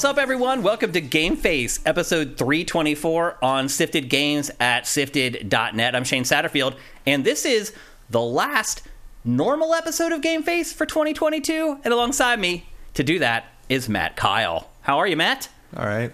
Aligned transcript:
What's 0.00 0.08
up, 0.08 0.16
everyone? 0.16 0.62
Welcome 0.62 0.92
to 0.92 1.02
Game 1.02 1.36
Face, 1.36 1.78
episode 1.84 2.38
324 2.38 3.44
on 3.44 3.68
Sifted 3.68 4.08
Games 4.08 4.50
at 4.58 4.86
sifted.net. 4.86 5.94
I'm 5.94 6.04
Shane 6.04 6.24
Satterfield, 6.24 6.76
and 7.04 7.22
this 7.22 7.44
is 7.44 7.74
the 8.08 8.22
last 8.22 8.80
normal 9.26 9.74
episode 9.74 10.12
of 10.12 10.22
Game 10.22 10.42
Face 10.42 10.72
for 10.72 10.86
2022. 10.86 11.80
And 11.84 11.92
alongside 11.92 12.40
me 12.40 12.64
to 12.94 13.04
do 13.04 13.18
that 13.18 13.44
is 13.68 13.90
Matt 13.90 14.16
Kyle. 14.16 14.70
How 14.80 14.96
are 14.96 15.06
you, 15.06 15.18
Matt? 15.18 15.50
All 15.76 15.84
right. 15.84 16.12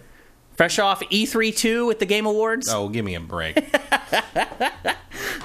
Fresh 0.56 0.80
off 0.80 1.00
E3 1.02 1.56
2 1.56 1.92
at 1.92 2.00
the 2.00 2.06
Game 2.06 2.26
Awards. 2.26 2.68
Oh, 2.68 2.88
give 2.88 3.04
me 3.04 3.14
a 3.14 3.20
break. 3.20 3.56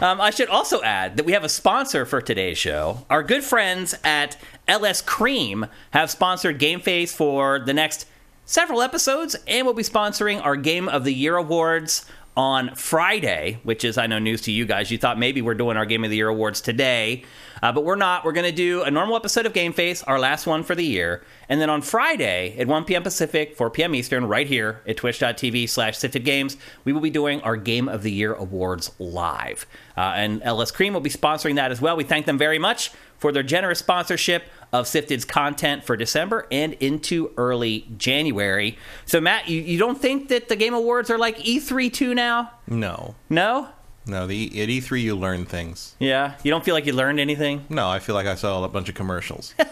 Um, 0.02 0.20
I 0.20 0.31
should 0.31 0.49
also 0.49 0.81
add 0.81 1.17
that 1.17 1.27
we 1.27 1.34
have 1.34 1.44
a 1.44 1.49
sponsor 1.49 2.08
for 2.08 2.21
today's 2.21 2.58
show. 2.58 3.05
Our 3.08 3.21
good 3.21 3.44
friends 3.44 3.94
at 4.03 4.35
LS 4.67 4.99
Cream 4.99 5.67
have 5.91 6.09
sponsored 6.09 6.58
Game 6.58 6.80
Face 6.80 7.13
for 7.13 7.59
the 7.59 7.71
next 7.71 8.08
several 8.52 8.82
episodes 8.82 9.34
and 9.48 9.66
we'll 9.66 9.73
be 9.73 9.82
sponsoring 9.82 10.44
our 10.44 10.58
Game 10.58 10.90
of 10.90 11.05
the 11.05 11.14
Year 11.14 11.38
awards 11.38 12.05
on 12.36 12.76
Friday, 12.76 13.60
which 13.64 13.86
is, 13.86 13.98
I 13.98 14.08
know, 14.08 14.20
news 14.20 14.41
to 14.41 14.52
you 14.52 14.66
guys. 14.66 14.91
You 14.91 14.98
thought 14.98 15.18
maybe 15.18 15.41
we're 15.41 15.54
doing 15.54 15.77
our 15.77 15.86
Game 15.86 16.04
of 16.04 16.10
the 16.10 16.18
Year 16.18 16.27
awards 16.27 16.60
today, 16.60 17.24
uh, 17.62 17.72
but 17.72 17.86
we're 17.86 17.96
not. 17.96 18.26
We're 18.26 18.34
going 18.34 18.50
to 18.50 18.55
do 18.55 18.84
a 18.84 18.91
normal 18.91 19.16
episode 19.16 19.46
of 19.46 19.54
Game 19.54 19.72
Face, 19.72 20.04
our 20.04 20.20
last 20.20 20.48
one 20.48 20.64
for 20.64 20.76
the 20.76 20.84
year. 20.84 21.24
And 21.48 21.62
then 21.62 21.70
on 21.70 21.82
Friday 21.82 22.58
at 22.58 22.68
1 22.68 22.84
p.m. 22.84 23.04
Pacific, 23.04 23.55
4 23.55 23.70
p.m. 23.70 23.96
Eastern, 23.96 24.26
right 24.26 24.48
here 24.48 24.82
at 24.86 24.98
twitch.tv 24.98 25.70
slash 25.70 25.98
sifted 25.98 26.26
games, 26.26 26.58
we 26.84 26.91
will 26.91 27.02
be 27.02 27.10
doing 27.10 27.40
our 27.41 27.55
Game 27.55 27.88
of 27.88 28.04
the 28.04 28.12
Year 28.12 28.34
awards 28.34 28.91
live. 28.99 29.65
Uh, 29.96 30.12
and 30.15 30.43
LS 30.43 30.71
Cream 30.71 30.93
will 30.93 31.02
be 31.02 31.10
sponsoring 31.10 31.55
that 31.55 31.71
as 31.71 31.80
well. 31.80 31.96
We 31.96 32.04
thank 32.04 32.26
them 32.26 32.38
very 32.38 32.60
much 32.60 32.91
for 33.22 33.32
their 33.32 33.44
generous 33.44 33.80
sponsorship 33.80 34.44
of 34.74 34.88
Sifted's 34.88 35.26
content 35.26 35.84
for 35.84 35.96
December 35.96 36.48
and 36.52 36.74
into 36.74 37.32
early 37.38 37.88
January. 37.96 38.77
So, 39.05 39.22
Matt, 39.22 39.48
you, 39.48 39.62
you 39.62 39.77
don't 39.77 40.02
think 40.02 40.30
that 40.30 40.50
the 40.50 40.55
Game 40.55 40.74
Awards 40.74 41.12
are 41.12 41.20
like 41.20 41.38
E3 41.38 41.94
2 41.94 42.16
now? 42.16 42.52
No. 42.68 43.14
No? 43.30 43.70
No, 44.08 44.26
the 44.26 44.48
at 44.60 44.70
E3 44.70 45.02
you 45.04 45.16
learn 45.16 45.46
things. 45.46 45.96
Yeah? 45.99 46.34
You 46.44 46.49
don't 46.49 46.66
feel 46.66 46.74
like 46.74 46.88
you 46.88 46.94
learned 46.94 47.20
anything? 47.20 47.64
No, 47.70 47.88
I 47.88 47.99
feel 47.99 48.16
like 48.16 48.26
I 48.26 48.34
saw 48.34 48.64
a 48.64 48.68
bunch 48.68 48.90
of 48.90 48.96
commercials. 48.96 49.54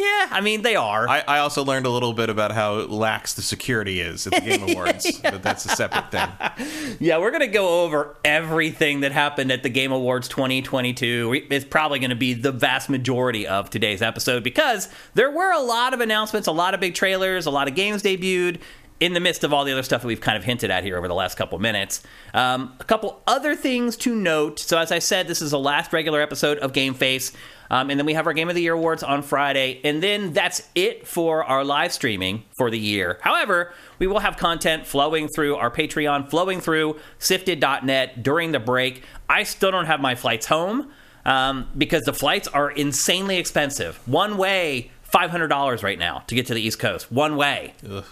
Yeah, 0.00 0.28
I 0.30 0.40
mean, 0.40 0.62
they 0.62 0.76
are. 0.76 1.06
I, 1.06 1.22
I 1.28 1.38
also 1.40 1.62
learned 1.62 1.84
a 1.84 1.90
little 1.90 2.14
bit 2.14 2.30
about 2.30 2.52
how 2.52 2.72
lax 2.72 3.34
the 3.34 3.42
security 3.42 4.00
is 4.00 4.26
at 4.26 4.32
the 4.32 4.40
Game 4.40 4.62
Awards, 4.70 5.20
but 5.20 5.42
that's 5.42 5.66
a 5.66 5.68
separate 5.68 6.10
thing. 6.10 6.28
Yeah, 7.00 7.18
we're 7.18 7.30
going 7.30 7.40
to 7.40 7.46
go 7.46 7.84
over 7.84 8.16
everything 8.24 9.00
that 9.00 9.12
happened 9.12 9.50
at 9.50 9.62
the 9.62 9.68
Game 9.68 9.92
Awards 9.92 10.28
2022. 10.28 11.46
It's 11.50 11.64
probably 11.64 11.98
going 11.98 12.10
to 12.10 12.16
be 12.16 12.34
the 12.34 12.52
vast 12.52 12.88
majority 12.90 13.46
of 13.46 13.70
today's 13.70 14.02
episode 14.02 14.42
because 14.44 14.88
there 15.14 15.30
were 15.30 15.52
a 15.52 15.60
lot 15.60 15.94
of 15.94 16.00
announcements, 16.00 16.46
a 16.46 16.52
lot 16.52 16.74
of 16.74 16.80
big 16.80 16.94
trailers, 16.94 17.46
a 17.46 17.50
lot 17.50 17.68
of 17.68 17.74
games 17.74 18.02
debuted 18.02 18.60
in 19.00 19.14
the 19.14 19.20
midst 19.20 19.44
of 19.44 19.52
all 19.52 19.64
the 19.64 19.72
other 19.72 19.82
stuff 19.82 20.02
that 20.02 20.08
we've 20.08 20.20
kind 20.20 20.36
of 20.36 20.44
hinted 20.44 20.70
at 20.70 20.84
here 20.84 20.96
over 20.98 21.08
the 21.08 21.14
last 21.14 21.36
couple 21.36 21.58
minutes. 21.58 22.02
Um, 22.34 22.74
a 22.80 22.84
couple 22.84 23.22
other 23.26 23.56
things 23.56 23.96
to 23.98 24.14
note. 24.14 24.58
So, 24.58 24.78
as 24.78 24.92
I 24.92 24.98
said, 24.98 25.26
this 25.26 25.40
is 25.40 25.52
the 25.52 25.58
last 25.58 25.92
regular 25.92 26.20
episode 26.20 26.58
of 26.58 26.72
Game 26.72 26.94
Face. 26.94 27.32
Um, 27.70 27.88
and 27.88 27.98
then 27.98 28.04
we 28.04 28.14
have 28.14 28.26
our 28.26 28.32
Game 28.32 28.48
of 28.48 28.56
the 28.56 28.62
Year 28.62 28.74
awards 28.74 29.02
on 29.02 29.22
Friday. 29.22 29.80
And 29.84 30.02
then 30.02 30.32
that's 30.32 30.68
it 30.74 31.06
for 31.06 31.44
our 31.44 31.64
live 31.64 31.92
streaming 31.92 32.42
for 32.58 32.68
the 32.70 32.78
year. 32.78 33.18
However, 33.22 33.72
we 34.00 34.08
will 34.08 34.18
have 34.18 34.36
content 34.36 34.86
flowing 34.86 35.28
through 35.28 35.54
our 35.56 35.70
Patreon, 35.70 36.28
flowing 36.28 36.60
through 36.60 36.98
sifted.net 37.20 38.22
during 38.22 38.52
the 38.52 38.58
break. 38.58 39.04
I 39.28 39.44
still 39.44 39.70
don't 39.70 39.86
have 39.86 40.00
my 40.00 40.16
flights 40.16 40.46
home 40.46 40.90
um, 41.24 41.68
because 41.78 42.02
the 42.02 42.12
flights 42.12 42.48
are 42.48 42.70
insanely 42.70 43.36
expensive. 43.38 44.00
One 44.06 44.36
way, 44.36 44.90
$500 45.12 45.82
right 45.82 45.98
now 45.98 46.24
to 46.26 46.34
get 46.34 46.46
to 46.46 46.54
the 46.54 46.60
East 46.60 46.78
Coast. 46.80 47.12
One 47.12 47.36
way. 47.36 47.74
Ugh. 47.88 48.04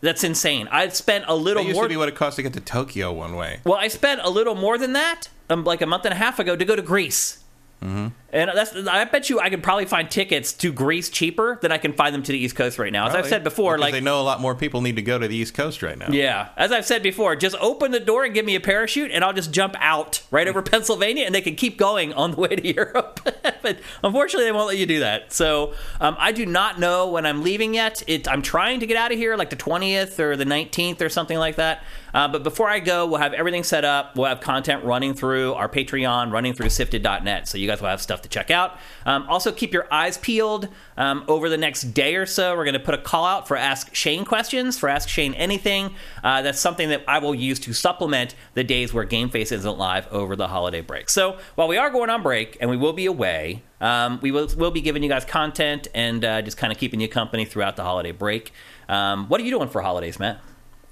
That's 0.00 0.22
insane. 0.22 0.68
I 0.70 0.88
spent 0.88 1.24
a 1.26 1.34
little 1.34 1.62
That 1.62 1.68
used 1.68 1.76
more. 1.76 1.84
to 1.84 1.88
be 1.88 1.96
what 1.96 2.08
it 2.08 2.14
cost 2.14 2.36
to 2.36 2.42
get 2.42 2.52
to 2.54 2.60
Tokyo 2.60 3.12
one 3.12 3.34
way. 3.34 3.60
Well, 3.64 3.74
I 3.78 3.88
spent 3.88 4.20
a 4.22 4.30
little 4.30 4.54
more 4.54 4.78
than 4.78 4.92
that, 4.92 5.28
um, 5.50 5.64
like 5.64 5.82
a 5.82 5.86
month 5.86 6.04
and 6.04 6.14
a 6.14 6.16
half 6.16 6.38
ago, 6.38 6.54
to 6.54 6.64
go 6.64 6.76
to 6.76 6.82
Greece. 6.82 7.42
Mm-hmm. 7.82 8.08
And 8.30 8.50
that's 8.54 8.76
I 8.76 9.04
bet 9.04 9.30
you 9.30 9.40
I 9.40 9.48
could 9.48 9.62
probably 9.62 9.86
find 9.86 10.10
tickets 10.10 10.52
to 10.54 10.70
Greece 10.70 11.08
cheaper 11.08 11.58
than 11.62 11.72
I 11.72 11.78
can 11.78 11.94
find 11.94 12.14
them 12.14 12.22
to 12.24 12.32
the 12.32 12.38
East 12.38 12.56
Coast 12.56 12.78
right 12.78 12.92
now. 12.92 13.06
As 13.08 13.14
I've 13.14 13.26
said 13.26 13.42
before, 13.42 13.76
Because 13.76 13.86
like 13.86 13.92
they 13.94 14.00
know 14.02 14.20
a 14.20 14.22
lot 14.22 14.40
more 14.40 14.54
people 14.54 14.82
need 14.82 14.96
to 14.96 15.02
go 15.02 15.18
to 15.18 15.26
the 15.26 15.34
East 15.34 15.54
Coast 15.54 15.82
right 15.82 15.96
now. 15.96 16.08
yeah, 16.10 16.50
as 16.56 16.70
I've 16.70 16.84
said 16.84 17.02
before, 17.02 17.36
just 17.36 17.56
open 17.58 17.90
the 17.90 18.00
door 18.00 18.24
and 18.24 18.34
give 18.34 18.44
me 18.44 18.54
a 18.54 18.60
parachute, 18.60 19.10
and 19.12 19.24
I'll 19.24 19.32
just 19.32 19.50
jump 19.50 19.76
out 19.78 20.22
right 20.30 20.46
over 20.46 20.60
Pennsylvania, 20.74 21.24
and 21.24 21.34
they 21.34 21.40
can 21.40 21.54
keep 21.54 21.78
going 21.78 22.12
on 22.12 22.32
the 22.32 22.36
way 22.36 22.48
to 22.48 22.66
Europe. 22.74 23.20
but 23.62 23.78
unfortunately, 24.04 24.44
they 24.44 24.52
won't 24.52 24.68
let 24.68 24.76
you 24.76 24.84
do 24.86 25.00
that. 25.00 25.32
So 25.32 25.72
um, 25.98 26.14
I 26.18 26.32
do 26.32 26.44
not 26.44 26.78
know 26.78 27.08
when 27.08 27.24
I'm 27.24 27.42
leaving 27.42 27.72
yet. 27.72 28.02
It, 28.06 28.28
I'm 28.28 28.42
trying 28.42 28.80
to 28.80 28.86
get 28.86 28.98
out 28.98 29.10
of 29.10 29.16
here 29.16 29.36
like 29.36 29.48
the 29.48 29.56
20th 29.56 30.18
or 30.18 30.36
the 30.36 30.44
19th 30.44 31.00
or 31.00 31.08
something 31.08 31.38
like 31.38 31.56
that. 31.56 31.82
Uh, 32.12 32.26
but 32.26 32.42
before 32.42 32.68
I 32.68 32.80
go, 32.80 33.06
we'll 33.06 33.20
have 33.20 33.32
everything 33.34 33.62
set 33.62 33.84
up. 33.84 34.16
We'll 34.16 34.26
have 34.28 34.40
content 34.40 34.82
running 34.84 35.14
through 35.14 35.54
our 35.54 35.68
Patreon, 35.68 36.32
running 36.32 36.54
through 36.54 36.70
sifted.net. 36.70 37.46
So 37.48 37.58
you 37.58 37.66
guys 37.66 37.80
will 37.80 37.88
have 37.88 38.00
stuff 38.00 38.17
to 38.22 38.28
check 38.28 38.50
out. 38.50 38.78
Um, 39.06 39.26
also, 39.28 39.52
keep 39.52 39.72
your 39.72 39.86
eyes 39.92 40.18
peeled 40.18 40.68
um, 40.96 41.24
over 41.28 41.48
the 41.48 41.56
next 41.56 41.94
day 41.94 42.16
or 42.16 42.26
so. 42.26 42.56
We're 42.56 42.64
going 42.64 42.74
to 42.74 42.80
put 42.80 42.94
a 42.94 42.98
call 42.98 43.24
out 43.24 43.48
for 43.48 43.56
Ask 43.56 43.94
Shane 43.94 44.24
questions, 44.24 44.78
for 44.78 44.88
Ask 44.88 45.08
Shane 45.08 45.34
anything. 45.34 45.94
Uh, 46.22 46.42
that's 46.42 46.60
something 46.60 46.88
that 46.90 47.04
I 47.08 47.18
will 47.18 47.34
use 47.34 47.58
to 47.60 47.72
supplement 47.72 48.34
the 48.54 48.64
days 48.64 48.92
where 48.92 49.04
Game 49.04 49.30
Face 49.30 49.52
isn't 49.52 49.78
live 49.78 50.06
over 50.12 50.36
the 50.36 50.48
holiday 50.48 50.80
break. 50.80 51.10
So 51.10 51.38
while 51.54 51.68
we 51.68 51.76
are 51.76 51.90
going 51.90 52.10
on 52.10 52.22
break 52.22 52.56
and 52.60 52.68
we 52.70 52.76
will 52.76 52.92
be 52.92 53.06
away, 53.06 53.62
um, 53.80 54.18
we 54.22 54.30
will 54.30 54.48
we'll 54.56 54.70
be 54.70 54.80
giving 54.80 55.02
you 55.02 55.08
guys 55.08 55.24
content 55.24 55.88
and 55.94 56.24
uh, 56.24 56.42
just 56.42 56.56
kind 56.56 56.72
of 56.72 56.78
keeping 56.78 57.00
you 57.00 57.08
company 57.08 57.44
throughout 57.44 57.76
the 57.76 57.84
holiday 57.84 58.12
break. 58.12 58.52
Um, 58.88 59.28
what 59.28 59.40
are 59.40 59.44
you 59.44 59.50
doing 59.50 59.68
for 59.68 59.82
holidays, 59.82 60.18
Matt? 60.18 60.40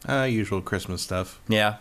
Uh, 0.09 0.23
usual 0.23 0.61
Christmas 0.61 1.03
stuff, 1.03 1.41
Yeah. 1.49 1.77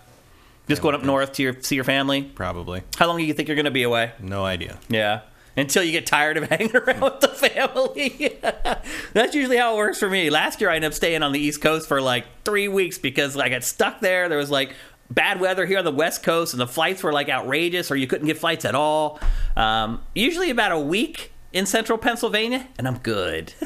Just 0.67 0.81
going 0.81 0.95
up 0.95 1.03
north 1.03 1.33
to 1.33 1.43
your 1.43 1.61
see 1.61 1.75
your 1.75 1.83
family. 1.83 2.23
probably. 2.23 2.81
How 2.97 3.05
long 3.05 3.17
do 3.17 3.23
you 3.23 3.33
think 3.35 3.47
you're 3.47 3.55
going 3.55 3.65
to 3.65 3.71
be 3.71 3.83
away? 3.83 4.13
No 4.19 4.43
idea. 4.43 4.79
Yeah. 4.89 5.21
Until 5.57 5.83
you 5.83 5.91
get 5.91 6.05
tired 6.05 6.37
of 6.37 6.43
hanging 6.49 6.75
around 6.75 7.01
with 7.01 7.19
the 7.21 7.27
family. 7.29 8.39
That's 9.13 9.33
usually 9.33 9.57
how 9.57 9.73
it 9.73 9.77
works 9.77 9.99
for 9.99 10.09
me. 10.09 10.29
Last 10.29 10.59
year 10.59 10.69
I 10.69 10.75
ended 10.75 10.89
up 10.89 10.93
staying 10.93 11.23
on 11.23 11.31
the 11.31 11.39
East 11.39 11.61
Coast 11.61 11.87
for 11.87 12.01
like 12.01 12.25
three 12.43 12.67
weeks 12.67 12.97
because 12.97 13.37
I 13.37 13.49
got 13.49 13.63
stuck 13.63 14.01
there. 14.01 14.27
There 14.27 14.37
was 14.37 14.51
like 14.51 14.73
bad 15.09 15.39
weather 15.39 15.65
here 15.65 15.79
on 15.79 15.85
the 15.85 15.91
West 15.91 16.23
Coast 16.23 16.53
and 16.53 16.59
the 16.59 16.67
flights 16.67 17.03
were 17.03 17.13
like 17.13 17.29
outrageous 17.29 17.91
or 17.91 17.95
you 17.95 18.07
couldn't 18.07 18.27
get 18.27 18.37
flights 18.37 18.65
at 18.65 18.75
all. 18.75 19.19
Um, 19.55 20.01
usually 20.13 20.49
about 20.49 20.71
a 20.71 20.79
week 20.79 21.31
in 21.53 21.65
central 21.65 21.97
Pennsylvania 21.97 22.67
and 22.77 22.87
I'm 22.87 22.97
good. 22.97 23.53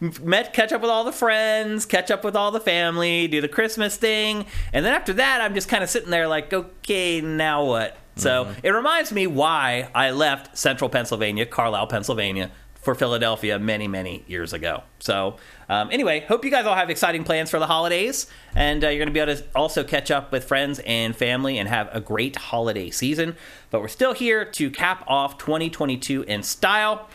met 0.00 0.52
catch 0.52 0.72
up 0.72 0.82
with 0.82 0.90
all 0.90 1.04
the 1.04 1.12
friends 1.12 1.86
catch 1.86 2.10
up 2.10 2.22
with 2.22 2.36
all 2.36 2.50
the 2.50 2.60
family 2.60 3.26
do 3.28 3.40
the 3.40 3.48
christmas 3.48 3.96
thing 3.96 4.44
and 4.74 4.84
then 4.84 4.92
after 4.92 5.14
that 5.14 5.40
i'm 5.40 5.54
just 5.54 5.68
kind 5.68 5.82
of 5.82 5.88
sitting 5.88 6.10
there 6.10 6.28
like 6.28 6.52
okay 6.52 7.22
now 7.22 7.64
what 7.64 7.96
so 8.16 8.52
it 8.62 8.70
reminds 8.70 9.12
me 9.12 9.26
why 9.26 9.88
i 9.94 10.10
left 10.10 10.56
central 10.56 10.90
pennsylvania 10.90 11.46
carlisle 11.46 11.86
pennsylvania 11.86 12.50
for 12.86 12.94
philadelphia 12.94 13.58
many 13.58 13.88
many 13.88 14.22
years 14.28 14.52
ago. 14.52 14.84
So 15.00 15.38
um, 15.68 15.88
anyway 15.90 16.20
hope 16.20 16.44
you 16.44 16.52
guys 16.52 16.66
all 16.66 16.76
have 16.76 16.88
exciting 16.88 17.24
plans 17.24 17.50
for 17.50 17.58
the 17.58 17.66
holidays 17.66 18.28
and 18.54 18.84
uh, 18.84 18.88
you're 18.88 18.98
going 18.98 19.08
to 19.08 19.12
be 19.12 19.18
able 19.18 19.34
to 19.34 19.44
also 19.56 19.82
catch 19.82 20.12
up 20.12 20.30
with 20.30 20.44
friends 20.44 20.80
and 20.86 21.16
family 21.16 21.58
and 21.58 21.68
have 21.68 21.88
a 21.92 22.00
great 22.00 22.36
holiday 22.36 22.90
season. 22.90 23.34
But 23.72 23.80
we're 23.80 23.88
still 23.88 24.14
here 24.14 24.44
to 24.44 24.70
cap 24.70 25.02
off 25.08 25.36
2022 25.36 26.22
in 26.22 26.44
style 26.44 27.08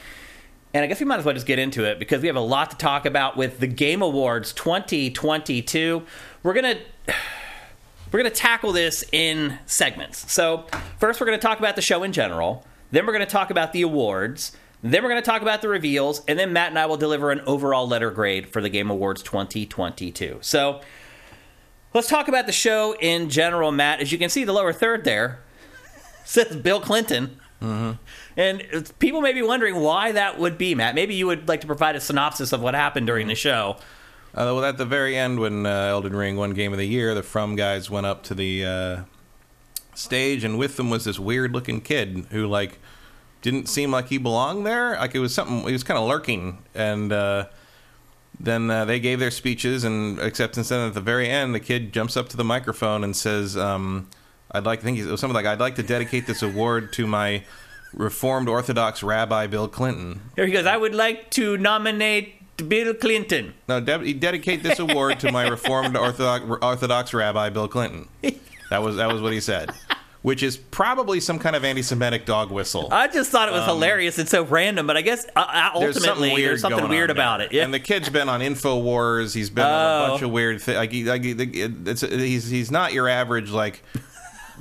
and 0.74 0.84
I 0.84 0.88
guess 0.88 1.00
we 1.00 1.06
might 1.06 1.20
as 1.20 1.26
well 1.26 1.34
just 1.34 1.48
get 1.48 1.58
into 1.58 1.86
it 1.86 2.00
because 2.00 2.22
we 2.22 2.28
have 2.28 2.36
a 2.36 2.42
lot 2.42 2.72
to 2.72 2.78
talk 2.78 3.06
about 3.06 3.38
with 3.38 3.62
the 3.62 3.68
Game 3.68 4.02
Awards 4.02 4.52
2022. 4.52 6.04
We're 6.44 6.54
gonna 6.54 6.80
we're 8.12 8.20
gonna 8.20 8.30
tackle 8.30 8.72
this 8.72 9.04
in 9.12 9.58
segments. 9.66 10.32
So 10.32 10.66
first, 11.00 11.20
we're 11.20 11.26
gonna 11.26 11.38
talk 11.38 11.60
about 11.60 11.76
the 11.76 11.82
show 11.82 12.04
in 12.04 12.12
general. 12.12 12.66
Then 12.92 13.06
we're 13.06 13.14
gonna 13.14 13.26
talk 13.26 13.50
about 13.50 13.74
the 13.74 13.82
awards. 13.82 14.52
Then 14.84 15.04
we're 15.04 15.10
gonna 15.10 15.22
talk 15.22 15.42
about 15.42 15.62
the 15.62 15.70
reveals, 15.70 16.24
and 16.28 16.38
then 16.38 16.54
Matt 16.54 16.70
and 16.70 16.80
I 16.80 16.88
will 16.88 16.98
deliver 16.98 17.32
an 17.32 17.42
overall 17.42 17.88
letter 17.88 18.12
grade 18.12 18.50
for 18.50 18.62
the 18.62 18.70
Game 18.70 18.90
Awards 18.90 19.22
2022. 19.24 20.40
So 20.42 20.82
let's 21.94 22.08
talk 22.08 22.28
about 22.28 22.48
the 22.48 22.52
show 22.52 22.96
in 23.00 23.30
general, 23.30 23.72
Matt. 23.72 24.02
As 24.02 24.12
you 24.12 24.18
can 24.18 24.30
see, 24.30 24.44
the 24.44 24.54
lower 24.54 24.74
third 24.74 25.04
there 25.04 25.44
says 26.26 26.56
Bill 26.56 26.82
Clinton. 26.82 27.38
Mm-hmm. 27.62 27.92
And 28.38 28.92
people 28.98 29.22
may 29.22 29.34
be 29.34 29.44
wondering 29.44 29.76
why 29.76 30.14
that 30.14 30.40
would 30.40 30.58
be, 30.58 30.74
Matt. 30.74 30.96
Maybe 30.96 31.14
you 31.14 31.28
would 31.28 31.48
like 31.48 31.62
to 31.62 31.68
provide 31.68 31.96
a 31.96 32.02
synopsis 32.02 32.52
of 32.54 32.62
what 32.62 32.74
happened 32.74 33.06
during 33.06 33.28
the 33.28 33.36
show. 33.36 33.78
Uh, 34.34 34.56
well, 34.56 34.64
at 34.64 34.78
the 34.78 34.86
very 34.86 35.18
end, 35.18 35.40
when 35.40 35.66
uh, 35.66 35.70
Elden 35.70 36.16
Ring 36.16 36.38
won 36.38 36.52
Game 36.52 36.72
of 36.72 36.78
the 36.78 36.88
Year, 36.88 37.14
the 37.14 37.24
From 37.24 37.56
guys 37.56 37.90
went 37.90 38.06
up 38.06 38.24
to 38.24 38.34
the 38.34 38.66
uh, 38.66 39.04
stage, 39.94 40.44
and 40.44 40.58
with 40.58 40.78
them 40.78 40.90
was 40.90 41.04
this 41.04 41.20
weird-looking 41.20 41.82
kid 41.82 42.28
who, 42.32 42.48
like, 42.48 42.80
didn't 43.42 43.68
seem 43.68 43.92
like 43.92 44.08
he 44.08 44.18
belonged 44.18 44.66
there. 44.66 44.92
Like 44.92 45.16
it 45.16 45.20
was 45.20 45.34
something. 45.34 45.66
He 45.66 45.74
was 45.74 45.84
kind 45.84 45.98
of 45.98 46.08
lurking, 46.08 46.60
and 46.74 47.12
uh, 47.12 47.48
then 48.40 48.70
uh, 48.70 48.86
they 48.86 49.00
gave 49.00 49.20
their 49.20 49.32
speeches 49.32 49.84
and 49.84 50.20
acceptance. 50.20 50.72
And 50.72 50.88
at 50.88 50.94
the 50.94 51.02
very 51.02 51.28
end, 51.28 51.54
the 51.54 51.60
kid 51.60 51.92
jumps 51.92 52.16
up 52.16 52.30
to 52.30 52.38
the 52.38 52.44
microphone 52.44 53.04
and 53.04 53.16
says, 53.16 53.58
um, 53.58 54.10
"I'd 54.52 54.66
like 54.66 54.80
to 54.80 54.86
think 54.86 55.00
it 55.00 55.06
was 55.08 55.20
something 55.20 55.36
like 55.36 55.46
I'd 55.46 55.60
like 55.60 55.76
to 55.76 55.84
dedicate 55.84 56.28
this 56.28 56.42
award 56.42 56.94
to 56.94 57.08
my." 57.08 57.44
Reformed 57.94 58.48
Orthodox 58.48 59.04
Rabbi 59.04 59.48
Bill 59.48 59.68
Clinton. 59.68 60.22
Here 60.38 60.46
he 60.46 60.54
goes. 60.54 60.66
I 60.66 60.78
would 60.78 60.96
like 60.96 61.30
to 61.32 61.58
nominate 61.58 62.41
to 62.62 62.68
Bill 62.68 62.94
Clinton. 62.94 63.54
No, 63.68 63.80
de- 63.80 64.14
dedicate 64.14 64.64
this 64.64 64.80
award 64.80 65.20
to 65.22 65.32
my 65.32 65.48
Reformed 65.48 65.98
Orthodox, 65.98 66.46
Orthodox 66.62 67.14
Rabbi 67.14 67.50
Bill 67.50 67.68
Clinton. 67.68 68.08
That 68.70 68.82
was 68.82 68.96
that 68.98 69.12
was 69.12 69.22
what 69.22 69.34
he 69.34 69.42
said, 69.42 69.72
which 70.22 70.44
is 70.44 70.56
probably 70.58 71.20
some 71.20 71.40
kind 71.40 71.56
of 71.56 71.66
anti-Semitic 71.66 72.26
dog 72.26 72.52
whistle. 72.52 72.88
I 72.92 73.08
just 73.08 73.32
thought 73.32 73.50
it 73.50 73.52
was 73.52 73.66
hilarious 73.66 74.18
and 74.18 74.30
so 74.30 74.44
random, 74.44 74.88
but 74.88 74.96
I 74.96 75.02
guess 75.02 75.26
uh, 75.36 75.40
uh, 75.48 75.80
There's 75.80 75.98
ultimately 75.98 76.30
something 76.30 76.34
weird, 76.36 76.50
there's 76.50 76.62
something 76.62 76.88
weird 76.90 77.10
about 77.10 77.40
there. 77.40 77.48
it. 77.48 77.54
Yeah. 77.54 77.64
And 77.66 77.74
the 77.74 77.80
kid's 77.82 78.10
been 78.10 78.30
on 78.30 78.40
Infowars. 78.40 79.34
He's 79.36 79.50
been 79.50 79.66
on 79.66 79.72
Oh. 79.72 80.06
a 80.06 80.08
bunch 80.10 80.22
of 80.22 80.32
weird 80.32 80.62
things. 80.62 80.78
Like, 80.78 80.92
he, 80.92 81.04
like 81.04 81.22
it's, 81.26 82.02
he's 82.02 82.50
he's 82.50 82.72
not 82.72 82.94
your 82.94 83.10
average 83.10 83.50
like 83.50 83.84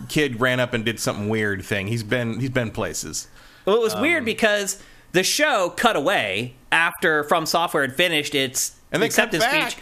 kid 0.08 0.40
ran 0.40 0.60
up 0.60 0.72
and 0.74 0.84
did 0.84 0.98
something 0.98 1.28
weird 1.28 1.64
thing. 1.64 1.86
He's 1.86 2.02
been 2.02 2.40
he's 2.40 2.50
been 2.50 2.70
places. 2.70 3.28
Well, 3.64 3.76
it 3.76 3.82
was 3.82 3.94
Um, 3.94 4.00
weird 4.00 4.24
because 4.24 4.82
the 5.12 5.22
show 5.22 5.70
cut 5.76 5.96
away 5.96 6.54
after 6.72 7.24
From 7.24 7.46
Software 7.46 7.82
had 7.82 7.94
finished 7.96 8.34
its 8.34 8.76
And 8.92 9.02
acceptance 9.02 9.44
speech. 9.44 9.76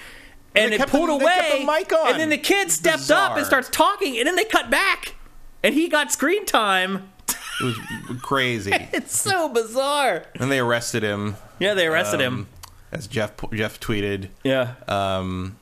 And 0.55 0.73
And 0.73 0.83
it 0.83 0.89
pulled 0.89 1.09
the- 1.11 1.15
away, 1.25 1.59
the 1.61 1.67
mic 1.67 1.93
on. 1.93 2.13
and 2.13 2.21
then 2.21 2.31
the 2.31 2.39
kid 2.39 2.71
steps 2.71 3.11
up 3.11 3.37
and 3.37 3.45
starts 3.47 3.69
talking, 3.71 4.19
and 4.19 4.27
then 4.27 4.35
they 4.37 4.45
cut 4.45 4.71
back, 4.71 5.15
and 5.63 5.75
he 5.75 5.89
got 5.89 6.11
screen 6.11 6.45
time. 6.47 7.11
It 7.61 7.65
was 7.65 7.77
crazy. 8.23 8.73
It's 8.93 9.17
so 9.19 9.49
bizarre. 9.49 10.25
and 10.41 10.51
they 10.51 10.59
arrested 10.61 11.03
him. 11.03 11.37
Yeah, 11.59 11.75
they 11.75 11.87
arrested 11.87 12.21
him. 12.21 12.35
um, 12.35 12.47
as 12.93 13.07
Jeff 13.07 13.33
Jeff 13.53 13.79
tweeted. 13.79 14.29
Yeah, 14.43 14.75
Um, 14.89 15.59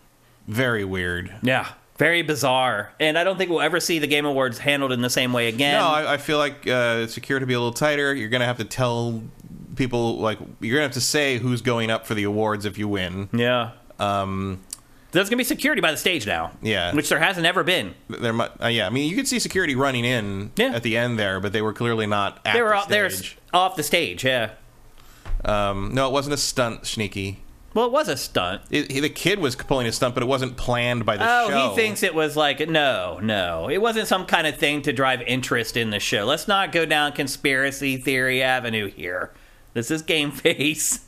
very 0.47 0.85
weird. 0.85 1.33
yeah, 1.43 1.67
very 1.99 2.23
bizarre. 2.23 2.93
And 3.01 3.19
I 3.19 3.25
don't 3.25 3.37
think 3.37 3.51
we'll 3.51 3.63
ever 3.63 3.81
see 3.81 3.99
the 3.99 4.07
Game 4.07 4.25
Awards 4.27 4.59
handled 4.59 4.93
in 4.93 5.01
the 5.03 5.11
same 5.11 5.33
way 5.33 5.49
again. 5.49 5.81
No, 5.81 5.89
I, 5.89 6.15
I 6.15 6.17
feel 6.19 6.39
like 6.39 6.67
uh, 6.69 7.07
security 7.09 7.43
to 7.43 7.47
be 7.49 7.55
a 7.55 7.59
little 7.59 7.73
tighter. 7.73 8.15
You're 8.15 8.29
gonna 8.29 8.45
have 8.47 8.59
to 8.59 8.65
tell 8.65 9.23
people 9.77 10.19
like 10.19 10.39
you're 10.61 10.75
gonna 10.77 10.83
have 10.85 10.93
to 10.93 11.01
say 11.01 11.39
who's 11.39 11.61
going 11.63 11.91
up 11.91 12.07
for 12.07 12.15
the 12.15 12.25
awards 12.25 12.65
if 12.65 12.79
you 12.79 12.89
win. 12.89 13.29
yeah, 13.33 13.71
Um, 14.01 14.61
there's 15.13 15.29
gonna 15.31 15.39
be 15.39 15.45
security 15.45 15.81
by 15.81 15.91
the 15.91 15.97
stage 15.97 16.27
now. 16.27 16.53
Yeah. 16.63 16.93
which 16.95 17.09
there 17.09 17.21
hasn't 17.21 17.47
ever 17.47 17.63
been. 17.63 17.95
there, 18.09 18.33
mu- 18.33 18.45
uh, 18.63 18.67
yeah, 18.69 18.87
I 18.87 18.91
mean 18.91 19.09
you 19.09 19.17
could 19.17 19.29
see 19.29 19.39
security 19.39 19.75
running 19.75 20.05
in 20.05 20.51
Yeah. 20.57 20.73
at 20.75 20.83
the 20.83 20.97
end 20.97 21.19
there, 21.19 21.41
but 21.41 21.53
they 21.53 21.63
were 21.63 21.73
clearly 21.73 22.07
not 22.07 22.43
They 22.45 22.61
were 22.61 22.77
the 22.89 23.09
stage. 23.11 23.37
off 23.55 23.77
the 23.77 23.83
stage. 23.83 24.25
Yeah. 24.25 24.51
Um, 25.45 25.91
no, 25.95 26.09
it 26.09 26.13
wasn't 26.13 26.35
a 26.35 26.39
stunt, 26.39 26.87
sneaky. 26.87 27.41
Well, 27.75 27.85
it 27.87 27.93
was 27.93 28.09
a 28.09 28.17
stunt. 28.17 28.63
It, 28.71 28.91
he, 28.91 29.01
the 29.01 29.11
kid 29.11 29.39
was 29.39 29.55
pulling 29.55 29.87
a 29.87 29.93
stunt, 29.93 30.15
but 30.15 30.23
it 30.23 30.27
wasn't 30.27 30.57
planned 30.57 31.05
by 31.05 31.19
the 31.19 31.25
Oh, 31.29 31.49
show. 31.51 31.69
he 31.71 31.77
thinks 31.77 32.03
it 32.03 32.15
was 32.15 32.35
like 32.35 32.67
no, 32.69 33.19
no. 33.23 33.69
It 33.69 33.79
wasn't 33.83 34.09
some 34.09 34.25
kind 34.25 34.47
of 34.47 34.57
thing 34.57 34.81
to 34.83 34.95
drive 34.95 35.21
interest 35.23 35.77
in 35.77 35.91
the 35.91 36.01
show. 36.01 36.25
Let's 36.25 36.49
not 36.49 36.73
go 36.73 36.87
down 36.87 37.13
conspiracy 37.13 37.99
theory 37.99 38.43
avenue 38.43 38.91
here. 38.91 39.31
This 39.77 39.91
is 39.91 40.01
Game 40.03 40.31
Face. 40.33 41.01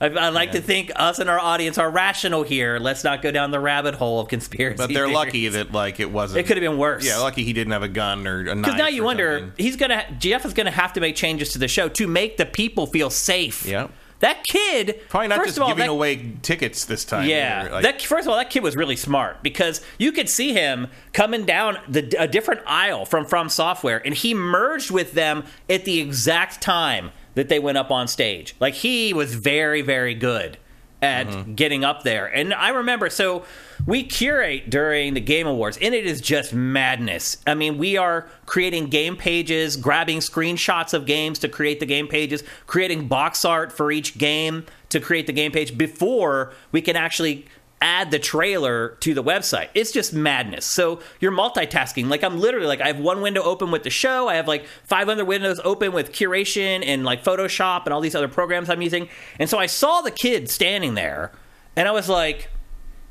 I, 0.00 0.06
I 0.08 0.28
like 0.28 0.52
to 0.52 0.60
think 0.60 0.92
us 0.94 1.18
and 1.20 1.30
our 1.30 1.38
audience 1.38 1.78
are 1.78 1.90
rational 1.90 2.42
here. 2.42 2.78
Let's 2.78 3.02
not 3.02 3.22
go 3.22 3.30
down 3.30 3.50
the 3.50 3.60
rabbit 3.60 3.94
hole 3.94 4.20
of 4.20 4.28
conspiracy. 4.28 4.76
But 4.76 4.88
they're 4.88 5.04
theories. 5.04 5.14
lucky 5.14 5.48
that 5.48 5.72
like 5.72 6.00
it 6.00 6.10
wasn't. 6.10 6.40
It 6.40 6.46
could 6.46 6.58
have 6.58 6.62
been 6.62 6.76
worse. 6.78 7.06
Yeah, 7.06 7.18
lucky 7.18 7.44
he 7.44 7.52
didn't 7.54 7.72
have 7.72 7.82
a 7.82 7.88
gun 7.88 8.26
or 8.26 8.40
a 8.40 8.54
knife. 8.54 8.56
Because 8.64 8.76
now 8.78 8.88
you 8.88 9.04
wonder, 9.04 9.38
something. 9.38 9.64
he's 9.64 9.76
gonna 9.76 10.04
Jeff 10.18 10.44
is 10.44 10.52
gonna 10.52 10.70
have 10.70 10.92
to 10.94 11.00
make 11.00 11.16
changes 11.16 11.52
to 11.52 11.58
the 11.58 11.68
show 11.68 11.88
to 11.88 12.06
make 12.06 12.36
the 12.36 12.44
people 12.46 12.86
feel 12.86 13.08
safe. 13.08 13.64
Yeah. 13.64 13.88
That 14.20 14.44
kid, 14.44 15.00
Probably 15.08 15.28
not 15.28 15.36
first 15.36 15.48
just 15.48 15.58
of 15.58 15.62
all, 15.64 15.68
giving 15.70 15.86
that- 15.86 15.90
away 15.90 16.32
tickets 16.42 16.84
this 16.86 17.04
time. 17.04 17.28
Yeah. 17.28 17.68
Like, 17.72 17.82
that 17.82 18.02
first 18.02 18.26
of 18.26 18.30
all, 18.32 18.36
that 18.38 18.48
kid 18.50 18.62
was 18.62 18.74
really 18.76 18.96
smart 18.96 19.42
because 19.42 19.80
you 19.98 20.12
could 20.12 20.28
see 20.28 20.52
him 20.52 20.88
coming 21.12 21.44
down 21.44 21.78
the 21.88 22.14
a 22.18 22.26
different 22.28 22.60
aisle 22.66 23.04
from 23.06 23.26
From 23.26 23.48
Software, 23.48 24.00
and 24.04 24.14
he 24.14 24.34
merged 24.34 24.90
with 24.90 25.12
them 25.12 25.44
at 25.70 25.84
the 25.84 26.00
exact 26.00 26.60
time 26.60 27.10
that 27.34 27.48
they 27.48 27.58
went 27.58 27.78
up 27.78 27.90
on 27.90 28.08
stage. 28.08 28.54
Like 28.60 28.74
he 28.74 29.12
was 29.12 29.34
very, 29.34 29.82
very 29.82 30.14
good 30.14 30.58
at 31.02 31.26
Mm-hmm. 31.26 31.54
getting 31.54 31.84
up 31.84 32.02
there. 32.02 32.26
And 32.26 32.54
I 32.54 32.70
remember, 32.70 33.10
so 33.10 33.44
we 33.84 34.04
curate 34.04 34.70
during 34.70 35.12
the 35.12 35.20
Game 35.20 35.46
Awards, 35.46 35.76
and 35.82 35.94
it 35.94 36.06
is 36.06 36.18
just 36.22 36.54
madness. 36.54 37.36
I 37.46 37.54
mean, 37.54 37.76
we 37.76 37.98
are 37.98 38.26
creating 38.46 38.86
game 38.86 39.14
pages, 39.16 39.76
grabbing 39.76 40.20
screenshots 40.20 40.94
of 40.94 41.04
games 41.04 41.38
to 41.40 41.48
create 41.48 41.78
the 41.80 41.84
game 41.86 42.08
pages, 42.08 42.42
creating 42.66 43.06
box 43.08 43.44
art 43.44 43.70
for 43.70 43.92
each 43.92 44.16
game 44.16 44.64
to 44.88 44.98
create 45.00 45.26
the 45.26 45.32
game 45.34 45.52
page 45.52 45.76
before 45.76 46.54
we 46.72 46.80
can 46.80 46.96
actually 46.96 47.44
add 47.80 48.10
the 48.10 48.18
trailer 48.18 48.96
to 49.00 49.14
the 49.14 49.22
website. 49.22 49.68
It's 49.74 49.92
just 49.92 50.12
madness. 50.14 50.64
So 50.64 51.00
you're 51.20 51.32
multitasking. 51.32 52.08
Like 52.08 52.24
I'm 52.24 52.38
literally 52.38 52.66
like 52.66 52.80
I 52.80 52.86
have 52.86 52.98
one 52.98 53.20
window 53.20 53.42
open 53.42 53.70
with 53.70 53.82
the 53.82 53.90
show, 53.90 54.28
I 54.28 54.36
have 54.36 54.48
like 54.48 54.66
five 54.84 55.08
other 55.08 55.24
windows 55.24 55.60
open 55.64 55.92
with 55.92 56.12
curation 56.12 56.82
and 56.84 57.04
like 57.04 57.22
Photoshop 57.22 57.84
and 57.84 57.92
all 57.92 58.00
these 58.00 58.14
other 58.14 58.28
programs 58.28 58.70
I'm 58.70 58.82
using. 58.82 59.08
And 59.38 59.50
so 59.50 59.58
I 59.58 59.66
saw 59.66 60.00
the 60.00 60.10
kid 60.10 60.48
standing 60.48 60.94
there 60.94 61.32
and 61.76 61.86
I 61.86 61.92
was 61.92 62.08
like, 62.08 62.48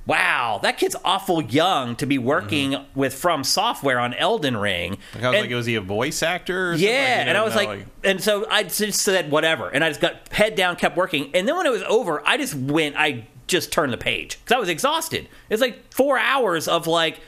wow, 0.05 0.59
that 0.63 0.77
kid's 0.77 0.95
awful 1.05 1.41
young 1.41 1.95
to 1.95 2.05
be 2.05 2.17
working 2.17 2.71
mm-hmm. 2.71 2.99
with 2.99 3.13
From 3.13 3.43
Software 3.43 3.99
on 3.99 4.13
Elden 4.15 4.57
Ring. 4.57 4.97
Like, 5.13 5.23
I 5.23 5.29
was 5.29 5.35
And- 5.35 5.47
like, 5.47 5.55
was 5.55 5.65
he 5.65 5.75
a 5.75 5.81
voice 5.81 6.21
actor? 6.23 6.71
Or 6.71 6.73
yeah, 6.73 6.89
Like, 7.19 7.27
and 7.27 7.37
I 7.37 7.43
was 7.43 7.55
know, 7.55 7.63
like, 7.63 7.85
and 8.03 8.21
so 8.21 8.45
I 8.49 8.63
just 8.63 8.99
said 8.99 9.31
whatever, 9.31 9.69
and 9.69 9.83
I 9.83 9.89
just 9.89 10.01
got 10.01 10.27
head 10.33 10.55
down, 10.55 10.75
kept 10.75 10.97
working, 10.97 11.31
and 11.33 11.47
then 11.47 11.55
when 11.55 11.65
it 11.65 11.71
was 11.71 11.83
over, 11.83 12.21
I 12.27 12.37
just 12.37 12.53
went, 12.53 12.95
I 12.97 13.27
just 13.47 13.71
turn 13.71 13.91
the 13.91 13.97
page 13.97 14.39
because 14.39 14.55
I 14.55 14.59
was 14.59 14.69
exhausted. 14.69 15.27
It's 15.49 15.61
like 15.61 15.93
four 15.93 16.17
hours 16.17 16.67
of 16.67 16.87
like 16.87 17.19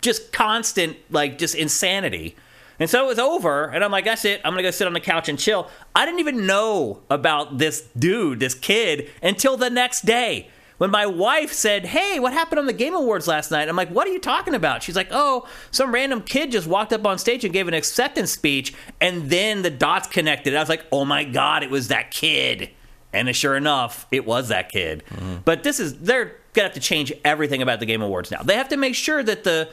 just 0.00 0.32
constant, 0.32 0.96
like 1.10 1.38
just 1.38 1.54
insanity. 1.54 2.36
And 2.78 2.88
so 2.88 3.04
it 3.04 3.08
was 3.08 3.18
over, 3.18 3.64
and 3.64 3.84
I'm 3.84 3.90
like, 3.90 4.06
that's 4.06 4.24
it. 4.24 4.40
I'm 4.42 4.52
gonna 4.52 4.62
go 4.62 4.70
sit 4.70 4.86
on 4.86 4.94
the 4.94 5.00
couch 5.00 5.28
and 5.28 5.38
chill. 5.38 5.68
I 5.94 6.06
didn't 6.06 6.20
even 6.20 6.46
know 6.46 7.02
about 7.10 7.58
this 7.58 7.82
dude, 7.98 8.40
this 8.40 8.54
kid, 8.54 9.10
until 9.22 9.58
the 9.58 9.68
next 9.68 10.06
day 10.06 10.48
when 10.80 10.90
my 10.90 11.04
wife 11.04 11.52
said, 11.52 11.84
Hey, 11.84 12.18
what 12.18 12.32
happened 12.32 12.58
on 12.58 12.64
the 12.64 12.72
Game 12.72 12.94
Awards 12.94 13.28
last 13.28 13.50
night? 13.50 13.68
I'm 13.68 13.76
like, 13.76 13.90
What 13.90 14.08
are 14.08 14.12
you 14.12 14.18
talking 14.18 14.54
about? 14.54 14.82
She's 14.82 14.96
like, 14.96 15.08
Oh, 15.10 15.46
some 15.70 15.92
random 15.92 16.22
kid 16.22 16.50
just 16.50 16.66
walked 16.66 16.94
up 16.94 17.06
on 17.06 17.18
stage 17.18 17.44
and 17.44 17.52
gave 17.52 17.68
an 17.68 17.74
acceptance 17.74 18.30
speech, 18.30 18.72
and 18.98 19.28
then 19.28 19.60
the 19.60 19.68
dots 19.68 20.08
connected. 20.08 20.56
I 20.56 20.60
was 20.60 20.70
like, 20.70 20.86
Oh 20.90 21.04
my 21.04 21.24
God, 21.24 21.62
it 21.62 21.68
was 21.68 21.88
that 21.88 22.10
kid. 22.10 22.70
And 23.12 23.34
sure 23.34 23.56
enough, 23.56 24.06
it 24.10 24.24
was 24.24 24.48
that 24.48 24.70
kid. 24.70 25.02
Mm-hmm. 25.10 25.36
But 25.44 25.64
this 25.64 25.80
is, 25.80 25.98
they're 25.98 26.36
gonna 26.52 26.68
have 26.68 26.74
to 26.74 26.80
change 26.80 27.12
everything 27.24 27.62
about 27.62 27.80
the 27.80 27.86
Game 27.86 28.02
Awards 28.02 28.30
now. 28.30 28.42
They 28.42 28.56
have 28.56 28.68
to 28.68 28.76
make 28.76 28.94
sure 28.94 29.22
that 29.22 29.44
the 29.44 29.70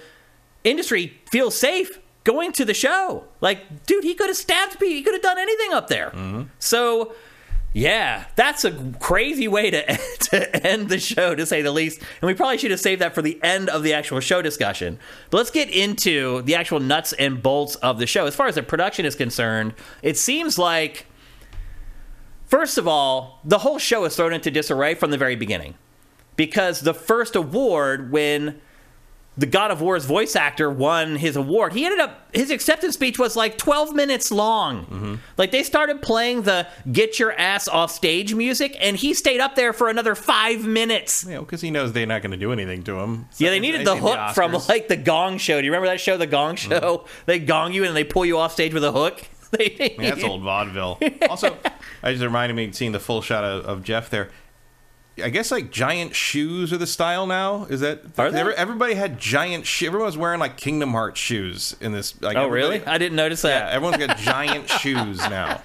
industry 0.64 1.20
feels 1.32 1.56
safe 1.56 2.00
going 2.24 2.52
to 2.54 2.66
the 2.66 2.74
show. 2.74 3.24
Like, 3.40 3.86
dude, 3.86 4.04
he 4.04 4.14
could 4.14 4.28
have 4.28 4.38
stabbed 4.38 4.82
me. 4.82 4.90
He 4.90 5.04
could 5.04 5.14
have 5.14 5.24
done 5.24 5.40
anything 5.40 5.74
up 5.74 5.88
there. 5.88 6.10
Mm-hmm. 6.10 6.44
So, 6.60 7.14
yeah, 7.74 8.26
that's 8.36 8.66
a 8.66 8.72
crazy 9.00 9.48
way 9.48 9.72
to 9.72 9.98
to 10.20 10.68
end 10.68 10.90
the 10.90 11.00
show, 11.00 11.36
to 11.36 11.46
say 11.46 11.62
the 11.62 11.72
least. 11.72 12.02
And 12.22 12.28
we 12.28 12.34
probably 12.34 12.58
should 12.58 12.72
have 12.72 12.80
saved 12.80 13.02
that 13.02 13.16
for 13.16 13.22
the 13.22 13.40
end 13.44 13.70
of 13.70 13.84
the 13.84 13.94
actual 13.94 14.20
show 14.20 14.42
discussion. 14.42 15.00
But 15.30 15.38
let's 15.38 15.52
get 15.52 15.70
into 15.70 16.42
the 16.42 16.56
actual 16.56 16.80
nuts 16.80 17.14
and 17.14 17.42
bolts 17.42 17.76
of 17.76 18.00
the 18.00 18.08
show. 18.08 18.26
As 18.26 18.36
far 18.36 18.48
as 18.48 18.56
the 18.56 18.64
production 18.64 19.06
is 19.06 19.16
concerned, 19.16 19.74
it 20.02 20.18
seems 20.18 20.58
like, 20.58 21.06
first 22.48 22.78
of 22.78 22.88
all, 22.88 23.40
the 23.44 23.60
whole 23.60 23.80
show 23.80 24.04
is 24.06 24.16
thrown 24.16 24.34
into 24.34 24.52
disarray 24.52 24.96
from 24.96 25.12
the 25.12 25.18
very 25.18 25.36
beginning. 25.36 25.76
Because 26.36 26.82
the 26.82 26.94
first 26.94 27.36
award, 27.36 28.12
when 28.12 28.60
the 29.38 29.46
God 29.46 29.70
of 29.70 29.82
War's 29.82 30.06
voice 30.06 30.36
actor 30.36 30.70
won 30.70 31.16
his 31.16 31.36
award. 31.36 31.74
He 31.74 31.86
ended 31.86 32.00
up 32.00 32.36
his 32.36 32.50
acceptance 32.50 32.96
speech 32.96 33.20
was 33.20 33.36
like 33.36 33.58
12 33.58 33.94
minutes 33.94 34.32
long. 34.32 34.86
Mm-hmm. 34.86 35.16
Like 35.38 35.52
they 35.52 35.62
started 35.62 36.02
playing 36.02 36.42
the 36.42 36.68
get 36.92 37.20
your 37.20 37.34
ass 37.34 37.68
off 37.68 37.92
stage 37.92 38.34
music 38.34 38.76
and 38.82 38.98
he 38.98 39.14
stayed 39.14 39.40
up 39.40 39.56
there 39.56 39.74
for 39.74 39.90
another 39.90 40.16
5 40.16 40.66
minutes. 40.66 41.26
know, 41.26 41.42
because 41.42 41.62
he 41.62 41.70
knows 41.70 41.94
they're 41.94 42.08
not 42.08 42.24
going 42.24 42.32
to 42.32 42.38
do 42.38 42.52
anything 42.52 42.84
to 42.84 42.96
him. 43.00 43.28
Yeah, 43.38 43.52
they 43.52 43.60
needed 43.60 43.86
the 43.86 43.96
hook 43.96 44.34
from 44.34 44.54
like 44.68 44.88
the 44.88 44.98
Gong 44.98 45.38
Show. 45.38 45.62
Do 45.62 45.66
you 45.66 45.72
remember 45.72 45.88
that 45.88 46.02
show, 46.02 46.18
The 46.18 46.28
Gong 46.28 46.56
mm-hmm. 46.56 46.72
Show? 46.72 47.06
They 47.28 47.40
gong 47.40 47.74
you 47.74 47.84
and 47.84 47.96
they 47.96 48.04
pull 48.04 48.26
you 48.26 48.40
off 48.40 48.54
stage 48.54 48.74
with 48.74 48.84
a 48.84 48.92
hook. 48.92 49.24
They- 49.50 49.96
Yeah, 49.98 50.10
that's 50.10 50.26
old 50.26 50.42
vaudeville. 50.42 51.00
also, 51.30 51.58
I 52.04 52.12
just 52.12 52.24
reminded 52.24 52.56
me 52.56 52.72
seeing 52.72 52.92
the 52.92 53.00
full 53.00 53.22
shot 53.22 53.44
of, 53.44 53.66
of 53.66 53.84
Jeff 53.84 54.10
there. 54.10 54.30
I 55.24 55.30
guess 55.30 55.50
like 55.50 55.72
giant 55.72 56.16
shoes 56.16 56.72
are 56.72 56.78
the 56.78 56.86
style 56.86 57.26
now. 57.26 57.66
Is 57.66 57.80
that 57.80 58.02
Are 58.20 58.30
they? 58.30 58.40
everybody 58.40 58.94
had 58.94 59.20
giant 59.20 59.66
shoes? 59.66 59.88
Everyone 59.88 60.06
was 60.06 60.18
wearing 60.18 60.40
like 60.40 60.58
Kingdom 60.58 60.92
Hearts 60.92 61.20
shoes 61.20 61.76
in 61.82 61.92
this. 61.92 62.22
Like, 62.22 62.38
Oh, 62.38 62.48
really? 62.48 62.86
I 62.86 63.00
didn't 63.00 63.16
notice 63.16 63.44
Yeah, 63.44 63.62
that. 63.62 63.74
everyone's 63.74 63.98
got 64.06 64.18
giant 64.20 64.70
shoes 64.70 65.18
now. 65.18 65.62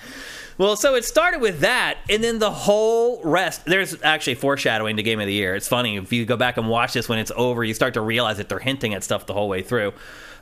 Well, 0.57 0.77
so 0.77 0.95
it 0.95 1.05
started 1.05 1.41
with 1.41 1.61
that, 1.61 1.99
and 2.09 2.23
then 2.25 2.39
the 2.39 2.51
whole 2.51 3.23
rest. 3.25 3.65
There's 3.67 4.01
actually 4.03 4.35
foreshadowing 4.37 4.97
to 4.97 5.03
Game 5.03 5.19
of 5.21 5.27
the 5.27 5.33
Year. 5.33 5.55
It's 5.55 5.69
funny 5.69 5.97
if 5.97 6.13
you 6.13 6.25
go 6.25 6.37
back 6.37 6.57
and 6.57 6.69
watch 6.69 6.93
this 6.95 7.09
when 7.09 7.19
it's 7.19 7.33
over, 7.37 7.63
you 7.65 7.75
start 7.75 7.95
to 7.95 8.01
realize 8.01 8.37
that 8.39 8.49
they're 8.49 8.59
hinting 8.59 8.95
at 8.95 9.03
stuff 9.05 9.27
the 9.27 9.33
whole 9.35 9.49
way 9.49 9.63
through. 9.63 9.93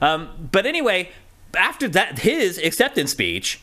Um, 0.00 0.28
but 0.52 0.66
anyway, 0.66 1.10
after 1.56 1.88
that, 1.88 2.18
his 2.20 2.58
acceptance 2.58 3.12
speech, 3.12 3.60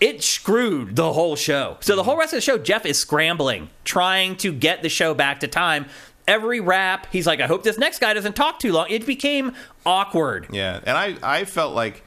it 0.00 0.22
screwed 0.22 0.96
the 0.96 1.12
whole 1.12 1.36
show. 1.36 1.76
So 1.80 1.94
the 1.94 2.02
whole 2.02 2.16
rest 2.16 2.32
of 2.32 2.38
the 2.38 2.42
show, 2.42 2.58
Jeff 2.58 2.86
is 2.86 2.98
scrambling, 2.98 3.70
trying 3.84 4.36
to 4.36 4.52
get 4.52 4.82
the 4.82 4.88
show 4.88 5.14
back 5.14 5.40
to 5.40 5.48
time. 5.48 5.86
Every 6.26 6.60
rap, 6.60 7.08
he's 7.10 7.26
like, 7.26 7.40
I 7.40 7.46
hope 7.46 7.64
this 7.64 7.78
next 7.78 7.98
guy 7.98 8.14
doesn't 8.14 8.36
talk 8.36 8.58
too 8.60 8.72
long. 8.72 8.86
It 8.88 9.04
became 9.04 9.52
awkward. 9.84 10.46
Yeah, 10.50 10.80
and 10.84 10.96
I 10.96 11.16
I 11.22 11.44
felt 11.44 11.74
like 11.74 12.04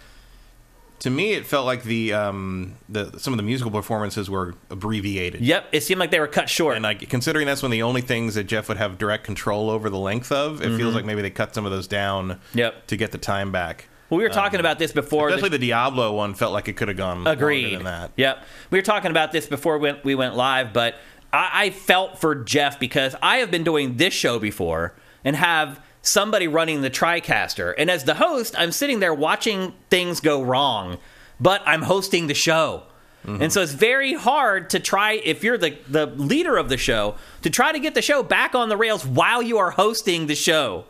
to 1.04 1.10
me, 1.10 1.34
it 1.34 1.46
felt 1.46 1.66
like 1.66 1.84
the 1.84 2.14
um, 2.14 2.76
the 2.88 3.20
some 3.20 3.34
of 3.34 3.38
the 3.38 3.44
musical 3.44 3.72
performances 3.72 4.30
were 4.30 4.56
abbreviated. 4.70 5.42
Yep, 5.42 5.68
it 5.74 5.84
seemed 5.84 6.00
like 6.00 6.12
they 6.12 6.20
were 6.22 6.28
cut 6.28 6.50
short. 6.50 6.78
And 6.78 6.84
like 6.84 7.10
considering 7.10 7.46
that's 7.46 7.62
one 7.62 7.72
of 7.72 7.74
the 7.74 7.84
only 7.84 8.00
things 8.00 8.36
that 8.36 8.46
Jeff 8.46 8.70
would 8.70 8.78
have 8.78 8.98
direct 8.98 9.26
control 9.26 9.70
over 9.70 9.90
the 9.90 10.00
length 10.00 10.32
of, 10.32 10.62
it 10.62 10.78
feels 10.78 10.96
like 10.96 11.04
maybe 11.04 11.22
they 11.22 11.30
cut 11.30 11.54
some 11.54 11.66
of 11.66 11.72
those 11.74 11.88
down. 11.88 12.30
Mm-hmm. 12.30 12.58
Yep. 12.58 12.88
To 12.88 12.96
get 12.96 13.12
the 13.12 13.18
time 13.18 13.52
back. 13.52 13.90
Well, 14.14 14.18
we 14.20 14.24
were 14.24 14.34
talking 14.34 14.60
about 14.60 14.80
this 14.80 14.92
before. 14.92 15.30
the- 15.30 15.36
Especially 15.36 15.58
the 15.58 15.66
Diablo 15.68 16.14
one 16.14 16.34
felt 16.34 16.54
like 16.54 16.68
it 16.68 16.74
could 16.74 16.88
have 16.88 16.98
gone 16.98 17.26
Agreed. 17.28 17.64
longer 17.64 17.78
than 17.78 17.86
that. 17.86 18.12
Yep. 18.16 18.44
We 18.72 18.78
were 18.78 18.84
talking 18.84 19.12
about 19.12 19.32
this 19.32 19.48
before 19.48 19.78
we 19.78 19.84
went, 19.84 20.04
we 20.06 20.16
went 20.16 20.36
live, 20.36 20.74
but 20.74 20.96
I, 21.32 21.50
I 21.54 21.70
felt 21.72 22.20
for 22.20 22.36
Jeff 22.36 22.80
because 22.80 23.16
I 23.22 23.38
have 23.38 23.52
been 23.52 23.64
doing 23.64 23.98
this 23.98 24.14
show 24.14 24.40
before 24.40 24.94
and 25.24 25.36
have 25.36 25.80
somebody 26.02 26.48
running 26.48 26.82
the 26.82 26.90
TriCaster. 26.90 27.74
And 27.78 27.90
as 27.90 28.04
the 28.04 28.16
host, 28.16 28.56
I'm 28.58 28.72
sitting 28.72 29.00
there 29.00 29.14
watching 29.14 29.74
things 29.90 30.20
go 30.20 30.42
wrong, 30.42 30.98
but 31.40 31.62
I'm 31.66 31.82
hosting 31.84 32.28
the 32.28 32.34
show. 32.34 32.84
Mm-hmm. 33.26 33.42
And 33.42 33.54
so 33.54 33.62
it's 33.62 33.72
very 33.72 34.14
hard 34.14 34.70
to 34.72 34.80
try, 34.82 35.14
if 35.14 35.44
you're 35.44 35.58
the, 35.58 35.78
the 35.88 36.08
leader 36.08 36.58
of 36.58 36.68
the 36.68 36.76
show, 36.78 37.16
to 37.42 37.50
try 37.50 37.72
to 37.72 37.80
get 37.80 37.96
the 37.96 38.02
show 38.02 38.22
back 38.22 38.54
on 38.54 38.68
the 38.68 38.76
rails 38.76 39.06
while 39.06 39.42
you 39.42 39.58
are 39.58 39.72
hosting 39.72 40.28
the 40.28 40.36
show. 40.36 40.84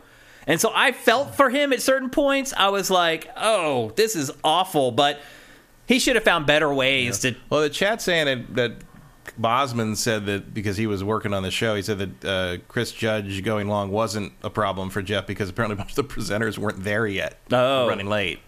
And 0.46 0.60
so 0.60 0.70
I 0.74 0.92
felt 0.92 1.34
for 1.34 1.50
him 1.50 1.72
at 1.72 1.80
certain 1.82 2.10
points. 2.10 2.52
I 2.56 2.68
was 2.68 2.90
like, 2.90 3.28
oh, 3.36 3.90
this 3.96 4.14
is 4.16 4.30
awful. 4.42 4.90
But 4.90 5.20
he 5.86 5.98
should 5.98 6.16
have 6.16 6.24
found 6.24 6.46
better 6.46 6.72
ways 6.72 7.20
to. 7.20 7.34
Well, 7.50 7.62
the 7.62 7.70
chat 7.70 8.02
saying 8.02 8.28
it, 8.28 8.54
that 8.54 8.72
Bosman 9.38 9.96
said 9.96 10.26
that 10.26 10.52
because 10.52 10.76
he 10.76 10.86
was 10.86 11.02
working 11.02 11.32
on 11.32 11.42
the 11.42 11.50
show, 11.50 11.74
he 11.74 11.82
said 11.82 11.98
that 11.98 12.24
uh, 12.24 12.56
Chris 12.68 12.92
Judge 12.92 13.42
going 13.42 13.68
long 13.68 13.90
wasn't 13.90 14.32
a 14.42 14.50
problem 14.50 14.90
for 14.90 15.00
Jeff 15.02 15.26
because 15.26 15.48
apparently 15.48 15.76
most 15.82 15.98
of 15.98 16.06
the 16.08 16.14
presenters 16.14 16.58
weren't 16.58 16.84
there 16.84 17.06
yet, 17.06 17.38
Oh. 17.50 17.88
running 17.88 18.08
late. 18.08 18.40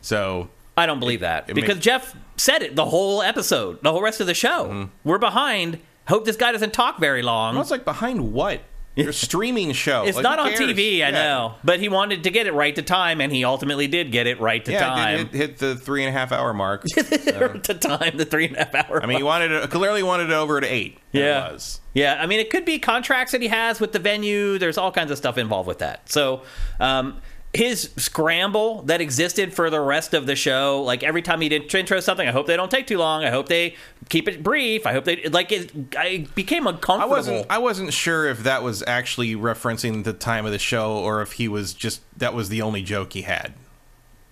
So 0.00 0.48
I 0.76 0.86
don't 0.86 1.00
believe 1.00 1.20
that 1.20 1.50
it 1.50 1.54
because 1.54 1.76
made- 1.76 1.82
Jeff 1.82 2.16
said 2.36 2.62
it 2.62 2.76
the 2.76 2.86
whole 2.86 3.22
episode, 3.22 3.82
the 3.82 3.92
whole 3.92 4.02
rest 4.02 4.20
of 4.20 4.26
the 4.26 4.34
show. 4.34 4.66
Mm-hmm. 4.66 4.84
We're 5.08 5.18
behind. 5.18 5.80
Hope 6.08 6.24
this 6.24 6.36
guy 6.36 6.52
doesn't 6.52 6.72
talk 6.72 6.98
very 6.98 7.22
long. 7.22 7.56
I 7.56 7.58
was 7.58 7.70
like, 7.70 7.84
behind 7.84 8.32
what? 8.32 8.60
Your 8.96 9.12
streaming 9.12 9.72
show. 9.72 10.04
it's 10.04 10.16
Like, 10.16 10.22
not 10.22 10.38
on? 10.38 10.52
TV, 10.52 10.96
I 11.02 11.08
Yeah. 11.08 11.10
know, 11.10 11.54
but 11.62 11.80
he 11.80 11.88
wanted 11.90 12.24
to 12.24 12.30
get 12.30 12.46
it 12.46 12.54
right 12.54 12.74
to 12.74 12.82
time, 12.82 13.20
and 13.20 13.30
he 13.30 13.44
ultimately 13.44 13.86
did 13.86 14.10
get 14.10 14.26
it 14.26 14.40
right 14.40 14.64
to 14.64 14.72
Yeah, 14.72 14.78
time. 14.86 15.14
it, 15.14 15.18
hit, 15.32 15.34
hit 15.34 15.58
the 15.58 15.76
three 15.76 16.02
and 16.04 16.08
a 16.14 16.18
half 16.18 16.32
hour 16.32 16.54
mark. 16.54 16.84
to 16.94 17.74
time, 17.74 18.16
the 18.16 18.24
three 18.24 18.46
and 18.46 18.56
a 18.56 18.64
half 18.64 18.74
hour. 18.74 19.02
I 19.02 19.06
mean, 19.06 19.18
he 19.18 19.22
wanted 19.22 19.50
it, 19.52 19.70
clearly 19.70 20.02
wanted 20.02 20.30
it 20.30 20.32
over 20.32 20.60
to 20.60 20.66
eight. 20.66 20.98
Yeah. 21.12 21.56
Yeah, 21.94 22.18
I 22.20 22.26
mean, 22.26 22.40
it 22.40 22.50
could 22.50 22.64
be 22.64 22.78
contracts 22.78 23.32
that 23.32 23.40
he 23.42 23.48
has 23.48 23.80
with 23.80 23.92
the 23.92 23.98
venue. 23.98 24.58
There's 24.58 24.78
all 24.78 24.92
kinds 24.92 25.10
of 25.10 25.18
stuff 25.18 25.38
involved 25.38 25.66
with 25.68 25.78
that. 25.78 26.10
So, 26.10 26.42
um, 26.80 27.20
his 27.54 27.90
scramble 27.96 28.82
that 28.82 29.00
existed 29.00 29.54
for 29.54 29.70
the 29.70 29.80
rest 29.80 30.14
of 30.14 30.26
the 30.26 30.36
show, 30.36 30.82
like 30.82 31.02
every 31.02 31.22
time 31.22 31.40
he 31.40 31.48
did 31.48 31.74
intro 31.74 32.00
something, 32.00 32.28
I 32.28 32.32
hope 32.32 32.46
they 32.46 32.56
don't 32.56 32.70
take 32.70 32.86
too 32.86 32.98
long. 32.98 33.24
I 33.24 33.30
hope 33.30 33.48
they 33.48 33.76
keep 34.08 34.28
it 34.28 34.42
brief. 34.42 34.86
I 34.86 34.92
hope 34.92 35.04
they 35.04 35.24
like 35.24 35.52
it. 35.52 35.72
I 35.96 36.26
became 36.34 36.66
I 36.66 36.70
uncomfortable. 36.70 37.16
wasn't. 37.16 37.46
I 37.48 37.58
wasn't 37.58 37.92
sure 37.92 38.26
if 38.26 38.42
that 38.42 38.62
was 38.62 38.82
actually 38.86 39.34
referencing 39.34 40.04
the 40.04 40.12
time 40.12 40.44
of 40.44 40.52
the 40.52 40.58
show, 40.58 40.98
or 40.98 41.22
if 41.22 41.32
he 41.32 41.48
was 41.48 41.72
just 41.72 42.02
that 42.18 42.34
was 42.34 42.48
the 42.48 42.62
only 42.62 42.82
joke 42.82 43.12
he 43.14 43.22
had. 43.22 43.54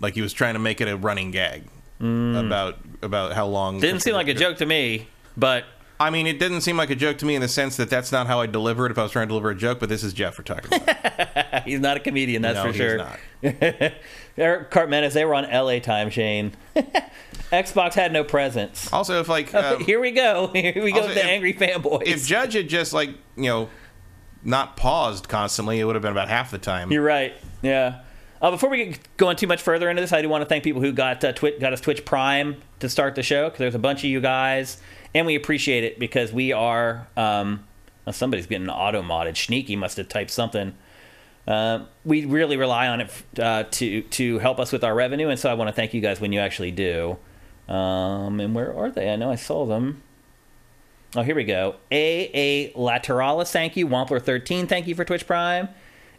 Like 0.00 0.14
he 0.14 0.22
was 0.22 0.32
trying 0.32 0.54
to 0.54 0.60
make 0.60 0.80
it 0.80 0.88
a 0.88 0.96
running 0.96 1.30
gag 1.30 1.68
about 2.00 2.78
about 3.00 3.32
how 3.32 3.46
long. 3.46 3.78
Mm. 3.78 3.80
Didn't 3.80 4.00
seem 4.00 4.14
like 4.14 4.28
a 4.28 4.34
joke 4.34 4.58
to 4.58 4.66
me, 4.66 5.08
but 5.36 5.64
I 6.04 6.10
mean, 6.10 6.26
it 6.26 6.38
didn't 6.38 6.60
seem 6.60 6.76
like 6.76 6.90
a 6.90 6.94
joke 6.94 7.18
to 7.18 7.26
me 7.26 7.34
in 7.34 7.40
the 7.40 7.48
sense 7.48 7.76
that 7.78 7.90
that's 7.90 8.12
not 8.12 8.26
how 8.26 8.40
I 8.40 8.46
deliver 8.46 8.86
it 8.86 8.92
if 8.92 8.98
I 8.98 9.02
was 9.02 9.12
trying 9.12 9.26
to 9.26 9.30
deliver 9.30 9.50
a 9.50 9.54
joke. 9.54 9.80
But 9.80 9.88
this 9.88 10.02
is 10.04 10.12
Jeff 10.12 10.38
we're 10.38 10.44
talking 10.44 10.74
about. 10.82 11.62
he's 11.64 11.80
not 11.80 11.96
a 11.96 12.00
comedian. 12.00 12.42
That's 12.42 12.56
No, 12.56 12.62
for 12.62 12.68
he's 12.68 12.76
sure. 12.76 12.96
not. 12.98 13.18
Eric 14.36 14.70
Cartmanis, 14.70 15.12
they 15.12 15.24
were 15.24 15.34
on 15.34 15.44
LA 15.44 15.78
time, 15.78 16.10
Shane. 16.10 16.52
Xbox 17.52 17.94
had 17.94 18.12
no 18.12 18.24
presence. 18.24 18.92
Also, 18.92 19.20
if 19.20 19.28
like 19.28 19.54
um, 19.54 19.80
Here 19.80 20.00
we 20.00 20.10
go. 20.10 20.48
Here 20.52 20.82
we 20.82 20.92
go 20.92 21.02
with 21.06 21.14
the 21.14 21.20
if- 21.20 21.26
angry 21.26 21.54
fanboys. 21.54 22.02
if 22.06 22.26
Judge 22.26 22.54
had 22.54 22.68
just 22.68 22.92
like 22.92 23.10
you 23.36 23.44
know 23.44 23.68
not 24.42 24.76
paused 24.76 25.28
constantly, 25.28 25.78
it 25.80 25.84
would 25.84 25.94
have 25.94 26.02
been 26.02 26.12
about 26.12 26.28
half 26.28 26.50
the 26.50 26.58
time. 26.58 26.90
You're 26.90 27.02
right. 27.02 27.34
Yeah. 27.62 28.00
Uh, 28.42 28.50
before 28.50 28.68
we 28.68 28.84
get 28.86 29.16
going 29.16 29.36
too 29.36 29.46
much 29.46 29.62
further 29.62 29.88
into 29.88 30.02
this, 30.02 30.12
I 30.12 30.20
do 30.20 30.28
want 30.28 30.42
to 30.42 30.46
thank 30.46 30.64
people 30.64 30.82
who 30.82 30.92
got 30.92 31.24
uh, 31.24 31.32
Twi- 31.32 31.58
got 31.58 31.72
us 31.72 31.80
Twitch 31.80 32.04
Prime 32.04 32.60
to 32.80 32.88
start 32.90 33.14
the 33.14 33.22
show 33.22 33.44
because 33.46 33.58
there's 33.58 33.74
a 33.74 33.78
bunch 33.78 34.00
of 34.00 34.10
you 34.10 34.20
guys, 34.20 34.76
and 35.14 35.26
we 35.26 35.34
appreciate 35.34 35.84
it 35.84 35.98
because 35.98 36.32
we 36.32 36.52
are. 36.52 37.06
Um, 37.16 37.64
well, 38.04 38.12
somebody's 38.12 38.46
getting 38.46 38.68
auto 38.68 39.02
modded. 39.02 39.36
Sneaky 39.36 39.76
must 39.76 39.96
have 39.96 40.08
typed 40.08 40.30
something. 40.30 40.74
Uh, 41.46 41.84
we 42.04 42.24
really 42.24 42.56
rely 42.56 42.88
on 42.88 43.00
it 43.02 43.10
uh, 43.38 43.64
to 43.70 44.02
to 44.02 44.38
help 44.38 44.58
us 44.58 44.72
with 44.72 44.82
our 44.82 44.94
revenue, 44.94 45.28
and 45.28 45.38
so 45.38 45.50
I 45.50 45.54
want 45.54 45.68
to 45.68 45.72
thank 45.72 45.94
you 45.94 46.00
guys 46.00 46.20
when 46.20 46.32
you 46.32 46.40
actually 46.40 46.70
do. 46.70 47.18
Um, 47.68 48.40
and 48.40 48.54
where 48.54 48.76
are 48.76 48.90
they? 48.90 49.10
I 49.10 49.16
know 49.16 49.30
I 49.30 49.36
saw 49.36 49.64
them. 49.66 50.02
Oh, 51.16 51.22
here 51.22 51.36
we 51.36 51.44
go. 51.44 51.76
A 51.92 52.30
A 52.34 52.72
Lateralis, 52.72 53.52
thank 53.52 53.76
you. 53.76 53.86
Wampler13, 53.86 54.68
thank 54.68 54.86
you 54.86 54.94
for 54.94 55.04
Twitch 55.04 55.26
Prime. 55.26 55.68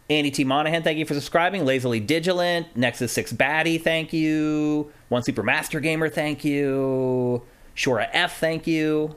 Andy 0.08 0.30
T. 0.30 0.44
Monahan, 0.44 0.84
thank 0.84 0.98
you 0.98 1.04
for 1.04 1.14
subscribing. 1.14 1.64
Lazily 1.64 2.00
Digilant. 2.00 2.76
Nexus 2.76 3.12
6 3.12 3.32
Batty, 3.32 3.78
thank 3.78 4.12
you. 4.12 4.92
One 5.08 5.22
Super 5.22 5.42
Master 5.42 5.80
Gamer, 5.80 6.08
thank 6.08 6.44
you. 6.44 7.42
Shora 7.76 8.08
F, 8.12 8.38
thank 8.40 8.66
you. 8.66 9.14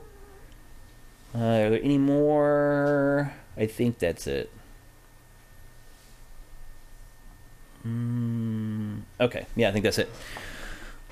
Uh, 1.34 1.38
are 1.38 1.70
there 1.70 1.82
any 1.82 1.98
more? 1.98 3.32
I 3.56 3.66
think 3.66 3.98
that's 3.98 4.26
it. 4.26 4.50
Mm, 7.86 9.02
okay, 9.18 9.46
yeah, 9.56 9.68
I 9.68 9.72
think 9.72 9.84
that's 9.84 9.98
it. 9.98 10.10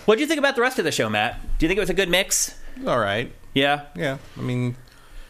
What 0.05 0.17
do 0.17 0.21
you 0.21 0.26
think 0.26 0.38
about 0.38 0.55
the 0.55 0.61
rest 0.62 0.78
of 0.78 0.85
the 0.85 0.93
show, 0.93 1.09
Matt? 1.09 1.40
Do 1.59 1.64
you 1.64 1.69
think 1.69 1.78
it 1.78 1.81
was 1.81 1.90
a 1.90 1.95
good 1.95 2.09
mix? 2.09 2.59
All 2.87 2.99
right. 2.99 3.33
Yeah. 3.55 3.87
Yeah. 3.95 4.19
I 4.37 4.40
mean, 4.40 4.76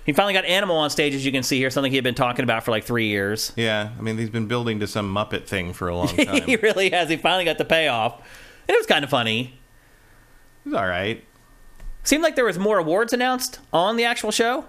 He 0.05 0.13
finally 0.13 0.35
got 0.35 0.45
Animal 0.45 0.77
on 0.77 0.91
stage, 0.91 1.15
as 1.15 1.25
you 1.25 1.33
can 1.33 1.43
see 1.43 1.59
here, 1.59 1.71
something 1.71 1.91
he 1.91 1.97
had 1.97 2.05
been 2.05 2.15
talking 2.15 2.43
about 2.45 2.65
for 2.65 2.71
like 2.71 2.85
three 2.85 3.09
years. 3.09 3.53
yeah. 3.57 3.91
I 3.99 4.03
mean, 4.03 4.19
he's 4.19 4.31
been 4.31 4.47
building 4.47 4.81
to 4.81 4.87
some 4.87 5.13
Muppet 5.13 5.47
thing 5.47 5.73
for 5.73 5.89
a 5.89 5.97
long 5.97 6.09
time. 6.17 6.43
he 6.43 6.57
really 6.57 6.91
has. 6.91 7.09
He 7.09 7.17
finally 7.17 7.45
got 7.45 7.59
the 7.59 7.65
payoff. 7.65 8.15
And 8.69 8.75
it 8.75 8.79
was 8.79 8.87
kind 8.87 9.05
of 9.05 9.11
funny. 9.11 9.59
He's 10.65 10.75
all 10.75 10.87
right. 10.87 11.25
Seemed 12.09 12.23
like 12.23 12.37
there 12.37 12.47
was 12.47 12.59
more 12.59 12.79
awards 12.79 13.13
announced 13.13 13.59
on 13.71 13.97
the 13.97 14.05
actual 14.05 14.31
show. 14.31 14.65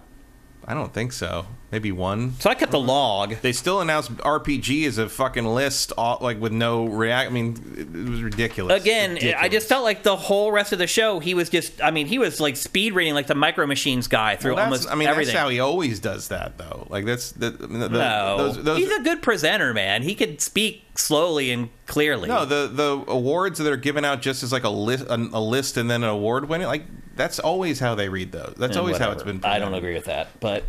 I 0.66 0.74
don't 0.74 0.94
think 0.94 1.14
so. 1.14 1.46
Maybe 1.72 1.92
one. 1.92 2.34
So 2.40 2.50
I 2.50 2.56
kept 2.56 2.72
the 2.72 2.80
log. 2.80 3.36
They 3.44 3.52
still 3.52 3.80
announced 3.80 4.10
RPG 4.18 4.88
as 4.88 4.98
a 4.98 5.08
fucking 5.08 5.46
list, 5.46 5.94
all, 5.98 6.18
like 6.20 6.42
with 6.42 6.52
no 6.52 6.86
react. 6.88 7.30
I 7.30 7.34
mean, 7.34 7.76
it, 7.78 8.10
was 8.10 8.24
ridiculous. 8.24 8.82
Again, 8.82 9.20
I 9.38 9.50
just 9.50 9.70
felt 9.70 9.84
like 9.84 10.02
the 10.02 10.16
whole 10.16 10.52
rest 10.52 10.74
of 10.74 10.80
the 10.80 10.88
show, 10.88 11.20
he 11.20 11.36
was 11.36 11.48
just, 11.50 11.80
I 11.80 11.92
mean, 11.92 12.08
he 12.08 12.18
was 12.18 12.40
like 12.40 12.56
speed 12.56 12.94
reading 12.96 13.14
like 13.14 13.28
the 13.28 13.36
Micro 13.36 13.68
Machines 13.68 14.08
guy 14.08 14.36
through 14.36 14.56
Well, 14.56 14.64
almost 14.64 14.90
I 14.90 14.96
mean, 14.96 15.08
everything. 15.08 15.34
that's 15.34 15.44
how 15.44 15.50
he 15.50 15.60
always 15.60 16.00
does 16.00 16.30
that, 16.30 16.58
though. 16.58 16.88
Like 16.90 17.06
that's 17.06 17.34
the, 17.34 17.52
mean, 17.52 17.82
the, 17.82 17.90
no, 17.90 18.38
those, 18.38 18.64
those, 18.64 18.78
he's 18.80 18.92
a 18.92 19.04
good 19.04 19.22
presenter, 19.22 19.72
man. 19.72 20.02
He 20.02 20.16
could 20.16 20.42
speak 20.42 20.86
slowly 20.96 21.52
and 21.52 21.70
clearly. 21.86 22.28
no 22.28 22.44
the 22.46 22.68
the 22.68 23.04
awards 23.08 23.58
that 23.60 23.72
are 23.72 23.78
given 23.78 24.04
out 24.04 24.22
just 24.22 24.42
as 24.44 24.52
like 24.52 24.64
a 24.64 24.70
list, 24.70 25.06
a, 25.06 25.14
a 25.14 25.40
list, 25.40 25.78
and 25.78 25.90
then 25.90 26.04
an 26.04 26.10
award 26.10 26.50
winning. 26.50 26.68
Like 26.68 26.84
that's 27.16 27.38
always 27.40 27.80
how 27.80 27.94
they 27.96 28.10
read 28.10 28.32
those. 28.32 28.56
That's 28.58 28.76
Eh, 28.76 28.80
always 28.80 28.98
how 28.98 29.12
it's 29.12 29.24
been. 29.24 29.40
I 29.44 29.60
don't 29.60 29.74
agree 29.76 29.94
with 29.94 30.06
that, 30.06 30.40
but 30.40 30.64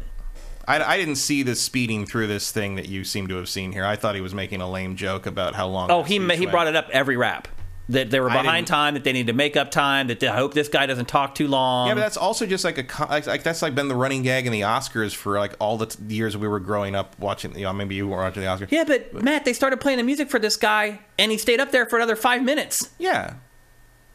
I, 0.78 0.94
I 0.94 0.96
didn't 0.96 1.16
see 1.16 1.42
this 1.42 1.60
speeding 1.60 2.06
through 2.06 2.26
this 2.28 2.50
thing 2.52 2.76
that 2.76 2.88
you 2.88 3.04
seem 3.04 3.28
to 3.28 3.36
have 3.36 3.48
seen 3.48 3.72
here. 3.72 3.84
I 3.84 3.96
thought 3.96 4.14
he 4.14 4.20
was 4.20 4.34
making 4.34 4.60
a 4.60 4.70
lame 4.70 4.96
joke 4.96 5.26
about 5.26 5.54
how 5.54 5.66
long. 5.68 5.90
oh, 5.90 6.02
he 6.02 6.18
he 6.36 6.46
brought 6.46 6.66
it 6.68 6.76
up 6.76 6.88
every 6.92 7.16
rap 7.16 7.48
that 7.88 8.08
they 8.10 8.20
were 8.20 8.28
behind 8.28 8.68
time, 8.68 8.94
that 8.94 9.02
they 9.02 9.12
need 9.12 9.26
to 9.26 9.32
make 9.32 9.56
up 9.56 9.68
time, 9.72 10.06
that 10.06 10.20
they, 10.20 10.28
I 10.28 10.36
hope 10.36 10.54
this 10.54 10.68
guy 10.68 10.86
doesn't 10.86 11.06
talk 11.08 11.34
too 11.34 11.48
long. 11.48 11.88
Yeah, 11.88 11.94
but 11.94 12.00
that's 12.02 12.16
also 12.16 12.46
just 12.46 12.64
like 12.64 12.78
a 12.78 13.04
like, 13.06 13.42
that's 13.42 13.62
like 13.62 13.74
been 13.74 13.88
the 13.88 13.96
running 13.96 14.22
gag 14.22 14.46
in 14.46 14.52
the 14.52 14.60
Oscars 14.60 15.12
for 15.12 15.38
like 15.40 15.54
all 15.58 15.76
the 15.76 15.86
t- 15.86 15.98
years 16.14 16.36
we 16.36 16.46
were 16.46 16.60
growing 16.60 16.94
up 16.94 17.18
watching. 17.18 17.52
You 17.58 17.64
know, 17.64 17.72
maybe 17.72 17.96
you 17.96 18.06
weren't 18.06 18.22
watching 18.36 18.42
the 18.42 18.48
Oscars. 18.48 18.70
Yeah, 18.70 18.84
but 18.84 19.12
Matt, 19.24 19.44
they 19.44 19.52
started 19.52 19.80
playing 19.80 19.98
the 19.98 20.04
music 20.04 20.30
for 20.30 20.38
this 20.38 20.56
guy, 20.56 21.00
and 21.18 21.32
he 21.32 21.36
stayed 21.38 21.58
up 21.58 21.72
there 21.72 21.84
for 21.86 21.96
another 21.96 22.14
five 22.14 22.44
minutes. 22.44 22.90
Yeah, 22.98 23.34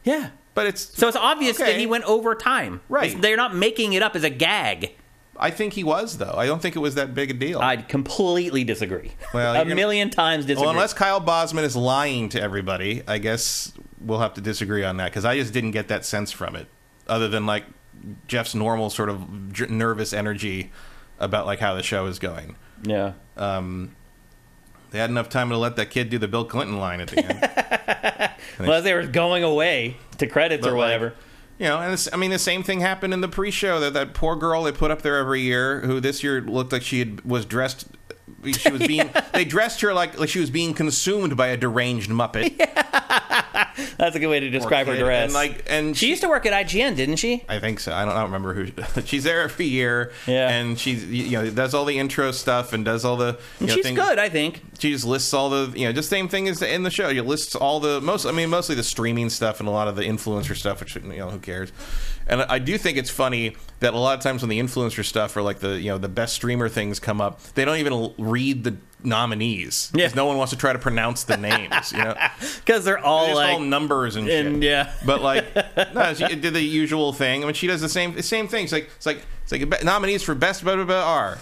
Yeah. 0.04 0.30
but 0.54 0.66
it's 0.68 0.96
So 0.98 1.06
it's 1.08 1.16
obvious 1.16 1.60
Okay. 1.60 1.72
that 1.72 1.78
he 1.78 1.86
went 1.86 2.04
over 2.04 2.34
time. 2.34 2.80
Right. 2.88 3.08
It's- 3.08 3.20
they're 3.20 3.36
not 3.36 3.54
making 3.54 3.92
it 3.92 4.02
up 4.02 4.16
as 4.16 4.24
a 4.24 4.30
gag. 4.30 4.92
I 5.38 5.50
think 5.50 5.72
he 5.74 5.84
was 5.84 6.18
though. 6.18 6.34
I 6.36 6.46
don't 6.46 6.60
think 6.62 6.76
it 6.76 6.80
was 6.80 6.94
that 6.96 7.14
big 7.14 7.30
a 7.30 7.34
deal. 7.34 7.60
I'd 7.60 7.88
completely 7.88 8.64
disagree. 8.64 9.12
Well, 9.34 9.54
a 9.54 9.58
gonna- 9.58 9.74
million 9.74 10.10
times 10.10 10.44
disagree. 10.46 10.62
well, 10.62 10.70
unless 10.70 10.92
Kyle 10.94 11.20
Bosman 11.20 11.64
is 11.64 11.76
lying 11.76 12.28
to 12.30 12.40
everybody, 12.40 13.02
I 13.06 13.18
guess 13.18 13.72
we'll 14.00 14.20
have 14.20 14.34
to 14.34 14.40
disagree 14.40 14.84
on 14.84 14.96
that 14.98 15.10
because 15.10 15.24
I 15.24 15.36
just 15.36 15.52
didn't 15.52 15.70
get 15.72 15.88
that 15.88 16.04
sense 16.04 16.32
from 16.32 16.56
it, 16.56 16.66
other 17.08 17.28
than 17.28 17.46
like 17.46 17.64
Jeff's 18.28 18.54
normal 18.54 18.90
sort 18.90 19.08
of 19.08 19.68
nervous 19.70 20.12
energy 20.12 20.70
about 21.18 21.46
like 21.46 21.58
how 21.60 21.74
the 21.74 21.82
show 21.82 22.06
is 22.06 22.18
going. 22.18 22.56
yeah. 22.82 23.12
Um, 23.36 23.94
they 24.92 24.98
had 24.98 25.10
enough 25.10 25.28
time 25.28 25.48
to 25.50 25.58
let 25.58 25.76
that 25.76 25.90
kid 25.90 26.08
do 26.10 26.16
the 26.18 26.28
Bill 26.28 26.44
Clinton 26.44 26.78
line 26.78 27.00
at 27.00 27.08
the 27.08 27.24
end. 27.24 28.30
Well, 28.58 28.80
they 28.80 28.94
were 28.94 29.04
going 29.06 29.44
away 29.44 29.96
to 30.16 30.26
credits 30.26 30.66
or 30.66 30.70
like, 30.70 30.78
whatever. 30.78 31.14
You 31.58 31.66
know, 31.66 31.80
and 31.80 31.92
it's, 31.92 32.08
I 32.12 32.16
mean, 32.16 32.30
the 32.30 32.38
same 32.38 32.62
thing 32.62 32.80
happened 32.80 33.14
in 33.14 33.22
the 33.22 33.28
pre-show. 33.28 33.80
That 33.80 33.94
that 33.94 34.12
poor 34.12 34.36
girl 34.36 34.62
they 34.64 34.72
put 34.72 34.90
up 34.90 35.02
there 35.02 35.16
every 35.16 35.40
year, 35.40 35.80
who 35.80 36.00
this 36.00 36.22
year 36.22 36.40
looked 36.40 36.72
like 36.72 36.82
she 36.82 36.98
had, 36.98 37.24
was 37.24 37.46
dressed. 37.46 37.86
She 38.52 38.70
was 38.70 38.86
being. 38.86 39.10
they 39.32 39.44
dressed 39.44 39.80
her 39.80 39.94
like 39.94 40.18
like 40.18 40.28
she 40.28 40.40
was 40.40 40.50
being 40.50 40.74
consumed 40.74 41.36
by 41.36 41.48
a 41.48 41.56
deranged 41.56 42.10
Muppet. 42.10 42.56
That's 43.98 44.16
a 44.16 44.18
good 44.18 44.28
way 44.28 44.40
to 44.40 44.50
describe 44.50 44.86
her 44.86 44.96
dress. 44.96 45.24
And 45.24 45.32
like, 45.32 45.64
and 45.68 45.96
she 45.96 46.08
used 46.08 46.22
to 46.22 46.28
work 46.28 46.46
at 46.46 46.52
IGN, 46.52 46.96
didn't 46.96 47.16
she? 47.16 47.44
I 47.48 47.58
think 47.58 47.80
so. 47.80 47.92
I 47.92 48.04
don't, 48.04 48.14
I 48.14 48.20
don't 48.22 48.32
remember 48.32 48.54
who. 48.54 49.02
she's 49.04 49.24
there 49.24 49.42
every 49.42 49.66
year. 49.66 50.12
Yeah. 50.26 50.48
And 50.48 50.78
she's 50.78 51.04
you 51.04 51.32
know 51.32 51.50
does 51.50 51.74
all 51.74 51.84
the 51.84 51.98
intro 51.98 52.32
stuff 52.32 52.72
and 52.72 52.84
does 52.84 53.04
all 53.04 53.16
the. 53.16 53.38
You 53.60 53.66
know, 53.66 53.74
she's 53.74 53.84
thing- 53.84 53.94
good, 53.94 54.18
I 54.18 54.28
think. 54.28 54.62
She 54.78 54.92
just 54.92 55.04
lists 55.04 55.32
all 55.32 55.50
the 55.50 55.78
you 55.78 55.86
know 55.86 55.92
just 55.92 56.10
same 56.10 56.28
thing 56.28 56.48
as 56.48 56.60
in 56.62 56.82
the 56.82 56.90
show. 56.90 57.08
You 57.08 57.22
lists 57.22 57.54
all 57.54 57.80
the 57.80 58.00
most. 58.00 58.26
I 58.26 58.32
mean, 58.32 58.50
mostly 58.50 58.74
the 58.74 58.82
streaming 58.82 59.30
stuff 59.30 59.60
and 59.60 59.68
a 59.68 59.72
lot 59.72 59.88
of 59.88 59.96
the 59.96 60.02
influencer 60.02 60.56
stuff, 60.56 60.80
which 60.80 60.96
you 60.96 61.02
know 61.02 61.30
who 61.30 61.38
cares. 61.38 61.72
And 62.28 62.42
I 62.42 62.58
do 62.58 62.76
think 62.76 62.98
it's 62.98 63.10
funny 63.10 63.54
that 63.80 63.94
a 63.94 63.98
lot 63.98 64.16
of 64.18 64.22
times 64.22 64.42
when 64.42 64.48
the 64.48 64.58
influencer 64.58 65.04
stuff 65.04 65.36
or 65.36 65.42
like 65.42 65.60
the 65.60 65.78
you 65.80 65.90
know 65.90 65.98
the 65.98 66.08
best 66.08 66.34
streamer 66.34 66.68
things 66.68 66.98
come 66.98 67.20
up, 67.20 67.40
they 67.54 67.64
don't 67.64 67.78
even 67.78 68.12
read 68.18 68.64
the 68.64 68.76
nominees 69.04 69.92
Yeah. 69.94 70.10
no 70.16 70.26
one 70.26 70.36
wants 70.36 70.50
to 70.50 70.58
try 70.58 70.72
to 70.72 70.78
pronounce 70.78 71.22
the 71.24 71.36
names. 71.36 71.92
You 71.92 71.98
know. 71.98 72.14
Because 72.64 72.84
they're 72.84 72.98
all 72.98 73.26
They're 73.26 73.34
like. 73.36 73.52
all 73.54 73.60
numbers 73.60 74.16
and 74.16 74.26
shit. 74.26 74.62
yeah. 74.62 74.92
But 75.04 75.22
like, 75.22 75.44
no, 75.94 76.14
she 76.14 76.34
did 76.34 76.52
the 76.54 76.60
usual 76.60 77.12
thing. 77.12 77.42
I 77.42 77.46
mean, 77.46 77.54
she 77.54 77.66
does 77.68 77.80
the 77.80 77.88
same 77.88 78.14
the 78.14 78.22
same 78.22 78.48
thing. 78.48 78.64
It's 78.64 78.72
like 78.72 78.90
it's 78.96 79.06
like 79.06 79.24
it's 79.44 79.52
like 79.52 79.84
nominees 79.84 80.22
for 80.24 80.34
best 80.34 80.64
blah 80.64 80.74
blah 80.74 80.84
blah 80.84 81.04
are. 81.04 81.38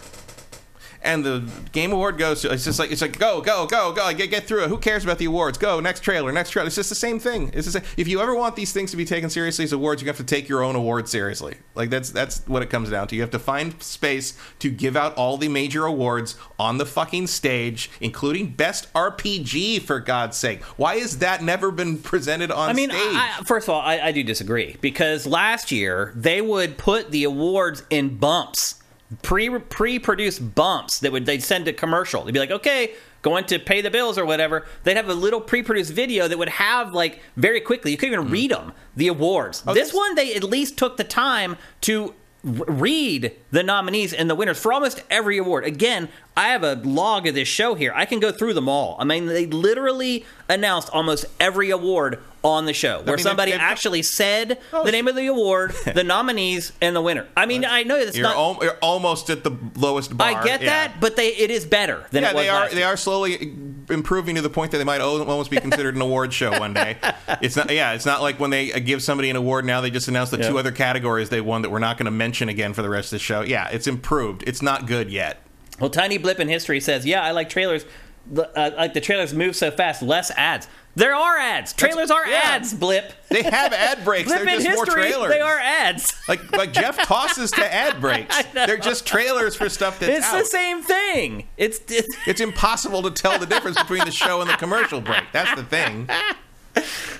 And 1.04 1.24
the 1.24 1.48
game 1.72 1.92
award 1.92 2.18
goes 2.18 2.42
to 2.42 2.50
it's 2.52 2.64
just 2.64 2.78
like 2.78 2.90
it's 2.90 3.02
like 3.02 3.18
go 3.18 3.40
go 3.40 3.66
go 3.66 3.92
go 3.92 4.12
get 4.14 4.30
get 4.30 4.44
through 4.44 4.64
it. 4.64 4.68
Who 4.68 4.78
cares 4.78 5.04
about 5.04 5.18
the 5.18 5.26
awards? 5.26 5.58
Go 5.58 5.80
next 5.80 6.00
trailer 6.00 6.32
next 6.32 6.50
trailer. 6.50 6.66
It's 6.66 6.76
just 6.76 6.88
the 6.88 6.94
same 6.94 7.18
thing. 7.18 7.50
It's 7.54 7.66
the 7.66 7.72
same. 7.72 7.82
If 7.96 8.08
you 8.08 8.20
ever 8.20 8.34
want 8.34 8.56
these 8.56 8.72
things 8.72 8.90
to 8.92 8.96
be 8.96 9.04
taken 9.04 9.30
seriously 9.30 9.64
as 9.64 9.72
awards, 9.72 10.02
you 10.02 10.08
have 10.08 10.16
to 10.16 10.24
take 10.24 10.48
your 10.48 10.62
own 10.62 10.74
award 10.76 11.08
seriously. 11.08 11.56
Like 11.74 11.90
that's 11.90 12.10
that's 12.10 12.46
what 12.46 12.62
it 12.62 12.70
comes 12.70 12.90
down 12.90 13.08
to. 13.08 13.14
You 13.16 13.20
have 13.22 13.30
to 13.32 13.38
find 13.38 13.80
space 13.82 14.36
to 14.60 14.70
give 14.70 14.96
out 14.96 15.14
all 15.16 15.36
the 15.36 15.48
major 15.48 15.84
awards 15.86 16.36
on 16.58 16.78
the 16.78 16.86
fucking 16.86 17.26
stage, 17.26 17.90
including 18.00 18.48
best 18.52 18.92
RPG 18.94 19.82
for 19.82 20.00
God's 20.00 20.36
sake. 20.36 20.62
Why 20.78 20.96
has 20.96 21.18
that 21.18 21.42
never 21.42 21.70
been 21.70 21.98
presented 21.98 22.50
on 22.50 22.70
I 22.70 22.72
mean, 22.72 22.90
stage? 22.90 23.00
I, 23.02 23.36
I- 23.40 23.44
first 23.44 23.68
of 23.68 23.74
all, 23.74 23.80
I, 23.80 23.98
I 24.00 24.12
do 24.12 24.22
disagree 24.22 24.76
because 24.80 25.26
last 25.26 25.70
year 25.70 26.12
they 26.16 26.40
would 26.40 26.78
put 26.78 27.10
the 27.10 27.24
awards 27.24 27.82
in 27.90 28.16
bumps, 28.16 28.76
pre 29.22 29.48
pre 29.58 29.98
produced 29.98 30.54
bumps 30.54 31.00
that 31.00 31.12
would 31.12 31.26
they'd 31.26 31.42
send 31.42 31.64
to 31.66 31.72
commercial. 31.72 32.24
They'd 32.24 32.32
be 32.32 32.40
like, 32.40 32.50
okay, 32.50 32.92
going 33.22 33.44
to 33.46 33.58
pay 33.58 33.80
the 33.80 33.90
bills 33.90 34.18
or 34.18 34.24
whatever. 34.24 34.66
They'd 34.84 34.96
have 34.96 35.08
a 35.08 35.14
little 35.14 35.40
pre 35.40 35.62
produced 35.62 35.92
video 35.92 36.28
that 36.28 36.38
would 36.38 36.48
have 36.50 36.92
like 36.92 37.20
very 37.36 37.60
quickly. 37.60 37.90
You 37.90 37.96
couldn't 37.96 38.14
even 38.14 38.30
read 38.30 38.50
them 38.50 38.72
the 38.96 39.08
awards. 39.08 39.60
this 39.60 39.64
Hmm. 39.64 39.70
Oh, 39.70 39.74
that's- 39.74 39.94
one 39.94 40.14
they 40.14 40.34
at 40.34 40.44
least 40.44 40.76
took 40.76 40.96
the 40.96 41.04
time 41.04 41.56
to 41.82 42.14
r- 42.46 42.64
read 42.68 43.32
the 43.50 43.62
nominees 43.62 44.12
and 44.12 44.28
the 44.28 44.34
winners 44.34 44.58
for 44.58 44.72
almost 44.72 45.02
every 45.10 45.38
award. 45.38 45.64
Again, 45.64 46.08
I 46.36 46.48
have 46.48 46.62
a 46.62 46.74
log 46.74 47.26
of 47.26 47.34
this 47.34 47.48
show 47.48 47.74
here. 47.74 47.92
I 47.96 48.04
can 48.04 48.20
go 48.20 48.30
through 48.30 48.54
them 48.54 48.68
all. 48.68 48.96
I 49.00 49.04
mean, 49.04 49.26
they 49.26 49.46
literally 49.46 50.26
announced 50.48 50.90
almost 50.92 51.24
every 51.40 51.70
award 51.70 52.18
on 52.44 52.66
the 52.66 52.72
show 52.74 53.00
where 53.02 53.16
mean, 53.16 53.22
somebody 53.24 53.50
they- 53.52 53.56
they- 53.56 53.62
actually 53.64 54.02
said 54.02 54.58
Oh, 54.72 54.84
the 54.84 54.92
name 54.92 55.08
of 55.08 55.16
the 55.16 55.26
award, 55.26 55.74
the 55.94 56.04
nominees, 56.14 56.72
and 56.82 56.94
the 56.94 57.00
winner. 57.00 57.26
I 57.36 57.46
mean, 57.46 57.64
I 57.64 57.82
know 57.84 58.04
that's 58.04 58.16
You're, 58.16 58.28
not. 58.28 58.36
al- 58.36 58.58
you're 58.62 58.76
almost 58.82 59.30
at 59.30 59.42
the 59.44 59.52
lowest 59.76 60.14
bar. 60.16 60.28
I 60.28 60.44
get 60.44 60.60
Yeah. 60.62 60.88
that, 60.88 61.00
but 61.00 61.16
they 61.16 61.28
it 61.28 61.50
is 61.50 61.64
better 61.64 62.04
than 62.10 62.22
Yeah, 62.22 62.30
it 62.30 62.34
was 62.34 62.44
they 62.44 62.48
are. 62.50 62.60
last 62.60 62.72
They 62.72 62.78
year. 62.78 62.86
are 62.88 62.96
slowly 62.98 63.54
improving 63.90 64.34
to 64.36 64.42
the 64.42 64.50
point 64.50 64.70
that 64.72 64.78
they 64.78 64.84
might 64.84 65.00
almost 65.00 65.50
be 65.50 65.56
considered 65.56 65.94
an 65.96 66.02
award 66.02 66.32
show 66.32 66.58
one 66.58 66.74
day. 66.74 66.98
It's 67.40 67.56
not. 67.56 67.70
Yeah, 67.70 67.92
it's 67.94 68.06
not 68.06 68.20
like 68.22 68.38
when 68.38 68.50
they 68.50 68.72
uh, 68.72 68.78
give 68.78 69.02
somebody 69.02 69.30
an 69.30 69.36
award 69.36 69.64
now. 69.64 69.80
They 69.80 69.90
just 69.90 70.08
announce 70.08 70.30
the 70.30 70.36
two 70.38 70.58
other 70.58 70.70
categories 70.72 71.30
they 71.30 71.40
won 71.40 71.62
that 71.62 71.70
we're 71.70 71.78
not 71.78 71.96
going 71.98 72.04
to 72.06 72.10
mention 72.12 72.48
again 72.48 72.74
for 72.74 72.82
the 72.82 72.88
rest 72.90 73.06
of 73.08 73.16
the 73.16 73.18
show. 73.18 73.40
Yeah, 73.40 73.68
it's 73.70 73.86
improved. 73.86 74.44
It's 74.46 74.60
not 74.62 74.86
good 74.86 75.10
yet. 75.10 75.40
Well, 75.80 75.90
Tiny 75.90 76.18
Blip 76.18 76.38
in 76.40 76.48
History 76.48 76.80
says, 76.80 77.04
"Yeah, 77.06 77.22
I 77.22 77.32
like 77.32 77.48
trailers. 77.48 77.84
The- 78.30 78.48
Uh, 78.58 78.70
like 78.76 78.94
the 78.94 79.00
trailers 79.00 79.34
move 79.34 79.56
so 79.56 79.70
fast, 79.70 80.00
less 80.02 80.30
ads. 80.36 80.68
There 80.96 81.14
are 81.14 81.38
ads. 81.38 81.72
Trailers 81.72 82.10
are 82.10 82.26
yeah. 82.26 82.40
ads. 82.44 82.72
Blip. 82.72 83.12
They 83.28 83.42
have 83.42 83.72
ad 83.72 84.04
breaks. 84.04 84.28
Blip 84.28 84.44
They're 84.44 84.56
in 84.56 84.62
just 84.62 84.76
more 84.76 84.84
History. 84.84 85.02
trailers. 85.02 85.30
They 85.32 85.40
are 85.40 85.58
ads. 85.58 86.12
like 86.28 86.52
like 86.56 86.72
Jeff 86.72 86.96
tosses 87.06 87.50
to 87.52 87.74
ad 87.74 88.00
breaks. 88.00 88.40
They're 88.52 88.78
just 88.78 89.04
trailers 89.06 89.56
for 89.56 89.68
stuff 89.68 89.98
that's 89.98 90.18
It's 90.18 90.26
out. 90.26 90.38
the 90.38 90.44
same 90.44 90.82
thing. 90.82 91.48
It's, 91.56 91.80
it's 91.88 92.16
It's 92.26 92.40
impossible 92.40 93.02
to 93.02 93.10
tell 93.10 93.38
the 93.38 93.46
difference 93.46 93.76
between 93.78 94.04
the 94.04 94.12
show 94.12 94.40
and 94.40 94.48
the 94.48 94.54
commercial 94.56 95.00
break. 95.00 95.24
That's 95.32 95.60
the 95.60 95.66
thing. 95.66 96.08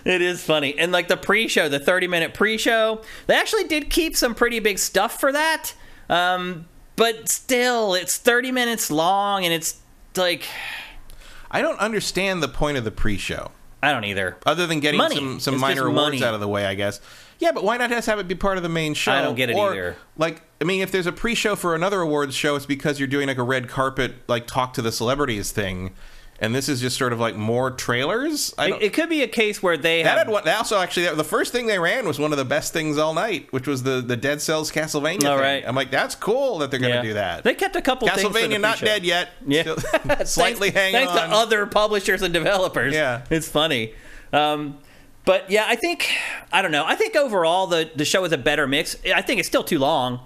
It 0.05 0.21
is 0.21 0.43
funny. 0.43 0.77
And 0.77 0.93
like 0.93 1.09
the 1.09 1.17
pre-show, 1.17 1.69
the 1.69 1.79
30-minute 1.81 2.35
pre-show, 2.35 3.01
they 3.27 3.37
actually 3.37 3.65
did 3.65 3.89
keep 3.89 4.17
some 4.17 4.35
pretty 4.35 4.59
big 4.59 4.79
stuff 4.79 5.19
for 5.19 5.33
that. 5.33 5.73
Um, 6.11 6.67
but 6.97 7.29
still, 7.29 7.95
it's 7.95 8.19
30 8.19 8.53
minutes 8.53 8.91
long 8.91 9.45
and 9.45 9.55
it's 9.55 9.81
like 10.17 10.45
I 11.51 11.63
don't 11.63 11.79
understand 11.79 12.43
the 12.43 12.49
point 12.49 12.77
of 12.77 12.85
the 12.85 12.91
pre-show. 12.91 13.53
I 13.85 13.93
don't 13.93 14.05
either. 14.05 14.37
other 14.47 14.67
than 14.67 14.81
getting 14.81 14.99
Money. 14.99 15.17
some, 15.17 15.41
some 15.41 15.55
It's 15.55 15.61
minor 15.61 15.87
awards 15.87 15.97
money. 16.21 16.25
out 16.25 16.35
of 16.35 16.41
the 16.41 16.49
way, 16.49 16.67
I 16.67 16.75
guess. 16.75 17.01
Yeah, 17.39 17.53
but 17.53 17.65
why 17.65 17.77
not 17.77 17.91
just 17.91 18.07
have 18.07 18.19
it 18.19 18.29
be 18.29 18.35
part 18.35 18.57
of 18.57 18.63
the 18.63 18.69
main 18.69 18.95
show? 18.95 19.13
I 19.13 19.21
don't 19.23 19.35
get 19.35 19.51
it 19.51 19.57
or, 19.57 19.73
either. 19.73 19.97
Like, 20.17 20.43
I 20.61 20.65
mean, 20.65 20.81
if 20.81 20.93
there's 20.93 21.07
a 21.07 21.13
pre-show 21.13 21.57
for 21.57 21.75
another 21.75 22.01
awards 22.01 22.35
show, 22.35 22.55
it's 22.57 22.65
because 22.67 22.99
you're 22.99 23.09
doing 23.09 23.27
like 23.27 23.39
a 23.39 23.43
red 23.43 23.69
carpet, 23.69 24.15
like 24.29 24.47
talk 24.47 24.73
to 24.75 24.83
the 24.83 24.93
celebrities 24.93 25.51
thing, 25.51 25.95
and 26.41 26.55
this 26.55 26.69
is 26.69 26.81
just 26.81 26.99
sort 26.99 27.13
of 27.13 27.21
like 27.21 27.37
more 27.37 27.71
trailers. 27.71 28.53
I 28.59 28.71
It, 28.71 28.83
it 28.83 28.93
could 28.93 29.09
be 29.09 29.23
a 29.23 29.29
case 29.29 29.63
where 29.63 29.77
they 29.77 30.03
that 30.03 30.09
have 30.09 30.27
had 30.27 30.29
one. 30.29 30.49
Also, 30.49 30.79
actually, 30.79 31.15
the 31.15 31.25
first 31.25 31.53
thing 31.53 31.67
they 31.67 31.79
ran 31.79 32.07
was 32.07 32.19
one 32.19 32.33
of 32.33 32.39
the 32.39 32.45
best 32.45 32.73
things 32.73 32.99
all 32.99 33.15
night, 33.15 33.53
which 33.53 33.67
was 33.67 33.83
the 33.83 34.01
the 34.01 34.17
Dead 34.17 34.41
Cells 34.41 34.73
Castlevania. 34.73 35.21
Thing. 35.21 35.39
right. 35.39 35.65
I'm 35.67 35.75
like, 35.75 35.91
that's 35.91 36.15
cool 36.15 36.59
that 36.59 36.71
they're 36.71 36.81
going 36.81 36.93
to 36.93 36.99
yeah. 36.99 37.03
do 37.03 37.15
that. 37.15 37.45
They 37.45 37.55
kept 37.55 37.77
a 37.77 37.83
couple 37.83 38.09
things 38.09 38.23
for 38.23 38.29
the 38.31 38.39
Castlevania 38.41 38.61
not 38.61 38.81
dead 38.81 39.05
yet. 39.05 39.31
Yeah. 39.47 39.63
Still 39.63 39.77
slightly 40.27 40.71
thanks, 40.71 40.97
hanging 40.97 41.09
thanks 41.09 41.23
on. 41.23 41.31
to 41.31 41.35
other 41.35 41.67
publishers 41.67 42.23
and 42.23 42.35
developers. 42.35 42.95
Yeah. 42.95 43.25
it's 43.31 43.49
funny. 43.49 43.95
Um, 44.33 44.79
but 45.25 45.51
yeah, 45.51 45.65
I 45.67 45.77
think 45.77 46.09
I 46.53 46.61
don't 46.63 46.73
know. 46.73 46.85
I 46.85 46.97
think 46.97 47.17
overall 47.17 47.67
the 47.67 47.91
the 47.95 48.05
show 48.05 48.25
is 48.25 48.33
a 48.33 48.39
better 48.39 48.67
mix. 48.67 48.97
I 49.15 49.23
think 49.23 49.39
it's 49.39 49.49
still 49.49 49.65
too 49.65 49.79
long, 49.79 50.21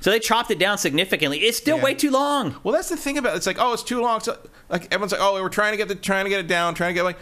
so 0.00 0.10
they 0.10 0.18
chopped 0.18 0.50
it 0.50 0.58
down 0.58 0.78
significantly. 0.78 1.38
It's 1.38 1.56
still 1.56 1.76
Yeah. 1.76 1.84
way 1.84 1.94
too 1.94 2.10
long. 2.10 2.56
Well, 2.64 2.74
that's 2.74 2.88
the 2.88 2.96
thing 2.96 3.16
about 3.16 3.34
it. 3.34 3.36
It's 3.36 3.46
like, 3.46 3.58
oh, 3.60 3.72
it's 3.72 3.82
too 3.82 4.00
long. 4.00 4.20
So, 4.20 4.36
like 4.68 4.86
everyone's 4.86 5.12
like, 5.12 5.20
oh, 5.20 5.40
we're 5.40 5.48
trying 5.48 5.72
to 5.72 5.76
get 5.76 5.88
the 5.88 5.94
trying 5.94 6.24
to 6.24 6.30
get 6.30 6.40
it 6.40 6.46
down, 6.48 6.74
trying 6.74 6.90
to 6.90 6.94
get 6.94 7.02
like. 7.04 7.18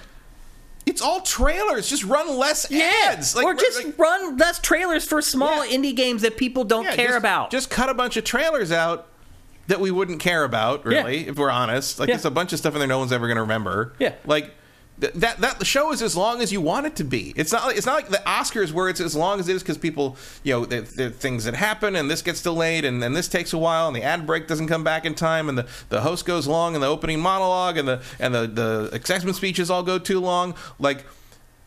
It's 0.85 1.01
all 1.01 1.21
trailers. 1.21 1.89
Just 1.89 2.03
run 2.03 2.37
less 2.39 2.71
ads. 2.73 3.37
Like, 3.37 3.45
or 3.47 3.55
just 3.55 3.85
like, 3.85 3.97
run 3.97 4.37
less 4.37 4.59
trailers 4.59 5.05
for 5.05 5.23
small 5.23 5.65
Yeah. 5.65 5.77
indie 5.77 5.95
games 5.95 6.23
that 6.23 6.37
people 6.37 6.65
don't 6.65 6.83
yeah, 6.85 6.97
care 6.97 7.07
just- 7.09 7.19
about. 7.19 7.51
Just 7.53 7.71
cut 7.71 7.89
a 7.89 7.95
bunch 7.95 8.17
of 8.17 8.25
trailers 8.25 8.73
out 8.73 9.07
that 9.69 9.79
we 9.79 9.93
wouldn't 9.93 10.19
care 10.19 10.43
about, 10.43 10.85
really, 10.85 11.29
if 11.29 11.37
we're 11.37 11.51
honest. 11.51 12.01
Like, 12.01 12.09
Yeah. 12.09 12.17
there's 12.17 12.25
a 12.25 12.33
bunch 12.33 12.53
of 12.53 12.59
stuff 12.59 12.73
in 12.75 12.81
there 12.81 12.89
no 12.89 12.99
one's 12.99 13.13
ever 13.13 13.29
going 13.29 13.37
to 13.37 13.43
remember. 13.43 13.93
Yeah. 14.01 14.15
Like. 14.27 14.55
Th- 15.01 15.13
That 15.15 15.39
that 15.39 15.59
the 15.59 15.65
show 15.65 15.93
is 15.93 16.03
as 16.03 16.17
long 16.17 16.41
as 16.43 16.53
you 16.53 16.61
want 16.61 16.87
it 16.87 16.97
to 16.97 17.05
be. 17.05 17.33
It's 17.37 17.53
not 17.53 17.67
like 17.67 17.77
it's 17.77 17.87
not 17.87 17.95
like 17.97 18.09
the 18.09 18.23
Oscars 18.27 18.73
where 18.73 18.89
it's 18.89 19.01
as 19.01 19.15
long 19.17 19.41
as 19.41 19.49
it 19.49 19.57
is 19.57 19.63
because 19.63 19.79
people 19.79 20.17
you 20.43 20.53
know 20.55 20.65
there 20.65 20.83
there 20.83 21.11
things 21.11 21.45
that 21.45 21.55
happen 21.55 21.97
and 21.97 22.11
this 22.11 22.23
gets 22.23 22.43
delayed 22.43 22.85
and 22.85 23.03
then 23.03 23.13
this 23.13 23.29
takes 23.29 23.53
a 23.53 23.59
while 23.59 23.87
and 23.89 23.97
the 23.97 24.03
ad 24.03 24.27
break 24.27 24.47
doesn't 24.49 24.69
come 24.69 24.85
back 24.85 25.05
in 25.05 25.15
time 25.15 25.49
and 25.49 25.59
the, 25.59 25.67
the 25.89 26.01
host 26.03 26.25
goes 26.27 26.47
long 26.47 26.75
and 26.75 26.83
the 26.83 26.87
opening 26.89 27.21
monologue 27.21 27.77
and 27.77 27.89
the 27.89 28.03
and 28.21 28.35
the 28.35 28.47
the 28.47 28.91
acceptance 28.93 29.37
speeches 29.37 29.71
all 29.71 29.83
go 29.83 29.99
too 29.99 30.21
long. 30.21 30.55
Like 30.79 31.05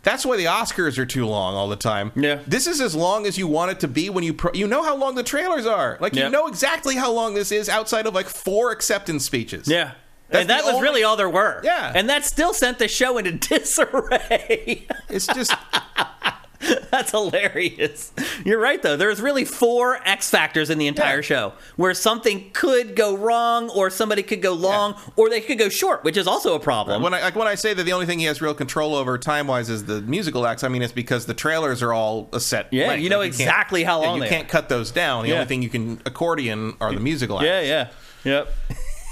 that's 0.03 0.23
why 0.23 0.37
the 0.37 0.45
Oscars 0.45 0.99
are 0.99 1.05
too 1.07 1.25
long 1.25 1.55
all 1.55 1.67
the 1.67 1.75
time. 1.75 2.11
Yeah. 2.15 2.39
This 2.45 2.67
is 2.67 2.79
as 2.79 2.93
long 2.95 3.25
as 3.25 3.39
you 3.39 3.47
want 3.47 3.71
it 3.71 3.79
to 3.79 3.87
be 3.87 4.11
when 4.11 4.23
you 4.23 4.35
pro- 4.35 4.53
you 4.53 4.67
know 4.67 4.83
how 4.83 4.95
long 4.95 5.15
the 5.15 5.23
trailers 5.23 5.65
are. 5.65 5.97
Like 5.99 6.13
Yeah. 6.13 6.25
you 6.25 6.29
know 6.29 6.45
exactly 6.45 6.95
how 6.95 7.11
long 7.11 7.33
this 7.33 7.51
is 7.51 7.69
outside 7.69 8.05
of 8.05 8.13
like 8.13 8.27
four 8.27 8.71
acceptance 8.71 9.25
speeches. 9.25 9.67
yeah. 9.67 9.93
And 10.31 10.49
that 10.49 10.63
was 10.65 10.73
only- 10.75 10.83
really 10.87 11.03
all 11.03 11.15
there 11.15 11.29
were. 11.29 11.61
Yeah. 11.63 11.91
And 11.95 12.09
that 12.09 12.25
still 12.25 12.53
sent 12.53 12.79
the 12.79 12.87
show 12.87 13.17
into 13.17 13.31
disarray. 13.49 14.87
It's 15.09 15.27
just 15.27 15.53
That's 16.89 17.11
hilarious. 17.11 18.11
You're 18.43 18.59
right, 18.59 18.81
though. 18.81 18.97
There's 18.97 19.21
really 19.21 19.45
four 19.45 19.99
X 20.07 20.31
factors 20.31 20.71
in 20.71 20.79
the 20.79 20.87
entire 20.87 21.17
Yeah. 21.17 21.21
show 21.21 21.53
where 21.75 21.93
something 21.93 22.49
could 22.53 22.95
go 22.95 23.15
wrong, 23.15 23.69
or 23.69 23.91
somebody 23.91 24.23
could 24.23 24.41
go 24.41 24.53
long, 24.53 24.95
or 25.15 25.29
they 25.29 25.41
could 25.41 25.59
go 25.59 25.69
short, 25.69 26.03
which 26.03 26.17
is 26.17 26.25
also 26.25 26.55
a 26.55 26.59
problem. 26.59 27.03
when 27.03 27.13
I 27.13 27.21
like 27.21 27.35
when 27.35 27.47
I 27.47 27.53
say 27.53 27.75
that 27.75 27.83
the 27.83 27.93
only 27.93 28.07
thing 28.07 28.17
he 28.17 28.25
has 28.25 28.41
real 28.41 28.55
control 28.55 28.95
over 28.95 29.17
time 29.19 29.45
wise 29.47 29.69
is 29.69 29.85
the 29.85 30.01
musical 30.01 30.47
acts. 30.47 30.63
I 30.63 30.69
mean 30.69 30.81
it's 30.81 30.93
because 30.93 31.27
the 31.27 31.35
trailers 31.35 31.83
are 31.83 31.93
all 31.93 32.29
a 32.33 32.39
set. 32.39 32.67
Yeah, 32.71 32.87
length. 32.87 33.03
you 33.03 33.09
know 33.09 33.19
Like, 33.19 33.27
exactly 33.27 33.83
how 33.83 34.01
yeah, 34.01 34.07
long 34.07 34.17
you 34.17 34.23
they 34.23 34.29
can't 34.29 34.47
are. 34.47 34.49
cut 34.51 34.69
those 34.69 34.89
down. 34.89 35.23
The 35.23 35.29
Yeah. 35.29 35.35
only 35.35 35.45
thing 35.47 35.61
you 35.61 35.69
can 35.69 36.01
accordion 36.05 36.77
are 36.81 36.91
the 36.93 36.99
musical 36.99 37.37
acts. 37.37 37.45
yeah, 37.45 37.61
yeah. 37.61 37.87
Yep. 38.23 38.53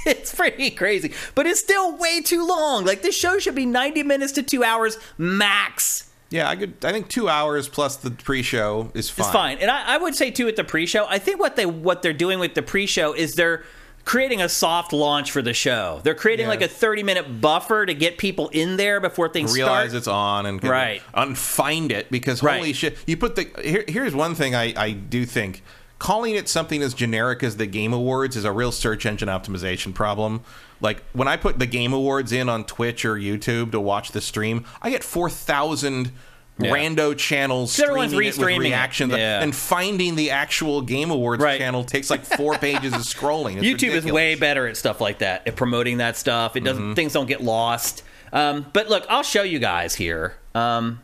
it's 0.06 0.34
pretty 0.34 0.70
crazy. 0.72 1.14
But 1.36 1.46
it's 1.48 1.60
still 1.60 1.96
way 1.98 2.22
too 2.22 2.46
long. 2.46 2.86
Like, 2.86 3.02
this 3.02 3.16
show 3.16 3.40
should 3.40 3.56
be 3.56 3.66
90 3.66 4.04
minutes 4.04 4.32
to 4.34 4.44
two 4.44 4.64
hours 4.64 4.98
max. 5.18 6.10
Yeah, 6.30 6.50
I 6.50 6.56
could. 6.56 6.84
I 6.84 6.92
think 6.92 7.10
two 7.10 7.30
hours 7.30 7.68
plus 7.70 7.96
the 7.98 8.10
pre-show 8.10 8.92
is 8.96 9.08
fine. 9.10 9.24
It's 9.26 9.34
fine. 9.34 9.58
And 9.60 9.70
I, 9.70 9.96
I 9.96 9.98
would 10.00 10.16
say 10.16 10.32
too 10.32 10.48
at 10.48 10.56
the 10.56 10.64
pre-show, 10.64 11.06
I 11.08 11.20
think 11.20 11.40
what 11.40 11.56
they 11.56 11.68
what 11.68 12.02
they're 12.02 12.12
doing 12.12 12.40
with 12.40 12.56
the 12.56 12.64
pre-show 12.64 13.14
is 13.14 13.36
they're 13.36 13.64
creating 14.04 14.42
a 14.42 14.50
soft 14.50 14.94
launch 14.94 15.30
for 15.32 15.44
the 15.44 15.54
show. 15.54 16.02
They're 16.04 16.16
creating 16.16 16.46
Yeah. 16.46 16.50
like 16.50 16.62
a 16.64 16.68
30 16.68 17.04
minute 17.04 17.40
buffer 17.40 17.86
to 17.86 17.94
get 17.94 18.18
people 18.18 18.50
in 18.50 18.78
there 18.78 19.00
before 19.00 19.30
things 19.30 19.54
realize 19.54 19.90
start. 19.92 19.98
it's 20.00 20.08
on 20.08 20.46
and 20.48 20.64
Right. 20.64 21.04
unfind 21.14 21.92
it 21.92 22.10
because 22.10 22.42
Right. 22.42 22.58
holy 22.58 22.74
shit 22.74 22.98
you 23.06 23.16
put 23.16 23.36
the 23.36 23.48
here, 23.64 23.86
here's 23.88 24.16
one 24.16 24.34
thing 24.34 24.56
I, 24.56 24.74
I 24.76 24.92
do 24.92 25.26
think 25.28 25.62
calling 26.04 26.36
it 26.36 26.50
something 26.50 26.82
as 26.82 26.94
generic 26.94 27.42
as 27.44 27.56
the 27.56 27.66
game 27.66 27.94
awards 27.94 28.36
is 28.36 28.44
a 28.44 28.52
real 28.52 28.74
search 28.74 29.06
engine 29.06 29.30
optimization 29.30 29.94
problem 29.94 30.42
like 30.82 31.02
when 31.14 31.30
i 31.30 31.38
put 31.38 31.60
the 31.60 31.66
game 31.66 31.94
awards 31.94 32.34
in 32.34 32.50
on 32.50 32.66
twitch 32.66 33.06
or 33.06 33.16
youtube 33.16 33.72
to 33.72 33.80
watch 33.80 34.12
the 34.12 34.20
stream 34.20 34.66
i 34.82 34.90
get 34.90 35.02
4000 35.02 36.12
Yeah. 36.60 36.70
rando 36.72 37.18
channels 37.18 37.80
Everyone's 37.80 38.12
streaming 38.12 38.28
it 38.28 38.38
with 38.38 38.48
restreaming 38.48 38.60
reactions, 38.60 39.14
Yeah. 39.14 39.42
and 39.42 39.56
finding 39.56 40.16
the 40.16 40.30
actual 40.30 40.82
Game 40.84 41.10
Awards 41.10 41.42
Right. 41.42 41.58
channel 41.58 41.84
takes 41.84 42.12
like 42.12 42.24
four 42.26 42.60
pages 42.60 42.94
of 42.94 43.02
scrolling. 43.16 43.56
It's 43.58 43.66
YouTube 43.66 43.94
is 43.96 44.06
way 44.06 44.36
better 44.36 44.68
at 44.68 44.78
stuff 44.78 45.02
like 45.02 45.18
that, 45.20 45.48
at 45.48 45.56
promoting 45.56 45.98
that 45.98 46.16
stuff. 46.16 46.56
It 46.56 46.64
doesn't 46.64 46.94
things 46.94 47.14
don't 47.14 47.26
get 47.26 47.42
lost. 47.42 48.04
Um, 48.32 48.68
but 48.72 48.88
look, 48.88 49.04
I'll 49.10 49.24
show 49.24 49.42
you 49.42 49.58
guys 49.58 49.96
here. 49.96 50.36
Um, 50.54 51.00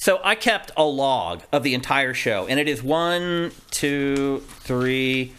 so 0.00 0.18
I 0.24 0.34
kept 0.34 0.70
a 0.78 0.84
log 0.84 1.42
of 1.52 1.62
the 1.62 1.74
entire 1.74 2.14
show, 2.14 2.46
and 2.46 2.58
it 2.58 2.66
is 2.66 2.82
one, 2.82 3.52
two, 3.70 4.42
three, 4.60 5.34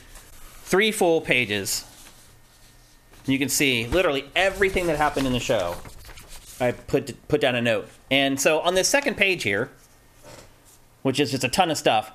three 0.66 0.92
full 0.92 1.20
pages. 1.20 1.84
You 3.26 3.40
can 3.40 3.50
see 3.50 3.88
literally 3.88 4.30
everything 4.36 4.86
that 4.86 4.98
happened 4.98 5.26
in 5.26 5.34
the 5.34 5.40
show. 5.40 5.78
I 6.60 6.74
put 6.74 7.28
put 7.28 7.42
down 7.42 7.56
a 7.56 7.62
note, 7.62 7.90
and 8.12 8.40
so 8.40 8.60
on 8.60 8.76
this 8.76 8.88
second 8.88 9.18
page 9.18 9.42
here, 9.42 9.72
which 11.02 11.20
is 11.20 11.32
just 11.32 11.44
a 11.44 11.50
ton 11.50 11.72
of 11.72 11.78
stuff. 11.80 12.12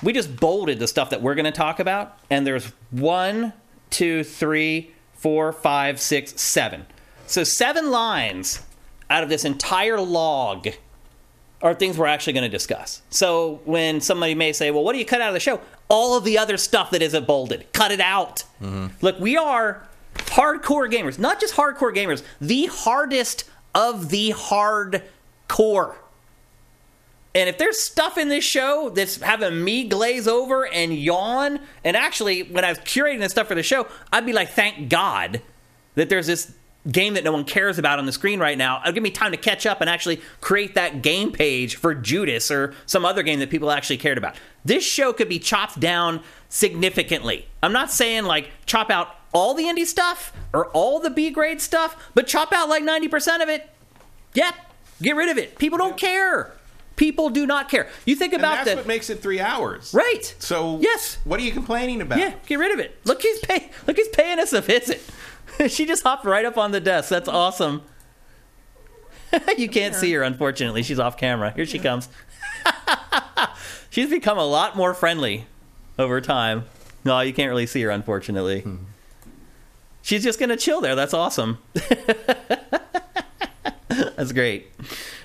We 0.00 0.12
just 0.12 0.36
bolded 0.36 0.78
the 0.78 0.86
stuff 0.86 1.10
that 1.10 1.20
we're 1.20 1.34
going 1.34 1.46
to 1.46 1.50
talk 1.50 1.80
about, 1.80 2.16
and 2.30 2.46
there's 2.46 2.70
one, 2.92 3.54
two, 3.90 4.22
three, 4.22 4.92
four, 5.14 5.52
five, 5.52 6.00
six, 6.00 6.40
seven. 6.40 6.86
So 7.26 7.42
seven 7.42 7.90
lines 7.90 8.62
out 9.10 9.24
of 9.24 9.28
this 9.28 9.44
entire 9.44 10.00
log 10.00 10.68
are 11.60 11.74
things 11.74 11.98
we're 11.98 12.06
actually 12.06 12.34
going 12.34 12.44
to 12.44 12.48
discuss. 12.48 13.02
So 13.10 13.60
when 13.64 14.00
somebody 14.00 14.34
may 14.34 14.52
say, 14.52 14.70
"Well, 14.70 14.84
what 14.84 14.92
do 14.92 14.98
you 14.98 15.06
cut 15.06 15.20
out 15.20 15.28
of 15.28 15.34
the 15.34 15.40
show?" 15.40 15.60
All 15.88 16.16
of 16.16 16.24
the 16.24 16.38
other 16.38 16.56
stuff 16.56 16.90
that 16.90 17.02
isn't 17.02 17.26
bolded, 17.26 17.72
cut 17.72 17.90
it 17.90 18.00
out. 18.00 18.44
Mm-hmm. 18.62 18.88
Look, 19.00 19.18
we 19.18 19.36
are 19.36 19.86
hardcore 20.14 20.90
gamers, 20.90 21.18
not 21.18 21.40
just 21.40 21.54
hardcore 21.54 21.94
gamers, 21.94 22.22
the 22.40 22.66
hardest 22.66 23.44
of 23.74 24.10
the 24.10 24.32
hardcore. 24.32 25.96
And 27.34 27.48
if 27.48 27.58
there's 27.58 27.78
stuff 27.78 28.18
in 28.18 28.28
this 28.28 28.44
show 28.44 28.90
that's 28.90 29.20
having 29.20 29.62
me 29.62 29.84
glaze 29.84 30.26
over 30.26 30.66
and 30.66 30.92
yawn, 30.92 31.60
and 31.84 31.96
actually, 31.96 32.42
when 32.42 32.64
I 32.64 32.70
was 32.70 32.78
curating 32.80 33.20
this 33.20 33.32
stuff 33.32 33.46
for 33.46 33.54
the 33.54 33.62
show, 33.62 33.86
I'd 34.12 34.26
be 34.26 34.32
like, 34.32 34.50
thank 34.50 34.88
God 34.88 35.42
that 35.94 36.08
there's 36.08 36.26
this 36.26 36.52
game 36.90 37.14
that 37.14 37.24
no 37.24 37.32
one 37.32 37.44
cares 37.44 37.78
about 37.78 37.98
on 37.98 38.06
the 38.06 38.12
screen 38.12 38.38
right 38.40 38.56
now. 38.56 38.80
It'll 38.80 38.92
give 38.92 39.02
me 39.02 39.10
time 39.10 39.30
to 39.32 39.36
catch 39.36 39.66
up 39.66 39.80
and 39.80 39.90
actually 39.90 40.20
create 40.40 40.74
that 40.74 41.02
game 41.02 41.32
page 41.32 41.76
for 41.76 41.94
Judas 41.94 42.50
or 42.50 42.74
some 42.86 43.04
other 43.04 43.22
game 43.22 43.40
that 43.40 43.50
people 43.50 43.70
actually 43.70 43.98
cared 43.98 44.16
about. 44.18 44.36
This 44.64 44.84
show 44.84 45.12
could 45.12 45.28
be 45.28 45.38
chopped 45.38 45.78
down 45.80 46.22
significantly. 46.48 47.46
I'm 47.62 47.72
not 47.72 47.90
saying 47.90 48.24
like 48.24 48.50
chop 48.66 48.90
out 48.90 49.14
all 49.32 49.54
the 49.54 49.64
indie 49.64 49.86
stuff 49.86 50.32
or 50.52 50.66
all 50.68 51.00
the 51.00 51.10
B 51.10 51.30
grade 51.30 51.60
stuff, 51.60 52.10
but 52.14 52.26
chop 52.26 52.52
out 52.52 52.68
like 52.68 52.82
90% 52.82 53.42
of 53.42 53.48
it. 53.48 53.68
Yep, 54.34 54.54
get 55.02 55.16
rid 55.16 55.28
of 55.28 55.38
it. 55.38 55.58
People 55.58 55.78
don't 55.78 55.96
care. 55.96 56.52
People 56.96 57.30
do 57.30 57.46
not 57.46 57.68
care. 57.68 57.88
You 58.06 58.16
think 58.16 58.32
And 58.32 58.40
about 58.42 58.56
that's 58.64 58.70
the 58.70 58.76
what 58.76 58.86
makes 58.86 59.08
it 59.08 59.20
three 59.22 59.40
hours. 59.40 59.94
right. 59.94 60.34
So 60.40 60.78
yes, 60.80 61.18
what 61.24 61.38
are 61.38 61.44
you 61.44 61.52
complaining 61.52 62.00
about? 62.00 62.18
yeah, 62.18 62.34
get 62.46 62.58
rid 62.58 62.72
of 62.72 62.80
it. 62.80 62.98
Look, 63.04 63.22
he's 63.22 63.38
pay. 63.40 63.70
Look, 63.86 63.96
he's 63.96 64.08
paying 64.08 64.38
us 64.40 64.52
a 64.52 64.60
visit. 64.60 65.00
she 65.68 65.86
just 65.86 66.02
hopped 66.02 66.24
right 66.24 66.44
up 66.44 66.56
on 66.56 66.70
the 66.72 66.80
desk. 66.80 67.08
That's 67.08 67.28
awesome. 67.28 67.82
you 69.58 69.68
can't 69.68 69.94
see 69.94 70.12
her, 70.12 70.22
unfortunately. 70.22 70.82
She's 70.82 70.98
off 70.98 71.16
camera. 71.16 71.52
Here 71.52 71.66
she 71.66 71.78
comes. 71.78 72.08
She's 73.90 74.10
become 74.10 74.38
a 74.38 74.46
lot 74.46 74.76
more 74.76 74.94
friendly 74.94 75.46
over 75.98 76.20
time. 76.20 76.64
No, 77.04 77.20
you 77.20 77.32
can't 77.32 77.48
really 77.48 77.66
see 77.66 77.82
her, 77.82 77.90
unfortunately. 77.90 78.64
She's 80.02 80.22
just 80.22 80.38
gonna 80.38 80.56
chill 80.56 80.80
there. 80.80 80.94
That's 80.94 81.14
awesome. 81.14 81.58
That's 83.88 84.32
great. 84.32 84.72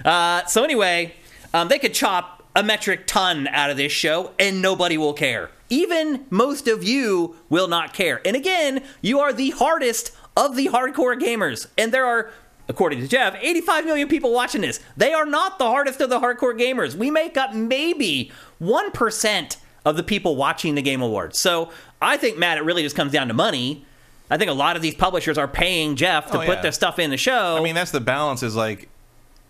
Uh, 0.04 0.46
so 0.46 0.64
anyway, 0.64 1.14
um, 1.54 1.68
they 1.68 1.80
could 1.80 1.94
chop 1.94 2.44
a 2.56 2.64
metric 2.64 3.08
ton 3.08 3.48
out 3.48 3.70
of 3.70 3.78
this 3.78 3.92
show, 3.92 4.32
and 4.40 4.62
nobody 4.62 4.98
will 4.98 5.14
care. 5.14 5.50
Even 5.70 6.26
most 6.30 6.68
of 6.68 6.84
you 6.84 7.36
will 7.50 7.68
not 7.68 7.94
care. 7.94 8.22
And 8.26 8.36
again, 8.36 8.84
you 9.02 9.20
are 9.20 9.34
the 9.34 9.52
hardest 9.52 10.12
of 10.38 10.56
the 10.56 10.68
hardcore 10.68 11.20
gamers, 11.20 11.68
and 11.78 11.92
there 11.92 12.06
are. 12.06 12.32
According 12.70 13.02
to 13.02 13.10
Jeff, 13.10 13.36
85 13.42 13.84
million 13.84 14.08
people 14.08 14.32
watching 14.32 14.62
this. 14.62 14.80
They 14.96 15.12
are 15.12 15.26
not 15.26 15.60
the 15.60 15.66
hardest 15.66 16.00
of 16.00 16.10
the 16.10 16.22
hardcore 16.22 16.58
gamers. 16.58 16.96
We 16.96 17.12
make 17.12 17.36
up 17.36 17.54
maybe 17.54 18.32
1% 18.62 19.58
of 19.84 19.98
the 19.98 20.04
people 20.04 20.38
watching 20.38 20.76
the 20.76 20.82
Game 20.82 21.02
Awards. 21.02 21.38
So 21.38 21.72
I 22.02 22.16
think, 22.16 22.38
Matt, 22.38 22.58
it 22.58 22.64
really 22.64 22.82
just 22.82 22.96
comes 22.96 23.12
down 23.12 23.28
to 23.28 23.34
money. 23.34 23.86
I 24.32 24.38
think 24.38 24.50
a 24.50 24.54
lot 24.54 24.78
of 24.78 24.82
these 24.82 24.96
publishers 24.96 25.38
are 25.38 25.48
paying 25.48 25.98
Jeff 25.98 26.28
to 26.32 26.38
Oh, 26.38 26.46
put 26.46 26.56
yeah. 26.56 26.62
their 26.62 26.72
stuff 26.72 27.00
in 27.00 27.10
the 27.10 27.18
show. 27.18 27.58
I 27.58 27.62
mean, 27.62 27.76
that's 27.76 27.92
the 27.92 28.00
balance. 28.00 28.42
Is 28.44 28.56
like 28.56 28.88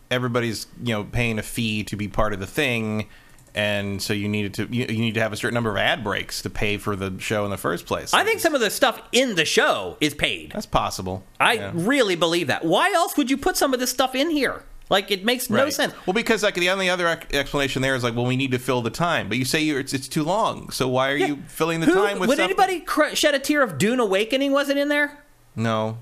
everybody's 0.10 0.66
you 0.82 0.94
know 0.96 1.04
paying 1.04 1.38
a 1.38 1.44
fee 1.44 1.84
to 1.84 1.96
be 1.96 2.08
part 2.08 2.34
of 2.34 2.40
the 2.40 2.48
thing, 2.48 3.08
and 3.56 4.02
so 4.02 4.14
you 4.14 4.28
needed 4.28 4.54
to 4.56 4.68
you, 4.72 4.86
you 4.86 5.00
need 5.00 5.14
to 5.14 5.20
have 5.22 5.34
a 5.34 5.36
certain 5.38 5.54
number 5.54 5.70
of 5.72 5.78
ad 5.78 6.04
breaks 6.04 6.42
to 6.42 6.50
pay 6.50 6.78
for 6.78 6.96
the 6.96 7.14
show 7.20 7.46
in 7.46 7.52
the 7.52 7.58
first 7.58 7.86
place. 7.86 8.14
I 8.14 8.24
think 8.24 8.40
some 8.40 8.56
of 8.56 8.62
the 8.62 8.70
stuff 8.70 9.02
in 9.12 9.36
the 9.36 9.46
show 9.46 9.98
is 10.02 10.14
paid. 10.14 10.52
that's 10.54 10.66
possible. 10.66 11.24
I 11.40 11.54
Yeah. 11.54 11.72
really 11.74 12.16
believe 12.16 12.48
that. 12.48 12.66
Why 12.66 12.92
else 12.94 13.16
would 13.18 13.30
you 13.30 13.38
put 13.38 13.56
some 13.58 13.74
of 13.74 13.80
this 13.80 13.92
stuff 13.92 14.16
in 14.16 14.30
here? 14.32 14.64
Like 14.90 15.12
it 15.12 15.24
makes 15.24 15.50
no 15.50 15.64
Right. 15.64 15.74
sense. 15.74 15.94
Well, 16.06 16.14
because 16.14 16.44
like 16.44 16.56
the 16.56 16.70
only 16.70 16.90
other 16.90 17.08
explanation 17.32 17.82
there 17.82 17.96
is 17.96 18.04
like, 18.04 18.16
well, 18.16 18.26
we 18.26 18.36
need 18.36 18.52
to 18.52 18.60
fill 18.60 18.82
the 18.82 18.90
time, 18.90 19.30
but 19.30 19.38
you 19.38 19.46
say 19.46 19.62
you're, 19.62 19.80
it's, 19.80 19.94
it's 19.94 20.08
too 20.08 20.24
long. 20.24 20.70
So 20.72 20.88
why 20.88 21.10
are 21.12 21.16
you 21.16 21.42
filling 21.48 21.80
the 21.80 21.86
Who, 21.88 21.94
time 21.94 22.20
with? 22.20 22.30
would 22.30 22.40
anybody 22.40 22.80
cr- 22.82 23.14
shed 23.16 23.34
a 23.34 23.40
tear 23.40 23.62
of 23.62 23.78
Dune 23.78 24.00
Awakening 24.00 24.52
wasn't 24.52 24.80
in 24.80 24.90
there? 24.90 25.24
No. 25.56 26.00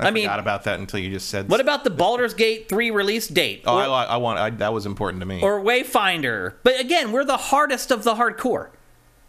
I, 0.00 0.08
I 0.08 0.10
mean- 0.10 0.24
forgot 0.26 0.38
about 0.40 0.64
that 0.64 0.78
until 0.78 1.00
you 1.00 1.10
just 1.10 1.28
said. 1.28 1.48
What 1.48 1.60
about 1.60 1.84
the 1.84 1.90
Baldur's 1.90 2.34
Gate 2.34 2.68
3 2.68 2.90
release 2.90 3.26
date? 3.28 3.62
Oh, 3.66 3.78
or, 3.78 3.82
I, 3.82 4.04
I 4.04 4.16
want. 4.18 4.38
I, 4.38 4.50
that 4.50 4.72
was 4.72 4.86
important 4.86 5.20
to 5.20 5.26
me. 5.26 5.40
or 5.42 5.60
Wayfinder. 5.60 6.54
But 6.62 6.78
again, 6.80 7.10
we're 7.12 7.24
the 7.24 7.36
hardest 7.36 7.90
of 7.90 8.04
the 8.04 8.14
hardcore. 8.14 8.68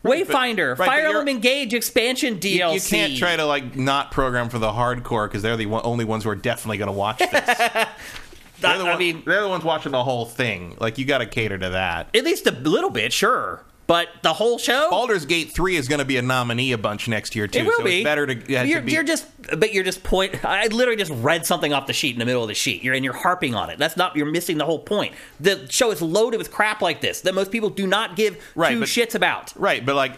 Right, 0.02 0.26
but- 0.26 0.34
Wayfinder, 0.36 0.78
right, 0.78 0.86
Fire 0.88 1.08
Emblem 1.08 1.28
Engage 1.28 1.74
expansion 1.74 2.40
DLC. 2.40 2.52
you, 2.70 2.74
you 2.76 2.80
can't 2.82 3.18
try 3.18 3.36
to 3.36 3.46
like 3.46 3.76
not 3.76 4.12
program 4.12 4.48
for 4.50 4.58
the 4.60 4.72
hardcore 4.72 5.28
because 5.28 5.42
they're 5.42 5.58
the 5.58 5.66
one, 5.66 5.82
only 5.84 6.06
ones 6.06 6.24
who 6.24 6.30
are 6.30 6.36
definitely 6.36 6.78
going 6.78 6.88
to 6.88 6.94
watch 6.94 7.18
this. 7.18 7.30
they're, 7.32 7.88
the 8.62 8.68
I 8.68 8.84
one- 8.84 8.98
mean, 9.00 9.24
they're 9.26 9.42
the 9.42 9.50
ones 9.50 9.64
watching 9.64 9.92
the 9.92 10.04
whole 10.04 10.26
thing. 10.26 10.78
Like 10.80 10.98
you 10.98 11.06
got 11.06 11.18
to 11.18 11.26
cater 11.26 11.58
to 11.58 11.70
that. 11.72 12.16
at 12.16 12.24
least 12.24 12.48
a 12.48 12.52
little 12.52 12.90
bit, 12.92 13.12
sure. 13.12 13.66
But 13.90 14.10
the 14.22 14.34
whole 14.34 14.60
show? 14.60 14.88
Baldur's 14.92 15.26
Gate 15.26 15.52
three 15.52 15.76
is 15.76 15.88
going 15.88 15.98
to 15.98 16.06
be 16.06 16.18
a 16.18 16.22
nominee 16.22 16.74
a 16.74 16.78
bunch 16.78 17.08
next 17.08 17.36
year 17.36 17.48
too. 17.48 17.58
It 17.62 17.66
will 17.66 17.78
so 17.80 17.84
be 17.84 17.98
It's 17.98 18.04
better 18.04 18.28
to, 18.28 18.36
yeah, 18.48 18.60
uh, 18.60 18.64
to 18.64 18.70
you're, 18.70 18.82
be. 18.82 18.92
you're 18.92 19.04
just, 19.04 19.26
but 19.58 19.74
you're 19.74 19.84
just 19.84 20.04
point. 20.04 20.46
I 20.46 20.68
literally 20.68 20.96
just 20.96 21.12
read 21.12 21.44
something 21.44 21.74
off 21.74 21.88
the 21.88 21.94
sheet 21.94 22.14
in 22.14 22.20
the 22.20 22.26
middle 22.26 22.44
of 22.44 22.50
the 22.50 22.54
sheet. 22.54 22.84
You're 22.84 22.94
and 22.94 23.04
you're 23.04 23.16
harping 23.16 23.56
on 23.56 23.72
it. 23.72 23.80
That's 23.80 23.98
not. 23.98 24.16
You're 24.16 24.28
missing 24.30 24.60
the 24.60 24.66
whole 24.66 24.78
point. 24.78 25.16
The 25.40 25.66
show 25.72 25.90
is 25.90 26.04
loaded 26.04 26.38
with 26.38 26.52
crap 26.52 26.84
like 26.84 27.02
this 27.02 27.22
that 27.22 27.34
most 27.34 27.50
people 27.52 27.72
do 27.72 27.88
not 27.88 28.16
give 28.16 28.38
Right, 28.54 28.74
two 28.74 28.82
but- 28.82 28.90
shits 28.90 29.16
about. 29.16 29.54
right, 29.56 29.84
but 29.84 29.96
like 29.96 30.12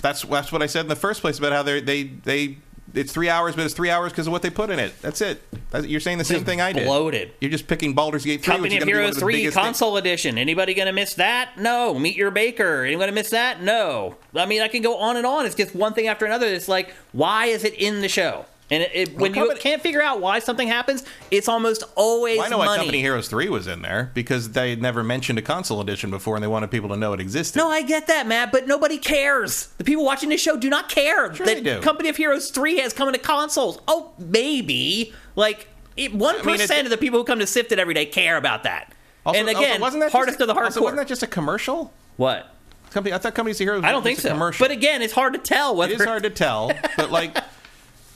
that's 0.00 0.22
that's 0.22 0.50
what 0.50 0.62
I 0.62 0.66
said 0.66 0.80
in 0.86 0.88
the 0.88 0.96
first 0.96 1.20
place 1.20 1.38
about 1.38 1.52
how 1.52 1.62
they 1.62 1.82
they 1.82 2.04
they. 2.04 2.56
It's 2.94 3.12
three 3.12 3.28
hours, 3.28 3.56
but 3.56 3.64
it's 3.64 3.74
three 3.74 3.90
hours 3.90 4.12
because 4.12 4.26
of 4.26 4.32
what 4.32 4.42
they 4.42 4.50
put 4.50 4.70
in 4.70 4.78
it. 4.78 4.92
That's 5.00 5.20
it. 5.20 5.42
That's- 5.70 5.90
You're 5.90 6.00
saying 6.00 6.18
the 6.18 6.24
same 6.24 6.44
thing 6.44 6.60
I 6.60 6.72
did. 6.72 6.84
bloated. 6.84 7.32
You're 7.40 7.50
just 7.50 7.66
picking 7.66 7.94
Baldur's 7.94 8.24
Gate 8.24 8.42
3, 8.42 8.52
which 8.52 8.56
Company 8.56 8.76
is 8.76 8.82
of 8.82 8.86
gonna 8.88 8.92
be 8.92 8.92
one 8.92 9.02
Heroes 9.02 9.14
the 9.14 9.20
3 9.20 9.32
biggest 9.34 9.54
thing- 9.54 9.64
console 9.64 9.96
edition. 9.96 10.36
Anybody 10.38 10.74
gonna 10.74 10.92
miss 10.92 11.14
that? 11.14 11.58
No. 11.58 11.98
Meet 11.98 12.16
Your 12.16 12.30
Maker. 12.30 12.84
Anyone 12.84 13.04
gonna 13.06 13.12
miss 13.12 13.30
that? 13.30 13.62
No. 13.62 14.16
I 14.36 14.44
mean, 14.46 14.60
I 14.62 14.68
can 14.68 14.82
go 14.82 14.98
on 14.98 15.16
and 15.16 15.24
on. 15.26 15.46
It's 15.46 15.54
just 15.54 15.74
one 15.74 15.94
thing 15.94 16.06
after 16.08 16.26
another. 16.26 16.46
It's 16.46 16.68
like, 16.68 16.92
why 17.12 17.46
is 17.46 17.64
it 17.64 17.74
in 17.74 18.02
the 18.02 18.08
show? 18.08 18.44
And 18.72 18.82
it, 18.82 18.90
it, 18.94 19.14
when 19.16 19.34
you 19.34 19.40
company- 19.42 19.60
can't 19.60 19.82
figure 19.82 20.02
out 20.02 20.20
why 20.20 20.38
something 20.38 20.66
happens, 20.66 21.04
it's 21.30 21.46
almost 21.46 21.84
always 21.94 22.38
Well, 22.38 22.46
I 22.46 22.48
know 22.50 22.58
money. 22.58 22.68
why 22.70 22.76
Company 22.78 23.00
Heroes 23.00 23.28
3 23.28 23.48
was 23.50 23.66
in 23.66 23.82
there 23.82 24.10
because 24.14 24.52
they 24.52 24.70
had 24.70 24.80
never 24.80 25.04
mentioned 25.04 25.38
a 25.38 25.42
console 25.42 25.80
edition 25.80 26.10
before 26.10 26.36
and 26.36 26.42
they 26.42 26.48
wanted 26.48 26.70
people 26.70 26.88
to 26.88 26.96
know 26.96 27.12
it 27.12 27.20
existed. 27.20 27.58
No, 27.58 27.68
I 27.68 27.82
get 27.82 28.06
that, 28.06 28.26
Matt, 28.26 28.50
but 28.50 28.66
nobody 28.66 28.96
cares. 28.98 29.66
The 29.78 29.84
people 29.84 30.04
watching 30.04 30.30
this 30.30 30.40
show 30.40 30.56
do 30.56 30.70
not 30.70 30.88
care 30.88 31.34
Sure 31.34 31.44
that 31.46 31.56
they 31.56 31.60
do. 31.62 31.80
Company 31.82 32.08
of 32.08 32.16
Heroes 32.16 32.50
3 32.50 32.78
has 32.78 32.92
come 32.92 33.08
into 33.08 33.20
consoles. 33.20 33.78
Oh, 33.86 34.12
maybe. 34.18 35.12
Like, 35.36 35.68
it- 35.96 36.12
1% 36.14 36.44
mean, 36.46 36.60
it- 36.60 36.84
of 36.86 36.90
the 36.90 36.96
people 36.96 37.18
who 37.18 37.24
come 37.24 37.38
to 37.40 37.46
Sifted 37.46 37.78
every 37.78 37.94
day 37.94 38.06
care 38.06 38.36
about 38.38 38.62
that. 38.62 38.92
Also- 39.26 39.38
and 39.38 39.48
also, 39.48 39.60
again, 39.60 39.80
wasn't 39.80 40.02
that 40.02 40.12
hardest 40.12 40.38
just, 40.38 40.48
of 40.48 40.54
the 40.54 40.60
hardcore. 40.60 40.64
Also, 40.64 40.82
wasn't 40.82 40.98
that 40.98 41.08
just 41.08 41.22
a 41.22 41.26
commercial? 41.28 41.92
what? 42.16 42.48
Company, 42.90 43.14
I 43.14 43.18
thought 43.18 43.34
Company 43.34 43.52
of 43.52 43.58
Heroes. 43.58 43.84
I 43.84 43.88
don't 43.90 43.96
was 43.96 44.04
think 44.04 44.16
just 44.16 44.24
a 44.26 44.28
so. 44.28 44.34
Commercial. 44.34 44.64
But 44.64 44.70
again, 44.70 45.00
it's 45.02 45.14
hard 45.14 45.32
to 45.34 45.38
tell 45.38 45.74
whether 45.76 45.92
it 45.94 46.00
is 46.00 46.06
hard 46.06 46.24
to 46.24 46.30
tell. 46.30 46.72
But 46.96 47.10
like, 47.10 47.36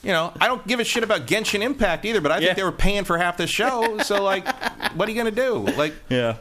you 0.03 0.11
know, 0.11 0.31
I 0.39 0.47
don't 0.47 0.65
give 0.67 0.79
a 0.79 0.83
shit 0.83 1.03
about 1.03 1.25
Genshin 1.27 1.61
Impact 1.61 2.05
either. 2.05 2.21
But 2.21 2.31
I 2.31 2.37
Yeah. 2.39 2.45
think 2.47 2.57
they 2.57 2.63
were 2.63 2.71
paying 2.71 3.03
for 3.03 3.17
half 3.17 3.37
the 3.37 3.47
show. 3.47 3.97
So 3.99 4.23
like, 4.23 4.45
what 4.95 5.07
are 5.07 5.11
you 5.11 5.17
gonna 5.17 5.31
do? 5.31 5.59
Like, 5.77 5.93
Yeah. 6.09 6.35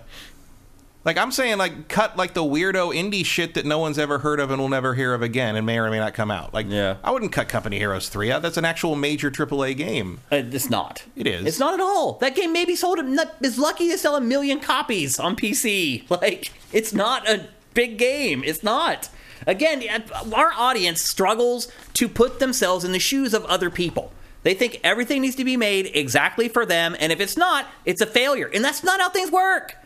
like 1.05 1.17
I'm 1.19 1.31
saying, 1.31 1.57
like, 1.59 1.87
cut 1.89 2.17
like 2.17 2.35
the 2.35 2.43
weirdo 2.43 2.93
indie 2.95 3.25
shit 3.25 3.55
that 3.55 3.65
no 3.65 3.79
one's 3.79 3.99
ever 3.99 4.19
heard 4.19 4.41
of 4.41 4.51
and 4.51 4.61
will 4.61 4.69
never 4.69 4.95
hear 4.95 5.15
of 5.15 5.23
again, 5.23 5.55
and 5.57 5.65
may 5.65 5.79
or 5.79 5.89
may 5.91 5.99
not 6.01 6.15
come 6.15 6.31
out. 6.33 6.53
Like, 6.53 6.67
Yeah. 6.69 6.97
I 7.05 7.13
wouldn't 7.13 7.31
cut 7.33 7.49
Company 7.49 7.79
Heroes 7.79 8.09
three 8.09 8.31
out. 8.33 8.43
That's 8.43 8.57
an 8.57 8.65
actual 8.65 8.97
major 8.97 9.31
AAA 9.31 9.75
game. 9.75 10.19
Uh, 10.33 10.37
it's 10.51 10.69
not. 10.69 11.05
It 11.17 11.27
is. 11.29 11.47
It's 11.47 11.59
not 11.61 11.75
at 11.75 11.81
all. 11.81 12.19
That 12.21 12.35
game 12.35 12.53
maybe 12.53 12.75
sold 12.77 12.99
is 13.41 13.59
lucky 13.59 13.89
to 13.91 13.99
sell 13.99 14.17
a 14.17 14.21
million 14.21 14.59
copies 14.61 15.19
on 15.19 15.37
PC. 15.37 16.05
Like 16.11 16.51
it's 16.73 16.93
not 16.93 17.29
a 17.29 17.47
big 17.75 17.99
game. 17.99 18.43
It's 18.45 18.63
not. 18.65 19.09
Again, 19.47 19.83
uh, 19.89 20.35
our 20.35 20.53
audience 20.53 21.03
struggles 21.03 21.69
to 21.95 22.09
put 22.09 22.39
themselves 22.39 22.85
in 22.85 22.93
the 22.93 22.99
shoes 22.99 23.35
of 23.35 23.45
other 23.47 23.71
people. 23.71 24.13
They 24.43 24.55
think 24.55 24.81
everything 24.85 25.23
needs 25.23 25.37
to 25.37 25.45
be 25.45 25.57
made 25.57 25.91
exactly 25.95 26.49
for 26.49 26.65
them, 26.65 26.97
and 27.01 27.11
if 27.11 27.21
it's 27.21 27.37
not, 27.37 27.67
it's 27.85 28.01
a 28.01 28.07
failure. 28.07 28.49
And 28.55 28.65
that's 28.65 28.85
not 28.85 29.01
how 29.01 29.09
things 29.09 29.33
work. 29.33 29.77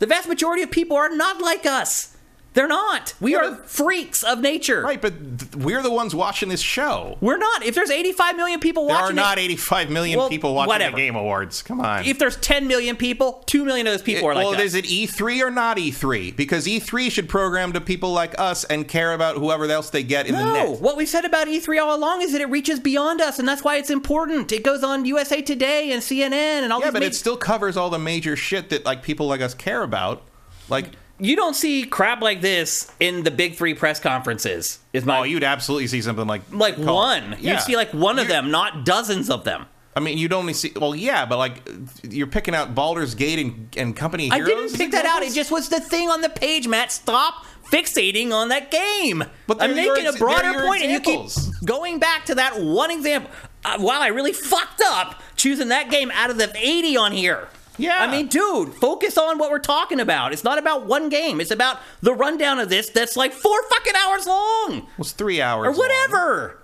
The 0.00 0.06
vast 0.06 0.28
majority 0.28 0.62
of 0.62 0.70
people 0.70 0.96
are 0.96 1.14
not 1.14 1.40
like 1.40 1.64
us. 1.64 2.09
They're 2.52 2.66
not. 2.66 3.14
We 3.20 3.32
Yeah, 3.32 3.38
are 3.38 3.50
but- 3.52 3.70
freaks 3.70 4.24
of 4.24 4.40
nature. 4.40 4.82
Right, 4.82 5.00
but 5.00 5.38
th- 5.38 5.54
we're 5.54 5.82
the 5.82 5.90
ones 5.90 6.16
watching 6.16 6.48
this 6.48 6.60
show. 6.60 7.16
We're 7.20 7.36
not. 7.38 7.64
If 7.64 7.76
there's 7.76 7.90
85 7.92 8.36
million 8.36 8.58
people 8.58 8.86
There 8.88 8.96
watching 8.96 9.14
there 9.14 9.24
are 9.24 9.28
not 9.28 9.38
it, 9.38 9.42
85 9.42 9.88
million 9.90 10.18
Well, 10.18 10.28
people 10.28 10.54
watching 10.54 10.68
whatever. 10.68 10.96
the 10.96 11.02
Game 11.02 11.14
Awards. 11.14 11.62
Come 11.62 11.80
on. 11.80 12.04
if 12.04 12.18
there's 12.18 12.34
10 12.36 12.66
million 12.66 12.96
people, 12.96 13.44
2 13.46 13.64
million 13.64 13.86
of 13.86 13.92
those 13.92 14.02
people 14.02 14.28
are 14.28 14.34
like 14.34 14.44
well, 14.50 14.58
is 14.60 14.74
it 14.74 14.84
E3 14.86 15.40
or 15.42 15.50
not 15.52 15.76
E3? 15.76 16.34
Because 16.34 16.66
E3 16.66 17.08
should 17.12 17.28
program 17.28 17.72
to 17.72 17.80
people 17.80 18.12
like 18.12 18.34
us 18.36 18.64
and 18.64 18.88
care 18.88 19.12
about 19.12 19.36
whoever 19.36 19.66
else 19.66 19.90
they 19.90 20.02
get 20.02 20.26
in 20.26 20.34
the 20.34 20.44
No, 20.44 20.52
net. 20.72 20.80
what 20.80 20.96
we've 20.96 21.08
said 21.08 21.24
about 21.24 21.46
E3 21.46 21.80
all 21.80 21.96
along 21.96 22.22
is 22.22 22.32
that 22.32 22.40
it 22.40 22.50
reaches 22.50 22.80
beyond 22.80 23.20
us, 23.20 23.38
and 23.38 23.46
that's 23.46 23.62
why 23.62 23.76
it's 23.76 23.90
important. 23.90 24.50
It 24.50 24.64
goes 24.64 24.82
on 24.82 25.04
USA 25.04 25.40
Today 25.40 25.92
and 25.92 26.02
CNN 26.02 26.64
and 26.64 26.72
all 26.72 26.80
Yeah, 26.80 26.90
but 26.90 27.02
ma- 27.02 27.06
it 27.06 27.14
still 27.14 27.36
covers 27.36 27.76
all 27.76 27.90
the 27.90 27.98
major 28.00 28.34
shit 28.34 28.70
that 28.70 28.84
like 28.84 29.04
people 29.04 29.28
like 29.28 29.40
us 29.40 29.54
care 29.54 29.82
about. 29.84 30.22
Like, 30.68 30.86
you 31.20 31.36
don't 31.36 31.54
see 31.54 31.84
crap 31.84 32.20
like 32.22 32.40
this 32.40 32.90
in 33.00 33.22
the 33.22 33.30
big 33.30 33.54
three 33.56 33.74
press 33.74 34.00
conferences. 34.00 34.78
Is 34.92 35.04
my 35.04 35.18
oh, 35.18 35.22
you'd 35.22 35.44
absolutely 35.44 35.86
see 35.86 36.02
something 36.02 36.26
like 36.26 36.42
like 36.52 36.76
called- 36.76 36.86
one? 36.86 37.36
Yeah. 37.40 37.54
You 37.54 37.60
see 37.60 37.76
like 37.76 37.92
one 37.92 38.18
of 38.18 38.26
You- 38.26 38.32
them, 38.32 38.50
not 38.50 38.84
dozens 38.84 39.30
of 39.30 39.44
them. 39.44 39.66
I 39.96 39.98
mean, 40.00 40.18
you'd 40.18 40.32
only 40.32 40.52
see. 40.54 40.72
Well, 40.76 40.94
yeah, 40.94 41.26
but 41.26 41.36
like 41.38 41.68
you're 42.08 42.28
picking 42.28 42.54
out 42.54 42.74
Baldur's 42.76 43.14
Gate 43.16 43.40
and, 43.40 43.68
and 43.76 43.96
Company 43.96 44.30
I 44.30 44.38
didn't 44.38 44.72
pick 44.76 44.92
that 44.92 45.04
out. 45.04 45.22
It 45.22 45.32
just 45.34 45.50
was 45.50 45.68
the 45.68 45.80
thing 45.80 46.08
on 46.08 46.20
the 46.20 46.28
page, 46.28 46.68
Matt. 46.68 46.92
Stop 46.92 47.44
fixating 47.70 48.32
on 48.32 48.50
that 48.50 48.70
game. 48.70 49.24
But 49.48 49.60
I'm 49.60 49.74
they're 49.74 49.86
your 49.86 49.94
making 49.96 50.14
a 50.14 50.18
broader 50.18 50.64
point, 50.64 50.82
and 50.82 50.92
you 50.92 51.00
keep 51.00 51.20
examples. 51.22 51.56
going 51.64 51.98
back 51.98 52.24
to 52.26 52.36
that 52.36 52.60
one 52.60 52.92
example. 52.92 53.30
Uh, 53.64 53.76
wow, 53.80 54.00
I 54.00 54.06
really 54.08 54.32
fucked 54.32 54.80
up 54.84 55.20
choosing 55.36 55.68
that 55.68 55.90
game 55.90 56.10
out 56.12 56.30
of 56.30 56.38
the 56.38 56.50
80 56.56 56.96
on 56.96 57.12
here. 57.12 57.48
Yeah. 57.80 57.98
I 57.98 58.10
mean, 58.10 58.26
dude, 58.28 58.74
focus 58.74 59.16
on 59.18 59.38
what 59.38 59.50
we're 59.50 59.58
talking 59.58 60.00
about. 60.00 60.32
It's 60.32 60.44
not 60.44 60.58
about 60.58 60.86
one 60.86 61.08
game. 61.08 61.40
It's 61.40 61.50
about 61.50 61.78
the 62.00 62.14
rundown 62.14 62.58
of 62.58 62.68
this 62.68 62.88
that's 62.90 63.16
like 63.16 63.32
four 63.32 63.62
fucking 63.70 63.94
hours 63.96 64.26
long 64.26 64.78
It 64.78 64.98
was 64.98 65.12
three 65.12 65.40
hours 65.40 65.66
or 65.66 65.70
long. 65.70 65.78
whatever. 65.78 66.56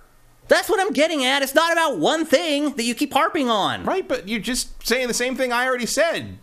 That's 0.47 0.69
what 0.69 0.79
I'm 0.79 0.93
getting 0.93 1.25
at. 1.25 1.41
It's 1.43 1.53
not 1.55 1.73
about 1.73 1.97
one 1.99 2.25
thing 2.25 2.73
that 2.75 2.83
you 2.83 2.95
keep 2.95 3.11
harping 3.13 3.49
on. 3.49 3.83
Right, 3.83 4.07
but 4.07 4.29
you're 4.29 4.39
just 4.39 4.85
saying 4.87 5.07
the 5.09 5.13
same 5.13 5.35
thing 5.35 5.51
I 5.51 5.65
already 5.67 5.85
said. 5.85 6.37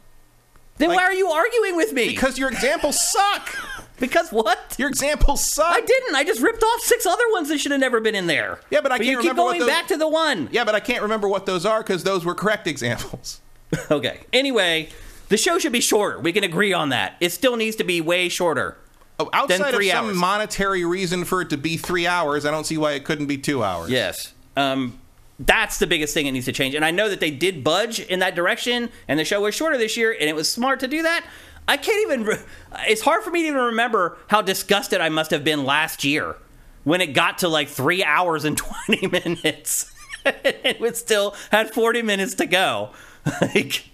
Then 0.76 0.88
Like- 0.90 0.98
why 0.98 1.04
are 1.04 1.14
you 1.14 1.28
arguing 1.28 1.76
with 1.76 1.92
me? 1.92 2.08
Because 2.08 2.36
your 2.36 2.50
examples 2.50 2.98
suck. 3.12 3.56
because 4.00 4.30
what? 4.30 4.74
Your 4.76 4.88
examples 4.88 5.42
suck. 5.48 5.66
I 5.70 5.80
didn't. 5.80 6.16
I 6.16 6.24
just 6.24 6.42
ripped 6.42 6.62
off 6.62 6.80
six 6.80 7.06
other 7.06 7.22
ones 7.32 7.48
that 7.48 7.58
should 7.60 7.70
have 7.70 7.80
never 7.80 8.00
been 8.00 8.14
in 8.16 8.26
there. 8.26 8.60
Yeah, 8.70 8.80
but 8.82 8.90
I 8.92 8.96
you 8.96 9.04
can't 9.04 9.20
keep 9.22 9.30
remember 9.30 9.42
what 9.42 9.48
going 9.52 9.60
those- 9.60 9.68
back 9.68 9.86
to 9.86 9.96
the 9.96 10.08
one. 10.08 10.48
Yeah, 10.52 10.64
but 10.64 10.74
I 10.74 10.80
can't 10.80 11.00
remember 11.02 11.28
what 11.28 11.46
those 11.46 11.64
are 11.64 11.80
because 11.80 12.02
those 12.04 12.24
were 12.24 12.34
correct 12.34 12.66
examples. 12.66 13.40
Okay. 13.90 14.20
Anyway, 14.32 14.88
the 15.28 15.36
show 15.36 15.58
should 15.58 15.72
be 15.72 15.80
shorter. 15.80 16.18
We 16.18 16.32
can 16.32 16.44
agree 16.44 16.72
on 16.72 16.90
that. 16.90 17.16
It 17.20 17.30
still 17.32 17.56
needs 17.56 17.76
to 17.76 17.84
be 17.84 18.00
way 18.00 18.28
shorter. 18.28 18.76
Oh, 19.18 19.30
outside 19.32 19.74
three 19.74 19.90
of 19.90 19.96
some 19.96 20.06
hours. 20.06 20.16
monetary 20.16 20.84
reason 20.84 21.24
for 21.24 21.40
it 21.40 21.50
to 21.50 21.56
be 21.56 21.76
three 21.76 22.06
hours, 22.06 22.44
I 22.44 22.50
don't 22.50 22.64
see 22.64 22.76
why 22.78 22.92
it 22.92 23.04
couldn't 23.04 23.26
be 23.26 23.38
two 23.38 23.62
hours. 23.62 23.90
Yes. 23.90 24.32
Um, 24.56 24.98
that's 25.38 25.78
the 25.78 25.86
biggest 25.86 26.14
thing 26.14 26.26
it 26.26 26.32
needs 26.32 26.46
to 26.46 26.52
change. 26.52 26.74
And 26.74 26.84
I 26.84 26.90
know 26.90 27.08
that 27.08 27.20
they 27.20 27.30
did 27.30 27.62
budge 27.62 28.00
in 28.00 28.18
that 28.20 28.34
direction, 28.34 28.90
and 29.06 29.18
the 29.18 29.24
show 29.24 29.40
was 29.40 29.54
shorter 29.54 29.78
this 29.78 29.96
year, 29.96 30.12
and 30.12 30.28
it 30.28 30.34
was 30.34 30.48
smart 30.48 30.80
to 30.80 30.88
do 30.88 31.02
that. 31.02 31.24
I 31.66 31.76
can't 31.76 32.02
even. 32.02 32.24
Re- 32.24 32.42
it's 32.88 33.02
hard 33.02 33.22
for 33.22 33.30
me 33.30 33.42
to 33.42 33.48
even 33.48 33.60
remember 33.60 34.18
how 34.28 34.42
disgusted 34.42 35.00
I 35.00 35.08
must 35.08 35.30
have 35.30 35.44
been 35.44 35.64
last 35.64 36.04
year 36.04 36.36
when 36.84 37.00
it 37.00 37.08
got 37.14 37.38
to 37.38 37.48
like 37.48 37.68
three 37.68 38.04
hours 38.04 38.44
and 38.44 38.56
20 38.88 39.06
minutes. 39.08 39.92
it 40.24 40.80
was 40.80 40.98
still 40.98 41.34
had 41.50 41.72
40 41.72 42.02
minutes 42.02 42.34
to 42.36 42.46
go. 42.46 42.90
like, 43.40 43.84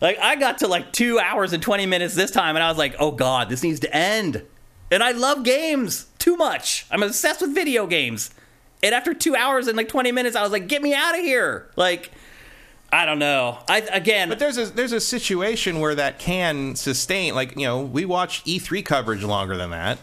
like, 0.00 0.18
I 0.18 0.36
got 0.36 0.58
to 0.58 0.68
like 0.68 0.92
two 0.92 1.18
hours 1.18 1.52
and 1.52 1.62
20 1.62 1.86
minutes 1.86 2.14
this 2.14 2.30
time, 2.30 2.56
and 2.56 2.62
I 2.62 2.68
was 2.68 2.78
like, 2.78 2.96
oh 2.98 3.10
God, 3.10 3.48
this 3.48 3.62
needs 3.62 3.80
to 3.80 3.94
end. 3.94 4.42
And 4.90 5.02
I 5.02 5.12
love 5.12 5.44
games 5.44 6.06
too 6.18 6.36
much. 6.36 6.86
I'm 6.90 7.02
obsessed 7.02 7.40
with 7.40 7.54
video 7.54 7.86
games. 7.86 8.30
And 8.82 8.94
after 8.94 9.14
two 9.14 9.34
hours 9.34 9.66
and 9.66 9.76
like 9.76 9.88
20 9.88 10.12
minutes, 10.12 10.36
I 10.36 10.42
was 10.42 10.52
like, 10.52 10.68
get 10.68 10.82
me 10.82 10.92
out 10.92 11.14
of 11.14 11.20
here. 11.20 11.70
Like, 11.74 12.10
I 12.94 13.06
don't 13.06 13.18
know. 13.18 13.58
I 13.68 13.78
again, 13.78 14.28
But 14.28 14.38
there's 14.38 14.56
a 14.56 14.66
there's 14.66 14.92
a 14.92 15.00
situation 15.00 15.80
where 15.80 15.96
that 15.96 16.20
can 16.20 16.76
sustain. 16.76 17.34
Like 17.34 17.56
you 17.56 17.66
know, 17.66 17.80
we 17.80 18.04
watch 18.04 18.44
E3 18.44 18.84
coverage 18.84 19.24
longer 19.24 19.56
than 19.56 19.70
that, 19.70 19.98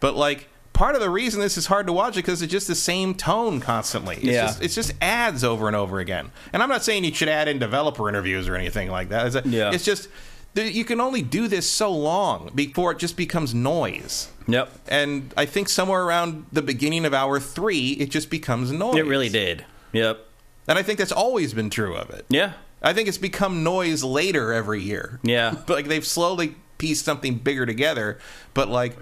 but 0.00 0.16
like 0.16 0.48
part 0.74 0.94
of 0.94 1.00
the 1.00 1.08
reason 1.08 1.40
this 1.40 1.56
is 1.56 1.66
hard 1.66 1.86
to 1.86 1.92
watch 1.92 2.10
is 2.10 2.16
because 2.16 2.42
it's 2.42 2.52
just 2.52 2.68
the 2.68 2.74
same 2.74 3.14
tone 3.14 3.60
constantly. 3.60 4.16
It's 4.16 4.24
Yeah. 4.24 4.46
just, 4.46 4.62
it's 4.62 4.74
just 4.74 4.92
ads 5.00 5.42
over 5.42 5.66
and 5.66 5.74
over 5.74 5.98
again. 6.00 6.30
And 6.52 6.62
I'm 6.62 6.68
not 6.68 6.84
saying 6.84 7.04
you 7.04 7.14
should 7.14 7.28
add 7.30 7.48
in 7.48 7.58
developer 7.58 8.08
interviews 8.08 8.46
or 8.48 8.54
anything 8.56 8.90
like 8.90 9.08
that. 9.08 9.26
It's, 9.28 9.36
a- 9.36 9.48
Yeah. 9.48 9.70
it's 9.72 9.84
just 9.84 10.08
you 10.56 10.84
can 10.84 11.00
only 11.00 11.20
do 11.22 11.48
this 11.48 11.68
so 11.68 11.90
long 11.90 12.50
before 12.54 12.92
it 12.92 12.98
just 12.98 13.16
becomes 13.16 13.52
noise. 13.54 14.28
Yep. 14.46 14.70
And 14.88 15.32
I 15.36 15.46
think 15.46 15.68
somewhere 15.68 16.04
around 16.04 16.46
the 16.52 16.62
beginning 16.62 17.04
of 17.06 17.12
hour 17.14 17.40
three, 17.40 17.92
it 17.92 18.10
just 18.10 18.30
becomes 18.30 18.70
noise. 18.70 18.94
It 18.96 19.06
really 19.06 19.28
did. 19.28 19.64
Yep. 19.92 20.20
And 20.68 20.78
I 20.78 20.82
think 20.84 20.98
that's 21.00 21.10
always 21.12 21.54
been 21.54 21.70
true 21.70 21.96
of 21.96 22.10
it. 22.10 22.24
Yeah. 22.28 22.52
I 22.82 22.92
think 22.92 23.08
it's 23.08 23.18
become 23.18 23.64
noise 23.64 24.04
later 24.04 24.52
every 24.52 24.80
year. 24.82 25.18
Yeah. 25.24 25.54
But 25.66 25.74
like 25.76 25.88
they've 25.88 26.06
slowly 26.06 26.54
pieced 26.78 27.04
something 27.04 27.36
bigger 27.38 27.66
together. 27.66 28.18
But 28.54 28.68
like, 28.68 28.96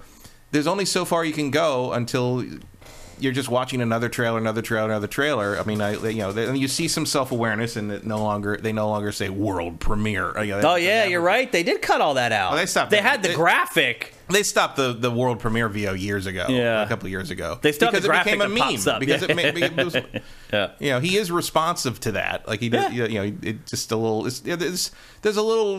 there's 0.52 0.66
only 0.68 0.84
so 0.84 1.04
far 1.04 1.24
you 1.24 1.32
can 1.32 1.50
go 1.50 1.92
until 1.92 2.44
you're 3.18 3.32
just 3.32 3.48
watching 3.48 3.80
another 3.80 4.08
trailer, 4.08 4.38
another 4.38 4.62
trailer, 4.62 4.86
another 4.88 5.06
trailer. 5.06 5.56
I 5.58 5.64
mean, 5.64 5.80
I 5.80 5.92
you 5.92 6.18
know, 6.18 6.30
and 6.30 6.58
you 6.58 6.66
see 6.68 6.88
some 6.88 7.06
self 7.06 7.30
awareness, 7.32 7.76
and 7.76 7.92
it 7.92 8.04
no 8.06 8.18
longer 8.18 8.56
they 8.56 8.72
no 8.72 8.88
longer 8.88 9.12
say 9.12 9.28
world 9.28 9.80
premiere. 9.80 10.42
You 10.42 10.60
know, 10.60 10.72
Oh 10.72 10.74
yeah, 10.76 11.04
you're 11.04 11.20
right. 11.20 11.50
They 11.50 11.62
did 11.62 11.82
cut 11.82 12.00
all 12.00 12.14
that 12.14 12.32
out. 12.32 12.52
Oh, 12.52 12.56
they 12.56 12.66
stopped 12.66 12.90
They 12.90 12.96
that. 12.98 13.02
had 13.02 13.22
the 13.22 13.28
They- 13.28 13.34
graphic. 13.34 14.14
They 14.30 14.42
stopped 14.42 14.76
the, 14.76 14.92
the 14.92 15.10
world 15.10 15.40
premiere 15.40 15.68
VO 15.68 15.92
years 15.94 16.26
ago. 16.26 16.46
Yeah. 16.48 16.82
a 16.82 16.88
couple 16.88 17.06
of 17.06 17.10
years 17.10 17.30
ago. 17.30 17.58
They 17.62 17.72
stopped 17.72 17.92
because 17.92 18.06
the 18.06 18.14
it 18.14 18.24
became 18.24 18.40
a 18.40 18.48
meme 18.48 18.88
up. 18.88 19.00
because 19.00 19.22
it, 19.22 19.30
it 19.38 19.76
was 19.84 19.96
Yeah. 20.52 20.70
you 20.78 20.90
know 20.90 21.00
he 21.00 21.16
is 21.16 21.30
responsive 21.30 21.98
to 22.00 22.12
that 22.12 22.46
like 22.46 22.60
he 22.60 22.68
does 22.68 22.92
Yeah. 22.92 23.06
you 23.06 23.18
know 23.18 23.36
it 23.42 23.66
just 23.66 23.90
a 23.92 23.96
little 23.96 24.26
it's, 24.26 24.42
yeah, 24.44 24.56
there's 24.56 24.90
there's 25.22 25.36
a 25.36 25.42
little 25.42 25.78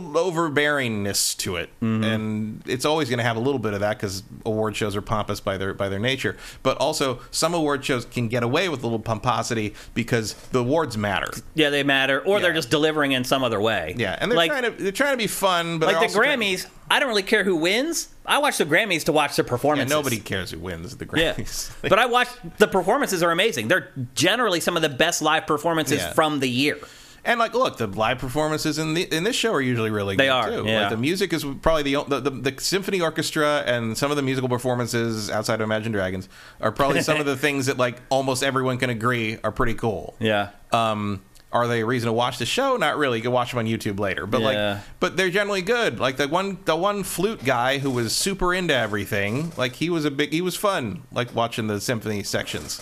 overbearingness 0.57 1.37
to 1.37 1.55
it 1.57 1.69
Mm-hmm. 1.81 2.03
and 2.03 2.61
it's 2.65 2.85
always 2.85 3.09
going 3.09 3.17
to 3.17 3.23
have 3.23 3.35
a 3.37 3.39
little 3.39 3.59
bit 3.59 3.73
of 3.73 3.79
that 3.81 3.97
because 3.97 4.23
award 4.45 4.75
shows 4.75 4.95
are 4.95 5.01
pompous 5.01 5.39
by 5.39 5.57
their 5.57 5.73
by 5.73 5.89
their 5.89 5.99
nature 5.99 6.37
but 6.61 6.77
also 6.77 7.19
some 7.31 7.53
award 7.53 7.83
shows 7.83 8.05
can 8.05 8.27
get 8.27 8.43
away 8.43 8.69
with 8.69 8.81
a 8.83 8.85
little 8.85 8.99
pomposity 8.99 9.73
because 9.93 10.33
the 10.51 10.59
awards 10.59 10.97
matter 10.97 11.31
Yeah, 11.55 11.69
they 11.69 11.83
matter, 11.83 12.21
or 12.21 12.39
they're 12.39 12.53
just 12.53 12.69
delivering 12.69 13.11
in 13.11 13.23
some 13.23 13.43
other 13.43 13.59
way. 13.61 13.95
yeah 13.97 14.17
and 14.19 14.31
they're 14.31 14.37
like 14.37 14.51
trying 14.51 14.63
to 14.63 14.71
they're 14.83 14.91
trying 14.91 15.13
to 15.13 15.17
be 15.17 15.27
fun 15.27 15.79
but 15.79 15.87
like 15.87 15.95
the 15.97 16.01
also 16.03 16.19
trying- 16.21 16.39
Grammys. 16.39 16.67
I 16.89 16.99
don't 16.99 17.09
really 17.09 17.23
care 17.23 17.43
who 17.43 17.55
wins. 17.55 18.09
I 18.25 18.37
watch 18.39 18.57
the 18.57 18.65
Grammys 18.65 19.03
to 19.05 19.11
watch 19.11 19.35
the 19.35 19.43
yeah, 19.43 19.49
performances. 19.49 19.89
nobody 19.89 20.19
cares 20.19 20.51
who 20.51 20.59
wins 20.59 20.95
the 20.97 21.05
Grammys. 21.05 21.69
Yeah, 21.83 21.89
but 21.89 21.99
I 21.99 22.05
watch 22.05 22.27
the 22.57 22.67
performances 22.67 23.21
are 23.23 23.31
amazing. 23.31 23.67
They're 23.67 23.91
generally 24.15 24.59
some 24.59 24.75
of 24.75 24.81
the 24.81 24.89
best 24.89 25.21
live 25.21 25.47
performances 25.47 25.99
Yeah. 25.99 26.13
from 26.13 26.39
the 26.39 26.49
year. 26.49 26.77
And 27.25 27.39
like, 27.39 27.53
look, 27.53 27.77
the 27.77 27.87
live 27.87 28.17
performances 28.19 28.77
in 28.77 28.95
the 28.95 29.03
in 29.03 29.23
this 29.23 29.35
show 29.37 29.53
are 29.53 29.61
usually 29.61 29.89
really 29.91 30.17
They 30.17 30.25
good 30.25 30.29
are, 30.31 30.49
too. 30.49 30.63
yeah. 30.67 30.81
Like 30.81 30.89
the 30.89 30.97
music 30.97 31.31
is 31.31 31.45
probably 31.61 31.83
the, 31.83 32.03
the 32.03 32.19
the 32.19 32.29
the 32.51 32.61
symphony 32.61 32.99
orchestra 32.99 33.63
and 33.65 33.97
some 33.97 34.11
of 34.11 34.17
the 34.17 34.23
musical 34.23 34.49
performances 34.49 35.29
outside 35.29 35.55
of 35.55 35.61
Imagine 35.61 35.93
Dragons 35.93 36.27
are 36.59 36.73
probably 36.73 37.01
some 37.01 37.21
of 37.21 37.25
the 37.25 37.37
things 37.45 37.67
that 37.67 37.77
like 37.77 38.01
almost 38.09 38.43
everyone 38.43 38.77
can 38.77 38.89
agree 38.89 39.37
are 39.41 39.53
pretty 39.53 39.73
cool. 39.73 40.15
Yeah. 40.19 40.49
Um, 40.73 41.21
are 41.53 41.67
they 41.67 41.81
a 41.81 41.85
reason 41.85 42.07
to 42.07 42.13
watch 42.13 42.39
the 42.39 42.45
show? 42.45 42.75
Not 42.77 42.97
really. 42.97 43.19
You 43.19 43.23
can 43.23 43.31
watch 43.31 43.51
them 43.51 43.59
on 43.59 43.65
YouTube 43.65 43.99
later. 43.99 44.25
But 44.25 44.41
Yeah. 44.41 44.47
like, 44.73 44.81
but 44.99 45.17
they're 45.17 45.29
generally 45.29 45.61
good. 45.61 45.99
Like 45.99 46.17
the 46.17 46.27
one 46.27 46.57
the 46.65 46.75
one 46.75 47.03
flute 47.03 47.45
guy 47.45 47.77
who 47.77 47.91
was 47.91 48.15
super 48.15 48.53
into 48.53 48.75
everything. 48.75 49.51
Like 49.55 49.73
he 49.75 49.89
was 49.89 50.03
a 50.03 50.11
big 50.11 50.33
he 50.33 50.41
was 50.41 50.55
fun. 50.55 51.03
Like 51.11 51.33
watching 51.35 51.67
the 51.67 51.79
symphony 51.79 52.23
sections. 52.23 52.81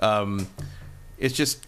Um, 0.00 0.48
it's 1.18 1.34
just 1.34 1.66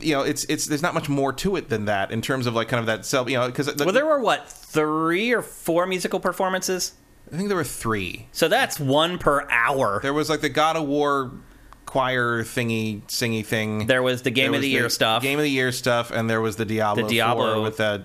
you 0.00 0.12
know, 0.14 0.22
it's 0.22 0.44
it's 0.48 0.66
there's 0.66 0.82
not 0.82 0.94
much 0.94 1.08
more 1.08 1.32
to 1.32 1.54
it 1.56 1.68
than 1.68 1.84
that 1.84 2.10
in 2.10 2.20
terms 2.20 2.46
of 2.46 2.54
like 2.54 2.68
kind 2.68 2.80
of 2.80 2.86
that 2.86 3.04
self, 3.06 3.30
you 3.30 3.36
know, 3.36 3.46
because 3.46 3.72
Well, 3.76 3.92
there 3.92 4.06
were 4.06 4.20
what 4.20 4.48
three 4.50 5.32
or 5.32 5.42
four 5.42 5.86
musical 5.86 6.18
performances. 6.18 6.94
I 7.32 7.36
think 7.36 7.48
there 7.48 7.56
were 7.56 7.64
three. 7.64 8.26
So 8.32 8.48
that's 8.48 8.78
one 8.80 9.18
per 9.18 9.48
hour. 9.50 10.00
There 10.02 10.12
was 10.12 10.28
like 10.28 10.40
the 10.40 10.48
God 10.48 10.76
of 10.76 10.86
War 10.86 11.32
choir 11.96 12.42
thingy, 12.42 13.02
singy 13.06 13.44
thing. 13.44 13.86
There 13.86 14.02
was 14.02 14.22
the 14.22 14.30
Game 14.30 14.52
There 14.52 14.58
of 14.58 14.62
the 14.62 14.68
Year 14.68 14.88
stuff, 14.90 15.22
Game 15.22 15.38
of 15.38 15.42
the 15.44 15.50
Year 15.50 15.72
stuff, 15.72 16.10
and 16.10 16.28
there 16.28 16.40
was 16.40 16.56
the 16.56 16.64
Diablo, 16.64 17.04
The 17.04 17.08
Diablo. 17.08 17.54
4 17.54 17.62
with 17.62 17.76
that 17.78 18.02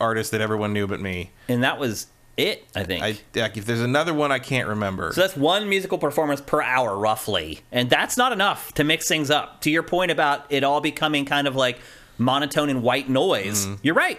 artist 0.00 0.32
that 0.32 0.40
everyone 0.40 0.72
knew 0.72 0.86
but 0.86 1.00
me. 1.00 1.30
and 1.48 1.62
that 1.62 1.78
was 1.78 2.06
it. 2.36 2.64
I 2.74 2.84
think. 2.84 3.02
I 3.04 3.18
if 3.34 3.64
there's 3.66 3.82
another 3.82 4.14
one 4.14 4.32
I 4.32 4.38
can't 4.38 4.66
remember. 4.66 5.12
So 5.12 5.20
that's 5.20 5.36
one 5.36 5.68
musical 5.68 5.98
performance 5.98 6.40
per 6.40 6.60
hour, 6.62 6.96
roughly. 6.96 7.60
And 7.70 7.88
that's 7.90 8.16
not 8.16 8.32
enough 8.32 8.72
to 8.74 8.84
mix 8.84 9.06
things 9.06 9.30
up. 9.30 9.60
To 9.62 9.70
your 9.70 9.82
point 9.82 10.10
about 10.10 10.46
it 10.50 10.64
all 10.64 10.80
becoming 10.80 11.24
kind 11.24 11.46
of 11.46 11.54
like 11.54 11.78
monotone 12.18 12.68
and 12.70 12.82
white 12.82 13.08
noise, 13.08 13.66
Mm-hmm. 13.66 13.74
you're 13.82 13.94
right. 13.94 14.18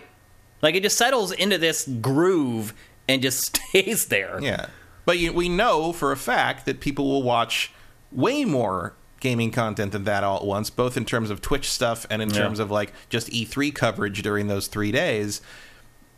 Like 0.62 0.76
it 0.76 0.84
just 0.84 0.98
settles 0.98 1.32
into 1.32 1.58
this 1.58 1.86
groove 1.88 2.74
and 3.10 3.22
just 3.22 3.58
stays 3.58 4.06
there. 4.06 4.40
yeah, 4.42 4.68
but 5.06 5.18
you, 5.18 5.34
we 5.34 5.50
know 5.50 5.92
for 5.92 6.12
a 6.14 6.18
fact 6.18 6.66
that 6.68 6.80
people 6.80 7.10
will 7.10 7.24
watch 7.24 7.72
way 8.12 8.46
more 8.46 8.94
gaming 9.22 9.52
content 9.52 9.94
than 9.94 10.04
that 10.04 10.24
all 10.26 10.36
at 10.38 10.44
once, 10.46 10.70
both 10.70 10.98
in 10.98 11.06
terms 11.06 11.30
of 11.30 11.40
Twitch 11.40 11.72
stuff 11.72 12.06
and 12.10 12.22
in 12.22 12.30
Yeah. 12.30 12.40
terms 12.42 12.60
of 12.60 12.70
like 12.70 12.92
just 13.10 13.30
E3 13.30 13.74
coverage 13.74 14.22
during 14.22 14.48
those 14.48 14.68
three 14.68 14.92
days. 14.92 15.42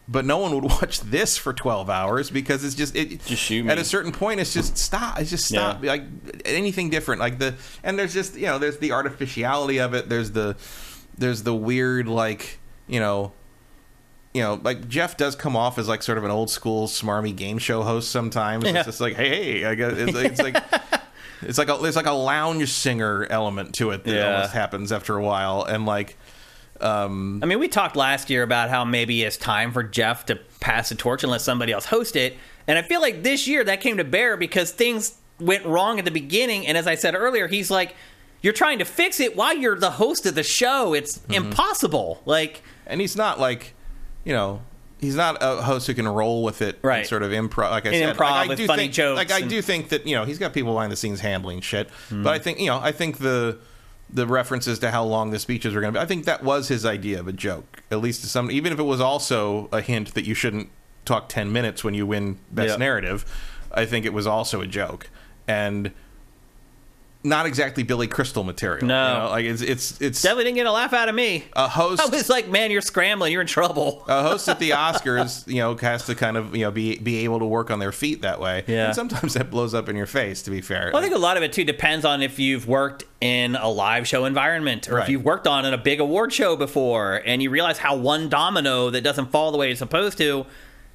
But 0.08 0.26
no 0.26 0.38
one 0.40 0.54
would 0.56 0.64
watch 0.82 1.00
this 1.02 1.38
for 1.38 1.54
12 1.54 1.90
hours 1.90 2.30
because 2.30 2.66
it's 2.66 2.76
just 2.76 2.96
it. 2.96 3.24
Just 3.26 3.42
shoot 3.44 3.64
me. 3.66 3.72
At 3.72 3.78
a 3.78 3.86
certain 3.86 4.12
point, 4.12 4.40
it's 4.40 4.52
just 4.54 4.78
stop. 4.78 5.20
It's 5.20 5.30
just 5.30 5.46
stop. 5.46 5.84
Yeah. 5.84 5.92
Like 5.92 6.04
anything 6.44 6.90
different, 6.90 7.22
like 7.22 7.40
the 7.40 7.54
and 7.84 7.98
there's 8.00 8.14
just 8.14 8.36
you 8.36 8.48
know 8.48 8.58
there's 8.58 8.80
the 8.80 8.92
artificiality 8.92 9.80
of 9.80 9.94
it. 9.94 10.10
There's 10.10 10.32
the 10.32 10.58
there's 11.18 11.44
the 11.44 11.54
weird 11.56 12.08
like 12.08 12.58
you 12.88 13.00
know 13.00 13.32
you 14.34 14.42
know, 14.42 14.60
like 14.64 14.88
Jeff 14.90 15.16
does 15.16 15.36
come 15.36 15.56
off 15.56 15.78
as 15.78 15.88
like 15.88 16.02
sort 16.02 16.18
of 16.18 16.24
an 16.24 16.32
old 16.32 16.50
school 16.50 16.88
smarmy 16.88 17.36
game 17.36 17.60
show 17.60 17.84
host 17.84 18.10
sometimes. 18.10 18.66
Yeah. 18.66 18.78
It's 18.78 18.86
just 18.88 19.00
like, 19.00 19.14
hey, 19.16 19.30
hey, 19.60 19.66
I 19.66 19.76
got 19.76 19.94
it's, 19.94 20.16
it's 20.18 20.42
like 20.42 20.56
it's 21.46 21.58
like 21.58 21.70
a, 21.70 21.78
there's 21.82 21.96
like 21.96 22.06
a 22.06 22.12
lounge 22.12 22.70
singer 22.72 23.26
element 23.30 23.76
to 23.76 23.92
it 23.92 24.04
that 24.04 24.14
Yeah. 24.16 24.34
almost 24.36 24.54
happens 24.54 24.92
after 24.92 25.16
a 25.18 25.24
while, 25.24 25.64
and 25.64 25.86
like 25.86 26.18
I 26.82 27.08
mean, 27.08 27.60
we 27.60 27.68
talked 27.70 27.96
last 27.96 28.30
year 28.30 28.44
about 28.44 28.70
how 28.70 28.84
maybe 28.84 29.24
it's 29.24 29.38
time 29.38 29.72
for 29.72 29.84
Jeff 29.84 30.26
to 30.26 30.36
pass 30.60 30.90
the 30.90 30.96
torch 30.96 31.24
and 31.24 31.32
let 31.32 31.40
somebody 31.42 31.72
else 31.72 31.86
host 31.86 32.16
it. 32.18 32.36
And 32.68 32.78
I 32.78 32.82
feel 32.82 33.00
like 33.02 33.24
this 33.24 33.48
year 33.48 33.64
that 33.64 33.80
came 33.82 33.98
to 33.98 34.04
bear 34.04 34.36
because 34.36 34.72
things 34.72 35.16
went 35.40 35.66
wrong 35.66 36.00
at 36.00 36.04
the 36.06 36.12
beginning. 36.12 36.68
And 36.68 36.78
as 36.78 36.86
I 36.88 36.96
said 36.96 37.16
earlier, 37.16 37.48
he's 37.48 37.72
like, 37.72 37.96
you're 38.42 38.52
trying 38.54 38.80
to 38.80 38.86
fix 38.86 39.20
it 39.22 39.36
while 39.38 39.56
you're 39.56 39.78
the 39.80 39.92
host 39.92 40.26
of 40.26 40.36
the 40.36 40.44
show. 40.44 40.94
It's 40.94 41.20
Mm-hmm. 41.20 41.34
impossible. 41.34 42.22
Like, 42.26 42.64
and 42.86 43.00
he's 43.00 43.16
not 43.16 43.40
like 43.40 43.74
you 44.26 44.34
know 44.34 44.62
he's 45.04 45.16
not 45.16 45.38
a 45.42 45.62
host 45.62 45.86
who 45.88 45.94
can 45.94 46.08
roll 46.08 46.42
with 46.44 46.62
it 46.64 46.80
Right. 46.82 47.00
and 47.00 47.08
sort 47.08 47.22
of 47.22 47.32
improv 47.32 47.70
like 47.72 47.86
i 47.86 47.90
And 47.92 47.98
said 47.98 48.16
improv 48.16 48.32
like, 48.32 48.46
I 48.46 48.48
with 48.48 48.58
do 48.58 48.66
funny 48.68 48.84
think, 48.84 48.94
jokes 48.94 49.18
like 49.18 49.32
i 49.32 49.40
and- 49.40 49.50
do 49.50 49.62
think 49.62 49.90
that 49.90 50.08
you 50.08 50.16
know 50.16 50.26
he's 50.26 50.40
got 50.40 50.54
people 50.54 50.74
behind 50.74 50.92
the 50.92 50.96
scenes 50.96 51.20
handling 51.20 51.62
shit 51.62 51.90
Hmm. 52.10 52.24
but 52.24 52.34
i 52.34 52.40
think 52.40 52.60
you 52.60 52.68
know 52.68 52.80
i 52.82 52.92
think 52.92 53.20
the 53.20 53.60
the 54.10 54.26
references 54.28 54.80
to 54.80 54.92
how 54.92 55.04
long 55.04 55.30
the 55.32 55.40
speeches 55.40 55.74
were 55.76 55.82
going 55.82 55.94
to 55.94 56.00
be 56.00 56.04
i 56.04 56.08
think 56.08 56.26
that 56.26 56.44
was 56.44 56.68
his 56.70 56.86
idea 56.86 57.20
of 57.20 57.28
a 57.28 57.34
joke 57.34 57.84
at 57.92 58.00
least 58.00 58.22
to 58.22 58.28
some 58.28 58.50
even 58.50 58.74
if 58.74 58.80
it 58.80 58.84
was 58.84 59.02
also 59.02 59.70
a 59.72 59.82
hint 59.82 60.14
that 60.16 60.26
you 60.26 60.34
shouldn't 60.34 60.70
talk 61.06 61.30
10 61.30 61.52
minutes 61.52 61.84
when 61.84 61.94
you 61.94 62.06
win 62.08 62.38
best 62.52 62.72
Yeah. 62.72 62.78
narrative 62.78 63.26
i 63.72 63.86
think 63.86 64.06
it 64.06 64.14
was 64.14 64.26
also 64.28 64.62
a 64.62 64.68
joke 64.68 65.10
and 65.48 65.92
not 67.24 67.46
exactly 67.46 67.84
Billy 67.84 68.08
Crystal 68.08 68.44
material. 68.44 68.86
No. 68.86 69.08
you 69.08 69.20
know? 69.20 69.30
like 69.30 69.46
it's 69.46 69.62
it's 69.62 70.02
it's 70.02 70.22
definitely 70.22 70.46
didn't 70.46 70.58
get 70.58 70.66
a 70.68 70.72
laugh 70.72 70.94
out 70.94 71.10
of 71.10 71.16
me. 71.16 71.46
a 71.54 71.68
host. 71.68 72.02
I 72.02 72.06
was 72.08 72.30
like, 72.30 72.50
man, 72.50 72.70
you're 72.72 72.82
scrambling. 72.82 73.32
You're 73.32 73.42
in 73.42 73.48
trouble. 73.48 74.04
a 74.08 74.24
host 74.24 74.50
at 74.50 74.60
the 74.60 74.72
Oscars, 74.72 75.48
you 75.48 75.58
know, 75.62 75.76
has 75.78 76.06
to 76.08 76.16
kind 76.16 76.38
of 76.38 76.56
you 76.56 76.64
know 76.64 76.72
be 76.72 76.98
be 76.98 77.24
able 77.24 77.40
to 77.40 77.46
work 77.46 77.72
on 77.72 77.80
their 77.80 77.92
feet 77.92 78.22
that 78.22 78.40
way. 78.40 78.64
Yeah. 78.68 78.88
And 78.88 78.96
sometimes 78.96 79.34
that 79.36 79.50
blows 79.50 79.74
up 79.74 79.90
in 79.90 79.96
your 79.96 80.06
face. 80.06 80.42
To 80.44 80.52
be 80.52 80.62
fair, 80.62 80.90
Well, 80.94 81.02
I 81.02 81.04
think 81.04 81.16
a 81.16 81.20
lot 81.20 81.38
of 81.38 81.44
it 81.44 81.54
too 81.54 81.64
depends 81.64 82.06
on 82.06 82.22
if 82.22 82.40
you've 82.40 82.68
worked 82.68 83.06
in 83.22 83.56
a 83.56 83.70
live 83.70 84.06
show 84.08 84.26
environment 84.26 84.90
or 84.90 85.00
if 85.00 85.08
you've 85.08 85.24
worked 85.24 85.48
on 85.48 85.66
in 85.66 85.74
a 85.74 85.78
big 85.78 86.02
award 86.02 86.34
show 86.34 86.58
before 86.58 87.22
and 87.26 87.42
you 87.42 87.50
realize 87.50 87.78
how 87.78 87.96
one 87.96 88.28
domino 88.28 88.90
that 88.90 89.02
doesn't 89.02 89.28
fall 89.32 89.52
the 89.54 89.58
way 89.58 89.72
it's 89.72 89.80
supposed 89.80 90.18
to 90.18 90.46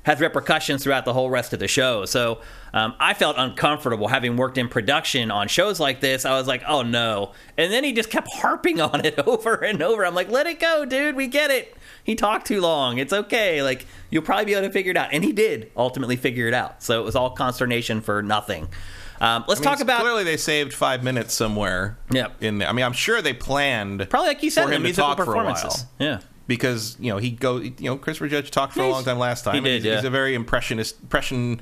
has 0.05 0.21
repercussions 0.21 0.83
throughout 0.83 1.05
the 1.05 1.13
whole 1.13 1.29
rest 1.29 1.53
of 1.53 1.59
the 1.59 1.69
show. 1.69 2.05
So 2.05 2.41
um, 2.73 2.95
I 2.99 3.15
felt 3.15 3.37
uncomfortable 3.39 4.09
having 4.09 4.37
worked 4.37 4.57
in 4.57 4.69
production 4.69 5.31
on 5.31 5.49
shows 5.49 5.79
like 5.81 6.01
this. 6.01 6.25
I 6.25 6.39
was 6.39 6.47
like, 6.47 6.63
oh 6.67 6.83
no. 6.83 7.33
And 7.57 7.73
then 7.73 7.85
he 7.85 7.93
just 7.93 8.11
kept 8.11 8.29
harping 8.33 8.81
on 8.81 9.05
it 9.05 9.19
over 9.27 9.55
and 9.57 9.83
over. 9.83 10.07
I'm 10.07 10.15
like, 10.15 10.31
let 10.31 10.47
it 10.47 10.61
go, 10.61 10.85
dude. 10.85 11.17
We 11.17 11.27
get 11.27 11.51
it. 11.51 11.77
He 12.05 12.15
talked 12.15 12.47
too 12.47 12.61
long. 12.63 12.97
It's 12.97 13.13
okay. 13.13 13.63
Like, 13.63 13.87
you'll 14.09 14.23
probably 14.23 14.47
be 14.47 14.55
able 14.55 14.67
to 14.67 14.73
figure 14.73 14.93
it 14.93 14.97
out. 14.97 15.11
And 15.13 15.23
he 15.23 15.33
did 15.33 15.71
ultimately 15.77 16.17
figure 16.17 16.49
it 16.49 16.55
out. 16.55 16.83
So 16.83 17.01
it 17.01 17.05
was 17.05 17.15
all 17.15 17.31
consternation 17.31 18.01
for 18.01 18.23
nothing. 18.23 18.69
Um, 19.21 19.45
let's 19.49 19.61
I 19.61 19.63
mean, 19.63 19.71
talk 19.71 19.81
about. 19.81 20.01
clearly 20.01 20.25
they 20.25 20.37
saved 20.37 20.73
five 20.73 21.03
minutes 21.03 21.35
somewhere. 21.35 21.99
Yep. 22.13 22.43
In 22.43 22.59
there, 22.59 22.69
I 22.69 22.73
mean, 22.73 22.85
I'm 22.85 22.93
sure 22.93 23.21
they 23.21 23.35
planned 23.35 24.09
Probably 24.09 24.29
like 24.29 24.43
you 24.43 24.51
said, 24.51 24.65
for 24.65 24.71
the 24.71 24.77
him 24.77 24.85
to 24.85 24.93
talk 24.93 25.19
for 25.19 25.35
a 25.35 25.45
while. 25.45 25.77
Yeah. 25.99 26.21
Because 26.49 26.97
you 26.99 27.13
know 27.13 27.19
he 27.19 27.31
go 27.31 27.59
you 27.59 27.73
know 27.83 27.97
Christopher 27.97 28.27
Judge 28.27 28.51
talked 28.51 28.73
for 28.73 28.81
a 28.83 28.89
long 28.89 29.05
time 29.05 29.21
last 29.21 29.45
time. 29.45 29.55
he 29.55 29.61
did, 29.61 29.75
He's, 29.77 29.85
yeah. 29.85 29.95
he's 29.97 30.05
a 30.05 30.11
very 30.11 30.35
impressionist, 30.35 31.01
impression, 31.01 31.61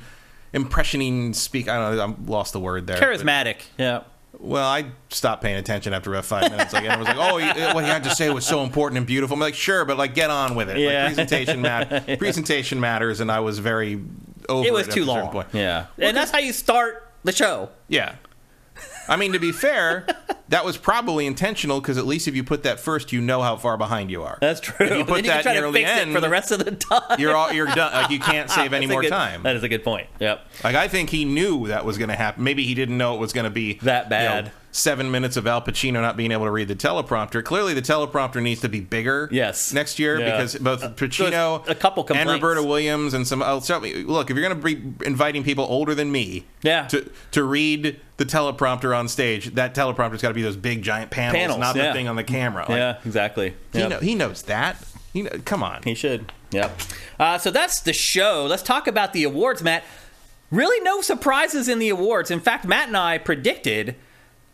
impressioning 0.54 1.34
speak. 1.34 1.68
I 1.68 1.76
don't 1.94 1.96
know. 2.18 2.26
I 2.26 2.30
lost 2.30 2.52
the 2.54 2.60
word 2.60 2.86
there. 2.86 2.98
but- 2.98 3.04
Charismatic. 3.20 3.56
Yeah. 3.76 4.04
Well, 4.38 4.66
I 4.68 4.84
stopped 5.08 5.42
paying 5.42 5.56
attention 5.56 5.94
after 5.94 6.10
about 6.12 6.26
five 6.26 6.50
minutes. 6.50 6.74
Like, 6.74 6.84
everyone 6.84 6.98
was 7.06 7.08
like, 7.08 7.16
"Oh, 7.32 7.38
he, 7.38 7.46
what 7.74 7.84
he 7.84 7.90
had 7.90 8.04
to 8.04 8.14
say 8.14 8.28
was 8.28 8.46
so 8.46 8.62
important 8.64 8.98
and 8.98 9.06
beautiful." 9.06 9.32
I'm 9.32 9.40
like, 9.40 9.54
"Sure, 9.54 9.86
but 9.86 9.96
like, 9.96 10.14
get 10.14 10.28
on 10.28 10.54
with 10.54 10.68
it. 10.68 10.76
Yeah. 10.76 11.04
Like, 11.06 11.14
presentation 11.14 11.62
mat- 11.62 12.06
presentation 12.18 12.78
matters." 12.78 13.20
And 13.20 13.32
I 13.32 13.40
was 13.40 13.58
very 13.60 13.98
over. 14.46 14.66
It 14.68 14.74
was 14.74 14.88
at 14.88 14.94
too 14.94 15.06
long. 15.06 15.42
Yeah. 15.54 15.86
And 15.98 16.14
that's 16.14 16.30
how 16.30 16.38
you 16.38 16.52
start 16.52 17.10
the 17.24 17.32
show. 17.32 17.70
Yeah. 17.88 18.16
I 19.08 19.16
mean, 19.16 19.32
to 19.32 19.38
be 19.38 19.52
fair, 19.52 20.06
that 20.48 20.64
was 20.64 20.76
probably 20.76 21.26
intentional 21.26 21.80
because 21.80 21.98
at 21.98 22.06
least 22.06 22.28
if 22.28 22.34
you 22.36 22.44
put 22.44 22.62
that 22.64 22.80
first, 22.80 23.12
you 23.12 23.20
know 23.20 23.42
how 23.42 23.56
far 23.56 23.76
behind 23.76 24.10
you 24.10 24.22
are. 24.22 24.38
That's 24.40 24.60
true. 24.60 24.86
you 24.86 25.04
put 25.04 25.16
then 25.16 25.24
you 25.24 25.30
that 25.30 25.42
can 25.44 25.54
try 25.54 25.60
to 25.60 25.66
the 25.66 25.72
fix 25.72 25.90
it 25.90 25.98
end, 25.98 26.12
for 26.12 26.20
the 26.20 26.28
rest 26.28 26.50
of 26.50 26.64
the 26.64 26.72
time. 26.72 27.18
You're 27.18 27.34
all 27.36 27.52
you're 27.52 27.66
done. 27.66 27.92
Like 27.92 28.10
you 28.10 28.18
can't 28.20 28.50
save 28.58 28.72
any 28.72 28.86
more 28.86 29.02
good- 29.02 29.10
time. 29.10 29.42
That 29.42 29.56
is 29.56 29.62
a 29.62 29.68
good 29.68 29.84
point. 29.84 30.08
Yep. 30.20 30.46
Like 30.64 30.76
I 30.76 30.88
think 30.88 31.10
he 31.10 31.24
knew 31.24 31.68
that 31.68 31.84
was 31.84 31.98
going 31.98 32.10
to 32.10 32.16
happen. 32.16 32.44
Maybe 32.44 32.64
he 32.64 32.74
didn't 32.74 32.96
know 32.98 33.14
it 33.14 33.18
was 33.20 33.32
going 33.32 33.44
to 33.44 33.50
be 33.50 33.74
That 33.82 34.04
you 34.04 34.10
know, 34.10 34.42
bad. 34.42 34.52
Seven 34.76 35.10
minutes 35.10 35.36
of 35.36 35.46
Al 35.46 35.62
Pacino 35.62 35.94
not 35.94 36.16
being 36.16 36.30
able 36.32 36.44
to 36.44 36.50
read 36.50 36.68
the 36.68 36.76
teleprompter. 36.76 37.42
Clearly, 37.42 37.72
the 37.74 37.82
teleprompter 37.82 38.42
needs 38.42 38.60
to 38.60 38.68
be 38.68 38.80
bigger. 38.80 39.28
Yes. 39.32 39.72
next 39.72 39.98
year 39.98 40.18
Yeah. 40.20 40.32
because 40.32 40.56
both 40.56 40.82
Pacino, 40.96 41.66
a 41.68 41.74
couple 41.74 42.02
and 42.02 42.08
complaints. 42.08 42.42
Roberta 42.42 42.62
Williams, 42.62 43.14
and 43.14 43.26
some. 43.26 43.40
Me. 43.40 44.04
Look, 44.04 44.30
if 44.30 44.36
you're 44.36 44.48
going 44.48 44.60
to 44.60 44.62
be 44.62 45.06
inviting 45.06 45.42
people 45.42 45.64
older 45.68 45.94
than 45.94 46.12
me, 46.12 46.44
Yeah. 46.62 46.86
to 46.88 47.10
to 47.32 47.42
read 47.42 48.00
the 48.18 48.24
teleprompter 48.24 48.96
on 48.96 49.08
stage, 49.08 49.54
that 49.54 49.74
teleprompter's 49.74 50.22
got 50.22 50.28
to 50.28 50.34
be 50.34 50.42
those 50.42 50.56
big 50.56 50.82
giant 50.82 51.10
panels, 51.10 51.36
Panels, 51.40 51.58
not 51.58 51.76
yeah. 51.76 51.88
the 51.88 51.92
thing 51.92 52.08
on 52.08 52.16
the 52.16 52.24
camera. 52.24 52.66
Like, 52.68 52.78
yeah, 52.78 52.98
exactly. 53.04 53.54
he, 53.72 53.86
know, 53.86 53.98
he 53.98 54.14
knows 54.14 54.42
that. 54.42 54.76
He 55.12 55.22
know, 55.22 55.30
come 55.44 55.62
on. 55.62 55.82
He 55.84 55.94
should. 55.94 56.32
Yep. 56.50 56.80
Uh, 57.18 57.38
so 57.38 57.50
that's 57.50 57.80
the 57.80 57.92
show. 57.92 58.46
Let's 58.48 58.62
talk 58.62 58.86
about 58.86 59.12
the 59.12 59.24
awards, 59.24 59.62
Matt. 59.62 59.84
Really, 60.50 60.80
no 60.84 61.00
surprises 61.00 61.68
in 61.68 61.78
the 61.78 61.88
awards. 61.88 62.30
In 62.30 62.40
fact, 62.40 62.64
Matt 62.66 62.88
and 62.88 62.96
I 62.96 63.18
predicted 63.18 63.96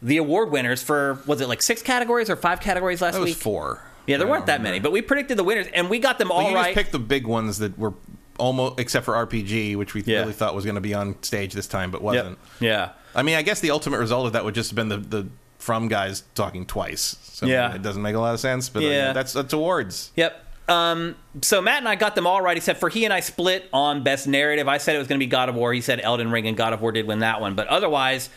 the 0.03 0.17
award 0.19 0.51
winners 0.51 0.83
for 0.83 1.21
was 1.27 1.41
it 1.41 1.49
like 1.49 1.63
six 1.63 1.81
categories 1.83 2.29
or 2.29 2.37
five 2.37 2.61
categories 2.61 3.01
last 3.01 3.19
week? 3.21 3.37
four. 3.37 3.81
Yeah, 4.07 4.17
there 4.17 4.27
I 4.27 4.31
weren't 4.31 4.47
that 4.47 4.61
many, 4.61 4.81
but 4.81 4.91
we 4.91 5.01
predicted 5.01 5.39
the 5.39 5.45
winners, 5.45 5.69
and 5.73 5.89
we 5.89 6.01
got 6.01 6.19
them 6.19 6.29
Well, 6.31 6.39
all 6.39 6.51
you 6.51 6.57
right. 6.57 6.75
just 6.75 6.77
picked 6.77 6.93
the 6.93 6.99
big 6.99 7.25
ones 7.27 7.59
that 7.59 7.79
were 7.79 7.95
almost, 8.37 8.81
except 8.81 9.05
for 9.05 9.15
RPG, 9.15 9.77
which 9.77 9.95
we 9.95 10.03
Yeah. 10.05 10.21
really 10.21 10.33
thought 10.33 10.55
was 10.57 10.65
going 10.65 10.75
to 10.75 10.81
be 10.81 10.93
on 10.93 11.23
stage 11.23 11.53
this 11.53 11.69
time, 11.69 11.93
but 11.93 12.03
wasn't. 12.03 12.31
Yep. 12.31 12.39
Yeah. 12.61 12.89
I 13.15 13.23
mean, 13.23 13.37
I 13.37 13.43
guess 13.43 13.61
the 13.61 13.71
ultimate 13.71 13.99
result 13.99 14.27
of 14.27 14.33
that 14.33 14.45
would 14.45 14.55
just 14.57 14.71
have 14.71 14.75
been 14.77 14.89
the, 14.89 14.97
the 14.97 15.27
from 15.59 15.87
guys 15.87 16.25
talking 16.35 16.67
twice. 16.67 17.17
So 17.23 17.47
Yeah. 17.47 17.75
it 17.75 17.83
doesn't 17.83 18.03
make 18.03 18.17
a 18.17 18.19
lot 18.19 18.35
of 18.35 18.41
sense, 18.41 18.69
but 18.69 18.83
uh, 18.83 18.87
Yeah. 18.87 19.13
that's 19.13 19.33
that's 19.35 19.53
awards. 19.53 20.11
Yep. 20.17 20.45
Um, 20.69 21.15
so 21.43 21.61
Matt 21.63 21.79
and 21.79 21.89
I 21.89 21.95
got 21.95 22.15
them 22.17 22.27
all 22.27 22.41
right, 22.43 22.57
except 22.57 22.81
for 22.81 22.89
he 22.89 23.05
and 23.05 23.13
I 23.15 23.21
split 23.21 23.69
on 23.73 24.03
best 24.03 24.27
narrative. 24.27 24.67
I 24.67 24.79
said 24.79 24.97
it 24.97 24.99
was 24.99 25.07
going 25.07 25.21
to 25.21 25.25
be 25.25 25.31
God 25.31 25.49
of 25.49 25.55
War. 25.55 25.73
He 25.73 25.81
said 25.81 26.01
Elden 26.01 26.31
Ring, 26.33 26.49
and 26.49 26.57
God 26.57 26.73
of 26.73 26.81
War 26.81 26.91
did 26.91 27.07
win 27.07 27.21
that 27.21 27.41
one. 27.41 27.55
But 27.55 27.69
otherwise, 27.69 28.31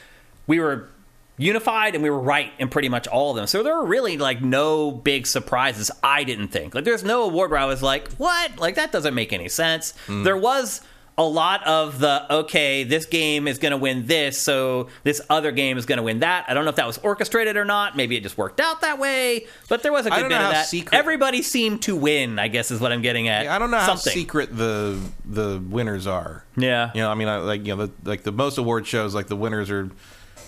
we 0.45 0.59
were 0.59 0.89
unified 1.37 1.95
and 1.95 2.03
we 2.03 2.09
were 2.09 2.19
right 2.19 2.51
in 2.59 2.69
pretty 2.69 2.89
much 2.89 3.07
all 3.07 3.31
of 3.31 3.35
them. 3.35 3.47
So 3.47 3.63
there 3.63 3.75
were 3.75 3.85
really 3.85 4.17
like 4.17 4.41
no 4.41 4.91
big 4.91 5.27
surprises. 5.27 5.91
I 6.03 6.23
didn't 6.23 6.49
think 6.49 6.75
like 6.75 6.83
there's 6.85 7.03
no 7.03 7.23
award 7.23 7.51
where 7.51 7.59
I 7.59 7.65
was 7.65 7.81
like, 7.83 8.11
what? 8.13 8.57
Like 8.57 8.75
that 8.75 8.91
doesn't 8.91 9.13
make 9.13 9.33
any 9.33 9.49
sense. 9.49 9.93
Hmm. 10.07 10.23
There 10.23 10.37
was 10.37 10.81
a 11.17 11.23
lot 11.23 11.65
of 11.65 11.99
the 11.99 12.25
okay, 12.41 12.83
this 12.83 13.05
game 13.05 13.47
is 13.47 13.57
going 13.57 13.71
to 13.71 13.77
win 13.77 14.05
this, 14.05 14.37
so 14.37 14.89
this 15.03 15.21
other 15.29 15.53
game 15.53 15.77
is 15.77 15.85
going 15.85 15.95
to 15.97 16.03
win 16.03 16.19
that. 16.19 16.43
I 16.49 16.53
don't 16.53 16.65
know 16.65 16.69
if 16.71 16.75
that 16.75 16.87
was 16.87 16.97
orchestrated 16.97 17.55
or 17.55 17.63
not. 17.63 17.95
Maybe 17.95 18.17
it 18.17 18.23
just 18.23 18.37
worked 18.37 18.59
out 18.59 18.81
that 18.81 18.99
way. 18.99 19.47
But 19.69 19.81
there 19.81 19.93
was 19.93 20.05
a 20.05 20.09
good 20.09 20.23
bit 20.27 20.33
of 20.33 20.51
that. 20.51 20.65
secret- 20.67 20.97
Everybody 20.97 21.41
seemed 21.41 21.83
to 21.83 21.95
win. 21.95 22.37
I 22.37 22.49
guess 22.49 22.69
is 22.69 22.81
what 22.81 22.91
I'm 22.91 23.01
getting 23.01 23.29
at. 23.29 23.47
I 23.47 23.59
don't 23.59 23.71
know 23.71 23.77
how 23.79 23.95
secret 23.95 24.55
the 24.55 24.99
the 25.23 25.61
winners 25.69 26.05
are. 26.05 26.43
Yeah. 26.57 26.91
You 26.93 27.01
know, 27.01 27.09
I 27.11 27.15
mean, 27.15 27.29
I, 27.29 27.37
like 27.37 27.65
you 27.65 27.75
know, 27.75 27.85
the, 27.85 27.91
like 28.09 28.23
the 28.23 28.33
most 28.33 28.57
award 28.57 28.85
shows, 28.85 29.15
like 29.15 29.27
the 29.27 29.37
winners 29.37 29.69
are 29.71 29.89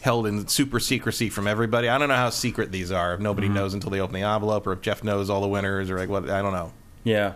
held 0.08 0.26
in 0.26 0.48
super 0.48 0.80
secrecy 0.80 1.30
from 1.30 1.48
everybody. 1.48 1.90
I 1.90 1.98
don't 1.98 2.08
know 2.08 2.16
how 2.16 2.30
secret 2.30 2.72
these 2.72 2.92
are. 2.92 3.12
If 3.12 3.18
Mm-hmm. 3.18 3.24
nobody 3.24 3.50
knows 3.50 3.74
until 3.74 3.90
they 3.92 4.00
open 4.00 4.14
the 4.14 4.22
envelope, 4.22 4.66
or 4.66 4.72
if 4.74 4.82
Jeff 4.82 5.04
knows 5.04 5.30
all 5.30 5.42
the 5.42 5.48
winners, 5.50 5.90
or 5.92 5.98
like 6.00 6.08
what 6.10 6.30
I 6.30 6.42
don't 6.42 6.54
know. 6.54 6.72
Yeah. 7.04 7.34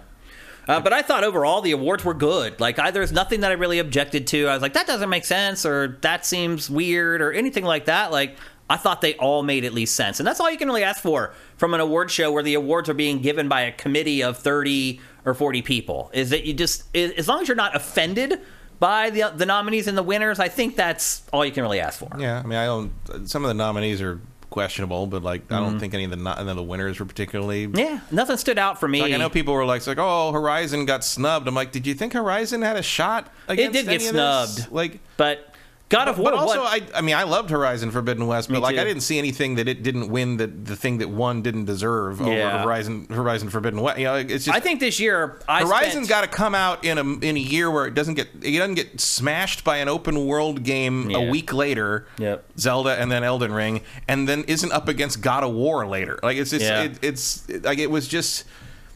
Uh, 0.68 0.80
but 0.80 0.94
I 0.94 1.02
thought 1.02 1.24
overall 1.26 1.62
the 1.62 1.72
awards 1.72 2.06
were 2.06 2.14
good. 2.14 2.60
Like, 2.62 2.80
I, 2.80 2.92
there's 2.92 3.12
nothing 3.12 3.42
that 3.42 3.52
I 3.52 3.56
really 3.56 3.80
objected 3.80 4.28
to. 4.28 4.48
I 4.48 4.54
was 4.54 4.62
like, 4.62 4.74
that 4.74 4.88
doesn't 4.88 5.10
make 5.10 5.26
sense, 5.26 5.66
or 5.66 5.98
that 6.02 6.26
seems 6.26 6.70
weird, 6.70 7.22
or 7.22 7.34
anything 7.34 7.66
like 7.66 7.86
that. 7.86 8.12
Like, 8.12 8.38
I 8.70 8.78
thought 8.78 9.02
they 9.02 9.16
all 9.16 9.44
made 9.44 9.66
at 9.66 9.74
least 9.74 9.96
sense. 9.96 10.20
And 10.22 10.28
that's 10.28 10.40
all 10.40 10.50
you 10.50 10.58
can 10.58 10.68
really 10.70 10.84
ask 10.84 11.02
for 11.02 11.34
from 11.58 11.74
an 11.74 11.82
award 11.82 12.10
show 12.10 12.32
where 12.32 12.44
the 12.44 12.54
awards 12.54 12.88
are 12.90 12.94
being 12.94 13.22
given 13.22 13.50
by 13.50 13.62
a 13.62 13.72
committee 13.74 14.24
of 14.24 14.38
30 14.38 15.02
or 15.26 15.34
40 15.34 15.62
people. 15.62 16.10
Is 16.14 16.30
that 16.30 16.46
you 16.46 16.54
just, 16.54 16.96
as 16.96 17.28
long 17.28 17.42
as 17.42 17.48
you're 17.50 17.58
not 17.58 17.76
offended 17.76 18.40
by 18.82 19.12
the, 19.12 19.32
the 19.36 19.46
nominees 19.46 19.88
and 19.88 19.96
the 19.98 20.04
winners, 20.04 20.40
I 20.40 20.50
think 20.50 20.76
that's 20.76 21.22
all 21.32 21.46
you 21.46 21.52
can 21.54 21.62
really 21.64 21.80
ask 21.80 22.00
for. 22.00 22.10
Yeah, 22.20 22.40
I 22.40 22.44
mean, 22.44 22.58
I 22.58 22.66
don't. 22.66 22.92
Some 23.30 23.46
of 23.46 23.48
the 23.48 23.54
nominees 23.54 24.02
are 24.02 24.20
questionable, 24.50 25.08
but 25.08 25.24
like 25.24 25.44
I 25.50 25.56
Mm-hmm. 25.56 25.64
don't 25.64 25.80
think 25.80 25.94
any 25.94 26.04
of 26.04 26.10
the 26.10 26.18
no- 26.18 26.34
any 26.34 26.50
of 26.50 26.56
the 26.58 26.64
winners 26.64 27.00
were 27.00 27.06
particularly. 27.06 27.70
Yeah, 27.74 28.02
nothing 28.12 28.36
stood 28.38 28.58
out 28.58 28.80
for 28.80 28.88
me. 28.90 29.02
Like 29.02 29.14
I 29.14 29.18
know 29.18 29.30
people 29.30 29.54
were 29.54 29.64
like, 29.66 29.86
like, 29.88 30.00
oh, 30.00 30.32
Horizon 30.34 30.86
got 30.86 31.04
snubbed. 31.06 31.48
I'm 31.48 31.56
like, 31.56 31.72
did 31.72 31.86
you 31.88 31.94
think 31.94 32.14
Horizon 32.14 32.62
had 32.64 32.76
a 32.76 32.82
shot? 32.84 33.32
Against 33.48 33.74
did 33.74 33.86
get 33.88 34.02
snubbed. 34.02 34.72
Like, 34.72 35.00
but 35.16 35.51
God 35.92 36.08
of 36.08 36.18
War. 36.18 36.32
But 36.32 36.40
also, 36.40 36.62
I, 36.62 36.82
I 36.96 37.02
mean, 37.02 37.16
I 37.16 37.24
loved 37.24 37.50
Horizon 37.50 37.92
Forbidden 37.92 38.26
West, 38.26 38.48
but 38.48 38.56
Me 38.56 38.60
like, 38.62 38.76
too. 38.76 38.82
I 38.82 38.86
didn't 38.86 39.02
see 39.04 39.18
anything 39.20 39.56
that 39.56 39.68
it 39.68 39.84
didn't 39.84 40.08
win 40.10 40.38
that 40.38 40.66
the 40.66 40.78
thing 40.78 41.00
that 41.00 41.10
one 41.10 41.42
didn't 41.42 41.66
deserve 41.66 42.22
over 42.22 42.50
Horizon 42.50 43.08
Horizon 43.10 43.50
Forbidden 43.50 43.82
West. 43.82 44.00
You 44.00 44.06
know, 44.06 44.16
it's 44.16 44.46
just 44.46 44.50
I 44.56 44.62
think 44.62 44.80
this 44.80 45.00
year 45.00 45.40
I 45.50 45.64
Horizon's 45.64 46.08
got 46.08 46.22
to 46.22 46.28
come 46.28 46.56
out 46.56 46.86
in 46.86 46.98
a 46.98 47.04
in 47.04 47.36
a 47.36 47.40
year 47.40 47.70
where 47.70 47.86
it 47.86 47.94
doesn't 47.94 48.14
get 48.16 48.30
it 48.42 48.58
doesn't 48.58 48.76
get 48.76 49.00
smashed 49.02 49.64
by 49.64 49.78
an 49.78 49.90
open 49.90 50.26
world 50.26 50.64
game 50.64 51.10
Yeah. 51.10 51.18
a 51.18 51.30
week 51.30 51.52
later. 51.54 52.08
Yep. 52.18 52.46
Zelda 52.58 52.92
and 53.00 53.12
then 53.12 53.24
Elden 53.24 53.52
Ring, 53.52 53.82
and 54.08 54.30
then 54.30 54.46
isn't 54.46 54.72
up 54.72 54.88
against 54.88 55.22
God 55.22 55.44
of 55.44 55.54
War 55.54 55.86
later. 55.86 56.18
Like 56.24 56.38
it's 56.38 56.52
just 56.52 56.64
Yeah. 56.66 56.84
it, 56.84 57.00
it's 57.04 57.50
like 57.50 57.80
it 57.80 57.92
was 57.92 58.08
just 58.08 58.46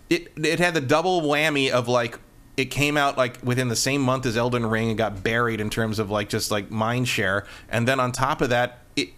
it 0.09 0.31
it 0.37 0.59
had 0.59 0.73
the 0.73 0.81
double 0.81 1.21
whammy 1.21 1.69
of 1.69 1.87
like 1.87 2.19
it 2.57 2.65
came 2.65 2.97
out 2.97 3.17
like 3.17 3.37
within 3.43 3.67
the 3.67 3.75
same 3.75 4.01
month 4.01 4.25
as 4.25 4.37
Elden 4.37 4.65
Ring 4.65 4.89
and 4.89 4.97
got 4.97 5.23
buried 5.23 5.59
in 5.59 5.69
terms 5.69 5.99
of 5.99 6.09
like 6.09 6.29
just 6.29 6.51
like 6.51 6.71
mind 6.71 7.07
share, 7.07 7.45
and 7.69 7.87
then 7.87 7.99
on 7.99 8.11
top 8.11 8.41
of 8.41 8.49
that, 8.49 8.79
it 8.95 9.09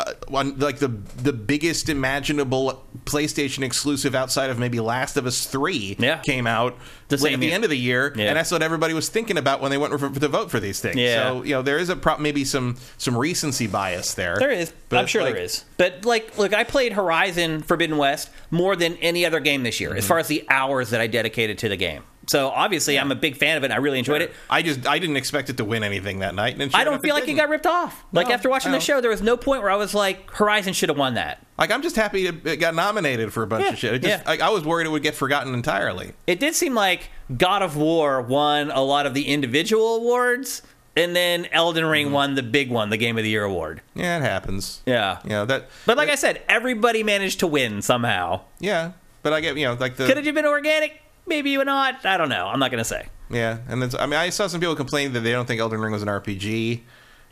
uh, 0.00 0.12
one 0.28 0.58
like 0.58 0.78
the 0.78 0.88
the 0.88 1.32
biggest 1.32 1.88
imaginable 1.88 2.84
PlayStation 3.04 3.62
exclusive 3.62 4.14
outside 4.14 4.50
of 4.50 4.58
maybe 4.58 4.80
Last 4.80 5.16
of 5.16 5.26
Us 5.26 5.46
Three 5.46 5.96
Yeah. 5.98 6.18
came 6.18 6.46
out 6.46 6.76
The 7.08 7.16
at 7.16 7.38
the 7.40 7.46
year. 7.46 7.54
end 7.54 7.64
of 7.64 7.70
the 7.70 7.78
year, 7.78 8.12
Yeah. 8.16 8.26
and 8.26 8.36
that's 8.36 8.50
what 8.50 8.62
everybody 8.62 8.94
was 8.94 9.08
thinking 9.08 9.36
about 9.38 9.60
when 9.60 9.70
they 9.70 9.78
went 9.78 9.98
for, 9.98 10.08
to 10.08 10.28
vote 10.28 10.50
for 10.50 10.58
these 10.60 10.80
things. 10.80 10.96
Yeah. 10.96 11.28
So 11.28 11.42
you 11.42 11.50
know 11.54 11.62
there 11.62 11.78
is 11.78 11.88
a 11.90 11.96
pro- 11.96 12.18
maybe 12.18 12.44
some 12.44 12.76
some 12.98 13.16
recency 13.16 13.66
bias 13.66 14.14
there. 14.14 14.36
There 14.38 14.50
is. 14.50 14.72
But, 14.88 14.98
I'm 15.00 15.06
sure 15.06 15.22
like, 15.22 15.34
there 15.34 15.42
is. 15.42 15.64
But 15.76 16.04
like, 16.04 16.38
look, 16.38 16.54
I 16.54 16.64
played 16.64 16.92
Horizon 16.94 17.62
Forbidden 17.62 17.96
West 17.98 18.30
more 18.50 18.76
than 18.76 18.96
any 18.98 19.26
other 19.26 19.40
game 19.40 19.62
this 19.64 19.80
year, 19.80 19.90
Mm-hmm. 19.90 19.98
as 19.98 20.06
far 20.06 20.18
as 20.18 20.28
the 20.28 20.44
hours 20.48 20.90
that 20.90 21.00
I 21.00 21.06
dedicated 21.06 21.58
to 21.58 21.68
the 21.68 21.76
game. 21.76 22.02
So 22.26 22.48
obviously, 22.48 22.98
I'm 22.98 23.12
a 23.12 23.14
big 23.14 23.36
fan 23.36 23.58
of 23.58 23.64
it. 23.64 23.66
and 23.66 23.74
I 23.74 23.76
really 23.76 23.98
enjoyed 23.98 24.22
it. 24.22 24.32
I 24.48 24.62
just 24.62 24.86
I 24.86 24.98
didn't 24.98 25.18
expect 25.18 25.50
it 25.50 25.58
to 25.58 25.64
win 25.64 25.84
anything 25.84 26.20
that 26.20 26.34
night. 26.34 26.58
And 26.58 26.72
sure 26.72 26.80
I 26.80 26.84
don't 26.84 27.02
feel 27.02 27.14
like 27.14 27.24
it 27.24 27.26
didn't. 27.26 27.38
got 27.40 27.48
ripped 27.50 27.66
off. 27.66 28.02
Like 28.12 28.28
No, 28.28 28.32
after 28.34 28.48
watching 28.48 28.72
the 28.72 28.80
show, 28.80 29.02
there 29.02 29.10
was 29.10 29.20
no 29.20 29.36
point 29.36 29.60
where 29.60 29.70
I 29.70 29.76
was 29.76 29.92
like, 29.92 30.30
Horizon 30.30 30.72
should 30.72 30.88
have 30.88 30.96
won 30.96 31.14
that. 31.14 31.44
Like 31.58 31.70
I'm 31.70 31.82
just 31.82 31.96
happy 31.96 32.26
it, 32.26 32.46
it 32.46 32.56
got 32.56 32.74
nominated 32.74 33.30
for 33.30 33.42
a 33.42 33.46
bunch 33.46 33.64
Yeah, 33.66 33.72
of 33.72 33.78
shit. 33.78 33.92
It 33.94 33.98
just, 34.02 34.22
yeah. 34.24 34.28
like, 34.28 34.40
I 34.40 34.48
was 34.48 34.64
worried 34.64 34.86
it 34.86 34.90
would 34.90 35.02
get 35.02 35.14
forgotten 35.14 35.52
entirely. 35.52 36.14
It 36.26 36.40
did 36.40 36.54
seem 36.54 36.74
like 36.74 36.93
God 37.36 37.62
of 37.62 37.76
War 37.76 38.20
won 38.20 38.70
a 38.70 38.80
lot 38.82 39.06
of 39.06 39.14
the 39.14 39.26
individual 39.28 39.96
awards, 39.96 40.62
and 40.96 41.14
then 41.16 41.46
Elden 41.52 41.84
Ring 41.84 42.06
Mm-hmm. 42.06 42.14
won 42.14 42.34
the 42.34 42.42
big 42.42 42.70
one, 42.70 42.90
the 42.90 42.96
Game 42.96 43.16
of 43.18 43.24
the 43.24 43.30
Year 43.30 43.44
award. 43.44 43.80
Yeah, 43.94 44.18
it 44.18 44.22
happens. 44.22 44.82
Yeah. 44.86 45.18
You 45.24 45.30
know 45.30 45.44
that. 45.46 45.68
But 45.86 45.96
like 45.96 46.08
that- 46.08 46.12
I 46.12 46.16
said, 46.16 46.42
everybody 46.48 47.02
managed 47.02 47.40
to 47.40 47.46
win 47.46 47.82
somehow. 47.82 48.42
yeah, 48.60 48.92
but 49.22 49.32
I 49.32 49.40
get 49.40 49.56
you 49.56 49.64
know 49.66 49.74
like 49.74 49.96
the 49.96 50.06
Could 50.06 50.18
it 50.18 50.26
have 50.26 50.34
been 50.34 50.46
organic? 50.46 51.00
Maybe 51.26 51.56
or 51.56 51.64
not. 51.64 52.04
I 52.04 52.16
don't 52.18 52.28
know. 52.28 52.46
I'm 52.46 52.58
not 52.58 52.70
going 52.70 52.82
to 52.82 52.84
say. 52.84 53.06
yeah, 53.30 53.58
and 53.68 53.80
then 53.82 53.90
I 53.98 54.04
mean 54.06 54.20
I 54.20 54.28
saw 54.28 54.46
some 54.46 54.60
people 54.60 54.76
complain 54.76 55.14
that 55.14 55.20
they 55.20 55.32
don't 55.32 55.46
think 55.46 55.60
Elden 55.60 55.80
Ring 55.80 55.92
was 55.92 56.02
an 56.02 56.08
RPG, 56.08 56.82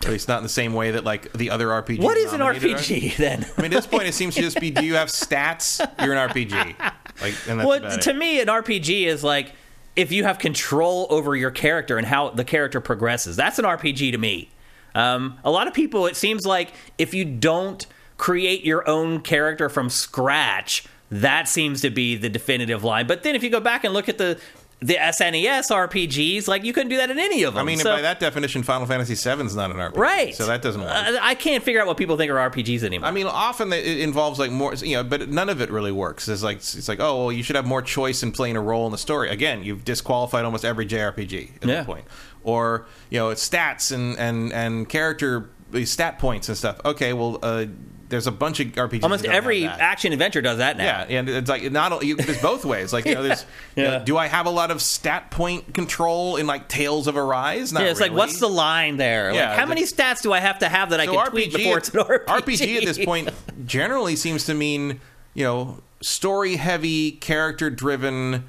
at 0.05 0.11
least 0.11 0.28
not 0.28 0.38
in 0.38 0.42
the 0.42 0.48
same 0.48 0.74
way 0.74 0.92
that 0.92 1.05
like 1.05 1.32
the 1.32 1.50
other 1.50 1.68
RPG. 1.68 2.00
What 2.00 2.16
is 2.16 2.32
an 2.32 2.40
nominated 2.40 2.74
are. 2.74 2.78
RPG 2.78 3.16
then? 3.16 3.46
I 3.57 3.62
mean, 3.62 3.72
at 3.72 3.76
this 3.76 3.86
point, 3.86 4.05
it 4.05 4.14
seems 4.14 4.34
to 4.34 4.40
just 4.40 4.61
be: 4.61 4.70
Do 4.70 4.84
you 4.84 4.94
have 4.94 5.09
stats? 5.09 5.78
You're 6.05 6.14
an 6.14 6.28
RPG. 6.28 6.92
Like, 7.20 7.34
and 7.46 7.61
that's 7.61 7.68
well, 7.68 7.98
to 7.98 8.11
it. 8.11 8.16
me, 8.16 8.40
an 8.40 8.48
RPG 8.48 9.05
is 9.05 9.22
like 9.22 9.53
if 9.94 10.12
you 10.12 10.24
have 10.24 10.38
control 10.38 11.07
over 11.11 11.36
your 11.36 11.50
character 11.50 11.98
and 11.98 12.07
how 12.07 12.30
the 12.30 12.44
character 12.44 12.80
progresses. 12.80 13.36
That's 13.36 13.59
an 13.59 13.64
RPG 13.64 14.12
to 14.12 14.18
me. 14.18 14.50
Um, 14.94 15.38
a 15.44 15.50
lot 15.50 15.68
of 15.68 15.74
people, 15.74 16.07
it 16.07 16.16
seems 16.16 16.46
like 16.46 16.72
if 16.98 17.14
you 17.14 17.24
don't 17.24 17.86
create 18.16 18.64
your 18.64 18.88
own 18.88 19.20
character 19.20 19.68
from 19.68 19.90
scratch, 19.90 20.84
that 21.11 21.48
seems 21.48 21.82
to 21.82 21.90
be 21.90 22.16
the 22.16 22.28
definitive 22.28 22.84
line. 22.84 23.07
But 23.07 23.22
then 23.22 23.34
if 23.34 23.42
you 23.42 23.50
go 23.50 23.61
back 23.61 23.84
and 23.84 23.92
look 23.92 24.09
at 24.09 24.18
the 24.18 24.40
the 24.83 24.95
SNES 24.97 25.70
RPGs, 25.70 26.49
like 26.49 26.64
you 26.64 26.72
couldn't 26.72 26.89
do 26.91 26.97
that 26.97 27.09
in 27.11 27.18
any 27.18 27.45
of 27.45 27.55
them. 27.55 27.61
I 27.62 27.64
mean, 27.64 27.78
So- 27.78 27.95
by 27.95 28.03
that 28.03 28.18
definition, 28.18 28.62
Final 28.64 28.87
Fantasy 28.87 29.14
VII 29.14 29.45
is 29.47 29.55
not 29.55 29.70
an 29.70 29.76
RPG, 29.78 29.97
right? 29.97 30.35
So 30.35 30.47
that 30.47 30.61
doesn't 30.61 30.80
work. 30.80 30.91
Uh, 30.91 31.18
I 31.22 31.35
can't 31.37 31.62
figure 31.62 31.80
out 31.80 31.87
what 31.87 31.97
people 31.97 32.16
think 32.16 32.30
are 32.33 32.37
RPGs 32.51 32.83
anymore. 32.83 33.09
I 33.09 33.12
mean, 33.12 33.26
often 33.26 33.72
it 33.72 33.87
involves 34.01 34.39
like 34.41 34.51
more, 34.51 34.74
you 34.74 34.97
know, 34.97 35.05
but 35.05 35.28
none 35.28 35.49
of 35.49 35.61
it 35.61 35.70
really 35.70 35.93
works. 35.93 36.26
It's 36.28 36.43
like 36.43 36.57
it's 36.59 36.89
like, 36.89 36.99
oh, 37.01 37.16
well, 37.26 37.33
you 37.33 37.43
should 37.45 37.57
have 37.57 37.66
more 37.66 37.80
choice 37.83 38.22
in 38.24 38.33
playing 38.33 38.57
a 38.57 38.61
role 38.61 38.87
in 38.87 38.93
the 38.93 38.99
story. 38.99 39.30
Again, 39.30 39.62
you've 39.62 39.85
disqualified 39.85 40.45
almost 40.45 40.64
every 40.64 40.85
JRPG 40.87 41.51
at 41.62 41.68
Yeah. 41.68 41.74
that 41.76 41.87
point. 41.87 42.05
Or 42.43 42.87
you 43.09 43.18
know, 43.20 43.30
it's 43.30 43.49
stats 43.49 43.93
and 43.93 44.18
and 44.18 44.53
and 44.53 44.89
character 44.89 45.49
uh, 45.74 45.85
stat 45.85 46.18
points 46.18 46.49
and 46.49 46.59
stuff. 46.59 46.80
Okay, 46.85 47.12
well, 47.12 47.39
uh, 47.43 47.66
there's 48.12 48.26
a 48.28 48.30
bunch 48.32 48.60
of 48.60 48.68
RPGs. 48.68 49.02
Almost 49.02 49.24
that 49.24 49.32
every 49.34 49.62
that. 49.62 49.80
action 49.80 50.12
adventure 50.12 50.40
does 50.42 50.58
that 50.58 50.76
now. 50.76 50.84
Yeah, 51.08 51.18
and 51.18 51.28
it's 51.28 51.48
like 51.50 51.72
not 51.72 51.90
only 51.92 52.12
there's 52.12 52.40
both 52.42 52.64
ways. 52.64 52.92
Like 52.92 53.06
you 53.06 53.14
know, 53.14 53.22
there's 53.24 53.44
you 53.74 53.82
know, 53.84 54.04
do 54.04 54.16
I 54.16 54.26
have 54.28 54.46
a 54.46 54.50
lot 54.50 54.70
of 54.70 54.80
stat 54.82 55.30
point 55.30 55.74
control 55.74 56.36
in 56.36 56.46
like 56.46 56.68
Tales 56.68 57.06
of 57.08 57.16
Arise? 57.16 57.72
Not 57.72 57.82
Yeah, 57.82 57.90
it's 57.90 58.00
like, 58.00 58.12
what's 58.12 58.38
the 58.38 58.48
line 58.48 58.98
there? 58.98 59.28
Like, 59.30 59.36
Yeah, 59.36 59.56
how 59.56 59.66
many 59.66 59.82
stats 59.84 60.22
do 60.22 60.32
I 60.32 60.38
have 60.40 60.58
to 60.60 60.68
have 60.68 60.90
that 60.90 61.00
I 61.00 61.06
So 61.06 61.14
can 61.14 61.30
tweak 61.30 61.52
before 61.54 61.78
it's 61.78 61.88
an 61.88 62.00
RPG? 62.00 62.26
RPG 62.26 62.76
at 62.76 62.84
this 62.84 63.04
point 63.04 63.30
generally 63.66 64.14
seems 64.14 64.44
to 64.44 64.54
mean 64.54 65.00
you 65.34 65.44
know 65.44 65.80
story 66.02 66.56
heavy, 66.56 67.12
character 67.12 67.70
driven, 67.70 68.44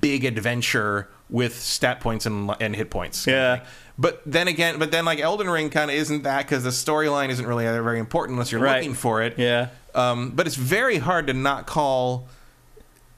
big 0.00 0.24
adventure 0.24 1.08
with 1.28 1.58
stat 1.60 2.00
points 2.00 2.24
and, 2.26 2.50
and 2.60 2.74
hit 2.76 2.90
points. 2.90 3.24
kind 3.24 3.36
of 3.36 3.40
Yeah. 3.40 3.56
thing. 3.56 3.66
But 3.98 4.20
then 4.26 4.46
again, 4.48 4.78
but 4.78 4.90
then 4.90 5.04
like 5.04 5.20
Elden 5.20 5.48
Ring 5.48 5.70
kind 5.70 5.90
of 5.90 5.96
isn't 5.96 6.24
that 6.24 6.46
because 6.46 6.64
the 6.64 6.70
storyline 6.70 7.30
isn't 7.30 7.46
really 7.46 7.64
very 7.64 7.98
important 7.98 8.34
unless 8.36 8.52
you're 8.52 8.60
Right. 8.60 8.76
looking 8.78 8.94
for 8.94 9.22
it. 9.22 9.38
Yeah. 9.38 9.68
Um, 9.94 10.32
but 10.32 10.46
it's 10.46 10.56
very 10.56 10.98
hard 10.98 11.28
to 11.28 11.32
not 11.32 11.66
call 11.66 12.28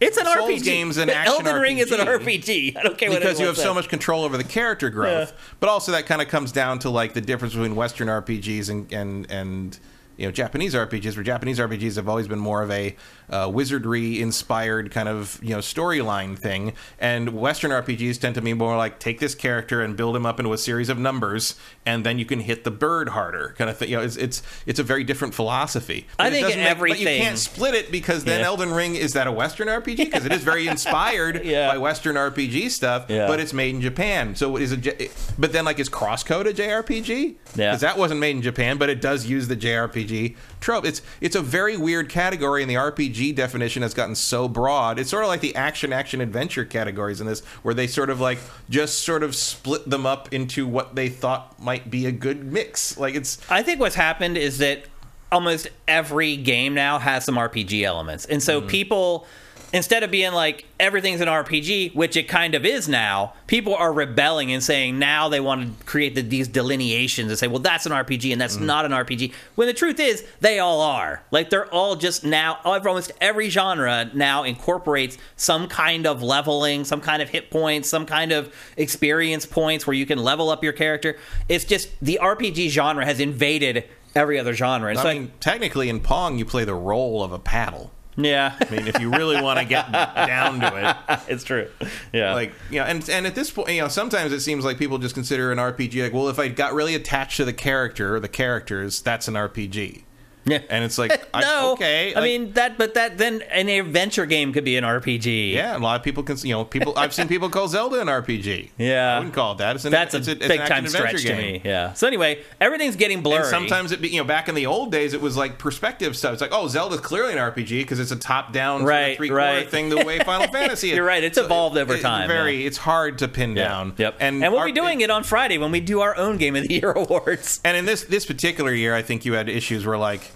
It's 0.01 0.16
an 0.16 0.26
Souls 0.26 0.37
RPG. 0.61 0.64
game's 0.64 0.97
an 0.97 1.11
action 1.11 1.35
Elden 1.47 1.61
Ring 1.61 1.79
is 1.79 1.91
an 1.91 1.99
RPG. 1.99 2.76
I 2.76 2.83
don't 2.85 2.97
care 2.97 3.11
what 3.11 3.18
because 3.20 3.41
you 3.41 3.47
have 3.47 3.57
so 3.59 3.74
much 3.74 3.89
control 3.89 4.22
over 4.22 4.37
the 4.37 4.45
character 4.45 4.89
growth. 4.91 5.33
But 5.59 5.68
also 5.68 5.91
that 5.93 6.07
kind 6.07 6.22
of 6.22 6.29
comes 6.29 6.53
down 6.53 6.79
to 6.81 6.91
like 6.91 7.12
the 7.14 7.20
difference 7.20 7.55
between 7.55 7.74
Western 7.74 8.07
RPGs 8.07 8.70
and 8.70 8.93
and 8.93 9.29
and 9.31 9.76
you 10.16 10.26
know 10.26 10.31
Japanese 10.31 10.74
RPGs. 10.74 11.16
Where 11.16 11.24
Japanese 11.24 11.59
RPGs 11.59 11.97
have 11.97 12.09
always 12.09 12.29
been 12.29 12.39
more 12.39 12.62
of 12.62 12.70
a 12.70 12.95
uh, 13.31 13.51
wizardry 13.53 14.20
inspired 14.20 14.91
kind 14.91 15.09
of 15.09 15.39
you 15.43 15.51
know 15.51 15.59
storyline 15.59 16.39
thing, 16.39 16.72
and 16.99 17.31
Western 17.31 17.70
RPGs 17.70 18.18
tend 18.20 18.35
to 18.37 18.43
be 18.43 18.55
more 18.55 18.76
like 18.76 18.99
take 18.99 19.20
this 19.20 19.35
character 19.35 19.83
and 19.83 19.97
build 19.97 20.16
him 20.16 20.26
up 20.26 20.39
into 20.41 20.53
a 20.53 20.59
series 20.59 20.89
of 20.89 20.99
numbers, 20.99 21.55
and 21.87 22.05
then 22.05 22.18
you 22.18 22.24
can 22.24 22.41
hit 22.41 22.64
the 22.64 22.70
bird 22.70 23.11
harder 23.11 23.55
kind 23.59 23.68
of 23.70 23.76
thing. 23.76 23.91
You 23.91 23.97
know, 23.99 24.03
it's 24.03 24.16
it's 24.16 24.43
it's 24.66 24.79
a 24.79 24.83
very 24.85 25.05
different 25.05 25.35
philosophy. 25.35 26.07
I 26.18 26.24
But 26.24 26.33
it 26.33 26.45
think 26.47 26.57
make- 26.59 26.79
but 26.79 26.99
you 27.01 27.07
can't 27.07 27.39
split 27.39 27.74
it 27.74 27.91
because 27.91 28.24
then 28.24 28.41
Yeah. 28.41 28.47
Elden 28.47 28.70
Ring 28.72 28.95
is 28.95 29.12
that 29.14 29.26
a 29.26 29.33
Western 29.33 29.68
RPG 29.68 29.97
because 29.97 30.24
it 30.26 30.33
is 30.33 30.43
very 30.43 30.66
inspired 30.74 31.45
Yeah. 31.45 31.68
by 31.72 31.79
Western 31.79 32.16
RPG 32.16 32.70
stuff, 32.70 33.07
Yeah. 33.09 33.26
but 33.26 33.41
it's 33.41 33.53
made 33.53 33.74
in 33.74 33.81
Japan. 33.81 34.35
So 34.35 34.57
is 34.57 34.72
it? 34.72 35.11
But 35.39 35.53
then, 35.53 35.64
like, 35.64 35.79
is 35.79 35.89
Crosscode 35.89 36.47
a 36.47 36.53
JRPG? 36.53 37.37
Yeah. 37.57 37.70
because 37.70 37.81
that 37.81 37.99
wasn't 37.99 38.20
made 38.20 38.37
in 38.37 38.43
Japan, 38.43 38.79
but 38.79 38.89
it 38.89 39.01
does 39.01 39.26
use 39.26 39.49
the 39.49 39.57
JRPG 39.57 40.37
trope. 40.61 40.85
It's 40.85 41.03
it's 41.21 41.37
a 41.37 41.41
very 41.43 41.77
weird 41.77 42.09
category, 42.09 42.63
and 42.63 42.71
the 42.71 42.75
RPG 42.77 43.35
definition 43.35 43.83
has 43.83 43.95
gotten 43.95 44.15
so 44.15 44.49
broad. 44.49 44.99
It's 44.99 45.11
sort 45.11 45.25
of 45.25 45.29
like 45.29 45.41
the 45.41 45.55
action, 45.55 45.93
action, 45.93 46.21
adventure 46.21 46.65
categories 46.65 47.21
in 47.21 47.27
this, 47.27 47.41
where 47.63 47.75
they 47.75 47.87
sort 47.87 48.11
of 48.11 48.21
like 48.21 48.39
just 48.71 49.03
sort 49.03 49.23
of 49.23 49.35
split 49.35 49.89
them 49.89 50.07
up 50.07 50.33
into 50.33 50.67
what 50.67 50.95
they 50.95 51.09
thought 51.09 51.61
might 51.63 51.91
be 51.91 52.07
a 52.07 52.13
good 52.13 52.45
mix. 52.45 52.97
Like 52.99 53.15
it's 53.15 53.39
I 53.51 53.63
think 53.63 53.81
what's 53.81 53.95
happened 53.97 54.37
is 54.37 54.59
that 54.59 54.85
almost 55.31 55.69
every 55.87 56.37
game 56.37 56.73
now 56.75 56.99
has 56.99 57.25
some 57.25 57.37
RPG 57.37 57.83
elements. 57.83 58.25
And 58.25 58.43
so 58.43 58.61
Mm-hmm. 58.61 58.69
people 58.69 59.27
instead 59.73 60.03
of 60.03 60.11
being 60.11 60.33
like 60.33 60.64
everything's 60.81 61.21
an 61.21 61.29
RPG, 61.29 61.95
which 61.95 62.16
it 62.16 62.25
kind 62.29 62.55
of 62.55 62.64
is 62.64 62.89
now, 62.89 63.35
people 63.47 63.75
are 63.75 63.93
rebelling 63.93 64.53
and 64.53 64.62
saying 64.62 64.99
now 64.99 65.29
they 65.29 65.41
want 65.41 65.79
to 65.81 65.85
create 65.85 66.14
the, 66.14 66.23
these 66.23 66.49
delineations 66.49 67.31
and 67.31 67.39
say, 67.39 67.47
well, 67.49 67.59
that's 67.59 67.85
an 67.87 67.93
RPG 67.93 68.33
and 68.33 68.41
that's 68.41 68.57
Mm-hmm. 68.57 68.66
not 68.66 68.85
an 68.87 68.93
RPG. 68.93 69.33
When 69.57 69.66
the 69.69 69.75
truth 69.75 70.01
is, 70.01 70.25
they 70.41 70.59
all 70.59 70.81
are. 70.81 71.23
Like 71.31 71.51
they're 71.51 71.66
all 71.73 71.97
just 71.97 72.25
now, 72.25 72.59
almost 72.64 73.12
every 73.21 73.51
genre 73.51 74.11
now 74.14 74.45
incorporates 74.45 75.19
some 75.37 75.69
kind 75.69 76.07
of 76.07 76.23
leveling, 76.23 76.85
some 76.85 77.01
kind 77.01 77.21
of 77.21 77.29
hit 77.29 77.51
points, 77.51 77.89
some 77.89 78.07
kind 78.07 78.33
of 78.33 78.55
experience 78.77 79.45
points 79.47 79.87
where 79.87 79.95
you 79.95 80.07
can 80.07 80.19
level 80.19 80.49
up 80.49 80.64
your 80.64 80.73
character. 80.73 81.16
It's 81.49 81.64
just 81.64 81.91
the 82.01 82.19
RPG 82.23 82.69
genre 82.71 83.05
has 83.05 83.21
invaded 83.21 83.85
every 84.14 84.39
other 84.39 84.55
genre. 84.55 84.91
It's 84.91 85.01
I 85.01 85.05
like, 85.05 85.19
mean, 85.19 85.33
technically 85.41 85.89
in 85.89 86.01
Pong, 86.01 86.39
you 86.39 86.45
play 86.45 86.64
the 86.64 86.75
role 86.75 87.23
of 87.23 87.33
a 87.33 87.39
paddle. 87.39 87.93
Yeah, 88.19 88.57
I 88.61 88.71
mean, 88.71 88.89
if 88.89 89.01
you 89.01 89.11
really 89.11 89.41
want 89.41 89.61
to 89.61 89.64
get 89.64 89.93
down 89.93 90.61
to 90.61 90.97
it, 91.09 91.21
it's 91.29 91.45
true. 91.45 91.69
Yeah. 92.12 92.35
like 92.35 92.53
you 92.69 92.81
know, 92.81 92.85
and 92.85 93.09
and 93.09 93.27
at 93.27 93.35
this 93.35 93.51
point, 93.51 93.71
you 93.71 93.81
know, 93.81 93.89
sometimes 93.89 94.33
it 94.33 94.41
seems 94.41 94.64
like 94.64 94.77
people 94.77 94.99
just 94.99 95.14
consider 95.14 95.53
an 95.53 95.59
RPG 95.59 96.03
like, 96.03 96.12
well, 96.12 96.29
if 96.29 96.39
I 96.39 96.49
got 96.49 96.75
really 96.75 96.95
attached 96.95 97.37
to 97.37 97.45
the 97.45 97.53
character 97.53 98.16
or 98.16 98.21
the 98.21 98.29
characters, 98.29 99.01
that's 99.01 99.29
an 99.29 99.35
RPG. 99.35 100.03
Yeah. 100.49 100.61
And 100.70 100.84
it's 100.84 100.99
like, 100.99 101.28
I- 101.34 101.40
no, 101.42 101.72
okay. 101.72 102.12
I 102.14 102.20
like- 102.20 102.24
mean 102.24 102.53
that, 102.53 102.78
but 102.78 102.94
that 102.94 103.18
then 103.18 103.42
an 103.51 103.68
adventure 103.68 104.26
game 104.26 104.53
could 104.53 104.64
be 104.64 104.76
an 104.76 104.84
RPG. 104.84 105.53
yeah, 105.53 105.76
a 105.76 105.78
lot 105.78 105.96
of 105.99 106.03
people 106.03 106.22
can, 106.22 106.36
you 106.38 106.55
know, 106.55 106.64
people. 106.64 106.94
I've 106.96 107.12
seen 107.14 107.28
people 107.28 107.51
call 107.51 107.68
Zelda 107.68 108.01
an 108.01 108.07
RPG. 108.09 108.70
Yeah. 108.78 109.14
I 109.14 109.18
wouldn't 109.18 109.34
call 109.34 109.53
it 109.53 109.59
that. 109.59 109.76
It's 109.76 109.84
an, 109.84 109.92
that's 109.92 110.14
a 110.14 110.18
it's 110.18 110.28
it's 110.28 110.42
an 110.42 110.49
big 110.49 110.61
time 110.66 110.86
stretch 110.86 111.22
to 111.22 111.28
game. 111.28 111.36
me. 111.36 111.61
Yeah. 111.64 111.92
So 111.92 112.07
anyway, 112.07 112.42
everything's 112.61 112.96
getting 112.96 113.22
blurry. 113.22 113.40
And 113.42 113.49
sometimes 113.51 113.92
it, 113.92 114.01
be, 114.01 114.09
you 114.09 114.18
know, 114.18 114.24
back 114.24 114.49
in 114.49 114.55
the 114.55 114.66
old 114.66 114.90
days, 114.92 115.12
it 115.14 115.20
was 115.20 115.36
like 115.36 115.59
perspective 115.59 116.16
stuff. 116.16 116.32
It's 116.32 116.40
like, 116.42 116.53
oh, 116.53 116.68
Zelda's 116.68 117.01
clearly 117.01 117.32
an 117.32 117.38
RPG 117.38 117.80
because 117.80 118.01
it's 118.01 118.11
a 118.11 118.16
top-down, 118.16 118.84
Right, 118.84 119.16
three 119.16 119.28
quarter 119.28 119.42
right. 119.44 119.68
thing, 119.70 119.88
the 119.88 120.05
way 120.05 120.18
Final 120.20 120.49
Fantasy 120.53 120.90
is. 120.90 120.96
You're 120.96 121.05
right, 121.05 121.22
it's 121.22 121.38
evolved 121.38 121.76
over 121.76 121.94
it- 121.94 122.01
time, 122.01 122.28
Very, 122.28 122.64
it's 122.66 122.78
hard 122.78 123.18
to 123.18 123.28
pin 123.28 123.55
Yeah. 123.57 123.68
down. 123.68 123.94
Yep. 123.99 124.16
And, 124.20 124.42
And, 124.42 124.53
we'll 124.53 124.61
our- 124.61 124.66
be 124.66 124.72
doing 124.72 125.01
it 125.01 125.11
on 125.11 125.24
Friday 125.24 125.59
when 125.59 125.70
we 125.70 125.80
do 125.80 126.01
our 126.01 126.16
own 126.16 126.36
Game 126.38 126.57
of 126.57 126.66
the 126.66 126.74
Year 126.74 126.92
awards. 126.96 127.61
And 127.64 127.76
in 127.76 127.84
this 127.84 128.05
this 128.05 128.24
particular 128.26 128.72
year, 128.72 128.94
I 128.94 129.03
think 129.03 129.24
you 129.24 129.34
had 129.34 129.49
issues 129.49 129.84
where 129.86 129.99
like 129.99 130.30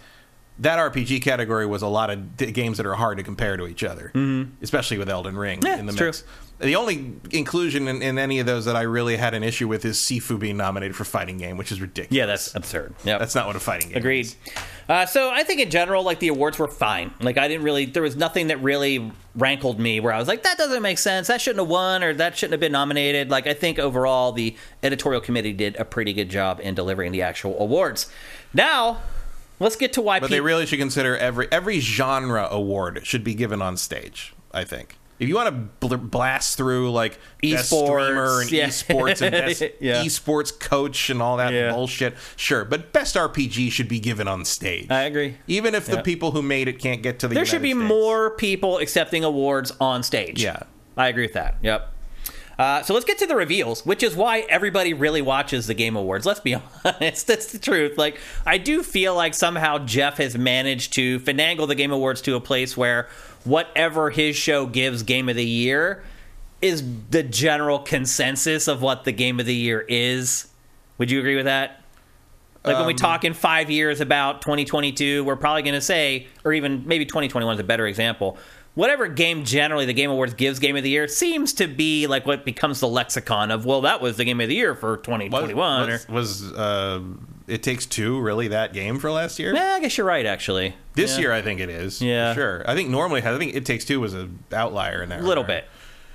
that 0.63 0.79
RPG 0.79 1.23
category 1.23 1.67
was 1.67 1.83
a 1.83 1.89
lot 1.89 2.11
of 2.11 2.37
d- 2.37 2.51
games 2.53 2.77
that 2.79 2.87
are 2.87 2.95
hard 2.95 3.19
to 3.19 3.25
compare 3.25 3.57
to 3.57 3.67
each 3.67 3.85
other, 3.85 4.11
mm-hmm. 4.15 4.51
especially 4.63 4.99
with 4.99 5.09
Elden 5.09 5.37
Ring 5.37 5.61
Yeah, 5.63 5.79
in 5.79 5.87
the 5.87 5.93
mix. 5.93 6.21
true. 6.23 6.29
The 6.59 6.77
only 6.77 7.15
inclusion 7.33 7.89
in, 7.89 8.03
in 8.03 8.19
any 8.19 8.39
of 8.39 8.47
those 8.47 8.67
that 8.67 8.77
I 8.77 8.83
really 8.83 9.17
had 9.17 9.35
an 9.35 9.43
issue 9.43 9.67
with 9.67 9.85
is 9.85 9.99
Sifu 9.99 10.39
being 10.39 10.57
nominated 10.57 10.95
for 10.95 11.03
fighting 11.05 11.37
game, 11.37 11.57
which 11.57 11.73
is 11.73 11.81
ridiculous. 11.81 12.17
Yeah, 12.17 12.27
that's 12.27 12.55
absurd. 12.55 12.95
Yeah, 13.05 13.19
that's 13.19 13.35
not 13.35 13.49
what 13.49 13.57
a 13.57 13.61
fighting 13.61 13.89
game. 13.89 13.99
Agreed. 13.99 14.27
is. 14.27 14.37
Uh, 14.89 15.05
so 15.07 15.31
I 15.31 15.43
think 15.43 15.61
in 15.61 15.71
general, 15.71 16.05
like 16.05 16.21
the 16.21 16.29
awards 16.29 16.61
were 16.61 16.69
fine. 16.69 17.13
Like 17.21 17.37
I 17.37 17.49
didn't 17.49 17.65
really, 17.65 17.87
there 17.87 18.03
was 18.03 18.15
nothing 18.15 18.47
that 18.49 18.59
really 18.63 19.11
rankled 19.35 19.81
me 19.81 19.99
where 19.99 20.13
I 20.13 20.19
was 20.19 20.29
like, 20.29 20.45
that 20.45 20.57
doesn't 20.57 20.83
make 20.83 20.99
sense. 20.99 21.27
That 21.27 21.41
shouldn't 21.41 21.61
have 21.61 21.69
won 21.71 22.05
or 22.05 22.15
that 22.15 22.37
shouldn't 22.37 22.53
have 22.53 22.61
been 22.61 22.73
nominated. 22.73 23.29
Like 23.29 23.49
I 23.49 23.55
think 23.55 23.81
overall, 23.81 24.31
the 24.31 24.55
editorial 24.85 25.21
committee 25.21 25.53
did 25.53 25.75
a 25.77 25.85
pretty 25.85 26.13
good 26.13 26.29
job 26.29 26.61
in 26.63 26.77
delivering 26.77 27.11
the 27.11 27.23
actual 27.23 27.59
awards. 27.59 28.09
Now, 28.55 28.99
let's 29.63 29.77
get 29.77 29.93
to 29.95 30.03
why 30.03 30.21
But 30.21 30.27
people. 30.27 30.37
they 30.37 30.41
really 30.41 30.67
should 30.67 30.79
consider 30.79 31.17
every 31.17 31.49
every 31.51 31.81
genre 31.81 32.47
award 32.51 33.01
should 33.05 33.25
be 33.25 33.35
given 33.35 33.63
on 33.63 33.77
stage. 33.77 34.35
I 34.53 34.65
think. 34.65 34.99
If 35.19 35.29
you 35.29 35.37
want 35.37 35.49
to 35.81 35.87
bl- 35.87 35.95
blast 35.97 36.57
through 36.57 36.91
like 36.91 37.13
best 37.41 37.73
Esports, 37.73 38.03
streamer 38.03 38.41
and 38.41 38.51
yeah. 38.51 38.67
esports 38.67 39.23
and 39.23 39.31
best 39.31 39.63
Yeah. 39.81 40.03
esports 40.03 40.59
coach 40.59 41.11
and 41.11 41.23
all 41.23 41.37
that 41.37 41.53
Yeah. 41.53 41.73
bullshit, 41.73 42.17
sure. 42.35 42.65
But 42.65 42.93
best 42.93 43.15
RPG 43.15 43.71
should 43.71 43.89
be 43.89 44.01
given 44.01 44.27
on 44.27 44.45
stage. 44.45 44.91
I 44.91 45.03
agree. 45.03 45.37
Even 45.47 45.77
if 45.77 45.87
the 45.87 46.03
people 46.03 46.33
who 46.33 46.43
made 46.43 46.67
it 46.67 46.81
can't 46.81 47.03
get 47.03 47.21
to 47.21 47.29
the 47.29 47.35
there 47.37 47.47
should 47.47 47.63
be 47.63 47.71
States. 47.73 47.85
more 47.89 48.31
people 48.31 48.79
accepting 48.79 49.23
awards 49.23 49.71
on 49.81 50.03
stage. 50.03 50.43
Yeah. 50.43 50.65
I 50.97 51.07
agree 51.09 51.25
with 51.25 51.35
that. 51.35 51.59
Yep. 51.63 51.92
Uh, 52.63 52.81
so 52.81 52.95
let's 52.95 53.05
get 53.05 53.19
to 53.19 53.27
the 53.27 53.35
reveals, 53.35 53.85
which 53.85 54.05
is 54.05 54.15
why 54.15 54.39
everybody 54.49 54.95
really 54.95 55.21
watches 55.21 55.67
the 55.67 55.75
Game 55.75 55.97
Awards. 55.97 56.25
Let's 56.25 56.39
be 56.39 56.55
honest, 56.85 57.27
that's 57.27 57.51
the 57.51 57.59
truth. 57.59 57.99
Like, 57.99 58.21
I 58.47 58.59
do 58.59 58.85
feel 58.85 59.17
like 59.17 59.35
somehow 59.35 59.79
Jeff 59.79 60.19
has 60.19 60.39
managed 60.39 60.93
to 60.93 61.19
finagle 61.19 61.67
the 61.67 61.75
Game 61.75 61.91
Awards 61.91 62.23
to 62.23 62.37
a 62.37 62.41
place 62.41 62.77
where 62.77 63.09
whatever 63.43 64.11
his 64.11 64.37
show 64.37 64.67
gives 64.67 65.03
Game 65.03 65.29
of 65.29 65.35
the 65.35 65.45
Year 65.45 66.05
is 66.61 66.85
the 67.11 67.25
general 67.25 67.81
consensus 67.81 68.69
of 68.69 68.81
what 68.81 69.03
the 69.03 69.11
Game 69.11 69.41
of 69.41 69.47
the 69.47 69.57
Year 69.57 69.85
is. 69.89 70.47
Would 70.99 71.11
you 71.11 71.19
agree 71.19 71.35
with 71.35 71.47
that? 71.47 71.83
Like 72.65 72.77
when 72.77 72.87
we 72.87 72.95
talk 72.95 73.25
in 73.25 73.35
five 73.35 73.73
years 73.73 74.01
about 74.01 74.41
2022, 74.41 75.25
we're 75.25 75.35
probably 75.35 75.63
going 75.63 75.75
to 75.75 75.81
say, 75.81 76.29
or 76.45 76.53
even 76.53 76.87
maybe 76.87 77.05
2021 77.07 77.55
is 77.55 77.59
a 77.59 77.65
better 77.65 77.89
example. 77.89 78.39
Whatever 78.75 79.07
game 79.07 79.45
generally 79.45 79.85
the 79.85 79.93
Game 79.93 80.11
Awards 80.11 80.33
gives 80.35 80.59
Game 80.59 80.77
of 80.77 80.83
the 80.83 80.89
Year 80.89 81.07
seems 81.07 81.53
to 81.55 81.67
be 81.67 82.07
like 82.07 82.25
what 82.25 82.45
becomes 82.45 82.81
the 82.81 82.89
lexicon 82.89 83.51
of, 83.51 83.67
well, 83.67 83.83
that 83.83 84.01
was 84.01 84.17
the 84.17 84.25
Game 84.25 84.41
of 84.41 84.49
the 84.49 84.55
Year 84.55 84.75
for 84.75 84.97
2021. 84.97 85.89
was, 85.91 86.07
or, 86.09 86.13
was, 86.13 86.53
uh, 86.55 87.01
it 87.47 87.63
takes 87.63 87.85
two 87.85 88.19
really 88.21 88.49
that 88.49 88.73
game 88.73 88.99
for 88.99 89.11
last 89.11 89.39
year? 89.39 89.55
yeah, 89.55 89.75
I 89.75 89.81
guess 89.81 89.99
you're 89.99 90.07
right, 90.07 90.25
actually. 90.25 90.75
This 90.95 91.15
Yeah. 91.17 91.21
year, 91.21 91.33
I 91.33 91.43
think 91.43 91.61
it 91.61 91.69
is. 91.69 92.01
Yeah. 92.01 92.33
sure. 92.35 92.63
I 92.67 92.75
think 92.75 92.89
normally, 92.89 93.21
I 93.23 93.37
think 93.37 93.55
it 93.55 93.67
takes 93.67 93.85
two 93.85 94.01
was 94.01 94.15
an 94.15 94.39
outlier 94.53 95.03
in 95.03 95.11
there. 95.11 95.19
A 95.21 95.23
little 95.23 95.45
bit. 95.45 95.67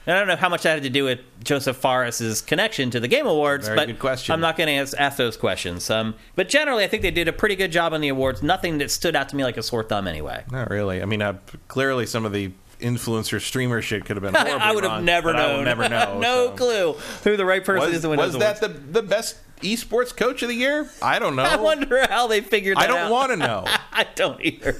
And 0.08 0.16
I 0.16 0.20
don't 0.20 0.30
know 0.30 0.38
how 0.38 0.48
much 0.48 0.64
that 0.64 0.76
had 0.76 0.84
to 0.84 0.90
do 0.90 1.04
with 1.04 1.20
Josef 1.44 1.76
Fares's 1.76 2.42
connection 2.42 2.90
to 2.92 3.00
the 3.02 3.10
Game 3.10 3.28
Awards, 3.28 3.68
Very 3.68 3.76
but 3.78 3.88
good 3.88 4.00
question. 4.00 4.34
I'm 4.34 4.40
not 4.40 4.56
going 4.56 4.68
to 4.68 4.74
ask, 4.74 4.96
ask 4.98 5.18
those 5.18 5.36
questions. 5.36 5.90
Um, 5.90 6.16
but 6.36 6.48
generally, 6.48 6.86
I 6.86 6.88
think 6.88 7.04
they 7.04 7.12
did 7.12 7.28
a 7.28 7.34
pretty 7.34 7.58
good 7.58 7.74
job 7.74 7.94
on 7.94 8.00
the 8.00 8.08
awards. 8.08 8.42
Nothing 8.42 8.78
that 8.78 8.90
stood 8.90 9.18
out 9.18 9.28
to 9.30 9.36
me 9.36 9.44
like 9.44 9.58
a 9.58 9.64
sore 9.64 9.84
thumb, 9.84 10.08
anyway. 10.08 10.46
Not 10.50 10.70
really. 10.70 11.02
I 11.02 11.06
mean, 11.06 11.22
uh, 11.22 11.38
clearly 11.68 12.06
some 12.06 12.24
of 12.26 12.32
the 12.32 12.52
influencer 12.80 13.42
streamer 13.42 13.82
shit 13.82 14.06
could 14.06 14.16
have 14.16 14.24
been. 14.24 14.34
Horribly 14.36 14.54
I 14.62 14.72
would 14.72 14.84
have 14.84 14.94
wrong, 14.94 15.06
never 15.06 15.34
but 15.34 15.42
I 15.42 15.48
will 15.48 15.54
known. 15.58 15.66
never 15.66 15.90
know. 15.90 16.20
no 16.20 16.46
so. 16.46 16.52
clue 16.56 16.94
who 17.24 17.36
the 17.38 17.46
right 17.46 17.66
person 17.66 17.90
is 17.90 17.96
Was, 17.96 18.02
to 18.04 18.10
win 18.10 18.20
was 18.20 18.38
that 18.38 18.60
the 18.62 18.68
the 18.70 19.02
best 19.02 19.36
esports 19.62 20.16
coach 20.16 20.42
of 20.42 20.50
the 20.50 20.56
year? 20.56 20.90
I 21.02 21.20
don't 21.20 21.36
know. 21.38 21.44
I 21.44 21.58
wonder 21.58 22.06
how 22.08 22.28
they 22.28 22.42
figured 22.42 22.78
that 22.78 22.90
I 22.90 22.94
don't 22.94 23.12
want 23.12 23.32
to 23.32 23.38
know. 23.38 23.66
I 23.92 24.06
don't 24.16 24.42
either. 24.42 24.80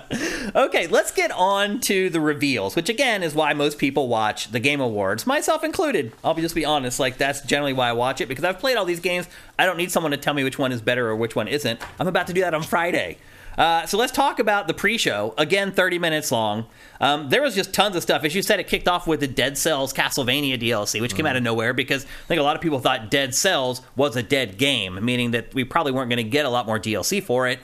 okay, 0.54 0.86
let's 0.86 1.12
get 1.12 1.30
on 1.30 1.80
to 1.82 2.10
the 2.10 2.20
reveals, 2.20 2.76
which 2.76 2.88
again 2.88 3.22
is 3.22 3.34
why 3.34 3.52
most 3.54 3.78
people 3.78 4.08
watch 4.08 4.50
the 4.50 4.60
Game 4.60 4.80
Awards, 4.80 5.26
myself 5.26 5.62
included. 5.64 6.12
I'll 6.24 6.34
be 6.34 6.42
just 6.42 6.54
be 6.54 6.64
honest, 6.64 6.98
like 6.98 7.18
that's 7.18 7.40
generally 7.42 7.72
why 7.72 7.88
I 7.88 7.92
watch 7.92 8.20
it 8.20 8.26
because 8.26 8.44
I've 8.44 8.58
played 8.58 8.76
all 8.76 8.84
these 8.84 9.00
games. 9.00 9.26
I 9.58 9.66
don't 9.66 9.76
need 9.76 9.90
someone 9.90 10.12
to 10.12 10.18
tell 10.18 10.34
me 10.34 10.44
which 10.44 10.58
one 10.58 10.72
is 10.72 10.82
better 10.82 11.08
or 11.08 11.16
which 11.16 11.36
one 11.36 11.48
isn't. 11.48 11.80
I'm 11.98 12.08
about 12.08 12.26
to 12.28 12.32
do 12.32 12.40
that 12.42 12.54
on 12.54 12.62
Friday. 12.62 13.18
Uh, 13.58 13.84
so 13.84 13.98
let's 13.98 14.12
talk 14.12 14.38
about 14.38 14.68
the 14.68 14.74
pre-show. 14.74 15.34
Again, 15.36 15.72
30 15.72 15.98
minutes 15.98 16.30
long. 16.32 16.66
Um, 17.00 17.28
there 17.28 17.42
was 17.42 17.54
just 17.54 17.74
tons 17.74 17.96
of 17.96 18.02
stuff. 18.02 18.24
As 18.24 18.34
you 18.34 18.40
said, 18.40 18.60
it 18.60 18.68
kicked 18.68 18.86
off 18.88 19.06
with 19.06 19.20
the 19.20 19.26
Dead 19.26 19.58
Cells 19.58 19.92
Castlevania 19.92 20.58
DLC, 20.58 21.00
which 21.00 21.14
came 21.16 21.26
out 21.26 21.34
of 21.36 21.42
nowhere 21.42 21.74
because 21.74 22.04
I 22.04 22.26
think 22.28 22.40
a 22.40 22.44
lot 22.44 22.54
of 22.56 22.62
people 22.62 22.78
thought 22.78 23.10
Dead 23.10 23.34
Cells 23.34 23.82
was 23.96 24.14
a 24.16 24.22
dead 24.22 24.56
game, 24.58 25.04
meaning 25.04 25.32
that 25.32 25.52
we 25.54 25.64
probably 25.64 25.92
weren't 25.92 26.08
going 26.08 26.24
to 26.24 26.30
get 26.30 26.46
a 26.46 26.50
lot 26.50 26.66
more 26.66 26.78
DLC 26.78 27.22
for 27.22 27.48
it 27.48 27.58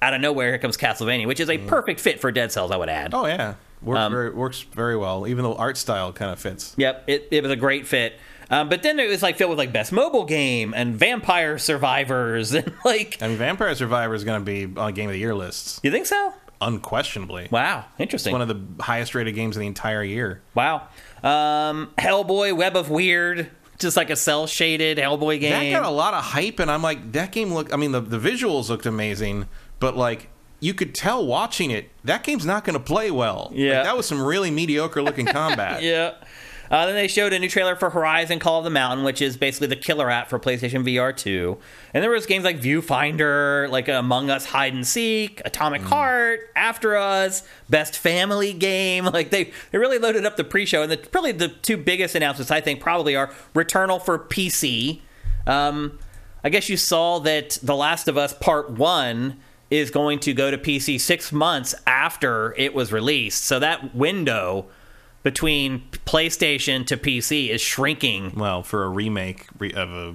out 0.00 0.14
of 0.14 0.20
nowhere, 0.20 0.48
here 0.50 0.58
comes 0.58 0.76
Castlevania, 0.76 1.26
which 1.26 1.40
is 1.40 1.50
a 1.50 1.58
perfect 1.58 2.00
fit 2.00 2.20
for 2.20 2.30
Dead 2.30 2.52
Cells, 2.52 2.70
I 2.70 2.76
would 2.76 2.88
add. 2.88 3.14
Oh 3.14 3.26
yeah, 3.26 3.54
works 3.82 3.98
Um, 3.98 4.12
very 4.12 4.30
works 4.30 4.60
very 4.60 4.96
well. 4.96 5.26
Even 5.26 5.44
though 5.44 5.54
art 5.56 5.76
style 5.76 6.12
kind 6.12 6.30
of 6.30 6.38
fits. 6.38 6.74
Yep, 6.76 7.04
it, 7.08 7.28
it 7.30 7.42
was 7.42 7.52
a 7.52 7.56
great 7.56 7.86
fit. 7.86 8.14
Um, 8.50 8.68
but 8.68 8.82
then 8.82 8.98
it 8.98 9.08
was 9.08 9.22
like 9.22 9.36
filled 9.36 9.50
with 9.50 9.58
like 9.58 9.72
best 9.72 9.92
mobile 9.92 10.24
game 10.24 10.72
and 10.74 10.94
vampire 10.94 11.58
survivors 11.58 12.52
and 12.54 12.72
like, 12.84 13.18
I 13.20 13.28
mean, 13.28 13.36
Vampire 13.36 13.74
Survivor 13.74 14.14
is 14.14 14.24
going 14.24 14.40
to 14.40 14.44
be 14.44 14.80
on 14.80 14.94
Game 14.94 15.08
of 15.08 15.12
the 15.12 15.18
Year 15.18 15.34
lists 15.34 15.80
you 15.82 15.90
think 15.90 16.06
so? 16.06 16.32
unquestionably. 16.60 17.48
Wow, 17.50 17.84
interesting. 17.98 18.32
One 18.32 18.42
of 18.42 18.48
the 18.48 18.82
highest 18.82 19.14
rated 19.14 19.34
games 19.34 19.56
of 19.56 19.60
the 19.60 19.66
entire 19.66 20.02
year. 20.02 20.42
wow. 20.54 20.88
Um, 21.22 21.92
Hellboy, 21.98 22.56
Web 22.56 22.76
of 22.76 22.90
Weird, 22.90 23.50
just 23.78 23.96
like 23.96 24.10
a 24.10 24.16
cell 24.16 24.46
shaded 24.46 24.98
Hellboy 24.98 25.40
game. 25.40 25.50
That 25.72 25.80
got 25.80 25.84
a 25.88 25.90
lot 25.94 26.14
of 26.14 26.22
hype, 26.24 26.58
and 26.58 26.70
I'm 26.70 26.82
like, 26.82 27.12
that 27.12 27.32
game 27.32 27.52
looked. 27.52 27.72
I 27.72 27.76
mean, 27.76 27.92
the 27.92 28.00
the 28.00 28.18
visuals 28.18 28.68
looked 28.68 28.86
amazing, 28.86 29.46
but 29.80 29.96
like. 29.96 30.30
You 30.60 30.74
could 30.74 30.92
tell 30.92 31.24
watching 31.24 31.70
it 31.70 31.88
that 32.02 32.24
game's 32.24 32.44
not 32.44 32.64
going 32.64 32.74
to 32.76 32.82
play 32.84 33.12
well. 33.12 33.46
Like, 33.52 33.60
Yeah. 33.60 33.84
that 33.84 33.96
was 33.96 34.06
some 34.06 34.20
really 34.20 34.50
mediocre 34.50 35.00
looking 35.00 35.24
combat. 35.40 35.84
yeah. 35.84 36.14
Uh, 36.70 36.86
then 36.86 36.94
they 36.94 37.08
showed 37.08 37.32
a 37.32 37.38
new 37.38 37.48
trailer 37.48 37.74
for 37.74 37.90
Horizon 37.90 38.38
Call 38.38 38.58
of 38.58 38.64
the 38.64 38.70
Mountain, 38.70 39.04
which 39.04 39.22
is 39.22 39.36
basically 39.36 39.68
the 39.68 39.76
killer 39.76 40.10
app 40.10 40.28
for 40.28 40.38
PlayStation 40.38 40.84
VR 40.84 41.16
2. 41.16 41.56
And 41.94 42.02
there 42.02 42.10
was 42.10 42.26
games 42.26 42.44
like 42.44 42.60
Viewfinder, 42.60 43.70
like 43.70 43.88
Among 43.88 44.30
Us 44.30 44.46
Hide 44.46 44.74
and 44.74 44.86
Seek, 44.86 45.40
Atomic 45.44 45.82
Heart, 45.82 46.40
After 46.54 46.96
Us, 46.96 47.42
Best 47.68 47.96
Family 47.96 48.52
Game. 48.52 49.08
Like 49.18 49.30
they, 49.30 49.52
they 49.72 49.78
really 49.78 49.98
loaded 49.98 50.24
up 50.26 50.36
the 50.36 50.44
pre-show. 50.44 50.82
And 50.82 50.92
the, 50.92 50.96
probably 50.96 51.32
the 51.32 51.48
two 51.48 51.76
biggest 51.76 52.14
announcements 52.14 52.50
I 52.50 52.60
think 52.60 52.78
probably 52.78 53.16
are 53.16 53.32
Returnal 53.54 54.00
for 54.00 54.18
PC. 54.18 55.00
Um, 55.46 55.98
I 56.44 56.50
guess 56.50 56.68
you 56.68 56.76
saw 56.76 57.18
that 57.20 57.58
The 57.62 57.74
Last 57.74 58.06
of 58.06 58.16
Us 58.16 58.34
Part 58.34 58.70
1 58.70 59.36
is 59.70 59.90
going 59.90 60.18
to 60.20 60.32
go 60.32 60.50
to 60.50 60.58
PC 60.58 61.00
six 61.00 61.32
months 61.32 61.74
after 61.86 62.54
it 62.56 62.74
was 62.74 62.92
released. 62.92 63.44
So 63.44 63.58
that 63.58 63.94
window 63.94 64.66
between 65.28 65.82
PlayStation 66.06 66.86
to 66.86 66.96
PC 66.96 67.50
is 67.50 67.60
shrinking. 67.60 68.32
Well, 68.34 68.62
for 68.62 68.84
a 68.84 68.88
remake 68.88 69.46
of 69.74 69.90
a 69.92 70.14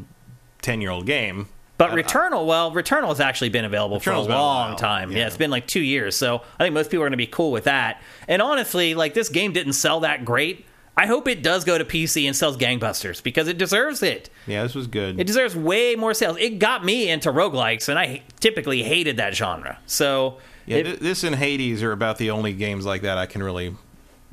ten 0.61 0.81
year 0.81 0.89
old 0.89 1.05
game, 1.05 1.47
But 1.77 1.91
Returnal, 1.91 2.47
well, 2.47 2.71
Returnal 2.71 3.09
has 3.09 3.19
actually 3.19 3.49
been 3.49 3.65
available 3.65 3.99
for 3.99 4.09
a 4.09 4.13
Returnal's 4.13 4.27
a 4.27 4.31
long 4.31 4.75
time. 4.75 5.11
Yeah. 5.11 5.19
yeah. 5.19 5.27
it's 5.27 5.37
been 5.37 5.51
like 5.51 5.67
two 5.67 5.81
years. 5.81 6.15
So 6.15 6.41
I 6.59 6.63
think 6.63 6.73
most 6.73 6.89
people 6.89 7.03
are 7.03 7.05
going 7.07 7.11
to 7.11 7.17
be 7.17 7.27
cool 7.27 7.51
with 7.51 7.65
that. 7.65 8.01
And 8.27 8.41
honestly, 8.41 8.95
like 8.95 9.13
this 9.13 9.29
game 9.29 9.53
didn't 9.53 9.73
sell 9.73 9.99
that 9.99 10.25
great. 10.25 10.65
I 10.95 11.07
hope 11.07 11.27
it 11.27 11.41
does 11.41 11.63
go 11.63 11.77
to 11.77 11.85
PC 11.85 12.25
and 12.27 12.35
sells 12.35 12.55
gangbusters 12.57 13.21
because 13.23 13.47
it 13.47 13.57
deserves 13.57 14.03
it. 14.03 14.29
yeah, 14.47 14.61
this 14.63 14.75
was 14.75 14.85
good. 14.87 15.19
It 15.19 15.25
deserves 15.25 15.55
way 15.55 15.95
more 15.95 16.13
sales. 16.13 16.37
It 16.39 16.59
got 16.59 16.85
me 16.85 17.09
into 17.09 17.31
roguelikes, 17.31 17.89
and 17.89 17.97
I 17.97 18.21
typically 18.39 18.83
hated 18.83 19.17
that 19.17 19.35
genre. 19.35 19.79
So 19.87 20.37
yeah, 20.67 20.77
it- 20.77 20.99
this 20.99 21.23
and 21.23 21.35
Hades 21.35 21.81
are 21.83 21.91
about 21.91 22.17
the 22.19 22.29
only 22.31 22.53
games 22.53 22.85
like 22.85 23.01
that 23.03 23.17
I 23.17 23.25
can 23.25 23.41
really 23.41 23.75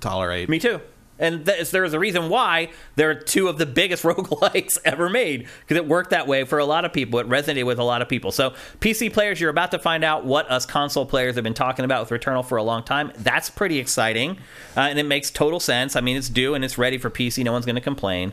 tolerate. 0.01 0.49
Me 0.49 0.59
too. 0.59 0.81
And 1.21 1.45
th- 1.45 1.71
there's 1.71 1.93
a 1.93 1.99
reason 1.99 2.31
why 2.31 2.71
they're 2.97 3.15
two 3.15 3.49
of 3.49 3.59
the 3.59 3.67
biggest 3.67 4.03
roguelikes 4.05 4.79
ever 4.85 5.09
made 5.09 5.47
because 5.61 5.77
it 5.77 5.87
worked 5.87 6.11
that 6.11 6.27
way 6.27 6.45
for 6.45 6.59
a 6.59 6.65
lot 6.65 6.85
of 6.85 6.93
people. 6.93 7.21
It 7.21 7.29
resonated 7.29 7.67
with 7.67 7.79
a 7.79 7.85
lot 7.85 8.03
of 8.03 8.09
people. 8.09 8.33
So, 8.33 8.55
PC 8.81 9.13
players, 9.13 9.41
you're 9.41 9.51
about 9.51 9.71
to 9.73 9.79
find 9.79 10.03
out 10.03 10.25
what 10.25 10.51
us 10.51 10.65
console 10.65 11.05
players 11.05 11.35
have 11.35 11.45
been 11.45 11.55
talking 11.55 11.85
about 11.85 12.11
with 12.11 12.21
Returnal 12.21 12.45
for 12.45 12.57
a 12.57 12.63
long 12.63 12.83
time. 12.83 13.13
That's 13.19 13.51
pretty 13.51 13.79
exciting. 13.79 14.39
Uh, 14.77 14.81
and 14.81 14.99
it 14.99 15.05
makes 15.05 15.31
total 15.31 15.61
sense. 15.61 15.95
I 15.95 16.01
mean, 16.01 16.17
it's 16.17 16.31
due 16.31 16.55
and 16.55 16.65
it's 16.65 16.79
ready 16.79 16.97
for 16.97 17.11
PC. 17.11 17.45
No 17.45 17.53
one's 17.53 17.67
going 17.67 17.77
to 17.77 17.83
complain. 17.83 18.33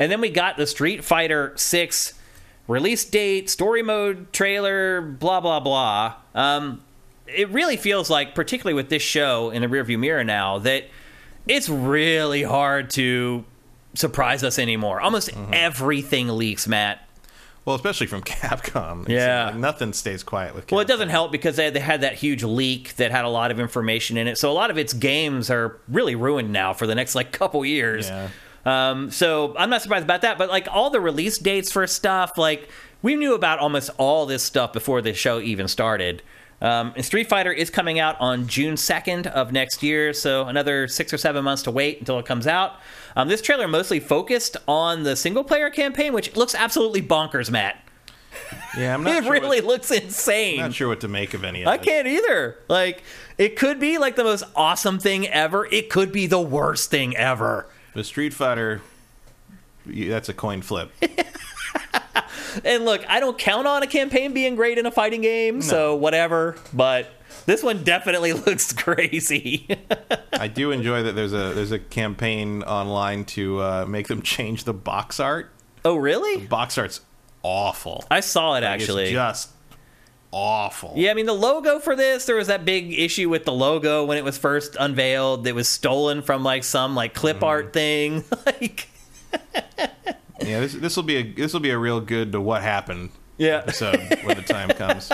And 0.00 0.10
then 0.10 0.20
we 0.20 0.28
got 0.28 0.56
the 0.56 0.66
Street 0.66 1.04
Fighter 1.04 1.52
6 1.54 2.14
release 2.66 3.04
date, 3.04 3.48
story 3.48 3.82
mode 3.82 4.32
trailer, 4.32 5.00
blah, 5.00 5.40
blah, 5.40 5.60
blah. 5.60 6.16
Um, 6.34 6.82
it 7.28 7.48
really 7.50 7.76
feels 7.76 8.10
like, 8.10 8.34
particularly 8.34 8.74
with 8.74 8.88
this 8.88 9.02
show 9.02 9.50
in 9.50 9.62
the 9.62 9.68
rearview 9.68 9.98
mirror 9.98 10.24
now, 10.24 10.58
that 10.58 10.84
it's 11.46 11.68
really 11.68 12.42
hard 12.42 12.90
to 12.90 13.44
surprise 13.94 14.42
us 14.42 14.58
anymore. 14.58 15.00
Almost 15.00 15.30
Mm-hmm. 15.30 15.52
everything 15.54 16.28
leaks, 16.28 16.66
Matt. 16.66 17.00
Well, 17.64 17.76
especially 17.76 18.06
from 18.08 18.22
Capcom. 18.24 19.02
It's 19.02 19.10
Yeah. 19.10 19.46
like 19.46 19.56
nothing 19.56 19.92
stays 19.92 20.22
quiet 20.22 20.54
with 20.54 20.66
Capcom. 20.66 20.72
Well, 20.72 20.80
it 20.80 20.88
doesn't 20.88 21.08
help 21.08 21.32
because 21.32 21.56
they, 21.56 21.70
they 21.70 21.80
had 21.80 22.02
that 22.02 22.14
huge 22.14 22.42
leak 22.44 22.96
that 22.96 23.10
had 23.10 23.24
a 23.24 23.28
lot 23.28 23.50
of 23.50 23.58
information 23.60 24.16
in 24.16 24.26
it. 24.28 24.36
So 24.38 24.50
a 24.50 24.52
lot 24.52 24.70
of 24.70 24.76
its 24.78 24.92
games 24.92 25.50
are 25.50 25.78
really 25.88 26.14
ruined 26.14 26.52
now 26.52 26.72
for 26.74 26.86
the 26.86 26.94
next 26.94 27.14
like 27.14 27.32
couple 27.32 27.64
years. 27.64 28.08
Yeah. 28.08 28.28
Um, 28.66 29.10
so 29.10 29.54
I'm 29.58 29.70
not 29.70 29.82
surprised 29.82 30.04
about 30.04 30.22
that. 30.22 30.38
But 30.38 30.48
like 30.50 30.68
all 30.70 30.90
the 30.90 31.00
release 31.00 31.38
dates 31.38 31.70
for 31.72 31.86
stuff, 31.86 32.36
like 32.36 32.68
we 33.02 33.14
knew 33.14 33.34
about 33.34 33.58
almost 33.60 33.90
all 33.98 34.26
this 34.26 34.42
stuff 34.42 34.72
before 34.72 35.00
the 35.02 35.14
show 35.14 35.40
even 35.40 35.68
started. 35.68 36.22
Um, 36.64 36.94
and 36.96 37.04
Street 37.04 37.28
Fighter 37.28 37.52
is 37.52 37.68
coming 37.68 37.98
out 37.98 38.18
on 38.20 38.46
June 38.46 38.76
2nd 38.76 39.26
of 39.26 39.52
next 39.52 39.82
year, 39.82 40.14
so 40.14 40.46
another 40.46 40.88
six 40.88 41.12
or 41.12 41.18
seven 41.18 41.44
months 41.44 41.62
to 41.64 41.70
wait 41.70 41.98
until 41.98 42.18
it 42.18 42.24
comes 42.24 42.46
out. 42.46 42.80
Um, 43.16 43.28
this 43.28 43.42
trailer 43.42 43.68
mostly 43.68 44.00
focused 44.00 44.56
on 44.66 45.02
the 45.02 45.14
single 45.14 45.44
player 45.44 45.68
campaign, 45.68 46.14
which 46.14 46.34
looks 46.36 46.54
absolutely 46.54 47.02
bonkers, 47.02 47.50
Matt. 47.50 47.84
Yeah, 48.78 48.94
I'm 48.94 49.02
not 49.02 49.14
It 49.16 49.24
sure 49.24 49.32
really 49.34 49.60
what, 49.60 49.68
looks 49.68 49.90
insane. 49.90 50.60
I'm 50.60 50.66
not 50.68 50.74
sure 50.74 50.88
what 50.88 51.02
to 51.02 51.08
make 51.08 51.34
of 51.34 51.44
any 51.44 51.60
of 51.60 51.66
that. 51.66 51.70
I 51.70 51.74
it. 51.74 51.82
can't 51.82 52.08
either. 52.08 52.56
Like, 52.68 53.02
it 53.36 53.56
could 53.56 53.78
be 53.78 53.98
like 53.98 54.16
the 54.16 54.24
most 54.24 54.44
awesome 54.56 54.98
thing 54.98 55.28
ever. 55.28 55.66
It 55.66 55.90
could 55.90 56.12
be 56.12 56.26
the 56.26 56.40
worst 56.40 56.90
thing 56.90 57.14
ever. 57.14 57.68
The 57.92 58.04
Street 58.04 58.32
Fighter, 58.32 58.80
that's 59.84 60.30
a 60.30 60.34
coin 60.34 60.62
flip. 60.62 60.90
And 62.64 62.84
look, 62.84 63.02
I 63.08 63.18
don't 63.18 63.36
count 63.36 63.66
on 63.66 63.82
a 63.82 63.86
campaign 63.88 64.32
being 64.32 64.54
great 64.54 64.78
in 64.78 64.86
a 64.86 64.90
fighting 64.92 65.22
game, 65.22 65.60
so 65.60 65.96
whatever. 65.96 66.54
But 66.72 67.10
this 67.46 67.64
one 67.64 67.82
definitely 67.82 68.32
looks 68.46 68.72
crazy. 68.72 69.66
I 70.32 70.46
do 70.46 70.70
enjoy 70.70 71.02
that 71.02 71.12
there's 71.16 71.32
a 71.32 71.52
there's 71.52 71.72
a 71.72 71.80
campaign 71.80 72.62
online 72.62 73.24
to 73.26 73.60
uh, 73.60 73.86
make 73.88 74.06
them 74.06 74.22
change 74.22 74.64
the 74.64 74.72
box 74.72 75.18
art. 75.18 75.50
oh, 75.84 75.96
really? 75.96 76.46
Box 76.46 76.78
art's 76.78 77.00
awful. 77.42 78.04
I 78.08 78.20
saw 78.20 78.50
it 78.54 78.62
Like, 78.62 78.64
actually. 78.64 79.02
it's 79.04 79.12
just 79.12 79.50
awful. 80.30 80.92
yeah, 80.96 81.10
I 81.10 81.14
mean, 81.14 81.26
the 81.26 81.32
logo 81.34 81.80
for 81.80 81.96
this, 81.96 82.24
there 82.26 82.36
was 82.36 82.46
that 82.46 82.64
big 82.64 82.92
issue 82.96 83.28
with 83.28 83.44
the 83.44 83.52
logo 83.52 84.04
when 84.04 84.16
it 84.16 84.22
was 84.24 84.38
first 84.38 84.76
unveiled 84.78 85.44
It 85.46 85.54
was 85.56 85.68
stolen 85.68 86.22
from 86.22 86.44
like 86.44 86.62
some 86.62 86.94
like 86.94 87.14
clip 87.14 87.36
Mm-hmm. 87.36 87.44
art 87.44 87.72
thing. 87.72 88.24
like, 88.46 88.88
Yeah, 90.44 90.60
this 90.60 90.74
this 90.74 90.96
will 90.96 91.02
be 91.02 91.16
a 91.16 91.22
this 91.32 91.52
will 91.52 91.60
be 91.60 91.70
a 91.70 91.78
real 91.78 92.00
good 92.00 92.32
to 92.32 92.40
what 92.40 92.62
happened 92.62 93.10
yeah. 93.38 93.58
episode 93.58 93.98
when 94.24 94.36
the 94.36 94.42
time 94.42 94.68
comes. 94.76 95.10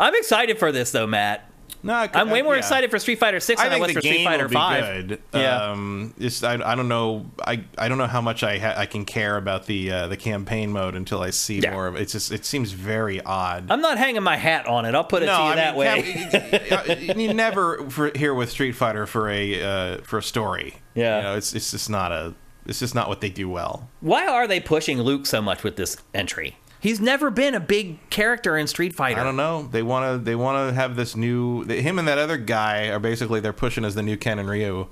I'm 0.00 0.14
excited 0.14 0.58
for 0.58 0.72
this 0.72 0.90
though, 0.92 1.06
Matt. 1.06 1.50
No, 1.84 1.92
I, 1.92 2.08
I'm 2.14 2.30
way 2.30 2.40
more 2.40 2.54
yeah. 2.54 2.60
excited 2.60 2.90
for 2.90 2.98
Street 2.98 3.18
Fighter 3.18 3.40
6 3.40 3.60
I 3.60 3.64
than 3.64 3.72
I, 3.72 3.74
think 3.74 3.86
was 3.86 3.88
the 3.88 3.94
for 3.94 4.00
Street 4.00 4.16
game 4.16 4.24
Fighter 4.26 4.44
will 4.44 4.48
be 4.48 4.54
5. 4.54 5.06
good. 5.08 5.22
Yeah. 5.34 5.70
Um, 5.70 6.14
it's, 6.16 6.42
I, 6.42 6.54
I 6.54 6.74
don't 6.76 6.88
know. 6.88 7.30
I, 7.46 7.62
I 7.76 7.88
don't 7.88 7.98
know 7.98 8.06
how 8.06 8.22
much 8.22 8.42
I 8.42 8.56
ha- 8.58 8.72
I 8.74 8.86
can 8.86 9.04
care 9.04 9.36
about 9.36 9.66
the 9.66 9.92
uh, 9.92 10.08
the 10.08 10.16
campaign 10.16 10.72
mode 10.72 10.94
until 10.94 11.20
I 11.20 11.28
see 11.28 11.58
Yeah. 11.58 11.72
more 11.72 11.86
of 11.86 11.96
it. 11.96 12.00
It's 12.00 12.12
just 12.12 12.32
it 12.32 12.46
seems 12.46 12.72
very 12.72 13.20
odd. 13.20 13.66
I'm 13.70 13.82
not 13.82 13.98
hanging 13.98 14.22
my 14.22 14.36
hat 14.36 14.66
on 14.66 14.86
it. 14.86 14.94
I'll 14.94 15.04
put 15.04 15.22
it 15.22 15.26
to 15.26 15.32
you 15.32 15.38
I 15.38 15.54
that 15.56 15.76
mean, 15.76 15.78
way. 15.80 16.60
Cap- 16.68 17.16
you 17.18 17.34
never 17.34 17.90
for, 17.90 18.10
here 18.16 18.32
with 18.32 18.48
Street 18.50 18.72
Fighter 18.72 19.06
for 19.06 19.28
a 19.28 19.62
uh, 19.62 19.98
for 20.04 20.18
a 20.18 20.22
story. 20.22 20.76
Yeah. 20.94 21.18
you 21.18 21.22
know, 21.24 21.36
it's 21.36 21.54
it's 21.54 21.70
just 21.72 21.90
not 21.90 22.12
a 22.12 22.34
it's 22.66 22.80
just 22.80 22.94
not 22.94 23.08
what 23.08 23.20
they 23.20 23.30
do 23.30 23.48
well. 23.48 23.88
Why 24.00 24.26
are 24.26 24.46
they 24.46 24.60
pushing 24.60 25.00
Luke 25.00 25.26
so 25.26 25.40
much 25.42 25.62
with 25.62 25.76
this 25.76 25.96
entry? 26.12 26.56
He's 26.80 27.00
never 27.00 27.30
been 27.30 27.54
a 27.54 27.60
big 27.60 28.10
character 28.10 28.56
in 28.58 28.66
Street 28.66 28.94
Fighter. 28.94 29.18
I 29.20 29.24
don't 29.24 29.36
know. 29.36 29.68
They 29.70 29.82
want 29.82 30.12
to 30.18 30.22
they 30.22 30.34
want 30.34 30.68
to 30.68 30.74
have 30.74 30.96
this 30.96 31.16
new 31.16 31.62
him 31.64 31.98
and 31.98 32.06
that 32.08 32.18
other 32.18 32.36
guy 32.36 32.88
are 32.88 32.98
basically 32.98 33.40
they're 33.40 33.54
pushing 33.54 33.84
as 33.86 33.94
the 33.94 34.02
new 34.02 34.18
Ken 34.18 34.38
and 34.38 34.48
Ryu, 34.48 34.88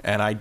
and 0.00 0.22
I 0.22 0.38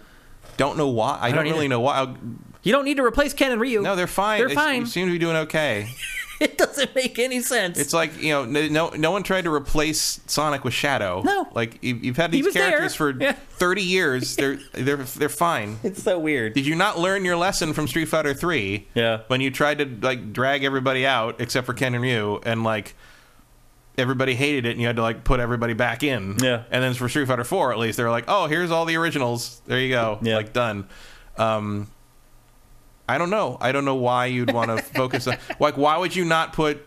don't 0.55 0.77
know 0.77 0.87
why. 0.87 1.17
I, 1.19 1.31
don't, 1.31 1.43
don't 1.43 1.53
really 1.53 1.67
know 1.67 1.81
why. 1.81 2.15
You 2.63 2.71
don't 2.71 2.85
need 2.85 2.97
to 2.97 3.03
replace 3.03 3.33
Ken 3.33 3.51
and 3.51 3.59
Ryu. 3.59 3.81
No, 3.81 3.95
they're 3.97 4.07
fine. 4.07 4.39
They're 4.39 4.47
They 4.47 4.55
fine. 4.55 4.85
seem 4.85 5.07
to 5.07 5.11
be 5.11 5.19
doing 5.19 5.35
okay. 5.35 5.89
it 6.49 6.57
doesn't 6.57 6.93
make 6.95 7.17
any 7.19 7.39
sense. 7.41 7.79
It's 7.79 7.93
like 7.93 8.21
you 8.21 8.29
know, 8.29 8.45
no, 8.45 8.89
no 8.89 9.11
one 9.11 9.23
tried 9.23 9.45
to 9.45 9.53
replace 9.53 10.19
Sonic 10.27 10.63
with 10.63 10.73
Shadow. 10.73 11.21
No. 11.23 11.47
like 11.53 11.79
you- 11.83 11.95
you've 12.01 12.17
had 12.17 12.31
these 12.31 12.45
was 12.45 12.53
there. 12.53 12.69
characters 12.69 12.95
for 12.95 13.11
Yeah. 13.19 13.31
thirty 13.33 13.81
years. 13.83 14.35
They're 14.35 14.57
they're 14.73 14.97
they're 14.97 15.29
fine. 15.29 15.79
It's 15.83 16.03
so 16.03 16.19
weird. 16.19 16.53
Did 16.53 16.65
you 16.65 16.75
not 16.75 16.99
learn 16.99 17.25
your 17.25 17.37
lesson 17.37 17.73
from 17.73 17.87
Street 17.87 18.05
Fighter 18.05 18.33
Three? 18.33 18.87
Yeah. 18.93 19.21
When 19.27 19.41
you 19.41 19.49
tried 19.51 19.77
to 19.79 19.85
like 20.01 20.33
drag 20.33 20.63
everybody 20.63 21.05
out 21.05 21.39
except 21.39 21.65
for 21.65 21.73
Ken 21.73 21.93
and 21.93 22.03
Ryu, 22.03 22.39
and 22.45 22.63
like 22.63 22.95
everybody 23.97 24.33
hated 24.33 24.65
it, 24.65 24.71
and 24.71 24.81
you 24.81 24.87
had 24.87 24.95
to 24.95 25.01
like 25.03 25.23
put 25.23 25.39
everybody 25.39 25.73
back 25.73 26.03
in. 26.03 26.37
Yeah. 26.41 26.63
And 26.71 26.83
then 26.83 26.93
for 26.95 27.07
Street 27.07 27.27
Fighter 27.27 27.43
Four, 27.43 27.71
at 27.71 27.79
least 27.79 27.97
they 27.97 28.03
were 28.03 28.09
like, 28.09 28.25
oh, 28.27 28.47
here's 28.47 28.71
all 28.71 28.85
the 28.85 28.95
originals. 28.97 29.61
There 29.67 29.79
you 29.79 29.89
go. 29.89 30.17
Yeah. 30.21 30.35
Like 30.37 30.51
done. 30.53 30.87
Um, 31.37 31.89
I 33.07 33.17
don't 33.17 33.29
know. 33.29 33.57
I 33.59 33.71
don't 33.71 33.85
know 33.85 33.95
why 33.95 34.27
you'd 34.27 34.51
want 34.51 34.75
to 34.75 34.83
focus 34.95 35.27
on 35.27 35.37
like 35.59 35.77
why 35.77 35.97
would 35.97 36.15
you 36.15 36.25
not 36.25 36.53
put 36.53 36.85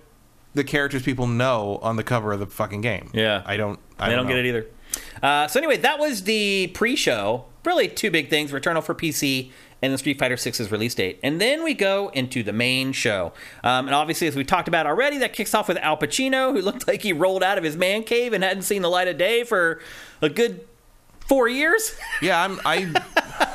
the 0.55 0.65
characters 0.65 1.03
people 1.03 1.27
know 1.27 1.79
on 1.83 1.97
the 1.97 2.05
cover 2.05 2.33
of 2.33 2.41
the 2.41 2.47
fucking 2.47 2.81
game? 2.81 3.11
Yeah. 3.13 3.43
I 3.45 3.57
don't. 3.57 3.79
I 3.99 4.11
don't 4.11 4.27
know. 4.27 4.33
get 4.33 4.39
it 4.39 4.47
either. 4.47 4.67
Uh, 5.23 5.47
so 5.49 5.59
anyway, 5.59 5.77
that 5.79 5.99
was 5.99 6.25
the 6.25 6.69
pre-show. 6.69 7.45
Really, 7.65 7.89
two 7.89 8.11
big 8.11 8.31
things: 8.31 8.53
Returnal 8.53 8.83
for 8.83 8.95
PC 8.95 9.51
and 9.83 9.93
the 9.93 9.99
Street 9.99 10.19
Fighter 10.19 10.37
6's 10.37 10.71
release 10.73 10.95
date. 10.95 11.21
And 11.23 11.41
then 11.41 11.63
we 11.63 11.75
go 11.75 12.09
into 12.09 12.43
the 12.43 12.53
main 12.53 12.93
show. 12.93 13.33
Um, 13.63 13.87
and 13.87 13.95
obviously, 13.95 14.27
as 14.27 14.35
we 14.35 14.45
talked 14.45 14.69
about 14.69 14.87
already, 14.87 15.19
that 15.19 15.33
kicks 15.33 15.55
off 15.55 15.69
with 15.69 15.77
Al 15.79 15.97
Pacino, 15.99 16.53
who 16.53 16.63
looked 16.63 16.89
like 16.89 17.03
he 17.03 17.13
rolled 17.13 17.43
out 17.43 17.59
of 17.59 17.65
his 17.65 17.77
man 17.77 18.03
cave 18.03 18.33
and 18.33 18.43
hadn't 18.43 18.63
seen 18.63 18.83
the 18.83 18.89
light 18.89 19.09
of 19.09 19.19
day 19.19 19.45
for 19.45 19.81
a 20.23 20.29
good 20.29 20.67
four 21.29 21.49
years. 21.49 21.97
Yeah, 22.23 22.43
I'm. 22.43 22.61
I. 22.65 23.03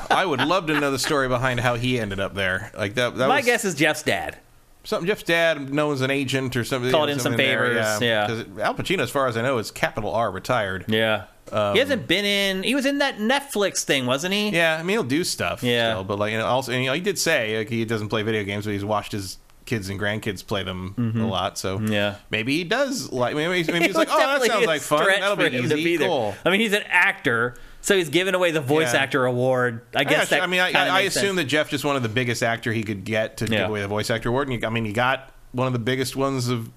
I 0.09 0.26
would 0.26 0.41
love 0.41 0.67
to 0.67 0.80
know 0.80 0.91
the 0.91 0.99
story 0.99 1.28
behind 1.30 1.59
how 1.59 1.76
he 1.76 1.97
ended 1.99 2.19
up 2.19 2.34
there. 2.34 2.72
Like 2.78 2.95
that. 2.95 3.15
that 3.17 3.28
My 3.28 3.38
was 3.38 3.45
guess 3.45 3.65
is 3.65 3.76
Jeff's 3.76 4.03
dad. 4.03 4.38
something. 4.84 5.07
Jeff's 5.07 5.24
dad 5.24 5.74
knows 5.74 6.01
an 6.01 6.11
agent 6.11 6.55
or 6.57 6.63
something. 6.63 6.91
Called 6.91 7.09
in 7.09 7.17
some 7.17 7.32
something 7.32 7.38
there, 7.45 7.67
favors, 7.67 8.01
yeah. 8.01 8.28
Because 8.28 8.59
Al 8.59 8.76
Pacino, 8.76 8.99
as 8.99 9.09
far 9.09 9.28
as 9.28 9.38
I 9.38 9.41
know, 9.41 9.57
is 9.57 9.72
capital 9.72 10.11
R 10.13 10.30
retired. 10.30 10.86
Yeah. 10.88 11.26
Um, 11.51 11.74
he 11.74 11.80
hasn't 11.80 12.07
been 12.07 12.26
in. 12.26 12.63
He 12.63 12.76
was 12.76 12.86
in 12.86 12.99
that 12.99 13.17
Netflix 13.17 13.84
thing, 13.84 14.05
wasn't 14.05 14.34
he? 14.34 14.49
Yeah, 14.49 14.78
I 14.78 14.84
mean 14.84 14.89
he'll 14.95 15.03
do 15.03 15.24
stuff. 15.24 15.63
Yeah. 15.63 15.93
still, 15.93 16.03
but 16.03 16.19
like 16.19 16.32
you 16.32 16.38
know, 16.38 16.45
also, 16.45 16.72
and, 16.72 16.82
you 16.84 16.89
know, 16.89 16.93
he 16.93 17.01
did 17.01 17.17
say 17.17 17.57
like, 17.59 17.69
he 17.69 17.84
doesn't 17.86 18.09
play 18.09 18.24
video 18.24 18.43
games, 18.43 18.65
but 18.65 18.72
he's 18.72 18.86
watched 18.86 19.11
his 19.11 19.38
kids 19.66 19.89
and 19.89 19.99
grandkids 19.99 20.45
play 20.45 20.64
them 20.64 21.14
a 21.18 21.26
lot. 21.26 21.57
So 21.57 21.78
Mm-hmm. 21.78 21.91
Yeah. 21.93 22.16
maybe 22.30 22.57
he 22.57 22.64
does 22.64 23.12
like. 23.12 23.36
Maybe, 23.36 23.64
maybe 23.72 23.86
he's 23.86 23.95
like, 23.95 24.09
oh, 24.12 24.18
that 24.18 24.43
sounds 24.43 24.66
like 24.66 24.82
fun. 24.82 25.05
That'll 25.05 25.36
be 25.36 25.49
him 25.49 25.70
to 25.70 25.76
easy. 25.76 25.97
there. 25.97 26.07
Cool. 26.07 26.36
I 26.45 26.49
mean, 26.49 26.59
he's 26.59 26.74
an 26.74 26.84
actor, 26.89 27.55
so 27.82 27.95
he's 27.95 28.09
giving 28.09 28.34
away 28.36 28.51
the 28.51 28.62
voice 28.62 28.93
Yeah. 28.93 29.01
actor 29.01 29.26
award. 29.26 29.82
I 29.95 30.03
guess 30.03 30.32
Yeah, 30.32 30.38
that. 30.39 30.43
I 30.43 30.47
mean, 30.47 30.59
I, 30.62 30.72
I, 30.72 30.88
I 30.88 30.99
assume 31.01 31.24
sense. 31.24 31.36
that 31.38 31.43
Jeff 31.45 31.70
just 31.70 31.84
of 31.95 32.03
the 32.03 32.09
biggest 32.09 32.43
actor 32.43 32.72
he 32.74 32.84
could 32.84 33.03
get 33.03 33.38
to 33.38 33.45
Yeah. 33.45 33.59
give 33.59 33.70
away 33.70 33.82
the 33.82 33.88
voice 33.88 34.09
actor 34.09 34.30
award. 34.30 34.49
And 34.49 34.64
I 34.66 34.70
mean, 34.70 34.86
he 34.86 34.93
got 34.93 35.32
one 35.51 35.68
of 35.68 35.74
the 35.74 35.80
biggest 35.80 36.16
ones 36.16 36.47
of 36.49 36.70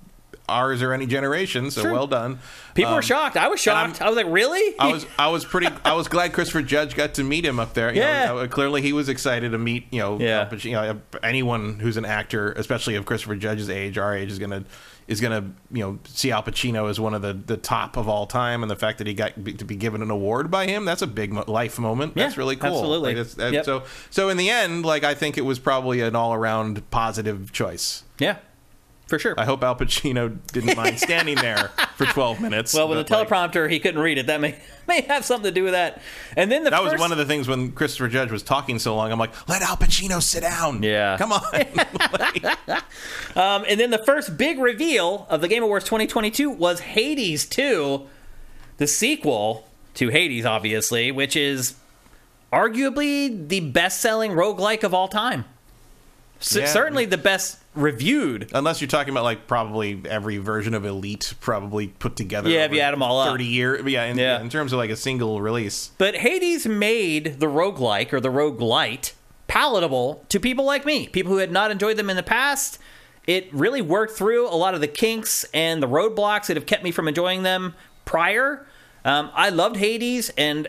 ours 0.48 0.82
or 0.82 0.92
any 0.92 1.06
generation. 1.06 1.70
So 1.70 1.82
True. 1.82 1.92
well 1.92 2.06
done. 2.06 2.38
people 2.74 2.90
Um, 2.90 2.96
were 2.96 3.02
shocked. 3.02 3.36
I 3.36 3.48
was 3.48 3.60
shocked. 3.60 4.02
I 4.02 4.08
was 4.08 4.16
like, 4.16 4.26
really? 4.28 4.74
I 4.78 4.92
was 4.92 5.06
I 5.18 5.28
was 5.28 5.44
pretty 5.44 5.68
I 5.84 5.94
was 5.94 6.08
glad 6.08 6.32
Christopher 6.32 6.62
Judge 6.62 6.94
got 6.94 7.14
to 7.14 7.24
meet 7.24 7.44
him 7.44 7.58
up 7.58 7.74
there. 7.74 7.92
You 7.94 8.00
Yeah. 8.00 8.26
know, 8.26 8.38
uh, 8.38 8.46
clearly 8.48 8.82
he 8.82 8.92
was 8.92 9.08
excited 9.08 9.52
to 9.52 9.58
meet 9.58 9.86
you 9.90 10.00
know, 10.00 10.18
Yeah. 10.20 10.40
Al 10.40 10.46
Pacino. 10.46 10.64
You 10.66 10.72
know 10.94 11.00
anyone 11.22 11.78
who's 11.80 11.96
an 11.96 12.04
actor, 12.04 12.52
especially 12.52 12.94
of 12.96 13.06
Christopher 13.06 13.36
Judge's 13.36 13.70
age, 13.70 13.96
our 13.98 14.14
age, 14.16 14.30
is 14.30 14.38
gonna 14.38 14.64
is 15.06 15.20
gonna 15.20 15.44
you 15.70 15.82
know 15.82 15.98
see 16.04 16.30
Al 16.30 16.42
Pacino 16.42 16.88
as 16.90 16.98
one 17.00 17.14
of 17.14 17.22
the 17.22 17.32
the 17.34 17.56
top 17.56 17.96
of 17.96 18.08
all 18.08 18.26
time, 18.26 18.62
and 18.62 18.70
the 18.70 18.76
fact 18.76 18.98
that 18.98 19.06
he 19.06 19.12
got 19.14 19.42
be- 19.44 19.52
to 19.54 19.64
be 19.64 19.76
given 19.76 20.02
an 20.02 20.10
award 20.10 20.50
by 20.50 20.66
him 20.66 20.84
that's 20.84 21.02
a 21.02 21.06
big 21.06 21.32
mo- 21.32 21.44
life 21.46 21.78
moment. 21.78 22.12
Yeah, 22.16 22.24
that's 22.24 22.36
really 22.38 22.56
cool. 22.56 22.70
absolutely. 22.70 23.10
Like, 23.14 23.16
that's- 23.16 23.34
that- 23.36 23.52
Yep. 23.52 23.64
So 23.64 23.82
so 24.10 24.28
in 24.30 24.36
the 24.36 24.48
end, 24.50 24.84
like 24.84 25.04
I 25.04 25.14
think 25.14 25.36
it 25.38 25.44
was 25.44 25.58
probably 25.58 26.00
an 26.00 26.16
all 26.16 26.32
around 26.34 26.90
positive 26.90 27.52
choice. 27.52 28.02
yeah, 28.18 28.36
for 29.06 29.18
sure. 29.18 29.34
I 29.38 29.44
hope 29.44 29.62
Al 29.62 29.76
Pacino 29.76 30.38
didn't 30.52 30.76
mind 30.76 30.98
standing 30.98 31.36
there 31.36 31.68
for 31.96 32.06
12 32.12 32.40
minutes. 32.40 32.72
well, 32.74 32.88
with 32.88 32.98
a 32.98 33.04
the 33.04 33.14
like, 33.16 33.28
teleprompter, 33.28 33.70
he 33.70 33.78
couldn't 33.80 34.00
read 34.00 34.18
it. 34.18 34.26
That 34.28 34.40
may 34.40 34.58
may 34.88 35.02
have 35.02 35.24
something 35.24 35.44
to 35.50 35.54
do 35.54 35.62
with 35.64 35.72
that. 35.72 36.00
And 36.36 36.50
then 36.50 36.64
the 36.64 36.70
That 36.70 36.80
first, 36.82 36.92
was 36.94 37.00
one 37.00 37.12
of 37.12 37.18
the 37.18 37.24
things 37.26 37.46
when 37.48 37.72
Christopher 37.72 38.08
Judge 38.08 38.30
was 38.30 38.42
talking 38.42 38.78
so 38.78 38.94
long. 38.96 39.12
I'm 39.12 39.18
like, 39.18 39.48
let 39.48 39.62
Al 39.62 39.76
Pacino 39.76 40.22
sit 40.22 40.40
down. 40.42 40.82
Yeah. 40.82 41.16
come 41.18 41.32
on. 41.32 41.42
Um, 43.36 43.64
and 43.68 43.80
then 43.80 43.90
the 43.90 43.98
first 43.98 44.36
big 44.36 44.58
reveal 44.58 45.26
of 45.28 45.40
the 45.40 45.48
Game 45.48 45.62
Awards 45.64 45.84
2022 45.86 46.50
was 46.50 46.78
Hades 46.80 47.46
2, 47.46 48.06
the 48.76 48.86
sequel 48.86 49.68
to 49.94 50.08
Hades, 50.10 50.44
obviously, 50.46 51.10
which 51.10 51.34
is 51.34 51.74
arguably 52.52 53.48
the 53.48 53.58
best 53.60 54.00
selling 54.00 54.30
roguelike 54.32 54.84
of 54.84 54.94
all 54.94 55.08
time. 55.08 55.44
C- 56.38 56.60
Yeah. 56.60 56.66
Certainly 56.66 57.06
the 57.06 57.18
best 57.18 57.58
reviewed. 57.74 58.50
Unless 58.54 58.80
you're 58.80 58.88
talking 58.88 59.12
about 59.12 59.24
like 59.24 59.46
probably 59.46 60.00
every 60.08 60.38
version 60.38 60.74
of 60.74 60.84
Elite 60.84 61.34
probably 61.40 61.88
put 61.88 62.16
together. 62.16 62.48
Yeah, 62.50 62.64
if 62.64 62.72
you 62.72 62.78
them 62.78 63.02
all 63.02 63.20
up. 63.20 63.30
30 63.30 63.44
years. 63.44 63.84
Yeah, 63.86 64.04
in, 64.04 64.18
Yeah. 64.18 64.40
in 64.40 64.48
terms 64.48 64.72
of 64.72 64.78
like 64.78 64.90
a 64.90 64.96
single 64.96 65.40
release. 65.40 65.90
But 65.98 66.16
Hades 66.16 66.66
made 66.66 67.40
the 67.40 67.46
roguelike 67.46 68.12
or 68.12 68.20
the 68.20 68.30
roguelite 68.30 69.12
palatable 69.46 70.24
to 70.30 70.40
people 70.40 70.64
like 70.64 70.84
me, 70.86 71.06
people 71.08 71.32
who 71.32 71.38
had 71.38 71.52
not 71.52 71.70
enjoyed 71.70 71.96
them 71.96 72.10
in 72.10 72.16
the 72.16 72.22
past 72.22 72.78
it 73.26 73.48
really 73.54 73.80
worked 73.80 74.12
through 74.12 74.46
a 74.48 74.52
lot 74.54 74.74
of 74.74 74.82
the 74.82 74.86
kinks 74.86 75.46
and 75.54 75.82
the 75.82 75.88
roadblocks 75.88 76.46
that 76.48 76.58
have 76.58 76.66
kept 76.66 76.84
me 76.84 76.90
from 76.90 77.08
enjoying 77.08 77.42
them 77.42 77.74
prior. 78.04 78.66
Um, 79.02 79.30
I 79.32 79.48
loved 79.48 79.76
Hades, 79.76 80.30
and 80.36 80.68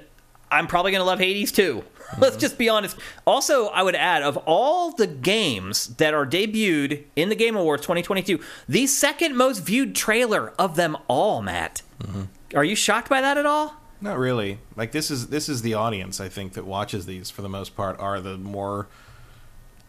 I'm 0.49 0.67
probably 0.67 0.91
going 0.93 1.01
to 1.01 1.05
love 1.05 1.19
Hades 1.19 1.51
too. 1.51 1.83
Let's 2.19 2.37
just 2.37 2.57
be 2.57 2.69
honest. 2.69 2.97
Also, 3.25 3.67
I 3.67 3.83
would 3.83 3.95
add 3.95 4.21
of 4.23 4.37
all 4.45 4.91
the 4.91 5.07
games 5.07 5.87
that 5.95 6.13
are 6.13 6.25
debuted 6.25 7.03
in 7.15 7.29
the 7.29 7.35
Game 7.35 7.55
Awards 7.55 7.81
2022, 7.83 8.39
the 8.67 8.87
second 8.87 9.35
most 9.35 9.59
viewed 9.59 9.95
trailer 9.95 10.53
of 10.59 10.75
them 10.75 10.97
all, 11.07 11.41
Matt. 11.41 11.81
Mm-hmm. 12.01 12.23
Are 12.57 12.63
you 12.63 12.75
shocked 12.75 13.09
by 13.09 13.21
that 13.21 13.37
at 13.37 13.45
all? 13.45 13.75
Not 14.01 14.17
really. 14.17 14.59
Like 14.75 14.91
this 14.91 15.09
is 15.09 15.27
this 15.27 15.49
is 15.49 15.61
the 15.61 15.73
audience 15.73 16.19
I 16.19 16.29
think 16.29 16.53
that 16.53 16.65
watches 16.65 17.05
these 17.05 17.29
for 17.29 17.41
the 17.41 17.49
most 17.49 17.75
part 17.75 17.99
are 17.99 18.19
the 18.19 18.37
more 18.37 18.87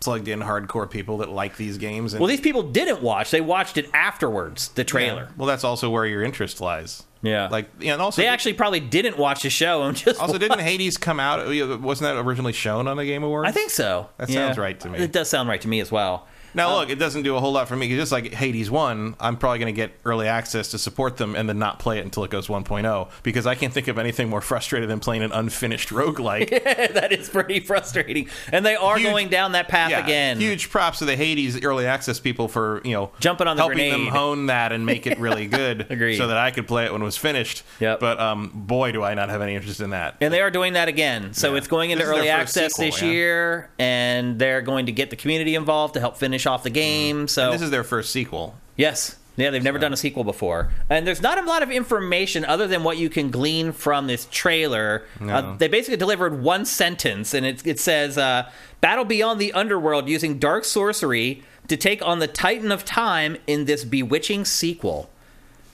plugged 0.00 0.28
in 0.28 0.40
hardcore 0.40 0.88
people 0.88 1.18
that 1.18 1.28
like 1.28 1.56
these 1.56 1.78
games. 1.78 2.12
And 2.12 2.20
Well, 2.20 2.28
these 2.28 2.40
people 2.40 2.62
didn't 2.62 3.02
watch; 3.02 3.30
they 3.30 3.40
watched 3.40 3.76
it 3.76 3.90
afterwards. 3.92 4.68
The 4.68 4.84
trailer. 4.84 5.30
Well, 5.36 5.46
that's 5.46 5.64
also 5.64 5.90
where 5.90 6.06
your 6.06 6.22
interest 6.22 6.60
lies. 6.60 7.02
Yeah. 7.22 7.48
Like, 7.48 7.68
yeah, 7.80 7.94
and 7.94 8.02
also 8.02 8.22
They 8.22 8.28
actually 8.28 8.54
probably 8.54 8.80
didn't 8.80 9.18
watch 9.18 9.42
the 9.42 9.50
show 9.50 9.82
and 9.82 9.96
just 10.04 10.20
also 10.20 10.38
didn't 10.38 10.60
Hades 10.60 10.96
come 10.96 11.18
out? 11.20 11.46
Wasn't 11.80 12.00
that 12.06 12.20
originally 12.20 12.52
shown 12.52 12.86
on 12.88 12.96
the 12.96 13.04
Game 13.04 13.22
Awards? 13.22 13.48
I 13.48 13.52
think 13.52 13.70
so. 13.70 14.08
That 14.18 14.28
sounds 14.28 14.58
right 14.58 14.78
to 14.80 14.88
me. 14.88 14.98
It 14.98 15.12
does 15.12 15.28
sound 15.28 15.48
right 15.48 15.60
to 15.60 15.68
me 15.68 15.80
as 15.80 15.90
well. 15.90 16.26
Now, 16.56 16.74
look, 16.76 16.90
it 16.90 16.98
doesn't 16.98 17.22
do 17.22 17.36
a 17.36 17.40
whole 17.40 17.52
lot 17.52 17.68
for 17.68 17.76
me. 17.76 17.88
Just 17.94 18.10
like 18.10 18.32
Hades 18.32 18.70
1, 18.70 19.16
I'm 19.20 19.36
probably 19.36 19.58
going 19.58 19.72
to 19.74 19.76
get 19.76 19.92
early 20.04 20.26
access 20.26 20.70
to 20.72 20.78
support 20.78 21.16
them 21.18 21.36
and 21.36 21.48
then 21.48 21.58
not 21.58 21.78
play 21.78 21.98
it 21.98 22.04
until 22.04 22.24
it 22.24 22.30
goes 22.30 22.48
1.0 22.48 23.08
because 23.22 23.46
I 23.46 23.54
can't 23.54 23.72
think 23.72 23.88
of 23.88 23.98
anything 23.98 24.28
more 24.28 24.40
frustrated 24.40 24.88
than 24.88 24.98
playing 24.98 25.22
an 25.22 25.32
unfinished 25.32 25.90
roguelike. 25.90 26.48
that 26.94 27.12
is 27.12 27.28
pretty 27.28 27.60
frustrating. 27.60 28.28
And 28.50 28.64
they 28.64 28.74
are 28.74 28.96
Huge- 28.98 29.08
going 29.10 29.28
down 29.28 29.52
that 29.52 29.68
path 29.68 29.90
yeah, 29.90 30.02
again. 30.02 30.38
Huge 30.40 30.70
props 30.70 30.98
to 31.00 31.04
the 31.04 31.14
Hades 31.16 31.62
early 31.62 31.86
access 31.86 32.18
people 32.18 32.48
for, 32.48 32.80
you 32.84 32.92
know, 32.92 33.10
Jumping 33.20 33.46
on 33.48 33.56
the 33.56 33.62
helping 33.62 33.90
them 33.92 34.06
hone 34.06 34.46
that 34.46 34.72
and 34.72 34.86
make 34.86 35.06
it 35.06 35.18
really 35.18 35.46
good 35.46 35.86
Agreed. 35.90 36.16
so 36.16 36.28
that 36.28 36.38
I 36.38 36.50
could 36.50 36.66
play 36.66 36.86
it 36.86 36.92
when 36.92 37.02
it 37.02 37.04
was 37.04 37.16
finished. 37.18 37.62
Yep. 37.80 38.00
But 38.00 38.18
um, 38.18 38.50
boy, 38.54 38.92
do 38.92 39.02
I 39.02 39.12
not 39.14 39.28
have 39.28 39.42
any 39.42 39.54
interest 39.54 39.80
in 39.80 39.90
that. 39.90 40.16
And 40.22 40.32
they 40.32 40.40
are 40.40 40.50
doing 40.50 40.72
that 40.72 40.88
again. 40.88 41.34
So 41.34 41.52
Yeah. 41.52 41.58
it's 41.58 41.68
going 41.68 41.90
into 41.90 42.04
This 42.04 42.10
early 42.16 42.28
access 42.30 42.72
sequel, 42.72 42.86
this 42.86 43.02
year, 43.02 43.70
and 43.78 44.38
they're 44.38 44.62
going 44.62 44.86
to 44.86 44.92
get 44.92 45.10
the 45.10 45.16
community 45.16 45.54
involved 45.54 45.94
to 45.94 46.00
help 46.00 46.16
finish 46.16 46.45
off 46.46 46.62
the 46.62 46.70
game. 46.70 47.28
So 47.28 47.48
Mm. 47.48 47.52
This 47.52 47.62
is 47.62 47.70
their 47.70 47.84
first 47.84 48.10
sequel. 48.10 48.54
Yes. 48.76 49.16
Yeah, 49.38 49.50
they've 49.50 49.62
never 49.62 49.78
done 49.78 49.92
a 49.92 49.98
sequel 49.98 50.24
before. 50.24 50.70
And 50.88 51.06
there's 51.06 51.20
not 51.20 51.36
a 51.36 51.42
lot 51.42 51.62
of 51.62 51.70
information 51.70 52.42
other 52.46 52.66
than 52.66 52.82
what 52.84 52.96
you 52.96 53.10
can 53.10 53.30
glean 53.30 53.72
from 53.72 54.06
this 54.06 54.26
trailer. 54.30 55.04
No. 55.20 55.34
Uh, 55.34 55.56
they 55.58 55.68
basically 55.68 55.98
delivered 55.98 56.40
one 56.42 56.64
sentence, 56.64 57.34
and 57.34 57.44
it, 57.44 57.66
it 57.66 57.78
says 57.78 58.16
uh, 58.16 58.48
Battle 58.80 59.04
beyond 59.04 59.38
the 59.38 59.52
underworld 59.52 60.08
using 60.08 60.38
dark 60.38 60.64
sorcery 60.64 61.42
to 61.68 61.76
take 61.76 62.00
on 62.02 62.18
the 62.18 62.26
Titan 62.26 62.72
of 62.72 62.84
Time 62.86 63.36
in 63.46 63.66
this 63.66 63.84
bewitching 63.84 64.46
sequel. 64.46 65.10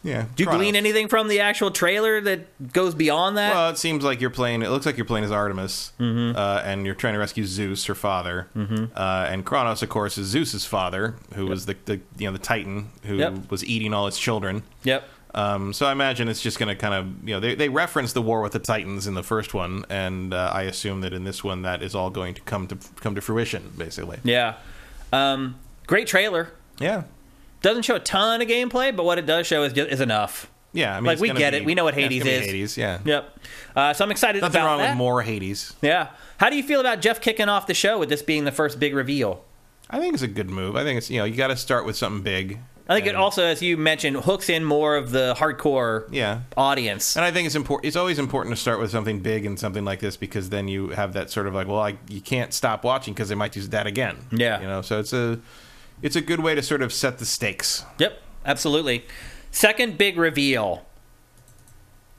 Yeah. 0.05 0.27
Do 0.35 0.43
you 0.45 0.51
glean 0.51 0.75
anything 0.75 1.09
from 1.09 1.29
the 1.29 1.41
actual 1.41 1.71
trailer 1.71 2.21
that 2.23 2.73
goes 2.73 2.95
beyond 2.95 3.37
that? 3.39 3.55
Well, 3.55 3.71
it 3.71 3.79
seems 3.79 4.03
like 4.03 4.21
you're 4.21 4.31
playing. 4.31 4.63
It 4.63 4.71
looks 4.71 4.85
like 4.87 4.97
you're 4.97 5.05
playing 5.07 5.25
as 5.25 5.31
Artemis, 5.31 5.93
Mm-hmm. 6.01 6.37
uh, 6.37 6.63
and 6.65 6.85
you're 6.85 6.95
trying 6.97 7.13
to 7.15 7.21
rescue 7.21 7.45
Zeus, 7.47 7.85
her 7.87 7.95
father, 7.95 8.49
mm-hmm. 8.57 8.87
uh, 8.97 9.27
and 9.31 9.45
Kronos, 9.45 9.83
of 9.83 9.89
course, 9.89 10.19
is 10.19 10.27
Zeus's 10.27 10.65
father, 10.65 11.15
who 11.35 11.47
was 11.47 11.67
the, 11.67 11.77
the 11.85 12.01
you 12.19 12.27
know 12.27 12.33
the 12.33 12.39
Titan 12.39 12.89
who 13.05 13.17
Yep. 13.17 13.51
was 13.51 13.65
eating 13.65 13.95
all 13.95 14.07
his 14.07 14.19
children. 14.19 14.63
yep. 14.83 15.05
Um, 15.35 15.73
so 15.73 15.87
I 15.87 15.93
imagine 15.93 16.29
it's 16.29 16.43
just 16.43 16.59
going 16.59 16.69
to 16.69 16.75
kind 16.75 16.93
of 16.93 17.27
you 17.27 17.35
know 17.35 17.41
they 17.41 17.55
they 17.55 17.71
reference 17.71 18.13
the 18.13 18.21
war 18.21 18.43
with 18.43 18.53
the 18.53 18.59
Titans 18.59 19.07
in 19.07 19.15
the 19.15 19.23
first 19.23 19.55
one, 19.55 19.85
and 19.89 20.35
uh, 20.35 20.51
I 20.53 20.65
assume 20.65 21.01
that 21.03 21.15
in 21.15 21.25
this 21.25 21.43
one 21.43 21.63
that 21.63 21.83
is 21.83 21.95
all 21.95 22.11
going 22.11 22.35
to 22.35 22.41
come 22.43 22.67
to 22.67 22.77
come 23.01 23.15
to 23.15 23.21
fruition, 23.23 23.73
basically. 23.79 24.19
Yeah. 24.25 24.57
Um, 25.13 25.59
great 25.87 26.07
trailer. 26.07 26.51
Yeah, 26.79 27.05
Doesn't 27.63 27.83
show 27.85 27.95
a 27.97 28.01
ton 28.01 28.43
of 28.43 28.49
gameplay, 28.49 28.95
but 28.95 29.05
what 29.05 29.19
it 29.19 29.27
does 29.27 29.47
show 29.47 29.63
is, 29.63 29.73
is 29.73 30.01
enough. 30.01 30.51
yeah. 30.73 30.93
I 30.97 31.01
mean, 31.01 31.07
Like, 31.07 31.21
we 31.21 31.31
get 31.33 31.53
be- 31.53 31.59
it. 31.59 31.65
We 31.65 31.75
know 31.75 31.85
what 31.85 31.95
yeah, 31.97 32.03
Hades 32.03 32.23
be 32.25 32.31
is. 32.31 32.47
Hades, 32.47 32.77
yeah. 32.77 32.99
Yep. 33.05 33.39
Uh, 33.77 33.93
so 33.95 34.05
I'm 34.05 34.11
excited 34.11 34.43
Nothing 34.43 34.61
about 34.61 34.67
wrong 34.67 34.79
that. 34.79 34.91
with 34.91 34.99
more 34.99 35.23
Hades. 35.23 35.75
Yeah. 35.81 36.09
How 36.39 36.51
do 36.51 36.57
you 36.57 36.63
feel 36.63 36.81
about 36.81 37.01
Jeff 37.01 37.21
kicking 37.21 37.49
off 37.49 37.67
the 37.67 37.75
show 37.75 37.99
with 37.99 38.09
this 38.09 38.23
being 38.23 38.45
the 38.45 38.53
first 38.53 38.81
big 38.81 38.95
reveal? 38.95 39.45
I 39.89 39.99
think 40.01 40.15
it's 40.15 40.23
a 40.23 40.29
good 40.29 40.51
move. 40.51 40.75
I 40.77 40.83
think 40.85 40.99
it's 40.99 41.11
you 41.11 41.19
know 41.19 41.25
you 41.25 41.37
got 41.37 41.49
to 41.49 41.57
start 41.57 41.85
with 41.87 41.97
something 41.97 42.23
big. 42.23 42.59
I 42.89 42.95
think 42.97 43.07
it 43.07 43.15
also, 43.15 43.45
as 43.45 43.63
you 43.63 43.77
mentioned, 43.77 44.17
hooks 44.17 44.49
in 44.49 44.65
more 44.65 44.97
of 44.97 45.13
the 45.13 45.35
hardcore 45.39 46.09
Yeah. 46.11 46.41
audience. 46.57 47.15
And 47.17 47.25
I 47.25 47.31
think 47.31 47.47
it's 47.47 47.55
important. 47.55 47.87
It's 47.87 47.97
always 47.97 48.19
important 48.19 48.55
to 48.57 48.61
start 48.61 48.81
with 48.81 48.91
something 48.91 49.21
big 49.21 49.47
and 49.47 49.59
something 49.59 49.85
like 49.85 50.01
this 50.01 50.17
because 50.17 50.51
then 50.51 50.67
you 50.67 50.89
have 50.89 51.13
that 51.13 51.31
sort 51.31 51.47
of 51.47 51.55
like, 51.55 51.69
well, 51.69 51.79
I, 51.81 51.97
you 52.09 52.21
can't 52.21 52.53
stop 52.53 52.83
watching 52.85 53.15
because 53.15 53.29
they 53.29 53.35
might 53.37 53.55
use 53.55 53.69
that 53.69 53.87
again. 53.87 54.17
Yeah. 54.33 54.61
you 54.61 54.67
know. 54.67 54.83
So 54.83 54.99
it's 54.99 55.13
a 55.13 55.39
it's 56.03 56.17
a 56.17 56.21
good 56.21 56.41
way 56.41 56.55
to 56.55 56.63
sort 56.63 56.83
of 56.83 56.93
set 56.93 57.19
the 57.19 57.25
stakes. 57.25 57.85
Yep, 57.99 58.21
absolutely. 58.45 59.05
Second 59.51 59.97
big 59.97 60.19
reveal 60.19 60.85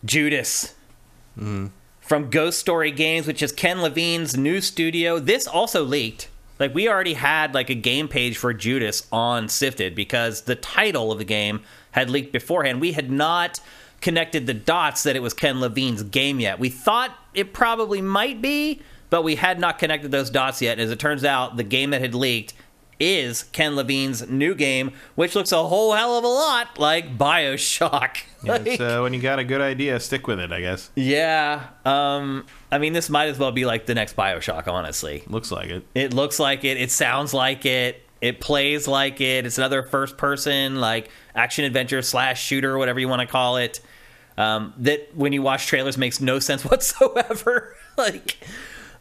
Judas. 0.05 0.73
Mm-hmm. 1.37 1.67
From 1.99 2.29
Ghost 2.29 2.59
Story 2.59 2.91
Games, 2.91 3.27
which 3.27 3.41
is 3.41 3.51
Ken 3.51 3.81
Levine's 3.81 4.35
new 4.35 4.59
studio. 4.59 5.19
This 5.19 5.47
also 5.47 5.83
leaked. 5.83 6.27
Like 6.59 6.75
we 6.75 6.87
already 6.87 7.13
had 7.13 7.53
like 7.53 7.69
a 7.69 7.75
game 7.75 8.07
page 8.07 8.37
for 8.37 8.53
Judas 8.53 9.07
on 9.11 9.49
Sifted 9.49 9.95
because 9.95 10.41
the 10.41 10.55
title 10.55 11.11
of 11.11 11.17
the 11.17 11.25
game 11.25 11.61
had 11.91 12.09
leaked 12.09 12.31
beforehand. 12.31 12.81
We 12.81 12.91
had 12.91 13.09
not 13.09 13.59
connected 14.01 14.45
the 14.45 14.53
dots 14.53 15.03
that 15.03 15.15
it 15.15 15.21
was 15.21 15.33
Ken 15.33 15.61
Levine's 15.61 16.03
game 16.03 16.39
yet. 16.39 16.59
We 16.59 16.69
thought 16.69 17.17
it 17.33 17.53
probably 17.53 18.01
might 18.01 18.41
be, 18.41 18.81
but 19.09 19.23
we 19.23 19.35
had 19.35 19.59
not 19.59 19.79
connected 19.79 20.11
those 20.11 20.29
dots 20.29 20.61
yet. 20.61 20.79
As 20.79 20.91
it 20.91 20.99
turns 20.99 21.23
out, 21.23 21.55
the 21.55 21.63
game 21.63 21.91
that 21.91 22.01
had 22.01 22.13
leaked 22.13 22.53
is 23.03 23.43
Ken 23.43 23.75
Levine's 23.75 24.27
new 24.29 24.55
game, 24.55 24.91
which 25.15 25.35
looks 25.35 25.51
a 25.51 25.63
whole 25.63 25.93
hell 25.93 26.17
of 26.17 26.23
a 26.23 26.27
lot 26.27 26.79
like 26.79 27.17
Bioshock. 27.17 28.17
Like- 28.43 28.77
uh, 28.81 28.99
when 28.99 29.13
you 29.13 29.21
got 29.21 29.39
a 29.39 29.43
good 29.45 29.61
idea, 29.61 29.97
stick 30.01 30.27
with 30.27 30.37
it. 30.37 30.51
I 30.51 30.59
guess 30.59 30.91
yeah. 30.95 31.67
Um, 31.85 32.45
I 32.73 32.77
mean, 32.77 32.91
this 32.91 33.09
might 33.09 33.27
as 33.29 33.39
well 33.39 33.53
be 33.53 33.63
like 33.65 33.85
the 33.85 33.95
next 33.95 34.17
Bioshock, 34.17 34.67
honestly. 34.67 35.23
looks 35.27 35.49
like 35.49 35.69
it. 35.69 35.85
It 35.95 36.13
looks 36.13 36.39
like 36.39 36.65
it. 36.65 36.75
It 36.75 36.91
sounds 36.91 37.33
like 37.33 37.65
it. 37.65 38.03
It 38.19 38.41
plays 38.41 38.85
like 38.85 39.21
it. 39.21 39.45
It's 39.45 39.57
another 39.57 39.81
first 39.83 40.17
person, 40.17 40.81
like 40.81 41.09
action 41.33 41.63
adventure 41.63 42.01
slash 42.01 42.43
shooter, 42.43 42.77
whatever 42.77 42.99
you 42.99 43.07
want 43.07 43.21
to 43.21 43.27
call 43.27 43.55
it. 43.55 43.79
Um, 44.37 44.73
that 44.79 45.15
when 45.15 45.31
you 45.31 45.41
watch 45.41 45.67
trailers 45.67 45.97
makes 45.97 46.19
no 46.19 46.39
sense 46.39 46.63
whatsoever. 46.69 47.77
like, 47.97 48.37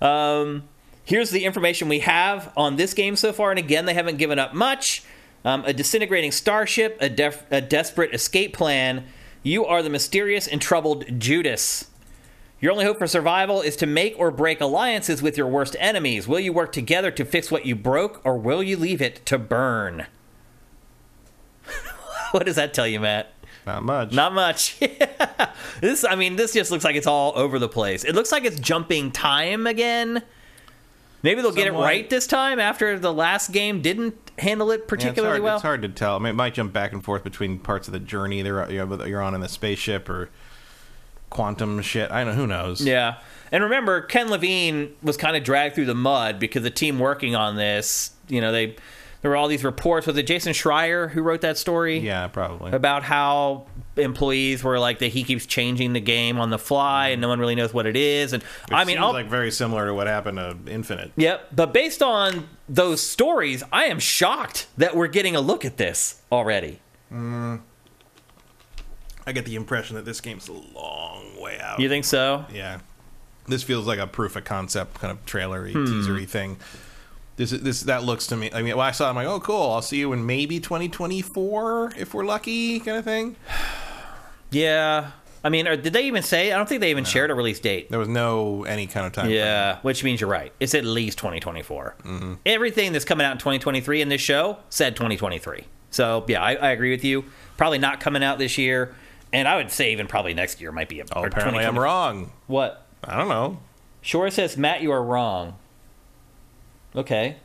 um, 0.00 0.62
here's 1.05 1.30
the 1.30 1.44
information 1.44 1.88
we 1.88 2.00
have 2.00 2.53
on 2.57 2.76
this 2.76 2.94
game 2.94 3.16
so 3.16 3.32
far. 3.32 3.50
And 3.50 3.59
again, 3.59 3.86
they 3.86 3.94
haven't 3.94 4.18
given 4.18 4.38
up 4.38 4.55
much. 4.55 5.03
Um, 5.44 5.64
a 5.64 5.72
disintegrating 5.72 6.30
starship, 6.30 6.96
a, 7.00 7.09
def- 7.09 7.44
a 7.50 7.61
desperate 7.61 8.14
escape 8.14 8.55
plan. 8.55 9.05
You 9.42 9.64
are 9.64 9.82
the 9.82 9.90
mysterious 9.90 10.46
and 10.46 10.62
troubled 10.62 11.18
Judas. 11.18 11.90
Your 12.61 12.70
only 12.70 12.84
hope 12.84 12.98
for 12.98 13.09
survival 13.09 13.61
is 13.61 13.74
to 13.76 13.86
make 13.86 14.14
or 14.16 14.30
break 14.30 14.61
alliances 14.61 15.20
with 15.20 15.36
your 15.36 15.48
worst 15.48 15.74
enemies. 15.80 16.28
Will 16.28 16.38
you 16.38 16.53
work 16.53 16.70
together 16.70 17.11
to 17.11 17.24
fix 17.24 17.50
what 17.50 17.66
you 17.66 17.74
broke, 17.74 18.20
or 18.24 18.38
will 18.38 18.62
you 18.62 18.76
leave 18.76 19.03
it 19.03 19.26
to 19.26 19.36
burn? 19.36 20.07
what 22.30 22.46
does 22.46 22.55
that 22.55 22.72
tell 22.72 22.86
you, 22.86 23.00
Matt? 23.00 23.32
Not 23.66 23.82
much. 23.82 24.12
Not 24.12 24.32
much. 24.32 24.78
this, 25.80 26.05
I 26.05 26.14
mean, 26.14 26.36
this 26.36 26.53
just 26.53 26.70
looks 26.70 26.84
like 26.84 26.94
it's 26.94 27.07
all 27.07 27.32
over 27.34 27.59
the 27.59 27.68
place. 27.68 28.05
It 28.05 28.14
looks 28.14 28.30
like 28.30 28.44
it's 28.44 28.61
jumping 28.61 29.11
time 29.11 29.66
again. 29.66 30.22
Maybe 31.22 31.40
they'll 31.40 31.52
get 31.52 31.68
it 31.68 31.72
right 31.72 32.08
this 32.08 32.26
time 32.26 32.58
after 32.58 32.98
the 32.98 33.12
last 33.12 33.52
game 33.52 33.80
didn't 33.80 34.32
handle 34.38 34.70
it 34.70 34.80
Yeah, 34.80 34.86
particularly 34.88 35.36
it's 35.36 35.42
hard, 35.42 35.42
well. 35.42 35.56
It's 35.56 35.62
hard 35.62 35.82
to 35.82 35.88
tell. 35.88 36.16
I 36.16 36.18
mean, 36.18 36.30
it 36.30 36.34
might 36.34 36.54
jump 36.54 36.72
back 36.72 36.92
and 36.92 37.02
forth 37.02 37.22
between 37.22 37.58
parts 37.58 37.86
of 37.86 37.92
the 37.92 38.00
journey 38.00 38.42
they're 38.42 38.70
you 38.70 38.84
know, 38.84 39.04
you're 39.04 39.22
on 39.22 39.34
in 39.34 39.40
the 39.40 39.48
spaceship 39.48 40.08
or 40.08 40.30
quantum 41.30 41.80
shit. 41.82 42.10
I 42.10 42.24
don't 42.24 42.34
know. 42.34 42.40
Who 42.40 42.46
knows? 42.46 42.82
Yeah. 42.82 43.18
And 43.50 43.62
remember, 43.64 44.00
Ken 44.02 44.30
Levine 44.30 44.94
was 45.02 45.16
kind 45.16 45.36
of 45.36 45.44
dragged 45.44 45.74
through 45.74 45.86
the 45.86 45.94
mud 45.94 46.38
because 46.38 46.62
the 46.62 46.70
team 46.70 46.98
working 46.98 47.34
on 47.36 47.56
this, 47.56 48.12
you 48.28 48.40
know, 48.40 48.52
they 48.52 48.76
there 49.22 49.30
were 49.30 49.36
all 49.36 49.48
these 49.48 49.64
reports. 49.64 50.06
Was 50.06 50.16
it 50.18 50.26
Jason 50.26 50.52
Schreier 50.52 51.10
who 51.10 51.22
wrote 51.22 51.40
that 51.40 51.56
story? 51.56 51.98
Yeah, 52.00 52.26
probably. 52.28 52.72
About 52.72 53.02
how 53.04 53.66
employees 53.96 54.64
were 54.64 54.78
like 54.78 54.98
that 55.00 55.08
he 55.08 55.22
keeps 55.22 55.46
changing 55.46 55.92
the 55.92 56.00
game 56.00 56.38
on 56.40 56.50
the 56.50 56.58
fly 56.58 57.08
and 57.08 57.20
no 57.20 57.28
one 57.28 57.38
really 57.38 57.54
knows 57.54 57.72
what 57.74 57.86
it 57.86 57.96
is. 57.96 58.32
And 58.32 58.42
It 58.42 58.48
I 58.72 58.84
mean, 58.84 58.96
seems 58.96 59.04
I'll, 59.04 59.12
like 59.12 59.26
very 59.28 59.50
similar 59.50 59.86
to 59.86 59.94
what 59.94 60.06
happened 60.06 60.38
to 60.38 60.56
Infinite. 60.66 61.12
Yep. 61.16 61.48
But 61.54 61.72
based 61.72 62.02
on 62.02 62.48
those 62.68 63.00
stories, 63.02 63.62
I 63.72 63.84
am 63.84 63.98
shocked 63.98 64.66
that 64.76 64.96
we're 64.96 65.08
getting 65.08 65.36
a 65.36 65.40
look 65.40 65.64
at 65.64 65.76
this 65.76 66.20
already. 66.32 66.80
I 67.12 67.58
get 69.32 69.44
the 69.44 69.54
impression 69.54 69.96
that 69.96 70.04
this 70.04 70.20
game's 70.20 70.48
a 70.48 70.52
long 70.52 71.40
way 71.40 71.60
out. 71.60 71.78
You 71.78 71.88
think 71.88 72.04
so? 72.04 72.44
Yeah, 72.52 72.80
this 73.46 73.62
feels 73.62 73.86
like 73.86 73.98
a 73.98 74.06
proof 74.06 74.34
of 74.36 74.44
concept 74.44 74.94
kind 74.94 75.12
of 75.12 75.24
trailery, 75.26 75.72
Hmm. 75.72 75.84
teasery 75.84 76.28
thing. 76.28 76.56
This 77.37 77.53
is 77.53 77.62
this 77.62 77.80
that 77.83 78.05
looks 78.05 78.26
to 78.28 78.37
me. 78.37 78.51
I 78.53 78.62
mean, 78.62 78.76
when 78.76 78.87
I 78.87 78.91
saw, 78.91 79.07
it, 79.07 79.11
I'm 79.11 79.16
like, 79.16 79.26
oh, 79.26 79.41
cool. 79.41 79.70
I'll 79.72 79.83
see 79.83 79.99
you 79.99 80.12
in 80.12 80.26
maybe 80.26 80.61
2024 80.61 81.93
if 81.97 82.14
we're 82.14 82.24
lucky, 82.24 82.80
kind 82.80 82.99
of 82.99 83.05
thing. 83.05 83.37
Yeah. 84.51 85.12
I 85.45 85.49
mean, 85.49 85.66
or 85.66 85.76
did 85.76 85.93
they 85.93 86.05
even 86.05 86.22
say? 86.22 86.53
I 86.53 86.57
don't 86.57 86.68
think 86.68 86.80
they 86.80 86.91
even 86.91 87.05
shared 87.05 87.30
a 87.30 87.35
release 87.35 87.59
date. 87.59 87.91
There 87.91 87.99
was 87.99 88.09
no 88.09 88.64
any 88.64 88.87
kind 88.87 89.07
of 89.07 89.12
time. 89.12 89.24
frame. 89.24 89.37
Yeah, 89.37 89.78
which 89.83 90.05
means 90.05 90.20
you're 90.20 90.30
right. 90.30 90.53
It's 90.61 90.74
at 90.74 90.85
least 90.85 91.18
2024. 91.18 91.97
Mm-hmm. 92.05 92.35
Everything 92.47 92.93
that's 92.93 93.05
coming 93.05 93.26
out 93.26 93.33
in 93.33 93.39
2023 93.39 94.03
in 94.03 94.09
this 94.09 94.20
show 94.20 94.59
said 94.68 94.95
2023. 94.95 95.64
So 95.91 96.24
yeah, 96.28 96.43
I, 96.43 96.55
I 96.55 96.70
agree 96.70 96.91
with 96.93 97.05
you. 97.05 97.24
Probably 97.57 97.78
not 97.78 97.99
coming 97.99 98.22
out 98.22 98.39
this 98.39 98.57
year, 98.57 98.95
and 99.33 99.49
I 99.49 99.57
would 99.57 99.70
say 99.72 99.93
even 99.93 100.07
probably 100.07 100.33
next 100.33 100.61
year 100.61 100.70
might 100.70 100.89
be. 100.89 101.01
A, 101.01 101.05
oh, 101.12 101.24
apparently 101.24 101.64
I'm 101.64 101.78
wrong. 101.78 102.30
What? 102.47 102.87
I 103.03 103.16
don't 103.16 103.28
know. 103.28 103.59
Shora 104.03 104.30
says 104.30 104.57
Matt, 104.57 104.80
you 104.80 104.93
are 104.93 105.03
wrong. 105.03 105.57
Okay. 106.95 107.36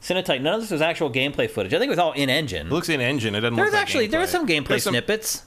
Cinetype, 0.00 0.40
none 0.40 0.54
of 0.54 0.60
this 0.60 0.70
was 0.70 0.82
actual 0.82 1.10
gameplay 1.10 1.48
footage. 1.48 1.72
I 1.72 1.78
think 1.78 1.88
it 1.88 1.90
was 1.90 1.98
all 1.98 2.12
in 2.12 2.28
engine. 2.28 2.66
It 2.66 2.72
looks 2.72 2.88
in 2.88 3.00
engine. 3.00 3.34
It 3.36 3.40
doesn't. 3.40 3.54
There's 3.56 3.66
look 3.66 3.72
like 3.74 3.82
it. 3.82 3.82
There's 3.82 3.82
actually 3.82 4.06
there 4.08 4.20
was 4.20 4.30
some 4.30 4.46
gameplay 4.48 4.68
There's 4.68 4.82
some- 4.84 4.92
snippets. 4.94 5.44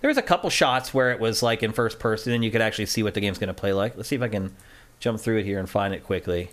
There 0.00 0.08
was 0.08 0.18
a 0.18 0.22
couple 0.22 0.50
shots 0.50 0.92
where 0.92 1.12
it 1.12 1.20
was 1.20 1.42
like 1.42 1.62
in 1.62 1.72
first 1.72 1.98
person 2.00 2.32
and 2.32 2.44
you 2.44 2.50
could 2.50 2.60
actually 2.60 2.86
see 2.86 3.02
what 3.04 3.14
the 3.14 3.20
game's 3.20 3.38
going 3.38 3.48
to 3.48 3.54
play 3.54 3.72
like. 3.72 3.96
Let's 3.96 4.08
see 4.08 4.16
if 4.16 4.22
I 4.22 4.28
can 4.28 4.54
jump 4.98 5.20
through 5.20 5.38
it 5.38 5.44
here 5.44 5.58
and 5.60 5.70
find 5.70 5.94
it 5.94 6.02
quickly. 6.04 6.50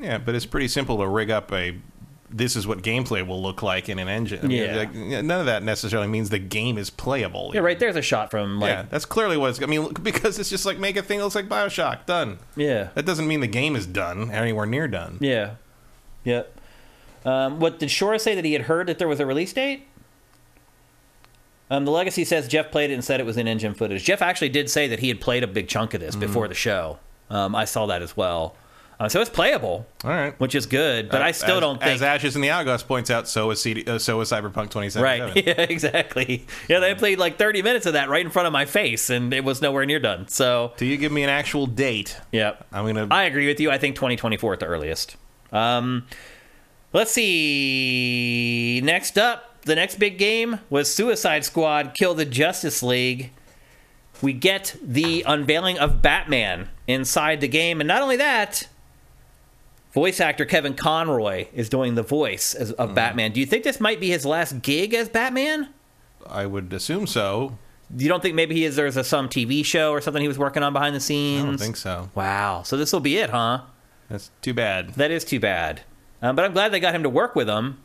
Yeah, 0.00 0.18
but 0.18 0.34
it's 0.36 0.46
pretty 0.46 0.68
simple 0.68 0.98
to 0.98 1.06
rig 1.06 1.30
up 1.30 1.52
a. 1.52 1.76
This 2.34 2.56
is 2.56 2.66
what 2.66 2.82
gameplay 2.82 3.26
will 3.26 3.42
look 3.42 3.62
like 3.62 3.88
in 3.88 3.98
an 3.98 4.08
engine. 4.08 4.40
I 4.42 4.48
mean, 4.48 4.62
Yeah. 4.62 4.76
like, 4.76 4.94
none 4.94 5.40
of 5.40 5.46
that 5.46 5.62
necessarily 5.62 6.08
means 6.08 6.30
the 6.30 6.38
game 6.38 6.78
is 6.78 6.88
playable. 6.90 7.50
Yeah, 7.54 7.60
right 7.60 7.78
there's 7.78 7.96
a 7.96 8.02
shot 8.02 8.30
from 8.30 8.58
like 8.58 8.68
yeah, 8.70 8.84
that's 8.88 9.04
clearly 9.04 9.36
what 9.36 9.50
it's. 9.50 9.62
I 9.62 9.66
mean, 9.66 9.92
because 10.02 10.38
it's 10.38 10.48
just 10.50 10.64
like 10.64 10.78
make 10.78 10.96
a 10.96 11.02
thing 11.02 11.18
that 11.18 11.24
looks 11.24 11.34
like 11.36 11.48
Bioshock. 11.48 12.06
Done. 12.06 12.38
yeah. 12.56 12.88
That 12.94 13.04
doesn't 13.06 13.28
mean 13.28 13.40
the 13.40 13.46
game 13.46 13.76
is 13.76 13.86
done, 13.86 14.30
anywhere 14.30 14.66
near 14.66 14.88
done. 14.88 15.18
Yeah. 15.20 15.54
Yep. 16.24 16.58
Um, 17.24 17.60
what 17.60 17.78
did 17.78 17.88
Shora 17.88 18.20
say 18.20 18.34
that 18.34 18.44
he 18.44 18.52
had 18.54 18.62
heard 18.62 18.86
that 18.88 18.98
there 18.98 19.08
was 19.08 19.20
a 19.20 19.26
release 19.26 19.52
date? 19.52 19.86
Um, 21.70 21.84
the 21.84 21.90
legacy 21.90 22.24
says 22.24 22.48
Jeff 22.48 22.70
played 22.70 22.90
it 22.90 22.94
and 22.94 23.04
said 23.04 23.18
it 23.20 23.24
was 23.26 23.36
in 23.36 23.48
engine 23.48 23.72
footage. 23.74 24.04
Jeff 24.04 24.20
actually 24.20 24.50
did 24.50 24.68
say 24.68 24.88
that 24.88 24.98
he 25.00 25.08
had 25.08 25.20
played 25.20 25.42
a 25.42 25.46
big 25.46 25.68
chunk 25.68 25.94
of 25.94 26.00
this 26.00 26.14
before 26.16 26.46
the 26.48 26.54
show. 26.54 26.98
Um, 27.30 27.54
I 27.54 27.64
saw 27.64 27.86
that 27.86 28.02
as 28.02 28.14
well. 28.16 28.54
Uh, 29.02 29.08
so 29.08 29.20
it's 29.20 29.28
playable, 29.28 29.84
All 30.04 30.10
right. 30.10 30.38
which 30.38 30.54
is 30.54 30.64
good. 30.66 31.08
But 31.10 31.22
I 31.22 31.32
still 31.32 31.56
As- 31.56 31.60
don't 31.60 31.80
think 31.80 31.90
As 31.96 32.02
Ashes 32.02 32.36
in 32.36 32.42
the 32.42 32.50
Hourglass 32.50 32.84
points 32.84 33.10
out, 33.10 33.26
so 33.26 33.50
is 33.50 33.60
CD, 33.60 33.84
uh, 33.84 33.98
so 33.98 34.20
is 34.20 34.30
Cyberpunk 34.30 34.70
2077. 34.70 35.02
Right. 35.02 35.36
Yeah, 35.44 35.54
exactly. 35.68 36.46
Yeah, 36.68 36.78
they 36.78 36.94
played 36.94 37.18
like 37.18 37.36
30 37.36 37.62
minutes 37.62 37.84
of 37.86 37.94
that 37.94 38.08
right 38.08 38.24
in 38.24 38.30
front 38.30 38.46
of 38.46 38.52
my 38.52 38.64
face, 38.64 39.10
and 39.10 39.34
it 39.34 39.42
was 39.42 39.60
nowhere 39.60 39.84
near 39.86 39.98
done. 39.98 40.28
So, 40.28 40.72
do 40.76 40.86
you 40.86 40.96
give 40.96 41.10
me 41.10 41.24
an 41.24 41.30
actual 41.30 41.66
date, 41.66 42.16
yeah. 42.30 42.52
I'm 42.72 42.86
gonna. 42.86 43.08
I 43.10 43.24
agree 43.24 43.48
with 43.48 43.58
you. 43.58 43.72
I 43.72 43.78
think 43.78 43.96
2024 43.96 44.52
at 44.52 44.60
the 44.60 44.66
earliest. 44.66 45.16
Um, 45.50 46.06
let's 46.92 47.10
see. 47.10 48.80
Next 48.84 49.18
up, 49.18 49.62
the 49.62 49.74
next 49.74 49.98
big 49.98 50.16
game 50.16 50.60
was 50.70 50.94
Suicide 50.94 51.44
Squad 51.44 51.94
Kill 51.94 52.14
the 52.14 52.24
Justice 52.24 52.84
League. 52.84 53.32
We 54.20 54.32
get 54.32 54.76
the 54.80 55.24
unveiling 55.26 55.76
of 55.78 56.00
Batman 56.02 56.68
inside 56.86 57.40
the 57.40 57.48
game, 57.48 57.80
and 57.80 57.88
not 57.88 58.00
only 58.02 58.16
that, 58.18 58.68
voice 59.92 60.20
actor 60.20 60.44
Kevin 60.44 60.74
Conroy 60.74 61.46
is 61.54 61.68
doing 61.68 61.94
the 61.94 62.02
voice 62.02 62.54
as, 62.54 62.72
of 62.72 62.94
Batman. 62.94 63.32
Do 63.32 63.40
you 63.40 63.46
think 63.46 63.64
this 63.64 63.80
might 63.80 64.00
be 64.00 64.08
his 64.08 64.24
last 64.26 64.62
gig 64.62 64.94
as 64.94 65.08
Batman? 65.08 65.68
I 66.26 66.46
would 66.46 66.72
assume 66.72 67.06
so. 67.06 67.58
You 67.96 68.08
don't 68.08 68.22
think 68.22 68.34
maybe 68.34 68.54
he 68.54 68.64
is, 68.64 68.76
there's 68.76 68.96
a, 68.96 69.04
some 69.04 69.28
TV 69.28 69.64
show 69.64 69.92
or 69.92 70.00
something 70.00 70.22
he 70.22 70.28
was 70.28 70.38
working 70.38 70.62
on 70.62 70.72
behind 70.72 70.94
the 70.94 71.00
scenes? 71.00 71.44
I 71.44 71.46
don't 71.46 71.58
think 71.58 71.76
so. 71.76 72.08
Wow. 72.14 72.62
So 72.62 72.76
this 72.76 72.92
will 72.92 73.00
be 73.00 73.18
it, 73.18 73.30
huh? 73.30 73.62
That's 74.08 74.30
too 74.40 74.54
bad. 74.54 74.94
That 74.94 75.10
is 75.10 75.24
too 75.24 75.40
bad. 75.40 75.82
Um, 76.22 76.36
but 76.36 76.44
I'm 76.44 76.52
glad 76.52 76.72
they 76.72 76.80
got 76.80 76.94
him 76.94 77.02
to 77.02 77.08
work 77.08 77.34
with 77.34 77.46
them. 77.46 77.78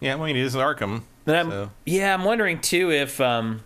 Yeah, 0.00 0.14
well, 0.16 0.26
it 0.26 0.36
is 0.36 0.54
Arkham. 0.54 1.02
I'm, 1.26 1.50
so. 1.50 1.70
yeah, 1.84 2.14
I'm 2.14 2.24
wondering 2.24 2.60
too 2.60 2.90
if 2.90 3.20
um, 3.20 3.62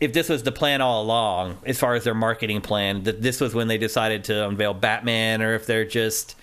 if 0.00 0.12
this 0.12 0.28
was 0.28 0.42
the 0.44 0.52
plan 0.52 0.80
all 0.80 1.02
along, 1.02 1.58
as 1.66 1.78
far 1.78 1.94
as 1.94 2.04
their 2.04 2.14
marketing 2.14 2.60
plan, 2.60 3.02
that 3.04 3.20
this 3.22 3.40
was 3.40 3.54
when 3.54 3.68
they 3.68 3.78
decided 3.78 4.24
to 4.24 4.46
unveil 4.48 4.74
Batman, 4.74 5.42
or 5.42 5.54
if 5.54 5.66
they're 5.66 5.84
just. 5.84 6.36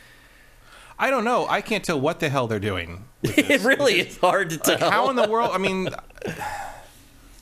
I 0.97 1.09
don't 1.09 1.25
know. 1.25 1.45
I 1.47 1.59
can't 1.61 1.83
tell 1.83 1.99
what 1.99 2.19
the 2.21 2.29
hell 2.29 2.47
they're 2.47 2.59
doing. 2.59 3.05
It 3.23 3.61
really 3.63 3.99
is 4.01 4.17
hard 4.19 4.49
to 4.51 4.57
tell. 4.57 4.77
Like, 4.79 4.91
how 4.93 5.09
in 5.09 5.15
the 5.15 5.27
world? 5.27 5.49
I 5.53 5.57
mean, 5.57 5.89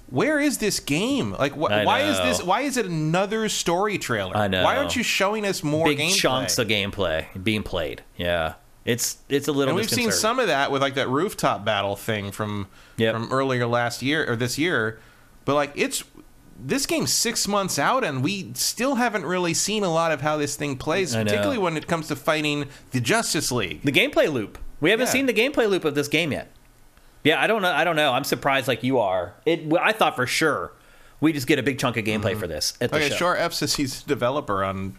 where 0.09 0.39
is 0.39 0.59
this 0.59 0.79
game? 0.79 1.31
Like, 1.33 1.53
wh- 1.53 1.69
why 1.85 2.01
is 2.01 2.17
this? 2.19 2.43
Why 2.43 2.61
is 2.61 2.77
it 2.77 2.85
another 2.85 3.49
story 3.49 3.97
trailer? 3.97 4.35
I 4.37 4.47
know. 4.47 4.63
Why 4.63 4.77
aren't 4.77 4.95
you 4.95 5.03
showing 5.03 5.45
us 5.45 5.63
more 5.63 5.85
big 5.87 5.97
gameplay? 5.99 6.15
chunks 6.15 6.57
of 6.59 6.67
gameplay 6.67 7.25
being 7.43 7.63
played? 7.63 8.03
Yeah, 8.17 8.53
it's 8.85 9.17
it's 9.29 9.47
a 9.47 9.51
little. 9.51 9.69
and 9.71 9.75
we've 9.75 9.89
seen 9.89 10.11
some 10.11 10.39
of 10.39 10.47
that 10.47 10.71
with 10.71 10.81
like 10.81 10.95
that 10.95 11.09
rooftop 11.09 11.65
battle 11.65 11.95
thing 11.95 12.31
from 12.31 12.67
Yep. 12.97 13.13
from 13.15 13.31
earlier 13.33 13.65
last 13.65 14.01
year 14.03 14.29
or 14.29 14.35
this 14.35 14.57
year, 14.59 14.99
but 15.45 15.55
like 15.55 15.71
it's 15.75 16.03
this 16.65 16.85
game's 16.85 17.11
six 17.11 17.47
months 17.47 17.77
out 17.79 18.03
and 18.03 18.23
we 18.23 18.51
still 18.53 18.95
haven't 18.95 19.25
really 19.25 19.53
seen 19.53 19.83
a 19.83 19.91
lot 19.91 20.11
of 20.11 20.21
how 20.21 20.37
this 20.37 20.55
thing 20.55 20.77
plays, 20.77 21.13
particularly 21.15 21.57
when 21.57 21.75
it 21.75 21.87
comes 21.87 22.07
to 22.07 22.15
fighting 22.15 22.65
the 22.91 23.01
Justice 23.01 23.51
League. 23.51 23.81
the 23.83 23.91
gameplay 23.91 24.31
loop. 24.31 24.57
We 24.79 24.89
haven't 24.91 25.07
Yeah. 25.07 25.11
seen 25.11 25.25
the 25.25 25.33
gameplay 25.33 25.67
loop 25.69 25.83
of 25.85 25.95
this 25.95 26.07
game 26.07 26.31
yet. 26.31 26.51
Yeah, 27.23 27.41
I 27.41 27.47
don't 27.47 27.61
know. 27.61 27.71
I 27.71 27.83
don't 27.83 27.95
know. 27.95 28.11
I'm 28.13 28.23
surprised, 28.25 28.67
like 28.67 28.83
you 28.83 28.99
are. 28.99 29.33
It. 29.45 29.71
I 29.81 29.93
thought 29.93 30.15
for 30.15 30.27
sure 30.27 30.73
we 31.21 31.31
just 31.33 31.47
get 31.47 31.57
a 31.57 31.63
big 31.63 31.79
chunk 31.79 31.95
of 31.97 32.03
gameplay 32.05 32.37
for 32.37 32.47
this 32.47 32.73
at 32.81 32.91
the 32.91 32.97
Okay, 32.97 33.09
show. 33.09 33.15
sure. 33.15 33.37
F 33.37 33.53
says 33.53 33.75
he's 33.75 34.03
a 34.03 34.05
developer 34.07 34.63
on 34.63 34.95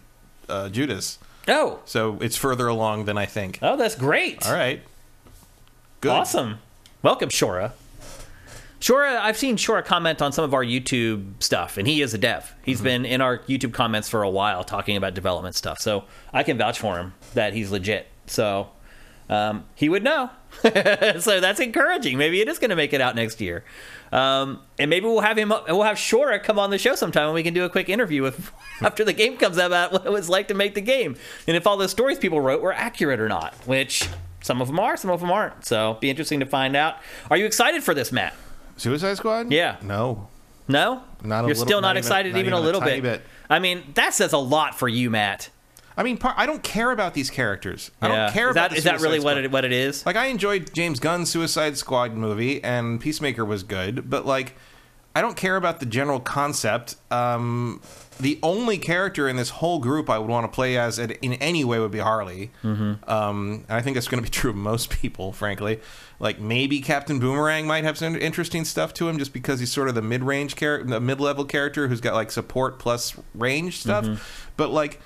uh, 0.48 0.68
Judas, 0.70 1.18
Oh, 1.48 1.80
so 1.84 2.18
it's 2.22 2.36
further 2.36 2.66
along 2.66 3.04
than 3.04 3.16
I 3.18 3.26
think. 3.26 3.58
oh, 3.62 3.76
that's 3.76 3.94
great. 3.94 4.46
All 4.46 4.54
right, 4.54 4.82
good. 6.00 6.10
Awesome. 6.12 6.58
Welcome, 7.02 7.28
Shora. 7.28 7.72
Shora, 8.84 9.16
I've 9.18 9.38
seen 9.38 9.56
Shora 9.56 9.82
comment 9.82 10.20
on 10.20 10.30
some 10.30 10.44
of 10.44 10.52
our 10.52 10.62
YouTube 10.62 11.42
stuff, 11.42 11.78
and 11.78 11.88
he 11.88 12.02
is 12.02 12.12
a 12.12 12.18
dev. 12.18 12.54
He's 12.62 12.76
Mm-hmm. 12.76 12.84
been 12.84 13.04
in 13.06 13.20
our 13.22 13.38
YouTube 13.38 13.72
comments 13.72 14.10
for 14.10 14.22
a 14.22 14.28
while 14.28 14.62
talking 14.62 14.98
about 14.98 15.14
development 15.14 15.54
stuff. 15.54 15.78
So 15.78 16.04
I 16.34 16.42
can 16.42 16.58
vouch 16.58 16.78
for 16.80 16.98
him 16.98 17.14
that 17.32 17.54
he's 17.54 17.70
legit. 17.70 18.08
So 18.26 18.68
um, 19.30 19.64
he 19.74 19.88
would 19.88 20.04
know. 20.04 20.28
so 20.62 21.40
that's 21.40 21.60
encouraging. 21.60 22.18
Maybe 22.18 22.42
it 22.42 22.48
is 22.48 22.58
going 22.58 22.68
to 22.68 22.76
make 22.76 22.92
it 22.92 23.00
out 23.00 23.14
next 23.14 23.40
year. 23.40 23.64
Um, 24.12 24.60
and 24.78 24.90
maybe 24.90 25.06
we'll 25.06 25.20
have 25.20 25.38
him. 25.38 25.48
We'll 25.66 25.82
have 25.82 25.96
Shora 25.96 26.42
come 26.42 26.58
on 26.58 26.68
the 26.68 26.76
show 26.76 26.94
sometime, 26.94 27.24
and 27.28 27.34
we 27.34 27.42
can 27.42 27.54
do 27.54 27.64
a 27.64 27.70
quick 27.70 27.88
interview 27.88 28.20
with 28.20 28.52
after 28.82 29.02
the 29.02 29.14
game 29.14 29.38
comes 29.38 29.56
out 29.56 29.68
about 29.68 29.92
what 29.92 30.04
it 30.04 30.12
was 30.12 30.28
like 30.28 30.48
to 30.48 30.54
make 30.54 30.74
the 30.74 30.82
game, 30.82 31.16
and 31.48 31.56
if 31.56 31.66
all 31.66 31.78
the 31.78 31.88
stories 31.88 32.18
people 32.18 32.38
wrote 32.38 32.60
were 32.60 32.74
accurate 32.74 33.18
or 33.18 33.30
not. 33.30 33.54
Which 33.64 34.06
some 34.42 34.60
of 34.60 34.68
them 34.68 34.78
are, 34.78 34.98
some 34.98 35.10
of 35.10 35.20
them 35.20 35.30
aren't. 35.30 35.64
So 35.64 35.96
be 36.02 36.10
interesting 36.10 36.40
to 36.40 36.46
find 36.46 36.76
out. 36.76 36.96
Are 37.30 37.38
you 37.38 37.46
excited 37.46 37.82
for 37.82 37.94
this, 37.94 38.12
Matt? 38.12 38.34
Suicide 38.76 39.16
Squad? 39.16 39.52
Yeah. 39.52 39.76
No. 39.82 40.28
No, 40.66 41.02
Not 41.22 41.40
You're 41.40 41.48
little- 41.48 41.66
still 41.66 41.80
not, 41.82 41.88
not 41.88 41.96
even- 41.96 41.98
excited, 41.98 42.32
not 42.32 42.38
even, 42.38 42.52
even 42.52 42.58
a 42.58 42.60
little 42.64 42.80
bit. 42.80 43.02
bit. 43.02 43.22
I 43.50 43.58
mean, 43.58 43.82
that 43.94 44.14
says 44.14 44.32
a 44.32 44.38
lot 44.38 44.78
for 44.78 44.88
you, 44.88 45.10
Matt. 45.10 45.50
I 45.96 46.02
mean, 46.02 46.18
I 46.22 46.46
don't 46.46 46.62
care 46.62 46.90
about 46.90 47.12
these 47.14 47.28
characters. 47.30 47.90
I 48.02 48.08
Yeah. 48.08 48.14
don't 48.24 48.32
care 48.32 48.48
is 48.48 48.52
about 48.56 48.70
that 48.70 48.70
the 48.70 48.76
is 48.78 48.84
that 48.84 49.00
really 49.00 49.18
Suicide 49.18 49.24
what 49.24 49.44
it, 49.44 49.50
what 49.52 49.64
it 49.66 49.72
is? 49.72 50.04
Like 50.06 50.16
I 50.16 50.26
enjoyed 50.26 50.72
James 50.74 50.98
Gunn's 51.00 51.30
Suicide 51.30 51.76
Squad 51.76 52.14
movie, 52.14 52.64
and 52.64 52.98
Peacemaker 53.00 53.44
was 53.44 53.62
good, 53.62 54.08
but 54.10 54.24
like 54.26 54.56
I 55.14 55.20
don't 55.20 55.36
care 55.36 55.54
about 55.56 55.78
the 55.78 55.86
general 55.86 56.18
concept. 56.18 56.96
Um, 57.12 57.80
the 58.18 58.40
only 58.42 58.78
character 58.78 59.28
in 59.28 59.36
this 59.36 59.50
whole 59.50 59.78
group 59.78 60.10
I 60.10 60.18
would 60.18 60.28
want 60.28 60.50
to 60.50 60.54
play 60.54 60.76
as 60.76 60.98
in 60.98 61.12
in 61.22 61.34
any 61.34 61.62
way 61.64 61.78
would 61.78 61.92
be 61.92 62.00
Harley. 62.00 62.50
Mm-hmm. 62.64 63.08
Um, 63.08 63.64
and 63.68 63.76
I 63.78 63.80
think 63.82 63.94
that's 63.94 64.08
going 64.08 64.20
to 64.24 64.28
be 64.28 64.30
true 64.36 64.50
of 64.50 64.56
most 64.56 64.90
people, 64.90 65.32
frankly. 65.32 65.78
Like 66.24 66.40
maybe 66.40 66.80
Captain 66.80 67.20
Boomerang 67.20 67.66
might 67.66 67.84
have 67.84 67.98
some 67.98 68.16
interesting 68.16 68.64
stuff 68.64 68.94
to 68.94 69.08
him, 69.10 69.18
just 69.18 69.34
because 69.34 69.60
he's 69.60 69.70
sort 69.70 69.88
of 69.90 69.94
the 69.94 70.00
mid-range 70.00 70.56
character, 70.56 70.88
the 70.88 70.98
mid-level 70.98 71.44
character 71.44 71.86
who's 71.86 72.00
got 72.00 72.14
like 72.14 72.30
support 72.30 72.78
plus 72.78 73.14
range 73.34 73.78
stuff. 73.78 74.06
Mm-hmm. 74.06 74.22
But 74.56 74.70
like 74.70 75.00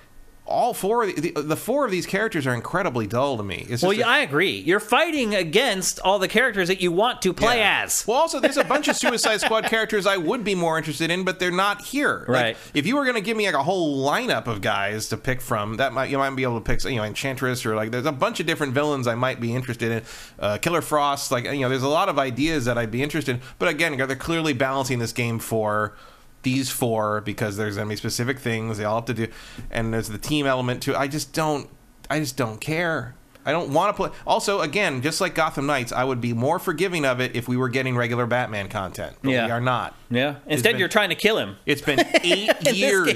all 0.49 0.75
four, 0.75 1.05
of 1.05 1.15
the, 1.15 1.31
the, 1.31 1.43
the 1.43 1.57
four 1.57 1.85
of 1.85 1.91
these 1.91 2.07
characters 2.07 2.47
are 2.47 2.55
incredibly 2.55 3.07
dull 3.07 3.37
to 3.37 3.43
me. 3.43 3.67
Well, 3.83 3.93
yeah, 3.93 4.07
a- 4.07 4.09
I 4.09 4.19
agree. 4.21 4.59
You're 4.59 4.81
fighting 4.81 5.35
against 5.35 6.01
all 6.01 6.19
the 6.19 6.27
characters 6.29 6.69
that 6.69 6.81
you 6.81 6.91
want 6.91 7.23
to 7.23 7.33
play 7.33 7.59
Yeah. 7.59 7.83
as. 7.85 8.07
Well, 8.07 8.17
also, 8.17 8.41
there's 8.41 8.57
a 8.57 8.65
bunch 8.65 8.89
of 8.89 8.97
Suicide 9.03 9.41
Squad 9.41 9.65
characters 9.65 10.07
I 10.07 10.17
would 10.17 10.45
be 10.45 10.55
more 10.55 10.79
interested 10.79 11.11
in, 11.11 11.25
but 11.25 11.39
they're 11.39 11.51
not 11.51 11.83
here. 11.83 12.25
Like, 12.29 12.43
Right. 12.43 12.57
if 12.75 12.87
you 12.87 12.97
were 12.97 13.05
going 13.05 13.15
to 13.17 13.21
give 13.21 13.37
me 13.37 13.47
like 13.47 13.55
a 13.55 13.63
whole 13.63 14.05
lineup 14.05 14.47
of 14.47 14.61
guys 14.61 15.09
to 15.11 15.17
pick 15.17 15.41
from, 15.41 15.77
that 15.77 15.93
might 15.93 16.11
you 16.11 16.19
might 16.19 16.31
be 16.35 16.43
able 16.43 16.61
to 16.61 16.65
pick, 16.65 16.83
you 16.85 16.97
know, 16.97 17.05
Enchantress 17.05 17.65
or 17.67 17.75
like 17.77 17.91
there's 17.91 18.07
a 18.07 18.13
bunch 18.13 18.41
of 18.41 18.47
different 18.47 18.73
villains 18.75 19.07
I 19.07 19.15
might 19.15 19.41
be 19.41 19.55
interested 19.55 19.93
in. 19.93 20.03
Uh, 20.39 20.59
Killer 20.59 20.81
Frost, 20.83 21.31
like 21.31 21.45
you 21.45 21.61
know, 21.61 21.69
there's 21.69 21.83
a 21.83 21.89
lot 21.89 22.09
of 22.09 22.19
ideas 22.19 22.65
that 22.65 22.79
I'd 22.79 22.91
be 22.91 23.03
interested 23.03 23.37
in. 23.37 23.43
But 23.59 23.69
again, 23.69 23.97
they're 23.97 24.17
clearly 24.17 24.53
balancing 24.55 24.99
this 24.99 25.13
game 25.13 25.39
for 25.39 25.95
these 26.43 26.71
four 26.71 27.21
because 27.23 27.57
there's 27.57 27.77
going 27.77 27.89
to 27.89 27.93
be 27.93 27.97
specific 27.97 28.39
things 28.39 28.79
they 28.79 28.85
all 28.85 28.97
have 28.97 29.05
to 29.07 29.15
do, 29.15 29.29
and 29.71 29.93
there's 29.93 30.09
the 30.09 30.19
team 30.19 30.47
element 30.47 30.83
too. 30.83 30.95
I 30.97 31.09
just 31.09 31.33
don't, 31.33 31.69
I 32.09 32.21
just 32.21 32.37
don't 32.37 32.61
care. 32.61 33.15
I 33.47 33.53
don't 33.53 33.73
want 33.73 33.89
to 33.89 33.95
play. 33.97 34.11
Also, 34.27 34.61
again, 34.61 35.01
just 35.01 35.23
like 35.23 35.35
Gotham 35.35 35.65
Knights, 35.65 35.91
I 35.91 36.05
would 36.05 36.21
be 36.21 36.35
more 36.35 36.59
forgiving 36.59 37.07
of 37.07 37.19
it 37.21 37.35
if 37.35 37.49
we 37.49 37.57
were 37.57 37.71
getting 37.71 37.97
regular 37.97 38.27
Batman 38.27 38.69
content. 38.69 39.17
But 39.23 39.31
Yeah. 39.31 39.47
we 39.47 39.53
are 39.53 39.61
not. 39.61 39.95
Yeah. 40.11 40.37
Instead, 40.47 40.73
been- 40.73 40.81
you're 40.81 40.89
trying 40.89 41.09
to 41.09 41.15
kill 41.15 41.39
him. 41.39 41.57
It's 41.65 41.81
been 41.81 42.01
eight 42.23 42.51
years, 42.75 43.09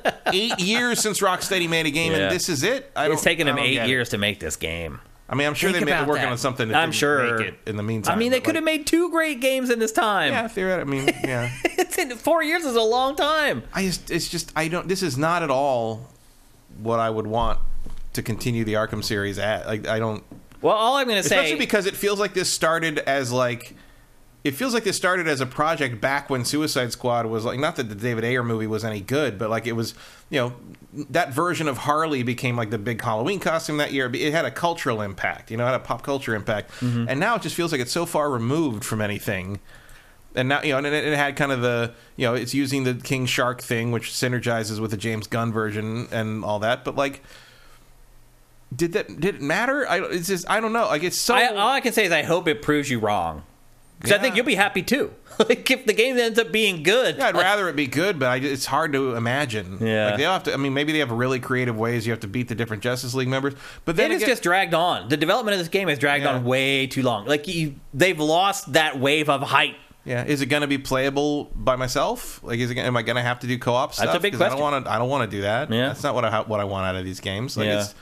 eight 0.32 0.60
years 0.60 1.00
since 1.00 1.20
Rocksteady 1.20 1.68
made 1.68 1.86
a 1.86 1.90
game, 1.90 2.12
Yeah. 2.12 2.18
and 2.18 2.30
this 2.32 2.48
is 2.48 2.62
it. 2.62 2.92
I 2.94 3.10
It's 3.10 3.22
taken 3.22 3.48
him 3.48 3.58
eight 3.58 3.74
get 3.74 3.86
it. 3.86 3.88
years 3.88 4.10
to 4.10 4.18
make 4.18 4.38
this 4.38 4.54
game. 4.54 5.00
I 5.28 5.34
mean, 5.34 5.46
I'm 5.46 5.54
sure 5.54 5.72
Think 5.72 5.86
they 5.86 5.92
may 5.92 6.00
be 6.02 6.06
working 6.06 6.24
that. 6.24 6.32
on 6.32 6.38
something. 6.38 6.68
That 6.68 6.76
I'm 6.76 6.88
didn't 6.90 6.96
sure. 6.96 7.38
make 7.38 7.48
it 7.48 7.58
in 7.66 7.76
the 7.76 7.82
meantime. 7.82 8.14
I 8.14 8.18
mean, 8.18 8.30
they 8.30 8.40
could 8.40 8.56
have 8.56 8.64
like, 8.64 8.80
made 8.80 8.86
two 8.86 9.10
great 9.10 9.40
games 9.40 9.70
in 9.70 9.78
this 9.78 9.92
time. 9.92 10.32
Yeah, 10.32 10.48
theoretically. 10.48 10.98
I 10.98 11.04
mean, 11.04 11.14
yeah. 11.24 11.50
it's 11.64 11.96
in, 11.96 12.10
four 12.16 12.42
years 12.42 12.64
is 12.64 12.76
a 12.76 12.82
long 12.82 13.16
time. 13.16 13.62
I 13.72 13.84
just, 13.84 14.10
it's 14.10 14.28
just, 14.28 14.52
I 14.54 14.68
don't. 14.68 14.86
This 14.86 15.02
is 15.02 15.16
not 15.16 15.42
at 15.42 15.50
all 15.50 16.10
what 16.78 17.00
I 17.00 17.08
would 17.08 17.26
want 17.26 17.58
to 18.12 18.22
continue 18.22 18.64
the 18.64 18.74
Arkham 18.74 19.02
series 19.02 19.38
at. 19.38 19.66
Like, 19.66 19.86
I 19.86 19.98
don't. 19.98 20.22
Well, 20.60 20.76
all 20.76 20.96
I'm 20.96 21.06
going 21.06 21.22
to 21.22 21.26
say, 21.26 21.36
Especially 21.36 21.58
because 21.58 21.86
it 21.86 21.96
feels 21.96 22.20
like 22.20 22.34
this 22.34 22.52
started 22.52 22.98
as 23.00 23.32
like. 23.32 23.74
It 24.44 24.54
feels 24.54 24.74
like 24.74 24.84
this 24.84 24.98
started 24.98 25.26
as 25.26 25.40
a 25.40 25.46
project 25.46 26.02
back 26.02 26.28
when 26.28 26.44
Suicide 26.44 26.92
Squad 26.92 27.24
was 27.24 27.46
like 27.46 27.58
not 27.58 27.76
that 27.76 27.88
the 27.88 27.94
David 27.94 28.24
Ayer 28.24 28.42
movie 28.42 28.66
was 28.66 28.84
any 28.84 29.00
good, 29.00 29.38
but 29.38 29.48
like 29.48 29.66
it 29.66 29.72
was, 29.72 29.94
you 30.28 30.38
know, 30.38 30.52
that 31.10 31.32
version 31.32 31.66
of 31.68 31.78
Harley 31.78 32.22
became 32.22 32.56
like 32.56 32.70
the 32.70 32.78
big 32.78 33.02
Halloween 33.02 33.40
costume 33.40 33.78
that 33.78 33.92
year. 33.92 34.10
It 34.14 34.32
had 34.32 34.44
a 34.44 34.50
cultural 34.50 35.00
impact, 35.02 35.50
you 35.50 35.56
know, 35.56 35.64
it 35.64 35.70
had 35.72 35.76
a 35.76 35.84
pop 35.84 36.02
culture 36.02 36.34
impact, 36.34 36.70
Mm-hmm. 36.80 37.06
and 37.08 37.18
now 37.20 37.34
it 37.36 37.42
just 37.42 37.54
feels 37.56 37.72
like 37.72 37.80
it's 37.80 37.92
so 37.92 38.06
far 38.06 38.30
removed 38.30 38.84
from 38.84 39.00
anything. 39.00 39.60
And 40.36 40.48
now 40.48 40.62
you 40.62 40.72
know, 40.72 40.78
and 40.78 40.86
it, 40.86 40.92
it 40.92 41.16
had 41.16 41.36
kind 41.36 41.52
of 41.52 41.60
the 41.62 41.92
you 42.16 42.26
know, 42.26 42.34
it's 42.34 42.54
using 42.54 42.84
the 42.84 42.94
King 42.94 43.26
Shark 43.26 43.60
thing, 43.62 43.92
which 43.92 44.10
synergizes 44.10 44.80
with 44.80 44.90
the 44.90 44.96
James 44.96 45.26
Gunn 45.26 45.52
version 45.52 46.08
and 46.10 46.44
all 46.44 46.58
that. 46.60 46.84
But 46.84 46.96
like, 46.96 47.22
did 48.74 48.92
that 48.94 49.20
did 49.20 49.36
it 49.36 49.40
matter? 49.42 49.88
I 49.88 50.00
it's 50.00 50.26
just 50.28 50.48
I 50.50 50.60
don't 50.60 50.72
know. 50.72 50.86
Like 50.86 51.02
it's 51.04 51.18
so 51.20 51.34
I, 51.34 51.46
all 51.54 51.68
I 51.70 51.80
can 51.80 51.92
say 51.92 52.04
is 52.06 52.12
I 52.12 52.22
hope 52.22 52.48
it 52.48 52.62
proves 52.62 52.90
you 52.90 52.98
wrong. 52.98 53.44
Because 54.04 54.18
I 54.18 54.22
think 54.22 54.36
you'll 54.36 54.44
be 54.46 54.54
happy 54.54 54.82
too. 54.82 55.12
like 55.38 55.68
if 55.70 55.84
the 55.86 55.92
game 55.92 56.16
ends 56.16 56.38
up 56.38 56.52
being 56.52 56.82
good, 56.84 57.16
Yeah, 57.16 57.26
I'd 57.28 57.34
rather 57.34 57.68
it 57.68 57.74
be 57.74 57.86
good, 57.88 58.18
but 58.20 58.26
I, 58.28 58.36
it's 58.36 58.66
hard 58.66 58.92
to 58.92 59.16
imagine. 59.16 59.78
Yeah. 59.80 60.06
like 60.06 60.16
they 60.18 60.22
have 60.22 60.44
to. 60.44 60.54
I 60.54 60.56
mean, 60.56 60.74
maybe 60.74 60.92
they 60.92 61.00
have 61.00 61.10
really 61.10 61.40
creative 61.40 61.76
ways 61.76 62.06
you 62.06 62.12
have 62.12 62.20
to 62.20 62.28
beat 62.28 62.48
the 62.48 62.54
different 62.54 62.82
Justice 62.82 63.14
League 63.14 63.28
members. 63.28 63.54
But 63.84 63.96
then 63.96 64.12
it 64.12 64.16
again, 64.16 64.28
just 64.28 64.42
dragged 64.44 64.74
on. 64.74 65.08
The 65.08 65.16
development 65.16 65.54
of 65.54 65.58
this 65.58 65.68
game 65.68 65.88
has 65.88 65.98
dragged 65.98 66.24
Yeah. 66.24 66.34
on 66.34 66.44
way 66.44 66.86
too 66.86 67.02
long. 67.02 67.26
Like 67.26 67.48
you, 67.48 67.74
they've 67.92 68.18
lost 68.20 68.74
that 68.74 69.00
wave 69.00 69.28
of 69.28 69.42
hype. 69.42 69.74
yeah, 70.04 70.24
is 70.24 70.40
it 70.42 70.46
going 70.46 70.60
to 70.60 70.68
be 70.68 70.78
playable 70.78 71.44
by 71.56 71.76
myself? 71.76 72.40
Like, 72.44 72.58
is 72.60 72.70
it? 72.70 72.76
Am 72.78 72.96
I 72.96 73.02
going 73.02 73.16
to 73.16 73.22
have 73.22 73.40
to 73.40 73.46
do 73.46 73.58
co-op 73.58 73.90
That's 73.96 74.00
a 74.02 74.10
stuff? 74.12 74.22
big 74.22 74.34
'Cause 74.34 74.40
I 74.42 74.50
don't 74.50 74.58
question. 74.58 74.72
want 74.72 74.84
to. 74.84 74.90
I 74.92 74.98
don't 74.98 75.08
want 75.08 75.28
to 75.30 75.36
do 75.36 75.42
that. 75.42 75.70
Yeah. 75.72 75.88
that's 75.88 76.02
not 76.02 76.14
what 76.14 76.24
I 76.24 76.40
what 76.42 76.60
I 76.60 76.64
want 76.64 76.86
out 76.86 76.94
of 76.96 77.04
these 77.04 77.20
games. 77.20 77.56
Like, 77.56 77.66
Yeah. 77.66 77.80
it's 77.80 77.94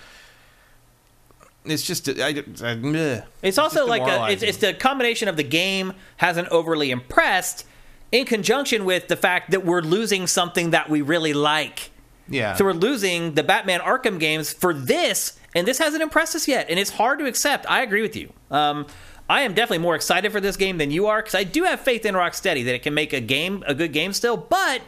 it's 1.65 1.83
just 1.83 2.09
I, 2.09 2.43
I. 2.63 3.23
It's 3.43 3.59
also 3.59 3.87
like 3.87 4.03
a, 4.03 4.33
it's, 4.33 4.43
it's 4.43 4.59
the 4.59 4.75
combination 4.75 5.29
of 5.29 5.37
the 5.37 5.45
game 5.45 5.93
hasn't 6.17 6.49
overly 6.49 6.91
impressed, 6.91 7.67
in 8.11 8.27
conjunction 8.27 8.85
with 8.85 9.09
the 9.09 9.17
fact 9.17 9.51
that 9.53 9.65
we're 9.65 9.81
losing 9.81 10.27
something 10.27 10.71
that 10.71 10.91
we 10.91 11.03
really 11.03 11.33
like. 11.33 11.91
yeah. 12.29 12.55
So 12.55 12.65
we're 12.65 12.73
losing 12.73 13.35
the 13.35 13.43
Batman 13.43 13.81
Arkham 13.81 14.19
games 14.21 14.53
for 14.53 14.75
this, 14.75 15.39
and 15.55 15.67
this 15.67 15.79
hasn't 15.79 16.03
impressed 16.03 16.35
us 16.35 16.47
yet, 16.49 16.67
and 16.69 16.79
it's 16.79 16.91
hard 16.91 17.19
to 17.21 17.27
accept. 17.27 17.65
I 17.71 17.83
agree 17.83 18.03
with 18.03 18.17
you. 18.17 18.33
Um, 18.51 18.87
I 19.31 19.43
am 19.43 19.55
definitely 19.55 19.79
more 19.79 19.95
excited 19.95 20.31
for 20.31 20.41
this 20.41 20.57
game 20.57 20.77
than 20.79 20.91
you 20.91 21.07
are 21.07 21.23
because 21.23 21.35
I 21.35 21.45
do 21.45 21.65
have 21.65 21.81
faith 21.81 22.05
in 22.05 22.15
Rocksteady 22.15 22.65
that 22.67 22.75
it 22.75 22.83
can 22.83 22.93
make 22.93 23.13
a 23.15 23.21
game 23.21 23.65
a 23.67 23.75
good 23.75 23.93
game 23.93 24.13
still. 24.13 24.37
But 24.37 24.83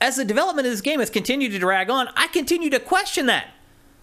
as 0.00 0.16
the 0.16 0.24
development 0.24 0.66
of 0.66 0.72
this 0.72 0.80
game 0.80 1.00
has 1.00 1.10
continued 1.10 1.52
to 1.52 1.58
drag 1.58 1.90
on, 1.90 2.08
I 2.16 2.28
continue 2.28 2.70
to 2.70 2.80
question 2.80 3.26
that. 3.26 3.48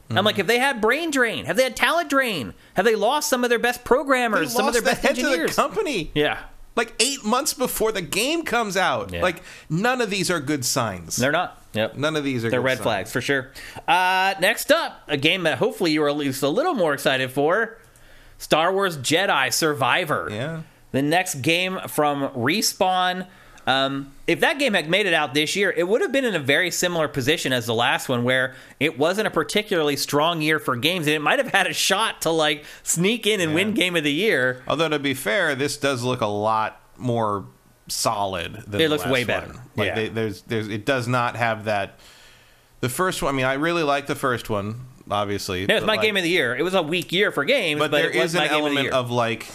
I'm 0.10 0.24
like, 0.24 0.38
have 0.38 0.48
they 0.48 0.60
had 0.60 0.80
brain 0.82 1.12
drain? 1.12 1.46
Have 1.46 1.58
they 1.58 1.64
had 1.64 1.76
talent 1.76 2.10
drain? 2.10 2.54
Have 2.76 2.86
they 2.86 2.96
lost 2.96 3.30
some 3.30 3.44
of 3.44 3.50
their 3.50 3.60
best 3.60 3.84
programmers, 3.84 4.54
some 4.54 4.68
of 4.68 4.74
their 4.74 4.82
best 4.82 5.02
the 5.02 5.08
heads 5.10 5.20
engineers? 5.20 5.50
of 5.52 5.56
the 5.56 5.62
company. 5.62 6.12
yeah, 6.16 6.44
Like 6.76 6.94
eight 7.00 7.26
months 7.26 7.54
before 7.54 7.92
the 7.92 8.02
game 8.02 8.44
comes 8.44 8.78
out. 8.78 9.12
Yeah. 9.14 9.22
Like 9.22 9.42
none 9.70 10.00
of 10.02 10.10
these 10.10 10.32
are 10.32 10.40
good 10.40 10.64
signs. 10.64 11.16
they're 11.18 11.32
not. 11.32 11.62
Yep. 11.74 11.96
None 11.98 12.16
of 12.16 12.24
these 12.24 12.44
are. 12.46 12.50
They're 12.50 12.62
red 12.62 12.78
signs. 12.78 12.84
flags 12.84 13.12
for 13.12 13.22
sure. 13.22 13.52
Uh, 13.88 14.34
next 14.40 14.72
up, 14.72 15.02
a 15.08 15.18
game 15.18 15.44
that 15.44 15.58
hopefully 15.58 15.92
you 15.92 16.02
are 16.04 16.10
at 16.10 16.16
least 16.18 16.42
a 16.42 16.50
little 16.50 16.74
more 16.74 16.94
excited 16.94 17.30
for 17.32 17.78
Star 18.38 18.72
Wars 18.74 18.98
Jedi 18.98 19.52
Survivor. 19.54 20.30
Yeah. 20.32 20.62
The 20.92 21.02
next 21.02 21.42
game 21.42 21.80
from 21.88 22.30
Respawn. 22.30 23.28
Um, 23.68 24.14
if 24.28 24.40
that 24.40 24.60
game 24.60 24.74
had 24.74 24.90
made 24.90 25.06
it 25.06 25.14
out 25.14 25.34
this 25.34 25.56
year, 25.56 25.74
it 25.76 25.88
would 25.88 26.02
have 26.02 26.14
been 26.14 26.24
in 26.24 26.34
a 26.34 26.40
very 26.40 26.72
similar 26.72 27.10
position 27.10 27.52
as 27.52 27.66
the 27.66 27.74
last 27.74 28.08
one, 28.08 28.24
where 28.24 28.56
it 28.80 28.98
wasn't 28.98 29.28
a 29.28 29.30
particularly 29.30 29.98
strong 29.98 30.42
year 30.42 30.58
for 30.58 30.78
games, 30.78 31.06
and 31.06 31.14
it 31.14 31.22
might 31.22 31.38
have 31.38 31.50
had 31.50 31.68
a 31.68 31.74
shot 31.74 32.22
to 32.22 32.30
like 32.30 32.64
sneak 32.84 33.28
in 33.28 33.42
and 33.42 33.54
win 33.54 33.74
Game 33.74 33.98
of 33.98 34.06
the 34.06 34.12
Year. 34.12 34.64
Although 34.68 34.90
to 34.90 35.00
be 35.00 35.14
fair, 35.14 35.54
this 35.54 35.76
does 35.76 36.02
look 36.02 36.22
a 36.22 36.28
lot 36.28 36.82
more 36.98 37.46
solid. 37.90 38.54
Than 38.68 38.80
It 38.82 38.86
the 38.86 38.90
looks 38.90 39.06
way 39.06 39.26
better. 39.26 39.48
One. 39.48 39.62
Like 39.76 39.88
Yeah. 39.88 39.96
they, 39.96 40.10
there's, 40.10 40.42
there's, 40.44 40.68
it 40.70 40.86
does 40.86 41.08
not 41.08 41.36
have 41.36 41.66
that. 41.66 42.00
The 42.80 42.90
first 42.90 43.22
one. 43.22 43.34
I 43.34 43.38
mean, 43.38 43.46
I 43.46 43.54
really 43.56 43.84
like 43.84 44.08
the 44.08 44.16
first 44.16 44.50
one. 44.50 44.86
Obviously, 45.10 45.66
Yeah, 45.66 45.78
it's 45.78 45.86
my 45.86 45.98
game 45.98 46.18
of 46.18 46.24
the 46.24 46.30
year. 46.30 46.56
It 46.56 46.64
was 46.64 46.74
a 46.74 46.82
weak 46.82 47.12
year 47.12 47.32
for 47.32 47.46
games, 47.46 47.80
but, 47.80 47.92
but, 47.92 47.98
there 47.98 48.12
it 48.12 48.16
was 48.22 48.32
is 48.32 48.36
an 48.36 48.42
my 48.42 48.48
game 48.48 48.66
of 48.66 48.72
the 48.72 48.78
element 48.78 48.94
of, 48.94 49.12
like. 49.12 49.48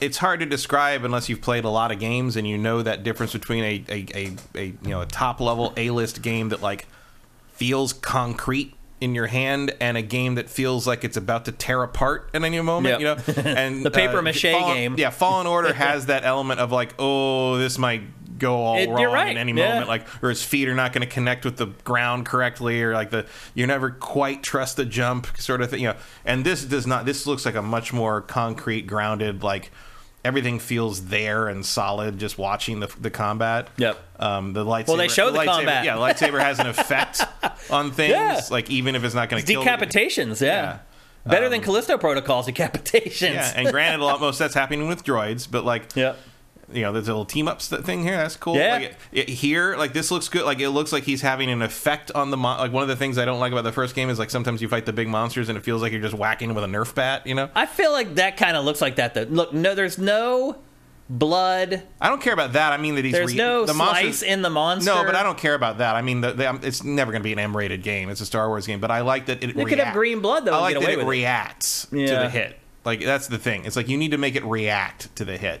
It's 0.00 0.18
hard 0.18 0.40
to 0.40 0.46
describe 0.46 1.04
unless 1.04 1.28
you've 1.28 1.42
played 1.42 1.64
a 1.64 1.68
lot 1.70 1.92
of 1.92 1.98
games 1.98 2.36
and 2.36 2.46
you 2.46 2.56
know 2.58 2.82
that 2.82 3.02
difference 3.02 3.32
between 3.32 3.64
a, 3.64 3.84
a, 3.88 4.06
a, 4.14 4.36
a 4.54 4.64
you 4.66 4.76
know 4.88 5.00
a 5.02 5.06
top 5.06 5.40
level 5.40 5.72
A 5.76 5.90
list 5.90 6.22
game 6.22 6.48
that 6.50 6.62
like 6.62 6.86
feels 7.52 7.92
concrete 7.92 8.74
in 9.00 9.14
your 9.14 9.26
hand 9.28 9.74
and 9.80 9.96
a 9.96 10.02
game 10.02 10.34
that 10.34 10.48
feels 10.50 10.86
like 10.86 11.04
it's 11.04 11.16
about 11.16 11.46
to 11.46 11.52
tear 11.52 11.82
apart 11.82 12.28
at 12.34 12.42
any 12.44 12.60
moment. 12.60 13.00
Yep. 13.00 13.26
You 13.28 13.34
know, 13.34 13.50
and 13.56 13.84
The 13.84 13.90
paper 13.90 14.18
uh, 14.18 14.22
mache 14.22 14.42
Fallen- 14.42 14.74
game. 14.76 14.94
Yeah, 14.98 15.10
Fallen 15.10 15.46
Order 15.46 15.72
has 15.72 16.06
that 16.06 16.24
element 16.24 16.60
of 16.60 16.70
like, 16.70 16.94
oh, 16.98 17.56
this 17.56 17.78
might 17.78 18.02
go 18.38 18.56
all 18.56 18.76
It- 18.78 18.88
wrong 18.90 19.04
right, 19.12 19.30
in 19.30 19.36
any 19.38 19.52
yeah. 19.52 19.70
moment, 19.72 19.88
like, 19.88 20.06
or 20.22 20.28
his 20.30 20.42
feet 20.42 20.68
are 20.68 20.74
not 20.74 20.92
going 20.92 21.06
to 21.06 21.12
connect 21.12 21.44
with 21.46 21.56
the 21.56 21.66
ground 21.84 22.26
correctly, 22.26 22.82
or 22.82 22.92
like 22.94 23.10
the 23.10 23.26
you 23.54 23.66
never 23.66 23.90
quite 23.90 24.42
trust 24.42 24.76
the 24.76 24.84
jump 24.84 25.26
sort 25.38 25.60
of 25.62 25.70
thing. 25.70 25.80
You 25.80 25.88
know, 25.88 25.96
and 26.24 26.44
this 26.44 26.64
does 26.64 26.86
not. 26.86 27.04
This 27.06 27.26
looks 27.26 27.44
like 27.46 27.54
a 27.54 27.62
much 27.62 27.92
more 27.92 28.20
concrete, 28.22 28.82
grounded, 28.86 29.42
like. 29.42 29.70
Everything 30.22 30.58
feels 30.58 31.06
there 31.06 31.48
and 31.48 31.64
solid. 31.64 32.18
Just 32.18 32.36
watching 32.36 32.80
the 32.80 32.88
the 33.00 33.10
combat. 33.10 33.68
Yep. 33.78 33.98
Um, 34.18 34.52
the 34.52 34.64
lightsaber. 34.64 34.88
Well, 34.88 34.96
they 34.98 35.08
show 35.08 35.30
the 35.30 35.38
lightsaber, 35.38 35.44
combat. 35.46 35.84
Yeah, 35.86 35.94
the 35.96 36.00
lightsaber 36.02 36.40
has 36.40 36.58
an 36.58 36.66
effect 36.66 37.22
on 37.70 37.90
things. 37.90 38.10
Yeah. 38.12 38.40
Like 38.50 38.68
even 38.70 38.94
if 38.94 39.04
it's 39.04 39.14
not 39.14 39.28
going 39.30 39.42
to 39.42 39.50
kill. 39.50 39.64
the- 39.64 39.70
decapitations. 39.70 40.40
Yeah, 40.42 40.62
Yeah. 40.62 40.78
better 41.24 41.48
than 41.48 41.62
Callisto 41.62 41.96
Protocol's 41.96 42.46
decapitations. 42.48 43.32
Yeah, 43.32 43.52
and 43.56 43.68
granted, 43.70 44.00
a 44.00 44.04
lot 44.04 44.20
most 44.20 44.38
that's 44.38 44.52
happening 44.54 44.88
with 44.88 45.04
droids, 45.04 45.48
but 45.50 45.64
like, 45.64 45.84
yeah. 45.96 46.14
You 46.72 46.82
know, 46.82 46.92
there's 46.92 47.08
a 47.08 47.12
little 47.12 47.24
team 47.24 47.48
ups 47.48 47.68
thing 47.68 48.02
here. 48.02 48.16
That's 48.16 48.36
cool. 48.36 48.56
Yeah. 48.56 48.72
Like 48.74 48.82
it, 48.82 48.96
it- 49.12 49.28
here, 49.28 49.76
like 49.76 49.92
this 49.92 50.10
looks 50.10 50.28
good. 50.28 50.44
Like 50.44 50.60
it 50.60 50.70
looks 50.70 50.92
like 50.92 51.04
he's 51.04 51.22
having 51.22 51.50
an 51.50 51.62
effect 51.62 52.10
on 52.12 52.30
the 52.30 52.36
mon- 52.36 52.58
like 52.58 52.72
one 52.72 52.82
of 52.82 52.88
the 52.88 52.96
things 52.96 53.18
I 53.18 53.24
don't 53.24 53.40
like 53.40 53.52
about 53.52 53.64
the 53.64 53.72
first 53.72 53.94
game 53.94 54.08
is 54.10 54.18
like 54.18 54.30
sometimes 54.30 54.62
you 54.62 54.68
fight 54.68 54.86
the 54.86 54.92
big 54.92 55.08
monsters 55.08 55.48
and 55.48 55.56
it 55.58 55.62
feels 55.64 55.82
like 55.82 55.92
you're 55.92 56.00
just 56.00 56.14
whacking 56.14 56.54
with 56.54 56.64
a 56.64 56.66
Nerf 56.68 56.94
bat. 56.94 57.26
You 57.26 57.34
know, 57.34 57.50
I 57.54 57.66
feel 57.66 57.92
like 57.92 58.14
that 58.16 58.36
kind 58.36 58.56
of 58.56 58.64
looks 58.64 58.80
like 58.80 58.96
that. 58.96 59.14
Though, 59.14 59.22
look, 59.22 59.52
no, 59.52 59.74
there's 59.74 59.98
no 59.98 60.56
blood. 61.08 61.82
I 62.00 62.08
don't 62.08 62.20
care 62.22 62.32
about 62.32 62.52
that. 62.52 62.72
I 62.72 62.76
mean 62.76 62.94
that 62.94 63.04
he's 63.04 63.12
There's 63.12 63.32
re- 63.32 63.36
no 63.38 63.66
the 63.66 63.74
slice 63.74 64.04
monsters. 64.04 64.22
in 64.22 64.42
the 64.42 64.50
monster. 64.50 64.94
No, 64.94 65.04
but 65.04 65.14
I 65.16 65.22
don't 65.22 65.36
care 65.38 65.54
about 65.54 65.78
that. 65.78 65.96
I 65.96 66.02
mean, 66.02 66.20
the, 66.20 66.32
the, 66.32 66.48
um, 66.48 66.60
it's 66.62 66.84
never 66.84 67.10
going 67.10 67.20
to 67.22 67.24
be 67.24 67.32
an 67.32 67.38
M-rated 67.40 67.82
game. 67.82 68.10
It's 68.10 68.20
a 68.20 68.26
Star 68.26 68.48
Wars 68.48 68.66
game, 68.66 68.80
but 68.80 68.90
I 68.92 69.00
like 69.00 69.26
that 69.26 69.42
it. 69.42 69.56
They 69.56 69.64
could 69.64 69.78
have 69.80 69.92
green 69.94 70.20
blood, 70.20 70.44
though, 70.44 70.52
I 70.54 70.60
like 70.60 70.74
that 70.78 70.88
it 70.88 70.98
with 70.98 71.06
it. 71.06 71.08
reacts 71.08 71.86
to 71.86 71.98
Yeah. 72.00 72.22
the 72.22 72.30
hit. 72.30 72.58
Like 72.84 73.00
that's 73.04 73.26
the 73.26 73.38
thing. 73.38 73.64
It's 73.64 73.76
like 73.76 73.88
you 73.88 73.96
need 73.98 74.12
to 74.12 74.18
make 74.18 74.36
it 74.36 74.44
react 74.44 75.14
to 75.16 75.24
the 75.24 75.36
hit. 75.36 75.60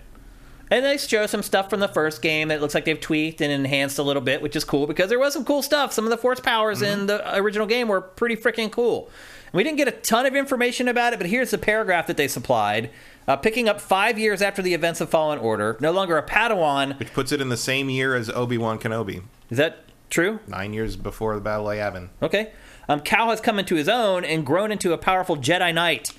And 0.70 0.84
they 0.84 0.96
show 0.98 1.26
some 1.26 1.42
stuff 1.42 1.68
from 1.68 1.80
the 1.80 1.88
first 1.88 2.22
game 2.22 2.48
that 2.48 2.60
looks 2.60 2.74
like 2.74 2.84
they've 2.84 3.00
tweaked 3.00 3.40
and 3.40 3.50
enhanced 3.52 3.98
a 3.98 4.02
little 4.04 4.22
bit, 4.22 4.40
which 4.40 4.54
is 4.54 4.62
cool 4.64 4.86
because 4.86 5.08
there 5.08 5.18
was 5.18 5.32
some 5.32 5.44
cool 5.44 5.62
stuff. 5.62 5.92
Some 5.92 6.04
of 6.04 6.10
the 6.10 6.16
force 6.16 6.38
powers 6.38 6.80
in 6.80 7.06
the 7.06 7.36
original 7.36 7.66
game 7.66 7.88
were 7.88 8.00
pretty 8.00 8.36
freaking 8.36 8.70
cool. 8.70 9.10
We 9.52 9.64
didn't 9.64 9.78
get 9.78 9.88
a 9.88 9.92
ton 9.92 10.26
of 10.26 10.36
information 10.36 10.86
about 10.86 11.12
it, 11.12 11.18
but 11.18 11.26
here's 11.28 11.50
the 11.50 11.58
paragraph 11.58 12.06
that 12.06 12.16
they 12.16 12.28
supplied. 12.28 12.90
Uh, 13.26 13.36
picking 13.36 13.68
up 13.68 13.80
five 13.80 14.16
years 14.16 14.40
after 14.42 14.62
the 14.62 14.74
events 14.74 15.00
of 15.00 15.10
Fallen 15.10 15.40
Order, 15.40 15.76
no 15.80 15.90
longer 15.90 16.16
a 16.16 16.22
Padawan. 16.22 16.96
Which 17.00 17.12
puts 17.12 17.32
it 17.32 17.40
in 17.40 17.48
the 17.48 17.56
same 17.56 17.90
year 17.90 18.14
as 18.14 18.30
Obi 18.30 18.56
Wan 18.56 18.78
Kenobi, 18.78 19.22
Is 19.50 19.58
that 19.58 19.84
true? 20.08 20.38
nine 20.46 20.72
years 20.72 20.94
before 20.96 21.34
the 21.34 21.40
Battle 21.40 21.68
of 21.68 21.76
Yavin. 21.76 22.10
Okay. 22.22 22.52
Um, 22.88 23.00
Cal 23.00 23.30
has 23.30 23.40
come 23.40 23.58
into 23.58 23.74
his 23.74 23.88
own 23.88 24.24
and 24.24 24.46
grown 24.46 24.70
into 24.70 24.92
a 24.92 24.98
powerful 24.98 25.36
Jedi 25.36 25.74
Knight. 25.74 26.12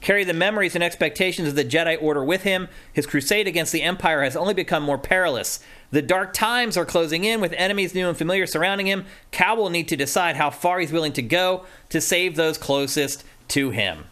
Carry 0.00 0.24
the 0.24 0.34
memories 0.34 0.74
and 0.74 0.84
expectations 0.84 1.48
of 1.48 1.54
the 1.56 1.64
Jedi 1.64 2.00
Order 2.00 2.24
with 2.24 2.42
him. 2.42 2.68
His 2.92 3.06
crusade 3.06 3.48
against 3.48 3.72
the 3.72 3.82
Empire 3.82 4.22
has 4.22 4.36
only 4.36 4.54
become 4.54 4.82
more 4.82 4.98
perilous. 4.98 5.60
The 5.90 6.02
dark 6.02 6.32
times 6.32 6.76
are 6.76 6.84
closing 6.84 7.24
in 7.24 7.40
with 7.40 7.52
enemies 7.54 7.94
new 7.94 8.08
and 8.08 8.16
familiar 8.16 8.46
surrounding 8.46 8.86
him. 8.86 9.06
Cal 9.30 9.56
will 9.56 9.70
need 9.70 9.88
to 9.88 9.96
decide 9.96 10.36
how 10.36 10.50
far 10.50 10.78
he's 10.78 10.92
willing 10.92 11.12
to 11.14 11.22
go 11.22 11.64
to 11.88 12.00
save 12.00 12.36
those 12.36 12.58
closest 12.58 13.24
to 13.48 13.70
him. 13.70 14.04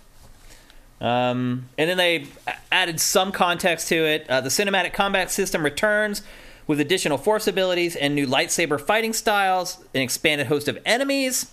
Um, 1.00 1.68
and 1.76 1.90
then 1.90 1.98
they 1.98 2.26
added 2.72 3.00
some 3.00 3.30
context 3.30 3.88
to 3.88 3.96
it. 3.96 4.28
Uh, 4.28 4.40
the 4.40 4.48
cinematic 4.48 4.92
combat 4.92 5.30
system 5.30 5.62
returns 5.62 6.22
with 6.66 6.80
additional 6.80 7.18
force 7.18 7.46
abilities 7.46 7.94
and 7.94 8.14
new 8.14 8.26
lightsaber 8.26 8.80
fighting 8.80 9.12
styles, 9.12 9.78
an 9.94 10.00
expanded 10.00 10.48
host 10.48 10.68
of 10.68 10.78
enemies. 10.84 11.52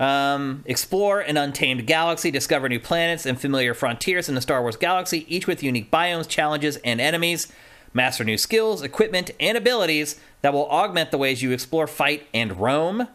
Um, 0.00 0.64
explore 0.66 1.20
an 1.20 1.36
untamed 1.36 1.86
galaxy, 1.86 2.30
discover 2.30 2.68
new 2.68 2.80
planets 2.80 3.26
and 3.26 3.40
familiar 3.40 3.74
frontiers 3.74 4.28
in 4.28 4.34
the 4.34 4.40
Star 4.40 4.60
Wars 4.60 4.76
galaxy, 4.76 5.24
each 5.28 5.46
with 5.46 5.62
unique 5.62 5.90
biomes, 5.90 6.28
challenges, 6.28 6.76
and 6.78 7.00
enemies. 7.00 7.52
Master 7.92 8.24
new 8.24 8.36
skills, 8.36 8.82
equipment, 8.82 9.30
and 9.38 9.56
abilities 9.56 10.20
that 10.42 10.52
will 10.52 10.68
augment 10.68 11.12
the 11.12 11.18
ways 11.18 11.42
you 11.42 11.52
explore, 11.52 11.86
fight, 11.86 12.26
and 12.34 12.60
roam. 12.60 13.06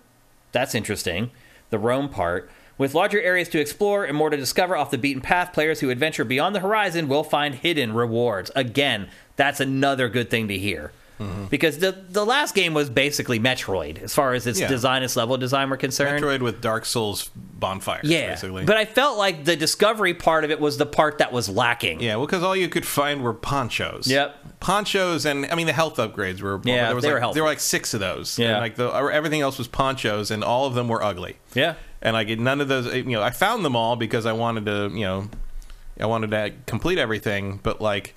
That's 0.54 0.74
interesting. 0.74 1.32
The 1.70 1.80
roam 1.80 2.08
part. 2.08 2.50
With 2.78 2.96
larger 2.96 3.22
areas 3.22 3.50
to 3.50 3.60
explore 3.60 4.06
and 4.06 4.16
more 4.16 4.30
to 4.30 4.38
discover 4.38 4.78
off 4.78 4.90
the 4.90 4.98
beaten 4.98 5.22
path, 5.22 5.52
players 5.52 5.82
who 5.82 5.90
adventure 5.90 6.24
beyond 6.24 6.56
the 6.56 6.62
horizon 6.62 7.10
will 7.10 7.26
find 7.26 7.56
hidden 7.56 7.94
rewards. 7.94 8.52
Again, 8.56 9.10
that's 9.36 9.60
another 9.60 10.08
good 10.08 10.30
thing 10.30 10.48
to 10.48 10.58
hear. 10.58 10.94
Mm-hmm. 11.20 11.46
Because 11.46 11.80
the 11.80 11.92
the 12.10 12.26
last 12.26 12.56
game 12.56 12.74
was 12.74 12.90
basically 12.90 13.40
Metroid 13.40 14.02
as 14.02 14.14
far 14.14 14.34
as 14.34 14.48
its 14.48 14.60
Yeah. 14.60 14.68
design, 14.70 15.04
its 15.04 15.16
level 15.16 15.36
design 15.38 15.70
were 15.70 15.78
concerned. 15.78 16.24
Metroid 16.24 16.42
with 16.42 16.62
Dark 16.62 16.86
Souls 16.86 17.30
bonfires, 17.36 18.08
yeah, 18.10 18.30
basically. 18.30 18.64
but 18.64 18.78
I 18.78 18.86
felt 18.86 19.18
like 19.18 19.44
the 19.44 19.56
discovery 19.58 20.14
part 20.14 20.46
of 20.46 20.52
it 20.52 20.60
was 20.62 20.78
the 20.78 20.86
part 20.86 21.18
that 21.18 21.34
was 21.34 21.50
lacking. 21.50 22.00
yeah, 22.00 22.16
well, 22.16 22.26
because 22.26 22.42
all 22.44 22.56
you 22.56 22.70
could 22.70 22.86
find 22.86 23.22
were 23.22 23.34
ponchos. 23.34 24.08
Yep. 24.08 24.60
Ponchos, 24.62 25.26
and 25.26 25.46
I 25.48 25.56
mean 25.56 25.68
the 25.68 25.74
health 25.74 25.98
upgrades 25.98 26.42
were. 26.42 26.62
Yeah, 26.64 26.86
there 26.88 26.96
was 26.96 27.04
they 27.04 27.10
like, 27.10 27.16
were 27.16 27.20
helpful. 27.20 27.34
There 27.36 27.44
were 27.44 27.50
like 27.50 27.60
six 27.60 27.94
of 27.94 28.00
those. 28.00 28.40
Yeah. 28.40 28.52
and 28.52 28.60
like 28.60 28.76
the 28.76 28.88
everything 28.90 29.42
else 29.42 29.58
was 29.58 29.68
ponchos, 29.68 30.32
and 30.32 30.44
all 30.44 30.66
of 30.68 30.74
them 30.74 30.88
were 30.88 31.04
ugly. 31.04 31.38
Yeah. 31.54 31.76
and 32.02 32.16
I 32.16 32.24
get 32.24 32.40
none 32.40 32.62
of 32.62 32.68
those. 32.70 32.94
You 32.94 33.04
know, 33.04 33.22
I 33.22 33.30
found 33.32 33.66
them 33.66 33.76
all 33.76 33.96
because 33.98 34.26
I 34.26 34.32
wanted 34.32 34.66
to. 34.68 34.90
You 34.94 35.06
know, 35.06 35.30
I 36.00 36.06
wanted 36.06 36.32
to 36.32 36.54
complete 36.66 36.98
everything, 36.98 37.60
but 37.62 37.82
like 37.82 38.16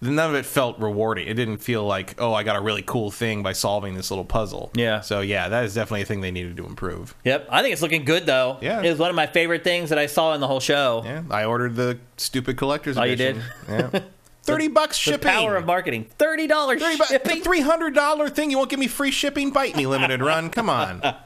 none 0.00 0.30
of 0.30 0.34
it 0.36 0.44
felt 0.46 0.78
rewarding. 0.78 1.26
It 1.28 1.34
didn't 1.34 1.58
feel 1.58 1.84
like, 1.84 2.14
oh, 2.20 2.32
I 2.34 2.42
got 2.42 2.56
a 2.56 2.60
really 2.60 2.82
cool 2.82 3.10
thing 3.10 3.42
by 3.42 3.52
solving 3.52 3.94
this 3.94 4.10
little 4.10 4.24
puzzle. 4.24 4.70
Yeah. 4.74 5.00
So 5.00 5.20
yeah, 5.20 5.48
that 5.48 5.64
is 5.64 5.74
definitely 5.74 6.02
a 6.02 6.06
thing 6.06 6.20
they 6.20 6.30
needed 6.30 6.56
to 6.58 6.66
improve. 6.66 7.14
Yep, 7.24 7.48
I 7.50 7.62
think 7.62 7.72
it's 7.72 7.82
looking 7.82 8.04
good 8.04 8.26
though. 8.26 8.58
Yeah. 8.60 8.82
it 8.82 8.90
was 8.90 8.98
one 8.98 9.10
of 9.10 9.16
my 9.16 9.26
favorite 9.26 9.64
things 9.64 9.88
that 9.90 9.98
I 9.98 10.06
saw 10.06 10.34
in 10.34 10.40
the 10.40 10.46
whole 10.46 10.60
show. 10.60 11.02
Yeah, 11.04 11.22
I 11.30 11.44
ordered 11.44 11.76
the 11.76 11.98
stupid 12.16 12.56
collector's 12.56 12.96
Oh, 12.98 13.04
you 13.04 13.12
edition. 13.14 13.42
Yeah. 13.68 14.00
Thirty 14.42 14.68
bucks 14.68 15.04
The 15.04 15.18
power 15.18 15.56
of 15.56 15.66
marketing. 15.66 16.06
Thirty 16.20 16.46
dollars 16.46 16.80
shipping. 17.08 17.42
Three 17.42 17.62
hundred 17.62 17.96
dollar 17.96 18.28
thing. 18.28 18.48
You 18.52 18.58
won't 18.58 18.70
give 18.70 18.78
me 18.78 18.86
free 18.86 19.10
shipping? 19.10 19.50
Bite 19.50 19.74
me, 19.76 19.88
limited 19.88 20.20
run. 20.22 20.50
Come 20.50 20.70
on. 20.70 21.00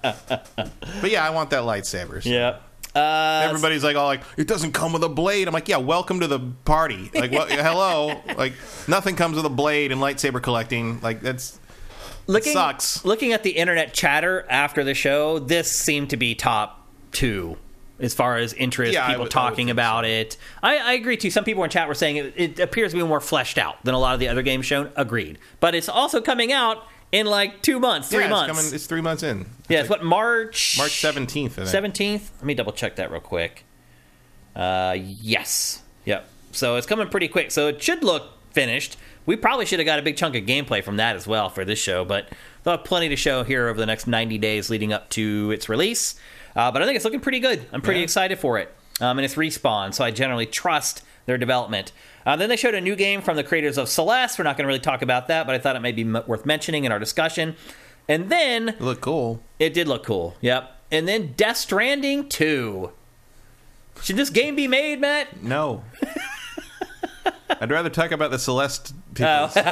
But 0.57 1.11
yeah, 1.11 1.27
I 1.27 1.31
want 1.31 1.51
that 1.51 1.63
lightsaber. 1.63 2.23
so. 2.23 2.29
Yep. 2.31 2.63
Uh, 2.95 3.43
Everybody's 3.49 3.85
like, 3.85 3.97
all 3.97 4.07
like, 4.07 4.23
it 4.37 4.47
doesn't 4.49 4.73
come 4.73 4.93
with 4.93 5.05
a 5.05 5.09
blade. 5.09 5.47
I'm 5.47 5.55
like, 5.55 5.69
yeah, 5.69 5.77
welcome 5.77 6.21
to 6.21 6.27
the 6.27 6.41
party. 6.65 7.11
Like, 7.15 7.31
what, 7.31 7.51
hello, 7.51 8.21
like, 8.37 8.55
nothing 8.89 9.17
comes 9.17 9.37
with 9.37 9.47
a 9.47 9.51
blade 9.51 9.93
and 9.93 10.01
lightsaber 10.01 10.43
collecting. 10.43 11.01
Like, 11.01 11.21
that's 11.21 11.61
looking, 12.27 12.53
sucks. 12.53 13.05
Looking 13.05 13.33
at 13.33 13.43
the 13.43 13.51
internet 13.51 13.95
chatter 13.95 14.45
after 14.51 14.83
the 14.83 14.95
show, 14.95 15.39
this 15.39 15.71
seemed 15.71 16.11
to 16.11 16.17
be 16.17 16.35
top 16.35 16.87
two 17.13 17.57
as 18.01 18.15
far 18.15 18.39
as 18.39 18.55
interest, 18.55 18.95
Yeah, 18.95 19.07
people 19.09 19.25
would- 19.25 19.31
talking 19.31 19.71
about 19.71 20.05
it. 20.05 20.37
I, 20.63 20.79
I 20.79 20.93
agree 20.95 21.17
too. 21.17 21.31
Some 21.31 21.45
people 21.45 21.63
in 21.65 21.71
chat 21.71 21.87
were 21.87 21.95
saying 21.95 22.17
it, 22.17 22.33
it 22.37 22.59
appears 22.59 22.93
to 22.93 22.99
be 22.99 23.05
more 23.05 23.21
fleshed 23.21 23.59
out 23.59 23.83
than 23.85 23.95
a 23.95 23.99
lot 23.99 24.15
of 24.15 24.21
the 24.21 24.29
other 24.29 24.43
games 24.43 24.67
shown. 24.67 24.91
Agreed. 24.97 25.39
But 25.61 25.75
it's 25.75 25.89
also 25.89 26.21
coming 26.21 26.51
out 26.53 26.87
in 27.13 27.27
like 27.27 27.63
two 27.63 27.79
months, 27.81 28.09
three 28.09 28.21
yeah, 28.21 28.25
it's 28.27 28.31
months. 28.31 28.59
coming- 28.61 28.75
It's, 28.75 28.87
three 28.87 29.01
months 29.01 29.23
in. 29.23 29.47
yeah, 29.69 29.81
it's 29.81 29.91
what 29.91 30.05
March 30.05 30.77
March 30.79 31.01
seventeenth. 31.01 31.67
Seventeenth. 31.69 32.31
Let 32.39 32.45
me 32.47 32.55
double 32.55 32.73
check 32.73 32.97
that 32.97 33.11
real 33.11 33.21
quick. 33.21 33.65
Uh, 34.55 34.97
yes. 34.99 35.83
Yep. 36.05 36.29
So 36.53 36.77
it's 36.77 36.87
coming 36.87 37.09
pretty 37.09 37.29
quick. 37.29 37.51
So 37.51 37.69
it 37.69 37.83
should 37.83 38.03
look 38.03 38.33
finished. 38.53 38.97
We 39.27 39.37
probably 39.37 39.67
should 39.67 39.79
have 39.79 39.87
got 39.87 39.99
a 39.99 40.03
big 40.03 40.17
chunk 40.17 40.35
of 40.35 40.45
gameplay 40.45 40.83
from 40.83 40.97
that 40.97 41.15
as 41.15 41.27
well 41.27 41.49
for 41.51 41.65
this 41.65 41.79
show, 41.79 42.05
but 42.05 42.29
they'll 42.65 42.77
have 42.79 42.85
plenty 42.85 43.09
to 43.11 43.17
show 43.17 43.45
here 43.45 43.69
over 43.69 43.79
the 43.79 43.87
next 43.87 44.07
90 44.07 44.39
days 44.39 44.71
leading 44.71 44.93
up 44.93 45.09
to 45.11 45.51
its 45.53 45.69
release. 45.69 46.17
Uh, 46.57 46.71
but 46.73 46.83
I 46.83 46.87
think 46.87 46.97
it's 46.97 47.05
looking 47.05 47.21
pretty 47.21 47.39
good. 47.39 47.65
I'm 47.73 47.81
pretty 47.83 48.01
Yeah. 48.01 48.05
excited 48.05 48.39
for 48.41 48.59
it. 48.59 48.75
Um, 49.01 49.19
and 49.19 49.25
it's 49.25 49.35
respawn, 49.37 49.95
so 49.95 50.05
I 50.05 50.11
generally 50.11 50.47
trust 50.47 51.03
their 51.27 51.39
development. 51.39 51.93
Uh, 52.27 52.37
then 52.37 52.49
they 52.49 52.57
showed 52.57 52.75
a 52.75 52.81
new 52.81 52.95
game 52.97 53.23
from 53.23 53.37
the 53.37 53.45
creators 53.45 53.79
of 53.79 53.89
Celeste. 53.89 54.39
We're 54.39 54.45
not 54.45 54.57
going 54.57 54.65
to 54.65 54.69
really 54.69 54.79
talk 54.81 55.03
about 55.03 55.29
that, 55.29 55.47
but 55.47 55.55
I 55.55 55.59
thought 55.59 55.77
it 55.77 55.81
may 55.81 55.93
be 55.93 56.03
m- 56.03 56.23
worth 56.27 56.45
mentioning 56.47 56.85
in 56.85 56.93
our 56.93 56.99
discussion. 56.99 57.57
And 58.09 58.29
then 58.31 58.77
Look 58.81 59.01
cool. 59.01 59.41
it 59.59 59.73
did 59.73 59.87
look 59.89 60.05
cool. 60.05 60.37
Yep. 60.41 60.71
And 60.91 61.07
then 61.09 61.33
Death 61.37 61.57
Stranding 61.59 62.29
2. 62.29 62.91
Should 64.03 64.17
this 64.17 64.31
game 64.31 64.57
be 64.57 64.67
made, 64.67 65.01
Matt? 65.01 65.43
No. 65.43 65.85
I'd 67.61 67.71
rather 67.71 67.91
talk 67.91 68.11
about 68.11 68.31
the 68.31 68.39
Celeste 68.39 68.95
people. 69.15 69.29
Oh. 69.31 69.47
thing. 69.49 69.65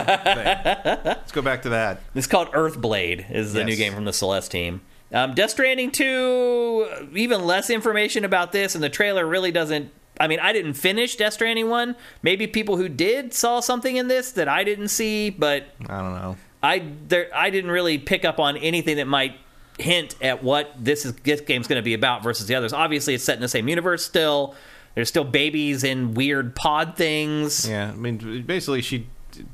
Let's 1.05 1.33
go 1.33 1.43
back 1.43 1.63
to 1.63 1.71
that. 1.71 2.01
It's 2.15 2.27
called 2.27 2.49
Earthblade, 2.53 3.31
is 3.31 3.53
the 3.53 3.61
Yes. 3.61 3.67
new 3.67 3.77
game 3.77 3.95
from 3.95 4.05
the 4.05 4.13
Celeste 4.13 4.51
team. 4.51 4.81
Um, 5.13 5.33
Death 5.35 5.51
Stranding 5.51 5.91
2, 5.91 7.09
even 7.15 7.47
less 7.47 7.71
information 7.71 8.25
about 8.25 8.53
this, 8.53 8.75
and 8.75 8.85
the 8.85 8.91
trailer 8.91 9.27
really 9.27 9.51
doesn't. 9.53 9.91
I 10.21 10.27
mean, 10.27 10.41
I 10.41 10.53
didn't 10.53 10.75
finish 10.75 11.17
Death 11.17 11.35
Stranding 11.35 11.69
1. 11.69 11.97
Maybe 12.23 12.47
people 12.47 12.77
who 12.77 12.89
did 12.89 13.33
saw 13.35 13.61
something 13.61 13.97
in 13.97 14.09
this 14.09 14.33
that 14.33 14.49
I 14.49 14.65
didn't 14.65 14.89
see, 14.89 15.31
but 15.31 15.67
I 15.89 15.99
don't 16.01 16.15
know. 16.15 16.37
I 16.63 16.85
there 17.07 17.29
I 17.35 17.51
didn't 17.51 17.71
really 17.71 17.99
pick 17.99 18.25
up 18.25 18.41
on 18.41 18.57
anything 18.57 18.97
that 18.97 19.07
might 19.07 19.37
hint 19.79 20.17
at 20.21 20.43
what 20.43 20.73
this 20.77 21.05
is 21.05 21.15
this 21.15 21.41
game's 21.41 21.69
going 21.69 21.79
to 21.79 21.85
be 21.85 21.95
about 21.95 22.23
versus 22.23 22.47
the 22.47 22.55
others. 22.55 22.73
Obviously, 22.73 23.15
it's 23.15 23.23
set 23.23 23.37
in 23.37 23.43
the 23.43 23.49
same 23.49 23.69
universe 23.69 24.05
still. 24.05 24.55
There's 24.95 25.09
still 25.09 25.23
babies 25.23 25.85
in 25.85 26.15
weird 26.15 26.57
pod 26.57 26.97
things. 26.97 27.69
Yeah, 27.69 27.93
I 27.93 27.95
mean, 27.95 28.43
basically, 28.43 28.83
she 28.83 29.07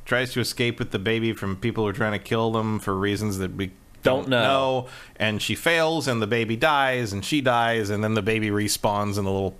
tries 0.07 0.33
to 0.33 0.41
escape 0.41 0.79
with 0.79 0.91
the 0.91 0.99
baby 0.99 1.35
from 1.35 1.57
people 1.57 1.85
who 1.85 1.91
are 1.91 1.93
trying 1.93 2.13
to 2.13 2.19
kill 2.19 2.53
them 2.53 2.79
for 2.79 2.97
reasons 2.97 3.37
that 3.37 3.55
we 3.55 3.73
Don't 4.05 4.29
know. 4.29 4.87
And 5.17 5.43
she 5.43 5.55
fails, 5.55 6.07
and 6.07 6.23
the 6.23 6.27
baby 6.27 6.57
dies, 6.57 7.13
and 7.13 7.25
she 7.25 7.41
dies, 7.41 7.91
and 7.91 8.05
then 8.05 8.15
the 8.15 8.23
baby 8.23 8.51
respawns 8.51 9.19
in 9.19 9.25
the 9.25 9.33
little 9.33 9.57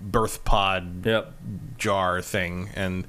birth 0.00 0.44
pod 0.44 1.04
Yep. 1.06 1.34
jar 1.78 2.20
thing, 2.22 2.70
and 2.74 3.06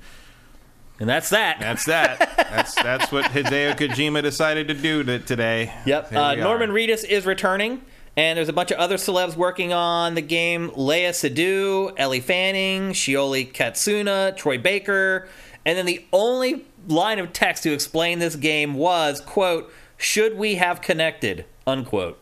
And 1.00 1.08
that's 1.08 1.30
that. 1.30 1.60
that's 1.60 1.86
that. 1.86 2.20
that's 2.38 2.76
that's 2.76 3.12
what 3.12 3.26
Hideo 3.26 3.76
Kojima 3.78 4.22
decided 4.22 4.68
to 4.68 4.74
do 4.74 5.04
to, 5.04 5.20
today. 5.20 5.74
Yep. 5.86 6.14
Uh, 6.14 6.36
Norman. 6.36 6.72
Reedus 6.72 7.04
is 7.06 7.26
returning, 7.26 7.82
and 8.18 8.38
there's 8.38 8.50
a 8.50 8.54
bunch 8.54 8.72
of 8.72 8.78
other 8.80 8.96
celebs 8.98 9.36
working 9.38 9.72
on 9.72 10.16
the 10.16 10.22
game: 10.22 10.70
Léa 10.72 11.10
Seydoux, 11.12 11.94
Ellie 11.98 12.20
Fanning, 12.20 12.92
Shioli 12.92 13.50
Kutsuna, 13.52 14.36
Troy 14.36 14.58
Baker, 14.58 15.30
and 15.66 15.78
then 15.78 15.86
the 15.86 16.06
only 16.12 16.66
line 16.88 17.20
of 17.20 17.32
text 17.34 17.64
to 17.64 17.72
explain 17.74 18.20
this 18.20 18.36
game 18.36 18.74
was 18.74 19.22
quote 19.22 19.72
should 19.98 20.38
we 20.38 20.56
have 20.56 20.80
connected 20.82 21.46
unquote 21.68 22.18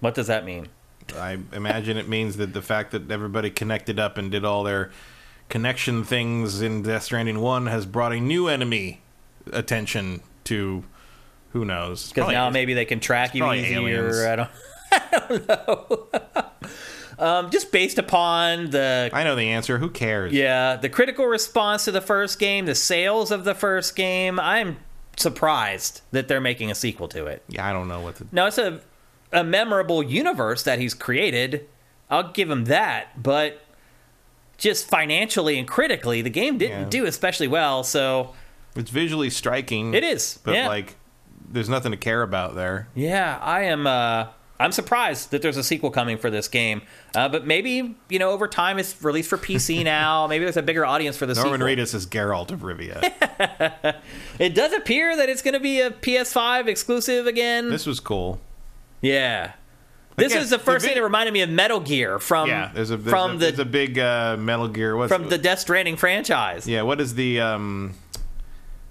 what 0.00 0.12
does 0.14 0.26
that 0.26 0.44
mean 0.44 0.66
I 1.16 1.38
imagine 1.52 1.96
it 1.96 2.08
means 2.08 2.36
that 2.38 2.52
the 2.52 2.62
fact 2.62 2.92
that 2.92 3.10
everybody 3.10 3.50
connected 3.50 3.98
up 3.98 4.18
and 4.18 4.30
did 4.30 4.44
all 4.44 4.64
their 4.64 4.90
connection 5.48 6.04
things 6.04 6.62
in 6.62 6.82
Death 6.82 7.04
Stranding 7.04 7.40
1 7.40 7.66
has 7.66 7.86
brought 7.86 8.12
a 8.12 8.20
new 8.20 8.48
enemy 8.48 9.02
attention 9.52 10.22
to 10.44 10.84
who 11.52 11.64
knows. 11.64 12.08
because 12.10 12.32
now 12.32 12.50
maybe 12.50 12.74
they 12.74 12.84
can 12.84 13.00
track 13.00 13.34
you 13.34 13.50
easier. 13.52 14.28
I 14.28 14.36
don't, 14.36 14.50
I 14.92 15.26
don't 15.28 15.48
know 15.48 16.08
um, 17.18 17.50
just 17.50 17.70
based 17.72 17.98
upon 17.98 18.70
the 18.70 19.10
I 19.12 19.24
know 19.24 19.36
the 19.36 19.50
answer. 19.50 19.78
Who 19.78 19.90
cares? 19.90 20.32
Yeah, 20.32 20.76
the 20.76 20.88
critical 20.88 21.26
response 21.26 21.84
to 21.84 21.92
the 21.92 22.00
first 22.00 22.38
game, 22.38 22.66
the 22.66 22.74
sales 22.74 23.30
of 23.30 23.44
the 23.44 23.54
first 23.54 23.96
game, 23.96 24.40
I'm 24.40 24.78
surprised 25.16 26.00
that 26.10 26.28
they're 26.28 26.40
making 26.40 26.70
a 26.70 26.74
sequel 26.74 27.08
to 27.08 27.26
it. 27.26 27.42
Yeah, 27.48 27.68
I 27.68 27.72
don't 27.72 27.88
know 27.88 28.00
what 28.00 28.16
the. 28.16 28.26
Now, 28.32 28.46
it's 28.46 28.58
a, 28.58 28.80
a 29.34 29.44
memorable 29.44 30.02
universe 30.02 30.62
that 30.62 30.78
he's 30.78 30.94
created. 30.94 31.66
I'll 32.08 32.30
give 32.32 32.48
him 32.50 32.64
that, 32.66 33.22
but 33.22 33.60
just 34.56 34.88
financially 34.88 35.58
and 35.58 35.66
critically, 35.68 36.22
the 36.22 36.30
game 36.30 36.56
didn't 36.58 36.82
Yeah. 36.82 36.88
do 36.88 37.06
especially 37.06 37.48
well, 37.48 37.82
so 37.84 38.34
It's 38.76 38.90
visually 38.90 39.28
striking. 39.30 39.92
it 39.94 40.04
is. 40.04 40.38
But, 40.44 40.54
yeah. 40.54 40.68
like, 40.68 40.96
there's 41.50 41.68
nothing 41.68 41.90
to 41.92 41.98
care 41.98 42.22
about 42.22 42.54
there. 42.54 42.88
Yeah, 42.94 43.38
I 43.42 43.64
am. 43.64 43.86
Uh, 43.86 44.26
I'm 44.60 44.70
surprised 44.72 45.32
that 45.32 45.42
there's 45.42 45.56
a 45.56 45.64
sequel 45.64 45.90
coming 45.90 46.16
for 46.16 46.30
this 46.30 46.46
game, 46.48 46.82
uh, 47.16 47.28
but 47.28 47.44
maybe 47.46 47.96
you 48.08 48.18
know 48.20 48.30
over 48.30 48.46
time 48.48 48.78
it's 48.78 49.02
released 49.02 49.28
for 49.28 49.36
PC 49.36 49.82
now. 49.96 50.26
maybe 50.28 50.44
there's 50.44 50.56
a 50.56 50.62
bigger 50.62 50.86
audience 50.86 51.16
for 51.16 51.26
this. 51.26 51.36
Norman 51.38 51.60
sequel. 51.60 51.68
Reedus 51.84 51.94
is 51.94 52.06
Geralt 52.06 52.50
of 52.52 52.60
Rivia. 52.60 53.02
It 54.38 54.54
does 54.54 54.72
appear 54.72 55.16
that 55.16 55.28
it's 55.28 55.42
going 55.42 55.54
to 55.54 55.60
be 55.60 55.80
a 55.80 55.90
PS5 55.90 56.66
exclusive 56.68 57.26
again. 57.26 57.68
this 57.70 57.86
was 57.86 58.00
cool. 58.00 58.40
Yeah. 59.04 59.52
This 60.16 60.30
Again, 60.32 60.42
is 60.44 60.50
the 60.50 60.58
the 60.58 60.62
first 60.62 60.82
vid- 60.84 60.90
thing 60.92 60.98
that 61.00 61.02
reminded 61.04 61.32
me 61.32 61.40
of 61.42 61.50
Metal 61.50 61.80
Gear 61.80 62.20
from 62.20 62.48
Yeah, 62.48 62.70
there's 62.72 62.92
a 62.92 62.96
there's 62.96 63.10
from 63.10 63.30
a, 63.32 63.34
the 63.34 63.38
there's 63.46 63.58
a 63.58 63.64
big 63.64 63.98
uh, 63.98 64.36
Metal 64.38 64.68
Gear. 64.68 64.96
What's, 64.96 65.12
from 65.12 65.28
the 65.28 65.38
Death 65.38 65.58
Stranding 65.58 65.96
franchise. 65.96 66.68
Yeah, 66.68 66.82
what 66.82 67.00
is 67.00 67.14
the 67.16 67.40
um 67.40 67.94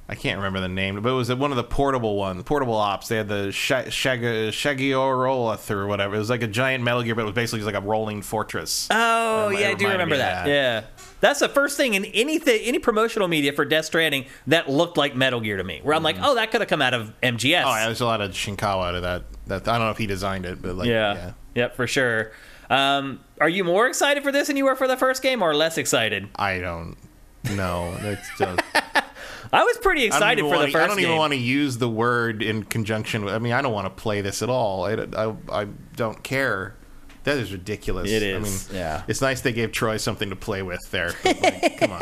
I 0.09 0.15
can't 0.15 0.35
remember 0.37 0.59
the 0.59 0.67
name, 0.67 1.01
but 1.01 1.09
it 1.09 1.13
was 1.13 1.33
one 1.33 1.51
of 1.51 1.55
the 1.57 1.63
portable 1.63 2.17
ones, 2.17 2.43
portable 2.43 2.75
ops. 2.75 3.07
They 3.07 3.15
had 3.15 3.29
the 3.29 3.53
Shag- 3.53 3.89
Shag- 3.93 4.19
Shagiorolath 4.21 5.71
or 5.71 5.87
whatever. 5.87 6.15
It 6.15 6.19
was 6.19 6.29
like 6.29 6.43
a 6.43 6.47
giant 6.47 6.83
Metal 6.83 7.03
Gear, 7.03 7.15
but 7.15 7.21
it 7.21 7.25
was 7.25 7.33
basically 7.33 7.59
just 7.59 7.73
like 7.73 7.81
a 7.81 7.85
rolling 7.87 8.21
fortress. 8.21 8.89
Oh, 8.91 9.49
That 9.51 9.59
yeah, 9.61 9.69
I 9.69 9.73
do 9.75 9.87
remember 9.87 10.17
that. 10.17 10.43
that. 10.45 10.49
Yeah. 10.49 10.83
That's 11.23 11.39
the 11.39 11.47
first 11.47 11.77
thing 11.77 11.93
in 11.93 12.03
anything 12.03 12.59
any 12.65 12.79
promotional 12.79 13.29
media 13.29 13.53
for 13.53 13.63
Death 13.63 13.85
Stranding 13.85 14.25
that 14.47 14.69
looked 14.69 14.97
like 14.97 15.15
Metal 15.15 15.39
Gear 15.39 15.55
to 15.55 15.63
me. 15.63 15.79
Where 15.81 15.95
I'm 15.95 16.03
like, 16.03 16.17
"Oh, 16.21 16.35
that 16.35 16.51
could 16.51 16.59
have 16.59 16.69
come 16.69 16.81
out 16.81 16.93
of 16.93 17.13
MGS." 17.23 17.61
Mm-hmm. 17.61 17.65
Oh, 17.65 17.75
yeah, 17.75 17.85
there's 17.85 18.01
a 18.01 18.05
lot 18.05 18.19
of 18.19 18.31
Shinkawa 18.31 18.89
out 18.89 18.95
of 18.95 19.03
that. 19.03 19.23
That 19.47 19.69
I 19.69 19.77
don't 19.77 19.87
know 19.87 19.91
if 19.91 19.97
he 19.97 20.05
designed 20.05 20.45
it, 20.45 20.61
but 20.61 20.75
like, 20.75 20.89
yeah. 20.89 21.13
yeah. 21.13 21.31
Yep, 21.55 21.75
for 21.77 21.87
sure. 21.87 22.33
Um, 22.69 23.21
are 23.39 23.47
you 23.47 23.63
more 23.63 23.87
excited 23.87 24.21
for 24.21 24.33
this 24.33 24.47
than 24.47 24.57
you 24.57 24.65
were 24.65 24.75
for 24.75 24.85
the 24.85 24.97
first 24.97 25.21
game 25.21 25.41
or 25.41 25.55
less 25.55 25.77
excited? 25.77 26.27
I 26.35 26.59
don't 26.59 26.97
know. 27.55 27.95
It's 28.01 28.29
just, 28.37 28.59
I 29.53 29.63
was 29.63 29.77
pretty 29.77 30.03
excited 30.03 30.41
for 30.41 30.57
the 30.57 30.65
first 30.65 30.75
I 30.75 30.87
don't 30.87 30.97
game. 30.97 31.05
even 31.05 31.17
want 31.17 31.31
to 31.31 31.39
use 31.39 31.77
the 31.77 31.89
word 31.89 32.43
in 32.43 32.63
conjunction 32.63 33.23
with. 33.23 33.33
I 33.33 33.39
mean, 33.39 33.53
I 33.53 33.61
don't 33.61 33.73
want 33.73 33.85
to 33.85 34.01
play 34.01 34.19
this 34.19 34.41
at 34.41 34.49
all. 34.49 34.83
I, 34.83 34.95
I, 35.15 35.35
I 35.61 35.67
don't 35.95 36.21
care. 36.21 36.75
That 37.23 37.37
is 37.37 37.51
ridiculous. 37.53 38.09
It 38.11 38.35
I 38.35 38.39
mean, 38.39 38.53
yeah. 38.71 39.03
It's 39.07 39.21
nice 39.21 39.41
they 39.41 39.53
gave 39.53 39.71
Troy 39.71 39.97
something 39.97 40.29
to 40.29 40.35
play 40.35 40.61
with 40.61 40.79
there. 40.91 41.13
like, 41.23 41.77
come 41.79 41.91
on. 41.93 42.01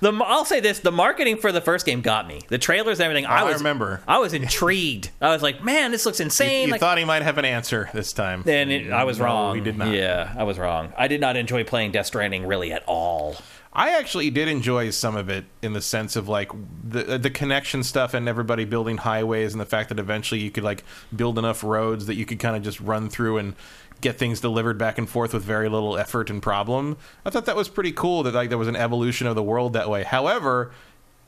The 0.00 0.12
I'll 0.24 0.44
say 0.44 0.60
this: 0.60 0.78
the 0.80 0.92
marketing 0.92 1.36
for 1.36 1.52
the 1.52 1.60
first 1.60 1.84
game 1.84 2.00
got 2.00 2.26
me. 2.26 2.40
The 2.48 2.58
trailers 2.58 2.98
and 3.00 3.04
everything. 3.04 3.26
I 3.26 3.42
Oh, 3.42 3.46
I 3.46 3.50
was 3.52 3.58
remember. 3.58 4.00
I 4.08 4.18
was 4.18 4.32
intrigued. 4.32 5.10
I 5.20 5.28
was 5.30 5.42
like, 5.42 5.62
man, 5.62 5.90
this 5.90 6.06
looks 6.06 6.18
You, 6.20 6.24
insane. 6.26 6.66
you 6.68 6.72
like, 6.72 6.80
thought 6.80 6.96
he 6.98 7.04
might 7.04 7.22
have 7.22 7.36
an 7.38 7.44
answer 7.44 7.90
this 7.92 8.12
time. 8.12 8.42
and 8.46 8.70
it, 8.72 8.90
I 8.92 9.04
was 9.04 9.18
No, 9.18 9.24
wrong. 9.26 9.54
He 9.56 9.60
did 9.60 9.76
not. 9.76 9.88
Yeah, 9.88 10.32
I 10.36 10.44
was 10.44 10.58
wrong. 10.58 10.92
I 10.96 11.08
did 11.08 11.20
not 11.20 11.36
enjoy 11.36 11.64
playing 11.64 11.92
Death 11.92 12.06
Stranding 12.06 12.46
really 12.46 12.72
at 12.72 12.82
all. 12.86 13.36
I 13.76 13.98
actually 13.98 14.30
did 14.30 14.46
enjoy 14.46 14.90
some 14.90 15.16
of 15.16 15.28
it 15.28 15.46
in 15.60 15.72
the 15.72 15.80
sense 15.80 16.14
of 16.14 16.28
like 16.28 16.52
the 16.88 17.14
uh, 17.14 17.18
the 17.18 17.28
connection 17.30 17.82
stuff 17.82 18.14
and 18.14 18.28
everybody 18.28 18.64
building 18.64 18.98
highways 18.98 19.52
and 19.52 19.60
the 19.60 19.66
fact 19.66 19.88
that 19.88 19.98
eventually 19.98 20.40
you 20.40 20.52
could 20.52 20.62
like 20.62 20.84
build 21.14 21.40
enough 21.40 21.64
roads 21.64 22.06
that 22.06 22.14
you 22.14 22.24
could 22.24 22.38
kind 22.38 22.54
of 22.54 22.62
just 22.62 22.78
run 22.78 23.10
through 23.10 23.38
and 23.38 23.56
get 24.04 24.18
things 24.18 24.40
delivered 24.40 24.78
back 24.78 24.98
and 24.98 25.08
forth 25.08 25.34
with 25.34 25.42
very 25.42 25.68
little 25.68 25.96
effort 25.98 26.30
and 26.30 26.40
problem. 26.40 26.96
I 27.24 27.30
thought 27.30 27.46
that 27.46 27.56
was 27.56 27.68
pretty 27.68 27.90
cool 27.92 28.22
that 28.22 28.34
like 28.34 28.50
there 28.50 28.58
was 28.58 28.68
an 28.68 28.76
evolution 28.76 29.26
of 29.26 29.34
the 29.34 29.42
world 29.42 29.72
that 29.72 29.88
way. 29.90 30.04
However, 30.04 30.70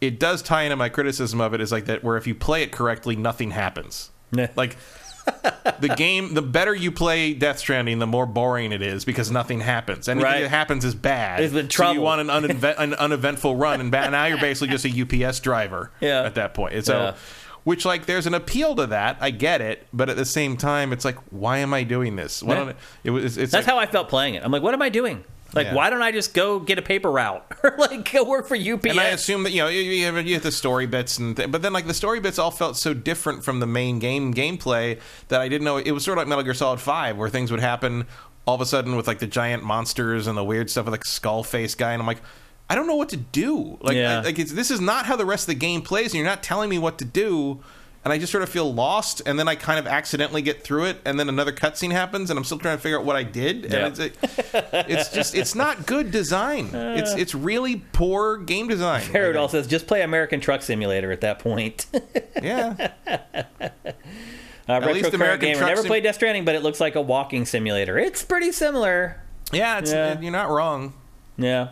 it 0.01 0.21
does 0.21 0.43
tie 0.43 0.63
into 0.63 0.77
my 0.77 0.89
criticism 0.91 1.41
of 1.41 1.55
it 1.55 1.61
is 1.61 1.73
like 1.73 1.87
that 1.87 2.05
where 2.05 2.17
if 2.17 2.27
you 2.27 2.35
play 2.35 2.63
it 2.63 2.71
correctly, 2.71 3.17
nothing 3.17 3.51
happens. 3.51 4.11
Nah. 4.31 4.49
Like 4.55 4.77
the 5.81 5.93
game, 5.97 6.35
the 6.35 6.43
better 6.43 6.75
you 6.75 6.93
play 6.93 7.33
Death 7.35 7.59
Stranding, 7.59 7.99
the 7.99 8.07
more 8.07 8.27
boring 8.27 8.71
it 8.73 8.83
is 8.83 9.05
because 9.05 9.31
nothing 9.31 9.61
happens. 9.61 10.09
Anything 10.09 10.25
Right. 10.25 10.43
that 10.43 10.51
happens 10.51 10.85
is 10.85 10.95
bad. 10.95 11.41
It's 11.41 11.53
been 11.53 11.69
So 11.71 11.91
you 11.91 12.01
want 12.01 12.21
an, 12.21 12.31
unevent, 12.31 12.79
an 12.79 12.95
uneventful 12.95 13.57
run, 13.57 13.81
and 13.81 13.91
ba- 13.91 14.11
now 14.11 14.27
you're 14.27 14.39
basically 14.39 14.69
just 14.77 14.85
a 14.85 14.91
UPS 15.27 15.41
driver. 15.41 15.91
Yeah. 16.01 16.23
At 16.23 16.35
that 16.37 16.55
point, 16.55 16.75
And 16.75 16.85
so. 16.85 16.97
Yeah. 16.99 17.15
Which 17.67 17.85
like 17.85 18.07
there's 18.07 18.29
an 18.29 18.35
appeal 18.35 18.77
to 18.77 18.87
that, 18.87 19.17
I 19.21 19.31
get 19.31 19.61
it, 19.61 19.89
but 19.93 20.09
at 20.09 20.17
the 20.17 20.25
same 20.25 20.57
time, 20.57 20.93
it's 20.93 21.05
like, 21.05 21.17
why 21.31 21.59
am 21.59 21.75
I 21.75 21.83
doing 21.83 22.15
this? 22.15 22.41
Why 22.41 22.55
Yeah. 22.63 22.73
it 23.03 23.11
was? 23.11 23.37
It's 23.37 23.51
That's 23.51 23.67
like, 23.67 23.75
how 23.75 23.81
I 23.81 23.87
felt 23.87 24.09
playing 24.09 24.35
it. 24.37 24.45
I'm 24.45 24.53
like, 24.53 24.63
what 24.63 24.73
am 24.73 24.83
I 24.83 24.89
doing? 24.89 25.25
Like, 25.53 25.67
Yeah. 25.67 25.75
why 25.75 25.91
don't 25.91 26.01
I 26.01 26.13
just 26.13 26.33
go 26.33 26.61
get 26.61 26.79
a 26.79 26.83
paper 26.83 27.11
route 27.11 27.45
or 27.65 27.75
like 27.77 28.13
go 28.13 28.23
work 28.23 28.47
for 28.47 28.55
UPS? 28.55 28.87
And 28.91 29.01
I 29.01 29.07
assume 29.09 29.43
that 29.43 29.51
you 29.51 29.63
know 29.63 29.67
you, 29.69 29.81
you, 29.81 30.05
have, 30.05 30.25
you 30.29 30.35
have 30.35 30.45
the 30.45 30.53
story 30.53 30.87
bits, 30.87 31.19
and 31.19 31.37
th- 31.37 31.51
but 31.51 31.63
then 31.63 31.73
like 31.73 31.89
the 31.89 31.95
story 31.95 32.21
bits 32.21 32.39
all 32.39 32.53
felt 32.53 32.77
so 32.77 32.95
different 32.95 33.43
from 33.45 33.59
the 33.59 33.67
main 33.67 33.99
game 33.99 34.33
gameplay 34.33 35.01
that 35.27 35.41
I 35.41 35.49
didn't 35.49 35.65
know. 35.65 35.79
It 35.79 35.91
was 35.91 36.05
sort 36.05 36.19
of 36.19 36.23
like 36.23 36.29
Metal 36.29 36.45
Gear 36.45 36.55
Solid 36.55 36.79
Five, 36.81 37.17
where 37.17 37.29
things 37.29 37.51
would 37.51 37.59
happen 37.59 38.07
all 38.47 38.55
of 38.55 38.61
a 38.61 38.67
sudden 38.67 38.95
with 38.95 39.09
like 39.09 39.19
the 39.19 39.27
giant 39.27 39.65
monsters 39.65 40.29
and 40.29 40.39
the 40.39 40.45
weird 40.45 40.71
stuff 40.71 40.85
with 40.85 40.93
like 40.93 41.05
skull 41.05 41.43
face 41.43 41.75
guy, 41.75 41.93
and 41.95 42.01
I'm 42.01 42.07
like, 42.07 42.23
I 42.69 42.75
don't 42.75 42.87
know 42.87 42.97
what 42.97 43.11
to 43.11 43.17
do. 43.17 43.79
Like, 43.81 43.97
Yeah. 43.97 44.19
I, 44.21 44.23
like 44.23 44.39
it's, 44.39 44.53
this 44.53 44.71
is 44.71 44.81
not 44.81 45.07
how 45.07 45.17
the 45.17 45.27
rest 45.27 45.45
of 45.45 45.49
the 45.49 45.55
game 45.61 45.83
plays, 45.83 46.07
and 46.07 46.15
you're 46.15 46.25
not 46.25 46.43
telling 46.43 46.69
me 46.69 46.79
what 46.79 46.99
to 46.99 47.05
do. 47.05 47.61
And 48.05 48.13
I 48.13 48.19
just 48.19 48.31
sort 48.31 48.45
of 48.45 48.49
feel 48.49 48.73
lost, 48.73 49.21
and 49.27 49.37
then 49.37 49.49
I 49.49 49.57
kind 49.57 49.81
of 49.81 49.87
accidentally 49.89 50.41
get 50.41 50.63
through 50.63 50.85
it, 50.85 50.99
and 51.05 51.19
then 51.19 51.29
another 51.29 51.51
cutscene 51.51 51.91
happens, 51.91 52.31
and 52.31 52.39
I'm 52.39 52.45
still 52.45 52.59
trying 52.59 52.77
to 52.77 52.81
figure 52.83 53.01
out 53.01 53.05
what 53.05 53.17
I 53.17 53.25
did. 53.25 53.65
And 53.65 53.73
Yeah. 53.73 53.87
it's, 53.89 53.99
it, 53.99 54.17
it's 54.89 55.09
just 55.13 55.35
it's 55.35 55.57
not 55.57 55.87
good 55.87 56.13
design. 56.13 56.71
It's 56.73 57.13
it's 57.15 57.35
really 57.35 57.83
poor 57.93 58.37
game 58.37 58.69
design. 58.69 59.01
Paradol 59.13 59.51
says, 59.51 59.67
just 59.67 59.89
play 59.89 60.03
American 60.03 60.41
Truck 60.41 60.63
Simulator 60.63 61.11
at 61.11 61.21
that 61.23 61.41
point. 61.41 61.87
Yeah. 62.43 62.93
Uh, 64.69 64.81
Retro 64.81 64.93
least 64.93 65.15
American 65.15 65.49
Gamer 65.49 65.59
Truck 65.59 65.69
never 65.71 65.83
Sim- 65.83 65.89
played 65.89 66.03
Death 66.03 66.17
Stranding, 66.17 66.45
but 66.45 66.55
it 66.55 66.63
looks 66.63 66.81
like 66.81 66.97
a 66.97 67.01
walking 67.01 67.45
simulator. 67.47 67.99
It's 67.99 68.25
pretty 68.25 68.51
similar. 68.53 69.21
Yeah, 69.53 69.79
it's, 69.79 69.93
Yeah. 69.93 70.21
you're 70.21 70.33
not 70.33 70.51
wrong. 70.51 70.93
Yeah. 71.37 71.69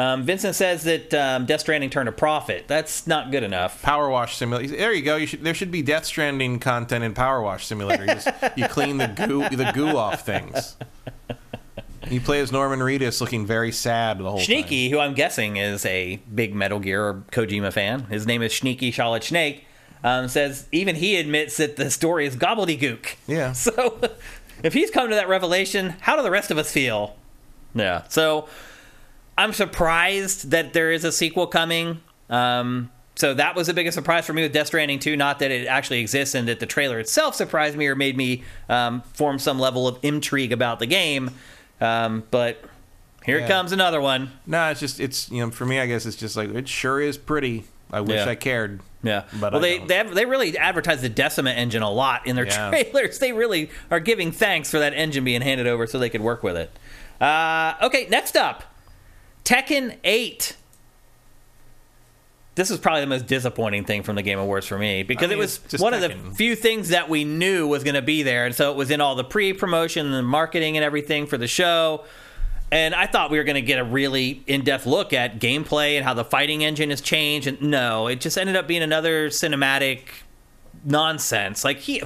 Um, 0.00 0.22
Vincent 0.22 0.54
says 0.54 0.84
that 0.84 1.12
um, 1.12 1.44
Death 1.44 1.60
Stranding 1.60 1.90
turned 1.90 2.08
a 2.08 2.12
profit. 2.12 2.66
That's 2.66 3.06
not 3.06 3.30
good 3.30 3.42
enough. 3.42 3.82
Power 3.82 4.08
Wash 4.08 4.34
Simulator. 4.34 4.74
There 4.74 4.94
you 4.94 5.02
go. 5.02 5.16
You 5.16 5.26
should, 5.26 5.44
there 5.44 5.52
should 5.52 5.70
be 5.70 5.82
Death 5.82 6.06
Stranding 6.06 6.58
content 6.58 7.04
in 7.04 7.12
Power 7.12 7.42
Wash 7.42 7.66
Simulator. 7.66 8.06
You, 8.06 8.14
just, 8.14 8.28
you 8.56 8.66
clean 8.66 8.96
the 8.96 9.08
goo 9.08 9.46
the 9.50 9.70
goo 9.74 9.98
off 9.98 10.24
things. 10.24 10.78
You 12.08 12.18
play 12.18 12.40
as 12.40 12.50
Norman 12.50 12.78
Reedus, 12.78 13.20
looking 13.20 13.44
very 13.44 13.72
sad 13.72 14.16
the 14.16 14.24
whole 14.24 14.38
time. 14.38 14.46
Sneaky, 14.46 14.88
who 14.88 14.98
I'm 14.98 15.12
guessing 15.12 15.56
is 15.58 15.84
a 15.84 16.16
big 16.34 16.54
Metal 16.54 16.78
Gear 16.78 17.04
or 17.04 17.24
Kojima 17.30 17.70
fan, 17.70 18.04
his 18.04 18.26
name 18.26 18.40
is 18.40 18.54
Sneaky 18.56 18.90
Charlotte 18.90 19.22
Snake, 19.22 19.66
um, 20.02 20.28
says 20.28 20.66
even 20.72 20.96
he 20.96 21.16
admits 21.16 21.58
that 21.58 21.76
the 21.76 21.90
story 21.90 22.24
is 22.26 22.36
gobbledygook. 22.36 23.16
Yeah. 23.26 23.52
So 23.54 24.00
if 24.62 24.72
he's 24.72 24.90
come 24.90 25.10
to 25.10 25.14
that 25.14 25.28
revelation, 25.28 25.90
how 26.00 26.16
do 26.16 26.22
the 26.22 26.30
rest 26.30 26.50
of 26.50 26.56
us 26.56 26.72
feel? 26.72 27.16
Yeah. 27.74 28.04
So 28.08 28.48
I'm 29.40 29.52
surprised 29.52 30.50
that 30.50 30.72
there 30.72 30.90
is 30.92 31.04
a 31.04 31.12
sequel 31.12 31.46
coming. 31.46 32.00
Um, 32.28 32.90
so 33.16 33.34
that 33.34 33.54
was 33.54 33.66
the 33.66 33.74
biggest 33.74 33.94
surprise 33.94 34.24
for 34.26 34.32
me 34.32 34.42
with 34.42 34.52
Death 34.52 34.68
Stranding 34.68 34.98
2. 34.98 35.16
Not 35.16 35.38
that 35.40 35.50
it 35.50 35.66
actually 35.66 36.00
exists 36.00 36.34
and 36.34 36.46
that 36.48 36.60
the 36.60 36.66
trailer 36.66 36.98
itself 36.98 37.34
surprised 37.34 37.76
me 37.76 37.86
or 37.86 37.94
made 37.94 38.16
me 38.16 38.44
um, 38.68 39.02
form 39.14 39.38
some 39.38 39.58
level 39.58 39.88
of 39.88 39.98
intrigue 40.02 40.52
about 40.52 40.78
the 40.78 40.86
game. 40.86 41.30
Um, 41.80 42.24
but 42.30 42.62
here 43.24 43.38
Yeah. 43.40 43.48
comes 43.48 43.72
another 43.72 44.00
one. 44.00 44.30
No, 44.46 44.70
it's 44.70 44.80
just 44.80 45.00
it's 45.00 45.30
you 45.30 45.40
know 45.44 45.50
for 45.50 45.64
me 45.66 45.80
I 45.80 45.86
guess 45.86 46.06
it's 46.06 46.16
just 46.16 46.36
like 46.36 46.50
it 46.54 46.68
sure 46.68 47.00
is 47.00 47.16
pretty. 47.18 47.64
I 47.92 48.00
wish 48.02 48.16
Yeah. 48.16 48.28
I 48.28 48.34
cared. 48.36 48.80
Yeah, 49.02 49.24
But 49.40 49.52
well, 49.54 49.56
I 49.64 49.68
they 49.68 49.78
don't. 49.78 49.88
they, 49.88 49.94
have, 49.96 50.14
they 50.14 50.26
really 50.26 50.56
advertise 50.58 51.00
the 51.02 51.08
Decima 51.08 51.50
engine 51.50 51.82
a 51.82 51.90
lot 51.90 52.26
in 52.26 52.36
their 52.36 52.46
Yeah. 52.46 52.68
trailers. 52.70 53.18
They 53.18 53.32
really 53.32 53.70
are 53.90 53.98
giving 54.00 54.30
thanks 54.30 54.70
for 54.70 54.78
that 54.78 54.92
engine 54.94 55.24
being 55.24 55.40
handed 55.40 55.66
over 55.66 55.86
so 55.86 55.98
they 55.98 56.10
could 56.10 56.20
work 56.20 56.42
with 56.42 56.56
it. 56.56 56.70
Uh, 57.20 57.74
okay, 57.82 58.06
next 58.10 58.36
up, 58.36 58.62
Tekken 59.44 59.96
Eight. 60.04 60.56
This 62.56 62.70
is 62.70 62.78
probably 62.78 63.00
the 63.02 63.06
most 63.06 63.26
disappointing 63.26 63.84
thing 63.84 64.02
from 64.02 64.16
the 64.16 64.22
Game 64.22 64.38
Awards 64.38 64.66
for 64.66 64.76
me 64.76 65.02
because 65.02 65.26
I 65.26 65.28
mean, 65.28 65.38
it 65.38 65.40
was 65.40 65.60
one 65.78 65.94
of 65.94 66.00
the 66.00 66.10
few 66.34 66.54
things 66.54 66.90
that 66.90 67.08
we 67.08 67.24
knew 67.24 67.66
was 67.66 67.84
going 67.84 67.94
to 67.94 68.02
be 68.02 68.22
there, 68.22 68.44
and 68.44 68.54
so 68.54 68.70
it 68.70 68.76
was 68.76 68.90
in 68.90 69.00
all 69.00 69.14
the 69.14 69.24
pre-promotion 69.24 70.04
and 70.06 70.14
the 70.14 70.22
marketing 70.22 70.76
and 70.76 70.84
everything 70.84 71.26
for 71.26 71.38
the 71.38 71.46
show. 71.46 72.04
And 72.72 72.94
I 72.94 73.06
thought 73.06 73.30
we 73.30 73.38
were 73.38 73.44
going 73.44 73.56
to 73.56 73.62
get 73.62 73.78
a 73.80 73.84
really 73.84 74.42
in-depth 74.46 74.86
look 74.86 75.12
at 75.12 75.40
gameplay 75.40 75.96
and 75.96 76.04
how 76.04 76.14
the 76.14 76.24
fighting 76.24 76.62
engine 76.62 76.90
has 76.90 77.00
changed. 77.00 77.48
And 77.48 77.60
no, 77.62 78.06
it 78.06 78.20
just 78.20 78.38
ended 78.38 78.54
up 78.54 78.68
being 78.68 78.82
another 78.82 79.28
cinematic 79.28 80.02
nonsense. 80.84 81.64
Like 81.64 81.78
he 81.78 82.02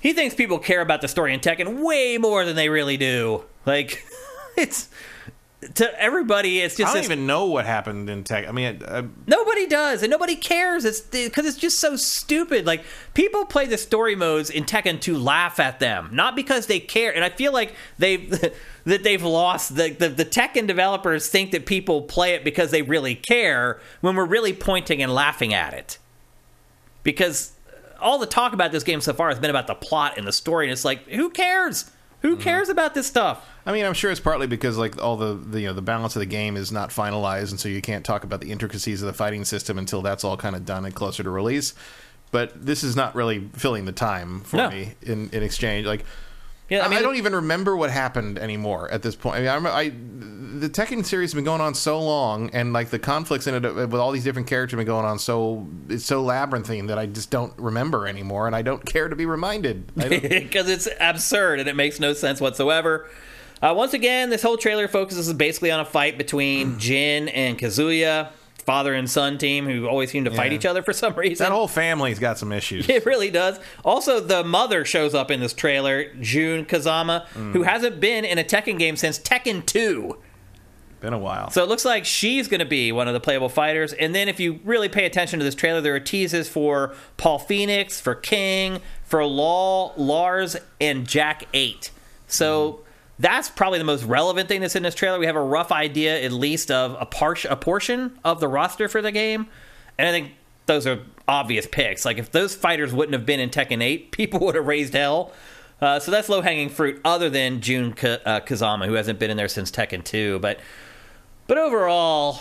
he 0.00 0.12
thinks 0.12 0.34
people 0.34 0.58
care 0.58 0.80
about 0.80 1.00
the 1.00 1.08
story 1.08 1.32
in 1.32 1.40
Tekken 1.40 1.84
way 1.84 2.18
more 2.18 2.44
than 2.44 2.56
they 2.56 2.68
really 2.68 2.96
do. 2.96 3.44
Like 3.64 4.04
it's 4.56 4.88
to 5.74 6.00
everybody, 6.00 6.60
it's 6.60 6.76
just 6.76 6.90
I 6.90 6.94
don't 6.94 7.04
even 7.04 7.26
know 7.26 7.46
what 7.46 7.64
happened 7.66 8.10
in 8.10 8.24
Tech. 8.24 8.48
I 8.48 8.52
mean, 8.52 8.82
I, 8.86 8.98
I, 8.98 9.04
Nobody 9.26 9.66
does, 9.66 10.02
and 10.02 10.10
nobody 10.10 10.34
cares. 10.34 10.84
It's 10.84 11.00
because 11.00 11.46
it's 11.46 11.56
just 11.56 11.78
so 11.78 11.94
stupid. 11.94 12.66
Like 12.66 12.84
people 13.14 13.44
play 13.44 13.66
the 13.66 13.78
story 13.78 14.16
modes 14.16 14.50
in 14.50 14.64
Tekken 14.64 15.00
to 15.02 15.16
laugh 15.16 15.60
at 15.60 15.78
them, 15.78 16.10
not 16.12 16.34
because 16.34 16.66
they 16.66 16.80
care. 16.80 17.14
And 17.14 17.24
I 17.24 17.30
feel 17.30 17.52
like 17.52 17.74
they've 17.98 18.28
that 18.84 19.04
they've 19.04 19.22
lost 19.22 19.76
the, 19.76 19.90
the 19.90 20.08
the 20.08 20.24
Tekken 20.24 20.66
developers 20.66 21.28
think 21.28 21.52
that 21.52 21.64
people 21.64 22.02
play 22.02 22.34
it 22.34 22.42
because 22.44 22.72
they 22.72 22.82
really 22.82 23.14
care 23.14 23.80
when 24.00 24.16
we're 24.16 24.26
really 24.26 24.52
pointing 24.52 25.00
and 25.00 25.14
laughing 25.14 25.54
at 25.54 25.74
it. 25.74 25.98
Because 27.04 27.52
all 28.00 28.18
the 28.18 28.26
talk 28.26 28.52
about 28.52 28.72
this 28.72 28.82
game 28.82 29.00
so 29.00 29.12
far 29.12 29.28
has 29.28 29.38
been 29.38 29.50
about 29.50 29.68
the 29.68 29.74
plot 29.74 30.18
and 30.18 30.26
the 30.26 30.32
story, 30.32 30.66
and 30.66 30.72
it's 30.72 30.84
like, 30.84 31.06
who 31.08 31.30
cares? 31.30 31.90
Who 32.22 32.34
mm-hmm. 32.34 32.42
cares 32.42 32.68
about 32.68 32.94
this 32.94 33.06
stuff? 33.06 33.48
I 33.66 33.72
mean, 33.72 33.84
I'm 33.84 33.94
sure 33.94 34.10
it's 34.10 34.20
partly 34.20 34.46
because 34.46 34.78
like 34.78 35.00
all 35.00 35.16
the, 35.16 35.34
the 35.34 35.60
you 35.60 35.66
know 35.68 35.72
the 35.72 35.82
balance 35.82 36.16
of 36.16 36.20
the 36.20 36.26
game 36.26 36.56
is 36.56 36.72
not 36.72 36.90
finalized, 36.90 37.50
and 37.50 37.60
so 37.60 37.68
you 37.68 37.82
can't 37.82 38.04
talk 38.04 38.24
about 38.24 38.40
the 38.40 38.50
intricacies 38.50 39.02
of 39.02 39.06
the 39.06 39.12
fighting 39.12 39.44
system 39.44 39.78
until 39.78 40.02
that's 40.02 40.24
all 40.24 40.36
kind 40.36 40.56
of 40.56 40.64
done 40.64 40.84
and 40.84 40.94
closer 40.94 41.22
to 41.22 41.30
release. 41.30 41.74
But 42.30 42.64
this 42.64 42.82
is 42.82 42.96
not 42.96 43.14
really 43.14 43.50
filling 43.52 43.84
the 43.84 43.92
time 43.92 44.40
for 44.40 44.56
No. 44.56 44.70
me 44.70 44.94
in, 45.02 45.28
in 45.30 45.42
exchange. 45.42 45.86
Like, 45.86 46.04
Yeah, 46.72 46.86
I, 46.86 46.88
mean, 46.88 46.98
I 46.98 47.02
don't 47.02 47.16
even 47.16 47.34
remember 47.34 47.76
what 47.76 47.90
happened 47.90 48.38
anymore 48.38 48.90
at 48.90 49.02
this 49.02 49.14
point. 49.14 49.36
I 49.36 49.40
mean, 49.40 49.48
I, 49.48 49.54
remember, 49.56 49.76
I 49.76 49.90
the 50.58 50.70
Tekken 50.70 51.04
series 51.04 51.32
has 51.32 51.34
been 51.34 51.44
going 51.44 51.60
on 51.60 51.74
so 51.74 52.00
long, 52.00 52.48
and 52.54 52.72
like 52.72 52.88
the 52.88 52.98
conflicts 52.98 53.46
in 53.46 53.56
it 53.56 53.66
uh, 53.66 53.74
with 53.74 53.96
all 53.96 54.10
these 54.10 54.24
different 54.24 54.48
characters 54.48 54.72
have 54.72 54.78
been 54.78 54.86
going 54.86 55.04
on 55.04 55.18
so 55.18 55.66
it's 55.90 56.06
so 56.06 56.22
labyrinthine 56.22 56.86
that 56.86 56.98
I 56.98 57.04
just 57.04 57.30
don't 57.30 57.52
remember 57.58 58.06
anymore, 58.06 58.46
and 58.46 58.56
I 58.56 58.62
don't 58.62 58.82
care 58.86 59.10
to 59.10 59.14
be 59.14 59.26
reminded. 59.26 59.94
Because 59.94 60.70
it's 60.70 60.88
absurd 60.98 61.60
and 61.60 61.68
it 61.68 61.76
makes 61.76 62.00
no 62.00 62.14
sense 62.14 62.40
whatsoever. 62.40 63.06
Uh, 63.60 63.74
once 63.76 63.92
again, 63.92 64.30
this 64.30 64.40
whole 64.40 64.56
trailer 64.56 64.88
focuses 64.88 65.30
basically 65.34 65.70
on 65.70 65.80
a 65.80 65.84
fight 65.84 66.16
between 66.16 66.78
Jin 66.78 67.28
and 67.28 67.58
Kazuya, 67.58 68.30
father 68.64 68.94
and 68.94 69.08
son 69.10 69.38
team, 69.38 69.66
who 69.66 69.86
always 69.88 70.10
seem 70.10 70.24
to 70.24 70.30
fight 70.30 70.52
each 70.52 70.64
other 70.66 70.82
for 70.82 70.92
some 70.92 71.14
reason. 71.14 71.44
that 71.44 71.52
whole 71.52 71.68
family's 71.68 72.18
got 72.18 72.38
some 72.38 72.52
issues. 72.52 72.88
it 72.88 73.04
really 73.06 73.30
does. 73.30 73.58
Also, 73.84 74.20
the 74.20 74.42
mother 74.44 74.84
shows 74.84 75.14
up 75.14 75.30
in 75.30 75.40
this 75.40 75.52
trailer, 75.52 76.12
June 76.20 76.64
Kazama, 76.64 77.26
Mm. 77.34 77.52
who 77.52 77.62
hasn't 77.62 78.00
been 78.00 78.24
in 78.24 78.38
a 78.38 78.44
Tekken 78.44 78.78
game 78.78 78.96
since 78.96 79.18
Tekken 79.18 79.64
2. 79.66 80.16
Been 81.00 81.12
a 81.12 81.18
while. 81.18 81.50
So 81.50 81.64
it 81.64 81.68
looks 81.68 81.84
like 81.84 82.04
she's 82.04 82.46
going 82.46 82.60
to 82.60 82.64
be 82.64 82.92
one 82.92 83.08
of 83.08 83.14
the 83.14 83.18
playable 83.18 83.48
fighters. 83.48 83.92
And 83.92 84.14
then 84.14 84.28
if 84.28 84.38
you 84.38 84.60
really 84.64 84.88
pay 84.88 85.04
attention 85.04 85.40
to 85.40 85.44
this 85.44 85.56
trailer, 85.56 85.80
there 85.80 85.96
are 85.96 86.00
teases 86.00 86.48
for 86.48 86.94
Paul 87.16 87.40
Phoenix, 87.40 88.00
for 88.00 88.14
King, 88.14 88.80
for 89.04 89.24
Law, 89.26 89.92
Lars, 89.96 90.56
and 90.80 91.04
Jack 91.08 91.46
8. 91.52 91.90
So 92.28 92.81
that's 93.22 93.48
probably 93.48 93.78
the 93.78 93.84
most 93.84 94.02
relevant 94.02 94.48
thing 94.48 94.60
that's 94.60 94.74
in 94.74 94.82
this 94.82 94.96
trailer. 94.96 95.18
We 95.18 95.26
have 95.26 95.36
a 95.36 95.42
rough 95.42 95.70
idea, 95.70 96.22
at 96.22 96.32
least, 96.32 96.70
of 96.72 96.96
a, 97.00 97.06
par- 97.06 97.36
a 97.48 97.56
portion 97.56 98.18
of 98.24 98.40
the 98.40 98.48
roster 98.48 98.88
for 98.88 99.00
the 99.00 99.12
game. 99.12 99.46
And 99.96 100.08
I 100.08 100.10
think 100.10 100.32
those 100.66 100.88
are 100.88 101.00
obvious 101.28 101.66
picks. 101.70 102.04
Like 102.04 102.18
if 102.18 102.32
those 102.32 102.54
fighters 102.54 102.92
wouldn't 102.92 103.12
have 103.12 103.24
been 103.24 103.38
in 103.38 103.48
Tekken 103.48 103.82
8, 103.82 104.10
people 104.12 104.40
would 104.40 104.56
have 104.56 104.66
raised 104.66 104.94
hell. 104.94 105.32
Uh, 105.80 105.98
so 106.00 106.10
that's 106.10 106.28
low 106.28 106.40
hanging 106.40 106.68
fruit, 106.68 107.00
other 107.04 107.30
than 107.30 107.60
June 107.60 107.92
Ka- 107.92 108.18
uh, 108.24 108.40
Kazama, 108.40 108.86
who 108.86 108.94
hasn't 108.94 109.18
been 109.18 109.30
in 109.30 109.36
there 109.36 109.48
since 109.48 109.70
Tekken 109.70 110.04
2. 110.04 110.38
But 110.40 110.58
but 111.46 111.58
overall, 111.58 112.40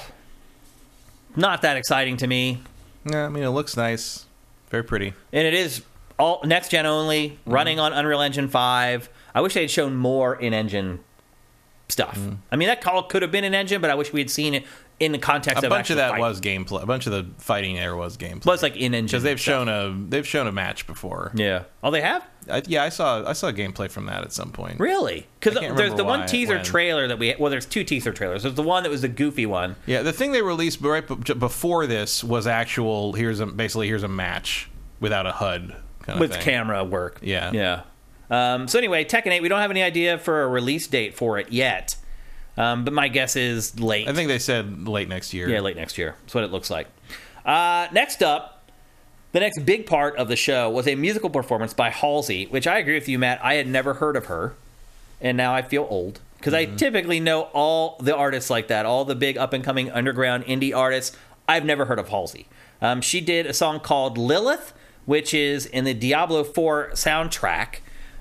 not 1.35 1.61
that 1.63 1.77
exciting 1.77 2.17
to 2.17 2.27
me. 2.27 2.61
Yeah, 3.05 3.25
I 3.25 3.29
mean, 3.29 3.43
it 3.43 3.49
looks 3.49 3.77
nice. 3.77 4.25
Very 4.69 4.83
pretty. 4.83 5.13
And 5.33 5.47
it 5.47 5.53
is 5.53 5.81
all 6.19 6.41
next 6.43 6.69
gen 6.69 6.85
only, 6.85 7.39
running 7.45 7.79
on 7.79 7.93
Unreal 7.93 8.21
Engine 8.21 8.47
5. 8.47 9.09
I 9.33 9.41
wish 9.41 9.53
they 9.53 9.61
had 9.61 9.71
shown 9.71 9.95
more 9.95 10.35
in 10.35 10.53
engine 10.53 10.99
stuff. 11.89 12.17
Mm. 12.17 12.37
I 12.51 12.55
mean, 12.55 12.67
that 12.67 12.81
call 12.81 13.03
could 13.03 13.21
have 13.21 13.31
been 13.31 13.43
in 13.43 13.53
engine, 13.53 13.81
but 13.81 13.89
I 13.89 13.95
wish 13.95 14.13
we 14.13 14.19
had 14.19 14.29
seen 14.29 14.53
it 14.53 14.65
in 14.99 15.11
the 15.11 15.17
context 15.17 15.57
of 15.57 15.63
A 15.63 15.67
of 15.67 15.71
bunch 15.71 15.89
of 15.89 15.97
that 15.97 16.19
was 16.19 16.39
gameplay. 16.39 16.83
A 16.83 16.85
bunch 16.85 17.07
of 17.07 17.11
the 17.11 17.27
fighting 17.39 17.75
there 17.75 17.95
was 17.95 18.17
gameplay. 18.17 18.41
Plus, 18.41 18.61
like 18.61 18.75
in 18.75 18.93
engine 18.93 19.07
because 19.07 19.23
they've 19.23 19.39
stuff. 19.39 19.65
shown 19.65 19.67
a 19.67 20.09
they've 20.09 20.27
shown 20.27 20.47
a 20.47 20.51
match 20.51 20.85
before. 20.85 21.31
Yeah. 21.33 21.63
Oh, 21.83 21.89
they 21.89 22.01
have? 22.01 22.25
I, 22.49 22.61
yeah, 22.67 22.83
I 22.83 22.89
saw 22.89 23.27
I 23.27 23.33
saw 23.33 23.51
gameplay 23.51 23.89
from 23.89 24.05
that 24.05 24.23
at 24.23 24.31
some 24.31 24.51
point. 24.51 24.79
Really? 24.79 25.27
Because 25.39 25.59
there's 25.59 25.75
the 25.75 25.81
remember 25.81 26.03
one 26.03 26.27
teaser 26.27 26.55
when. 26.55 26.63
trailer 26.63 27.07
that 27.07 27.17
we 27.17 27.35
well, 27.39 27.49
there's 27.49 27.65
two 27.65 27.83
teaser 27.83 28.13
trailers. 28.13 28.43
There's 28.43 28.55
the 28.55 28.63
one 28.63 28.83
that 28.83 28.89
was 28.89 29.01
the 29.01 29.07
goofy 29.07 29.47
one. 29.47 29.75
Yeah, 29.87 30.03
the 30.03 30.13
thing 30.13 30.31
they 30.31 30.43
released 30.43 30.81
right 30.81 31.05
before 31.07 31.87
this 31.87 32.23
was 32.23 32.45
actual. 32.45 33.13
Here's 33.13 33.39
a 33.39 33.47
basically 33.47 33.87
here's 33.87 34.03
a 34.03 34.07
match 34.07 34.69
without 34.99 35.25
a 35.25 35.31
HUD 35.31 35.75
kind 36.03 36.17
of 36.17 36.19
with 36.19 36.33
thing. 36.33 36.41
camera 36.41 36.83
work. 36.83 37.19
Yeah. 37.21 37.51
Yeah. 37.51 37.81
Um, 38.31 38.67
so 38.67 38.79
anyway, 38.79 39.03
Tekken 39.03 39.27
8, 39.27 39.41
we 39.41 39.49
don't 39.49 39.59
have 39.59 39.69
any 39.71 39.83
idea 39.83 40.17
for 40.17 40.41
a 40.43 40.47
release 40.47 40.87
date 40.87 41.15
for 41.15 41.37
it 41.37 41.51
yet. 41.51 41.97
Um, 42.57 42.83
but 42.83 42.93
my 42.93 43.07
guess 43.07 43.35
is 43.35 43.79
late. 43.79 44.07
I 44.07 44.13
think 44.13 44.27
they 44.27 44.39
said 44.39 44.87
late 44.87 45.07
next 45.09 45.33
year. 45.33 45.49
yeah, 45.49 45.59
late 45.59 45.75
next 45.75 45.97
year. 45.97 46.15
That's 46.21 46.33
what 46.33 46.43
it 46.43 46.51
looks 46.51 46.69
like. 46.69 46.87
Uh, 47.45 47.87
next 47.91 48.23
up, 48.23 48.69
the 49.31 49.39
next 49.39 49.59
big 49.65 49.85
part 49.85 50.15
of 50.17 50.27
the 50.27 50.35
show 50.35 50.69
was 50.69 50.87
a 50.87 50.95
musical 50.95 51.29
performance 51.29 51.73
by 51.73 51.89
Halsey, 51.89 52.45
which 52.47 52.67
I 52.67 52.77
agree 52.79 52.95
with 52.95 53.07
you, 53.07 53.19
Matt. 53.19 53.43
I 53.43 53.55
had 53.55 53.67
never 53.67 53.95
heard 53.95 54.15
of 54.15 54.25
her, 54.25 54.55
and 55.21 55.37
now 55.37 55.53
I 55.53 55.61
feel 55.61 55.87
old 55.89 56.19
because 56.37 56.53
I 56.53 56.65
typically 56.65 57.19
know 57.19 57.43
all 57.53 57.97
the 58.01 58.15
artists 58.15 58.49
like 58.49 58.67
that, 58.67 58.85
all 58.85 59.05
the 59.05 59.15
big 59.15 59.37
up 59.37 59.53
and 59.53 59.63
coming 59.63 59.91
underground 59.91 60.45
indie 60.45 60.75
artists. 60.75 61.15
I've 61.47 61.65
never 61.65 61.85
heard 61.85 61.99
of 61.99 62.09
Halsey. 62.09 62.47
Um, 62.81 63.01
she 63.01 63.21
did 63.21 63.45
a 63.45 63.53
song 63.53 63.79
called 63.79 64.17
Lilith, 64.17 64.73
which 65.05 65.33
is 65.33 65.65
in 65.65 65.83
the 65.85 65.93
Diablo 65.93 66.43
4 66.43 66.91
soundtrack. 66.93 67.77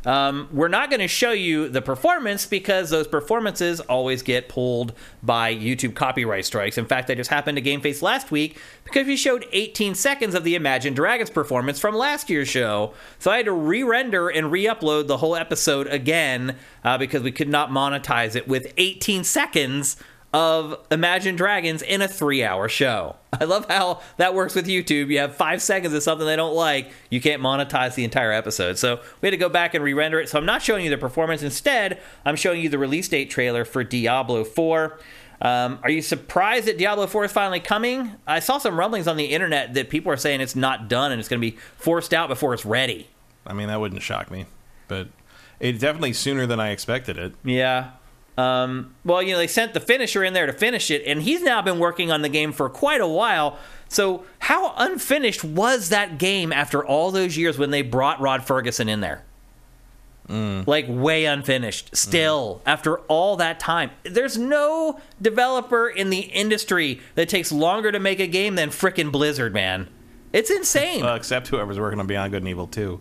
Um, 0.06 0.48
we're 0.52 0.68
not 0.68 0.90
going 0.90 1.01
to 1.01 1.09
show 1.09 1.32
you 1.32 1.68
the 1.68 1.82
performance 1.82 2.47
because 2.47 2.90
those 2.90 3.06
performances 3.06 3.81
always 3.81 4.22
get 4.22 4.48
pulled 4.48 4.94
by 5.22 5.55
YouTube 5.55 5.94
copyright 5.94 6.44
strikes. 6.44 6.78
In 6.78 6.86
fact, 6.86 7.09
that 7.09 7.16
just 7.16 7.31
happened 7.31 7.56
to 7.56 7.62
Game 7.62 7.81
Face 7.81 8.02
last 8.02 8.31
week 8.31 8.59
because 8.85 9.06
we 9.06 9.16
showed 9.16 9.47
18 9.52 9.94
seconds 9.94 10.35
of 10.35 10.44
the 10.44 10.55
Imagine 10.55 10.94
Dragons 10.94 11.31
performance 11.31 11.78
from 11.78 11.94
last 11.94 12.31
year's 12.31 12.48
show. 12.48 12.94
So 13.18 13.31
I 13.31 13.39
had 13.39 13.47
to 13.47 13.52
re 13.52 13.82
render 13.82 14.28
and 14.28 14.51
re 14.51 14.64
upload 14.64 15.06
the 15.06 15.18
whole 15.18 15.36
episode 15.36 15.86
again 15.89 16.56
uh, 16.85 16.97
because 16.97 17.22
we 17.22 17.32
could 17.32 17.48
not 17.48 17.70
monetize 17.70 18.35
it 18.36 18.48
with 18.48 18.72
18 18.77 19.24
seconds 19.24 19.97
of 20.32 20.78
Imagine 20.90 21.35
Dragons 21.35 21.82
in 21.82 22.02
a 22.02 22.09
three 22.09 22.44
hour 22.44 22.69
show. 22.69 23.16
I 23.32 23.44
love 23.44 23.66
how 23.69 24.01
that 24.16 24.35
works 24.35 24.55
with 24.55 24.66
YouTube. 24.66 25.09
You 25.09 25.19
have 25.19 25.35
five 25.35 25.62
seconds 25.62 25.94
of 25.94 26.02
something 26.02 26.27
they 26.27 26.36
don't 26.36 26.55
like, 26.55 26.93
you 27.11 27.20
can't 27.20 27.43
monetize 27.43 27.94
the 27.94 28.05
entire 28.05 28.32
episode. 28.32 28.78
So 28.78 29.01
we 29.20 29.27
had 29.27 29.31
to 29.31 29.36
go 29.36 29.48
back 29.48 29.74
and 29.74 29.82
re 29.82 29.94
render 29.94 30.20
it. 30.20 30.28
So 30.28 30.39
I'm 30.39 30.47
not 30.47 30.62
showing 30.62 30.85
you 30.85 30.90
the 30.90 30.98
performance. 30.98 31.43
Instead, 31.43 32.01
I'm 32.24 32.36
showing 32.36 32.61
you 32.61 32.69
the 32.69 32.78
release 32.78 33.09
date 33.09 33.31
trailer 33.31 33.65
for 33.65 33.82
Diablo 33.82 34.44
4. 34.44 34.98
Um, 35.43 35.78
are 35.82 35.90
you 35.90 36.02
surprised 36.02 36.66
that 36.66 36.77
Diablo 36.77 37.07
4 37.07 37.24
is 37.24 37.32
finally 37.32 37.61
coming? 37.61 38.12
I 38.27 38.40
saw 38.40 38.59
some 38.59 38.78
rumblings 38.78 39.09
on 39.09 39.16
the 39.16 39.24
internet 39.24 39.74
that 39.74 39.89
people 39.89 40.12
are 40.12 40.19
saying 40.19 40.40
it's 40.40 40.57
not 40.57 40.89
done 40.89 41.12
and 41.12 41.19
it's 41.19 41.28
going 41.28 41.40
to 41.40 41.51
be 41.51 41.57
forced 41.77 42.12
out 42.12 42.28
before 42.28 42.52
it's 42.52 42.66
ready. 42.66 43.09
I 43.47 43.55
mean 43.55 43.69
that 43.69 43.81
wouldn't 43.81 44.02
shock 44.02 44.31
me, 44.31 44.44
but 44.86 45.09
it's 45.59 45.78
definitely 45.81 46.12
sooner 46.12 46.47
than 46.47 46.61
I 46.61 46.70
expected 46.70 47.16
it. 47.16 47.35
Yeah. 47.43 47.93
Um, 48.39 48.94
well, 49.05 49.23
you 49.23 49.32
know, 49.32 49.39
they 49.39 49.47
sent 49.47 49.74
the 49.74 49.81
finisher 49.81 50.24
in 50.24 50.32
there 50.32 50.47
to 50.47 50.52
finish 50.52 50.90
it, 50.90 51.02
and 51.07 51.23
he's 51.23 51.43
now 51.43 51.61
been 51.62 51.78
working 51.78 52.11
on 52.11 52.23
the 52.23 52.28
game 52.28 52.52
for 52.52 52.69
quite 52.70 53.01
a 53.01 53.07
while. 53.07 53.59
So, 53.89 54.24
how 54.39 54.73
unfinished 54.77 55.44
was 55.44 55.89
that 55.89 56.19
game 56.19 56.52
after 56.52 56.85
all 56.85 57.11
those 57.11 57.36
years 57.36 57.59
when 57.59 57.70
they 57.70 57.82
brought 57.82 58.20
Rod 58.20 58.44
Ferguson 58.44 58.89
in 58.89 59.01
there? 59.01 59.24
Like, 60.31 60.86
way 60.89 61.24
unfinished. 61.24 61.97
Still, 61.97 62.62
after 62.65 62.98
all 63.09 63.36
that 63.39 63.59
time. 63.59 63.90
There's 64.05 64.39
no 64.39 65.01
developer 65.20 65.89
in 65.89 66.11
the 66.11 66.20
industry 66.20 67.01
that 67.16 67.28
takes 67.28 67.51
longer 67.51 67.90
to 67.90 67.98
make 67.98 68.20
a 68.20 68.28
game 68.28 68.55
than 68.55 68.70
frickin' 68.70 69.11
Blizzard, 69.11 69.52
man. 69.52 69.89
It's 70.32 70.48
insane. 70.48 71.02
Well, 71.02 71.16
except 71.16 71.48
whoever's 71.48 71.81
working 71.81 71.98
on 71.98 72.07
Beyond 72.07 72.31
Good 72.31 72.43
and 72.43 72.48
Evil 72.48 72.69
2. 72.69 73.01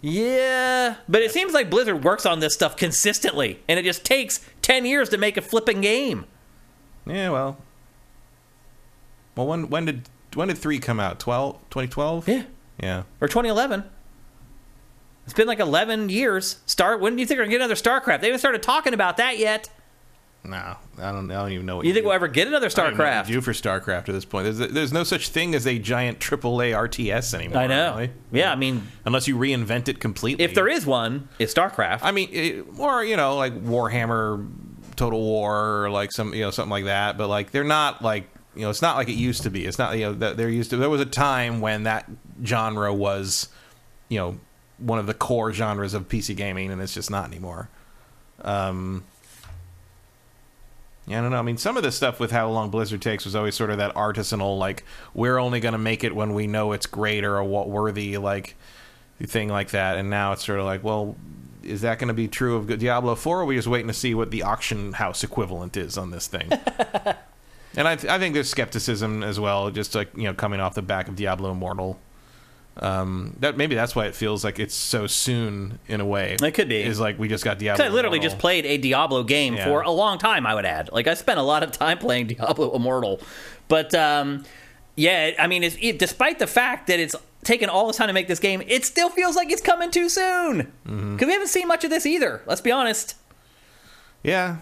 Yeah, 0.00 0.96
but 1.08 1.22
it 1.22 1.32
seems 1.32 1.52
like 1.52 1.70
Blizzard 1.70 2.04
works 2.04 2.24
on 2.24 2.40
this 2.40 2.54
stuff 2.54 2.76
consistently, 2.76 3.60
and 3.68 3.80
it 3.80 3.84
just 3.84 4.04
takes 4.04 4.40
10 4.62 4.84
years 4.86 5.08
to 5.08 5.18
make 5.18 5.36
a 5.36 5.42
flipping 5.42 5.80
game. 5.80 6.26
Yeah, 7.04 7.30
well. 7.30 7.58
Well, 9.34 9.46
when 9.46 9.70
when 9.70 9.84
did 9.86 10.08
when 10.34 10.48
did 10.48 10.58
3 10.58 10.78
come 10.78 11.00
out? 11.00 11.18
12 11.18 11.56
2012? 11.70 12.28
Yeah. 12.28 12.42
Yeah. 12.80 13.02
Or 13.20 13.28
2011. 13.28 13.84
It's 15.24 15.34
been 15.34 15.46
like 15.46 15.58
11 15.58 16.08
years. 16.08 16.58
Start 16.66 17.00
When 17.00 17.14
do 17.16 17.20
you 17.20 17.26
think 17.26 17.38
we're 17.38 17.44
going 17.44 17.50
to 17.50 17.58
get 17.58 17.64
another 17.64 17.74
StarCraft? 17.74 18.20
They 18.20 18.28
haven't 18.28 18.38
started 18.38 18.62
talking 18.62 18.94
about 18.94 19.16
that 19.18 19.38
yet. 19.38 19.68
No, 20.44 20.56
I 20.98 21.12
don't 21.12 21.30
I 21.30 21.34
don't 21.42 21.52
even 21.52 21.66
know 21.66 21.76
what 21.78 21.86
You 21.86 21.92
think 21.92 22.04
do. 22.04 22.08
we'll 22.08 22.14
ever 22.14 22.28
get 22.28 22.46
another 22.46 22.66
I 22.66 22.68
don't 22.70 22.96
know 22.96 23.04
what 23.04 23.12
StarCraft? 23.12 23.28
you 23.28 23.34
do 23.34 23.40
for 23.42 23.52
StarCraft 23.52 24.08
at 24.08 24.14
this 24.14 24.24
point. 24.24 24.44
There's, 24.44 24.72
there's 24.72 24.92
no 24.92 25.04
such 25.04 25.28
thing 25.28 25.54
as 25.54 25.66
a 25.66 25.78
giant 25.78 26.20
AAA 26.20 26.72
RTS 26.88 27.34
anymore. 27.34 27.58
I 27.58 27.66
know. 27.66 27.94
really. 27.96 28.10
Yeah, 28.32 28.50
I 28.52 28.54
mean, 28.56 28.86
Unless 29.04 29.28
you 29.28 29.36
reinvent 29.36 29.88
it 29.88 30.00
completely. 30.00 30.44
if 30.44 30.54
there 30.54 30.68
is 30.68 30.86
one, 30.86 31.28
it's 31.38 31.52
StarCraft. 31.52 32.00
I 32.02 32.12
mean, 32.12 32.28
it, 32.32 32.64
or 32.78 33.04
you 33.04 33.16
know, 33.16 33.36
like 33.36 33.52
Warhammer, 33.62 34.48
Total 34.96 35.20
War, 35.20 35.84
or 35.84 35.90
like 35.90 36.12
some 36.12 36.32
you 36.32 36.42
know 36.42 36.50
something 36.50 36.70
like 36.70 36.84
that. 36.84 37.18
But 37.18 37.28
like 37.28 37.50
they're 37.50 37.64
not 37.64 38.00
like 38.00 38.28
you 38.54 38.62
know, 38.62 38.70
it's 38.70 38.80
not 38.82 38.96
like 38.96 39.08
it 39.08 39.16
used 39.16 39.42
to 39.42 39.50
be. 39.50 39.66
It's 39.66 39.78
not 39.78 39.98
you 39.98 40.04
know 40.06 40.12
that 40.14 40.36
there 40.38 40.48
used 40.48 40.70
to. 40.70 40.76
There 40.76 40.88
was 40.88 41.00
a 41.00 41.06
time 41.06 41.60
when 41.60 41.82
that 41.82 42.08
genre 42.44 42.94
was, 42.94 43.48
you 44.08 44.18
know, 44.18 44.38
one 44.78 44.98
of 44.98 45.06
the 45.06 45.14
core 45.14 45.52
genres 45.52 45.94
of 45.94 46.08
PC 46.08 46.34
gaming, 46.36 46.70
and 46.70 46.80
it's 46.80 46.94
just 46.94 47.10
not 47.10 47.26
anymore. 47.26 47.68
Um. 48.42 49.04
Yeah, 51.08 51.18
I 51.18 51.22
don't 51.22 51.30
know. 51.30 51.38
I 51.38 51.42
mean, 51.42 51.56
some 51.56 51.78
of 51.78 51.82
the 51.82 51.90
stuff 51.90 52.20
with 52.20 52.30
how 52.30 52.50
long 52.50 52.68
Blizzard 52.68 53.00
takes 53.00 53.24
was 53.24 53.34
always 53.34 53.54
sort 53.54 53.70
of 53.70 53.78
that 53.78 53.94
artisanal, 53.94 54.58
like 54.58 54.84
we're 55.14 55.38
only 55.38 55.58
going 55.58 55.72
to 55.72 55.78
make 55.78 56.04
it 56.04 56.14
when 56.14 56.34
we 56.34 56.46
know 56.46 56.72
it's 56.72 56.84
great 56.84 57.24
or 57.24 57.42
what 57.42 57.68
worthy, 57.70 58.18
like 58.18 58.56
thing 59.22 59.48
like 59.48 59.70
that. 59.70 59.96
And 59.96 60.10
now 60.10 60.32
it's 60.32 60.44
sort 60.44 60.58
of 60.60 60.66
like, 60.66 60.84
well, 60.84 61.16
is 61.62 61.80
that 61.80 61.98
going 61.98 62.08
to 62.08 62.14
be 62.14 62.28
true 62.28 62.56
of 62.56 62.78
Diablo 62.78 63.14
4? 63.14 63.38
Or 63.38 63.42
are 63.42 63.44
we 63.46 63.56
just 63.56 63.68
waiting 63.68 63.88
to 63.88 63.94
see 63.94 64.14
what 64.14 64.30
the 64.30 64.42
auction 64.42 64.92
house 64.92 65.24
equivalent 65.24 65.76
is 65.78 65.96
on 65.96 66.10
this 66.10 66.26
thing? 66.26 66.52
and 67.74 67.88
I, 67.88 67.96
th- 67.96 68.12
I 68.12 68.18
think 68.18 68.34
there's 68.34 68.50
skepticism 68.50 69.22
as 69.22 69.40
well, 69.40 69.70
just 69.70 69.94
like 69.94 70.14
you 70.14 70.24
know, 70.24 70.34
coming 70.34 70.60
off 70.60 70.74
the 70.74 70.82
back 70.82 71.08
of 71.08 71.16
Diablo 71.16 71.52
Immortal. 71.52 71.98
Um, 72.80 73.34
that 73.40 73.56
maybe 73.56 73.74
that's 73.74 73.96
why 73.96 74.06
it 74.06 74.14
feels 74.14 74.44
like 74.44 74.58
it's 74.58 74.74
so 74.74 75.06
soon 75.06 75.78
in 75.88 76.00
a 76.00 76.04
way. 76.06 76.36
It 76.40 76.54
could 76.54 76.68
be. 76.68 76.82
Is 76.82 77.00
like 77.00 77.18
we 77.18 77.28
just 77.28 77.44
got 77.44 77.58
Diablo. 77.58 77.84
I 77.84 77.88
literally 77.88 78.18
Immortal. 78.18 78.30
just 78.30 78.40
played 78.40 78.66
a 78.66 78.76
Diablo 78.78 79.24
game 79.24 79.54
Yeah. 79.54 79.64
for 79.64 79.82
a 79.82 79.90
long 79.90 80.18
time, 80.18 80.46
I 80.46 80.54
would 80.54 80.64
add. 80.66 80.90
Like, 80.92 81.06
I 81.08 81.14
spent 81.14 81.38
a 81.38 81.42
lot 81.42 81.62
of 81.62 81.72
time 81.72 81.98
playing 81.98 82.26
Diablo 82.34 82.74
Immortal. 82.74 83.20
But, 83.68 83.94
um, 83.94 84.44
yeah, 84.96 85.32
I 85.38 85.46
mean, 85.48 85.62
it's, 85.64 85.76
it, 85.80 85.98
despite 85.98 86.38
the 86.38 86.46
fact 86.46 86.86
that 86.86 86.98
it's 87.00 87.14
taken 87.44 87.68
all 87.68 87.86
the 87.86 87.92
time 87.92 88.06
to 88.08 88.12
make 88.12 88.28
this 88.28 88.38
game, 88.40 88.62
it 88.66 88.84
still 88.84 89.10
feels 89.10 89.34
like 89.36 89.50
it's 89.50 89.62
coming 89.62 89.90
too 89.90 90.08
soon. 90.08 90.58
Because 90.58 90.96
Mm-hmm. 90.96 91.26
we 91.26 91.32
haven't 91.32 91.48
seen 91.48 91.66
much 91.68 91.84
of 91.84 91.90
this 91.90 92.06
either. 92.06 92.42
Let's 92.46 92.60
be 92.60 92.70
honest. 92.72 93.14
Yeah, 94.22 94.56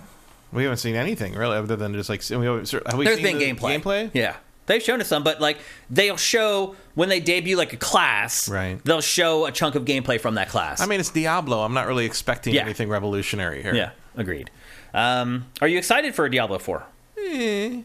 we 0.52 0.62
haven't 0.64 0.78
seen 0.78 0.94
anything 0.94 1.34
really, 1.34 1.56
other 1.56 1.76
than 1.76 1.92
just 1.94 2.08
like 2.08 2.22
have 2.28 2.40
we, 2.40 2.46
have 2.46 2.94
we 2.96 3.04
There's 3.04 3.16
seen 3.16 3.24
been 3.24 3.38
the 3.38 3.52
gameplay. 3.54 3.80
Gameplay. 3.82 4.10
Yeah. 4.14 4.36
They've 4.66 4.82
shown 4.82 5.00
us 5.00 5.08
some, 5.08 5.22
but 5.22 5.40
like 5.40 5.58
they'll 5.90 6.16
show 6.16 6.74
when 6.94 7.08
they 7.08 7.20
debut 7.20 7.56
like 7.56 7.72
a 7.72 7.76
class, 7.76 8.48
Right. 8.48 8.78
They'll 8.84 9.00
show 9.00 9.46
a 9.46 9.52
chunk 9.52 9.74
of 9.74 9.84
gameplay 9.84 10.20
from 10.20 10.34
that 10.34 10.48
class. 10.48 10.80
I 10.80 10.86
mean, 10.86 11.00
it's 11.00 11.10
Diablo. 11.10 11.60
I'm 11.62 11.74
not 11.74 11.86
really 11.86 12.04
expecting 12.06 12.54
Yeah. 12.54 12.62
anything 12.62 12.88
revolutionary 12.88 13.62
here. 13.62 13.74
yeah, 13.74 13.90
agreed. 14.16 14.50
Um, 14.94 15.46
are 15.60 15.68
you 15.68 15.78
excited 15.78 16.14
for 16.14 16.28
Diablo 16.28 16.58
Four? 16.58 16.84
Eh, 17.18 17.82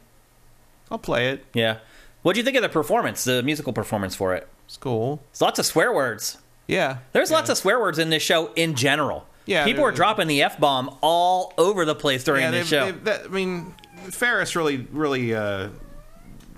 I'll 0.90 0.98
play 0.98 1.30
it. 1.30 1.46
Yeah. 1.54 1.78
What 2.22 2.34
do 2.34 2.40
you 2.40 2.44
think 2.44 2.56
of 2.58 2.64
the 2.64 2.70
performance, 2.70 3.24
the 3.24 3.42
musical 3.44 3.74
performance 3.74 4.16
for 4.16 4.34
it? 4.36 4.48
It's 4.66 4.78
cool. 4.78 5.22
It's 5.32 5.42
lots 5.42 5.60
of 5.60 5.66
swear 5.66 5.92
words. 5.94 6.38
Yeah. 6.68 6.98
There's 7.14 7.30
yeah. 7.32 7.38
lots 7.38 7.50
of 7.50 7.58
swear 7.58 7.80
words 7.80 8.00
in 8.00 8.10
this 8.10 8.24
show 8.24 8.52
in 8.54 8.76
general. 8.76 9.26
Yeah, 9.46 9.66
people 9.66 9.84
are 9.84 9.92
dropping 9.92 10.28
the 10.28 10.44
f 10.44 10.60
bomb 10.60 10.96
all 11.02 11.54
over 11.58 11.84
the 11.84 11.96
place 11.96 12.24
during 12.24 12.44
yeah, 12.44 12.52
this 12.52 12.68
show. 12.68 12.86
they've- 12.86 13.04
that- 13.06 13.26
I 13.26 13.28
mean, 13.30 13.74
Fares 14.12 14.56
really, 14.56 14.88
really 14.92 15.34
uh, 15.34 15.70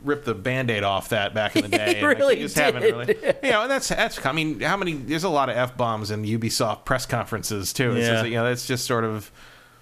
ripped 0.04 0.26
the 0.26 0.34
band-aid 0.34 0.84
off 0.84 1.10
that 1.10 1.34
back 1.34 1.56
in 1.56 1.64
the 1.64 1.68
day. 1.78 2.02
like, 2.02 2.18
really 2.18 2.36
just 2.38 2.58
haven't 2.58 2.84
really, 2.84 3.16
you 3.44 3.52
know, 3.52 3.62
and 3.64 3.72
that's 3.72 3.88
that's. 3.90 4.24
I 4.26 4.32
mean, 4.32 4.60
how 4.60 4.78
many? 4.78 4.94
There's 4.94 5.24
a 5.24 5.30
lot 5.30 5.50
of 5.50 5.58
f 5.58 5.76
bombs 5.78 6.12
in 6.12 6.24
Ubisoft 6.24 6.86
press 6.86 7.06
conferences 7.06 7.74
too. 7.74 7.92
It's 7.96 8.08
Yeah. 8.08 8.14
just, 8.14 8.26
you 8.28 8.36
know, 8.36 8.46
it's 8.52 8.66
just 8.68 8.86
sort 8.86 9.04
of. 9.04 9.32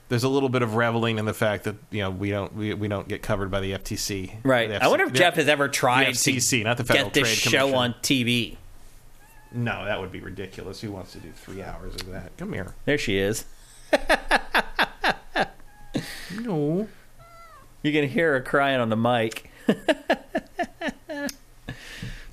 There's 0.09 0.23
a 0.25 0.29
little 0.29 0.49
bit 0.49 0.61
of 0.61 0.75
reveling 0.75 1.19
in 1.19 1.25
the 1.25 1.33
fact 1.33 1.63
that 1.63 1.75
you 1.89 2.01
know 2.01 2.09
we 2.09 2.31
don't 2.31 2.53
we, 2.53 2.73
we 2.73 2.87
don't 2.89 3.07
get 3.07 3.21
covered 3.21 3.49
by 3.49 3.61
the 3.61 3.71
FTC. 3.73 4.33
right. 4.43 4.67
The 4.67 4.83
I 4.83 4.87
wonder 4.87 5.05
if 5.05 5.13
Jeff 5.13 5.35
has 5.35 5.47
ever 5.47 5.69
tried 5.69 6.07
FCC, 6.09 6.59
to 6.59 6.63
not 6.65 6.75
the 6.77 6.83
Federal 6.83 7.05
get 7.05 7.13
this 7.13 7.27
Trade 7.41 7.51
show 7.51 7.59
Commission. 7.67 7.75
on 7.77 7.93
TV. 8.01 8.57
No, 9.53 9.85
that 9.85 9.99
would 10.01 10.11
be 10.11 10.19
ridiculous. 10.19 10.81
Who 10.81 10.91
wants 10.91 11.13
to 11.13 11.19
do 11.19 11.31
three 11.31 11.61
hours 11.63 11.95
of 11.95 12.07
that? 12.11 12.35
Come 12.37 12.51
here. 12.53 12.73
There 12.85 12.97
she 12.97 13.17
is. 13.17 13.45
No. 16.39 16.87
You 17.83 17.91
can 17.91 18.07
hear 18.07 18.33
her 18.33 18.41
crying 18.41 18.79
on 18.79 18.89
the 18.89 18.95
mic. 18.95 19.50
It's 19.67 21.33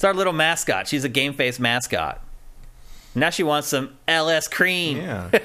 our 0.04 0.14
little 0.14 0.32
mascot. 0.32 0.88
She's 0.88 1.04
a 1.04 1.08
game 1.08 1.32
face 1.32 1.58
mascot. 1.58 2.22
Now 3.14 3.30
she 3.30 3.42
wants 3.42 3.68
some 3.68 3.96
LS 4.06 4.48
cream. 4.48 4.98
Yeah. 4.98 5.30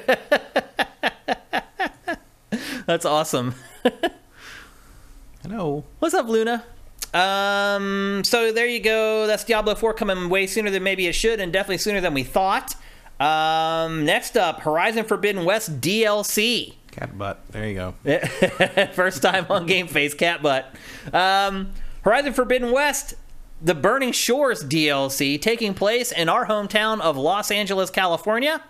That's 2.85 3.05
awesome. 3.05 3.55
Hello. 5.41 5.83
What's 5.99 6.13
up, 6.13 6.27
Luna? 6.27 6.63
Um, 7.13 8.23
so 8.25 8.51
there 8.51 8.67
you 8.67 8.79
go. 8.79 9.27
That's 9.27 9.43
Diablo 9.43 9.75
4 9.75 9.93
coming 9.93 10.29
way 10.29 10.47
sooner 10.47 10.69
than 10.69 10.83
maybe 10.83 11.07
it 11.07 11.13
should, 11.13 11.39
and 11.39 11.53
definitely 11.53 11.77
sooner 11.77 12.01
than 12.01 12.13
we 12.13 12.23
thought. 12.23 12.75
Um, 13.19 14.05
next 14.05 14.35
up, 14.35 14.61
Horizon 14.61 15.05
Forbidden 15.05 15.45
West 15.45 15.79
DLC. 15.79 16.75
Cat 16.93 17.17
butt. 17.17 17.39
There 17.49 17.67
you 17.67 17.73
go. 17.73 17.95
First 18.93 19.23
time 19.23 19.47
on 19.49 19.65
Game 19.65 19.87
Face, 19.87 20.13
cat 20.13 20.43
butt. 20.43 20.75
Um, 21.11 21.71
Horizon 22.03 22.33
Forbidden 22.33 22.71
West, 22.71 23.15
the 23.59 23.73
Burning 23.73 24.11
Shores 24.11 24.63
DLC, 24.63 25.41
taking 25.41 25.73
place 25.73 26.11
in 26.11 26.29
our 26.29 26.45
hometown 26.45 27.01
of 27.01 27.17
Los 27.17 27.49
Angeles, 27.49 27.89
California. 27.89 28.63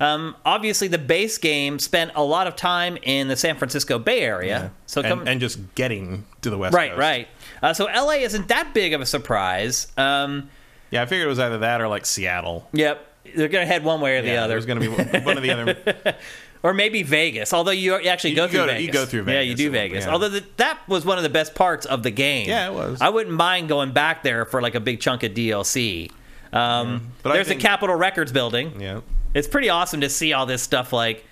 Um, 0.00 0.34
obviously, 0.44 0.88
the 0.88 0.98
base 0.98 1.38
game 1.38 1.78
spent 1.78 2.10
a 2.16 2.24
lot 2.24 2.48
of 2.48 2.56
time 2.56 2.98
in 3.04 3.28
the 3.28 3.36
San 3.36 3.56
Francisco 3.56 4.00
Bay 4.00 4.22
Area. 4.22 4.72
So 4.86 5.02
and, 5.02 5.08
come, 5.08 5.28
and 5.28 5.40
just 5.40 5.60
getting 5.76 6.24
to 6.42 6.50
the 6.50 6.58
west 6.58 6.74
right, 6.74 6.90
coast. 6.90 6.98
right. 6.98 7.28
Uh, 7.62 7.72
so 7.72 7.84
LA 7.84 8.14
isn't 8.14 8.48
that 8.48 8.74
big 8.74 8.94
of 8.94 9.00
a 9.00 9.06
surprise. 9.06 9.92
Um, 9.96 10.50
Yeah, 10.90 11.02
I 11.02 11.06
figured 11.06 11.26
it 11.26 11.28
was 11.28 11.38
either 11.38 11.58
that 11.58 11.80
or 11.80 11.86
like 11.86 12.04
Seattle. 12.04 12.68
yep, 12.72 13.06
they're 13.36 13.46
gonna 13.46 13.66
head 13.66 13.84
one 13.84 14.00
way 14.00 14.18
or 14.18 14.22
the 14.22 14.28
yeah, 14.28 14.44
other. 14.44 14.54
There's 14.54 14.66
going 14.66 14.80
to 14.80 14.88
be 14.88 15.20
one 15.22 15.36
of 15.36 15.42
the 15.44 15.50
other. 15.52 16.16
or 16.62 16.74
maybe 16.74 17.02
Vegas. 17.02 17.52
Although 17.52 17.70
you 17.72 17.94
actually 17.94 18.30
You- 18.30 18.36
go 18.36 18.42
you 18.44 18.48
through 18.48 18.58
go 18.60 18.66
to- 18.66 18.72
Vegas. 18.72 18.86
you 18.86 18.92
go 18.92 19.06
through 19.06 19.22
Vegas. 19.22 19.34
Yeah, 19.34 19.40
you 19.50 19.54
do 19.56 19.70
Vegas. 19.70 20.04
yeah. 20.04 20.12
Although 20.12 20.28
the, 20.28 20.44
that 20.58 20.78
was 20.88 21.04
one 21.04 21.16
of 21.16 21.22
the 21.22 21.28
best 21.30 21.54
parts 21.54 21.86
of 21.86 22.02
the 22.02 22.10
game. 22.10 22.48
Yeah, 22.48 22.68
it 22.68 22.74
was. 22.74 23.00
I 23.00 23.08
wouldn't 23.08 23.34
mind 23.36 23.68
going 23.68 23.92
back 23.92 24.22
there 24.22 24.44
for 24.44 24.60
like 24.62 24.74
a 24.74 24.80
big 24.80 25.00
chunk 25.00 25.22
of 25.22 25.32
DLC. 25.32 26.10
Um, 26.52 27.12
But 27.22 27.32
there's 27.34 27.48
think- 27.48 27.60
a 27.60 27.62
Capitol 27.62 27.94
Records 27.96 28.32
building. 28.32 28.80
Yeah. 28.80 29.00
It's 29.34 29.46
pretty 29.48 29.68
awesome 29.68 30.00
to 30.00 30.08
see 30.08 30.32
all 30.32 30.46
this 30.46 30.62
stuff 30.62 30.92
like 30.92 31.24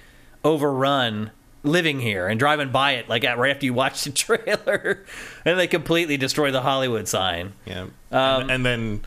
overrun 0.45 1.31
living 1.65 1.99
here 2.01 2.29
and 2.29 2.39
driving 2.39 2.71
by 2.71 2.93
it 2.93 3.09
like 3.09 3.25
right 3.25 3.51
after 3.51 3.67
you 3.67 3.75
watch 3.75 4.05
the 4.05 4.11
trailer 4.13 5.05
and 5.45 5.59
they 5.59 5.67
completely 5.67 6.17
destroy 6.17 6.51
the 6.51 6.63
Hollywood 6.63 7.09
sign. 7.09 7.53
Yeah. 7.67 7.83
Um, 7.83 8.43
and, 8.43 8.51
and 8.51 8.67
then 8.67 9.01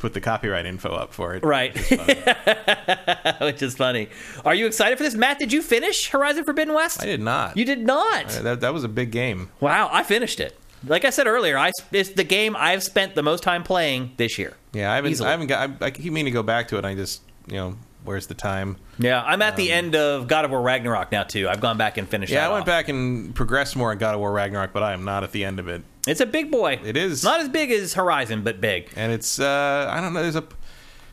put 0.00 0.14
the 0.14 0.20
copyright 0.20 0.66
info 0.66 0.90
up 0.90 1.12
for 1.12 1.34
it. 1.34 1.44
Right. 1.44 1.76
Which 3.40 3.62
is 3.62 3.76
funny. 3.76 4.08
Are 4.44 4.54
you 4.54 4.66
excited 4.66 4.96
for 4.98 5.04
this? 5.04 5.14
Matt, 5.14 5.38
did 5.38 5.52
you 5.52 5.62
finish 5.62 6.08
Horizon 6.08 6.44
Forbidden 6.44 6.74
West? 6.74 7.02
I 7.02 7.06
did 7.06 7.20
not. 7.20 7.56
You 7.56 7.64
did 7.64 7.80
not. 7.80 8.36
Uh, 8.36 8.42
that, 8.42 8.60
that 8.60 8.74
was 8.74 8.84
a 8.84 8.88
big 8.88 9.10
game. 9.10 9.50
Wow, 9.60 9.88
I 9.92 10.02
finished 10.02 10.40
it. 10.40 10.56
Like 10.86 11.04
I 11.04 11.10
said 11.10 11.26
earlier, 11.26 11.58
I 11.58 11.72
it's 11.92 12.10
the 12.10 12.24
game 12.24 12.56
I've 12.56 12.82
spent 12.82 13.14
the 13.14 13.22
most 13.22 13.42
time 13.42 13.62
playing 13.62 14.12
this 14.16 14.38
year. 14.38 14.56
Yeah, 14.72 14.90
I 14.90 14.96
haven't. 14.96 15.10
Easily. 15.10 15.28
I 15.28 15.32
haven't 15.32 15.48
got. 15.48 15.70
I, 15.82 15.86
I 15.86 15.90
keep 15.90 16.12
meaning 16.12 16.26
to 16.26 16.30
go 16.30 16.42
back 16.42 16.68
to 16.68 16.76
it. 16.76 16.78
And 16.78 16.86
I 16.86 16.94
just, 16.94 17.20
you 17.46 17.56
know, 17.56 17.76
where's 18.04 18.26
the 18.26 18.34
time? 18.34 18.76
Yeah, 18.98 19.22
I'm 19.24 19.42
at 19.42 19.56
the 19.56 19.70
end 19.72 19.94
of 19.94 20.28
God 20.28 20.44
of 20.44 20.50
War 20.50 20.60
Ragnarok 20.62 21.10
now 21.12 21.22
too. 21.22 21.48
I've 21.48 21.60
gone 21.60 21.78
back 21.78 21.96
and 21.98 22.08
finished. 22.08 22.32
Yeah, 22.32 22.46
I 22.48 22.52
went 22.52 22.62
off. 22.62 22.66
back 22.66 22.88
and 22.88 23.34
progressed 23.34 23.76
more 23.76 23.92
in 23.92 23.98
God 23.98 24.14
of 24.14 24.20
War 24.20 24.32
Ragnarok, 24.32 24.72
but 24.72 24.82
I 24.82 24.92
am 24.92 25.04
not 25.04 25.24
at 25.24 25.32
the 25.32 25.44
end 25.44 25.58
of 25.58 25.68
it. 25.68 25.82
It's 26.06 26.20
a 26.20 26.26
big 26.26 26.50
boy. 26.50 26.80
It 26.84 26.96
is. 26.96 27.22
not 27.24 27.40
as 27.40 27.48
big 27.48 27.70
as 27.70 27.94
Horizon, 27.94 28.42
but 28.42 28.60
big. 28.60 28.90
and 28.96 29.12
it's. 29.12 29.38
uh 29.38 29.88
I 29.90 30.00
don't 30.00 30.12
know. 30.12 30.22
There's 30.22 30.36
a. 30.36 30.44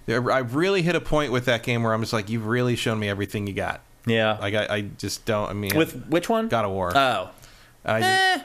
There, 0.06 0.32
I've 0.32 0.56
really 0.56 0.82
hit 0.82 0.96
a 0.96 1.02
point 1.02 1.32
with 1.34 1.46
that 1.46 1.64
game 1.64 1.84
where 1.84 1.94
I'm 1.94 2.02
just 2.02 2.14
like, 2.14 2.30
you've 2.30 2.46
really 2.48 2.78
shown 2.78 2.98
me 3.00 3.10
everything 3.10 3.46
you 3.48 3.54
got. 3.54 3.82
Yeah. 4.06 4.38
Like 4.40 4.54
I, 4.54 4.68
I 4.76 4.82
just 4.82 5.26
don't. 5.26 5.50
I 5.50 5.54
mean, 5.54 5.76
With 5.76 6.06
which 6.08 6.30
one? 6.30 6.48
God 6.48 6.64
of 6.64 6.72
War. 6.72 6.96
Oh, 6.96 7.30
I 7.84 8.00
just- 8.00 8.12
eh, 8.12 8.44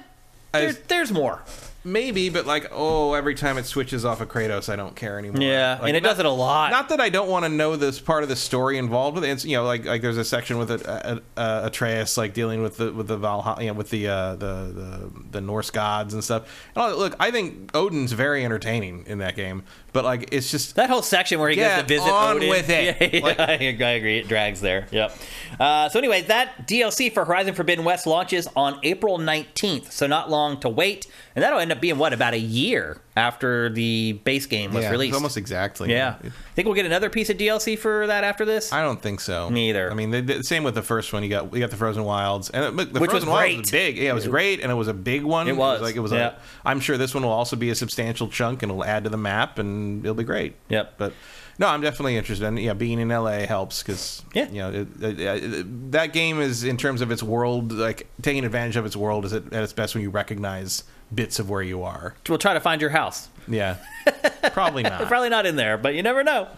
I 0.54 0.60
just- 0.66 0.88
there's 0.88 1.12
more. 1.12 1.40
Maybe, 1.84 2.28
but 2.28 2.46
like, 2.46 2.68
oh, 2.72 3.14
every 3.14 3.34
time 3.34 3.58
it 3.58 3.66
switches 3.66 4.04
off 4.04 4.20
of 4.20 4.28
Kratos, 4.28 4.72
I 4.72 4.76
don't 4.76 4.94
care 4.96 5.18
anymore. 5.18 5.42
Yeah, 5.42 5.78
Like, 5.80 5.88
and 5.88 5.96
it 5.96 6.02
not- 6.02 6.10
does 6.10 6.18
it 6.20 6.26
a 6.26 6.30
lot. 6.30 6.70
Not 6.70 6.88
that 6.90 7.00
I 7.00 7.08
don't 7.08 7.28
want 7.28 7.44
to 7.44 7.48
know 7.48 7.76
this 7.76 8.00
part 8.00 8.22
of 8.22 8.28
the 8.28 8.36
story 8.36 8.78
involved 8.78 9.14
with 9.16 9.24
it. 9.24 9.30
It's, 9.30 9.44
you 9.44 9.56
know, 9.56 9.64
like 9.64 9.84
like 9.84 10.02
there's 10.02 10.16
a 10.18 10.24
section 10.24 10.58
with 10.58 10.70
a, 10.70 11.20
a, 11.36 11.40
a, 11.42 11.66
Atreus 11.66 12.16
like 12.16 12.34
dealing 12.34 12.62
with 12.62 12.76
the 12.76 12.92
with 12.92 13.08
the 13.08 13.16
Valhalla, 13.16 13.60
you 13.62 13.68
know, 13.68 13.74
with 13.74 13.90
the, 13.90 14.08
uh, 14.08 14.34
the 14.36 14.46
the 14.72 15.10
the 15.32 15.40
Norse 15.40 15.70
gods 15.70 16.14
and 16.14 16.22
stuff. 16.22 16.70
And 16.76 16.94
look, 16.96 17.14
I 17.18 17.30
think 17.30 17.70
Odin's 17.74 18.12
very 18.12 18.44
entertaining 18.44 19.04
in 19.06 19.18
that 19.18 19.36
game, 19.36 19.64
but 19.92 20.04
like 20.04 20.28
it's 20.32 20.50
just 20.50 20.76
That 20.76 20.90
whole 20.90 21.02
section 21.02 21.40
where 21.40 21.50
he 21.50 21.56
goes 21.56 21.80
to 21.80 21.86
visit 21.86 22.08
on 22.08 22.36
Odin. 22.36 22.48
with 22.48 22.68
it. 22.68 22.82
Yeah, 23.00 23.08
yeah, 23.12 23.24
Like- 23.24 23.40
I 23.40 23.52
agree. 23.54 24.18
It 24.18 24.28
drags 24.28 24.60
there. 24.60 24.86
Yep. 24.90 25.16
Uh, 25.58 25.88
so 25.88 25.98
anyway, 25.98 26.22
that 26.22 26.66
DLC 26.66 27.12
for 27.12 27.24
Horizon 27.24 27.54
Forbidden 27.54 27.84
West 27.84 28.06
launches 28.06 28.48
on 28.56 28.78
April 28.82 29.18
19th, 29.18 29.90
so 29.92 30.06
not 30.06 30.30
long 30.30 30.58
to 30.60 30.68
wait, 30.68 31.06
and 31.34 31.42
that'll 31.42 31.58
end 31.58 31.72
up 31.72 31.80
being 31.80 31.98
what 31.98 32.12
about 32.12 32.34
a 32.34 32.38
year 32.38 32.98
after 33.16 33.68
the 33.70 34.12
base 34.24 34.46
game 34.46 34.72
was 34.72 34.84
yeah, 34.84 34.90
released. 34.90 35.14
almost 35.14 35.36
exactly. 35.36 35.90
yeah. 35.90 36.16
I 36.22 36.30
think 36.54 36.66
we'll 36.66 36.74
get 36.74 36.86
another 36.86 37.10
piece 37.10 37.30
of 37.30 37.36
DLC 37.36 37.78
for 37.78 38.06
that 38.06 38.24
after 38.24 38.44
this? 38.44 38.72
I 38.72 38.82
don't 38.82 39.00
think 39.00 39.20
so. 39.20 39.48
Neither. 39.48 39.90
I 39.90 39.94
mean, 39.94 40.10
they, 40.10 40.20
did- 40.22 40.44
same 40.44 40.64
with 40.64 40.74
the 40.74 40.82
first 40.82 41.12
one. 41.12 41.22
You 41.22 41.28
got 41.28 41.52
you 41.52 41.60
got 41.60 41.70
the 41.70 41.76
Frozen 41.76 42.04
Wilds, 42.04 42.50
and 42.50 42.80
it, 42.80 42.92
the 42.92 43.00
Which 43.00 43.12
was 43.12 43.24
Frozen 43.24 43.28
Wilds 43.30 43.60
was 43.62 43.70
big. 43.70 43.96
Yeah, 43.98 44.10
it 44.10 44.14
was 44.14 44.26
great, 44.26 44.60
and 44.60 44.70
it 44.70 44.74
was 44.74 44.88
a 44.88 44.94
big 44.94 45.22
one. 45.24 45.48
It 45.48 45.56
was, 45.56 45.80
like 45.80 45.96
it 45.96 46.00
was. 46.00 46.12
yeah. 46.12 46.28
A, 46.28 46.34
I'm 46.64 46.80
sure 46.80 46.96
this 46.98 47.14
one 47.14 47.22
will 47.22 47.30
also 47.30 47.56
be 47.56 47.70
a 47.70 47.74
substantial 47.74 48.28
chunk, 48.28 48.62
and 48.62 48.70
it'll 48.70 48.84
add 48.84 49.04
to 49.04 49.10
the 49.10 49.16
map, 49.16 49.58
and 49.58 50.04
it'll 50.04 50.14
be 50.14 50.24
great. 50.24 50.54
Yep. 50.68 50.94
But 50.98 51.12
no, 51.58 51.68
I'm 51.68 51.80
definitely 51.80 52.16
interested. 52.16 52.46
And 52.46 52.58
yeah, 52.58 52.72
being 52.72 52.98
in 52.98 53.08
LA 53.08 53.40
helps 53.46 53.82
because 53.82 54.22
Yeah. 54.34 54.48
you 54.48 54.58
know 54.58 54.70
it, 54.70 54.88
it, 55.02 55.20
it, 55.20 55.92
that 55.92 56.12
game 56.12 56.40
is 56.40 56.64
in 56.64 56.76
terms 56.76 57.00
of 57.02 57.10
its 57.10 57.22
world, 57.22 57.72
like 57.72 58.08
taking 58.22 58.44
advantage 58.44 58.76
of 58.76 58.86
its 58.86 58.96
world, 58.96 59.24
is 59.24 59.32
at 59.32 59.52
its 59.52 59.72
best 59.72 59.94
when 59.94 60.02
you 60.02 60.10
recognize 60.10 60.84
bits 61.14 61.38
of 61.38 61.50
where 61.50 61.62
you 61.62 61.82
are. 61.82 62.14
We'll 62.28 62.38
try 62.38 62.54
to 62.54 62.60
find 62.60 62.80
your 62.80 62.90
house. 62.90 63.28
Yeah, 63.48 63.76
probably 64.52 64.84
not. 64.84 65.06
Probably 65.08 65.28
not 65.28 65.46
in 65.46 65.56
there, 65.56 65.76
but 65.76 65.94
you 65.94 66.02
never 66.02 66.22
know. 66.22 66.48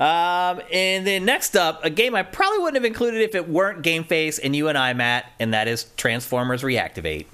Um, 0.00 0.60
and 0.72 1.06
then 1.06 1.24
next 1.24 1.56
up, 1.56 1.84
a 1.84 1.90
game 1.90 2.14
I 2.16 2.22
probably 2.24 2.58
wouldn't 2.58 2.76
have 2.76 2.84
included 2.84 3.20
if 3.20 3.34
it 3.34 3.48
weren't 3.48 3.82
Game 3.82 4.02
Face 4.04 4.38
and 4.40 4.54
you 4.56 4.68
and 4.68 4.76
I, 4.76 4.92
Matt, 4.92 5.26
and 5.38 5.54
that 5.54 5.68
is 5.68 5.84
Transformers 5.96 6.62
Reactivate. 6.62 7.26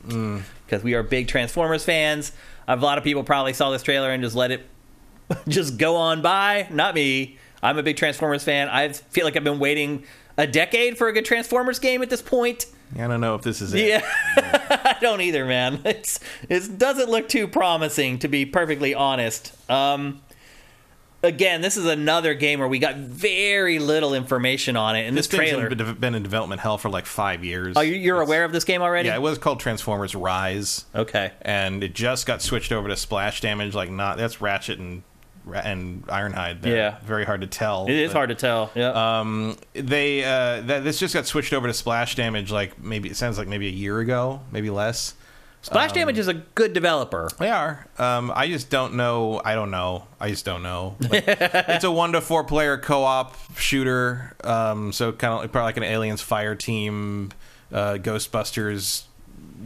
Because 0.67 0.83
we 0.83 0.93
are 0.95 1.03
big 1.03 1.29
Transformers 1.29 1.85
fans. 1.85 2.33
A 2.67 2.77
lot 2.77 2.99
of 2.99 3.05
people 3.05 3.25
probably 3.25 3.55
saw 3.55 3.71
this 3.71 3.83
trailer 3.83 4.11
and 4.11 4.23
just 4.23 4.37
let 4.37 4.51
it 4.51 4.67
just 5.49 5.79
go 5.79 5.97
on 5.97 6.21
by. 6.21 6.69
Not 6.71 6.95
me. 6.95 7.39
I'm 7.63 7.79
a 7.79 7.83
big 7.83 7.97
Transformers 7.97 8.45
fan. 8.45 8.69
I 8.69 8.89
feel 8.93 9.25
like 9.25 9.37
I've 9.37 9.45
been 9.45 9.59
waiting 9.59 10.05
a 10.37 10.47
decade 10.47 10.99
for 10.99 11.09
a 11.09 11.13
good 11.13 11.25
Transformers 11.25 11.79
game 11.79 12.03
at 12.03 12.11
this 12.11 12.23
point. 12.23 12.67
I 12.97 13.07
don't 13.07 13.21
know 13.21 13.35
if 13.35 13.43
this 13.43 13.61
is 13.61 13.75
it. 13.75 13.87
Yeah, 13.87 14.01
I 14.37 14.97
don't 15.01 15.21
either, 15.21 15.45
man. 15.45 15.81
It's 15.85 16.21
it 16.49 16.79
doesn't 16.79 17.09
look 17.11 17.29
too 17.29 17.49
promising, 17.49 18.19
to 18.21 18.29
be 18.29 18.47
perfectly 18.47 18.95
honest. 18.95 19.53
Um, 19.71 20.21
again, 21.23 21.61
this 21.61 21.77
is 21.77 21.87
another 21.87 22.35
game 22.35 22.61
where 22.61 22.69
we 22.69 22.79
got 22.79 22.97
very 22.97 23.79
little 23.79 24.15
information 24.15 24.77
on 24.77 24.95
it 24.97 25.07
in 25.07 25.15
this, 25.15 25.27
This 25.27 25.37
trailer. 25.39 25.69
been, 25.75 25.95
been 25.95 26.15
in 26.15 26.23
development 26.23 26.61
hell 26.61 26.79
for 26.79 26.89
like 26.89 27.07
five 27.07 27.45
years. 27.45 27.77
Oh, 27.77 27.81
you- 27.81 27.97
you're 27.97 28.21
aware 28.21 28.45
of 28.45 28.53
this 28.53 28.65
game 28.65 28.83
already? 28.83 29.09
Yeah, 29.09 29.17
it 29.17 29.23
was 29.23 29.39
called 29.39 29.61
Transformers 29.61 30.15
Rise, 30.15 30.85
Okay. 30.95 31.33
and 31.43 31.83
it 31.83 31.95
just 31.95 32.25
got 32.27 32.41
switched 32.43 32.73
over 32.73 32.89
to 32.89 32.97
splash 32.97 33.41
damage. 33.41 33.75
Like 33.75 33.91
not 33.91 34.17
that's 34.19 34.41
Ratchet 34.41 34.79
and 34.79 35.03
and 35.55 36.07
Ironhide. 36.07 36.63
They're 36.63 36.77
Yeah. 36.77 36.97
very 37.05 37.25
hard 37.25 37.41
to 37.43 37.47
tell. 37.47 37.87
It 37.87 37.95
is 37.95 38.09
but, 38.11 38.17
hard 38.17 38.29
to 38.31 38.35
tell. 38.35 38.71
Yeah. 38.75 39.21
Um, 39.21 39.57
they 39.75 40.25
uh, 40.25 40.61
that 40.63 40.85
this 40.85 40.99
just 40.99 41.15
got 41.15 41.27
switched 41.27 41.53
over 41.53 41.67
to 41.67 41.75
splash 41.75 42.15
damage. 42.15 42.51
Like 42.51 42.83
maybe 42.83 43.09
it 43.09 43.17
sounds 43.17 43.39
like 43.39 43.49
maybe 43.49 43.67
a 43.69 43.73
year 43.73 43.99
ago, 44.01 44.41
maybe 44.53 44.71
less. 44.71 45.15
Splash 45.61 45.91
Damage 45.93 46.19
is 46.19 46.29
a 46.29 46.35
good 46.35 46.73
developer. 46.73 47.29
They 47.37 47.51
are. 47.51 47.85
Um, 47.99 48.33
I 48.35 48.47
just 48.47 48.71
don't 48.71 48.95
know. 48.95 49.43
I 49.45 49.57
don't 49.57 49.73
know. 49.73 50.07
I 50.21 50.31
just 50.31 50.45
don't 50.45 50.63
know. 50.63 50.95
Like, 51.01 51.25
it's 51.27 51.83
a 51.83 51.91
one 51.91 52.13
to 52.13 52.21
four 52.21 52.45
player 52.45 52.79
co 52.79 53.03
op 53.03 53.35
shooter. 53.57 54.35
Um, 54.45 54.93
so 54.93 55.11
kind 55.11 55.45
of 55.45 55.51
probably 55.51 55.67
like 55.67 55.77
an 55.77 55.83
Aliens 55.83 56.21
Fire 56.23 56.55
Team, 56.55 57.31
uh, 57.73 57.95
Ghostbusters, 57.95 59.03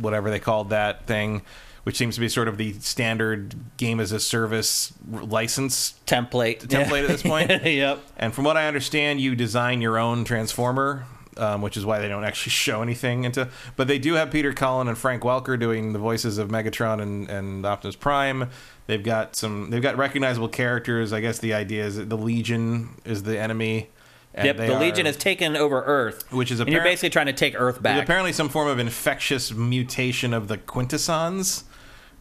whatever 0.01 0.31
they 0.31 0.41
called 0.41 0.71
that 0.71 1.07
thing, 1.07 1.43
which 1.85 1.97
seems 1.97 2.15
to 2.15 2.21
be 2.21 2.29
sort 2.29 2.49
of 2.49 2.57
the 2.59 2.73
standard 2.75 3.55
game 3.77 3.99
as 4.01 4.13
a 4.13 4.21
service 4.21 4.93
license. 5.09 5.95
Template. 6.07 6.61
Template 6.67 7.03
at 7.03 7.09
this 7.09 7.23
point? 7.23 7.51
yep. 7.65 8.01
And 8.17 8.33
from 8.35 8.45
what 8.45 8.57
I 8.57 8.67
understand, 8.69 9.21
you 9.21 9.35
design 9.35 9.81
your 9.81 9.99
own 9.99 10.25
transformer. 10.25 11.07
Um, 11.39 11.63
which 11.63 11.79
is 11.79 11.87
why 11.87 11.99
they 11.99 12.09
don't 12.09 12.25
actually 12.25 12.51
show 12.51 12.83
anything 12.83 13.25
into. 13.25 13.49
But 13.77 13.89
they 13.89 13.99
do 13.99 14.13
have 14.15 14.31
Peter 14.31 14.53
Cullen 14.53 14.87
and 14.87 14.99
Frank 14.99 15.23
Welker 15.23 15.59
doing 15.59 15.95
the 15.95 15.99
voices 15.99 16.37
of 16.37 16.51
Megatron 16.51 17.01
and, 17.01 17.27
and 17.31 17.65
Optimus 17.65 17.97
Prime. 17.97 18.51
They've 18.87 19.03
got 19.03 19.35
some. 19.35 19.71
They've 19.71 19.81
got 19.81 19.97
recognizable 19.97 20.49
characters. 20.49 21.11
I 21.11 21.23
guess 21.23 21.39
the 21.39 21.55
idea 21.55 21.87
is 21.87 21.97
that 21.97 22.11
the 22.11 22.19
Legion 22.19 23.01
is 23.07 23.23
the 23.23 23.41
enemy. 23.41 23.89
And 24.35 24.45
Yep. 24.45 24.57
The 24.59 24.75
are- 24.77 24.81
Legion 24.81 25.07
has 25.07 25.17
taken 25.17 25.57
over 25.57 25.83
Earth, 25.83 26.31
Which 26.33 26.51
is 26.51 26.61
and 26.61 26.69
you're 26.69 26.83
basically 26.83 27.09
trying 27.09 27.27
to 27.27 27.33
take 27.33 27.55
Earth 27.59 27.83
back. 27.83 28.03
apparently 28.03 28.35
some 28.35 28.51
form 28.51 28.69
of 28.69 28.79
infectious 28.79 29.55
mutation 29.55 30.35
of 30.35 30.49
the 30.49 30.59
Quintessons. 30.59 31.65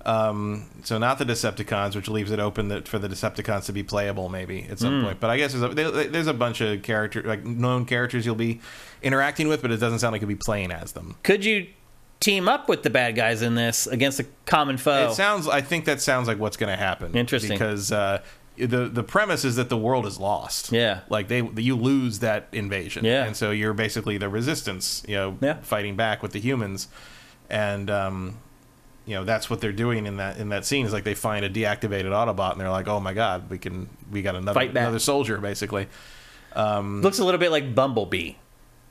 Um, 0.05 0.67
so 0.83 0.97
not 0.97 1.19
the 1.19 1.25
Decepticons, 1.25 1.95
which 1.95 2.07
leaves 2.07 2.31
it 2.31 2.39
open 2.39 2.69
that, 2.69 2.87
for 2.87 2.97
the 2.99 3.07
Decepticons 3.07 3.65
to 3.65 3.73
be 3.73 3.83
playable 3.83 4.29
maybe 4.29 4.63
at 4.69 4.79
some 4.79 5.03
point. 5.03 5.19
But 5.19 5.29
I 5.29 5.37
guess 5.37 5.53
there's 5.53 5.63
a, 5.63 5.73
there- 5.73 6.07
there's 6.07 6.27
a 6.27 6.33
bunch 6.33 6.61
of 6.61 6.81
character 6.83 7.21
like 7.23 7.45
known 7.45 7.85
characters 7.85 8.25
you'll 8.25 8.35
be 8.35 8.61
interacting 9.03 9.47
with, 9.47 9.61
but 9.61 9.71
it 9.71 9.77
doesn't 9.77 9.99
sound 9.99 10.11
like 10.13 10.21
you'll 10.21 10.27
be 10.29 10.35
playing 10.35 10.71
as 10.71 10.91
them. 10.93 11.15
Could 11.23 11.45
you 11.45 11.67
team 12.19 12.47
up 12.47 12.69
with 12.69 12.83
the 12.83 12.89
bad 12.89 13.15
guys 13.15 13.41
in 13.41 13.55
this 13.55 13.87
against 13.87 14.19
a 14.19 14.25
common 14.45 14.77
foe? 14.77 15.09
It 15.09 15.13
sounds. 15.15 15.47
I 15.47 15.61
think 15.61 15.85
that 15.85 16.01
sounds 16.01 16.27
like 16.27 16.39
what's 16.39 16.57
going 16.57 16.69
to 16.71 16.77
happen. 16.77 17.15
Interesting. 17.15 17.51
because 17.51 17.91
uh, 17.91 18.21
the 18.57 18.89
the 18.89 19.03
premise 19.03 19.43
is 19.45 19.55
that 19.55 19.69
the 19.69 19.77
world 19.77 20.05
is 20.05 20.19
lost. 20.19 20.71
Yeah. 20.71 21.01
like 21.09 21.27
they 21.27 21.41
you 21.57 21.75
lose 21.75 22.19
that 22.19 22.47
invasion. 22.51 23.05
Yeah. 23.05 23.25
and 23.25 23.35
so 23.35 23.51
you're 23.51 23.73
basically 23.73 24.17
the 24.17 24.29
resistance. 24.29 25.03
You 25.07 25.15
know, 25.15 25.37
Yeah. 25.41 25.57
fighting 25.61 25.95
back 25.95 26.21
with 26.23 26.31
the 26.31 26.39
humans, 26.39 26.87
and 27.49 27.89
um, 27.89 28.37
you 29.11 29.17
know 29.17 29.25
that's 29.25 29.49
what 29.49 29.59
they're 29.59 29.73
doing 29.73 30.05
in 30.05 30.15
that 30.17 30.37
in 30.37 30.47
that 30.49 30.65
scene. 30.65 30.85
Is 30.85 30.93
like 30.93 31.03
they 31.03 31.15
find 31.15 31.43
a 31.43 31.49
deactivated 31.49 32.11
Autobot 32.11 32.53
and 32.53 32.61
they're 32.61 32.69
like, 32.69 32.87
oh 32.87 33.01
my 33.01 33.13
god, 33.13 33.49
we 33.49 33.57
can 33.57 33.89
we 34.09 34.21
got 34.21 34.35
another 34.37 34.61
another 34.61 34.99
soldier 34.99 35.37
basically. 35.37 35.87
Looks 36.55 37.19
a 37.19 37.25
little 37.25 37.37
bit 37.39 37.51
like 37.51 37.75
Bumblebee. 37.75 38.33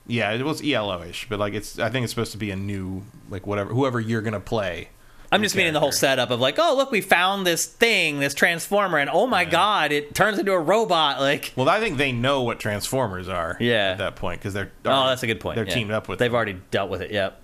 Yeah, 0.07 0.33
it 0.33 0.43
was 0.45 0.63
ELO-ish, 0.63 1.27
but 1.31 1.39
like 1.39 1.55
it's 1.55 1.79
I 1.79 1.89
think 1.89 2.05
it's 2.05 2.13
supposed 2.13 2.33
to 2.33 2.39
be 2.39 2.51
a 2.51 2.57
new 2.57 3.03
like 3.31 3.47
whatever 3.47 3.73
whoever 3.73 3.99
you're 3.99 4.21
gonna 4.21 4.41
play. 4.41 4.91
I'm 5.33 5.43
just 5.43 5.55
meaning 5.55 5.73
the 5.73 5.81
whole 5.81 5.93
setup 5.93 6.31
of 6.31 6.39
like, 6.41 6.59
oh 6.59 6.75
look, 6.77 6.91
we 6.91 7.01
found 7.01 7.47
this 7.47 7.65
thing, 7.65 8.19
this 8.21 8.35
transformer, 8.35 8.99
and 8.99 9.09
oh 9.09 9.27
my 9.27 9.47
god, 9.47 9.91
it 9.91 10.15
turns 10.15 10.39
into 10.39 10.53
a 10.53 10.59
robot. 10.59 11.19
Like, 11.21 11.53
Well, 11.57 11.69
I 11.69 11.81
think 11.81 11.97
they 11.97 12.13
know 12.13 12.43
what 12.43 12.59
Transformers 12.61 13.27
are. 13.29 13.57
Yeah. 13.61 13.93
at 13.93 13.99
that 13.99 14.17
point 14.17 14.41
because 14.41 14.53
they're 14.53 14.71
oh, 14.85 15.07
that's 15.09 15.23
a 15.23 15.27
good 15.27 15.41
point. 15.41 15.55
They're 15.57 15.67
Yeah. 15.67 15.75
teamed 15.75 15.93
up 15.93 16.09
with. 16.09 16.19
They've 16.19 16.31
them. 16.31 16.37
already 16.37 16.61
dealt 16.71 16.91
with 16.91 17.01
it. 17.01 17.11
Yep. 17.13 17.41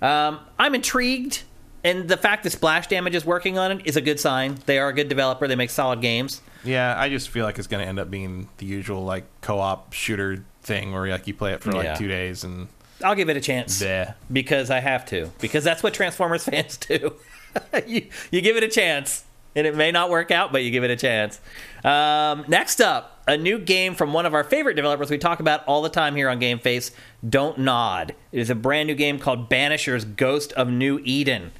Um, 0.00 0.40
I'm 0.58 0.74
intrigued, 0.74 1.42
and 1.84 2.08
the 2.08 2.16
fact 2.16 2.42
that 2.44 2.50
Splash 2.50 2.86
Damage 2.88 3.14
is 3.14 3.24
working 3.24 3.58
on 3.58 3.70
it 3.72 3.82
is 3.86 3.96
a 3.96 4.00
good 4.00 4.18
sign. 4.18 4.58
They 4.66 4.78
are 4.78 4.88
a 4.88 4.92
good 4.94 5.08
developer. 5.08 5.46
They 5.46 5.54
make 5.56 5.70
solid 5.70 6.00
games. 6.00 6.40
Yeah, 6.64 6.94
I 6.98 7.08
just 7.10 7.28
feel 7.28 7.44
like 7.44 7.58
it's 7.58 7.66
going 7.68 7.82
to 7.82 7.88
end 7.88 7.98
up 7.98 8.10
being 8.10 8.48
the 8.56 8.66
usual 8.66 9.04
like 9.04 9.24
co-op 9.42 9.92
shooter 9.92 10.44
thing 10.62 10.92
where 10.92 11.06
like 11.08 11.26
you 11.26 11.34
play 11.34 11.52
it 11.52 11.62
for 11.62 11.72
like 11.72 11.84
Yeah. 11.84 11.94
two 11.94 12.08
days 12.08 12.42
and 12.42 12.68
I'll 13.04 13.14
give 13.14 13.28
it 13.28 13.36
a 13.36 13.40
chance. 13.40 13.82
Bleh. 13.82 14.14
because 14.32 14.70
I 14.70 14.80
have 14.80 15.04
to. 15.06 15.30
Because 15.40 15.62
that's 15.62 15.82
what 15.82 15.92
Transformers 15.92 16.44
fans 16.48 16.78
do. 16.78 17.14
you, 17.86 18.08
you 18.30 18.40
give 18.40 18.56
it 18.56 18.62
a 18.62 18.68
chance, 18.68 19.24
and 19.54 19.66
it 19.66 19.76
may 19.76 19.92
not 19.92 20.08
work 20.10 20.30
out, 20.30 20.52
but 20.52 20.62
you 20.64 20.70
give 20.70 20.84
it 20.84 20.90
a 20.90 20.96
chance. 20.96 21.38
Um, 21.84 22.44
next 22.48 22.80
up, 22.80 23.22
a 23.28 23.36
new 23.36 23.58
game 23.58 23.94
from 23.94 24.12
one 24.12 24.24
of 24.26 24.32
our 24.32 24.42
favorite 24.44 24.74
developers 24.74 25.10
we 25.10 25.18
talk 25.18 25.40
about 25.40 25.64
all 25.66 25.82
the 25.82 25.88
time 25.90 26.16
here 26.16 26.28
on 26.30 26.38
Game 26.38 26.58
Face. 26.58 26.92
Don't 27.28 27.58
nod. 27.58 28.14
It 28.32 28.40
is 28.40 28.48
a 28.48 28.54
brand 28.54 28.86
new 28.86 28.94
game 28.94 29.18
called 29.18 29.50
Banisher's 29.50 30.04
Ghost 30.04 30.52
of 30.54 30.68
New 30.70 31.00
Eden. 31.04 31.52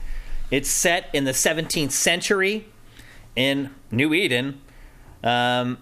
It's 0.54 0.70
set 0.70 1.10
in 1.12 1.24
the 1.24 1.32
17th 1.32 1.90
century 1.90 2.68
in 3.34 3.74
New 3.90 4.14
Eden. 4.14 4.60
Um, 5.24 5.78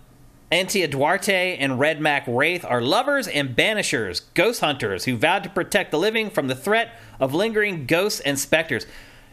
Antea 0.50 0.90
Duarte 0.90 1.58
and 1.58 1.78
Red 1.78 2.00
mac 2.00 2.24
Raith 2.26 2.64
are 2.64 2.80
lovers 2.80 3.28
and 3.28 3.54
banishers, 3.54 4.22
ghost 4.32 4.62
hunters 4.62 5.04
who 5.04 5.18
vowed 5.18 5.42
to 5.44 5.50
protect 5.50 5.90
the 5.90 5.98
living 5.98 6.30
from 6.30 6.48
the 6.48 6.54
threat 6.54 6.98
of 7.20 7.34
lingering 7.34 7.84
ghosts 7.84 8.20
and 8.20 8.38
specters. 8.38 8.86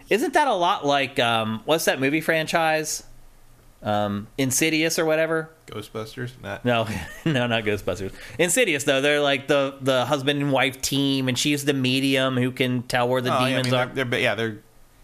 Isn't 0.10 0.34
that 0.34 0.50
a 0.50 0.54
lot 0.54 0.86
like 0.86 1.20
um, 1.20 1.62
what's 1.64 1.86
that 1.86 2.02
movie 2.02 2.20
franchise? 2.20 3.04
Um, 3.82 4.28
Insidious 4.38 5.00
or 5.00 5.06
whatever? 5.06 5.52
Ghostbusters. 5.68 6.32
Nah. 6.44 6.58
No, 6.66 6.86
no, 7.26 7.48
not 7.48 7.64
Ghostbusters. 7.64 8.12
Insidious 8.38 8.84
though, 8.84 9.00
they're 9.00 9.22
like 9.22 9.48
the 9.48 9.78
the 9.80 10.04
husband 10.04 10.42
and 10.42 10.52
wife 10.52 10.82
team, 10.82 11.30
and 11.30 11.40
she's 11.40 11.64
the 11.64 11.74
medium 11.74 12.36
who 12.36 12.52
can 12.52 12.84
tell 12.84 13.08
where 13.08 13.22
the 13.22 13.30
Oh, 13.34 13.40
yeah, 13.40 13.46
I 13.46 13.50
demons 13.52 13.68
mean, 13.68 13.74
are. 13.76 13.86
they're, 13.86 14.04
they're, 14.04 14.20
yeah, 14.20 14.36
they're 14.36 14.60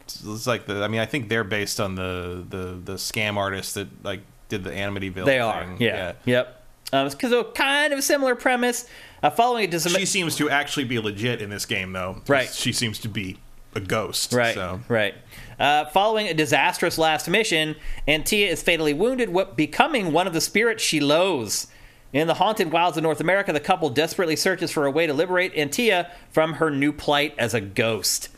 it's 0.07 0.47
like 0.47 0.65
the. 0.65 0.83
I 0.83 0.87
mean, 0.87 1.01
I 1.01 1.05
think 1.05 1.29
they're 1.29 1.43
based 1.43 1.79
on 1.79 1.95
the 1.95 2.45
the 2.47 2.79
the 2.83 2.93
scam 2.93 3.37
artist 3.37 3.75
that 3.75 3.87
like 4.03 4.21
did 4.49 4.63
the 4.63 4.71
Amityville. 4.71 5.25
They 5.25 5.39
are, 5.39 5.65
thing. 5.65 5.77
yeah, 5.81 6.13
yep. 6.25 6.63
Um, 6.93 7.09
because 7.09 7.31
of 7.31 7.53
kind 7.53 7.91
of 7.93 7.99
a 7.99 8.01
similar 8.01 8.35
premise. 8.35 8.87
Uh, 9.23 9.29
following 9.31 9.63
a 9.63 9.67
dis- 9.67 9.91
She 9.91 10.05
seems 10.05 10.35
to 10.35 10.49
actually 10.49 10.83
be 10.83 10.99
legit 10.99 11.41
in 11.41 11.49
this 11.49 11.65
game, 11.65 11.93
though. 11.93 12.21
Right. 12.27 12.47
She 12.47 12.71
seems 12.71 12.99
to 12.99 13.09
be 13.09 13.39
a 13.73 13.79
ghost. 13.79 14.33
Right. 14.33 14.53
So. 14.53 14.81
Right. 14.87 15.15
Uh, 15.59 15.85
following 15.85 16.27
a 16.27 16.33
disastrous 16.33 16.97
last 16.97 17.27
mission, 17.27 17.75
Antea 18.07 18.49
is 18.49 18.61
fatally 18.61 18.93
wounded, 18.93 19.29
what 19.29 19.55
becoming 19.55 20.11
one 20.11 20.27
of 20.27 20.33
the 20.33 20.41
spirits 20.41 20.83
she 20.83 20.99
loathes. 20.99 21.67
In 22.13 22.27
the 22.27 22.35
haunted 22.35 22.71
wilds 22.71 22.95
of 22.97 23.03
North 23.03 23.19
America, 23.19 23.51
the 23.51 23.59
couple 23.59 23.89
desperately 23.89 24.37
searches 24.37 24.71
for 24.71 24.85
a 24.85 24.91
way 24.91 25.05
to 25.05 25.13
liberate 25.13 25.53
Antea 25.55 26.11
from 26.31 26.53
her 26.53 26.69
new 26.69 26.93
plight 26.93 27.35
as 27.37 27.53
a 27.53 27.59
ghost. 27.59 28.29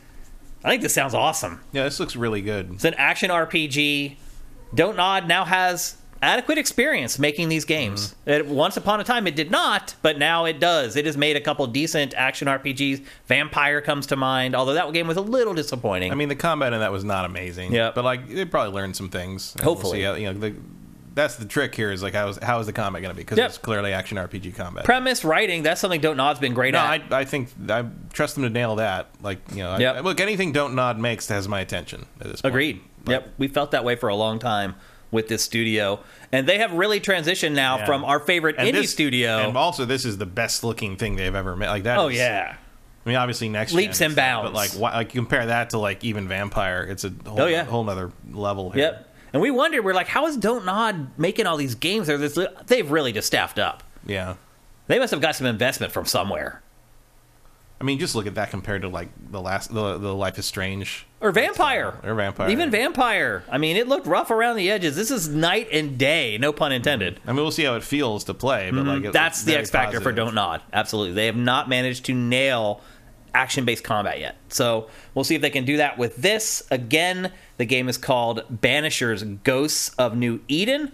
I 0.67 0.71
think 0.71 0.81
this 0.81 0.93
sounds 0.93 1.13
awesome. 1.13 1.61
Yeah, 1.71 1.85
this 1.85 1.97
looks 1.97 2.17
really 2.17 2.41
good. 2.41 2.73
It's 2.73 2.83
an 2.83 2.93
action 2.95 3.29
RPG. 3.31 4.17
Don't 4.75 4.97
Nod 4.97 5.25
now 5.25 5.45
has 5.45 5.95
adequate 6.21 6.57
experience 6.57 7.17
making 7.17 7.47
these 7.47 7.63
games. 7.63 8.15
Mm-hmm. 8.25 8.29
It, 8.31 8.47
once 8.47 8.75
upon 8.75 8.99
a 8.99 9.05
time, 9.05 9.27
it 9.27 9.35
did 9.37 9.49
not, 9.49 9.95
but 10.01 10.19
now 10.19 10.43
it 10.43 10.59
does. 10.59 10.97
It 10.97 11.05
has 11.05 11.15
made 11.15 11.37
a 11.37 11.39
couple 11.41 11.65
decent 11.67 12.13
action 12.15 12.49
RPGs. 12.49 13.05
Vampire 13.27 13.79
comes 13.79 14.07
to 14.07 14.17
mind, 14.17 14.55
although 14.55 14.73
that 14.73 14.91
game 14.91 15.07
was 15.07 15.15
a 15.15 15.21
little 15.21 15.53
disappointing. 15.53 16.11
I 16.11 16.15
mean, 16.15 16.27
the 16.27 16.35
combat 16.35 16.73
in 16.73 16.79
that 16.81 16.91
was 16.91 17.05
not 17.05 17.23
amazing. 17.23 17.71
Yeah, 17.71 17.91
But 17.95 18.03
like, 18.03 18.27
they 18.27 18.43
probably 18.43 18.73
learned 18.73 18.97
some 18.97 19.07
things. 19.09 19.55
We'll 19.59 19.73
Hopefully. 19.75 19.99
see 19.99 20.03
how- 20.03 20.15
you 20.15 20.33
know, 20.33 20.37
the, 20.37 20.55
that's 21.17 21.35
the 21.35 21.45
trick 21.45 21.75
here 21.75 21.91
is 21.91 22.01
like, 22.01 22.13
how 22.13 22.29
is 22.29 22.37
how 22.41 22.59
is 22.59 22.65
the 22.67 22.73
combat 22.73 23.01
going 23.01 23.13
to 23.13 23.15
be? 23.17 23.23
Because 23.23 23.37
Yep. 23.37 23.49
it's 23.49 23.57
clearly 23.57 23.91
action 23.91 24.17
RPG 24.17 24.55
combat. 24.55 24.85
premise 24.85 25.25
writing 25.25 25.63
that's 25.63 25.81
something 25.81 25.99
don't 25.99 26.15
nod's 26.15 26.39
been 26.39 26.53
great 26.53 26.71
no, 26.73 26.79
at 26.79 27.11
I, 27.11 27.19
I 27.19 27.25
think 27.25 27.49
I 27.69 27.83
trust 28.13 28.35
them 28.35 28.43
to 28.45 28.49
nail 28.49 28.75
that. 28.77 29.09
Like, 29.21 29.39
you 29.51 29.57
know, 29.63 29.71
I- 29.71 29.79
Yep. 29.79 29.95
I, 29.95 29.99
look, 29.99 30.19
anything 30.21 30.53
Don't 30.53 30.75
Nod 30.75 30.97
makes 30.99 31.27
has 31.27 31.47
my 31.49 31.59
attention 31.59 32.05
at 32.21 32.27
this 32.27 32.41
point. 32.41 32.53
agreed 32.53 32.81
But- 33.03 33.11
yep 33.11 33.33
we 33.37 33.47
felt 33.49 33.71
that 33.71 33.83
way 33.83 33.95
for 33.97 34.07
a 34.09 34.15
long 34.15 34.39
time 34.39 34.75
with 35.11 35.27
this 35.27 35.43
studio 35.43 35.99
and 36.31 36.47
they 36.47 36.57
have 36.59 36.71
really 36.73 36.99
transitioned 36.99 37.53
now 37.53 37.77
Yeah. 37.77 37.85
from 37.85 38.03
our 38.05 38.19
favorite 38.19 38.55
And 38.57 38.69
indie 38.69 38.81
this- 38.81 38.91
studio 38.91 39.39
And 39.39 39.57
also, 39.57 39.85
this 39.85 40.05
is 40.05 40.17
the 40.17 40.25
best 40.25 40.63
looking 40.63 40.95
thing 40.97 41.15
they've 41.15 41.33
ever 41.35 41.55
made. 41.55 41.67
Like 41.69 41.83
that. 41.83 41.97
oh 41.97 42.07
is- 42.09 42.17
yeah 42.17 42.55
I 43.05 43.09
mean, 43.09 43.17
obviously 43.17 43.47
next 43.47 43.71
Leaps 43.71 44.01
and 44.01 44.13
bounds. 44.17 44.49
But 44.49 44.53
like, 44.53 44.71
why, 44.71 44.93
like 44.97 45.15
you 45.15 45.21
compare 45.21 45.45
that 45.45 45.69
to 45.69 45.77
like 45.79 46.03
even 46.03 46.27
Vampire. 46.27 46.83
It's 46.83 47.05
a 47.05 47.13
whole, 47.25 47.41
Oh, 47.43 47.45
yeah. 47.45 47.63
whole 47.63 47.85
nother 47.85 48.11
level. 48.33 48.69
Here. 48.71 48.83
yep 48.83 49.03
and 49.37 49.41
we 49.43 49.51
wondered 49.51 49.85
we're 49.85 49.93
like 49.93 50.07
how 50.07 50.25
is 50.27 50.35
don't 50.37 50.65
nod 50.65 51.11
making 51.17 51.45
all 51.47 51.57
these 51.57 51.75
games 51.75 52.07
They're 52.07 52.17
this, 52.17 52.37
they've 52.65 52.89
really 52.89 53.11
just 53.13 53.27
staffed 53.27 53.59
up 53.59 53.83
Yeah. 54.05 54.35
they 54.87 54.97
must 54.99 55.11
have 55.11 55.21
got 55.21 55.35
some 55.35 55.45
investment 55.47 55.91
from 55.93 56.05
somewhere 56.05 56.61
I 57.79 57.83
mean, 57.83 57.99
just 57.99 58.15
look 58.15 58.25
at 58.25 58.33
that 58.33 58.49
compared 58.49 58.81
to 58.81 58.87
like 58.87 59.09
the 59.29 59.39
last, 59.39 59.71
the, 59.71 59.99
the 59.99 60.11
Life 60.11 60.39
is 60.39 60.47
Strange 60.47 61.05
or 61.21 61.31
vampire 61.31 61.93
or 62.03 62.15
Vampire. 62.15 62.49
even 62.49 62.71
vampire 62.71 63.43
i 63.51 63.57
mean 63.59 63.75
it 63.77 63.87
looked 63.87 64.07
rough 64.07 64.31
around 64.31 64.55
the 64.55 64.71
edges 64.71 64.95
this 64.95 65.11
is 65.11 65.27
night 65.29 65.67
and 65.71 65.97
day 65.99 66.39
no 66.39 66.51
pun 66.51 66.71
intended 66.71 67.19
I 67.27 67.33
mean, 67.33 67.37
we'll 67.43 67.51
see 67.51 67.65
how 67.65 67.75
it 67.75 67.83
feels 67.83 68.23
to 68.25 68.33
play, 68.33 68.71
but 68.71 68.83
like 68.85 68.97
it- 68.97 69.03
Mm-hmm. 69.03 69.11
That's 69.11 69.43
the 69.43 69.55
X 69.57 69.69
factor 69.69 70.01
for. 70.01 70.11
Don't 70.11 70.33
Nod. 70.33 70.61
Absolutely. 70.73 71.13
They 71.13 71.27
have 71.27 71.35
not 71.35 71.69
managed 71.69 72.05
to 72.05 72.13
nail 72.15 72.81
action 73.35 73.63
based 73.65 73.83
combat 73.83 74.19
yet. 74.19 74.35
So 74.49 74.89
we'll 75.13 75.23
see 75.23 75.35
if 75.35 75.41
they 75.43 75.51
can 75.51 75.63
do 75.65 75.77
that 75.77 75.99
with 75.99 76.15
this. 76.15 76.63
Again, 76.71 77.31
the 77.57 77.65
game 77.65 77.89
is 77.89 77.97
called 77.97 78.43
Banishers 78.61 79.43
Ghosts 79.43 79.89
of 79.97 80.15
New 80.15 80.41
Eden. 80.47 80.91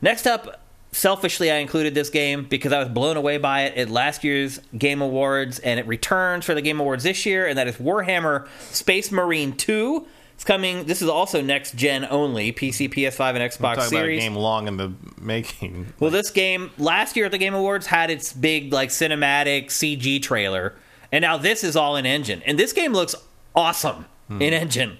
Next 0.00 0.26
up, 0.26 0.60
selfishly, 0.92 1.50
I 1.50 1.56
included 1.56 1.94
this 1.94 2.10
game 2.10 2.44
because 2.44 2.72
I 2.72 2.78
was 2.78 2.88
blown 2.88 3.16
away 3.16 3.38
by 3.38 3.62
it 3.62 3.76
at 3.76 3.90
last 3.90 4.24
year's 4.24 4.58
Game 4.76 5.02
Awards, 5.02 5.58
and 5.58 5.78
it 5.78 5.86
returns 5.86 6.44
for 6.44 6.54
the 6.54 6.62
Game 6.62 6.80
Awards 6.80 7.04
this 7.04 7.26
year, 7.26 7.46
and 7.46 7.58
that 7.58 7.68
is 7.68 7.76
Warhammer 7.76 8.48
Space 8.72 9.10
Marine 9.10 9.56
2. 9.56 10.06
It's 10.34 10.44
coming. 10.44 10.84
This 10.84 11.02
is 11.02 11.08
also 11.08 11.42
next 11.42 11.76
gen 11.76 12.06
only 12.08 12.50
PC, 12.50 12.90
PS5, 12.90 13.34
and 13.34 13.38
Xbox 13.38 13.74
Talk 13.74 13.88
about 13.88 14.04
a 14.06 14.18
game 14.18 14.34
long 14.34 14.68
in 14.68 14.78
the 14.78 14.94
making. 15.20 15.92
Well, 16.00 16.10
this 16.10 16.30
game 16.30 16.70
last 16.78 17.14
year 17.14 17.26
at 17.26 17.32
the 17.32 17.38
Game 17.38 17.52
Awards 17.52 17.86
had 17.86 18.10
its 18.10 18.32
big 18.32 18.72
like 18.72 18.88
cinematic 18.88 19.66
CG 19.66 20.22
trailer, 20.22 20.74
and 21.12 21.20
now 21.20 21.36
this 21.36 21.62
is 21.62 21.76
all 21.76 21.96
in 21.96 22.06
engine, 22.06 22.42
and 22.46 22.58
this 22.58 22.72
game 22.72 22.94
looks 22.94 23.14
awesome 23.54 24.06
hmm. 24.28 24.40
in 24.40 24.54
engine. 24.54 24.96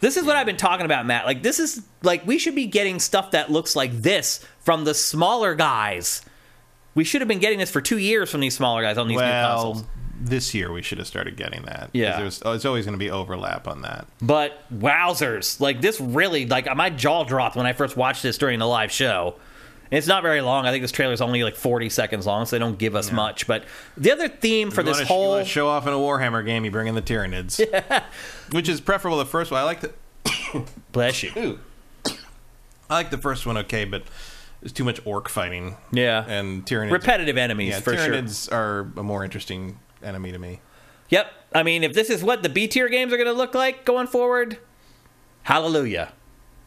This 0.00 0.16
is 0.16 0.24
what 0.24 0.36
I've 0.36 0.46
been 0.46 0.56
talking 0.56 0.86
about, 0.86 1.06
Matt. 1.06 1.26
Like 1.26 1.42
this 1.42 1.58
is 1.58 1.82
like 2.02 2.26
we 2.26 2.38
should 2.38 2.54
be 2.54 2.66
getting 2.66 2.98
stuff 2.98 3.30
that 3.32 3.50
looks 3.50 3.74
like 3.76 3.92
this 3.92 4.44
from 4.60 4.84
the 4.84 4.94
smaller 4.94 5.54
guys. 5.54 6.22
We 6.94 7.04
should 7.04 7.20
have 7.20 7.28
been 7.28 7.40
getting 7.40 7.58
this 7.58 7.70
for 7.70 7.80
two 7.80 7.98
years 7.98 8.30
from 8.30 8.40
these 8.40 8.56
smaller 8.56 8.82
guys 8.82 8.98
on 8.98 9.08
these 9.08 9.18
new 9.18 9.22
consoles. 9.22 9.82
Well, 9.82 9.90
this 10.18 10.54
year 10.54 10.72
we 10.72 10.82
should 10.82 10.98
have 10.98 11.06
started 11.06 11.36
getting 11.36 11.62
that. 11.64 11.90
Yeah. 11.92 12.18
there's, 12.18 12.42
oh, 12.44 12.52
it's 12.52 12.64
always 12.64 12.86
going 12.86 12.94
to 12.94 12.98
be 12.98 13.10
overlap 13.10 13.68
on 13.68 13.82
that. 13.82 14.06
But 14.22 14.64
wowzers, 14.74 15.60
like 15.60 15.80
this 15.80 16.00
really 16.00 16.46
like 16.46 16.74
my 16.74 16.90
jaw 16.90 17.24
dropped 17.24 17.56
when 17.56 17.66
I 17.66 17.72
first 17.72 17.96
watched 17.96 18.22
this 18.22 18.38
during 18.38 18.58
the 18.58 18.66
live 18.66 18.90
show. 18.90 19.36
It's 19.90 20.06
not 20.06 20.22
very 20.22 20.40
long. 20.40 20.66
I 20.66 20.70
think 20.72 20.82
this 20.82 20.92
trailer 20.92 21.12
is 21.12 21.20
only 21.20 21.44
like 21.44 21.56
40 21.56 21.88
seconds 21.90 22.26
long, 22.26 22.46
so 22.46 22.56
they 22.56 22.60
don't 22.60 22.78
give 22.78 22.94
us 22.96 23.12
much. 23.12 23.46
But 23.46 23.64
the 23.96 24.10
other 24.12 24.28
theme 24.28 24.70
for 24.70 24.80
You 24.80 24.86
this 24.88 24.98
sh- 25.00 25.08
whole 25.08 25.44
show 25.44 25.68
off 25.68 25.86
in 25.86 25.92
a 25.92 25.96
Warhammer 25.96 26.44
game, 26.44 26.64
you 26.64 26.70
bring 26.70 26.88
in 26.88 26.94
the 26.94 27.02
Tyranids, 27.02 27.60
which 28.52 28.68
is 28.68 28.80
preferable. 28.80 29.18
to 29.18 29.24
The 29.24 29.30
first 29.30 29.50
one, 29.50 29.60
I 29.60 29.64
like 29.64 29.80
the. 29.80 29.92
bless 30.92 31.22
you. 31.22 31.32
Ooh. 31.36 31.58
I 32.88 32.94
like 32.94 33.10
the 33.10 33.18
first 33.18 33.46
one, 33.46 33.56
okay, 33.58 33.84
but 33.84 34.02
it's 34.62 34.72
too 34.72 34.84
much 34.84 35.00
orc 35.04 35.28
fighting. 35.28 35.76
Yeah. 35.92 36.24
and 36.26 36.64
Tyranids. 36.64 36.92
Repetitive 36.92 37.36
enemies 37.36 37.70
yeah, 37.74 37.80
for 37.80 37.96
sure. 37.96 38.14
Tyranids 38.14 38.52
are 38.52 38.90
a 38.96 39.02
more 39.02 39.24
interesting 39.24 39.78
enemy 40.02 40.32
to 40.32 40.38
me. 40.38 40.60
Yep. 41.10 41.32
I 41.54 41.62
mean, 41.62 41.84
if 41.84 41.94
this 41.94 42.10
is 42.10 42.22
what 42.22 42.42
the 42.42 42.48
B 42.48 42.66
tier 42.68 42.88
games 42.88 43.12
are 43.12 43.16
going 43.16 43.28
to 43.28 43.32
look 43.32 43.54
like 43.54 43.84
going 43.84 44.06
forward, 44.06 44.58
Hallelujah. 45.42 46.12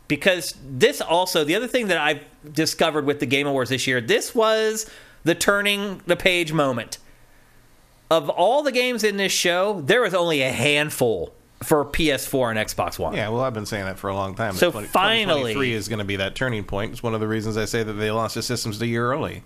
Because 0.09 0.55
this 0.67 0.99
also, 0.99 1.45
the 1.45 1.55
other 1.55 1.67
thing 1.67 1.87
that 1.87 1.97
I've 1.97 2.19
discovered 2.51 3.05
with 3.05 3.21
the 3.21 3.25
Game 3.25 3.47
Awards 3.47 3.69
this 3.69 3.87
year, 3.87 4.01
this 4.01 4.35
was 4.35 4.89
the 5.23 5.35
turning 5.35 6.01
the 6.07 6.17
page 6.17 6.51
moment. 6.51 6.97
Of 8.11 8.27
all 8.27 8.63
the 8.63 8.71
games 8.71 9.03
in 9.03 9.17
this 9.17 9.31
show, 9.31 9.81
there 9.81 10.01
was 10.01 10.15
only 10.15 10.41
a 10.41 10.51
handful 10.51 11.31
for 11.61 11.85
PS4 11.85 12.49
and 12.49 12.59
Xbox 12.59 12.97
One. 12.97 13.13
Yeah, 13.15 13.29
well, 13.29 13.41
I've 13.41 13.53
been 13.53 13.67
saying 13.67 13.85
that 13.85 13.99
for 13.99 14.09
a 14.09 14.15
long 14.15 14.33
time. 14.33 14.55
So 14.55 14.71
20- 14.71 14.87
finally- 14.87 15.53
2023 15.53 15.73
is 15.73 15.87
going 15.87 15.99
to 15.99 16.05
be 16.05 16.15
that 16.15 16.33
turning 16.33 16.63
point. 16.63 16.91
It's 16.93 17.03
one 17.03 17.13
of 17.13 17.19
the 17.19 17.27
reasons 17.27 17.55
I 17.55 17.65
say 17.65 17.83
that 17.83 17.93
they 17.93 18.09
launched 18.09 18.35
the 18.35 18.41
systems 18.41 18.81
a 18.81 18.87
year 18.87 19.11
early. 19.11 19.43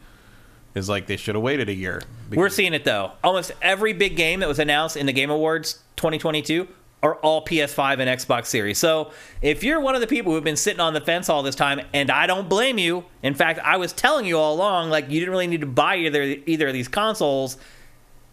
Is 0.76 0.90
like 0.90 1.06
they 1.06 1.18
should 1.18 1.36
have 1.36 1.44
waited 1.44 1.70
a 1.70 1.74
year. 1.74 2.02
We're 2.32 2.50
seeing 2.50 2.74
it 2.74 2.84
though. 2.84 3.12
Almost 3.24 3.52
every 3.62 3.94
big 3.94 4.16
game 4.16 4.40
that 4.40 4.50
was 4.50 4.58
announced 4.58 4.98
in 4.98 5.06
the 5.06 5.14
Game 5.14 5.30
Awards 5.30 5.84
2022 5.98 6.68
are 7.04 7.16
all 7.18 7.46
PS5 7.46 8.00
and 8.00 8.10
Xbox 8.20 8.48
Series. 8.48 8.80
So 8.80 9.12
if 9.42 9.64
you're 9.64 9.80
one 9.80 9.94
of 9.94 10.02
the 10.02 10.08
people 10.08 10.32
who've 10.32 10.44
been 10.44 10.56
sitting 10.56 10.80
on 10.80 10.94
the 10.94 11.02
fence 11.02 11.30
all 11.30 11.44
this 11.44 11.56
time, 11.56 11.82
and 11.94 12.10
I 12.10 12.26
don't 12.26 12.50
blame 12.50 12.80
you. 12.80 13.06
In 13.22 13.36
fact, 13.36 13.60
I 13.60 13.78
was 13.78 13.94
telling 13.94 14.26
you 14.26 14.38
all 14.40 14.56
along, 14.56 14.90
like 14.90 15.10
you 15.10 15.20
didn't 15.20 15.32
really 15.32 15.48
need 15.48 15.62
to 15.62 15.68
buy 15.68 15.98
either 15.98 16.24
either 16.24 16.68
of 16.68 16.74
these 16.74 16.88
consoles. 16.88 17.58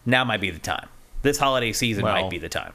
Now 0.07 0.25
might 0.25 0.41
be 0.41 0.51
the 0.51 0.59
time. 0.59 0.89
This 1.23 1.37
holiday 1.37 1.73
season 1.73 2.05
Well, 2.05 2.15
might 2.15 2.31
be 2.31 2.39
the 2.39 2.49
time 2.49 2.73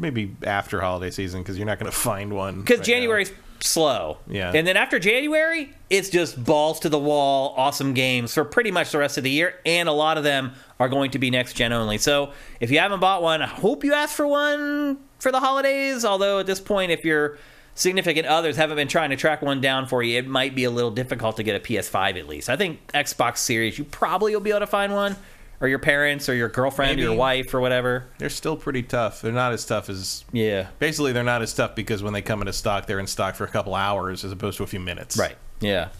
maybe 0.00 0.34
after 0.44 0.80
holiday 0.80 1.10
season 1.10 1.42
because 1.42 1.58
you're 1.58 1.66
not 1.66 1.78
going 1.78 1.90
to 1.92 1.96
find 1.96 2.32
one. 2.32 2.60
because 2.60 2.78
right 2.78 2.86
January's 2.86 3.32
slow. 3.60 4.18
Yeah. 4.26 4.52
and 4.54 4.66
then 4.66 4.76
after 4.76 4.98
January, 4.98 5.70
it's 5.90 6.08
just 6.08 6.42
balls 6.42 6.80
to 6.80 6.88
the 6.88 6.98
wall, 6.98 7.54
awesome 7.56 7.94
games 7.94 8.32
for 8.34 8.44
pretty 8.44 8.70
much 8.70 8.90
the 8.90 8.98
rest 8.98 9.18
of 9.18 9.24
the 9.24 9.30
year, 9.30 9.54
and 9.66 9.88
a 9.88 9.92
lot 9.92 10.16
of 10.18 10.24
them 10.24 10.52
are 10.78 10.88
going 10.88 11.10
to 11.12 11.18
be 11.18 11.30
next 11.30 11.52
gen 11.52 11.72
only. 11.72 11.98
So 11.98 12.32
if 12.58 12.70
you 12.70 12.78
haven't 12.78 13.00
bought 13.00 13.22
one, 13.22 13.42
I 13.42 13.46
hope 13.46 13.84
you 13.84 13.92
ask 13.92 14.16
for 14.16 14.26
one 14.26 14.98
for 15.20 15.30
the 15.30 15.40
holidays. 15.40 16.04
Although 16.04 16.40
at 16.40 16.46
this 16.46 16.60
point, 16.60 16.90
if 16.90 17.04
your 17.04 17.38
significant 17.74 18.26
others 18.26 18.56
haven't 18.56 18.76
been 18.76 18.88
trying 18.88 19.10
to 19.10 19.16
track 19.16 19.42
one 19.42 19.60
down 19.60 19.86
for 19.86 20.02
you, 20.02 20.18
it 20.18 20.26
might 20.26 20.54
be 20.54 20.64
a 20.64 20.70
little 20.70 20.90
difficult 20.90 21.36
to 21.36 21.42
get 21.42 21.56
a 21.56 21.60
PS5 21.60 22.18
at 22.18 22.26
least. 22.26 22.50
I 22.50 22.56
think 22.56 22.86
Xbox 22.88 23.38
Series, 23.38 23.78
you 23.78 23.84
probably 23.84 24.34
will 24.34 24.40
be 24.40 24.50
able 24.50 24.60
to 24.60 24.66
find 24.66 24.92
one, 24.92 25.16
or 25.60 25.68
your 25.68 25.78
parents, 25.78 26.28
or 26.28 26.34
your 26.34 26.48
girlfriend, 26.48 26.98
or 26.98 27.02
your 27.02 27.14
wife, 27.14 27.52
or 27.54 27.60
whatever. 27.60 28.06
They're 28.18 28.30
still 28.30 28.56
pretty 28.56 28.82
tough. 28.82 29.22
They're 29.22 29.32
not 29.32 29.52
as 29.52 29.64
tough 29.64 29.88
as. 29.88 30.24
Yeah. 30.32 30.68
Basically, 30.78 31.12
they're 31.12 31.22
not 31.22 31.42
as 31.42 31.54
tough 31.54 31.74
because 31.74 32.02
when 32.02 32.12
they 32.12 32.22
come 32.22 32.40
into 32.40 32.52
stock, 32.52 32.86
they're 32.86 32.98
in 32.98 33.06
stock 33.06 33.34
for 33.34 33.44
a 33.44 33.48
couple 33.48 33.74
hours 33.74 34.24
as 34.24 34.32
opposed 34.32 34.56
to 34.58 34.64
a 34.64 34.66
few 34.66 34.80
minutes. 34.80 35.16
Right. 35.18 35.36
Yeah. 35.60 35.90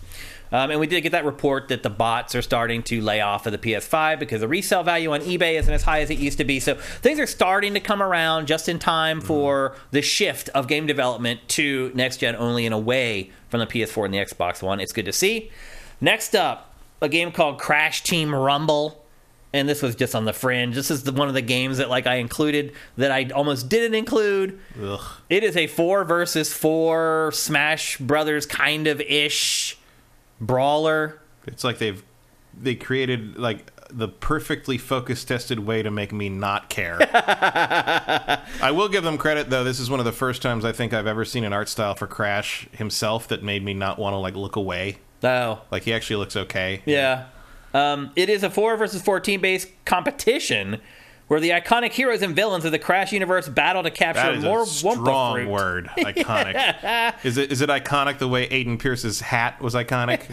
Um, 0.52 0.70
and 0.70 0.80
we 0.80 0.86
did 0.86 1.02
get 1.02 1.12
that 1.12 1.24
report 1.24 1.68
that 1.68 1.82
the 1.82 1.90
bots 1.90 2.34
are 2.34 2.42
starting 2.42 2.82
to 2.84 3.00
lay 3.00 3.20
off 3.20 3.46
of 3.46 3.52
the 3.52 3.58
PS5 3.58 4.18
because 4.18 4.40
the 4.40 4.48
resale 4.48 4.82
value 4.82 5.12
on 5.12 5.20
eBay 5.20 5.58
isn't 5.58 5.72
as 5.72 5.84
high 5.84 6.00
as 6.00 6.10
it 6.10 6.18
used 6.18 6.38
to 6.38 6.44
be. 6.44 6.58
So 6.58 6.74
things 6.74 7.20
are 7.20 7.26
starting 7.26 7.74
to 7.74 7.80
come 7.80 8.02
around 8.02 8.46
just 8.46 8.68
in 8.68 8.78
time 8.78 9.20
for 9.20 9.76
the 9.92 10.02
shift 10.02 10.48
of 10.50 10.66
game 10.66 10.86
development 10.86 11.40
to 11.50 11.92
next 11.94 12.18
gen 12.18 12.34
only 12.36 12.66
and 12.66 12.74
away 12.74 13.30
from 13.48 13.60
the 13.60 13.66
PS4 13.66 14.06
and 14.06 14.14
the 14.14 14.18
Xbox 14.18 14.62
One. 14.62 14.80
It's 14.80 14.92
good 14.92 15.04
to 15.04 15.12
see. 15.12 15.50
Next 16.00 16.34
up, 16.34 16.74
a 17.00 17.08
game 17.08 17.32
called 17.32 17.58
Crash 17.58 18.02
Team 18.02 18.34
Rumble. 18.34 18.96
And 19.52 19.68
this 19.68 19.82
was 19.82 19.96
just 19.96 20.14
on 20.14 20.26
the 20.26 20.32
fringe. 20.32 20.76
This 20.76 20.92
is 20.92 21.02
the, 21.02 21.10
one 21.10 21.26
of 21.26 21.34
the 21.34 21.42
games 21.42 21.78
that 21.78 21.90
like 21.90 22.06
I 22.06 22.16
included 22.16 22.72
that 22.96 23.10
I 23.10 23.30
almost 23.34 23.68
didn't 23.68 23.96
include. 23.96 24.60
Ugh. 24.80 25.00
It 25.28 25.42
is 25.42 25.56
a 25.56 25.66
four 25.66 26.04
versus 26.04 26.52
four 26.52 27.32
Smash 27.34 27.98
Brothers 27.98 28.46
kind 28.46 28.86
of 28.86 29.00
ish 29.00 29.76
brawler. 30.40 31.20
It's 31.46 31.64
like 31.64 31.78
they've 31.78 32.02
they 32.58 32.74
created 32.74 33.38
like 33.38 33.70
the 33.92 34.08
perfectly 34.08 34.78
focus 34.78 35.24
tested 35.24 35.58
way 35.60 35.82
to 35.82 35.90
make 35.90 36.12
me 36.12 36.28
not 36.28 36.68
care. 36.68 36.98
I 38.62 38.70
will 38.72 38.88
give 38.88 39.04
them 39.04 39.18
credit 39.18 39.50
though. 39.50 39.64
This 39.64 39.80
is 39.80 39.90
one 39.90 40.00
of 40.00 40.06
the 40.06 40.12
first 40.12 40.42
times 40.42 40.64
I 40.64 40.72
think 40.72 40.92
I've 40.92 41.06
ever 41.06 41.24
seen 41.24 41.44
an 41.44 41.52
art 41.52 41.68
style 41.68 41.94
for 41.94 42.06
Crash 42.06 42.68
himself 42.72 43.28
that 43.28 43.42
made 43.42 43.64
me 43.64 43.74
not 43.74 43.98
want 43.98 44.14
to 44.14 44.18
like 44.18 44.34
look 44.34 44.56
away. 44.56 44.98
Oh, 45.22 45.60
Like 45.70 45.82
he 45.84 45.92
actually 45.92 46.16
looks 46.16 46.36
okay. 46.36 46.82
yeah. 46.86 47.26
Um, 47.72 48.10
it 48.16 48.28
is 48.28 48.42
a 48.42 48.50
four 48.50 48.76
versus 48.76 49.00
four 49.00 49.20
team 49.20 49.40
based 49.40 49.68
competition 49.84 50.80
where 51.30 51.38
the 51.38 51.50
iconic 51.50 51.92
heroes 51.92 52.22
and 52.22 52.34
villains 52.34 52.64
of 52.64 52.72
the 52.72 52.78
Crash 52.80 53.12
universe 53.12 53.48
battle 53.48 53.84
to 53.84 53.90
capture 53.92 54.20
That 54.22 54.34
is 54.34 54.42
more 54.42 54.62
a 54.62 54.64
Wumpa 54.64 54.96
strong 55.00 55.34
fruit. 55.36 55.48
word. 55.48 55.90
Iconic. 55.96 57.14
is 57.24 57.36
it 57.36 57.52
is 57.52 57.60
it 57.60 57.70
iconic 57.70 58.18
the 58.18 58.26
way 58.26 58.48
Aiden 58.48 58.80
Pearce's 58.80 59.20
hat 59.20 59.60
was 59.62 59.74
iconic? 59.74 60.26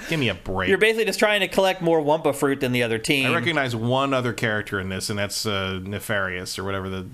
Give 0.08 0.18
me 0.18 0.28
a 0.30 0.34
break. 0.34 0.68
You're 0.68 0.78
basically 0.78 1.04
just 1.04 1.20
trying 1.20 1.38
to 1.42 1.46
collect 1.48 1.80
more 1.82 2.00
Wumpa 2.00 2.34
fruit 2.34 2.58
than 2.58 2.72
the 2.72 2.82
other 2.82 2.98
team. 2.98 3.30
I 3.30 3.34
recognize 3.36 3.76
one 3.76 4.12
other 4.12 4.32
character 4.32 4.80
in 4.80 4.88
this, 4.88 5.08
and 5.08 5.16
that's 5.16 5.46
uh, 5.46 5.78
Nefarious 5.84 6.58
or 6.58 6.64
whatever 6.64 6.88
the 6.88 7.06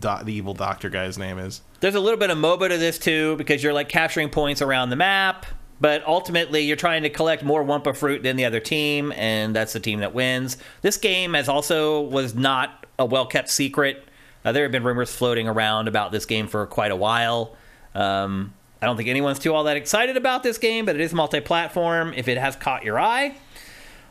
do- 0.00 0.24
the 0.24 0.32
evil 0.32 0.54
doctor 0.54 0.88
guy's 0.88 1.18
name 1.18 1.38
is. 1.38 1.60
There's 1.80 1.94
a 1.94 2.00
little 2.00 2.18
bit 2.18 2.30
of 2.30 2.38
MOBA 2.38 2.70
to 2.70 2.78
this 2.78 2.98
too 2.98 3.36
because 3.36 3.62
you're 3.62 3.74
like 3.74 3.90
capturing 3.90 4.30
points 4.30 4.62
around 4.62 4.88
the 4.88 4.96
map, 4.96 5.44
but 5.80 6.06
ultimately 6.06 6.62
you're 6.62 6.76
trying 6.76 7.02
to 7.02 7.10
collect 7.10 7.42
more 7.42 7.64
Wumpa 7.64 7.96
fruit 7.96 8.22
than 8.22 8.36
the 8.36 8.44
other 8.44 8.60
team, 8.60 9.12
and 9.16 9.54
that's 9.54 9.72
the 9.72 9.80
team 9.80 10.00
that 10.00 10.14
wins. 10.14 10.56
This 10.82 10.96
game 10.96 11.34
as 11.34 11.48
also 11.48 12.00
was 12.00 12.34
not 12.34 12.86
a 12.98 13.04
well 13.04 13.26
kept 13.26 13.50
secret. 13.50 14.04
Uh, 14.44 14.52
there 14.52 14.62
have 14.64 14.72
been 14.72 14.84
rumors 14.84 15.14
floating 15.14 15.48
around 15.48 15.88
about 15.88 16.12
this 16.12 16.26
game 16.26 16.46
for 16.46 16.66
quite 16.66 16.90
a 16.90 16.96
while. 16.96 17.56
Um, 17.94 18.52
I 18.82 18.86
don't 18.86 18.96
think 18.96 19.08
anyone's 19.08 19.38
too 19.38 19.54
all 19.54 19.64
that 19.64 19.76
excited 19.76 20.16
about 20.16 20.42
this 20.42 20.58
game, 20.58 20.84
but 20.84 20.94
it 20.94 21.00
is 21.00 21.14
multi-platform. 21.14 22.12
If 22.14 22.28
it 22.28 22.36
has 22.36 22.54
caught 22.54 22.84
your 22.84 22.98
eye, 22.98 23.36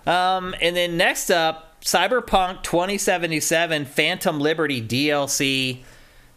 um, 0.08 0.56
and 0.62 0.76
then 0.76 0.98
next 0.98 1.30
up, 1.30 1.82
Cyberpunk 1.82 2.64
2077 2.64 3.86
Phantom 3.86 4.40
Liberty 4.40 4.82
DLC. 4.82 5.84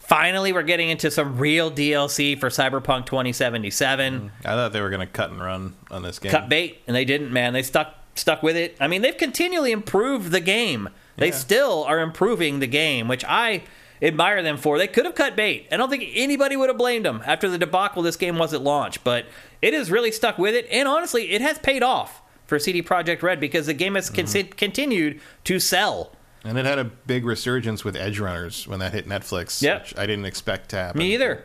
Finally, 0.09 0.53
we're 0.53 0.63
getting 0.63 0.89
into 0.89 1.11
some 1.11 1.37
real 1.39 1.71
DLC 1.71 2.39
for 2.39 2.49
Cyberpunk 2.49 3.07
2077. 3.07 4.31
I 4.45 4.49
thought 4.49 4.73
they 4.73 4.81
were 4.81 4.91
going 4.91 5.01
to 5.01 5.07
cut 5.07 5.31
and 5.31 5.41
run 5.41 5.75
on 5.91 6.03
this 6.03 6.19
game. 6.19 6.31
Cut 6.31 6.49
bait, 6.49 6.81
and 6.87 6.95
they 6.95 7.05
didn't. 7.05 7.33
Man, 7.33 7.53
they 7.53 7.63
stuck 7.63 7.95
stuck 8.15 8.43
with 8.43 8.57
it. 8.57 8.77
I 8.81 8.87
mean, 8.89 9.03
they've 9.03 9.17
continually 9.17 9.73
improved 9.73 10.31
the 10.31 10.41
game. 10.41 10.89
They 11.17 11.29
Yeah. 11.29 11.35
still 11.35 11.85
are 11.85 12.01
improving 12.01 12.61
the 12.61 12.67
game, 12.67 13.09
which 13.09 13.25
I 13.27 13.63
admire 14.01 14.43
them 14.43 14.57
for. 14.59 14.79
They 14.79 14.87
could 14.87 15.05
have 15.07 15.15
cut 15.15 15.37
bait. 15.37 15.67
I 15.73 15.77
don't 15.77 15.91
think 15.91 16.05
anybody 16.15 16.57
would 16.57 16.69
have 16.71 16.79
blamed 16.79 17.05
them 17.05 17.23
after 17.27 17.49
the 17.49 17.59
debacle 17.59 18.03
this 18.03 18.17
game 18.17 18.39
was 18.39 18.55
at 18.55 18.63
launch, 18.63 19.03
but 19.05 19.27
it 19.61 19.75
has 19.75 19.91
really 19.91 20.13
stuck 20.13 20.39
with 20.39 20.55
it, 20.55 20.67
and 20.71 20.87
honestly, 20.89 21.33
it 21.33 21.41
has 21.43 21.59
paid 21.59 21.83
off 21.83 22.23
for 22.47 22.59
CD 22.59 22.81
Projekt 22.83 23.23
Red 23.23 23.41
because 23.41 23.67
the 23.67 23.75
game 23.75 23.97
has 23.97 24.09
Mm-hmm. 24.11 24.41
con- 24.49 24.57
continued 24.57 25.21
to 25.45 25.59
sell. 25.59 26.13
And 26.47 26.57
it 26.59 26.65
had 26.65 26.79
a 26.79 26.85
big 26.85 27.25
resurgence 27.25 27.85
with 27.85 27.95
Edgerunners 27.97 28.67
when 28.67 28.79
that 28.79 28.93
hit 28.93 29.09
Netflix, 29.09 29.61
Yep. 29.61 29.83
which 29.83 29.99
I 29.99 30.07
didn't 30.07 30.25
expect 30.27 30.69
to 30.71 30.77
happen. 30.77 30.99
Me 31.01 31.13
either. 31.15 31.45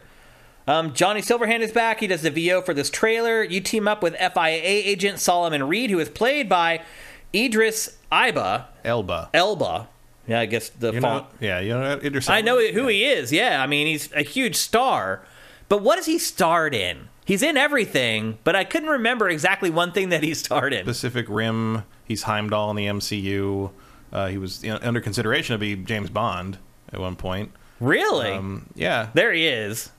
Um, 0.68 0.94
Johnny 0.94 1.22
Silverhand 1.22 1.62
is 1.62 1.72
back. 1.72 2.00
He 2.02 2.08
does 2.08 2.22
the 2.22 2.30
VO 2.30 2.62
for 2.62 2.74
this 2.74 2.90
trailer. 2.90 3.44
You 3.44 3.62
team 3.62 3.88
up 3.88 4.04
with 4.04 4.16
FIA 4.16 4.62
agent 4.64 5.20
Solomon 5.20 5.68
Reed, 5.68 5.90
who 5.90 6.00
is 6.00 6.08
played 6.10 6.48
by 6.48 6.82
Idris 7.34 7.98
Iba 8.12 8.66
Elba. 8.86 9.30
Elba. 9.34 9.88
Yeah, 10.28 10.40
I 10.40 10.46
guess 10.46 10.70
the 10.70 10.94
You 10.94 11.02
font. 11.02 11.24
know, 11.24 11.30
yeah, 11.48 11.60
you 11.60 11.70
know, 11.70 12.00
Idris 12.04 12.30
I 12.30 12.42
know 12.42 12.60
who 12.62 12.88
he 12.88 13.06
is. 13.06 13.34
Yeah, 13.34 13.62
I 13.62 13.68
mean 13.68 13.88
he's 13.88 14.12
a 14.14 14.22
huge 14.22 14.56
star. 14.56 15.24
But 15.68 15.82
what 15.82 15.96
does 15.96 16.06
he 16.06 16.20
starred 16.20 16.76
in? 16.76 17.08
He's 17.26 17.42
in 17.42 17.58
everything, 17.58 18.38
but 18.44 18.56
I 18.56 18.64
couldn't 18.64 18.90
remember 18.90 19.30
exactly 19.30 19.70
one 19.70 19.92
thing 19.94 20.10
that 20.10 20.22
he 20.22 20.34
starred 20.34 20.74
in. 20.74 20.86
Pacific 20.86 21.26
Rim. 21.30 21.84
He's 22.04 22.24
Heimdall 22.24 22.70
in 22.72 22.76
the 22.76 22.86
MCU. 22.88 23.72
Uh, 24.12 24.28
he 24.28 24.38
was 24.38 24.64
you 24.64 24.72
know, 24.72 24.80
under 24.82 25.00
consideration 25.02 25.54
to 25.54 25.58
be 25.58 25.76
James 25.76 26.10
Bond 26.10 26.58
at 26.92 27.00
one 27.00 27.16
point. 27.16 27.52
Really? 27.80 28.32
Um, 28.32 28.68
yeah, 28.76 29.10
there 29.14 29.32
he 29.34 29.48
is. 29.48 29.92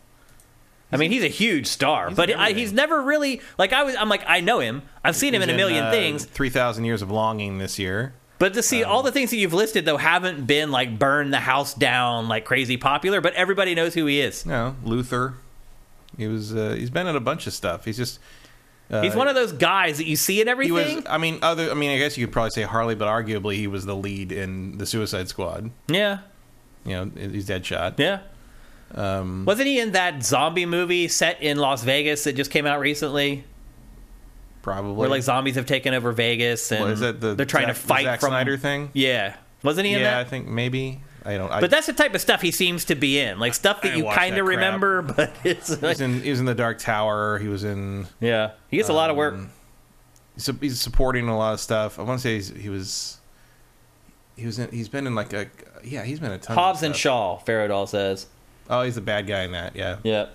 I 0.92 0.98
mean, 0.98 1.10
he's 1.10 1.24
a 1.24 1.28
huge 1.28 1.66
star, 1.66 2.08
He's 2.08 2.16
but 2.16 2.30
I, 2.36 2.52
he's 2.52 2.70
never 2.72 3.00
really 3.00 3.40
like 3.56 3.72
I 3.72 3.82
was. 3.82 3.96
I'm 3.96 4.10
like 4.10 4.24
I 4.26 4.40
know 4.40 4.60
him. 4.60 4.82
I've 5.02 5.16
seen 5.16 5.34
him 5.34 5.40
in 5.40 5.48
a 5.48 5.56
million 5.56 5.84
uh, 5.84 5.90
things, 5.90 6.26
Three 6.26 6.50
thousand 6.50 6.84
years 6.84 7.00
of 7.00 7.10
longing 7.10 7.56
this 7.58 7.78
year. 7.78 8.12
But 8.38 8.52
to 8.54 8.62
see 8.62 8.84
Um, 8.84 8.90
all 8.90 9.02
the 9.02 9.12
things 9.12 9.30
that 9.30 9.36
you've 9.36 9.54
listed 9.54 9.86
though 9.86 9.96
haven't 9.96 10.46
been 10.46 10.70
like 10.70 10.98
burn 10.98 11.30
the 11.30 11.40
house 11.40 11.72
down 11.72 12.28
like 12.28 12.44
crazy 12.44 12.76
popular, 12.76 13.22
but 13.22 13.32
everybody 13.34 13.74
knows 13.74 13.94
who 13.94 14.04
he 14.04 14.20
is. 14.20 14.44
No, 14.44 14.76
Luther. 14.84 15.34
He 16.18 16.26
was. 16.26 16.54
Uh, 16.54 16.74
he's 16.78 16.90
been 16.90 17.06
in 17.06 17.16
a 17.16 17.20
bunch 17.20 17.46
of 17.46 17.54
stuff. 17.54 17.86
He's 17.86 17.96
just. 17.96 18.18
Uh, 18.92 19.00
He's 19.02 19.14
one 19.14 19.26
of 19.26 19.34
those 19.34 19.52
guys 19.52 19.96
that 19.96 20.06
you 20.06 20.16
see 20.16 20.40
in 20.42 20.46
He 20.46 20.50
everything. 20.50 20.96
was. 20.96 21.04
I 21.08 21.16
mean, 21.16 21.38
other. 21.40 21.70
I 21.70 21.74
mean, 21.74 21.90
I 21.90 21.98
guess 21.98 22.18
you 22.18 22.26
could 22.26 22.32
probably 22.32 22.50
say 22.50 22.62
Harley, 22.62 22.94
but 22.94 23.08
arguably 23.08 23.54
he 23.56 23.66
was 23.66 23.86
the 23.86 23.96
lead 23.96 24.32
in 24.32 24.76
the 24.76 24.84
Suicide 24.86 25.28
Squad. 25.28 25.70
yeah, 25.88 26.18
You 26.84 26.92
know, 27.06 27.10
he's 27.30 27.48
Deadshot. 27.48 27.98
yeah. 27.98 28.20
Um, 28.94 29.46
Wasn't 29.46 29.66
he 29.66 29.80
in 29.80 29.92
that 29.92 30.22
zombie 30.22 30.66
movie 30.66 31.08
set 31.08 31.42
in 31.42 31.56
Las 31.56 31.82
Vegas 31.82 32.24
that 32.24 32.34
just 32.36 32.50
came 32.50 32.66
out 32.66 32.78
recently, 32.80 33.44
probably. 34.60 34.92
where 34.92 35.08
like 35.08 35.22
zombies 35.22 35.54
have 35.54 35.64
taken 35.64 35.94
over 35.94 36.12
Vegas 36.12 36.70
and 36.70 36.82
What 36.82 36.90
is 36.90 37.00
that? 37.00 37.18
The 37.18 37.34
they're 37.34 37.46
trying 37.46 37.68
Zack, 37.68 37.74
to 37.76 37.80
fight 37.80 37.98
the 38.04 38.10
Zack 38.10 38.20
from 38.20 38.28
Snyder 38.30 38.58
thing. 38.58 38.90
Yeah, 38.92 39.36
wasn't 39.62 39.86
he 39.86 39.94
in 39.94 40.00
Yeah, 40.02 40.18
I 40.18 40.24
think 40.24 40.46
maybe. 40.46 41.00
I 41.24 41.36
don't. 41.36 41.50
I, 41.50 41.60
But 41.60 41.70
that's 41.70 41.86
the 41.86 41.92
type 41.92 42.14
of 42.14 42.20
stuff 42.20 42.42
he 42.42 42.50
seems 42.50 42.84
to 42.86 42.94
be 42.94 43.18
in, 43.18 43.38
like 43.38 43.54
stuff 43.54 43.80
I 43.82 43.88
that 43.88 43.96
you 43.98 44.04
kind 44.04 44.36
of 44.38 44.46
remember, 44.46 45.02
but 45.16 45.32
it's 45.44 45.74
he 45.74 45.86
was 45.86 46.00
in. 46.00 46.20
He 46.22 46.30
was 46.30 46.40
in 46.40 46.46
the 46.46 46.54
Dark 46.54 46.78
Tower. 46.78 47.38
He 47.38 47.48
was 47.48 47.64
in. 47.64 48.06
yeah, 48.20 48.52
he 48.68 48.76
gets 48.76 48.88
a 48.88 48.92
lot 48.92 49.10
of 49.10 49.16
work. 49.16 49.34
um, 49.34 49.50
He's, 50.34 50.48
he's 50.60 50.80
supporting 50.80 51.28
a 51.28 51.36
lot 51.36 51.52
of 51.52 51.60
stuff. 51.60 51.98
I 51.98 52.02
want 52.02 52.18
to 52.20 52.22
say 52.22 52.34
he's, 52.36 52.48
he 52.48 52.68
was. 52.70 53.18
He 54.36 54.46
was 54.46 54.58
in. 54.58 54.70
He's 54.70 54.88
been 54.88 55.06
in 55.06 55.14
like 55.14 55.32
a. 55.32 55.46
Yeah, 55.84 56.04
he's 56.04 56.20
been 56.20 56.32
a 56.32 56.38
ton. 56.38 56.56
Hobbs 56.56 56.82
and. 56.82 56.96
Shaw, 56.96 57.38
Faradol 57.40 57.86
says. 57.86 58.26
Oh, 58.70 58.82
he's 58.82 58.94
the 58.94 59.00
bad 59.02 59.26
guy 59.26 59.42
in 59.42 59.52
that. 59.52 59.76
Yeah. 59.76 59.98
Yeah. 60.02 60.26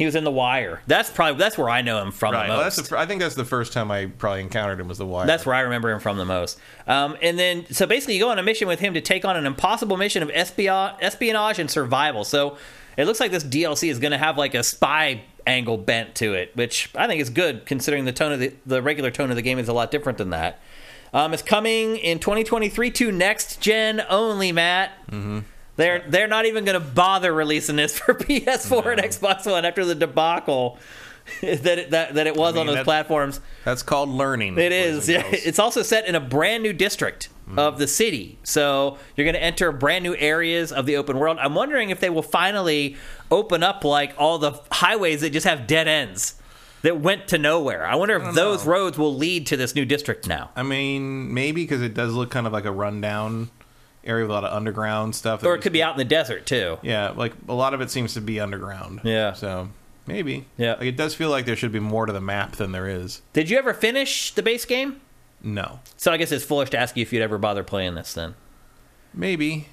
He 0.00 0.06
was 0.06 0.14
in 0.14 0.24
The 0.24 0.30
Wire. 0.30 0.80
That's 0.86 1.10
probably 1.10 1.38
that's 1.38 1.58
where 1.58 1.68
I 1.68 1.82
know 1.82 2.00
him 2.02 2.10
from 2.10 2.32
Right. 2.32 2.46
the 2.46 2.54
Well, 2.54 2.64
most. 2.64 2.76
that's 2.76 2.88
the, 2.88 2.98
I 2.98 3.04
think 3.04 3.20
that's 3.20 3.34
the 3.34 3.44
first 3.44 3.74
time 3.74 3.90
I 3.90 4.06
probably 4.06 4.40
encountered 4.40 4.80
him 4.80 4.88
was 4.88 4.96
the 4.96 5.04
wire. 5.04 5.26
That's 5.26 5.44
where 5.44 5.54
I 5.54 5.60
remember 5.60 5.90
him 5.90 6.00
from 6.00 6.16
the 6.16 6.24
most. 6.24 6.58
Um, 6.86 7.18
and 7.20 7.38
then, 7.38 7.66
so 7.70 7.86
basically, 7.86 8.14
you 8.14 8.20
go 8.20 8.30
on 8.30 8.38
a 8.38 8.42
mission 8.42 8.66
with 8.66 8.80
him 8.80 8.94
to 8.94 9.02
take 9.02 9.26
on 9.26 9.36
an 9.36 9.44
impossible 9.44 9.98
mission 9.98 10.22
of 10.22 10.30
espionage, 10.32 10.94
espionage 11.02 11.58
and 11.58 11.70
survival. 11.70 12.24
So 12.24 12.56
it 12.96 13.04
looks 13.04 13.20
like 13.20 13.30
this 13.30 13.44
DLC 13.44 13.90
is 13.90 13.98
going 13.98 14.12
to 14.12 14.18
have 14.18 14.38
like 14.38 14.54
a 14.54 14.62
spy 14.62 15.20
angle 15.46 15.76
bent 15.76 16.14
to 16.14 16.32
it, 16.32 16.56
which 16.56 16.88
I 16.94 17.06
think 17.06 17.20
is 17.20 17.28
good 17.28 17.66
considering 17.66 18.06
the 18.06 18.12
tone 18.12 18.32
of 18.32 18.40
the 18.40 18.54
the 18.64 18.80
regular 18.80 19.10
tone 19.10 19.28
of 19.28 19.36
the 19.36 19.42
game 19.42 19.58
is 19.58 19.68
a 19.68 19.74
lot 19.74 19.90
different 19.90 20.16
than 20.16 20.30
that. 20.30 20.60
Um, 21.12 21.34
it's 21.34 21.42
coming 21.42 21.98
in 21.98 22.20
2023 22.20 22.90
to 22.92 23.12
next 23.12 23.60
gen 23.60 24.02
only, 24.08 24.50
Matt. 24.50 24.92
Mm-hmm. 25.10 25.40
They're 25.76 26.04
they're 26.08 26.28
not 26.28 26.46
even 26.46 26.64
going 26.64 26.80
to 26.80 26.86
bother 26.86 27.32
releasing 27.32 27.76
this 27.76 27.98
for 27.98 28.14
PS4 28.14 28.92
and 28.92 29.02
Xbox 29.02 29.50
One 29.50 29.64
after 29.64 29.84
the 29.84 29.94
debacle 29.94 30.78
that 31.40 31.78
it, 31.78 31.90
that, 31.90 32.14
that 32.14 32.26
it 32.26 32.36
was 32.36 32.54
mean, 32.54 32.62
on 32.62 32.66
those 32.66 32.76
that- 32.76 32.84
platforms. 32.84 33.40
That's 33.64 33.82
called 33.82 34.08
learning. 34.08 34.58
It 34.58 34.72
is. 34.72 35.08
Yeah. 35.08 35.22
It's 35.26 35.58
also 35.58 35.82
set 35.82 36.06
in 36.06 36.14
a 36.14 36.20
brand 36.20 36.62
new 36.62 36.72
district 36.72 37.28
mm-hmm. 37.46 37.58
of 37.58 37.78
the 37.78 37.86
city. 37.86 38.38
So 38.42 38.98
you're 39.16 39.24
going 39.24 39.34
to 39.34 39.42
enter 39.42 39.72
brand 39.72 40.04
new 40.04 40.14
areas 40.16 40.72
of 40.72 40.86
the 40.86 40.96
open 40.96 41.18
world. 41.18 41.38
I'm 41.40 41.54
wondering 41.54 41.90
if 41.90 42.00
they 42.00 42.10
will 42.10 42.22
finally 42.22 42.96
open 43.30 43.62
up 43.62 43.84
like 43.84 44.14
all 44.18 44.38
the 44.38 44.60
highways 44.70 45.20
that 45.20 45.30
just 45.30 45.46
have 45.46 45.66
dead 45.66 45.88
ends 45.88 46.34
that 46.82 46.98
went 46.98 47.28
to 47.28 47.38
nowhere. 47.38 47.86
I 47.86 47.94
wonder 47.94 48.16
if 48.16 48.34
those 48.34 48.64
know. 48.64 48.72
roads 48.72 48.98
will 48.98 49.14
lead 49.14 49.46
to 49.48 49.56
this 49.56 49.74
new 49.74 49.84
district 49.84 50.26
now. 50.26 50.50
I 50.56 50.62
mean, 50.62 51.32
maybe 51.34 51.62
because 51.62 51.82
it 51.82 51.94
does 51.94 52.14
look 52.14 52.30
kind 52.30 52.46
of 52.46 52.52
like 52.52 52.64
a 52.64 52.72
rundown 52.72 53.50
area 54.04 54.24
with 54.24 54.30
a 54.30 54.34
lot 54.34 54.44
of 54.44 54.52
underground 54.52 55.14
stuff. 55.14 55.44
Or 55.44 55.54
it 55.54 55.62
could 55.62 55.72
be 55.72 55.82
out 55.82 55.92
in 55.92 55.98
the 55.98 56.04
desert 56.04 56.46
too. 56.46 56.78
Yeah, 56.82 57.10
like 57.10 57.32
a 57.48 57.54
lot 57.54 57.74
of 57.74 57.80
it 57.80 57.90
seems 57.90 58.14
to 58.14 58.20
be 58.20 58.40
underground. 58.40 59.00
Yeah. 59.04 59.32
So 59.32 59.68
maybe. 60.06 60.46
Yeah. 60.56 60.74
Like 60.74 60.86
it 60.86 60.96
does 60.96 61.14
feel 61.14 61.30
like 61.30 61.46
there 61.46 61.56
should 61.56 61.72
be 61.72 61.80
more 61.80 62.06
to 62.06 62.12
the 62.12 62.20
map 62.20 62.52
than 62.52 62.72
there 62.72 62.88
is. 62.88 63.22
Did 63.32 63.50
you 63.50 63.58
ever 63.58 63.74
finish 63.74 64.32
the 64.34 64.42
base 64.42 64.64
game? 64.64 65.00
No. 65.42 65.80
So 65.96 66.12
I 66.12 66.16
guess 66.16 66.32
it's 66.32 66.44
foolish 66.44 66.70
to 66.70 66.78
ask 66.78 66.96
you 66.96 67.02
if 67.02 67.12
you'd 67.12 67.22
ever 67.22 67.38
bother 67.38 67.64
playing 67.64 67.94
this 67.94 68.14
then. 68.14 68.34
Maybe. 69.14 69.68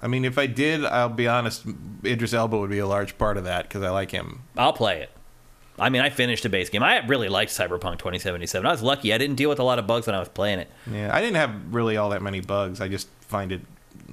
I 0.00 0.08
mean, 0.08 0.24
if 0.24 0.36
I 0.36 0.46
did, 0.46 0.84
I'll 0.84 1.08
be 1.08 1.28
honest. 1.28 1.64
Idris 2.04 2.34
Elba 2.34 2.58
would 2.58 2.70
be 2.70 2.80
a 2.80 2.86
large 2.86 3.16
part 3.18 3.36
of 3.36 3.44
that 3.44 3.68
because 3.68 3.84
I 3.84 3.90
like 3.90 4.10
him. 4.10 4.42
I'll 4.56 4.72
play 4.72 5.00
it. 5.00 5.10
I 5.82 5.88
mean, 5.90 6.00
I 6.00 6.10
finished 6.10 6.44
a 6.44 6.48
base 6.48 6.70
game. 6.70 6.82
I 6.82 7.04
really 7.06 7.28
liked 7.28 7.50
Cyberpunk 7.52 7.98
2077. 7.98 8.66
I 8.66 8.70
was 8.70 8.82
lucky. 8.82 9.12
I 9.12 9.18
didn't 9.18 9.36
deal 9.36 9.48
with 9.50 9.58
a 9.58 9.64
lot 9.64 9.78
of 9.78 9.86
bugs 9.86 10.06
when 10.06 10.14
I 10.14 10.18
was 10.20 10.28
playing 10.28 10.60
it. 10.60 10.70
Yeah, 10.90 11.10
I 11.14 11.20
didn't 11.20 11.36
have 11.36 11.74
really 11.74 11.96
all 11.96 12.10
that 12.10 12.22
many 12.22 12.40
bugs. 12.40 12.80
I 12.80 12.88
just 12.88 13.08
find 13.20 13.52
it 13.52 13.60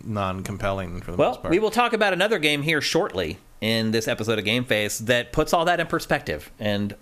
non-compelling 0.04 1.02
for 1.02 1.12
the 1.12 1.18
most 1.18 1.26
Well, 1.26 1.38
part. 1.38 1.52
we 1.52 1.60
will 1.60 1.72
talk 1.72 1.94
about 1.94 2.14
another 2.14 2.40
game 2.40 2.62
here 2.64 2.82
shortly 2.82 3.38
in 3.62 3.91
this 3.91 4.08
episode 4.08 4.40
of 4.40 4.46
Game 4.46 4.64
Face 4.66 4.98
that 5.00 5.32
puts 5.32 5.54
all 5.54 5.66
that 5.66 5.80
in 5.80 5.88
perspective 5.88 6.50
and 6.60 6.96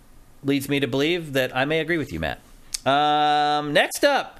leads 0.44 0.68
me 0.69 0.80
to 0.80 0.88
believe 0.88 1.34
that 1.34 1.56
I 1.56 1.65
may 1.65 1.80
agree 1.80 1.98
with 1.98 2.11
you, 2.11 2.19
Matt. 2.19 2.39
Um, 2.85 3.73
next 3.73 4.03
up, 4.03 4.39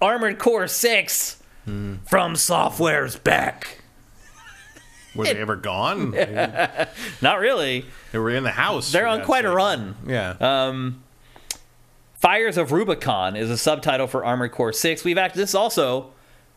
Armored 0.00 0.38
Core 0.38 0.68
6 0.68 1.40
Hmm. 1.64 1.94
from 2.06 2.36
Software's 2.36 3.16
back. 3.16 3.78
Were 5.14 5.24
they 5.24 5.40
ever 5.40 5.56
gone? 5.56 6.10
Not 7.22 7.38
really. 7.38 7.84
They 8.12 8.18
were 8.18 8.30
in 8.30 8.42
the 8.44 8.50
house. 8.50 8.90
They're 8.92 9.06
on 9.06 9.22
quite 9.24 9.44
a 9.44 9.50
run. 9.50 9.94
Yeah. 10.06 10.36
Um, 10.40 11.02
Fires 12.14 12.56
of 12.56 12.72
Rubicon 12.72 13.36
is 13.36 13.50
a 13.50 13.58
subtitle 13.58 14.06
for 14.06 14.24
Armored 14.24 14.52
Core 14.52 14.72
6. 14.72 15.04
We've 15.04 15.18
actually, 15.18 15.42
this 15.42 15.54
also, 15.54 16.10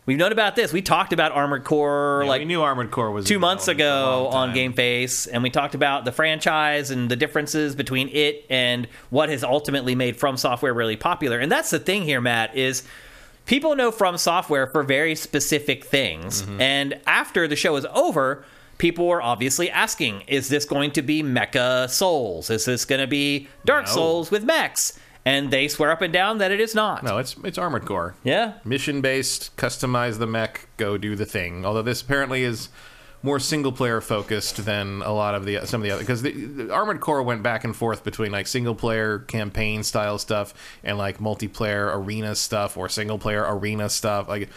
we've 0.05 0.17
known 0.17 0.31
about 0.31 0.55
this. 0.55 0.71
We 0.71 0.81
talked 0.81 1.11
about 1.11 1.33
Armored 1.33 1.65
Core 1.65 2.21
Yeah, 2.23 2.29
like 2.29 2.39
we 2.39 2.45
knew 2.45 2.61
Armored 2.61 2.89
Core 2.89 3.11
was 3.11 3.25
two 3.25 3.37
months 3.37 3.65
development 3.65 4.13
for 4.13 4.13
a 4.13 4.27
ago 4.29 4.37
on. 4.37 4.53
Game 4.53 4.71
Face, 4.71 5.27
and 5.27 5.43
we 5.43 5.49
talked 5.49 5.75
about 5.75 6.05
the 6.05 6.13
franchise 6.13 6.89
and 6.89 7.11
the 7.11 7.17
differences 7.17 7.75
between 7.75 8.07
it 8.09 8.45
and 8.49 8.87
what 9.09 9.27
has 9.27 9.43
ultimately 9.43 9.93
made 9.93 10.15
From 10.15 10.37
Software 10.37 10.73
really 10.73 10.95
popular. 10.95 11.37
And 11.37 11.51
that's 11.51 11.69
the 11.69 11.79
thing 11.79 12.03
here, 12.03 12.21
Matt, 12.21 12.55
is 12.55 12.83
people 13.47 13.75
know 13.75 13.91
From 13.91 14.17
Software 14.17 14.67
for 14.67 14.83
very 14.83 15.15
specific 15.15 15.83
things. 15.83 16.43
Mm-hmm. 16.43 16.61
And 16.61 17.01
after 17.07 17.47
the 17.47 17.55
show 17.55 17.75
is 17.77 17.85
over, 17.93 18.45
people 18.77 19.07
were 19.07 19.21
obviously 19.21 19.71
asking, 19.71 20.21
is 20.27 20.49
this 20.49 20.65
going 20.65 20.91
to 20.91 21.01
be 21.01 21.23
Mecha 21.23 21.89
Souls? 21.89 22.51
Is 22.51 22.65
this 22.65 22.85
going 22.85 23.01
to 23.01 23.07
be 23.07 23.47
Dark 23.65 23.87
No. 23.87 23.91
Souls 23.91 24.29
with 24.29 24.43
mechs? 24.43 24.99
And 25.25 25.51
they 25.51 25.67
swear 25.67 25.91
up 25.91 26.01
and 26.01 26.13
down 26.13 26.37
that 26.37 26.51
it 26.51 26.61
is 26.61 26.73
not. 26.73 27.03
No, 27.03 27.17
it's 27.17 27.35
it's 27.43 27.57
Armored 27.57 27.83
Core. 27.83 28.15
Yeah. 28.23 28.59
Mission 28.63 29.01
based, 29.01 29.53
customize 29.57 30.19
the 30.19 30.27
mech, 30.27 30.69
go 30.77 30.97
do 30.97 31.17
the 31.17 31.25
thing. 31.25 31.65
Although 31.65 31.81
this 31.81 32.01
apparently 32.01 32.43
is 32.43 32.69
more 33.23 33.39
single 33.39 33.71
player 33.71 33.99
focused 33.99 34.63
than 34.65 35.01
a 35.01 35.11
lot 35.11 35.33
of 35.35 35.43
the 35.45 35.59
some 35.65 35.81
of 35.81 35.85
the 35.85 35.91
other 35.91 36.01
because 36.03 36.21
the, 36.21 36.31
the 36.31 36.71
Armored 36.73 36.99
Core 37.01 37.23
went 37.23 37.41
back 37.43 37.63
and 37.63 37.75
forth 37.75 38.03
between 38.03 38.31
like 38.31 38.47
single 38.47 38.75
player 38.75 39.19
campaign 39.19 39.83
style 39.83 40.17
stuff 40.19 40.53
and 40.83 40.97
like 40.97 41.17
multiplayer 41.17 41.93
arena 41.95 42.35
stuff 42.35 42.77
or 42.77 42.87
single 42.89 43.17
player 43.17 43.43
arena 43.47 43.89
stuff. 43.89 44.27
Like 44.29 44.49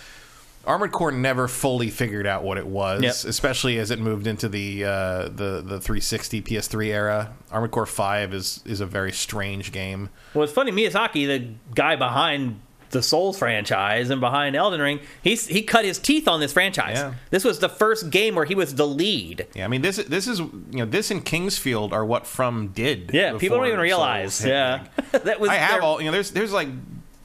Armored 0.66 0.92
Core 0.92 1.10
never 1.10 1.48
fully 1.48 1.88
figured 1.88 2.26
out 2.26 2.42
what 2.44 2.58
it 2.58 2.66
was, 2.66 3.02
Yep. 3.02 3.14
especially 3.30 3.78
as 3.78 3.90
it 3.90 3.98
moved 3.98 4.26
into 4.26 4.46
the 4.46 4.84
uh, 4.84 5.22
the 5.24 5.62
the 5.64 5.80
360 5.80 6.42
PS3 6.42 6.86
era. 6.88 7.32
Armored 7.50 7.70
Core 7.70 7.86
5 7.86 8.34
is 8.34 8.60
is 8.66 8.80
a 8.80 8.86
very 8.86 9.10
strange 9.10 9.72
game. 9.72 10.10
Well, 10.34 10.44
it's 10.44 10.52
funny, 10.52 10.70
Miyazaki, 10.70 11.26
the 11.26 11.54
guy 11.74 11.96
behind 11.96 12.60
the 12.90 13.02
Souls 13.02 13.38
franchise 13.38 14.10
and 14.10 14.20
behind 14.20 14.54
Elden 14.56 14.80
Ring, 14.80 15.00
he's 15.22 15.46
he 15.46 15.62
cut 15.62 15.84
his 15.84 15.98
teeth 15.98 16.26
on 16.28 16.40
this 16.40 16.52
franchise. 16.52 16.96
Yeah. 16.98 17.14
This 17.30 17.44
was 17.44 17.58
the 17.58 17.68
first 17.68 18.10
game 18.10 18.34
where 18.34 18.44
he 18.44 18.54
was 18.54 18.74
the 18.74 18.86
lead. 18.86 19.46
Yeah, 19.54 19.64
I 19.64 19.68
mean 19.68 19.82
this 19.82 19.96
this 19.96 20.26
is 20.26 20.38
you 20.40 20.48
know 20.72 20.84
this 20.86 21.10
and 21.10 21.24
King's 21.24 21.56
Field 21.58 21.92
are 21.92 22.04
what 22.04 22.26
From 22.26 22.68
did. 22.68 23.10
Yeah, 23.12 23.38
people 23.38 23.58
don't 23.58 23.66
even 23.68 23.80
realize. 23.80 24.34
Souls 24.34 24.48
Yeah, 24.50 24.84
that 25.12 25.40
was. 25.40 25.50
I 25.50 25.54
have 25.54 25.70
their- 25.72 25.82
all 25.82 26.00
you 26.00 26.06
know. 26.06 26.12
There's 26.12 26.30
there's 26.32 26.52
like 26.52 26.68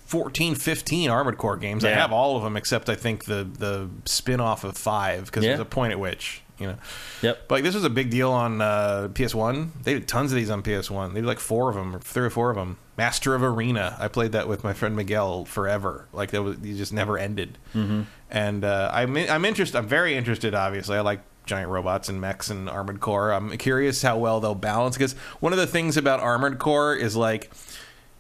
14, 0.05 0.53
15 0.55 1.09
Armored 1.09 1.37
Core 1.37 1.57
games. 1.57 1.83
I 1.83 1.89
have 1.89 2.11
all 2.11 2.37
of 2.37 2.43
them 2.43 2.55
except 2.55 2.89
I 2.89 2.95
think 2.95 3.25
the 3.25 3.43
the 3.43 3.89
spin 4.05 4.39
off 4.39 4.63
of 4.63 4.77
five 4.77 5.25
because 5.25 5.43
Yeah. 5.43 5.51
there's 5.51 5.59
a 5.61 5.65
point 5.65 5.91
at 5.93 5.99
which 5.99 6.41
you 6.60 6.68
know. 6.68 6.77
Yep. 7.22 7.48
But 7.48 7.56
like, 7.56 7.64
this 7.64 7.76
was 7.76 7.84
a 7.84 7.90
big 7.90 8.10
deal 8.10 8.32
on 8.32 8.61
uh, 8.61 9.10
PS1. 9.11 9.84
They 9.84 9.94
did 9.94 10.07
tons 10.07 10.32
of 10.32 10.36
these 10.36 10.49
on 10.49 10.64
PS1. 10.64 11.14
They 11.14 11.22
did 11.22 11.27
like 11.27 11.40
four 11.40 11.69
of 11.69 11.76
them, 11.76 11.95
or 11.95 11.99
three 11.99 12.26
or 12.26 12.30
four 12.30 12.49
of 12.49 12.56
them. 12.56 12.77
Master 12.98 13.36
of 13.36 13.44
Arena. 13.44 13.98
I 13.99 14.07
played 14.07 14.32
that 14.32 14.48
with 14.48 14.64
my 14.64 14.73
friend 14.73 14.95
Miguel 14.95 15.45
forever. 15.45 16.07
Like 16.14 16.32
that 16.32 16.41
was, 16.41 16.57
it 16.57 16.76
just 16.76 16.94
never 16.94 17.18
ended. 17.18 17.57
Mm-hmm. 17.73 18.03
And 18.32 18.64
uh, 18.64 18.90
I'm 18.94 19.18
I'm 19.18 19.45
interested. 19.45 19.77
I'm 19.77 19.88
very 19.88 20.15
interested. 20.15 20.56
Obviously, 20.56 20.98
I 20.98 21.02
like 21.02 21.22
giant 21.45 21.69
robots 21.69 22.10
and 22.10 22.19
mechs 22.19 22.49
and 22.49 22.69
Armored 22.69 22.99
Core. 22.99 23.32
I'm 23.32 23.56
curious 23.57 24.02
how 24.02 24.18
well 24.18 24.40
they'll 24.40 24.56
balance 24.56 24.95
because 24.95 25.14
one 25.40 25.53
of 25.53 25.60
the 25.60 25.68
things 25.68 25.98
about 25.98 26.19
Armored 26.19 26.60
Core 26.60 26.95
is 26.95 27.15
like 27.15 27.52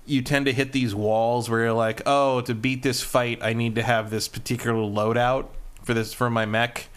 you 0.05 0.21
tend 0.21 0.45
to 0.45 0.53
hit 0.53 0.71
these 0.71 0.93
walls 0.93 1.49
where 1.49 1.61
you're 1.61 1.73
like, 1.73 2.01
oh, 2.05 2.41
to 2.41 2.53
beat 2.53 2.83
this 2.83 3.01
fight, 3.01 3.39
I 3.41 3.53
need 3.53 3.75
to 3.75 3.83
have 3.83 4.09
this 4.09 4.27
particular 4.27 4.75
loadout 4.75 5.47
for 5.83 5.93
this 5.93 6.13
for 6.13 6.29
my 6.29 6.45
mech, 6.45 6.87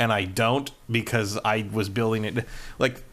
and 0.00 0.12
I 0.12 0.24
don't 0.24 0.72
because 0.90 1.38
I 1.44 1.68
was 1.70 1.90
building 1.90 2.24
it 2.24 2.46
like 2.78 3.04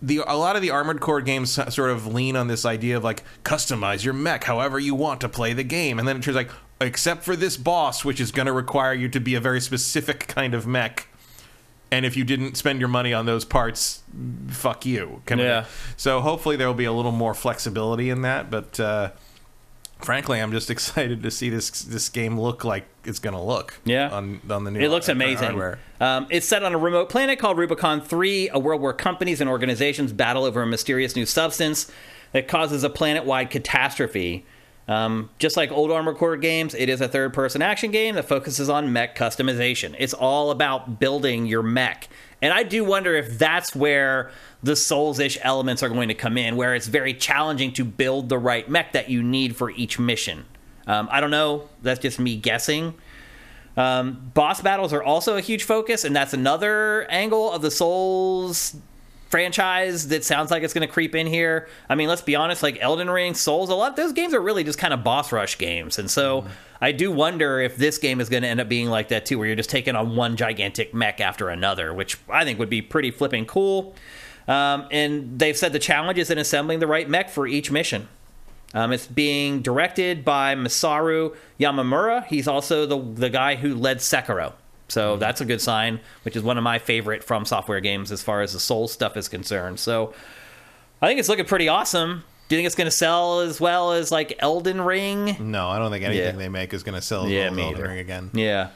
the 0.00 0.22
a 0.26 0.36
lot 0.36 0.56
of 0.56 0.62
the 0.62 0.70
armored 0.70 1.00
core 1.00 1.20
games 1.20 1.52
sort 1.52 1.90
of 1.90 2.06
lean 2.06 2.34
on 2.34 2.48
this 2.48 2.64
idea 2.64 2.96
of 2.96 3.04
like 3.04 3.22
customize 3.44 4.02
your 4.02 4.14
mech 4.14 4.44
however 4.44 4.80
you 4.80 4.94
want 4.96 5.20
to 5.20 5.28
play 5.28 5.52
the 5.52 5.62
game, 5.62 5.98
and 5.98 6.08
then 6.08 6.16
it 6.16 6.22
turns 6.22 6.34
like 6.34 6.50
except 6.80 7.22
for 7.22 7.36
this 7.36 7.56
boss, 7.56 8.04
which 8.04 8.20
is 8.20 8.32
going 8.32 8.46
to 8.46 8.52
require 8.52 8.94
you 8.94 9.08
to 9.10 9.20
be 9.20 9.34
a 9.36 9.40
very 9.40 9.60
specific 9.60 10.26
kind 10.26 10.54
of 10.54 10.66
mech. 10.66 11.06
And 11.92 12.06
if 12.06 12.16
you 12.16 12.24
didn't 12.24 12.56
spend 12.56 12.80
your 12.80 12.88
money 12.88 13.12
on 13.12 13.26
those 13.26 13.44
parts, 13.44 14.02
fuck 14.48 14.86
you. 14.86 15.20
Yeah. 15.44 15.66
So 15.98 16.22
hopefully 16.22 16.56
there 16.56 16.66
will 16.66 16.74
be 16.74 16.86
a 16.86 16.92
little 16.92 17.12
more 17.12 17.34
flexibility 17.34 18.08
in 18.08 18.22
that. 18.22 18.50
But 18.50 18.80
uh, 18.80 19.10
frankly, 20.04 20.40
I'm 20.40 20.52
just 20.52 20.70
excited 20.76 21.22
to 21.22 21.30
see 21.30 21.50
this 21.50 21.70
this 21.82 22.08
game 22.08 22.38
look 22.38 22.64
like 22.64 22.86
it's 23.04 23.18
going 23.18 23.34
to 23.34 23.40
look. 23.40 23.80
Yeah. 23.84 24.10
On 24.10 24.40
on 24.50 24.64
the 24.64 24.70
new. 24.70 24.80
It 24.80 24.88
looks 24.88 25.08
amazing. 25.08 25.60
Um, 26.00 26.26
it's 26.30 26.46
set 26.46 26.62
on 26.62 26.74
a 26.74 26.78
remote 26.78 27.08
planet 27.08 27.38
called 27.38 27.58
Rubicon 27.58 28.00
3, 28.00 28.50
a 28.50 28.58
world 28.58 28.80
where 28.80 28.92
companies 28.92 29.40
and 29.40 29.48
organizations 29.48 30.12
battle 30.12 30.44
over 30.44 30.62
a 30.62 30.66
mysterious 30.66 31.14
new 31.14 31.26
substance 31.26 31.90
that 32.32 32.48
causes 32.48 32.82
a 32.84 32.90
planet 32.90 33.24
wide 33.24 33.50
catastrophe. 33.50 34.44
Um, 34.92 35.30
just 35.38 35.56
like 35.56 35.72
old 35.72 35.90
Armored 35.90 36.16
Core 36.16 36.36
games, 36.36 36.74
it 36.74 36.90
is 36.90 37.00
a 37.00 37.08
third 37.08 37.32
person 37.32 37.62
action 37.62 37.90
game 37.90 38.14
that 38.16 38.26
focuses 38.26 38.68
on 38.68 38.92
mech 38.92 39.16
customization. 39.16 39.96
It's 39.98 40.12
all 40.12 40.50
about 40.50 41.00
building 41.00 41.46
your 41.46 41.62
mech. 41.62 42.08
And 42.42 42.52
I 42.52 42.62
do 42.62 42.84
wonder 42.84 43.14
if 43.14 43.38
that's 43.38 43.74
where 43.74 44.32
the 44.62 44.76
Souls 44.76 45.18
ish 45.18 45.38
elements 45.40 45.82
are 45.82 45.88
going 45.88 46.08
to 46.08 46.14
come 46.14 46.36
in, 46.36 46.56
where 46.56 46.74
it's 46.74 46.88
very 46.88 47.14
challenging 47.14 47.72
to 47.74 47.84
build 47.84 48.28
the 48.28 48.36
right 48.36 48.68
mech 48.68 48.92
that 48.92 49.08
you 49.08 49.22
need 49.22 49.56
for 49.56 49.70
each 49.70 49.98
mission. 49.98 50.44
Um, 50.86 51.08
I 51.10 51.20
don't 51.20 51.30
know. 51.30 51.70
That's 51.82 52.00
just 52.00 52.18
me 52.18 52.36
guessing. 52.36 52.94
Um, 53.76 54.30
boss 54.34 54.60
battles 54.60 54.92
are 54.92 55.02
also 55.02 55.36
a 55.36 55.40
huge 55.40 55.62
focus, 55.62 56.04
and 56.04 56.14
that's 56.14 56.34
another 56.34 57.06
angle 57.08 57.50
of 57.50 57.62
the 57.62 57.70
Souls 57.70 58.76
franchise 59.32 60.08
that 60.08 60.22
sounds 60.22 60.50
like 60.50 60.62
it's 60.62 60.74
going 60.74 60.86
to 60.86 60.92
creep 60.92 61.14
in 61.14 61.26
here. 61.26 61.66
I 61.88 61.94
mean, 61.94 62.08
let's 62.08 62.20
be 62.20 62.36
honest, 62.36 62.62
like 62.62 62.78
Elden 62.80 63.08
Ring, 63.08 63.32
Souls, 63.32 63.70
a 63.70 63.74
lot 63.74 63.90
of 63.90 63.96
those 63.96 64.12
games 64.12 64.34
are 64.34 64.40
really 64.40 64.62
just 64.62 64.78
kind 64.78 64.92
of 64.92 65.02
boss 65.02 65.32
rush 65.32 65.56
games, 65.58 65.98
and 65.98 66.10
so 66.10 66.44
I 66.82 66.92
do 66.92 67.10
wonder 67.10 67.58
if 67.58 67.76
this 67.76 67.96
game 67.98 68.20
is 68.20 68.28
going 68.28 68.42
to 68.42 68.48
end 68.48 68.60
up 68.60 68.68
being 68.68 68.88
like 68.88 69.08
that 69.08 69.24
too, 69.24 69.38
where 69.38 69.46
you're 69.46 69.56
just 69.56 69.70
taking 69.70 69.96
on 69.96 70.14
one 70.14 70.36
gigantic 70.36 70.92
mech 70.92 71.20
after 71.20 71.48
another, 71.48 71.94
which 71.94 72.18
I 72.28 72.44
think 72.44 72.58
would 72.58 72.70
be 72.70 72.82
pretty 72.82 73.10
flipping 73.10 73.46
cool. 73.46 73.94
Um, 74.46 74.86
and 74.90 75.38
they've 75.38 75.56
said 75.56 75.72
the 75.72 75.78
challenge 75.78 76.18
is 76.18 76.30
in 76.30 76.38
assembling 76.38 76.80
the 76.80 76.86
right 76.86 77.08
mech 77.08 77.30
for 77.30 77.46
each 77.46 77.70
mission. 77.70 78.08
Um, 78.74 78.92
it's 78.92 79.06
being 79.06 79.62
directed 79.62 80.24
by 80.24 80.54
Masaru 80.54 81.34
Yamamura. 81.58 82.26
He's 82.26 82.48
also 82.48 82.84
the 82.86 82.98
the 82.98 83.30
guy 83.30 83.56
who 83.56 83.74
led 83.74 83.98
Sekiro. 83.98 84.54
So 84.92 85.16
that's 85.16 85.40
a 85.40 85.44
good 85.44 85.60
sign, 85.60 86.00
which 86.22 86.36
is 86.36 86.42
one 86.42 86.58
of 86.58 86.64
my 86.64 86.78
favorite 86.78 87.24
from 87.24 87.44
software 87.44 87.80
games 87.80 88.12
as 88.12 88.22
far 88.22 88.42
as 88.42 88.52
the 88.52 88.60
soul 88.60 88.88
stuff 88.88 89.16
is 89.16 89.28
concerned. 89.28 89.80
So 89.80 90.12
I 91.00 91.08
think 91.08 91.18
it's 91.18 91.28
looking 91.28 91.46
pretty 91.46 91.68
awesome. 91.68 92.24
Do 92.48 92.56
you 92.56 92.58
think 92.58 92.66
it's 92.66 92.74
going 92.76 92.86
to 92.90 92.96
sell 92.96 93.40
as 93.40 93.60
well 93.60 93.92
as 93.92 94.10
like 94.12 94.34
Elden 94.40 94.80
Ring? 94.82 95.36
No, 95.40 95.68
I 95.68 95.78
don't 95.78 95.90
think 95.90 96.04
anything 96.04 96.24
Yeah. 96.26 96.32
they 96.32 96.48
make 96.50 96.74
is 96.74 96.82
going 96.82 96.94
to 96.96 97.00
sell 97.02 97.24
as 97.24 97.30
Yeah, 97.30 97.46
as 97.46 97.52
me 97.52 97.62
Elden 97.62 97.78
either. 97.80 97.88
Ring 97.88 97.98
again. 97.98 98.30
Yeah. 98.34 98.68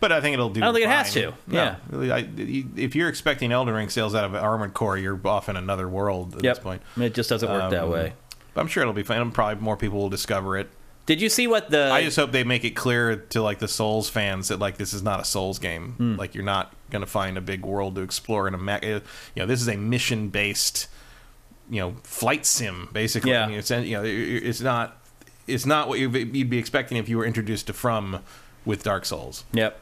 But 0.00 0.12
I 0.12 0.20
think 0.20 0.34
it'll 0.34 0.50
do. 0.50 0.60
I 0.60 0.64
don't 0.66 0.74
think 0.74 0.84
it 0.84 0.90
has 0.90 1.12
to. 1.14 1.32
Yeah. 1.48 1.76
really, 1.88 2.12
I, 2.12 2.28
if 2.76 2.94
you're 2.96 3.08
expecting 3.08 3.52
Elden 3.52 3.72
Ring 3.72 3.88
sales 3.88 4.14
out 4.14 4.24
of 4.24 4.34
Armored 4.34 4.74
Core, 4.74 4.98
you're 4.98 5.18
off 5.26 5.48
in 5.48 5.56
another 5.56 5.88
world 5.88 6.34
at 6.36 6.44
Yep. 6.44 6.56
this 6.56 6.62
point. 6.62 6.82
It 7.00 7.14
just 7.14 7.30
doesn't 7.30 7.48
work 7.48 7.70
that 7.70 7.84
Um, 7.84 7.90
way. 7.90 8.12
But 8.52 8.60
I'm 8.60 8.66
sure 8.66 8.82
it'll 8.82 8.92
be 8.92 9.04
fine. 9.04 9.30
Probably 9.30 9.62
more 9.62 9.76
people 9.76 9.98
will 10.00 10.10
discover 10.10 10.58
it. 10.58 10.68
Did 11.04 11.20
you 11.20 11.28
see 11.28 11.46
what 11.48 11.70
the 11.70 11.90
I 11.92 12.04
just 12.04 12.16
hope 12.16 12.30
they 12.30 12.44
make 12.44 12.64
it 12.64 12.76
clear 12.76 13.16
to 13.16 13.42
like 13.42 13.58
the 13.58 13.66
Souls 13.68 14.08
fans 14.08 14.48
that 14.48 14.58
like 14.60 14.76
this 14.76 14.92
is 14.94 15.02
not 15.02 15.18
a 15.20 15.24
Souls 15.24 15.58
game. 15.58 15.94
Hmm. 15.94 16.16
Like 16.16 16.34
you're 16.34 16.44
not 16.44 16.72
going 16.90 17.02
to 17.02 17.10
find 17.10 17.36
a 17.36 17.40
big 17.40 17.64
world 17.64 17.96
to 17.96 18.02
explore 18.02 18.46
in 18.46 18.54
a 18.54 18.58
mech. 18.58 18.84
You 18.84 19.00
know, 19.36 19.46
this 19.46 19.60
is 19.60 19.68
a 19.68 19.76
mission 19.76 20.28
based, 20.28 20.86
you 21.68 21.80
know, 21.80 21.96
flight 22.04 22.46
sim 22.46 22.88
basically. 22.92 23.32
Yeah. 23.32 23.48
It's 23.48 23.70
you 23.70 23.96
know, 23.96 24.02
it's 24.04 24.60
not 24.60 24.96
it's 25.48 25.66
not 25.66 25.88
what 25.88 25.98
you'd 25.98 26.12
be- 26.12 26.38
you'd 26.38 26.50
be 26.50 26.58
expecting 26.58 26.98
if 26.98 27.08
you 27.08 27.18
were 27.18 27.26
introduced 27.26 27.66
to 27.66 27.72
From 27.72 28.20
with 28.64 28.84
Dark 28.84 29.04
Souls. 29.04 29.44
Yep. 29.52 29.80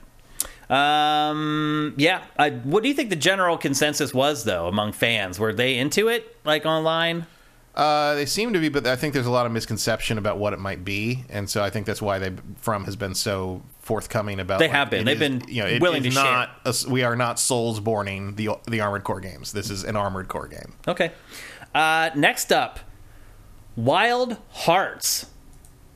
Um. 0.70 1.94
Yeah. 1.96 2.22
I, 2.38 2.50
what 2.50 2.82
do 2.82 2.88
you 2.88 2.94
think 2.94 3.10
the 3.10 3.16
general 3.16 3.58
consensus 3.58 4.14
was 4.14 4.44
though 4.44 4.68
among 4.68 4.92
fans? 4.92 5.38
Were 5.38 5.52
they 5.52 5.76
into 5.76 6.08
it 6.08 6.36
like 6.44 6.64
online? 6.64 7.26
Uh, 7.74 8.14
they 8.16 8.26
seem 8.26 8.52
to 8.52 8.58
be, 8.58 8.68
but 8.68 8.86
I 8.86 8.96
think 8.96 9.14
there's 9.14 9.26
a 9.26 9.30
lot 9.30 9.46
of 9.46 9.52
misconception 9.52 10.18
about 10.18 10.38
what 10.38 10.52
it 10.52 10.58
might 10.58 10.84
be, 10.84 11.24
and 11.30 11.48
so 11.48 11.62
I 11.62 11.70
think 11.70 11.86
that's 11.86 12.02
why 12.02 12.18
they 12.18 12.32
From 12.56 12.84
has 12.84 12.96
been 12.96 13.14
so 13.14 13.62
forthcoming 13.80 14.40
about. 14.40 14.58
They 14.58 14.66
like, 14.66 14.74
have 14.76 14.90
been. 14.90 15.04
They've 15.04 15.20
is- 15.22 15.28
been 15.28 15.48
you 15.48 15.62
know, 15.62 15.68
it 15.68 15.80
willing 15.80 16.02
to 16.02 16.10
share. 16.10 16.48
a- 16.64 16.74
we 16.88 17.04
are 17.04 17.14
not 17.16 17.38
Souls 17.38 17.78
borning 17.80 18.34
the 18.36 18.50
the 18.66 18.80
Armored 18.80 19.04
Core 19.04 19.20
games. 19.20 19.52
This 19.52 19.70
is 19.70 19.84
an 19.84 19.94
Armored 19.96 20.26
Core 20.28 20.48
game. 20.48 20.74
Okay. 20.88 21.12
Uh, 21.74 22.10
next 22.16 22.50
up, 22.52 22.80
Wild 23.76 24.36
Hearts, 24.50 25.26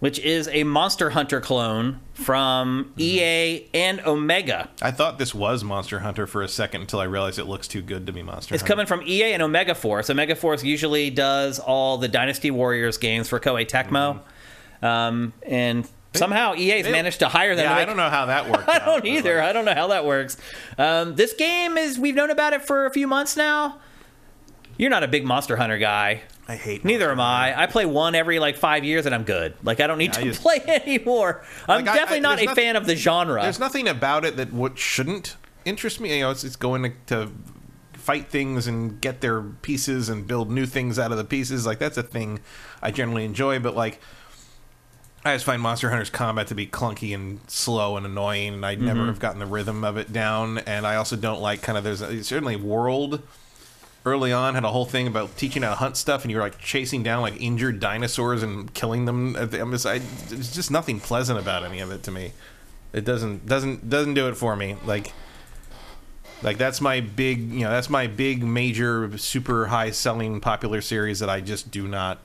which 0.00 0.18
is 0.18 0.48
a 0.48 0.64
Monster 0.64 1.10
Hunter 1.10 1.40
clone 1.40 2.00
from 2.12 2.92
EA 2.98 3.66
and 3.72 4.00
Omega. 4.06 4.68
I 4.82 4.90
thought 4.90 5.18
this 5.18 5.34
was 5.34 5.64
Monster 5.64 6.00
Hunter 6.00 6.26
for 6.26 6.42
a 6.42 6.48
second 6.48 6.82
until 6.82 7.00
I 7.00 7.04
realized 7.04 7.38
it 7.38 7.44
looks 7.46 7.66
too 7.68 7.80
good 7.82 8.06
to 8.06 8.12
be 8.12 8.22
Monster 8.22 8.54
It's 8.54 8.62
Hunter. 8.62 8.72
coming 8.72 8.86
from 8.86 9.02
EA 9.02 9.32
and 9.32 9.42
Omega 9.42 9.74
Force. 9.74 10.10
Omega 10.10 10.36
Force 10.36 10.62
usually 10.62 11.10
does 11.10 11.58
all 11.58 11.96
the 11.98 12.08
Dynasty 12.08 12.50
Warriors 12.50 12.98
games 12.98 13.28
for 13.28 13.40
Koei 13.40 13.66
Tecmo. 13.66 14.20
Um, 14.86 15.32
and 15.46 15.88
somehow 16.12 16.54
EA's 16.54 16.84
they- 16.84 16.92
managed 16.92 17.20
to 17.20 17.28
hire 17.28 17.56
them 17.56 17.64
Yeah, 17.64 17.74
I 17.76 17.84
don't 17.86 17.96
know 17.96 18.10
how 18.10 18.26
that 18.26 18.50
works. 18.50 18.64
I 18.68 18.78
don't 18.80 19.06
either. 19.06 19.40
I 19.40 19.52
don't 19.54 19.64
know 19.64 19.74
how 19.74 19.86
that 19.88 20.04
works. 20.04 20.36
Um, 20.76 21.14
this 21.16 21.32
game 21.32 21.78
is 21.78 21.98
we've 21.98 22.14
known 22.14 22.30
about 22.30 22.52
it 22.52 22.62
for 22.62 22.84
a 22.86 22.90
few 22.90 23.06
months 23.06 23.36
now. 23.36 23.78
You're 24.78 24.90
not 24.90 25.02
a 25.05 25.09
big 25.09 25.24
Monster 25.24 25.56
Hunter 25.56 25.78
guy. 25.78 26.22
I 26.48 26.56
hate. 26.56 26.84
Neither 26.84 27.10
am 27.10 27.20
I. 27.20 27.59
I 27.59 27.66
play 27.66 27.86
one 27.86 28.14
every 28.14 28.38
like 28.38 28.56
five 28.56 28.84
years 28.84 29.06
and 29.06 29.14
I'm 29.14 29.24
good. 29.24 29.55
Like 29.62 29.80
I 29.80 29.86
don't 29.86 29.98
need 29.98 30.14
Yeah, 30.14 30.22
to 30.22 30.24
just- 30.24 30.42
play 30.42 30.60
anymore. 30.66 31.42
I'm 31.68 31.84
Like, 31.84 31.94
definitely 31.94 32.16
I- 32.18 32.20
not 32.20 32.38
a 32.40 32.44
nothing- 32.46 32.55
fan 32.64 32.76
of 32.76 32.86
the 32.86 32.96
genre. 32.96 33.42
There's 33.42 33.59
nothing 33.60 33.88
about 33.88 34.24
it 34.24 34.36
that 34.36 34.52
what 34.52 34.78
shouldn't 34.78 35.36
interest 35.64 36.01
me. 36.01 36.14
You 36.16 36.24
know, 36.24 36.30
it's, 36.30 36.44
it's 36.44 36.56
going 36.56 36.82
to, 36.82 36.92
to 37.06 37.30
fight 37.94 38.28
things 38.28 38.66
and 38.66 39.01
get 39.01 39.20
their 39.22 39.40
pieces 39.40 40.09
and 40.10 40.26
build 40.26 40.51
new 40.51 40.66
things 40.66 40.98
out 40.98 41.10
of 41.12 41.18
the 41.18 41.24
pieces. 41.24 41.64
Like 41.64 41.78
that's 41.78 41.96
a 41.96 42.02
thing 42.02 42.40
I 42.82 42.90
generally 42.90 43.24
enjoy. 43.24 43.59
But 43.60 43.74
like, 43.74 44.01
I 45.24 45.34
just 45.34 45.46
find 45.46 45.62
Monster 45.62 45.88
Hunter's 45.88 46.10
combat 46.10 46.48
to 46.48 46.55
be 46.55 46.66
clunky 46.66 47.14
and 47.14 47.40
slow 47.48 47.96
and 47.96 48.05
annoying, 48.05 48.52
and 48.55 48.66
I 48.66 48.74
Mm-hmm. 48.76 48.84
never 48.84 49.06
have 49.06 49.18
gotten 49.18 49.38
the 49.38 49.46
rhythm 49.46 49.82
of 49.82 49.96
it 49.96 50.12
down. 50.12 50.59
And 50.59 50.86
I 50.86 50.96
also 50.96 51.16
don't 51.16 51.40
like 51.40 51.62
kind 51.62 51.78
of 51.78 51.84
there's 51.84 52.02
a, 52.02 52.22
certainly 52.22 52.56
World. 52.56 53.22
Early 54.06 54.32
on, 54.32 54.55
had 54.55 54.64
a 54.64 54.70
whole 54.70 54.85
thing 54.85 55.06
about 55.06 55.36
teaching 55.39 55.62
how 55.62 55.70
to 55.70 55.76
hunt 55.76 55.97
stuff, 55.97 56.22
and 56.22 56.31
you 56.31 56.36
were 56.36 56.43
like 56.43 56.59
chasing 56.59 57.02
down 57.02 57.22
like 57.22 57.40
injured 57.40 57.81
dinosaurs 57.81 58.43
and 58.43 58.72
killing 58.74 59.06
them. 59.06 59.35
I'm 59.36 59.70
just, 59.70 59.86
I, 59.86 59.98
there's 59.98 60.55
just 60.55 60.70
nothing 60.70 61.01
pleasant 61.01 61.39
about 61.39 61.64
any 61.64 61.81
of 61.81 61.90
it 61.90 62.02
to 62.02 62.10
me. 62.10 62.32
It 62.93 63.05
doesn't 63.05 63.47
doesn't 63.47 63.89
doesn't 63.89 64.14
do 64.14 64.28
it 64.28 64.36
for 64.36 64.55
me. 64.56 64.76
Like 64.85 65.12
like 66.43 66.59
that's 66.59 66.81
my 66.81 67.01
big 67.01 67.40
you 67.51 67.60
know 67.60 67.70
that's 67.70 67.89
my 67.89 68.06
big 68.06 68.44
major 68.44 69.16
super 69.16 69.66
high 69.66 69.90
selling 69.90 70.40
popular 70.40 70.81
series 70.81 71.20
that 71.20 71.31
I 71.31 71.40
just 71.40 71.70
do 71.70 71.89
not 71.89 72.18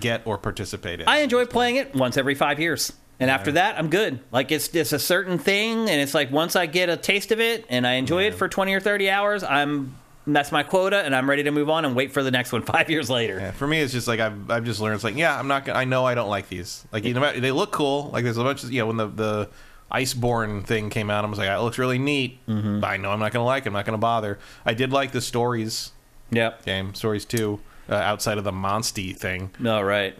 get 0.00 0.22
or 0.26 0.38
participate 0.38 1.00
in. 1.00 1.08
I 1.08 1.18
enjoy 1.18 1.44
playing 1.46 1.76
it 1.76 1.94
once 1.94 2.16
every 2.16 2.34
five 2.34 2.58
years. 2.58 2.92
And 3.20 3.30
after 3.30 3.52
that, 3.52 3.78
I'm 3.78 3.88
good. 3.88 4.18
Like 4.32 4.50
it's 4.50 4.74
it's 4.74 4.92
a 4.92 4.98
certain 4.98 5.38
thing, 5.38 5.88
and 5.88 6.00
it's 6.00 6.14
like 6.14 6.32
once 6.32 6.56
I 6.56 6.66
get 6.66 6.88
a 6.88 6.96
taste 6.96 7.30
of 7.30 7.38
it 7.38 7.64
and 7.68 7.86
I 7.86 7.92
enjoy 7.92 8.24
it 8.24 8.34
for 8.34 8.48
20 8.48 8.74
or 8.74 8.80
30 8.80 9.10
hours, 9.10 9.44
I'm 9.44 9.94
that's 10.26 10.52
my 10.52 10.62
quota, 10.62 10.98
and 11.04 11.14
I'm 11.16 11.28
ready 11.28 11.42
to 11.44 11.50
move 11.50 11.68
on 11.70 11.84
and 11.84 11.94
wait 11.96 12.12
for 12.12 12.22
the 12.22 12.30
next 12.30 12.52
one 12.52 12.62
five 12.74 12.88
years 12.90 13.08
later. 13.10 13.38
Yeah, 13.38 13.50
for 13.50 13.66
me, 13.66 13.80
it's 13.80 13.92
just 13.92 14.06
like 14.08 14.20
I've 14.20 14.50
I've 14.50 14.64
just 14.64 14.80
learned. 14.80 14.94
It's 14.96 15.04
like 15.04 15.16
yeah, 15.16 15.38
I'm 15.38 15.48
not. 15.48 15.64
gonna 15.64 15.78
I 15.78 15.84
know 15.84 16.04
I 16.04 16.14
don't 16.14 16.28
like 16.30 16.48
these. 16.48 16.84
Like 16.92 17.04
you 17.04 17.14
know, 17.14 17.32
they 17.38 17.50
look 17.52 17.72
cool. 17.72 18.10
Like 18.12 18.24
there's 18.24 18.36
a 18.38 18.44
bunch 18.44 18.64
of 18.64 18.72
you 18.72 18.80
know 18.80 18.86
when 18.86 18.96
the 18.96 19.06
the 19.08 19.48
Iceborne 19.92 20.64
thing 20.64 20.88
came 20.90 21.10
out, 21.10 21.24
I 21.24 21.28
was 21.28 21.38
like, 21.38 21.48
it 21.48 21.60
looks 21.60 21.78
really 21.78 21.98
neat. 21.98 22.44
Mm-hmm. 22.46 22.80
But 22.80 22.86
I 22.88 22.96
know 22.96 23.10
I'm 23.10 23.20
not 23.20 23.32
gonna 23.32 23.44
like. 23.44 23.64
it. 23.64 23.68
I'm 23.68 23.72
not 23.74 23.84
gonna 23.84 23.98
bother. 23.98 24.38
I 24.64 24.74
did 24.74 24.92
like 24.92 25.12
the 25.12 25.20
stories 25.20 25.92
Yep. 26.30 26.64
game, 26.64 26.94
stories 26.94 27.24
too. 27.26 27.60
uh, 27.90 27.94
outside 27.96 28.38
of 28.38 28.44
the 28.44 28.52
Monsty 28.52 29.14
thing. 29.14 29.50
No, 29.58 29.82
right. 29.82 30.16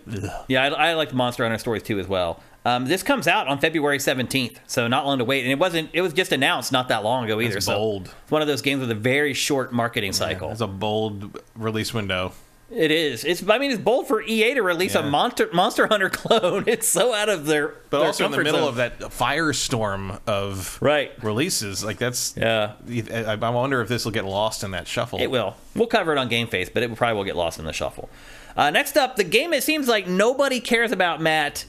Yeah, 0.49 0.65
I, 0.65 0.91
I 0.91 0.95
like 0.95 1.15
Monster 1.15 1.45
Hunter 1.45 1.57
stories 1.59 1.83
too 1.83 1.99
as 1.99 2.07
well. 2.09 2.43
Um, 2.64 2.84
this 2.86 3.02
comes 3.02 3.26
out 3.26 3.48
on 3.48 3.59
February 3.59 3.98
17th, 3.98 4.59
so 4.68 4.86
not 4.86 5.05
long 5.05 5.18
to 5.18 5.24
wait. 5.24 5.43
And 5.43 5.51
it 5.51 5.59
wasn't. 5.59 5.90
It 5.93 6.01
was 6.02 6.12
just 6.12 6.30
announced 6.32 6.70
not 6.72 6.89
that 6.89 7.02
long 7.02 7.24
ago 7.24 7.40
either. 7.40 7.55
That's 7.55 7.66
so 7.66 7.74
bold. 7.76 8.14
it's 8.22 8.30
one 8.30 8.40
of 8.43 8.48
those 8.48 8.62
games 8.62 8.80
with 8.80 8.90
a 8.90 8.94
very 8.97 9.34
short 9.34 9.72
marketing 9.72 10.12
cycle. 10.12 10.51
It's 10.51 10.60
a 10.60 10.66
bold 10.68 11.40
release 11.56 11.93
window. 11.93 12.32
It 12.70 12.90
is. 12.90 13.24
It's. 13.24 13.47
I 13.47 13.59
mean, 13.59 13.70
it's 13.72 13.82
bold 13.82 14.06
for 14.09 14.22
EA 14.22 14.55
to 14.55 14.62
release 14.62 14.94
a 14.94 15.02
Monster 15.02 15.51
Monster 15.52 15.89
Hunter 15.89 16.09
clone. 16.10 16.64
It's 16.66 16.89
so 16.89 17.12
out 17.12 17.28
of 17.28 17.44
their. 17.47 17.68
but 17.90 17.98
their 17.98 18.06
also 18.06 18.24
in 18.24 18.30
the 18.30 18.36
comfort 18.39 18.44
middle 18.44 18.60
zone. 18.60 18.68
of 18.70 18.76
that 18.76 18.98
firestorm 19.01 20.20
of 20.26 20.78
Right. 20.80 21.12
releases. 21.22 21.84
Like 21.84 21.98
that's 21.98 22.34
Yeah. 22.36 22.72
I, 23.12 23.32
I 23.40 23.51
wonder 23.51 23.80
if 23.82 23.89
this 23.89 24.05
will 24.05 24.12
get 24.12 24.24
lost 24.24 24.64
in 24.64 24.70
that 24.70 24.86
shuffle. 24.86 25.18
It 25.20 25.30
will. 25.30 25.55
We'll 25.74 25.86
cover 25.86 26.12
it 26.12 26.18
on 26.18 26.28
Game 26.28 26.47
Face, 26.47 26.70
but 26.72 26.82
it 26.82 26.94
probably 26.94 27.16
will 27.16 27.24
get 27.24 27.36
lost 27.36 27.59
in 27.59 27.64
the 27.64 27.72
shuffle. 27.72 28.09
Uh, 28.56 28.70
next 28.70 28.97
up, 28.97 29.16
the 29.16 29.24
game 29.24 29.52
it 29.52 29.62
seems 29.62 29.89
like 29.89 30.06
nobody 30.06 30.60
cares 30.60 30.93
about, 30.93 31.20
Matt. 31.20 31.64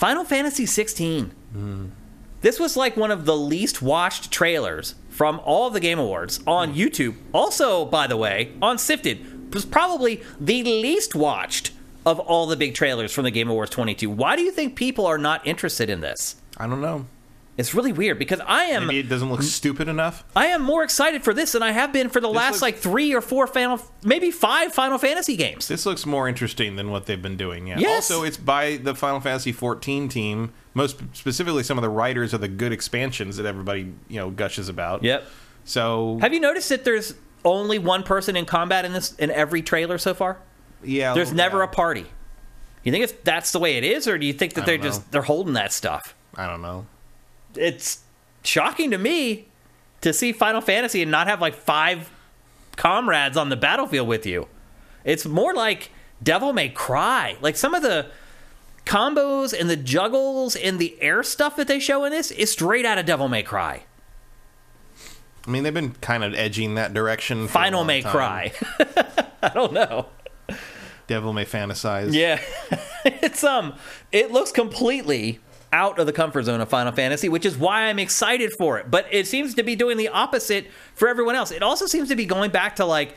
Final 0.00 0.24
Fantasy 0.24 0.64
16. 0.64 1.30
This 2.40 2.58
was 2.58 2.74
like 2.74 2.96
one 2.96 3.10
of 3.10 3.26
the 3.26 3.36
least 3.36 3.82
watched 3.82 4.30
trailers 4.30 4.94
from 5.10 5.38
all 5.44 5.68
the 5.68 5.78
Game 5.78 5.98
Awards 5.98 6.40
on 6.46 6.70
hmm. 6.70 6.78
YouTube. 6.78 7.16
Also, 7.34 7.84
by 7.84 8.06
the 8.06 8.16
way, 8.16 8.54
on 8.62 8.78
Sifted, 8.78 9.52
was 9.52 9.66
probably 9.66 10.22
the 10.40 10.62
least 10.62 11.14
watched 11.14 11.72
of 12.06 12.18
all 12.18 12.46
the 12.46 12.56
big 12.56 12.74
trailers 12.74 13.12
from 13.12 13.24
the 13.24 13.30
Game 13.30 13.50
Awards 13.50 13.72
22. 13.72 14.08
Why 14.08 14.36
do 14.36 14.42
you 14.42 14.52
think 14.52 14.74
people 14.74 15.04
are 15.04 15.18
not 15.18 15.46
interested 15.46 15.90
in 15.90 16.00
this? 16.00 16.36
I 16.56 16.66
don't 16.66 16.80
know. 16.80 17.04
It's 17.60 17.74
really 17.74 17.92
weird 17.92 18.18
because 18.18 18.40
I 18.46 18.64
am 18.64 18.86
Maybe 18.86 19.00
it 19.00 19.08
doesn't 19.08 19.30
look 19.30 19.42
stupid 19.42 19.86
enough. 19.86 20.24
I 20.34 20.46
am 20.46 20.62
more 20.62 20.82
excited 20.82 21.22
for 21.22 21.34
this 21.34 21.52
than 21.52 21.62
I 21.62 21.72
have 21.72 21.92
been 21.92 22.08
for 22.08 22.20
the 22.20 22.28
last 22.28 22.54
looks- 22.54 22.62
like 22.62 22.78
three 22.78 23.14
or 23.14 23.20
four 23.20 23.46
Final, 23.46 23.80
maybe 24.02 24.30
five 24.30 24.72
Final 24.72 24.96
Fantasy 24.98 25.36
games. 25.36 25.68
This 25.68 25.84
looks 25.84 26.06
more 26.06 26.26
interesting 26.28 26.76
than 26.76 26.90
what 26.90 27.06
they've 27.06 27.20
been 27.20 27.36
doing. 27.36 27.66
Yeah. 27.66 27.78
Yes. 27.78 28.10
Also, 28.10 28.24
it's 28.24 28.36
by 28.38 28.78
the 28.78 28.94
Final 28.94 29.20
Fantasy 29.20 29.52
14 29.52 30.08
team. 30.08 30.52
Most 30.72 31.02
specifically, 31.12 31.62
some 31.62 31.76
of 31.76 31.82
the 31.82 31.88
writers 31.90 32.32
of 32.32 32.40
the 32.40 32.48
good 32.48 32.72
expansions 32.72 33.36
that 33.36 33.44
everybody 33.46 33.92
you 34.08 34.16
know 34.18 34.30
gushes 34.30 34.68
about. 34.68 35.02
Yep. 35.02 35.26
So 35.64 36.18
Have 36.20 36.32
you 36.32 36.40
noticed 36.40 36.70
that 36.70 36.84
there's 36.84 37.14
only 37.44 37.78
one 37.78 38.02
person 38.04 38.36
in 38.36 38.46
combat 38.46 38.84
in 38.84 38.92
this 38.92 39.14
in 39.16 39.30
every 39.30 39.62
trailer 39.62 39.98
so 39.98 40.14
far? 40.14 40.38
yeah, 40.82 41.12
There's 41.12 41.32
never 41.32 41.58
yeah. 41.58 41.64
a 41.64 41.68
party. 41.68 42.06
You 42.84 42.92
think 42.92 43.04
it's, 43.04 43.12
that's 43.24 43.52
the 43.52 43.58
way 43.58 43.76
it 43.76 43.84
is, 43.84 44.08
or 44.08 44.16
do 44.16 44.24
you 44.24 44.32
think 44.32 44.54
that 44.54 44.64
they're 44.64 44.78
just 44.78 45.10
they're 45.12 45.20
holding 45.22 45.52
that 45.54 45.72
stuff? 45.72 46.14
I 46.34 46.46
don't 46.46 46.62
know. 46.62 46.86
It's 47.56 48.00
shocking 48.42 48.90
to 48.90 48.98
me 48.98 49.48
to 50.00 50.12
see 50.12 50.32
Final 50.32 50.60
Fantasy 50.60 51.02
and 51.02 51.10
not 51.10 51.26
have 51.26 51.40
like 51.40 51.54
five 51.54 52.10
comrades 52.76 53.36
on 53.36 53.48
the 53.48 53.56
battlefield 53.56 54.08
with 54.08 54.26
you. 54.26 54.48
It's 55.04 55.26
more 55.26 55.54
like 55.54 55.90
Devil 56.22 56.52
May 56.52 56.68
Cry. 56.68 57.36
Like 57.40 57.56
some 57.56 57.74
of 57.74 57.82
the 57.82 58.06
combos 58.86 59.58
and 59.58 59.68
the 59.68 59.76
juggles 59.76 60.56
and 60.56 60.78
the 60.78 61.00
air 61.00 61.22
stuff 61.22 61.56
that 61.56 61.68
they 61.68 61.78
show 61.78 62.04
in 62.04 62.12
this 62.12 62.30
is 62.30 62.50
straight 62.50 62.86
out 62.86 62.98
of 62.98 63.06
Devil 63.06 63.28
May 63.28 63.42
Cry. 63.42 63.84
I 65.46 65.50
mean, 65.50 65.62
they've 65.62 65.74
been 65.74 65.92
kind 65.92 66.22
of 66.22 66.34
edging 66.34 66.74
that 66.74 66.92
direction. 66.92 67.48
Final 67.48 67.84
May 67.84 68.02
time. 68.02 68.12
Cry. 68.12 68.52
I 69.42 69.48
don't 69.48 69.72
know. 69.72 70.06
Devil 71.06 71.32
may 71.32 71.44
fantasize. 71.44 72.12
Yeah. 72.12 72.40
it's 73.04 73.42
um 73.42 73.74
it 74.12 74.30
looks 74.30 74.52
completely 74.52 75.40
out 75.72 75.98
of 75.98 76.06
the 76.06 76.12
comfort 76.12 76.42
zone 76.42 76.60
of 76.60 76.68
Final 76.68 76.92
Fantasy, 76.92 77.28
which 77.28 77.46
is 77.46 77.56
why 77.56 77.82
I'm 77.84 77.98
excited 77.98 78.52
for 78.58 78.78
it. 78.78 78.90
But 78.90 79.06
it 79.10 79.26
seems 79.26 79.54
to 79.54 79.62
be 79.62 79.76
doing 79.76 79.96
the 79.96 80.08
opposite 80.08 80.66
for 80.94 81.08
everyone 81.08 81.34
else. 81.36 81.50
It 81.52 81.62
also 81.62 81.86
seems 81.86 82.08
to 82.08 82.16
be 82.16 82.24
going 82.26 82.50
back 82.50 82.76
to 82.76 82.84
like 82.84 83.16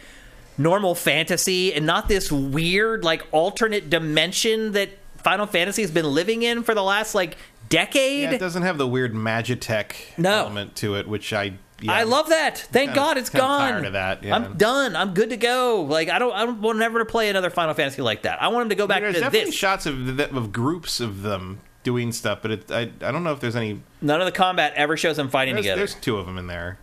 normal 0.57 0.93
fantasy 0.93 1.73
and 1.73 1.85
not 1.85 2.07
this 2.07 2.31
weird 2.31 3.03
like 3.03 3.25
alternate 3.31 3.89
dimension 3.89 4.73
that 4.73 4.89
Final 5.17 5.47
Fantasy 5.47 5.81
has 5.81 5.89
been 5.91 6.05
living 6.05 6.43
in 6.43 6.61
for 6.63 6.75
the 6.75 6.83
last 6.83 7.15
like 7.15 7.37
decade. 7.69 8.23
Yeah, 8.23 8.31
it 8.33 8.39
doesn't 8.39 8.61
have 8.63 8.77
the 8.77 8.87
weird 8.87 9.13
Magitech 9.13 9.93
No. 10.17 10.29
element 10.41 10.75
to 10.77 10.95
it, 10.95 11.07
which 11.07 11.33
I 11.33 11.53
yeah, 11.81 11.91
I 11.93 12.03
love 12.03 12.29
that. 12.29 12.59
Thank 12.59 12.89
kinda- 12.91 12.95
God 12.95 13.17
it's 13.17 13.29
gone. 13.29 13.59
tired 13.71 13.85
of 13.85 13.93
that, 13.93 14.23
yeah. 14.23 14.35
I'm 14.35 14.53
done. 14.57 14.95
I'm 14.95 15.13
good 15.13 15.31
to 15.31 15.37
go. 15.37 15.81
Like 15.81 16.09
I 16.09 16.19
don't. 16.19 16.33
I 16.33 16.45
don't 16.45 16.61
want 16.61 16.77
never 16.77 16.99
to 16.99 17.05
play 17.05 17.29
another 17.29 17.49
Final 17.49 17.73
Fantasy 17.73 18.01
like 18.01 18.21
that. 18.23 18.41
I 18.41 18.49
want 18.49 18.61
them 18.65 18.69
to 18.69 18.75
go 18.75 18.85
back 18.87 19.01
There's 19.01 19.15
to 19.15 19.21
definitely 19.21 19.45
this. 19.49 19.55
shots 19.55 19.85
of 19.85 20.19
of 20.19 20.51
groups 20.53 20.99
of 20.99 21.23
them 21.23 21.59
doing 21.83 22.11
stuff, 22.11 22.39
but 22.41 22.51
it, 22.51 22.71
I 22.71 22.81
I 23.01 23.11
don't 23.11 23.23
know 23.23 23.33
if 23.33 23.39
there's 23.39 23.55
any. 23.55 23.81
None 24.01 24.19
of 24.21 24.25
the 24.25 24.31
combat 24.31 24.73
ever 24.75 24.97
shows 24.97 25.17
them 25.17 25.29
fighting 25.29 25.55
There's, 25.55 25.65
together. 25.65 25.79
there's 25.79 25.95
two 25.95 26.17
of 26.17 26.25
them 26.25 26.37
in 26.37 26.47
there. 26.47 26.79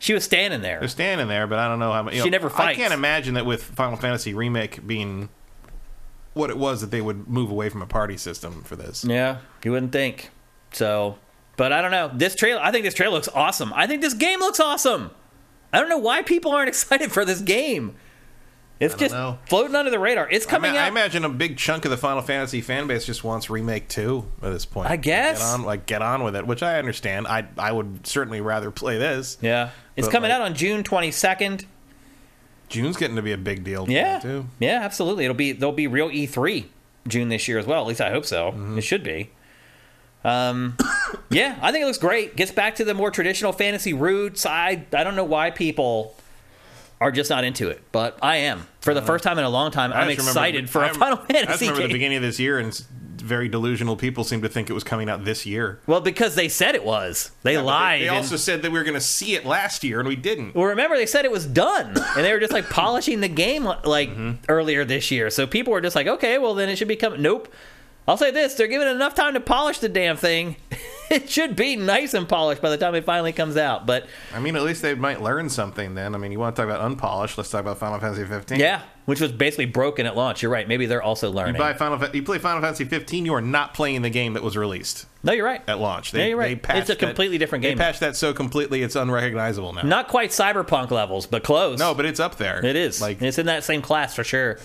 She 0.00 0.14
was 0.14 0.24
standing 0.24 0.60
there. 0.62 0.78
They're 0.78 0.88
standing 0.88 1.26
there, 1.28 1.46
but 1.46 1.58
I 1.58 1.66
don't 1.68 1.78
know 1.78 1.92
how. 1.92 2.04
You 2.08 2.18
She 2.22 2.30
know, 2.30 2.38
never 2.38 2.52
I 2.60 2.74
can't 2.74 2.94
imagine 2.94 3.34
that 3.34 3.44
with 3.46 3.62
Final 3.62 3.96
Fantasy 3.96 4.32
remake 4.34 4.86
being 4.86 5.28
what 6.34 6.50
it 6.50 6.56
was 6.56 6.80
that 6.82 6.90
they 6.90 7.00
would 7.00 7.28
move 7.28 7.50
away 7.50 7.68
from 7.68 7.82
a 7.82 7.86
party 7.86 8.16
system 8.16 8.62
for 8.62 8.76
this. 8.76 9.04
Yeah, 9.04 9.38
you 9.64 9.72
wouldn't 9.72 9.90
think. 9.92 10.30
So, 10.72 11.18
but 11.56 11.72
I 11.72 11.82
don't 11.82 11.90
know. 11.90 12.10
This 12.14 12.34
trailer, 12.36 12.60
I 12.62 12.70
think 12.70 12.84
this 12.84 12.94
trailer 12.94 13.14
looks 13.14 13.28
awesome. 13.34 13.72
I 13.74 13.86
think 13.88 14.02
this 14.02 14.14
game 14.14 14.38
looks 14.38 14.60
awesome. 14.60 15.10
I 15.72 15.80
don't 15.80 15.88
know 15.88 15.98
why 15.98 16.22
people 16.22 16.52
aren't 16.52 16.68
excited 16.74 17.10
for 17.10 17.24
this 17.24 17.40
game. 17.40 17.96
It's 18.80 18.94
just 18.94 19.12
know. 19.12 19.38
floating 19.46 19.74
under 19.74 19.90
the 19.90 19.98
radar. 19.98 20.30
It's 20.30 20.46
I, 20.46 20.50
coming 20.50 20.70
out. 20.70 20.84
I 20.84 20.88
imagine 20.88 21.24
a 21.24 21.28
big 21.28 21.56
chunk 21.56 21.84
of 21.84 21.90
the 21.90 21.96
Final 21.96 22.22
Fantasy 22.22 22.60
fan 22.60 22.86
base 22.86 23.04
just 23.04 23.24
wants 23.24 23.50
remake 23.50 23.88
two 23.88 24.24
at 24.40 24.52
this 24.52 24.64
point. 24.64 24.88
I 24.88 24.96
guess. 24.96 25.38
get 25.40 25.46
on, 25.46 25.62
like 25.64 25.86
get 25.86 26.00
on 26.00 26.22
with 26.22 26.36
it, 26.36 26.46
which 26.46 26.62
I 26.62 26.78
understand. 26.78 27.26
I 27.26 27.46
I 27.58 27.72
would 27.72 28.06
certainly 28.06 28.40
rather 28.40 28.70
play 28.70 28.96
this. 28.98 29.36
yeah, 29.40 29.70
it's 29.96 30.08
coming 30.08 30.30
like- 30.30 30.40
out 30.40 30.42
on 30.42 30.54
June 30.54 30.84
twenty 30.84 31.10
second. 31.10 31.66
June's 32.68 32.96
getting 32.98 33.16
to 33.16 33.22
be 33.22 33.32
a 33.32 33.38
big 33.38 33.64
deal. 33.64 33.88
Yeah, 33.88 34.18
too. 34.18 34.46
yeah, 34.58 34.80
absolutely. 34.82 35.24
It'll 35.24 35.34
be 35.34 35.52
there'll 35.52 35.72
be 35.74 35.86
real 35.86 36.10
E 36.12 36.26
three 36.26 36.70
June 37.08 37.30
this 37.30 37.48
year 37.48 37.58
as 37.58 37.66
well. 37.66 37.80
At 37.80 37.86
least 37.88 38.00
I 38.00 38.10
hope 38.10 38.26
so. 38.26 38.50
Mm-hmm. 38.50 38.78
It 38.78 38.82
should 38.82 39.02
be. 39.02 39.30
Um, 40.24 40.76
yeah, 41.30 41.58
I 41.62 41.72
think 41.72 41.82
it 41.82 41.86
looks 41.86 41.98
great. 41.98 42.36
Gets 42.36 42.52
back 42.52 42.76
to 42.76 42.84
the 42.84 42.92
more 42.94 43.10
traditional 43.10 43.52
fantasy 43.52 43.92
roots. 43.94 44.44
I 44.46 44.84
I 44.92 45.02
don't 45.04 45.16
know 45.16 45.24
why 45.24 45.50
people 45.50 46.14
are 47.00 47.10
just 47.12 47.30
not 47.30 47.44
into 47.44 47.68
it, 47.68 47.82
but 47.92 48.18
I 48.22 48.36
am. 48.38 48.66
For 48.80 48.94
the 48.94 49.02
first 49.02 49.22
time 49.24 49.38
in 49.38 49.44
a 49.44 49.50
long 49.50 49.70
time, 49.70 49.92
I 49.92 49.96
I'm 49.96 50.08
remember- 50.08 50.22
excited 50.22 50.68
for 50.70 50.82
I 50.84 50.88
a 50.88 50.94
Final 50.94 51.18
I 51.18 51.20
just 51.20 51.32
Fantasy 51.32 51.64
remember 51.66 51.82
the 51.82 51.88
game. 51.88 51.92
beginning 51.94 52.16
of 52.16 52.22
this 52.22 52.38
year, 52.40 52.58
and 52.58 52.68
s- 52.68 52.84
very 53.18 53.48
delusional 53.48 53.94
people 53.96 54.24
seem 54.24 54.40
to 54.42 54.48
think 54.48 54.70
it 54.70 54.72
was 54.72 54.84
coming 54.84 55.08
out 55.10 55.24
this 55.24 55.44
year. 55.44 55.80
Well, 55.86 56.00
because 56.00 56.34
they 56.34 56.48
said 56.48 56.74
it 56.74 56.84
was. 56.84 57.30
They 57.42 57.58
lied. 57.58 58.00
They, 58.02 58.08
and- 58.08 58.16
also 58.16 58.36
said 58.36 58.62
that 58.62 58.72
we 58.72 58.78
were 58.78 58.84
going 58.84 58.94
to 58.94 59.00
see 59.00 59.34
it 59.34 59.44
last 59.44 59.84
year, 59.84 59.98
and 60.00 60.08
we 60.08 60.16
didn't. 60.16 60.54
Well, 60.54 60.64
remember 60.66 60.96
they 60.96 61.04
said 61.06 61.24
it 61.24 61.30
was 61.30 61.44
done, 61.46 61.94
and 62.16 62.24
they 62.24 62.32
were 62.32 62.40
just 62.40 62.52
like 62.52 62.70
polishing 62.70 63.20
the 63.20 63.28
game 63.28 63.64
like 63.64 64.08
Mm-hmm. 64.10 64.32
earlier 64.48 64.84
this 64.84 65.10
year. 65.10 65.28
So 65.30 65.46
people 65.46 65.72
were 65.72 65.80
just 65.82 65.94
like, 65.96 66.06
okay, 66.06 66.38
well 66.38 66.54
then 66.54 66.68
it 66.68 66.76
should 66.76 66.88
be 66.88 66.96
coming. 66.96 67.20
Nope. 67.22 67.52
I'll 68.08 68.16
say 68.16 68.30
this: 68.30 68.54
they're 68.54 68.66
giving 68.66 68.88
it 68.88 68.92
enough 68.92 69.14
time 69.14 69.34
to 69.34 69.40
polish 69.40 69.78
the 69.78 69.88
damn 69.88 70.16
thing. 70.16 70.56
it 71.10 71.28
should 71.28 71.54
be 71.56 71.76
nice 71.76 72.14
and 72.14 72.28
polished 72.28 72.62
by 72.62 72.70
the 72.70 72.78
time 72.78 72.94
it 72.94 73.04
finally 73.04 73.32
comes 73.32 73.56
out. 73.56 73.86
But 73.86 74.06
I 74.34 74.40
mean, 74.40 74.56
at 74.56 74.62
least 74.62 74.80
they 74.80 74.94
might 74.94 75.20
learn 75.20 75.48
something 75.50 75.94
then. 75.94 76.14
I 76.14 76.18
mean, 76.18 76.32
you 76.32 76.38
want 76.38 76.56
to 76.56 76.62
talk 76.62 76.68
about 76.70 76.80
unpolished? 76.80 77.36
Let's 77.36 77.50
talk 77.50 77.60
about 77.60 77.78
Final 77.78 78.00
Fantasy 78.00 78.24
15. 78.24 78.58
yeah, 78.58 78.80
which 79.04 79.20
was 79.20 79.30
basically 79.30 79.66
broken 79.66 80.06
at 80.06 80.16
launch. 80.16 80.42
You're 80.42 80.50
right. 80.50 80.66
Maybe 80.66 80.86
they're 80.86 81.02
also 81.02 81.30
learning. 81.30 81.56
You 81.56 81.60
buy 81.60 81.74
Final, 81.74 81.98
Fa- 81.98 82.10
you 82.14 82.22
play 82.22 82.38
Final 82.38 82.62
Fantasy 82.62 82.84
15. 82.86 83.26
You 83.26 83.34
are 83.34 83.42
not 83.42 83.74
playing 83.74 84.02
the 84.02 84.10
game 84.10 84.32
that 84.32 84.42
was 84.42 84.56
released 84.56 85.06
no, 85.22 85.32
you're 85.32 85.44
right. 85.44 85.62
at 85.68 85.78
launch. 85.78 86.12
They, 86.12 86.20
Yeah, 86.20 86.26
you're 86.28 86.38
right. 86.38 86.64
It's 86.70 86.88
a 86.90 86.94
that- 86.94 86.98
completely 86.98 87.38
different 87.38 87.62
game. 87.62 87.76
They 87.76 87.84
patched 87.84 88.00
that 88.00 88.16
so 88.16 88.32
completely 88.32 88.82
it's 88.82 88.96
unrecognizable 88.96 89.72
now. 89.72 89.82
Not 89.82 90.08
quite 90.08 90.30
cyberpunk 90.30 90.90
levels, 90.90 91.26
but 91.26 91.42
close. 91.42 91.78
No, 91.78 91.94
but 91.94 92.06
it's 92.06 92.20
up 92.20 92.36
there. 92.36 92.64
It 92.64 92.76
is. 92.76 93.00
like 93.00 93.20
it's 93.20 93.38
in 93.38 93.46
that 93.46 93.64
same 93.64 93.82
class 93.82 94.14
for 94.14 94.24
sure. 94.24 94.58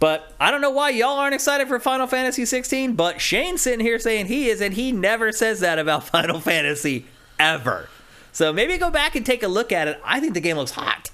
But 0.00 0.32
I 0.40 0.50
don't 0.50 0.60
know 0.62 0.70
why 0.70 0.90
y'all 0.90 1.18
aren't 1.18 1.34
excited 1.34 1.68
for 1.68 1.78
Final 1.78 2.06
Fantasy 2.06 2.44
16. 2.44 2.94
But 2.94 3.20
Shane's 3.20 3.60
sitting 3.60 3.84
here 3.84 3.98
saying 3.98 4.26
he 4.26 4.48
is, 4.48 4.60
and 4.60 4.74
he 4.74 4.90
never 4.92 5.30
says 5.30 5.60
that 5.60 5.78
about 5.78 6.04
Final 6.08 6.40
Fantasy 6.40 7.06
ever. 7.38 7.88
So 8.32 8.52
maybe 8.52 8.76
go 8.78 8.90
back 8.90 9.14
and 9.14 9.24
take 9.24 9.42
a 9.42 9.48
look 9.48 9.70
at 9.72 9.86
it. 9.88 10.00
I 10.04 10.18
think 10.18 10.34
the 10.34 10.40
game 10.40 10.56
looks 10.56 10.70
hot, 10.72 11.10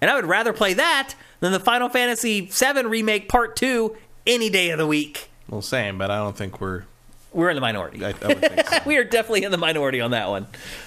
and 0.00 0.10
I 0.10 0.14
would 0.14 0.26
rather 0.26 0.52
play 0.52 0.74
that 0.74 1.14
than 1.40 1.52
the 1.52 1.60
Final 1.60 1.88
Fantasy 1.88 2.48
7 2.48 2.86
remake 2.88 3.28
Part 3.28 3.56
Two 3.56 3.96
any 4.26 4.48
day 4.48 4.70
of 4.70 4.78
the 4.78 4.86
week. 4.86 5.30
well, 5.48 5.62
same, 5.62 5.98
but 5.98 6.10
I 6.10 6.18
don't 6.18 6.36
think 6.36 6.60
we're. 6.60 6.84
We're 7.32 7.50
in 7.50 7.54
the 7.54 7.60
minority. 7.60 8.04
I, 8.04 8.08
I 8.08 8.62
so. 8.62 8.78
we 8.86 8.96
are 8.96 9.04
definitely 9.04 9.44
in 9.44 9.52
the 9.52 9.58
minority 9.58 10.00
on 10.00 10.10
that 10.10 10.28
one. 10.28 10.46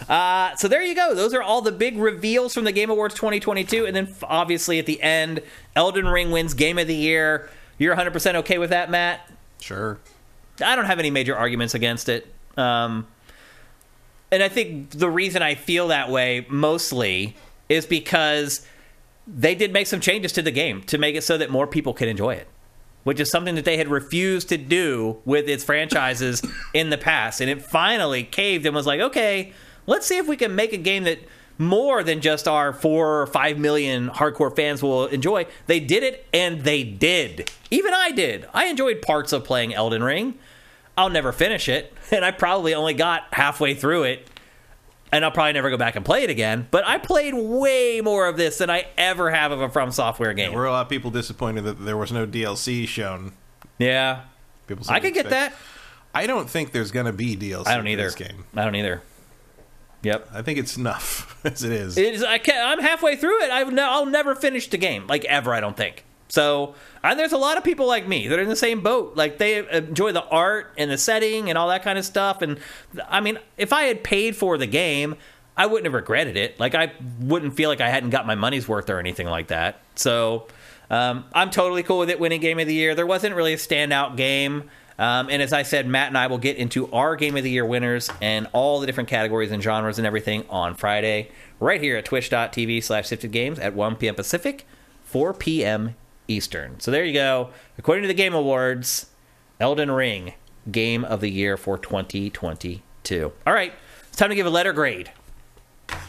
Uh, 0.10 0.56
so 0.58 0.68
there 0.68 0.82
you 0.82 0.94
go. 0.94 1.16
Those 1.16 1.34
are 1.34 1.42
all 1.42 1.62
the 1.62 1.72
big 1.72 1.98
reveals 1.98 2.54
from 2.54 2.66
the 2.66 2.72
Game 2.72 2.90
Awards 2.90 3.16
2022. 3.16 3.86
And 3.86 3.96
then 3.96 4.14
obviously 4.24 4.78
at 4.78 4.86
the 4.86 5.02
end, 5.02 5.42
Elden 5.76 6.06
Ring 6.06 6.32
wins 6.32 6.54
Game 6.54 6.78
of 6.78 6.88
the 6.88 6.96
Year. 6.96 7.50
You're 7.78 7.96
100% 7.96 8.36
okay 8.36 8.58
with 8.58 8.72
that, 8.72 8.90
Matt? 8.90 9.30
sure. 9.60 9.98
I 10.64 10.76
don't 10.76 10.86
have 10.86 11.00
any 11.00 11.10
major 11.10 11.36
arguments 11.36 11.74
against 11.74 12.10
it. 12.10 12.28
Um, 12.58 13.08
and 14.32 14.44
I 14.44 14.50
think 14.50 14.92
the 14.92 15.10
reason 15.10 15.42
I 15.42 15.56
feel 15.56 15.88
that 15.88 16.10
way 16.10 16.46
mostly 16.50 17.36
is 17.70 17.86
because 17.86 18.66
they 19.26 19.56
did 19.56 19.72
make 19.72 19.88
some 19.88 20.00
changes 20.00 20.32
to 20.34 20.42
the 20.42 20.52
game 20.52 20.84
to 20.84 20.98
make 20.98 21.16
it 21.16 21.24
so 21.24 21.38
that 21.38 21.50
more 21.50 21.66
people 21.66 21.94
could 21.94 22.08
enjoy 22.08 22.34
it, 22.36 22.48
which 23.04 23.20
is 23.20 23.30
something 23.30 23.56
that 23.56 23.66
they 23.66 23.78
had 23.78 23.88
refused 23.88 24.50
to 24.50 24.58
do 24.58 25.18
with 25.26 25.48
its 25.48 25.64
franchises 25.64 26.42
in 26.74 26.90
the 26.90 26.98
past. 26.98 27.42
And 27.42 27.50
it 27.50 27.62
finally 27.62 28.24
caved 28.24 28.66
and 28.66 28.76
was 28.76 28.88
like, 28.88 29.00
okay, 29.00 29.54
let's 29.86 30.06
see 30.06 30.18
if 30.18 30.28
we 30.28 30.38
can 30.38 30.56
make 30.56 30.74
a 30.74 30.78
game 30.78 31.04
that 31.04 31.20
more 31.58 32.04
than 32.04 32.22
just 32.22 32.48
our 32.48 32.74
four 32.74 33.22
or 33.22 33.28
five 33.28 33.58
million 33.58 34.10
hardcore 34.10 34.56
fans 34.56 34.82
will 34.82 35.06
enjoy. 35.08 35.46
They 35.68 35.80
did 35.80 36.04
it, 36.04 36.26
and 36.34 36.62
they 36.62 36.84
did. 36.84 37.52
Even 37.70 37.94
I 37.94 38.12
did. 38.12 38.48
I 38.54 38.66
enjoyed 38.66 39.02
parts 39.02 39.34
of 39.34 39.44
playing 39.44 39.74
Elden 39.74 40.04
Ring. 40.04 40.38
I'll 40.98 41.10
never 41.10 41.32
finish 41.32 41.70
it, 41.70 41.94
and 42.12 42.24
I 42.24 42.32
probably 42.32 42.74
only 42.74 42.94
got 42.94 43.24
halfway 43.32 43.74
through 43.76 44.04
it, 44.04 44.28
and 45.14 45.24
I'll 45.24 45.32
probably 45.32 45.54
never 45.54 45.70
go 45.70 45.78
back 45.78 45.96
and 45.96 46.04
play 46.04 46.24
it 46.24 46.30
again. 46.30 46.68
But 46.72 46.86
I 46.88 46.98
played 46.98 47.34
way 47.34 48.02
more 48.02 48.28
of 48.28 48.36
this 48.36 48.58
than 48.58 48.70
I 48.70 48.88
ever 48.98 49.32
have 49.32 49.52
of 49.52 49.62
a 49.62 49.70
From 49.70 49.92
Software 49.92 50.34
game. 50.34 50.54
Were 50.54 50.66
a 50.66 50.72
lot 50.72 50.82
of 50.82 50.90
people 50.90 51.12
disappointed 51.12 51.64
that 51.66 51.86
there 51.86 51.98
was 51.98 52.12
no 52.12 52.26
DLC 52.26 52.88
shown? 52.88 53.34
Yeah, 53.78 54.22
People. 54.68 54.86
I 54.90 55.00
could 55.00 55.14
get 55.14 55.30
that. 55.30 55.54
I 56.16 56.28
don't 56.28 56.50
think 56.50 56.72
there's 56.72 56.92
going 56.92 57.06
to 57.06 57.14
be 57.14 57.36
DLC. 57.36 57.68
I 57.68 57.76
don't 57.76 57.88
either. 57.88 58.04
This 58.04 58.16
game. 58.16 58.46
I 58.56 58.64
don't 58.64 58.76
either. 58.76 59.02
Yep. 60.04 60.30
I 60.34 60.42
think 60.42 60.60
it's 60.60 60.78
enough 60.78 61.40
as 61.46 61.64
it 61.64 61.72
is. 61.72 61.98
It 61.98 62.14
is, 62.16 62.24
I 62.24 62.38
can, 62.38 62.66
I'm 62.66 62.80
halfway 62.80 63.16
through 63.16 63.44
it. 63.44 63.52
I've 63.52 63.72
no, 63.72 63.90
I'll 63.90 64.06
never 64.06 64.36
finish 64.36 64.68
the 64.70 64.78
game, 64.78 65.08
like 65.08 65.26
ever. 65.26 65.54
I 65.54 65.60
don't 65.60 65.78
think. 65.78 66.06
So, 66.30 66.76
and 67.04 67.20
there's 67.20 67.32
a 67.32 67.38
lot 67.38 67.58
of 67.58 67.64
people 67.64 67.88
like 67.88 68.08
me 68.08 68.28
that 68.28 68.40
are 68.40 68.42
in 68.42 68.50
the 68.50 68.56
same 68.56 68.82
boat. 68.82 69.16
Like 69.16 69.38
they 69.38 69.68
enjoy 69.70 70.12
the 70.12 70.24
art 70.24 70.74
and 70.78 70.90
the 70.90 70.98
setting 70.98 71.50
and 71.50 71.58
all 71.58 71.68
that 71.70 71.84
kind 71.84 72.00
of 72.00 72.06
stuff. 72.06 72.42
And 72.42 72.60
I 73.08 73.22
mean, 73.22 73.40
if 73.58 73.72
I 73.72 73.84
had 73.84 74.04
paid 74.04 74.36
for 74.36 74.58
the 74.58 74.68
game, 74.68 75.16
I 75.56 75.68
wouldn't 75.68 75.86
have 75.86 75.94
regretted 75.94 76.38
it. 76.38 76.60
Like 76.60 76.76
I 76.76 76.94
wouldn't 77.20 77.56
feel 77.56 77.70
like 77.70 77.82
I 77.82 77.90
hadn't 77.90 78.10
got 78.10 78.26
my 78.26 78.36
money's 78.36 78.68
worth 78.68 78.90
or 78.90 79.00
anything 79.00 79.28
like 79.28 79.48
that. 79.48 79.80
So, 79.96 80.48
um, 80.90 81.26
I'm 81.34 81.50
totally 81.50 81.84
cool 81.84 82.00
with 82.00 82.10
it 82.10 82.20
winning 82.20 82.42
Game 82.42 82.60
of 82.60 82.68
the 82.68 82.74
Year. 82.74 82.94
There 82.96 83.08
wasn't 83.08 83.36
really 83.36 83.54
a 83.54 83.58
standout 83.58 84.16
game. 84.16 84.70
Um, 85.00 85.28
and 85.30 85.42
as 85.42 85.54
I 85.54 85.64
said, 85.64 85.88
Matt 85.88 86.10
and 86.10 86.18
I 86.18 86.28
will 86.28 86.38
get 86.38 86.58
into 86.58 86.92
our 86.92 87.16
Game 87.16 87.36
of 87.36 87.44
the 87.44 87.50
Year 87.50 87.66
winners 87.66 88.12
and 88.22 88.48
all 88.54 88.80
the 88.80 88.86
different 88.86 89.10
categories 89.10 89.52
and 89.52 89.62
genres 89.62 89.98
and 89.98 90.06
everything 90.06 90.46
on 90.50 90.76
Friday, 90.76 91.32
right 91.60 91.82
here 91.82 91.98
at 91.98 92.06
twitch.tv 92.06 92.84
slash 92.84 93.08
sifted 93.08 93.32
games 93.32 93.58
at 93.58 93.74
1 93.74 93.96
p.m. 93.96 94.16
Pacific, 94.16 94.68
4 95.06 95.34
p.m. 95.34 95.96
Eastern. 96.28 96.80
So 96.80 96.92
there 96.92 97.04
you 97.06 97.14
go. 97.14 97.50
According 97.78 98.04
to 98.04 98.08
the 98.08 98.14
Game 98.14 98.34
Awards, 98.34 99.08
Elden 99.60 99.92
Ring, 99.92 100.34
Game 100.72 101.04
of 101.04 101.22
the 101.22 101.30
Year 101.30 101.58
for 101.58 101.78
2022. 101.78 103.32
All 103.46 103.54
right, 103.54 103.74
it's 104.08 104.18
time 104.18 104.30
to 104.30 104.36
give 104.36 104.46
a 104.46 104.50
letter 104.50 104.74
grade 104.74 105.12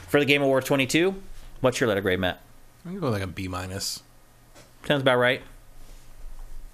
for 0.09 0.21
the 0.21 0.27
Game 0.27 0.43
Awards 0.43 0.67
22. 0.67 1.15
What's 1.61 1.81
your 1.81 1.89
letter 1.89 2.01
grade, 2.01 2.21
Matt? 2.21 2.41
I'm 2.85 2.93
going 2.93 3.01
to 3.01 3.07
go 3.07 3.11
like 3.11 3.23
a 3.23 3.27
B 3.27 3.49
minus. 3.49 4.03
Sounds 4.87 5.03
about 5.03 5.17
right. 5.19 5.43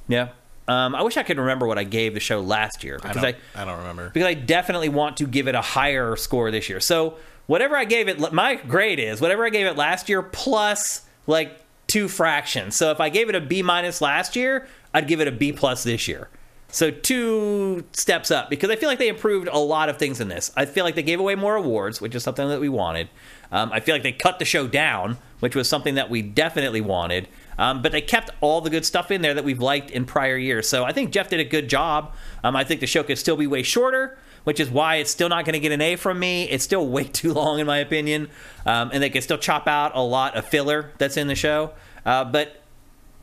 Yeah. 0.09 0.29
Um, 0.69 0.95
I 0.95 1.03
wish 1.03 1.17
I 1.17 1.23
could 1.23 1.39
remember 1.39 1.67
what 1.67 1.79
I 1.79 1.85
gave 1.85 2.15
the 2.15 2.21
show 2.21 2.41
last 2.41 2.85
year 2.85 3.01
I 3.03 3.09
because 3.09 3.23
don't, 3.23 3.37
I, 3.57 3.63
I 3.63 3.65
don't 3.65 3.79
remember. 3.79 4.11
because 4.11 4.27
I 4.27 4.35
definitely 4.35 4.89
want 4.89 5.17
to 5.17 5.27
give 5.27 5.49
it 5.49 5.55
a 5.55 5.61
higher 5.61 6.15
score 6.17 6.51
this 6.51 6.69
year. 6.69 6.81
So 6.81 7.17
whatever 7.47 7.77
I 7.77 7.85
gave 7.85 8.09
it, 8.09 8.33
my 8.33 8.55
grade 8.57 8.99
is 9.01 9.21
whatever 9.21 9.45
I 9.45 9.51
gave 9.51 9.67
it 9.67 9.77
last 9.77 10.09
year 10.09 10.23
plus 10.23 11.03
like 11.27 11.60
two 11.91 12.07
fractions. 12.07 12.77
So 12.77 12.93
if 12.93 13.01
I 13.01 13.09
gave 13.09 13.29
it 13.29 13.35
a 13.35 13.41
B 13.41 13.63
minus 13.63 14.01
last 14.01 14.37
year, 14.37 14.69
I'd 14.95 15.09
give 15.09 15.21
it 15.21 15.27
a 15.27 15.33
B 15.33 15.53
plus 15.53 15.83
this 15.83 16.07
year. 16.07 16.29
So 16.69 16.93
two 16.93 17.85
steps 17.91 18.31
up 18.31 18.49
because 18.49 18.71
I 18.71 18.77
feel 18.77 18.89
like 18.89 19.01
they 19.01 19.09
improved 19.09 19.49
a 19.49 19.59
lot 19.59 19.89
of 19.89 19.99
things 19.99 20.21
in 20.21 20.29
this. 20.29 20.53
I 20.57 20.67
feel 20.67 20.85
like 20.85 20.95
they 20.95 21.03
gave 21.03 21.19
away 21.19 21.35
more 21.35 21.57
awards, 21.57 22.01
which 22.01 22.15
is 22.15 22.23
something 22.23 22.49
that 22.49 22.61
we 22.61 22.69
wanted. 22.69 23.09
Um, 23.51 23.73
I 23.73 23.81
feel 23.81 23.93
like 23.97 24.05
they 24.05 24.13
cut 24.13 24.39
the 24.39 24.45
show 24.45 24.69
down, 24.69 25.19
which 25.41 25.57
was 25.57 25.69
something 25.69 25.97
that 25.97 26.09
we 26.09 26.23
definitely 26.23 26.81
wanted. 26.81 27.27
Um, 27.59 27.83
but 27.83 27.91
they 27.91 28.01
kept 28.01 28.31
all 28.41 28.61
the 28.61 28.71
good 28.71 28.87
stuff 28.87 29.11
in 29.11 29.21
there 29.21 29.35
that 29.35 29.43
we've 29.43 29.61
liked 29.61 29.91
in 29.91 30.05
prior 30.05 30.37
years. 30.37 30.69
So 30.69 30.85
I 30.85 30.93
think 30.93 31.11
Jeff 31.11 31.29
did 31.29 31.41
a 31.41 31.45
good 31.45 31.69
job. 31.69 32.15
Um, 32.45 32.55
I 32.55 32.63
think 32.63 32.79
the 32.79 32.87
show 32.87 33.03
could 33.03 33.19
still 33.19 33.37
be 33.37 33.49
way 33.49 33.65
shorter, 33.65 34.17
which 34.45 34.61
is 34.61 34.71
why 34.71 34.97
it's 34.97 35.11
still 35.11 35.29
not 35.29 35.45
going 35.45 35.55
to 35.55 35.61
get 35.61 35.73
an 35.73 35.81
A 35.81 35.97
from 35.97 36.19
me. 36.19 36.45
It's 36.45 36.65
still 36.65 36.87
way 36.87 37.05
too 37.13 37.33
long, 37.33 37.59
in 37.59 37.67
my 37.67 37.79
opinion. 37.79 38.29
Um, 38.67 38.91
and 38.93 39.03
they 39.03 39.11
can 39.11 39.23
still 39.23 39.39
chop 39.39 39.67
out 39.67 39.93
a 39.95 40.03
lot 40.03 40.37
of 40.37 40.47
filler 40.47 40.93
that's 40.99 41.17
in 41.17 41.27
the 41.27 41.35
show. 41.35 41.73
Uh, 42.05 42.25
but 42.25 42.63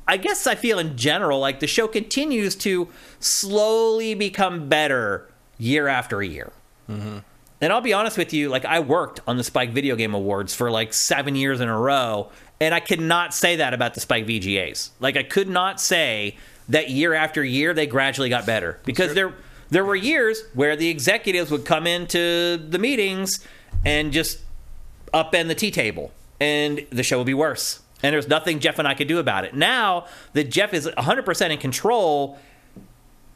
I 0.07 0.17
guess 0.17 0.47
I 0.47 0.55
feel 0.55 0.79
in 0.79 0.97
general 0.97 1.39
like 1.39 1.59
the 1.59 1.67
show 1.67 1.87
continues 1.87 2.55
to 2.57 2.87
slowly 3.19 4.13
become 4.13 4.69
better 4.69 5.29
year 5.57 5.87
after 5.87 6.23
year. 6.23 6.51
And 7.59 7.73
I'll 7.73 7.81
be 7.81 7.93
honest 7.93 8.17
with 8.17 8.33
you, 8.33 8.49
like 8.49 8.65
I 8.65 8.79
worked 8.79 9.19
on 9.27 9.37
the 9.37 9.43
Spike 9.43 9.71
Video 9.71 9.95
Game 9.95 10.13
Awards 10.13 10.53
for 10.53 10.69
like 10.69 10.93
seven 10.93 11.35
years 11.35 11.59
in 11.59 11.67
a 11.67 11.77
row, 11.77 12.29
and 12.61 12.73
I 12.73 12.79
could 12.79 13.01
not 13.01 13.33
say 13.33 13.57
that 13.57 13.73
about 13.73 13.95
the 13.95 13.99
Spike 13.99 14.25
VGAs. 14.27 14.91
Like 14.99 15.17
I 15.17 15.23
could 15.23 15.49
not 15.49 15.81
say 15.81 16.37
that 16.69 16.89
year 16.89 17.13
after 17.13 17.43
year 17.43 17.73
they 17.73 17.87
gradually 17.87 18.29
got 18.29 18.45
better 18.45 18.79
because 18.85 19.13
there 19.15 19.33
there 19.69 19.83
were 19.85 19.95
years 19.95 20.43
where 20.53 20.75
the 20.75 20.89
executives 20.89 21.51
would 21.51 21.65
come 21.65 21.85
into 21.87 22.57
the 22.57 22.79
meetings 22.79 23.45
and 23.85 24.11
just 24.13 24.39
upend 25.13 25.47
the 25.47 25.55
tea 25.55 25.71
table, 25.71 26.11
and 26.39 26.85
the 26.89 27.03
show 27.03 27.17
would 27.17 27.27
be 27.27 27.33
worse. 27.33 27.81
And 28.03 28.13
there's 28.13 28.27
nothing 28.27 28.59
Jeff 28.59 28.77
and 28.79 28.87
I 28.87 28.93
could 28.93 29.07
do 29.07 29.17
about 29.19 29.43
it. 29.45 29.53
Now 29.55 30.05
that 30.33 30.45
Jeff 30.51 30.73
is 30.73 30.87
100% 30.87 31.49
in 31.49 31.57
control, 31.57 32.37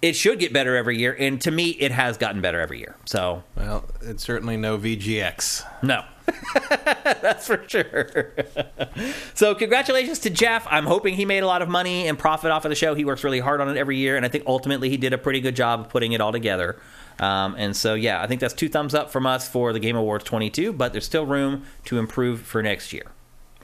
it 0.01 0.15
should 0.15 0.39
get 0.39 0.53
better 0.53 0.75
every 0.75 0.97
year. 0.99 1.15
And 1.17 1.41
to 1.41 1.51
me, 1.51 1.69
it 1.71 1.91
has 1.91 2.17
gotten 2.17 2.41
better 2.41 2.59
every 2.59 2.79
year. 2.79 2.95
So, 3.05 3.43
Well, 3.55 3.85
it's 4.01 4.23
certainly 4.23 4.57
no 4.57 4.77
VGX. 4.77 5.63
no. 5.83 6.03
That's 7.03 7.47
for 7.47 7.63
sure. 7.67 8.31
so, 9.33 9.55
congratulations 9.55 10.19
to 10.19 10.29
Jeff. 10.29 10.67
I'm 10.69 10.85
hoping 10.85 11.15
he 11.15 11.25
made 11.25 11.43
a 11.43 11.47
lot 11.47 11.61
of 11.61 11.69
money 11.69 12.07
and 12.07 12.17
profit 12.17 12.51
off 12.51 12.65
of 12.65 12.69
the 12.69 12.75
show. 12.75 12.95
He 12.95 13.05
works 13.05 13.23
really 13.23 13.39
hard 13.39 13.61
on 13.61 13.69
it 13.69 13.77
every 13.77 13.97
year. 13.97 14.15
And 14.15 14.25
I 14.25 14.29
think 14.29 14.43
ultimately 14.47 14.89
he 14.89 14.97
did 14.97 15.13
a 15.13 15.17
pretty 15.17 15.41
good 15.41 15.55
job 15.55 15.81
of 15.81 15.89
putting 15.89 16.13
it 16.13 16.21
all 16.21 16.31
together. 16.31 16.79
Um, 17.19 17.55
and 17.57 17.75
so, 17.75 17.93
yeah, 17.93 18.21
I 18.21 18.27
think 18.27 18.41
that's 18.41 18.53
two 18.53 18.69
thumbs 18.69 18.95
up 18.95 19.11
from 19.11 19.25
us 19.25 19.47
for 19.47 19.73
the 19.73 19.79
Game 19.79 19.95
Awards 19.95 20.23
22, 20.23 20.73
but 20.73 20.91
there's 20.91 21.05
still 21.05 21.25
room 21.25 21.65
to 21.85 21.99
improve 21.99 22.41
for 22.41 22.63
next 22.63 22.93
year. 22.93 23.03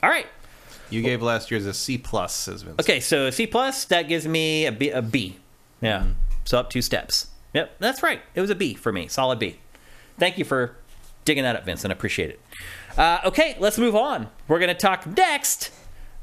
All 0.02 0.10
right. 0.10 0.26
You 0.90 1.02
gave 1.02 1.22
last 1.22 1.50
year's 1.50 1.66
a 1.66 1.74
C 1.74 1.98
plus, 1.98 2.34
says 2.34 2.62
Vince. 2.62 2.76
Okay, 2.80 3.00
so 3.00 3.30
C 3.30 3.46
plus 3.46 3.84
that 3.86 4.08
gives 4.08 4.26
me 4.26 4.64
a 4.66 4.72
B. 4.72 4.90
A 4.90 5.02
B. 5.02 5.38
Yeah, 5.80 6.06
so 6.44 6.58
up 6.58 6.70
two 6.70 6.82
steps. 6.82 7.28
Yep, 7.52 7.76
that's 7.78 8.02
right. 8.02 8.20
It 8.34 8.40
was 8.40 8.50
a 8.50 8.54
B 8.54 8.74
for 8.74 8.92
me, 8.92 9.06
solid 9.08 9.38
B. 9.38 9.58
Thank 10.18 10.38
you 10.38 10.44
for 10.44 10.76
digging 11.28 11.44
that 11.44 11.54
up, 11.56 11.64
Vincent. 11.66 11.92
I 11.92 11.94
appreciate 11.94 12.30
it. 12.30 12.40
Uh, 12.96 13.20
okay, 13.26 13.54
let's 13.60 13.78
move 13.78 13.94
on. 13.94 14.28
We're 14.48 14.58
going 14.58 14.74
to 14.74 14.74
talk 14.74 15.06
next 15.06 15.70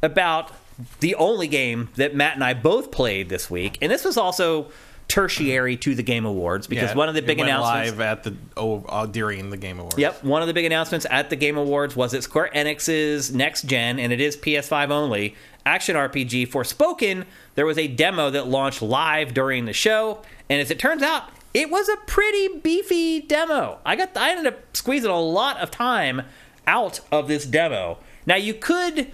about 0.02 0.52
the 1.00 1.14
only 1.16 1.48
game 1.48 1.90
that 1.96 2.16
Matt 2.16 2.34
and 2.34 2.44
I 2.44 2.56
both 2.56 2.92
played 2.92 3.30
this 3.30 3.50
week, 3.50 3.78
and 3.82 3.92
this 3.92 4.04
was 4.04 4.18
also 4.18 4.72
tertiary 5.08 5.78
to 5.78 5.94
the 5.94 6.02
Game 6.02 6.26
Awards 6.26 6.66
because 6.66 6.90
Yeah, 6.90 6.96
one 6.96 7.08
of 7.08 7.14
the 7.14 7.22
big 7.22 7.40
announcements. 7.40 7.92
live 7.92 8.02
at 8.02 8.24
the 8.24 8.36
oh, 8.58 8.84
uh, 8.90 9.06
during 9.06 9.52
the 9.52 9.58
Game 9.58 9.78
Awards. 9.78 9.98
Yep, 10.00 10.24
one 10.24 10.42
of 10.42 10.48
the 10.48 10.54
big 10.56 10.66
announcements 10.66 11.06
at 11.12 11.30
the 11.30 11.36
Game 11.36 11.56
Awards 11.58 11.96
was 11.96 12.12
that 12.14 12.24
Square 12.24 12.50
Enix's 12.56 13.32
next 13.32 13.68
gen, 13.68 14.00
and 14.00 14.12
it 14.12 14.20
is 14.20 14.36
PS5 14.36 14.90
only, 14.90 15.36
action 15.68 15.96
RPG 15.96 16.50
Forspoken. 16.50 17.26
There 17.54 17.68
was 17.68 17.78
a 17.78 17.88
demo 17.88 18.32
that 18.32 18.48
launched 18.48 18.82
live 18.82 19.36
during 19.36 19.66
the 19.66 19.74
show, 19.74 20.24
and 20.50 20.60
as 20.60 20.72
it 20.72 20.80
turns 20.80 21.04
out, 21.04 21.30
it 21.56 21.70
was 21.70 21.88
a 21.88 21.96
pretty 22.06 22.60
beefy 22.60 23.22
demo. 23.22 23.80
I 23.86 23.96
got 23.96 24.16
I 24.18 24.32
ended 24.32 24.54
up 24.54 24.76
squeezing 24.76 25.10
a 25.10 25.20
lot 25.20 25.58
of 25.58 25.72
time 25.72 26.24
out 26.68 27.00
of 27.14 27.30
this 27.30 27.46
demo. 27.46 27.98
Now 28.26 28.36
you 28.36 28.54
could 28.54 29.10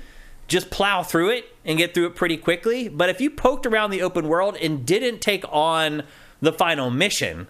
just 0.47 0.71
plow 0.71 1.03
through 1.03 1.29
it 1.29 1.45
and 1.63 1.77
get 1.77 1.93
through 1.93 2.07
it 2.07 2.15
pretty 2.15 2.37
quickly, 2.37 2.89
but 2.89 3.09
if 3.09 3.21
you 3.21 3.29
poked 3.29 3.67
around 3.67 3.91
the 3.91 4.01
open 4.01 4.27
world 4.27 4.57
and 4.57 4.85
didn't 4.85 5.21
take 5.21 5.45
on 5.49 6.01
the 6.41 6.51
final 6.51 6.89
mission, 6.89 7.47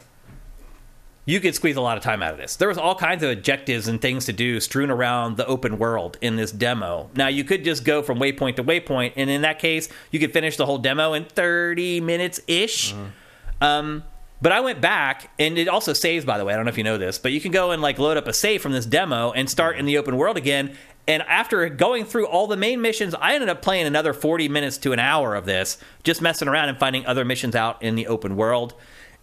you 1.23 1.39
could 1.39 1.55
squeeze 1.55 1.77
a 1.77 1.81
lot 1.81 1.95
of 1.95 2.03
time 2.03 2.21
out 2.21 2.33
of 2.33 2.37
this. 2.37 2.57
There 2.57 2.67
was 2.67 2.77
all 2.77 2.95
kinds 2.95 3.23
of 3.23 3.31
objectives 3.31 3.87
and 3.87 4.01
things 4.01 4.25
to 4.25 4.33
do 4.33 4.59
strewn 4.59 4.91
around 4.91 5.37
the 5.37 5.47
open 5.47 5.79
world 5.79 6.17
in 6.19 6.35
this 6.35 6.51
demo. 6.51 7.09
Now 7.15 7.29
you 7.29 7.45
could 7.45 7.63
just 7.63 7.85
go 7.85 8.01
from 8.03 8.19
waypoint 8.19 8.57
to 8.57 8.63
waypoint, 8.63 9.13
and 9.15 9.29
in 9.29 9.43
that 9.43 9.57
case, 9.59 9.87
you 10.11 10.19
could 10.19 10.33
finish 10.33 10.57
the 10.57 10.65
whole 10.65 10.79
demo 10.79 11.13
in 11.13 11.23
30 11.23 12.01
minutes 12.01 12.41
ish. 12.45 12.93
Um, 13.61 14.03
but 14.41 14.51
I 14.51 14.59
went 14.59 14.81
back, 14.81 15.31
and 15.37 15.57
it 15.57 15.67
also 15.67 15.93
saves, 15.93 16.25
by 16.25 16.37
the 16.37 16.45
way. 16.45 16.53
I 16.53 16.55
don't 16.55 16.65
know 16.65 16.69
if 16.69 16.77
you 16.77 16.83
know 16.83 16.97
this, 16.97 17.19
but 17.19 17.31
you 17.31 17.39
can 17.39 17.51
go 17.51 17.71
and 17.71 17.81
like 17.81 17.99
load 17.99 18.17
up 18.17 18.27
a 18.27 18.33
save 18.33 18.61
from 18.61 18.71
this 18.71 18.85
demo 18.85 19.31
and 19.31 19.49
start 19.49 19.77
in 19.77 19.85
the 19.85 19.97
open 19.97 20.17
world 20.17 20.37
again. 20.37 20.75
And 21.07 21.21
after 21.23 21.67
going 21.69 22.05
through 22.05 22.27
all 22.27 22.47
the 22.47 22.57
main 22.57 22.81
missions, 22.81 23.13
I 23.13 23.33
ended 23.33 23.49
up 23.49 23.61
playing 23.61 23.85
another 23.85 24.13
40 24.13 24.49
minutes 24.49 24.77
to 24.79 24.93
an 24.93 24.99
hour 24.99 25.35
of 25.35 25.45
this, 25.45 25.77
just 26.03 26.21
messing 26.21 26.47
around 26.47 26.69
and 26.69 26.79
finding 26.79 27.05
other 27.05 27.25
missions 27.25 27.55
out 27.55 27.81
in 27.83 27.95
the 27.95 28.07
open 28.07 28.35
world. 28.35 28.73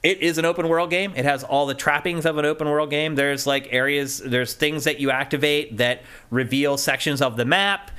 It 0.02 0.20
is 0.20 0.38
an 0.38 0.44
open 0.44 0.68
world 0.68 0.90
game. 0.90 1.12
It 1.16 1.24
has 1.24 1.42
all 1.42 1.66
the 1.66 1.74
trappings 1.74 2.24
of 2.24 2.38
an 2.38 2.44
open 2.44 2.68
world 2.68 2.90
game. 2.90 3.16
There's 3.16 3.46
like 3.46 3.68
areas, 3.72 4.18
there's 4.18 4.54
things 4.54 4.84
that 4.84 5.00
you 5.00 5.10
activate 5.10 5.78
that 5.78 6.02
reveal 6.30 6.76
sections 6.76 7.20
of 7.20 7.36
the 7.36 7.44
map. 7.44 7.90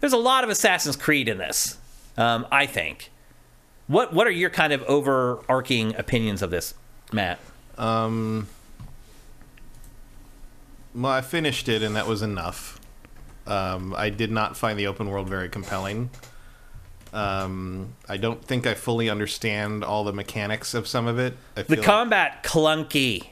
There's 0.00 0.12
a 0.12 0.18
lot 0.18 0.42
of 0.42 0.50
Assassin's 0.50 0.96
Creed 0.96 1.28
in 1.28 1.38
this, 1.38 1.78
um, 2.16 2.46
I 2.50 2.66
think. 2.66 3.10
What 3.86 4.12
What 4.12 4.26
are 4.26 4.30
your 4.30 4.50
kind 4.50 4.72
of 4.72 4.82
overarching 4.84 5.94
opinions 5.96 6.42
of 6.42 6.50
this, 6.50 6.74
Matt? 7.12 7.38
Um, 7.76 8.48
well, 10.94 11.12
I 11.12 11.20
finished 11.20 11.68
it, 11.68 11.82
and 11.82 11.96
that 11.96 12.06
was 12.06 12.22
enough. 12.22 12.80
Um, 13.46 13.94
I 13.96 14.10
did 14.10 14.30
not 14.30 14.56
find 14.56 14.78
the 14.78 14.86
open 14.86 15.10
world 15.10 15.28
very 15.28 15.48
compelling. 15.48 16.10
Um, 17.12 17.94
I 18.08 18.16
don't 18.16 18.42
think 18.44 18.66
I 18.66 18.74
fully 18.74 19.08
understand 19.08 19.84
all 19.84 20.02
the 20.02 20.12
mechanics 20.12 20.74
of 20.74 20.88
some 20.88 21.06
of 21.06 21.18
it. 21.18 21.36
I 21.56 21.62
The 21.62 21.76
combat 21.76 22.42
clunky. 22.42 23.28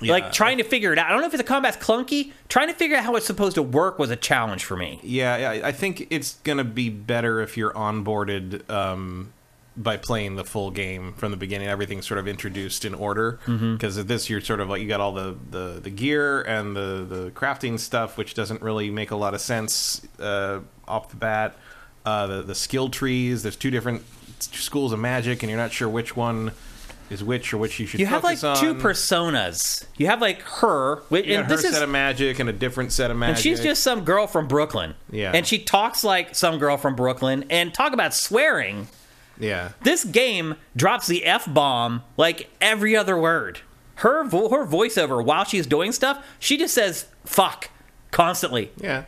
Yeah. 0.00 0.12
Like 0.12 0.32
trying 0.32 0.56
to 0.56 0.64
figure 0.64 0.94
it 0.94 0.98
out. 0.98 1.06
I 1.06 1.10
don't 1.10 1.20
know 1.20 1.26
if 1.26 1.36
the 1.36 1.44
combat's 1.44 1.76
clunky. 1.76 2.32
Trying 2.48 2.68
to 2.68 2.74
figure 2.74 2.96
out 2.96 3.04
how 3.04 3.16
it's 3.16 3.26
supposed 3.26 3.56
to 3.56 3.62
work 3.62 3.98
was 3.98 4.10
a 4.10 4.16
challenge 4.16 4.64
for 4.64 4.74
me. 4.74 4.98
Yeah, 5.02 5.52
yeah, 5.54 5.66
I 5.66 5.72
think 5.72 6.06
it's 6.08 6.36
gonna 6.44 6.64
be 6.64 6.88
better 6.88 7.40
if 7.40 7.58
you're 7.58 7.72
onboarded 7.74 8.68
um, 8.70 9.34
by 9.76 9.96
playing 9.96 10.36
the 10.36 10.44
full 10.44 10.70
game 10.70 11.12
from 11.14 11.30
the 11.30 11.36
beginning. 11.36 11.68
Everything's 11.68 12.06
sort 12.06 12.18
of 12.18 12.26
introduced 12.28 12.84
in 12.84 12.94
order 12.94 13.38
because 13.46 13.96
of 13.96 14.08
this, 14.08 14.28
you're 14.28 14.40
sort 14.40 14.60
of 14.60 14.68
like 14.68 14.82
you 14.82 14.88
got 14.88 15.00
all 15.00 15.12
the, 15.12 15.36
the, 15.50 15.80
the 15.82 15.90
gear 15.90 16.42
and 16.42 16.74
the 16.76 17.06
the 17.08 17.30
crafting 17.30 17.78
stuff, 17.78 18.16
which 18.18 18.34
doesn't 18.34 18.62
really 18.62 18.90
make 18.90 19.10
a 19.10 19.16
lot 19.16 19.32
of 19.34 19.40
sense 19.40 20.02
uh, 20.18 20.60
off 20.88 21.08
the 21.10 21.16
bat. 21.16 21.56
Uh, 22.04 22.26
the 22.26 22.42
the 22.42 22.54
skill 22.54 22.88
trees. 22.88 23.42
There's 23.42 23.56
two 23.56 23.70
different 23.70 24.02
schools 24.40 24.92
of 24.92 24.98
magic, 24.98 25.42
and 25.42 25.50
you're 25.50 25.60
not 25.60 25.70
sure 25.72 25.88
which 25.88 26.16
one 26.16 26.52
is 27.10 27.22
which 27.24 27.52
or 27.52 27.58
which 27.58 27.78
you 27.80 27.86
should. 27.86 28.00
You 28.00 28.06
have 28.06 28.24
like 28.24 28.38
focus 28.38 28.60
two 28.60 28.74
personas. 28.74 29.84
You 29.96 30.06
have 30.06 30.20
like 30.20 30.40
her, 30.42 30.96
whi- 31.08 31.18
You 31.24 31.36
and 31.38 31.46
her 31.46 31.56
this 31.56 31.64
is 31.64 31.74
set 31.74 31.82
of 31.82 31.90
magic 31.90 32.38
and 32.38 32.48
a 32.48 32.52
different 32.52 32.92
set 32.92 33.10
of 33.10 33.16
magic. 33.16 33.36
And 33.36 33.42
she's 33.42 33.60
just 33.60 33.82
some 33.82 34.04
girl 34.04 34.26
from 34.26 34.46
Brooklyn. 34.48 34.94
Yeah. 35.10 35.32
And 35.34 35.46
she 35.46 35.58
talks 35.58 36.04
like 36.04 36.34
some 36.34 36.58
girl 36.58 36.76
from 36.76 36.94
Brooklyn. 36.96 37.44
And 37.50 37.74
talk 37.74 37.92
about 37.92 38.14
swearing. 38.14 38.88
Yeah. 39.40 39.70
This 39.82 40.04
game 40.04 40.54
drops 40.76 41.06
the 41.06 41.24
F 41.24 41.52
bomb 41.52 42.02
like 42.16 42.48
every 42.60 42.94
other 42.96 43.16
word. 43.18 43.60
Her, 43.96 44.24
vo- 44.24 44.48
her 44.48 44.64
voiceover 44.66 45.22
while 45.24 45.44
she's 45.44 45.66
doing 45.66 45.92
stuff, 45.92 46.24
she 46.38 46.56
just 46.56 46.72
says 46.74 47.06
fuck 47.24 47.68
constantly. 48.10 48.70
Yeah. 48.76 49.04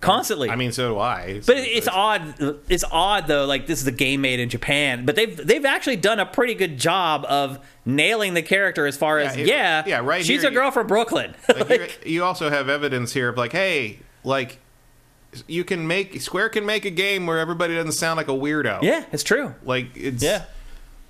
Constantly. 0.00 0.50
I 0.50 0.56
mean, 0.56 0.72
so 0.72 0.92
do 0.94 0.98
I. 1.00 1.40
but 1.46 1.56
it's 1.56 1.88
odd. 1.88 2.60
It's 2.68 2.84
odd 2.90 3.26
though. 3.26 3.46
Like 3.46 3.66
this 3.66 3.80
is 3.80 3.86
a 3.86 3.92
game 3.92 4.20
made 4.20 4.40
in 4.40 4.48
Japan, 4.50 5.04
but 5.06 5.16
they've 5.16 5.34
they've 5.36 5.64
actually 5.64 5.96
done 5.96 6.20
a 6.20 6.26
pretty 6.26 6.54
good 6.54 6.78
job 6.78 7.24
of 7.28 7.58
nailing 7.86 8.34
the 8.34 8.42
character 8.42 8.86
as 8.86 8.96
far 8.96 9.18
as 9.18 9.34
Yeah, 9.36 9.42
it- 9.42 9.48
yeah, 9.48 9.84
yeah, 9.86 9.98
right 10.06 10.24
She's 10.24 10.42
here 10.42 10.50
a 10.50 10.54
girl 10.54 10.70
from 10.70 10.86
Brooklyn. 10.86 11.34
like, 11.48 11.70
you- 12.04 12.12
you 12.12 12.24
also 12.24 12.50
have 12.50 12.68
evidence 12.68 13.12
here 13.14 13.30
of 13.30 13.38
like, 13.38 13.52
hey, 13.52 13.98
like 14.22 14.58
you 15.46 15.64
can 15.64 15.86
make 15.86 16.20
Square 16.20 16.50
can 16.50 16.66
make 16.66 16.84
a 16.84 16.90
game 16.90 17.26
where 17.26 17.38
everybody 17.38 17.74
doesn't 17.74 17.92
sound 17.92 18.16
like 18.16 18.28
a 18.28 18.32
weirdo. 18.32 18.82
yeah, 18.82 19.04
it's 19.12 19.22
true. 19.22 19.54
Like 19.62 19.88
it's 19.94 20.22
Yeah, 20.22 20.44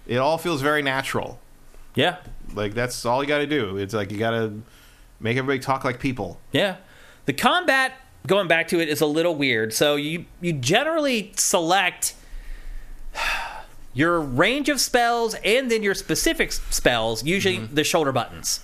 it 0.07 0.17
all 0.17 0.39
feels 0.39 0.63
very 0.63 0.83
natural. 0.83 1.39
yeah. 1.95 2.17
Like 2.55 2.75
that's 2.75 3.05
all 3.05 3.23
you 3.23 3.29
got 3.29 3.39
to 3.39 3.47
do. 3.47 3.77
It's 3.77 3.93
like 3.93 4.11
you 4.11 4.19
got 4.19 4.31
to 4.31 4.63
make 5.21 5.37
everybody 5.37 5.59
talk 5.59 5.85
like 5.85 5.99
people. 5.99 6.41
Yeah. 6.53 6.77
The 7.27 7.33
combat, 7.33 7.93
going 8.27 8.47
back 8.49 8.69
to 8.69 8.81
it, 8.81 8.89
is 8.89 9.01
a 9.01 9.07
little 9.07 9.35
weird. 9.35 9.73
So 9.73 9.97
you 9.97 10.27
you 10.41 10.53
generally 10.53 11.33
select 11.37 12.15
your 13.95 14.21
range 14.21 14.69
of 14.69 14.81
spells 14.81 15.35
and 15.45 15.71
then 15.71 15.83
your 15.83 15.95
specific 15.95 16.53
spells, 16.53 17.25
usually 17.25 17.59
mm-hmm. 17.59 17.75
the 17.75 17.83
shoulder 17.83 18.13
buttons. 18.13 18.61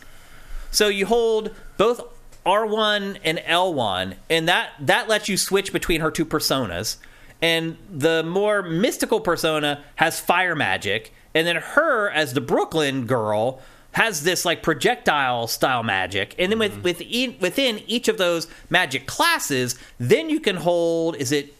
So 0.71 0.89
you 0.89 1.07
hold 1.07 1.55
both 1.77 2.03
R1 2.45 3.19
and 3.25 3.39
L1, 3.39 4.15
and 4.29 4.49
that 4.49 4.71
that 4.81 5.09
lets 5.09 5.29
you 5.29 5.37
switch 5.37 5.73
between 5.73 6.01
her 6.01 6.11
two 6.11 6.25
personas. 6.27 6.97
And 7.41 7.77
the 7.93 8.23
more 8.23 8.63
mystical 8.63 9.21
persona 9.21 9.83
has 9.97 10.21
fire 10.21 10.55
magic, 10.55 11.13
and 11.35 11.47
then 11.47 11.57
her 11.57 12.09
as 12.11 12.35
the 12.35 12.41
Brooklyn 12.41 13.07
girl 13.07 13.61
has 13.93 14.23
this 14.25 14.45
like 14.45 14.63
projectile 14.63 15.47
style 15.47 15.83
magic. 15.83 16.35
And 16.39 16.51
then 16.53 16.59
with 16.59 16.83
within 16.83 17.37
within 17.41 17.81
each 17.87 18.09
of 18.09 18.17
those 18.19 18.47
magic 18.71 19.07
classes, 19.07 19.79
then 19.99 20.31
you 20.31 20.41
can 20.41 20.57
hold 20.57 21.17
is 21.17 21.31
it 21.33 21.55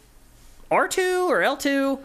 R2 0.71 1.27
or 1.27 1.39
L2? 1.41 1.99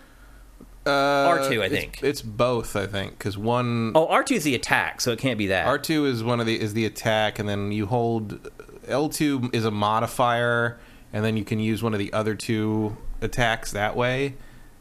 Uh, 0.87 0.91
R2, 0.91 1.61
I 1.63 1.67
it's- 1.67 1.71
think. 1.71 2.01
it's, 2.03 2.23
both. 2.23 2.75
I 2.75 2.87
think 2.87 3.19
because 3.19 3.37
one 3.37 3.93
Oh, 3.95 4.07
R2 4.07 4.37
is 4.37 4.45
the 4.45 4.55
attack, 4.55 5.01
so 5.03 5.13
it 5.13 5.19
can't 5.19 5.37
be 5.39 5.47
that. 5.49 5.67
R 5.67 5.79
two 5.79 6.07
is 6.07 6.25
one 6.25 6.41
of 6.41 6.47
the 6.47 6.59
is 6.59 6.73
the 6.75 6.87
attack, 6.87 7.39
and 7.39 7.47
then 7.49 7.73
you 7.73 7.87
hold 7.87 8.49
L 8.89 9.09
two 9.09 9.51
is 9.53 9.65
a 9.65 9.71
modifier, 9.71 10.79
and 11.13 11.25
then 11.25 11.37
you 11.37 11.45
can 11.45 11.59
use 11.61 11.83
one 11.83 11.93
of 11.93 11.99
the 11.99 12.13
other 12.13 12.35
two 12.35 12.97
attacks 13.21 13.73
that 13.73 13.97
way 13.97 14.35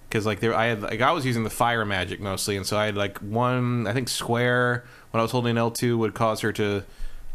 because 0.07 0.25
like 0.25 0.39
there 0.39 0.53
I 0.53 0.67
had 0.67 0.81
like 0.81 1.01
I 1.01 1.11
was 1.11 1.25
using 1.25 1.43
the 1.43 1.49
fire 1.49 1.85
magic 1.85 2.19
mostly, 2.19 2.57
and 2.57 2.65
so 2.65 2.77
I 2.77 2.85
had 2.85 2.95
like 2.95 3.17
one 3.19 3.87
I 3.87 3.93
think 3.93 4.09
square 4.09 4.83
when 5.11 5.19
I 5.19 5.23
was 5.23 5.31
holding 5.31 5.57
L 5.57 5.71
two 5.71 5.97
would 5.97 6.13
cause 6.13 6.41
her 6.41 6.51
to 6.53 6.83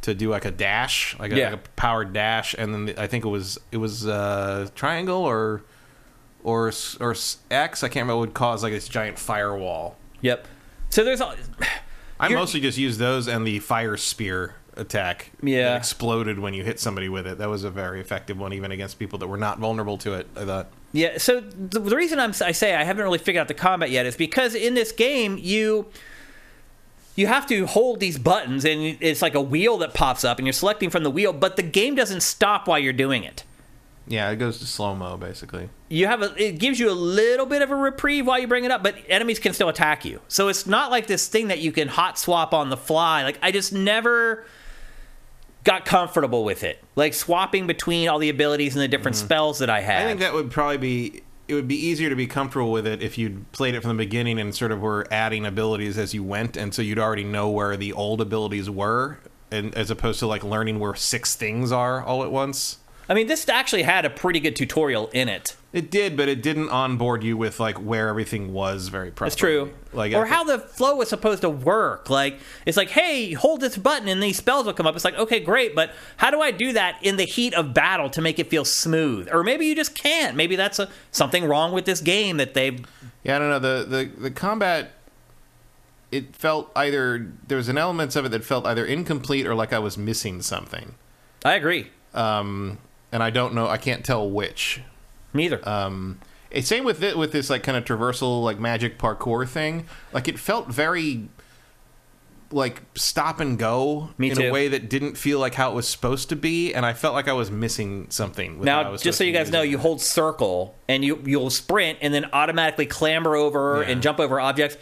to 0.03 0.15
do 0.15 0.31
like 0.31 0.45
a 0.45 0.51
dash, 0.51 1.17
like 1.19 1.31
a, 1.33 1.37
Yeah. 1.37 1.51
like 1.51 1.55
a 1.67 1.69
powered 1.77 2.13
dash, 2.13 2.55
and 2.59 2.75
then 2.75 2.85
the, 2.87 3.01
I 3.01 3.07
think 3.07 3.25
it 3.25 3.29
was 3.29 3.59
it 3.71 3.77
was 3.77 4.07
uh, 4.07 4.69
triangle 4.75 5.23
or 5.23 5.63
or 6.43 6.73
or 7.01 7.15
X. 7.51 7.83
I 7.85 7.89
can't 7.89 8.05
remember 8.05 8.19
would 8.21 8.35
cause 8.35 8.63
like 8.63 8.73
this 8.73 8.89
giant 8.89 9.19
firewall. 9.19 9.97
Yep. 10.21 10.47
So 10.91 11.05
there's 11.05 11.21
all. 11.21 11.35
I 12.21 12.29
mostly 12.29 12.61
just 12.61 12.79
use 12.79 12.99
those 12.99 13.27
and 13.27 13.45
the 13.45 13.59
fire 13.59 13.97
spear 13.97 14.55
attack. 14.77 15.33
Yeah. 15.43 15.71
that 15.71 15.77
exploded 15.79 16.39
when 16.39 16.55
you 16.55 16.65
hit 16.65 16.81
somebody 16.81 17.09
with 17.09 17.27
it. 17.27 17.39
That 17.39 17.49
was 17.49 17.65
a 17.65 17.71
very 17.71 18.01
effective 18.01 18.39
one, 18.39 18.53
even 18.53 18.73
against 18.73 18.99
people 18.99 19.19
that 19.21 19.27
were 19.27 19.37
not 19.37 19.59
vulnerable 19.59 19.99
to 19.99 20.15
it. 20.15 20.27
I 20.37 20.45
thought. 20.45 20.69
Yeah, 20.93 21.19
so 21.19 21.41
the, 21.41 21.81
the 21.81 21.97
reason 21.97 22.19
I'm, 22.19 22.33
I 22.43 22.53
say 22.53 22.75
I 22.75 22.85
haven't 22.85 23.03
really 23.03 23.19
figured 23.19 23.41
out 23.41 23.49
the 23.49 23.55
combat 23.55 23.91
yet 23.91 24.07
is 24.07 24.17
because 24.17 24.55
in 24.55 24.75
this 24.75 24.93
game 24.93 25.39
you 25.41 25.87
you 27.15 27.27
have 27.27 27.47
to 27.47 27.67
hold 27.67 28.01
these 28.01 28.19
buttons 28.19 28.65
and 28.65 28.97
it's 29.01 29.23
like 29.23 29.35
a 29.35 29.41
wheel 29.41 29.79
that 29.79 29.95
pops 29.95 30.25
up 30.25 30.39
and 30.39 30.47
you're 30.47 30.53
selecting 30.53 30.91
from 30.91 31.03
the 31.03 31.11
wheel, 31.11 31.33
but 31.33 31.57
the 31.57 31.63
game 31.63 31.95
doesn't 31.95 32.23
stop 32.23 32.67
while 32.67 32.79
you're 32.79 32.93
doing 32.93 33.25
it. 33.25 33.45
Yeah, 34.07 34.31
it 34.31 34.37
goes 34.37 34.59
to 34.59 34.67
slow 34.67 34.95
mo 34.95 35.17
basically. 35.17 35.69
You 35.89 36.07
have 36.07 36.23
a 36.23 36.35
it 36.43 36.59
gives 36.59 36.81
you 36.81 36.91
a 36.91 36.93
little 36.93 37.47
bit 37.47 37.63
of 37.63 37.71
a 37.71 37.77
reprieve 37.77 38.27
while 38.27 38.39
you 38.39 38.49
bring 38.49 38.65
it 38.65 38.71
up, 38.71 38.83
but 38.83 38.97
enemies 39.09 39.39
can 39.39 39.53
still 39.55 39.69
attack 39.69 40.05
you. 40.05 40.21
So 40.29 40.49
it's 40.49 40.67
not 40.67 40.91
like 40.91 41.07
this 41.07 41.29
thing 41.29 41.49
that 41.49 41.61
you 41.61 41.71
can 41.73 41.89
hot 41.89 42.19
swap 42.19 42.53
on 42.53 42.71
the 42.71 42.77
fly. 42.77 43.23
Like 43.23 43.39
I 43.43 43.53
just 43.53 43.73
never 43.73 44.45
got 45.65 45.85
comfortable 45.85 46.45
with 46.45 46.65
it. 46.65 46.83
Like 46.97 47.15
swapping 47.15 47.67
between 47.67 48.09
all 48.09 48.19
the 48.19 48.29
abilities 48.29 48.75
and 48.75 48.83
the 48.83 48.89
different 48.89 49.17
spells 49.17 49.59
that 49.61 49.71
I 49.71 49.81
had. 49.81 49.99
Mm-hmm. 49.99 50.05
I 50.05 50.09
think 50.09 50.21
that 50.21 50.35
would 50.35 50.51
probably 50.51 50.79
be. 50.79 51.23
It 51.49 51.55
would 51.55 51.69
be 51.69 51.77
easier 51.77 52.09
to 52.09 52.17
be 52.17 52.27
comfortable 52.27 52.71
with 52.71 52.87
it 52.87 53.03
if 53.03 53.19
you'd 53.19 53.51
played 53.53 53.75
it 53.75 53.83
from 53.83 53.97
the 53.97 54.05
beginning 54.05 54.39
and 54.39 54.55
sort 54.55 54.73
of 54.73 54.81
were 54.81 55.07
adding 55.11 55.45
abilities 55.45 55.99
as 55.99 56.15
you 56.15 56.23
went, 56.23 56.57
and 56.57 56.73
so 56.73 56.81
you'd 56.81 57.01
already 57.01 57.25
know 57.25 57.51
where 57.51 57.77
the 57.77 57.93
old 57.93 58.21
abilities 58.21 58.71
were, 58.71 59.19
and 59.51 59.75
as 59.75 59.91
opposed 59.91 60.21
to 60.21 60.27
like 60.27 60.45
learning 60.45 60.79
where 60.79 60.95
six 60.95 61.35
things 61.35 61.71
are 61.71 62.03
all 62.03 62.23
at 62.23 62.31
once. 62.31 62.79
I 63.13 63.15
mean, 63.15 63.27
this 63.27 63.47
actually 63.47 63.83
had 63.83 64.07
a 64.07 64.11
pretty 64.11 64.41
good 64.41 64.57
tutorial 64.57 65.11
in 65.13 65.29
it. 65.29 65.55
It 65.75 65.91
did, 65.91 66.17
but 66.17 66.31
it 66.31 66.43
didn't 66.43 66.71
onboard 66.71 67.23
you 67.23 67.37
with 67.37 67.61
like 67.61 67.77
where 67.77 68.09
everything 68.09 68.55
was 68.55 68.89
very 68.89 69.11
properly. 69.11 69.29
That's 69.29 69.37
true. 69.37 69.73
Like 69.93 70.15
or 70.15 70.25
how 70.25 70.45
the 70.45 70.59
flow 70.59 70.97
was 70.97 71.11
supposed 71.11 71.43
to 71.43 71.51
work. 71.51 72.09
Like 72.09 72.41
it's 72.65 72.79
like, 72.79 72.89
hey, 72.89 73.35
hold 73.35 73.61
this 73.61 73.77
button 73.77 74.09
and 74.09 74.23
these 74.23 74.39
spells 74.39 74.65
will 74.65 74.73
come 74.73 74.87
up. 74.87 74.95
It's 74.95 75.05
like, 75.05 75.19
okay, 75.19 75.41
great, 75.41 75.75
but 75.75 75.91
how 76.17 76.31
do 76.31 76.41
I 76.41 76.53
do 76.53 76.73
that 76.73 77.01
in 77.03 77.19
the 77.19 77.25
heat 77.25 77.53
of 77.53 77.75
battle 77.75 78.09
to 78.09 78.23
make 78.23 78.39
it 78.39 78.49
feel 78.49 78.65
smooth? 78.65 79.29
Or 79.31 79.45
maybe 79.45 79.67
you 79.67 79.77
just 79.77 79.95
can't. 79.95 80.35
Maybe 80.35 80.57
that's 80.57 80.79
a, 80.79 80.89
something 81.11 81.45
wrong 81.45 81.73
with 81.73 81.85
this 81.85 82.01
game 82.01 82.39
that 82.39 82.55
they. 82.55 82.79
Yeah, 83.25 83.37
I 83.37 83.39
don't 83.39 83.51
know. 83.51 83.59
The, 83.59 83.85
the 83.85 84.21
the 84.23 84.31
combat 84.31 84.93
it 86.11 86.35
felt 86.35 86.73
either 86.75 87.31
there 87.47 87.59
was 87.59 87.69
an 87.69 87.77
elements 87.77 88.17
of 88.17 88.25
it 88.25 88.31
that 88.31 88.43
felt 88.43 88.65
either 88.65 88.87
incomplete 88.87 89.47
or 89.47 89.55
like 89.55 89.75
I 89.75 89.81
was 89.81 89.99
missing 89.99 90.41
something. 90.41 90.95
I 91.45 91.57
agree. 91.57 91.91
Um 92.15 92.79
and 93.13 93.23
I 93.23 93.31
don't 93.31 93.55
know 93.55 93.69
I 93.69 93.77
can't 93.77 94.05
tell 94.05 94.29
which. 94.29 94.81
Neither. 95.33 95.67
Um 95.69 96.19
same 96.61 96.85
with 96.85 97.03
it 97.03 97.17
with 97.17 97.33
this 97.33 97.49
like 97.49 97.63
kind 97.63 97.79
of 97.79 97.85
traversal 97.85 98.43
like 98.43 98.59
magic 98.59 98.99
parkour 98.99 99.49
thing. 99.49 99.87
Like 100.13 100.29
it 100.29 100.39
felt 100.39 100.69
very 100.69 101.29
like 102.51 102.83
stop 102.95 103.41
and 103.41 103.59
go 103.59 104.11
Me 104.19 104.31
in 104.31 104.37
too. 104.37 104.49
a 104.49 104.53
way 104.53 104.69
that 104.69 104.91
didn't 104.91 105.17
feel 105.17 105.39
like 105.39 105.55
how 105.55 105.71
it 105.71 105.75
was 105.75 105.89
supposed 105.89 106.29
to 106.29 106.37
be 106.37 106.75
and 106.75 106.85
I 106.85 106.93
felt 106.93 107.15
like 107.15 107.27
I 107.27 107.33
was 107.33 107.51
missing 107.51 108.09
something 108.11 108.59
with 108.59 108.69
how 108.69 108.81
I 108.81 108.83
now, 108.91 108.97
just 108.97 109.17
so 109.17 109.25
you 109.25 109.33
guys 109.33 109.51
know, 109.51 109.61
using 109.63 109.71
you 109.73 109.79
hold 109.79 110.03
circle 110.03 110.77
and 110.87 111.03
you 111.03 111.19
you'll 111.25 111.49
sprint 111.49 111.99
and 112.03 112.13
then 112.13 112.27
automatically 112.35 112.85
clamber 112.85 113.35
over 113.35 113.83
Yeah. 113.83 113.91
and 113.93 114.03
jump 114.03 114.21
over 114.21 114.39
objects. 114.39 114.77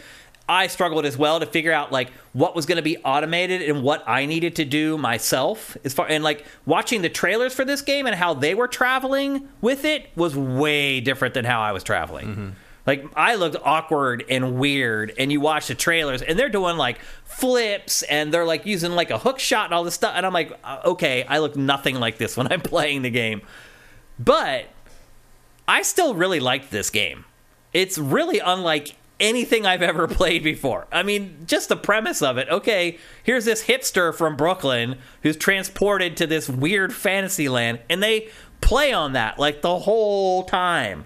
I 0.49 0.67
struggled 0.67 1.05
as 1.05 1.17
well 1.17 1.39
to 1.39 1.45
figure 1.45 1.71
out 1.71 1.91
like 1.91 2.11
what 2.33 2.55
was 2.55 2.65
going 2.65 2.75
to 2.75 2.81
be 2.81 2.97
automated 2.97 3.61
and 3.61 3.83
what 3.83 4.03
I 4.07 4.25
needed 4.25 4.55
to 4.57 4.65
do 4.65 4.97
myself. 4.97 5.77
As 5.83 5.93
far 5.93 6.07
and 6.07 6.23
like 6.23 6.45
watching 6.65 7.01
the 7.01 7.09
trailers 7.09 7.53
for 7.53 7.63
this 7.63 7.81
game 7.81 8.05
and 8.05 8.15
how 8.15 8.33
they 8.33 8.53
were 8.53 8.67
traveling 8.67 9.47
with 9.61 9.85
it 9.85 10.09
was 10.15 10.35
way 10.35 10.99
different 10.99 11.33
than 11.33 11.45
how 11.45 11.61
I 11.61 11.71
was 11.71 11.83
traveling. 11.83 12.27
Mm-hmm. 12.27 12.49
Like 12.85 13.05
I 13.15 13.35
looked 13.35 13.57
awkward 13.63 14.25
and 14.29 14.57
weird, 14.57 15.13
and 15.17 15.31
you 15.31 15.39
watch 15.39 15.67
the 15.67 15.75
trailers, 15.75 16.21
and 16.21 16.37
they're 16.37 16.49
doing 16.49 16.77
like 16.77 16.99
flips, 17.23 18.01
and 18.03 18.33
they're 18.33 18.45
like 18.45 18.65
using 18.65 18.91
like 18.93 19.11
a 19.11 19.19
hook 19.19 19.39
shot 19.39 19.65
and 19.65 19.73
all 19.73 19.83
this 19.83 19.93
stuff, 19.93 20.13
and 20.15 20.25
I'm 20.25 20.33
like, 20.33 20.51
uh, 20.63 20.79
okay, 20.85 21.23
I 21.23 21.37
look 21.39 21.55
nothing 21.55 21.95
like 21.95 22.17
this 22.17 22.35
when 22.35 22.47
I'm 22.51 22.61
playing 22.61 23.03
the 23.03 23.11
game. 23.11 23.41
But 24.17 24.65
I 25.67 25.83
still 25.83 26.15
really 26.15 26.39
liked 26.39 26.71
this 26.71 26.89
game. 26.89 27.25
It's 27.71 27.97
really 27.97 28.39
unlike 28.39 28.95
anything 29.21 29.65
I've 29.65 29.81
ever 29.81 30.07
played 30.07 30.43
before. 30.43 30.87
I 30.91 31.03
mean, 31.03 31.43
just 31.45 31.69
the 31.69 31.77
premise 31.77 32.21
of 32.21 32.37
it. 32.37 32.49
Okay, 32.49 32.97
here's 33.23 33.45
this 33.45 33.63
hipster 33.63 34.13
from 34.13 34.35
Brooklyn 34.35 34.97
who's 35.23 35.37
transported 35.37 36.17
to 36.17 36.27
this 36.27 36.49
weird 36.49 36.93
fantasy 36.93 37.47
land, 37.47 37.79
and 37.89 38.03
they 38.03 38.29
play 38.59 38.91
on 38.91 39.13
that 39.13 39.39
like 39.39 39.61
the 39.61 39.79
whole 39.79 40.43
time. 40.43 41.05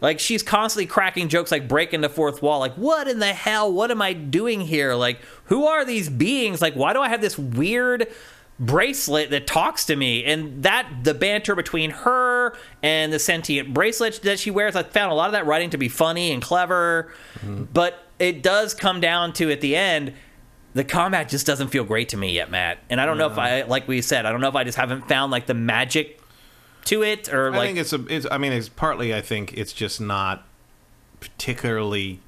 Like 0.00 0.20
she's 0.20 0.42
constantly 0.44 0.86
cracking 0.86 1.28
jokes 1.28 1.50
like 1.50 1.66
breaking 1.66 2.02
the 2.02 2.08
fourth 2.08 2.40
wall. 2.40 2.60
Like, 2.60 2.74
what 2.74 3.08
in 3.08 3.18
the 3.18 3.32
hell? 3.32 3.72
What 3.72 3.90
am 3.90 4.00
I 4.00 4.12
doing 4.12 4.60
here? 4.60 4.94
Like, 4.94 5.20
who 5.44 5.66
are 5.66 5.84
these 5.84 6.08
beings? 6.08 6.62
Like, 6.62 6.74
why 6.74 6.92
do 6.92 7.00
I 7.00 7.08
have 7.08 7.20
this 7.20 7.38
weird 7.38 8.06
bracelet 8.60 9.30
that 9.30 9.46
talks 9.46 9.84
to 9.86 9.96
me? 9.96 10.24
And 10.24 10.62
that 10.62 10.88
the 11.04 11.14
banter 11.14 11.54
between 11.54 11.90
her 11.90 12.56
and 12.82 13.12
the 13.12 13.18
sentient 13.18 13.72
bracelet 13.72 14.20
that 14.22 14.38
she 14.38 14.50
wears, 14.50 14.76
I 14.76 14.82
found 14.82 15.12
a 15.12 15.14
lot 15.14 15.26
of 15.26 15.32
that 15.32 15.46
writing 15.46 15.70
to 15.70 15.78
be 15.78 15.88
funny 15.88 16.32
and 16.32 16.42
clever. 16.42 17.12
But 17.44 18.04
it 18.18 18.42
does 18.42 18.74
come 18.74 19.00
down 19.00 19.32
to 19.34 19.50
at 19.50 19.60
the 19.60 19.76
end. 19.76 20.14
The 20.74 20.84
combat 20.84 21.28
just 21.28 21.46
doesn't 21.46 21.68
feel 21.68 21.84
great 21.84 22.10
to 22.10 22.16
me 22.16 22.32
yet, 22.32 22.50
Matt. 22.50 22.78
And 22.90 23.00
I 23.00 23.06
don't 23.06 23.18
know 23.18 23.26
if 23.26 23.38
I, 23.38 23.62
like 23.62 23.88
we 23.88 24.02
said, 24.02 24.26
I 24.26 24.30
don't 24.30 24.40
know 24.40 24.48
if 24.48 24.54
I 24.54 24.64
just 24.64 24.76
haven't 24.76 25.08
found 25.08 25.32
like 25.32 25.46
the 25.46 25.54
magic 25.54 26.20
to 26.84 27.02
it 27.02 27.32
or 27.32 27.52
I 27.52 27.56
like 27.56 27.66
think 27.68 27.78
it's 27.78 27.92
a. 27.92 28.04
It's, 28.06 28.26
I 28.30 28.38
mean, 28.38 28.52
it's 28.52 28.68
partly. 28.68 29.14
I 29.14 29.20
think 29.20 29.52
it's 29.54 29.72
just 29.72 30.00
not 30.00 30.46
particularly. 31.20 32.20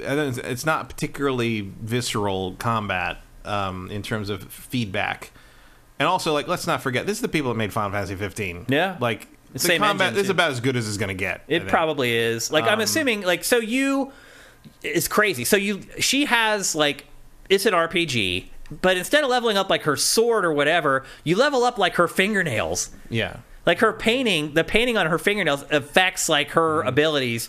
I 0.00 0.14
it's 0.44 0.66
not 0.66 0.88
particularly 0.88 1.60
visceral 1.60 2.54
combat 2.58 3.18
um, 3.46 3.90
in 3.90 4.02
terms 4.02 4.28
of 4.30 4.42
feedback, 4.44 5.30
and 5.98 6.06
also 6.08 6.32
like 6.32 6.48
let's 6.48 6.66
not 6.66 6.82
forget 6.82 7.06
this 7.06 7.18
is 7.18 7.22
the 7.22 7.28
people 7.28 7.50
that 7.52 7.56
made 7.58 7.72
Final 7.72 7.90
Fantasy 7.92 8.16
15. 8.16 8.66
Yeah. 8.68 8.96
like 9.00 9.28
the 9.52 9.58
Same 9.60 9.80
combat 9.80 10.08
engine, 10.08 10.24
is 10.24 10.30
about 10.30 10.50
as 10.50 10.60
good 10.60 10.76
as 10.76 10.86
it's 10.88 10.96
going 10.98 11.08
to 11.08 11.14
get. 11.14 11.42
It 11.48 11.66
probably 11.68 12.14
is. 12.14 12.50
Like 12.50 12.64
I'm 12.64 12.74
Um, 12.74 12.80
assuming 12.80 13.22
like 13.22 13.44
so 13.44 13.58
you 13.58 14.12
it's 14.82 15.08
crazy. 15.08 15.44
So 15.44 15.56
you 15.56 15.80
she 15.98 16.24
has 16.26 16.74
like 16.74 17.06
it's 17.48 17.64
an 17.64 17.72
RPG, 17.72 18.46
but 18.82 18.96
instead 18.96 19.22
of 19.24 19.30
leveling 19.30 19.56
up 19.56 19.70
like 19.70 19.82
her 19.82 19.96
sword 19.96 20.44
or 20.44 20.52
whatever, 20.52 21.04
you 21.24 21.36
level 21.36 21.62
up 21.64 21.78
like 21.78 21.94
her 21.94 22.08
fingernails. 22.08 22.90
Yeah, 23.08 23.36
Like 23.64 23.78
her 23.78 23.92
painting, 23.92 24.54
the 24.54 24.64
painting 24.64 24.96
on 24.98 25.06
her 25.06 25.18
fingernails 25.18 25.64
affects 25.70 26.28
like 26.28 26.50
her 26.50 26.80
Mm-hmm. 26.80 26.88
abilities. 26.88 27.48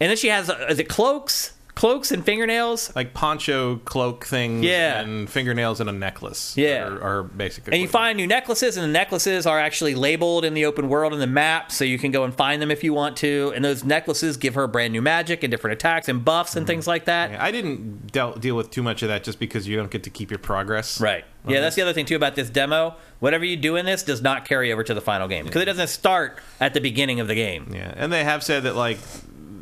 And 0.00 0.10
then 0.10 0.16
she 0.18 0.28
has 0.28 0.50
uh, 0.50 0.66
is 0.68 0.78
it 0.78 0.88
cloaks? 0.88 1.52
Cloaks 1.76 2.10
and 2.10 2.24
fingernails? 2.24 2.90
like 2.96 3.12
poncho 3.12 3.76
cloak 3.84 4.24
things. 4.24 4.64
Yeah. 4.64 5.00
and 5.00 5.28
fingernails 5.28 5.78
and 5.78 5.90
a 5.90 5.92
necklace. 5.92 6.56
Yeah. 6.56 6.88
are, 6.88 7.02
are 7.02 7.22
basically. 7.22 7.74
And 7.74 7.82
you 7.82 7.86
find 7.86 8.16
new 8.16 8.26
necklaces, 8.26 8.78
and 8.78 8.84
the 8.84 8.92
necklaces 8.92 9.46
are 9.46 9.60
actually 9.60 9.94
labeled 9.94 10.46
in 10.46 10.54
the 10.54 10.64
open 10.64 10.88
world 10.88 11.12
in 11.12 11.20
the 11.20 11.26
map, 11.26 11.70
so 11.70 11.84
you 11.84 11.98
can 11.98 12.10
go 12.10 12.24
and 12.24 12.34
find 12.34 12.62
them 12.62 12.70
if 12.70 12.82
you 12.82 12.94
want 12.94 13.18
to. 13.18 13.52
And 13.54 13.62
those 13.62 13.84
necklaces 13.84 14.38
give 14.38 14.54
her 14.54 14.66
brand 14.66 14.94
new 14.94 15.02
magic 15.02 15.42
and 15.44 15.50
different 15.50 15.74
attacks 15.74 16.08
and 16.08 16.24
buffs 16.24 16.56
and 16.56 16.66
things 16.66 16.86
like 16.86 17.04
that. 17.04 17.30
Mm-hmm. 17.30 17.42
I 17.42 17.50
didn't 17.52 18.10
deal, 18.10 18.32
deal 18.34 18.56
with 18.56 18.70
too 18.70 18.82
much 18.82 19.02
of 19.02 19.08
that 19.08 19.22
just 19.22 19.38
because 19.38 19.68
you 19.68 19.76
don't 19.76 19.90
get 19.90 20.02
to 20.04 20.10
keep 20.10 20.30
your 20.30 20.38
progress. 20.38 20.98
Right. 20.98 21.26
Yeah, 21.46 21.60
that's 21.60 21.76
the 21.76 21.82
other 21.82 21.92
thing 21.92 22.06
too 22.06 22.16
about 22.16 22.34
this 22.34 22.50
demo. 22.50 22.96
Whatever 23.20 23.44
you 23.44 23.56
do 23.56 23.76
in 23.76 23.86
this 23.86 24.02
does 24.02 24.20
not 24.22 24.46
carry 24.46 24.72
over 24.72 24.82
to 24.82 24.94
the 24.94 25.00
final 25.00 25.28
game 25.28 25.44
because 25.44 25.62
it 25.62 25.66
doesn't 25.66 25.88
start 25.88 26.38
at 26.58 26.74
the 26.74 26.80
beginning 26.80 27.20
of 27.20 27.28
the 27.28 27.34
game. 27.34 27.70
Yeah, 27.72 27.92
and 27.96 28.12
they 28.12 28.24
have 28.24 28.42
said 28.42 28.64
that 28.64 28.74
like 28.74 28.98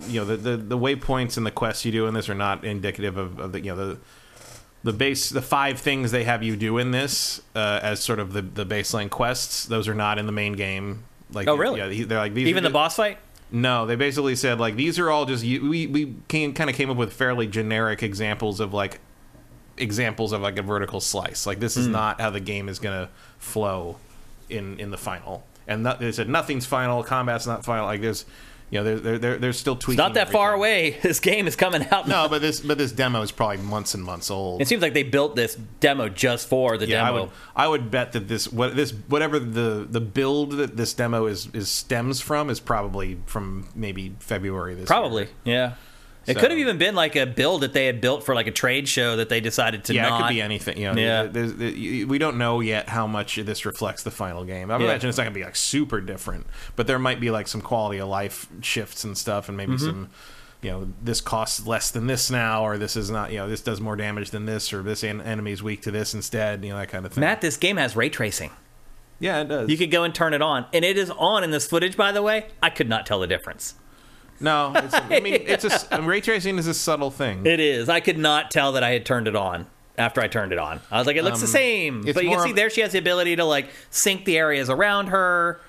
you 0.08 0.20
know 0.20 0.26
the 0.26 0.36
the, 0.36 0.56
the 0.56 0.78
waypoints 0.78 1.36
and 1.36 1.44
the 1.46 1.50
quests 1.50 1.84
you 1.84 1.92
do 1.92 2.06
in 2.06 2.14
this 2.14 2.28
are 2.28 2.34
not 2.34 2.64
indicative 2.64 3.16
of, 3.16 3.38
of 3.38 3.52
the 3.52 3.60
you 3.60 3.74
know 3.74 3.76
the 3.76 3.98
the 4.82 4.92
base 4.92 5.30
the 5.30 5.42
five 5.42 5.78
things 5.80 6.10
they 6.10 6.24
have 6.24 6.42
you 6.42 6.56
do 6.56 6.78
in 6.78 6.90
this 6.90 7.40
uh, 7.54 7.80
as 7.82 8.00
sort 8.00 8.18
of 8.18 8.32
the 8.32 8.42
the 8.42 8.66
baseline 8.66 9.10
quests. 9.10 9.64
Those 9.66 9.88
are 9.88 9.94
not 9.94 10.18
in 10.18 10.26
the 10.26 10.32
main 10.32 10.52
game. 10.54 11.04
Like 11.32 11.48
Oh, 11.48 11.56
really? 11.56 11.78
Yeah, 11.78 12.04
they're 12.06 12.18
like 12.18 12.34
these. 12.34 12.48
Even 12.48 12.62
the 12.64 12.70
boss 12.70 12.96
fight. 12.96 13.18
No, 13.50 13.86
they 13.86 13.96
basically 13.96 14.36
said 14.36 14.58
like 14.60 14.76
these 14.76 14.98
are 14.98 15.10
all 15.10 15.26
just 15.26 15.42
we 15.44 15.86
we 15.86 16.14
came, 16.28 16.54
kind 16.54 16.68
of 16.68 16.76
came 16.76 16.90
up 16.90 16.96
with 16.96 17.12
fairly 17.12 17.46
generic 17.46 18.02
examples 18.02 18.60
of 18.60 18.74
like 18.74 19.00
examples 19.76 20.32
of 20.32 20.42
like 20.42 20.58
a 20.58 20.62
vertical 20.62 21.00
slice. 21.00 21.46
Like 21.46 21.60
this 21.60 21.76
is 21.76 21.86
not 21.86 22.20
how 22.20 22.30
the 22.30 22.40
game 22.40 22.68
is 22.68 22.78
going 22.78 23.06
to 23.06 23.10
flow 23.38 23.98
in 24.48 24.78
in 24.78 24.90
the 24.90 24.98
final. 24.98 25.44
And 25.66 25.82
not, 25.82 25.98
they 25.98 26.12
said 26.12 26.28
nothing's 26.28 26.66
final, 26.66 27.02
combat's 27.02 27.46
not 27.46 27.64
final. 27.64 27.86
Like 27.86 28.00
there's 28.00 28.24
you 28.74 28.82
know, 28.82 28.96
they're 28.96 29.18
they're, 29.18 29.38
they're, 29.38 29.52
still 29.52 29.76
tweaking. 29.76 29.98
Not 30.02 30.14
that 30.14 30.30
far 30.30 30.52
away. 30.52 30.98
This 31.02 31.20
game 31.20 31.46
is 31.46 31.54
coming 31.54 31.86
out. 31.92 32.08
No, 32.08 32.28
but 32.28 32.40
this 32.42 32.60
but 32.60 32.76
this 32.76 32.90
demo 32.90 33.22
is 33.22 33.30
probably 33.30 33.58
months 33.58 33.94
and 33.94 34.02
months 34.02 34.30
old. 34.30 34.60
It 34.60 34.68
seems 34.68 34.82
like 34.82 34.94
they 34.94 35.04
built 35.04 35.36
this 35.36 35.54
demo 35.80 36.08
just 36.08 36.48
for 36.48 36.76
the 36.76 36.88
Yeah, 36.88 37.04
I 37.04 37.06
demo. 37.06 37.20
would 37.22 37.30
I 37.54 37.68
would 37.68 37.90
bet 37.90 38.12
that 38.12 38.26
this 38.26 38.52
what 38.52 38.74
this 38.74 38.90
whatever 38.90 39.38
the 39.38 39.86
the 39.88 40.00
build 40.00 40.52
that 40.52 40.76
this 40.76 40.92
demo 40.92 41.26
is 41.26 41.48
is 41.54 41.68
stems 41.68 42.20
from 42.20 42.50
is 42.50 42.58
probably 42.58 43.18
from 43.26 43.68
maybe 43.76 44.16
February 44.18 44.74
this 44.74 44.86
Probably, 44.86 45.24
year. 45.24 45.32
yeah. 45.44 45.74
It 46.26 46.34
So- 46.34 46.40
could 46.40 46.50
have 46.50 46.58
even 46.58 46.78
been 46.78 46.94
like 46.94 47.16
a 47.16 47.26
build 47.26 47.60
that 47.62 47.72
they 47.74 47.86
had 47.86 48.00
built 48.00 48.24
for 48.24 48.34
like 48.34 48.46
a 48.46 48.50
trade 48.50 48.88
show 48.88 49.16
that 49.16 49.28
they 49.28 49.40
decided 49.40 49.84
to 49.84 49.94
Yeah, 49.94 50.08
not. 50.08 50.20
it 50.20 50.22
could 50.22 50.28
be 50.34 50.40
anything. 50.42 50.78
You 50.78 50.92
know, 50.92 51.00
Yeah. 51.00 51.22
there's, 51.24 51.52
there's, 51.54 51.74
we 52.06 52.18
don't 52.18 52.38
know 52.38 52.60
yet 52.60 52.88
how 52.88 53.06
much 53.06 53.36
this 53.36 53.66
reflects 53.66 54.02
the 54.02 54.10
final 54.10 54.44
game. 54.44 54.70
I 54.70 54.78
Yeah. 54.78 54.84
imagine 54.84 55.08
it's 55.10 55.18
not 55.18 55.24
going 55.24 55.34
to 55.34 55.38
be 55.40 55.44
like 55.44 55.56
super 55.56 56.00
different, 56.00 56.46
but 56.76 56.86
there 56.86 56.98
might 56.98 57.20
be 57.20 57.30
like 57.30 57.46
some 57.48 57.60
quality 57.60 57.98
of 57.98 58.08
life 58.08 58.46
shifts 58.62 59.04
and 59.04 59.16
stuff, 59.18 59.48
and 59.48 59.56
maybe 59.56 59.72
Mm-hmm. 59.72 59.84
some, 59.86 60.08
you 60.62 60.70
know, 60.70 60.88
this 61.02 61.20
costs 61.20 61.66
less 61.66 61.90
than 61.90 62.06
this 62.06 62.30
now, 62.30 62.64
or 62.64 62.78
this 62.78 62.96
is 62.96 63.10
not, 63.10 63.30
you 63.30 63.36
know, 63.38 63.46
this 63.48 63.60
does 63.60 63.80
more 63.82 63.96
damage 63.96 64.30
than 64.30 64.46
this, 64.46 64.72
or 64.72 64.82
this 64.82 65.04
en- 65.04 65.20
enemy's 65.20 65.62
weak 65.62 65.82
to 65.82 65.90
this 65.90 66.14
instead, 66.14 66.64
you 66.64 66.70
know, 66.70 66.78
that 66.78 66.88
kind 66.88 67.04
of 67.04 67.12
thing. 67.12 67.20
Matt, 67.20 67.42
this 67.42 67.58
game 67.58 67.76
has 67.76 67.94
ray 67.96 68.08
tracing. 68.08 68.50
yeah, 69.20 69.42
it 69.42 69.48
does. 69.48 69.68
You 69.68 69.76
could 69.76 69.90
go 69.90 70.04
and 70.04 70.14
turn 70.14 70.32
it 70.34 70.40
on, 70.42 70.64
and 70.72 70.84
it 70.84 70.96
is 70.96 71.10
on 71.10 71.44
in 71.44 71.50
this 71.50 71.66
footage. 71.66 71.96
By 71.96 72.12
the 72.12 72.22
way, 72.22 72.46
I 72.62 72.70
could 72.70 72.88
not 72.88 73.04
tell 73.06 73.20
the 73.20 73.26
difference. 73.26 73.74
No, 74.40 74.72
it's, 74.74 74.94
I 74.94 75.20
mean, 75.20 75.34
it's 75.46 75.64
a 75.90 76.02
ray 76.02 76.20
tracing 76.20 76.58
is 76.58 76.66
a 76.66 76.74
subtle 76.74 77.10
thing. 77.10 77.46
It 77.46 77.60
is. 77.60 77.88
I 77.88 78.00
could 78.00 78.18
not 78.18 78.50
tell 78.50 78.72
that 78.72 78.82
I 78.82 78.90
had 78.90 79.06
turned 79.06 79.28
it 79.28 79.36
on 79.36 79.66
after 79.96 80.20
I 80.20 80.26
turned 80.28 80.52
it 80.52 80.58
on. 80.58 80.80
I 80.90 80.98
was 80.98 81.06
like, 81.06 81.16
it 81.16 81.22
looks 81.24 81.40
the 81.40 81.46
same. 81.46 81.98
Um, 81.98 82.12
But 82.12 82.24
you 82.24 82.30
can 82.30 82.40
see 82.40 82.52
there 82.52 82.68
she 82.70 82.80
has 82.80 82.92
the 82.92 82.98
ability 82.98 83.36
to 83.36 83.44
like 83.44 83.68
sync 83.90 84.24
the 84.24 84.36
areas 84.38 84.68
around 84.68 85.06
her. 85.08 85.60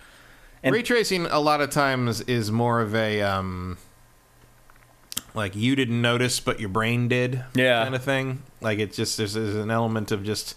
and- 0.63 0.73
ray 0.73 0.81
tracing 0.81 1.25
a 1.27 1.39
lot 1.39 1.61
of 1.61 1.69
times 1.69 2.21
is 2.21 2.51
more 2.51 2.81
of 2.81 2.95
a 2.95 3.21
um 3.21 3.77
like 5.33 5.55
you 5.55 5.75
didn't 5.75 6.01
notice 6.01 6.39
but 6.39 6.59
your 6.59 6.69
brain 6.69 7.07
did 7.07 7.43
Yeah. 7.53 7.83
kind 7.83 7.93
of 7.95 8.03
thing 8.03 8.41
like 8.61 8.79
it's 8.79 8.95
just 8.97 9.17
there's, 9.17 9.33
there's 9.33 9.55
an 9.55 9.69
element 9.69 10.11
of 10.11 10.23
just 10.23 10.55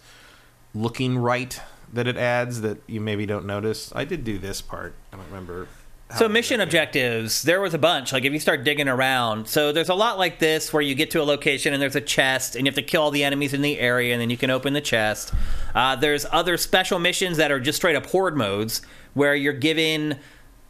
looking 0.75 1.19
right 1.19 1.61
that 1.93 2.07
it 2.07 2.17
adds 2.17 2.61
that 2.61 2.79
you 2.87 3.01
maybe 3.01 3.27
don't 3.27 3.45
notice 3.47 3.93
i 3.95 4.05
did 4.05 4.23
do 4.25 4.39
this 4.39 4.61
part 4.61 4.95
i 5.13 5.17
don't 5.17 5.27
remember 5.27 5.67
So 6.17 6.27
mission 6.27 6.61
objectives, 6.63 7.43
there 7.43 7.61
was 7.61 7.75
a 7.75 7.79
bunch. 7.79 8.15
Like 8.15 8.25
if 8.25 8.33
you 8.33 8.39
start 8.41 8.65
digging 8.65 8.89
around, 8.89 9.47
so 9.47 9.73
there's 9.73 9.91
a 9.91 9.95
lot 9.95 10.17
like 10.17 10.39
this 10.39 10.73
where 10.73 10.81
you 10.81 10.95
get 10.95 11.11
to 11.11 11.21
a 11.21 11.25
location 11.25 11.75
and 11.75 11.83
there's 11.83 11.97
a 11.97 12.01
chest 12.01 12.57
and 12.57 12.65
you 12.65 12.71
have 12.71 12.77
to 12.77 12.83
kill 12.83 13.03
all 13.03 13.11
the 13.11 13.25
enemies 13.25 13.53
in 13.53 13.61
the 13.61 13.79
area 13.79 14.15
and 14.15 14.21
then 14.23 14.31
you 14.31 14.39
can 14.39 14.49
open 14.51 14.73
the 14.73 14.81
chest. 14.81 15.35
Uh, 15.75 15.95
there's 15.97 16.25
other 16.33 16.57
special 16.57 16.99
missions 16.99 17.37
that 17.37 17.51
are 17.53 17.61
just 17.61 17.77
straight 17.77 17.95
up 17.95 18.07
horde 18.07 18.37
modes 18.39 18.81
where 19.13 19.35
you're 19.35 19.53
given 19.53 20.19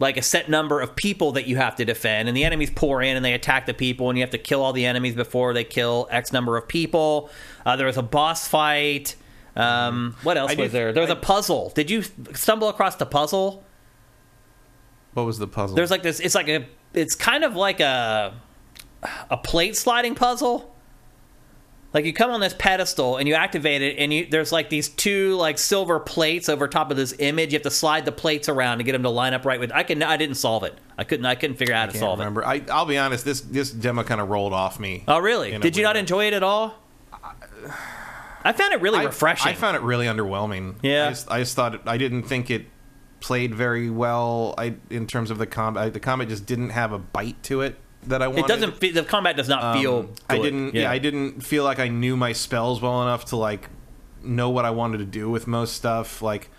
like 0.01 0.17
a 0.17 0.23
set 0.23 0.49
number 0.49 0.81
of 0.81 0.97
people 0.97 1.31
that 1.33 1.47
you 1.47 1.57
have 1.57 1.77
to 1.77 1.85
defend 1.85 2.27
and 2.29 2.37
the 2.37 2.43
enemies 2.45 2.71
pour 2.75 3.01
in 3.01 3.17
and 3.17 3.25
they 3.25 3.33
attack 3.33 3.67
the 3.67 3.75
people 3.75 4.09
and 4.11 4.19
you 4.19 4.23
have 4.23 4.31
to 4.31 4.39
kill 4.39 4.63
all 4.63 4.73
the 4.73 4.87
enemies 4.87 5.15
before 5.15 5.55
they 5.55 5.65
kill 5.65 6.09
X 6.11 6.33
number 6.33 6.57
of 6.57 6.67
people. 6.67 7.31
Uh, 7.65 7.77
there 7.77 7.87
was 7.87 7.97
a 7.97 8.03
boss 8.03 8.49
fight. 8.49 9.15
Um, 9.55 10.17
what 10.25 10.37
else 10.37 10.51
I 10.51 10.55
was 10.55 10.67
did- 10.67 10.73
there? 10.73 10.93
There 10.93 11.01
was 11.03 11.11
I- 11.11 11.15
a 11.15 11.17
puzzle. 11.17 11.71
Did 11.77 11.91
you 11.91 12.03
stumble 12.35 12.69
across 12.69 12.97
the 12.97 13.07
puzzle? 13.07 13.65
What 15.19 15.27
was 15.27 15.39
the 15.39 15.47
puzzle 15.47 15.77
There's 15.77 15.91
like 15.91 16.03
this. 16.03 16.21
It's 16.21 16.35
like 16.35 16.49
a. 16.49 16.67
It's 16.95 17.15
kind 17.15 17.45
of 17.45 17.55
like 17.55 17.81
a 17.81 18.35
a 19.31 19.37
plate 19.37 19.77
sliding 19.77 20.15
puzzle. 20.15 20.75
Like 21.95 22.05
you 22.05 22.13
come 22.13 22.31
on 22.31 22.41
this 22.41 22.55
pedestal 22.59 23.17
and 23.17 23.27
you 23.27 23.35
activate 23.35 23.81
it, 23.81 23.97
and 23.99 24.13
you 24.13 24.27
there's 24.31 24.53
like 24.53 24.69
these 24.69 24.89
two 24.91 25.37
like 25.37 25.59
silver 25.59 25.99
plates 25.99 26.49
over 26.49 26.69
top 26.69 26.91
of 26.91 26.97
this 26.97 27.15
image. 27.19 27.53
You 27.53 27.57
have 27.57 27.63
to 27.63 27.71
slide 27.71 28.05
the 28.05 28.13
plates 28.13 28.49
around 28.49 28.79
to 28.79 28.85
get 28.85 28.93
them 28.93 29.03
to 29.05 29.11
line 29.11 29.33
up 29.35 29.45
right 29.47 29.59
with. 29.59 29.73
I 29.73 29.83
can. 29.85 30.03
I 30.03 30.17
didn't 30.17 30.37
solve 30.37 30.65
it. 30.65 30.75
I 30.99 31.05
couldn't. 31.05 31.25
I 31.27 31.35
couldn't 31.35 31.57
figure 31.57 31.75
out 31.75 31.87
how 31.89 31.93
to 31.93 31.99
solve 31.99 32.19
remember 32.19 32.45
I, 32.45 32.63
i'll 32.71 32.85
be 32.87 32.99
honest 32.99 33.25
this 33.25 33.41
this 33.41 33.71
demo 33.71 34.03
kind 34.03 34.21
of 34.21 34.29
rolled 34.29 34.53
off 34.53 34.79
me. 34.79 35.05
Oh 35.09 35.19
really? 35.19 35.57
Did 35.59 35.77
you 35.77 35.83
not 35.83 35.95
weird- 35.95 36.01
enjoy 36.01 36.27
it 36.27 36.35
at 36.35 36.43
all? 36.43 36.75
I 38.45 38.53
found 38.53 38.73
it 38.73 38.81
really 38.81 39.01
I- 39.01 39.05
refreshing. 39.05 39.51
I, 39.51 39.55
found 39.55 39.77
it 39.77 39.83
really 39.83 40.07
underwhelming. 40.07 40.77
Yeah. 40.83 41.07
I 41.07 41.11
just, 41.11 41.31
I 41.31 41.39
just 41.41 41.57
thought 41.57 41.75
it, 41.75 41.81
I 41.87 41.99
didn't 41.99 42.23
think 42.25 42.51
it 42.51 42.67
played 43.21 43.55
very 43.55 43.91
well. 43.91 44.55
I 44.59 44.75
in 44.91 45.07
terms 45.07 45.31
of 45.31 45.39
the 45.39 45.47
combat, 45.47 45.93
the 45.93 46.01
combat 46.01 46.29
just 46.29 46.47
didn't 46.47 46.71
have 46.71 46.93
a 46.93 46.99
bite 46.99 47.43
to 47.45 47.63
it 47.63 47.77
that 48.07 48.23
I 48.23 48.29
wanted. 48.29 48.45
it 48.45 48.49
doesn't. 48.49 48.77
Fe- 48.79 48.93
the 48.93 49.03
combat 49.03 49.37
does 49.37 49.49
not 49.49 49.63
Um, 49.63 49.81
feel. 49.81 50.11
I 50.29 50.39
didn't. 50.39 50.75
Yeah. 50.75 50.91
I 50.91 50.99
didn't 50.99 51.41
feel 51.43 51.65
like 51.65 51.79
I 51.79 51.89
knew 51.89 52.17
my 52.17 52.33
spells 52.33 52.81
well 52.81 53.03
enough 53.03 53.27
to 53.27 53.37
like 53.37 53.69
know 54.23 54.51
what 54.51 54.65
I 54.65 54.71
wanted 54.71 54.99
to 54.99 55.05
do 55.05 55.29
with 55.31 55.47
most 55.47 55.75
stuff. 55.75 56.23
Like 56.23 56.51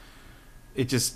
it 0.76 0.86
just. 0.86 1.16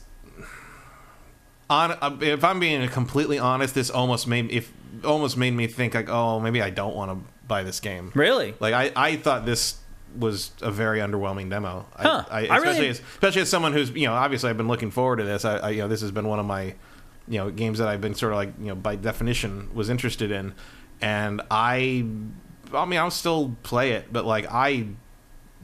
On, 1.69 1.91
uh, 1.91 2.17
if 2.21 2.43
I'm 2.43 2.59
being 2.59 2.87
completely 2.89 3.39
honest, 3.39 3.73
this 3.73 3.89
almost 3.89 4.27
made 4.27 4.51
if 4.51 4.71
almost 5.03 5.37
made 5.37 5.53
me 5.53 5.65
think 5.67 5.93
like, 5.95 6.09
oh, 6.09 6.39
maybe 6.39 6.61
I 6.61 6.69
don't 6.69 6.95
want 6.95 7.11
to 7.11 7.31
buy 7.47 7.63
this 7.63 7.79
game. 7.79 8.11
Really? 8.13 8.53
Like 8.59 8.73
I, 8.73 8.91
I 8.95 9.15
thought 9.15 9.45
this 9.45 9.77
was 10.17 10.51
a 10.61 10.71
very 10.71 10.99
underwhelming 10.99 11.49
demo. 11.49 11.85
Huh. 11.95 12.25
I, 12.29 12.33
I, 12.33 12.39
I 12.39 12.57
especially 12.57 12.65
really- 12.73 12.87
as, 12.89 12.99
especially 12.99 13.41
as 13.41 13.49
someone 13.49 13.73
who's 13.73 13.89
you 13.91 14.07
know 14.07 14.13
obviously 14.13 14.49
I've 14.49 14.57
been 14.57 14.67
looking 14.67 14.91
forward 14.91 15.17
to 15.17 15.23
this. 15.23 15.45
I, 15.45 15.57
I 15.57 15.69
you 15.71 15.81
know 15.81 15.87
this 15.87 16.01
has 16.01 16.11
been 16.11 16.27
one 16.27 16.39
of 16.39 16.45
my 16.45 16.75
you 17.27 17.37
know 17.39 17.49
games 17.51 17.79
that 17.79 17.87
I've 17.87 18.01
been 18.01 18.15
sort 18.15 18.33
of 18.33 18.37
like 18.37 18.53
you 18.59 18.67
know 18.67 18.75
by 18.75 18.95
definition 18.95 19.69
was 19.73 19.89
interested 19.89 20.31
in, 20.31 20.53
and 21.01 21.41
I, 21.49 22.05
I 22.73 22.85
mean 22.85 22.99
I'll 22.99 23.11
still 23.11 23.55
play 23.63 23.91
it, 23.93 24.11
but 24.11 24.25
like 24.25 24.45
I, 24.51 24.87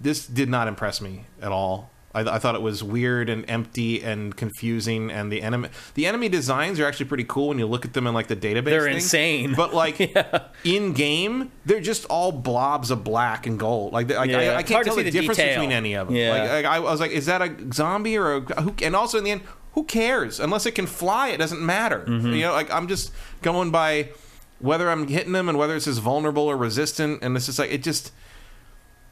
this 0.02 0.26
did 0.26 0.50
not 0.50 0.68
impress 0.68 1.02
me 1.02 1.26
at 1.42 1.52
all. 1.52 1.90
I, 2.14 2.22
I 2.22 2.40
thought 2.40 2.56
it 2.56 2.62
was 2.62 2.84
weird 2.84 3.30
and 3.30 3.48
empty 3.48 4.02
and 4.02 4.36
confusing, 4.36 5.12
and 5.12 5.32
the 5.32 5.42
enemy 5.42 5.70
the 5.94 6.08
enemy 6.08 6.28
designs 6.28 6.80
are 6.80 6.86
actually 6.86 7.06
pretty 7.06 7.24
cool 7.26 7.50
when 7.50 7.60
you 7.60 7.68
look 7.68 7.86
at 7.86 7.94
them 7.94 8.08
in 8.08 8.14
like 8.14 8.28
the 8.28 8.36
database. 8.36 8.66
They're 8.66 8.84
thing. 8.86 8.96
insane. 8.96 9.54
but 9.56 9.74
like 9.74 10.00
in 10.64 10.94
game, 10.94 11.52
they're 11.66 11.82
just 11.82 12.06
all 12.06 12.32
blobs 12.32 12.90
of 12.90 13.04
black 13.04 13.46
and 13.46 13.60
gold. 13.60 13.94
Like, 13.94 14.10
like 14.10 14.30
Yeah, 14.30 14.38
I, 14.38 14.56
I 14.58 14.64
can't 14.64 14.84
tell 14.86 14.96
the, 14.96 15.04
the 15.04 15.12
difference 15.12 15.38
detail. 15.38 15.56
between 15.56 15.72
any 15.72 15.94
of 15.94 16.08
them. 16.08 16.16
Yeah. 16.16 16.32
Like, 16.32 16.50
like, 16.50 16.66
I 16.66 16.80
was 16.80 17.00
like, 17.00 17.12
is 17.12 17.28
that 17.28 17.42
a 17.42 17.56
zombie 17.74 18.18
or 18.18 18.38
a 18.38 18.40
who? 18.62 18.74
And 18.82 18.96
also 18.96 19.20
in 19.20 19.24
the 19.24 19.32
end, 19.32 19.42
who 19.74 19.84
cares? 19.84 20.40
Unless 20.40 20.66
it 20.66 20.72
can 20.74 20.88
fly, 20.88 21.30
it 21.30 21.38
doesn't 21.38 21.62
matter. 21.62 22.06
Mm-hmm. 22.08 22.34
You 22.34 22.42
know, 22.42 22.54
like 22.54 22.72
I'm 22.72 22.88
just 22.88 23.12
going 23.44 23.70
by 23.70 24.10
whether 24.58 24.90
I'm 24.90 25.08
hitting 25.08 25.34
them 25.34 25.48
and 25.48 25.58
whether 25.60 25.76
it's 25.76 25.88
as 25.88 26.00
vulnerable 26.00 26.44
or 26.44 26.58
resistant. 26.58 27.22
And 27.22 27.38
it's 27.38 27.46
just 27.46 27.60
like 27.60 27.72
it 27.72 27.84
just. 27.84 28.12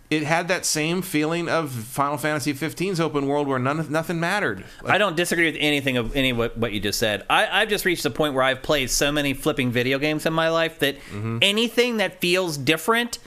It 0.10 0.24
had 0.24 0.48
that 0.48 0.66
same 0.66 1.02
feeling 1.02 1.50
of 1.50 1.70
Final 1.70 2.18
Fantasy 2.18 2.54
15's 2.54 3.00
open 3.00 3.28
world 3.28 3.46
where 3.48 3.60
none, 3.60 3.92
nothing 3.92 4.22
mattered. 4.22 4.64
Like, 4.82 4.94
I 4.94 4.98
don't 4.98 5.18
disagree 5.18 5.48
with 5.48 5.58
anything 5.60 5.98
of 5.98 6.16
any 6.16 6.32
what, 6.32 6.58
what 6.58 6.72
you 6.72 6.80
just 6.80 6.98
said. 6.98 7.26
I, 7.30 7.62
I've 7.62 7.70
just 7.70 7.84
reached 7.84 8.04
the 8.04 8.10
point 8.10 8.34
where 8.34 8.44
I've 8.44 8.62
played 8.62 8.90
so 8.90 9.12
many 9.12 9.34
flipping 9.34 9.70
video 9.70 10.00
games 10.00 10.26
in 10.26 10.32
my 10.32 10.50
life 10.50 10.80
that 10.80 10.96
mm-hmm. 10.96 11.40
anything 11.42 11.98
that 11.98 12.22
feels 12.22 12.58
different 12.58 13.20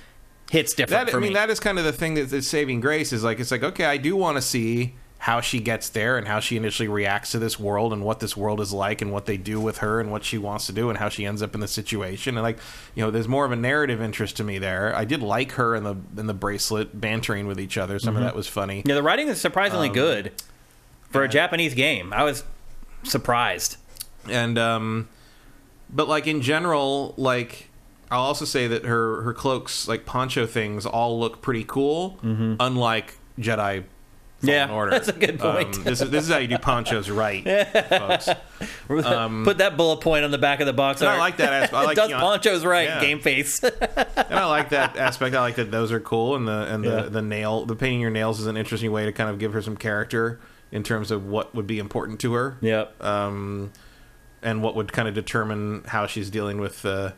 hits 0.50 0.74
different 0.74 1.06
that, 1.06 1.14
I 1.14 1.20
mean, 1.20 1.28
me. 1.28 1.34
that 1.34 1.48
is 1.48 1.60
kind 1.60 1.78
of 1.78 1.84
the 1.84 1.92
thing 1.92 2.14
that's, 2.14 2.32
that's 2.32 2.48
saving 2.48 2.80
grace. 2.80 3.12
Is 3.12 3.22
like 3.22 3.40
it's 3.40 3.50
like 3.50 3.62
okay, 3.62 3.84
I 3.84 3.96
do 3.96 4.16
want 4.16 4.36
to 4.36 4.42
see 4.42 4.94
how 5.24 5.40
she 5.42 5.60
gets 5.60 5.90
there 5.90 6.16
and 6.16 6.26
how 6.26 6.40
she 6.40 6.56
initially 6.56 6.88
reacts 6.88 7.30
to 7.32 7.38
this 7.38 7.60
world 7.60 7.92
and 7.92 8.02
what 8.02 8.20
this 8.20 8.34
world 8.36 8.58
is 8.58 8.72
like 8.72 9.02
and 9.02 9.12
what 9.12 9.26
they 9.26 9.36
do 9.36 9.60
with 9.60 9.78
her 9.78 10.00
and 10.00 10.10
what 10.10 10.24
she 10.24 10.38
wants 10.38 10.64
to 10.66 10.72
do 10.72 10.88
and 10.88 10.98
how 10.98 11.10
she 11.10 11.26
ends 11.26 11.42
up 11.42 11.54
in 11.54 11.60
the 11.60 11.68
situation 11.68 12.36
and 12.38 12.42
like 12.42 12.58
you 12.94 13.04
know, 13.04 13.10
there's 13.10 13.28
more 13.28 13.44
of 13.44 13.52
a 13.52 13.56
narrative 13.56 14.00
interest 14.00 14.38
to 14.38 14.44
me 14.44 14.58
there. 14.58 14.96
I 14.96 15.04
did 15.04 15.20
like 15.22 15.52
her 15.52 15.74
and 15.74 15.84
the 15.84 15.96
in 16.18 16.26
the 16.26 16.32
bracelet 16.34 16.98
bantering 16.98 17.46
with 17.46 17.60
each 17.60 17.76
other. 17.76 17.98
Some 17.98 18.16
of 18.16 18.22
that 18.22 18.34
was 18.34 18.46
funny. 18.46 18.82
yeah, 18.86 18.94
the 18.94 19.02
writing 19.02 19.28
is 19.28 19.38
surprisingly 19.40 19.88
Um, 19.88 19.94
good 19.94 20.32
for 21.10 21.22
a 21.22 21.28
Japanese 21.28 21.74
game. 21.74 22.12
I 22.14 22.22
was 22.24 22.44
surprised. 23.02 23.76
and 24.28 24.58
um 24.58 25.08
but 25.88 26.06
like 26.08 26.26
in 26.26 26.40
general 26.42 27.14
like 27.16 27.68
i'll 28.10 28.20
also 28.20 28.44
say 28.44 28.66
that 28.66 28.84
her 28.84 29.22
her 29.22 29.32
cloaks 29.32 29.88
like 29.88 30.04
poncho 30.06 30.46
things 30.46 30.84
all 30.86 31.18
look 31.18 31.40
pretty 31.40 31.64
cool 31.64 32.18
unlike 32.60 33.16
jedi 33.38 33.82
Yeah, 34.42 34.70
order. 34.70 34.90
that's 34.92 35.08
a 35.08 35.12
good 35.12 35.38
point. 35.38 35.76
Um, 35.76 35.84
this, 35.84 36.00
is, 36.00 36.10
this 36.10 36.24
is 36.24 36.30
how 36.32 36.38
you 36.38 36.48
do 36.48 36.58
ponchos 36.58 37.10
right, 37.10 37.44
folks. 37.88 38.28
Um, 38.90 39.44
Put 39.44 39.58
that 39.58 39.76
bullet 39.76 40.00
point 40.00 40.24
on 40.24 40.30
the 40.30 40.38
back 40.38 40.60
of 40.60 40.66
the 40.66 40.72
box. 40.72 41.00
I 41.02 41.16
like 41.18 41.36
that 41.38 41.52
aspect. 41.52 41.74
I 41.74 41.84
like, 41.84 41.96
Does 41.96 42.08
you 42.10 42.14
know, 42.16 42.20
ponchos 42.20 42.64
right? 42.64 42.88
yeah. 42.88 43.00
Game 43.00 43.20
face. 43.20 43.62
and 43.62 43.72
I 44.30 44.46
like 44.46 44.70
that 44.70 44.96
aspect. 44.96 45.34
I 45.34 45.40
like 45.40 45.56
that 45.56 45.70
those 45.70 45.92
are 45.92 46.00
cool, 46.00 46.36
and 46.36 46.46
the 46.48 46.72
and 46.74 46.84
the, 46.84 46.88
Yeah. 46.88 47.02
the 47.02 47.22
nail, 47.22 47.64
the 47.64 47.76
painting 47.76 48.00
your 48.00 48.10
nails 48.10 48.40
is 48.40 48.46
an 48.46 48.56
interesting 48.56 48.90
way 48.92 49.04
to 49.06 49.12
kind 49.12 49.30
of 49.30 49.38
give 49.38 49.52
her 49.52 49.62
some 49.62 49.76
character 49.76 50.40
in 50.72 50.82
terms 50.82 51.10
of 51.10 51.26
what 51.26 51.54
would 51.54 51.66
be 51.66 51.78
important 51.78 52.20
to 52.20 52.32
her. 52.34 52.56
yep. 52.60 53.02
um, 53.02 53.72
and 54.42 54.62
what 54.62 54.74
would 54.74 54.92
kind 54.92 55.06
of 55.08 55.14
determine 55.14 55.82
how 55.86 56.06
she's 56.06 56.30
dealing 56.30 56.58
with 56.60 56.84
uh, 56.86 57.12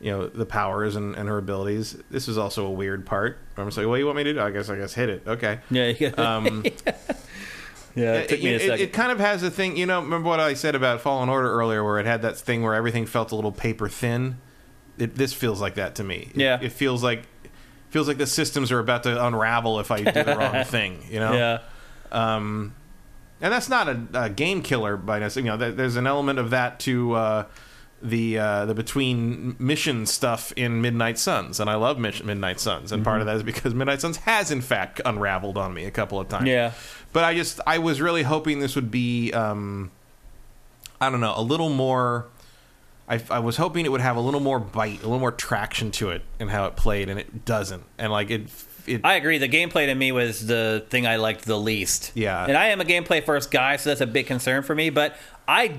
you 0.00 0.10
know 0.12 0.28
the 0.28 0.46
powers 0.46 0.96
and, 0.96 1.14
and 1.16 1.28
her 1.28 1.38
abilities. 1.38 1.96
This 2.10 2.28
is 2.28 2.38
also 2.38 2.66
a 2.66 2.70
weird 2.70 3.04
part. 3.04 3.38
I'm 3.56 3.66
just 3.66 3.76
like, 3.76 3.86
what 3.86 3.96
do 3.96 4.00
you 4.00 4.06
want 4.06 4.16
me 4.16 4.24
to 4.24 4.34
do? 4.34 4.40
I 4.40 4.50
guess 4.50 4.68
I 4.68 4.76
guess 4.76 4.94
hit 4.94 5.08
it. 5.08 5.22
Okay. 5.26 5.60
Yeah. 5.70 5.90
Um, 6.16 6.64
yeah. 7.94 8.14
It 8.14 8.28
took 8.28 8.42
me 8.42 8.50
a 8.50 8.52
it, 8.52 8.62
it, 8.62 8.66
second. 8.66 8.80
it 8.80 8.92
kind 8.92 9.12
of 9.12 9.18
has 9.18 9.42
a 9.42 9.50
thing. 9.50 9.76
You 9.76 9.86
know, 9.86 10.00
remember 10.00 10.28
what 10.28 10.40
I 10.40 10.54
said 10.54 10.74
about 10.74 11.00
Fallen 11.00 11.28
Order 11.28 11.50
earlier, 11.50 11.82
where 11.82 11.98
it 11.98 12.06
had 12.06 12.22
that 12.22 12.36
thing 12.36 12.62
where 12.62 12.74
everything 12.74 13.06
felt 13.06 13.32
a 13.32 13.34
little 13.34 13.52
paper 13.52 13.88
thin. 13.88 14.38
It, 14.98 15.14
this 15.14 15.32
feels 15.32 15.60
like 15.60 15.74
that 15.74 15.94
to 15.96 16.04
me. 16.04 16.30
Yeah. 16.34 16.60
It, 16.60 16.72
feels 16.72 17.02
like 17.02 17.22
feels 17.90 18.08
like 18.08 18.18
the 18.18 18.26
systems 18.26 18.70
are 18.70 18.80
about 18.80 19.04
to 19.04 19.26
unravel 19.26 19.80
if 19.80 19.90
I 19.90 20.02
do 20.02 20.12
the 20.12 20.36
wrong 20.36 20.64
thing. 20.64 21.04
You 21.10 21.20
know. 21.20 21.32
yeah. 21.32 21.58
Um, 22.10 22.74
and 23.40 23.52
that's 23.52 23.68
not 23.68 23.88
a, 23.88 24.00
a 24.14 24.30
game 24.30 24.62
killer 24.62 24.96
by 24.96 25.18
necessity. 25.18 25.46
You 25.46 25.52
know, 25.52 25.56
there, 25.56 25.72
there's 25.72 25.96
an 25.96 26.06
element 26.06 26.38
of 26.38 26.50
that 26.50 26.80
to 26.80 27.14
uh, 27.14 27.44
the 28.02 28.38
uh, 28.38 28.66
the 28.66 28.74
between 28.74 29.56
mission 29.58 30.06
stuff 30.06 30.52
in 30.56 30.80
Midnight 30.80 31.18
Suns, 31.18 31.58
and 31.60 31.68
I 31.68 31.74
love 31.74 31.98
Mission- 31.98 32.26
Midnight 32.26 32.60
Suns, 32.60 32.92
and 32.92 33.02
part 33.04 33.20
of 33.20 33.26
that 33.26 33.36
is 33.36 33.42
because 33.42 33.74
Midnight 33.74 34.00
Suns 34.00 34.18
has 34.18 34.50
in 34.50 34.60
fact 34.60 35.00
unraveled 35.04 35.58
on 35.58 35.74
me 35.74 35.84
a 35.84 35.90
couple 35.90 36.20
of 36.20 36.28
times. 36.28 36.46
Yeah. 36.46 36.72
but 37.12 37.24
I 37.24 37.34
just 37.34 37.60
I 37.66 37.78
was 37.78 38.00
really 38.00 38.22
hoping 38.22 38.60
this 38.60 38.74
would 38.76 38.90
be 38.90 39.32
um, 39.32 39.90
I 41.00 41.10
don't 41.10 41.20
know 41.20 41.34
a 41.36 41.42
little 41.42 41.70
more. 41.70 42.26
I, 43.10 43.20
I 43.30 43.38
was 43.38 43.56
hoping 43.56 43.86
it 43.86 43.88
would 43.90 44.02
have 44.02 44.16
a 44.16 44.20
little 44.20 44.40
more 44.40 44.58
bite, 44.60 44.98
a 45.00 45.04
little 45.04 45.18
more 45.18 45.32
traction 45.32 45.90
to 45.92 46.10
it, 46.10 46.22
and 46.38 46.50
how 46.50 46.66
it 46.66 46.76
played, 46.76 47.08
and 47.08 47.18
it 47.18 47.46
doesn't. 47.46 47.82
And 47.96 48.12
like 48.12 48.30
it, 48.30 48.48
it 48.86 49.00
I 49.02 49.14
agree. 49.14 49.38
The 49.38 49.48
gameplay 49.48 49.86
to 49.86 49.94
me 49.94 50.12
was 50.12 50.46
the 50.46 50.84
thing 50.90 51.06
I 51.06 51.16
liked 51.16 51.46
the 51.46 51.56
least. 51.58 52.12
Yeah. 52.14 52.44
and 52.44 52.54
I 52.56 52.68
am 52.68 52.80
a 52.82 52.84
gameplay 52.84 53.24
first 53.24 53.50
guy, 53.50 53.76
so 53.76 53.88
that's 53.90 54.02
a 54.02 54.06
big 54.06 54.26
concern 54.26 54.62
for 54.62 54.74
me. 54.74 54.90
But 54.90 55.16
I, 55.48 55.72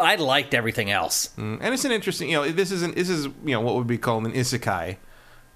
I 0.00 0.16
liked 0.16 0.54
everything 0.54 0.90
else. 0.90 1.30
and 1.36 1.60
it's 1.62 1.84
an 1.84 1.92
interesting. 1.92 2.28
You 2.30 2.36
know, 2.36 2.48
this 2.50 2.70
isn't. 2.70 2.94
This 2.96 3.08
is 3.08 3.24
you 3.26 3.52
know 3.52 3.60
what 3.60 3.74
would 3.76 3.86
be 3.86 3.98
called 3.98 4.26
an 4.26 4.32
isekai. 4.32 4.96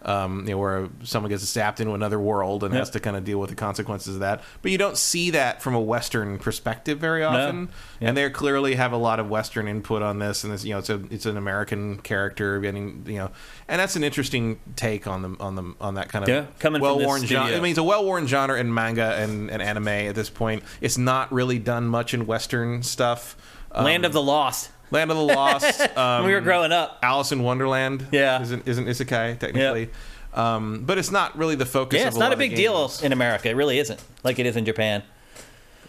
Um, 0.03 0.45
you 0.49 0.53
know, 0.53 0.59
where 0.59 0.89
someone 1.03 1.29
gets 1.29 1.45
zapped 1.45 1.79
into 1.79 1.93
another 1.93 2.19
world 2.19 2.65
and 2.65 2.73
Yep. 2.73 2.81
has 2.81 2.91
to 2.91 3.01
kind 3.01 3.19
of 3.19 3.25
deal 3.25 3.39
with 3.39 3.51
the 3.51 3.55
consequences 3.57 4.15
of 4.15 4.21
that. 4.21 4.43
But 4.63 4.71
you 4.73 4.79
don't 4.79 4.97
see 4.97 5.29
that 5.33 5.61
from 5.61 5.75
a 5.75 5.81
Western 5.81 6.39
perspective 6.39 6.99
very 6.99 7.23
often. 7.23 7.61
Yep. 7.67 7.69
And 8.09 8.17
they 8.17 8.31
clearly 8.31 8.77
have 8.77 8.93
a 8.93 8.97
lot 8.97 9.21
of 9.21 9.29
Western 9.29 9.69
input 9.69 10.01
on 10.01 10.19
this. 10.19 10.43
And 10.43 10.55
this, 10.55 10.65
you 10.65 10.73
know, 10.73 10.79
it's 10.79 10.89
a 10.89 11.03
it's 11.11 11.27
an 11.27 11.37
American 11.37 11.99
character 11.99 12.61
getting 12.61 13.05
you 13.09 13.19
know, 13.19 13.31
and 13.69 13.79
that's 13.79 13.95
an 13.95 14.03
interesting 14.03 14.59
take 14.75 15.07
on 15.07 15.21
the 15.21 15.37
on 15.39 15.55
the 15.57 15.75
on 15.83 15.97
that 15.97 16.09
kind 16.09 16.23
of 16.23 16.31
Yeah, 16.31 16.47
coming 16.59 16.81
well-worn 16.81 17.27
genre. 17.27 17.55
I 17.55 17.61
mean, 17.61 17.73
it's 17.73 17.79
a 17.79 17.83
well-worn 17.85 18.27
genre 18.27 18.59
in 18.59 18.73
manga 18.73 19.17
and, 19.17 19.51
and 19.51 19.61
anime 19.61 19.89
at 19.89 20.15
this 20.15 20.31
point. 20.31 20.63
It's 20.81 20.97
not 20.97 21.31
really 21.31 21.59
done 21.59 21.87
much 21.87 22.15
in 22.15 22.25
Western 22.25 22.83
stuff. 22.83 23.37
Um, 23.73 23.85
Land 23.85 24.05
of 24.05 24.13
the 24.13 24.23
Lost. 24.23 24.71
Land 24.91 25.11
of 25.11 25.17
the 25.17 25.23
Lost. 25.23 25.81
Um, 25.97 26.23
when 26.23 26.27
we 26.27 26.35
were 26.35 26.41
growing 26.41 26.73
up. 26.73 26.99
Alice 27.03 27.33
in 27.33 27.43
Wonderland. 27.43 28.07
Yeah. 28.11 28.41
isn't 28.43 28.67
isn't 28.67 28.87
isekai 28.87 29.39
technically. 29.39 29.91
Um, 30.33 30.85
but 30.85 30.99
it's 30.99 31.11
not 31.11 31.37
really 31.37 31.57
the 31.57 31.67
focus. 31.67 32.01
Yeah, 32.01 32.07
it's 32.07 32.17
a 32.17 32.21
not 32.21 32.33
a 32.33 32.37
big 32.37 32.55
deal 32.55 32.91
in 33.03 33.13
America. 33.13 33.49
It 33.49 33.57
really 33.57 33.79
isn't 33.79 34.03
like 34.23 34.39
it 34.39 34.47
is 34.47 34.57
in 34.57 34.65
Japan. 34.65 35.03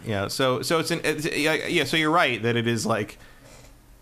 Yeah, 0.06 0.30
so 0.30 0.62
so 0.62 0.80
it's 0.80 0.90
an 0.92 1.02
it's, 1.04 1.26
yeah, 1.26 1.54
yeah. 1.68 1.84
So 1.84 1.96
you're 1.98 2.12
right 2.12 2.42
that 2.42 2.56
it 2.56 2.68
is 2.68 2.86
like 2.86 3.20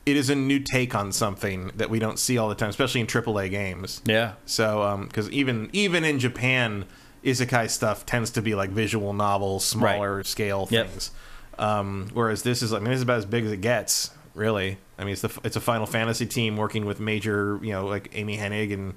it 0.06 0.16
is 0.16 0.30
a 0.30 0.36
new 0.36 0.60
take 0.60 0.96
on 0.96 1.12
something 1.12 1.72
that 1.76 1.90
we 1.90 2.00
don't 2.00 2.18
see 2.18 2.38
all 2.38 2.48
the 2.48 2.56
time, 2.56 2.70
especially 2.70 3.02
in 3.02 3.08
AAA 3.08 3.50
games. 3.50 4.02
Yeah. 4.06 4.34
So 4.46 5.06
because 5.08 5.30
even 5.32 5.70
even 5.74 6.06
in 6.06 6.20
Japan, 6.20 6.86
isekai 7.24 7.70
stuff 7.70 8.06
tends 8.06 8.32
to 8.32 8.42
be 8.42 8.56
like 8.56 8.70
visual 8.70 9.14
novels, 9.14 9.66
smaller 9.66 10.24
scale 10.24 10.66
things. 10.66 11.12
Yep. 11.14 11.20
Um, 11.60 12.10
whereas 12.14 12.42
this 12.44 12.62
is, 12.62 12.74
I 12.74 12.78
mean, 12.80 12.86
this 12.90 12.98
is 12.98 13.04
about 13.04 13.18
as 13.20 13.26
big 13.26 13.46
as 13.46 13.52
it 13.52 13.62
gets, 13.62 14.12
really. 14.34 14.78
I 14.98 15.04
mean, 15.04 15.14
it's 15.14 15.22
the 15.22 15.40
it's 15.44 15.56
a 15.56 15.62
Final 15.62 15.86
Fantasy 15.86 16.26
team 16.26 16.58
working 16.58 16.86
with 16.86 17.00
major, 17.00 17.60
you 17.62 17.72
know, 17.74 17.86
like 17.86 18.10
Amy 18.14 18.38
Hennig 18.38 18.74
and 18.74 18.94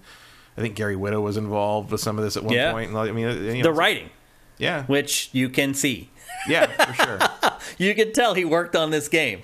I 0.56 0.60
think 0.60 0.74
Gary 0.76 0.96
Whitta 0.96 1.20
was 1.20 1.36
involved 1.36 1.90
with 1.90 2.00
some 2.00 2.18
of 2.18 2.24
this 2.24 2.36
at 2.36 2.44
one 2.44 2.54
Yeah. 2.54 2.72
point. 2.72 2.90
And, 2.90 2.98
I 2.98 3.10
mean, 3.12 3.26
you 3.26 3.54
know, 3.56 3.62
The 3.62 3.72
writing, 3.72 4.10
yeah, 4.58 4.84
which 4.84 5.28
you 5.32 5.48
can 5.48 5.74
see. 5.74 6.10
yeah, 6.48 6.66
for 6.66 6.92
sure. 6.94 7.18
You 7.78 7.94
can 7.94 8.12
tell 8.12 8.34
he 8.34 8.44
worked 8.44 8.76
on 8.76 8.90
this 8.90 9.08
game 9.08 9.42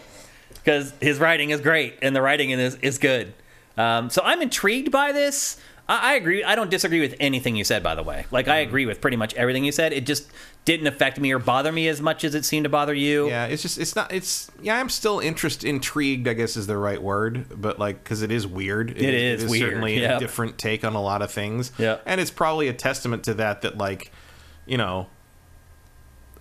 because 0.52 0.92
his 1.00 1.18
writing 1.18 1.50
is 1.50 1.60
great 1.60 1.94
and 2.02 2.14
the 2.14 2.20
writing 2.22 2.50
in 2.50 2.58
this 2.58 2.74
is 2.82 2.98
good. 2.98 3.32
Um, 3.76 4.10
so 4.10 4.20
I'm 4.24 4.42
intrigued 4.42 4.90
by 4.90 5.12
this. 5.12 5.56
I, 5.88 6.12
I 6.12 6.14
agree. 6.14 6.44
I 6.44 6.54
don't 6.54 6.70
disagree 6.70 7.00
with 7.00 7.14
anything 7.18 7.56
you 7.56 7.64
said, 7.64 7.82
by 7.82 7.94
the 7.94 8.02
way. 8.02 8.26
Like 8.30 8.46
I 8.48 8.58
Mm-hmm. 8.62 8.68
agree 8.68 8.86
with 8.86 9.00
pretty 9.00 9.16
much 9.16 9.34
everything 9.34 9.64
you 9.64 9.72
said. 9.72 9.92
It 9.92 10.04
just 10.06 10.28
didn't 10.64 10.86
affect 10.86 11.18
me 11.18 11.32
or 11.32 11.38
bother 11.38 11.72
me 11.72 11.88
as 11.88 12.00
much 12.02 12.24
as 12.24 12.34
it 12.34 12.44
seemed 12.44 12.64
to 12.64 12.68
bother 12.68 12.92
you. 12.92 13.28
Yeah, 13.28 13.46
it's 13.46 13.62
just 13.62 13.78
it's 13.78 13.96
not 13.96 14.12
it's 14.12 14.50
yeah. 14.60 14.78
I'm 14.78 14.88
still 14.90 15.18
interest 15.20 15.64
intrigued. 15.64 16.28
I 16.28 16.34
guess 16.34 16.56
is 16.56 16.66
the 16.66 16.76
right 16.76 17.02
word, 17.02 17.46
but 17.60 17.78
like 17.78 18.04
because 18.04 18.20
it 18.22 18.30
is 18.30 18.46
weird. 18.46 18.90
It 18.90 19.14
is 19.14 19.48
weird, 19.48 19.70
certainly 19.70 20.00
yep. 20.00 20.16
a 20.18 20.20
different 20.20 20.58
take 20.58 20.84
on 20.84 20.94
a 20.94 21.00
lot 21.00 21.22
of 21.22 21.30
things. 21.30 21.72
Yeah. 21.78 21.98
and 22.04 22.20
it's 22.20 22.30
probably 22.30 22.68
a 22.68 22.74
testament 22.74 23.24
to 23.24 23.34
that. 23.34 23.62
That 23.62 23.78
like, 23.78 24.12
you 24.66 24.76
know, 24.76 25.06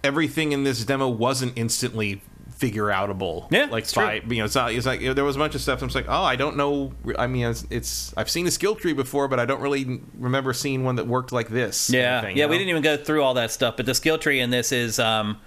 everything 0.03 0.52
in 0.52 0.64
this 0.64 0.84
demo 0.86 1.07
wasn't 1.07 1.53
instantly 1.56 2.22
figure 2.58 2.86
outable. 2.86 3.48
Yeah, 3.52 3.66
like 3.66 3.92
by 3.94 4.22
you 4.28 4.40
know, 4.40 4.46
it's 4.46 4.56
not. 4.56 4.74
It's 4.74 4.86
like 4.86 5.00
there 5.02 5.24
was 5.24 5.36
a 5.36 5.40
bunch 5.40 5.56
of 5.56 5.62
stuff. 5.62 5.82
I'm 5.82 5.90
like, 5.90 6.08
oh, 6.10 6.24
I 6.24 6.36
don't 6.36 6.58
know. 6.58 6.92
I 7.18 7.28
mean, 7.28 7.46
it's, 7.46 7.66
it's 7.70 8.14
I've 8.18 8.30
seen 8.30 8.48
a 8.48 8.52
skill 8.52 8.76
tree 8.76 8.94
before, 8.94 9.28
but 9.28 9.40
I 9.40 9.46
don't 9.46 9.62
really 9.62 10.02
remember 10.18 10.54
seeing 10.54 10.84
one 10.84 10.96
that 10.96 11.08
worked 11.08 11.32
like 11.32 11.50
this. 11.50 11.90
Yeah, 11.90 12.22
thing, 12.22 12.36
yeah. 12.36 12.44
you 12.46 12.50
We 12.50 12.56
know? 12.56 12.60
didn't 12.60 12.70
even 12.70 12.82
go 12.84 12.98
through 12.98 13.24
all 13.24 13.36
that 13.36 13.52
stuff, 13.52 13.78
but 13.78 13.86
the 13.86 13.94
skill 13.94 14.18
tree 14.18 14.40
in 14.40 14.50
this 14.50 14.72
is 14.72 14.98
um, 15.00 15.40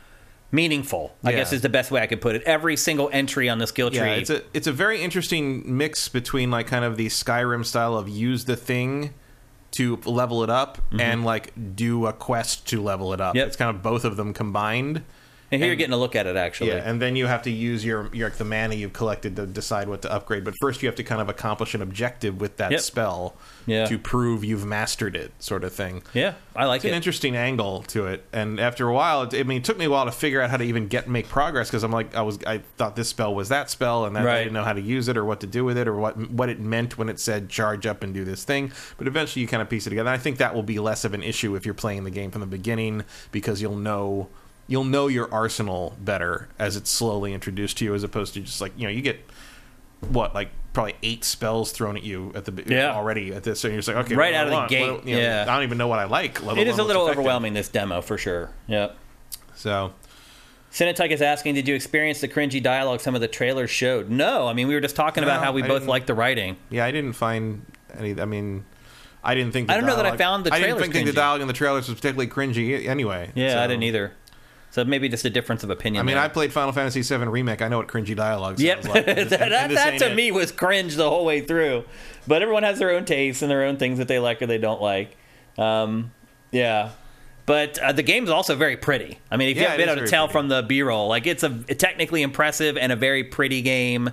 meaningful. 0.53 1.15
I 1.25 1.31
Yeah. 1.31 1.37
guess 1.39 1.53
is 1.53 1.63
the 1.63 1.69
best 1.69 1.91
way 1.91 2.01
I 2.01 2.07
could 2.07 2.21
put 2.21 2.35
it. 2.37 2.43
Every 2.45 2.77
single 2.77 3.11
entry 3.13 3.49
on 3.49 3.59
the 3.59 3.67
skill 3.67 3.91
tree. 3.91 3.99
Yeah, 3.99 4.15
it's 4.15 4.31
a 4.31 4.43
it's 4.55 4.67
a 4.67 4.73
very 4.73 5.01
interesting 5.03 5.77
mix 5.77 6.09
between 6.09 6.51
like 6.51 6.67
kind 6.67 6.85
of 6.85 6.97
the 6.97 7.07
Skyrim 7.07 7.65
style 7.65 7.97
of 7.97 8.09
use 8.09 8.45
the 8.45 8.57
thing 8.57 9.15
to 9.73 9.97
level 10.05 10.43
it 10.43 10.51
up 10.51 10.79
and 10.99 11.25
like 11.25 11.53
do 11.77 12.07
a 12.07 12.13
quest 12.13 12.67
to 12.69 12.83
level 12.83 13.13
it 13.13 13.21
up. 13.21 13.31
Mm-hmm. 13.31 13.37
Yep. 13.39 13.47
It's 13.49 13.57
kind 13.57 13.75
of 13.75 13.83
both 13.83 14.05
of 14.05 14.17
them 14.17 14.35
combined. 14.35 15.03
And 15.51 15.61
here 15.61 15.67
you're 15.69 15.77
getting 15.77 15.93
a 15.93 15.99
look 15.99 16.15
at 16.17 16.27
it 16.27 16.37
actually. 16.37 16.71
Yeah, 16.71 16.89
and 16.89 17.01
then 17.01 17.17
you 17.17 17.27
have 17.27 17.43
to 17.43 17.51
use 17.51 17.85
your 17.85 18.09
your 18.15 18.31
the 18.31 18.45
mana 18.45 18.75
you've 18.75 18.93
collected 18.93 19.37
to 19.37 19.47
decide 19.47 19.89
what 19.89 20.03
to 20.03 20.13
upgrade. 20.13 20.45
But 20.45 20.55
first, 20.61 20.83
you 20.83 20.89
have 20.89 20.97
to 20.97 21.03
kind 21.05 21.21
of 21.21 21.29
accomplish 21.29 21.75
an 21.75 21.83
objective 21.83 22.41
with 22.41 22.57
that 22.59 22.71
Yep. 22.73 22.81
spell 22.81 23.35
Yeah. 23.67 23.87
to 23.87 23.99
prove 23.99 24.45
you've 24.45 24.65
mastered 24.65 25.15
it, 25.17 25.33
sort 25.39 25.65
of 25.65 25.73
thing. 25.73 26.03
Yeah, 26.15 26.35
I 26.57 26.65
like 26.67 26.79
It's 26.79 26.85
an 26.87 26.93
it. 26.93 26.97
interesting 26.97 27.37
angle 27.37 27.83
to 27.89 28.07
it, 28.07 28.25
and 28.33 28.59
after 28.61 28.89
a 28.89 28.93
while, 28.93 29.23
it, 29.23 29.35
I 29.35 29.43
mean, 29.43 29.59
it 29.59 29.65
took 29.65 29.79
me 29.79 29.85
a 29.87 29.91
while 29.91 30.05
to 30.07 30.13
figure 30.13 30.41
out 30.41 30.51
how 30.51 30.57
to 30.57 30.65
even 30.65 30.89
get 30.89 31.09
make 31.09 31.29
progress 31.29 31.69
because 31.69 31.83
I'm 31.83 31.93
like, 31.93 32.15
I 32.15 32.23
was, 32.23 32.39
I 32.47 32.59
thought 32.79 32.97
this 32.97 33.09
spell 33.09 33.35
was 33.35 33.49
that 33.51 33.71
spell, 33.71 34.05
and 34.07 34.15
that 34.17 34.27
I 34.27 34.39
didn't 34.39 34.53
know 34.55 34.65
how 34.65 34.73
to 34.73 34.81
use 34.81 35.09
it 35.09 35.17
or 35.17 35.25
what 35.25 35.41
to 35.41 35.47
do 35.47 35.65
with 35.65 35.77
it 35.79 35.87
or 35.89 35.95
what 35.97 36.31
what 36.31 36.49
it 36.49 36.61
meant 36.61 36.97
when 36.99 37.09
it 37.09 37.19
said 37.21 37.49
charge 37.49 37.87
up 37.87 38.03
and 38.03 38.15
do 38.15 38.25
this 38.25 38.45
thing. 38.45 38.73
But 38.99 39.07
eventually, 39.07 39.43
you 39.43 39.49
kind 39.49 39.63
of 39.63 39.69
piece 39.69 39.87
it 39.87 39.91
together. 39.91 40.09
And 40.09 40.15
I 40.19 40.23
think 40.23 40.39
that 40.39 40.55
will 40.55 40.63
be 40.63 40.79
less 40.79 41.05
of 41.05 41.13
an 41.15 41.23
issue 41.23 41.55
if 41.57 41.65
you're 41.65 41.75
playing 41.75 42.05
the 42.05 42.11
game 42.11 42.31
from 42.31 42.41
the 42.41 42.47
beginning 42.47 43.05
because 43.33 43.61
you'll 43.63 43.77
know 43.77 44.29
you'll 44.71 44.85
know 44.85 45.09
your 45.09 45.31
arsenal 45.35 45.95
better 46.01 46.49
as 46.59 46.77
it's 46.77 46.89
slowly 46.91 47.35
introduced 47.35 47.77
to 47.79 47.85
you, 47.85 47.95
as 47.95 48.03
opposed 48.05 48.33
to 48.35 48.41
just 48.41 48.61
like 48.63 48.73
you 48.79 48.85
know 48.85 48.91
you 48.91 49.03
get 49.03 49.21
what 50.09 50.35
like 50.35 50.49
probably 50.73 50.95
eight 51.03 51.25
spells 51.25 51.73
thrown 51.73 51.97
at 51.97 52.03
you 52.05 52.31
at 52.35 52.45
the 52.45 52.65
Yeah. 52.67 52.95
already 52.95 53.35
at 53.35 53.43
this, 53.43 53.61
so 53.61 53.67
you're 53.69 53.79
just 53.79 53.89
like 53.89 53.97
okay, 54.07 54.15
Right 54.15 54.33
out 54.33 54.43
I 54.43 54.45
of 54.45 54.49
the 54.51 54.55
want? 54.57 54.71
gate, 54.71 54.91
What 54.93 55.05
do- 55.05 55.11
you 55.11 55.17
know, 55.17 55.23
yeah. 55.23 55.43
I 55.47 55.55
don't 55.57 55.65
even 55.65 55.77
know 55.79 55.89
what 55.89 55.99
I 55.99 56.05
like. 56.05 56.41
It 56.57 56.69
is 56.69 56.79
a 56.79 56.85
little 56.85 57.03
effective. 57.03 57.19
overwhelming 57.19 57.53
this 57.55 57.69
demo 57.69 58.01
for 58.01 58.17
sure. 58.17 58.51
Yeah. 58.69 58.93
So 59.57 59.93
Cinetyke 60.73 61.11
is 61.11 61.21
asking, 61.21 61.57
did 61.57 61.67
you 61.67 61.75
experience 61.75 62.21
the 62.21 62.29
cringy 62.29 62.63
dialogue 62.63 63.01
some 63.01 63.17
of 63.17 63.21
the 63.21 63.27
trailers 63.29 63.71
showed? 63.71 64.09
No, 64.09 64.47
I 64.47 64.53
mean 64.53 64.69
we 64.69 64.75
were 64.75 64.81
just 64.81 64.95
talking 64.97 65.25
about 65.25 65.43
how 65.43 65.51
we 65.53 65.65
I 65.65 65.69
both 65.69 65.87
liked 65.87 66.07
the 66.07 66.15
writing. 66.15 66.57
yeah, 66.71 66.85
I 66.85 66.93
didn't 66.93 67.15
find 67.15 67.67
any. 67.99 68.19
I 68.21 68.25
mean, 68.25 68.65
I 69.25 69.35
didn't 69.35 69.53
think. 69.53 69.67
The 69.67 69.75
I 69.75 69.77
don't 69.79 69.87
know 69.87 69.97
that 69.97 70.07
I 70.07 70.17
found 70.17 70.45
the 70.45 70.51
trailer. 70.51 70.65
I 70.65 70.69
didn't 70.69 70.81
think, 70.83 70.95
think 70.95 71.07
the 71.09 71.13
dialogue 71.13 71.41
in 71.41 71.49
the 71.49 71.53
trailers 71.53 71.89
was 71.89 71.97
particularly 72.01 72.29
cringy 72.31 72.87
anyway. 72.87 73.33
Yeah, 73.35 73.55
so- 73.55 73.59
I 73.61 73.67
didn't 73.67 73.83
either. 73.83 74.13
So 74.71 74.85
maybe 74.85 75.09
just 75.09 75.25
a 75.25 75.31
difference 75.31 75.65
of 75.65 75.71
opinion. 75.71 76.01
I 76.01 76.07
mean, 76.07 76.15
there. 76.15 76.25
I 76.25 76.29
played 76.29 76.53
Final 76.53 76.73
Fantasy 76.73 77.03
VII 77.03 77.27
remake. 77.27 77.61
I 77.61 77.69
know 77.69 77.79
what 77.79 77.89
cringy 77.89 78.15
dialogue 78.15 78.59
sounds 78.59 78.63
Yep, 78.63 78.85
like. 78.85 79.07
that, 79.07 79.31
that, 79.31 79.71
that 79.71 79.99
to 79.99 80.13
it. 80.13 80.15
me 80.15 80.31
was 80.31 80.53
cringe 80.53 80.95
the 80.95 81.11
whole 81.11 81.25
way 81.25 81.41
through. 81.41 81.85
But 82.27 82.43
everyone 82.43 82.63
has 82.63 82.79
their 82.79 82.91
own 82.91 83.05
tastes 83.05 83.43
and 83.43 83.51
their 83.51 83.65
own 83.65 83.79
things 83.79 83.99
that 83.99 84.07
they 84.07 84.21
like 84.21 84.41
or 84.43 84.47
they 84.47 84.59
don't 84.59 84.81
like. 84.81 85.17
Um, 85.59 86.13
yeah, 86.53 86.91
but 87.47 87.79
uh, 87.79 87.91
the 87.91 88.05
game's 88.05 88.31
also 88.31 88.55
very 88.55 88.77
pretty. 88.77 89.19
I 89.29 89.37
mean, 89.37 89.49
if 89.49 89.57
you 89.57 89.65
haven't 89.65 89.79
been 89.79 89.89
able 89.89 90.03
to 90.03 90.09
tell 90.09 90.27
pretty. 90.29 90.33
from 90.33 90.49
the 90.49 90.63
B-roll, 90.63 91.09
like 91.09 91.27
it's 91.27 91.43
a, 91.43 91.51
technically 91.51 92.23
impressive 92.23 92.77
and 92.77 92.93
a 92.93 92.97
very 92.97 93.25
pretty 93.25 93.63
game. 93.63 94.11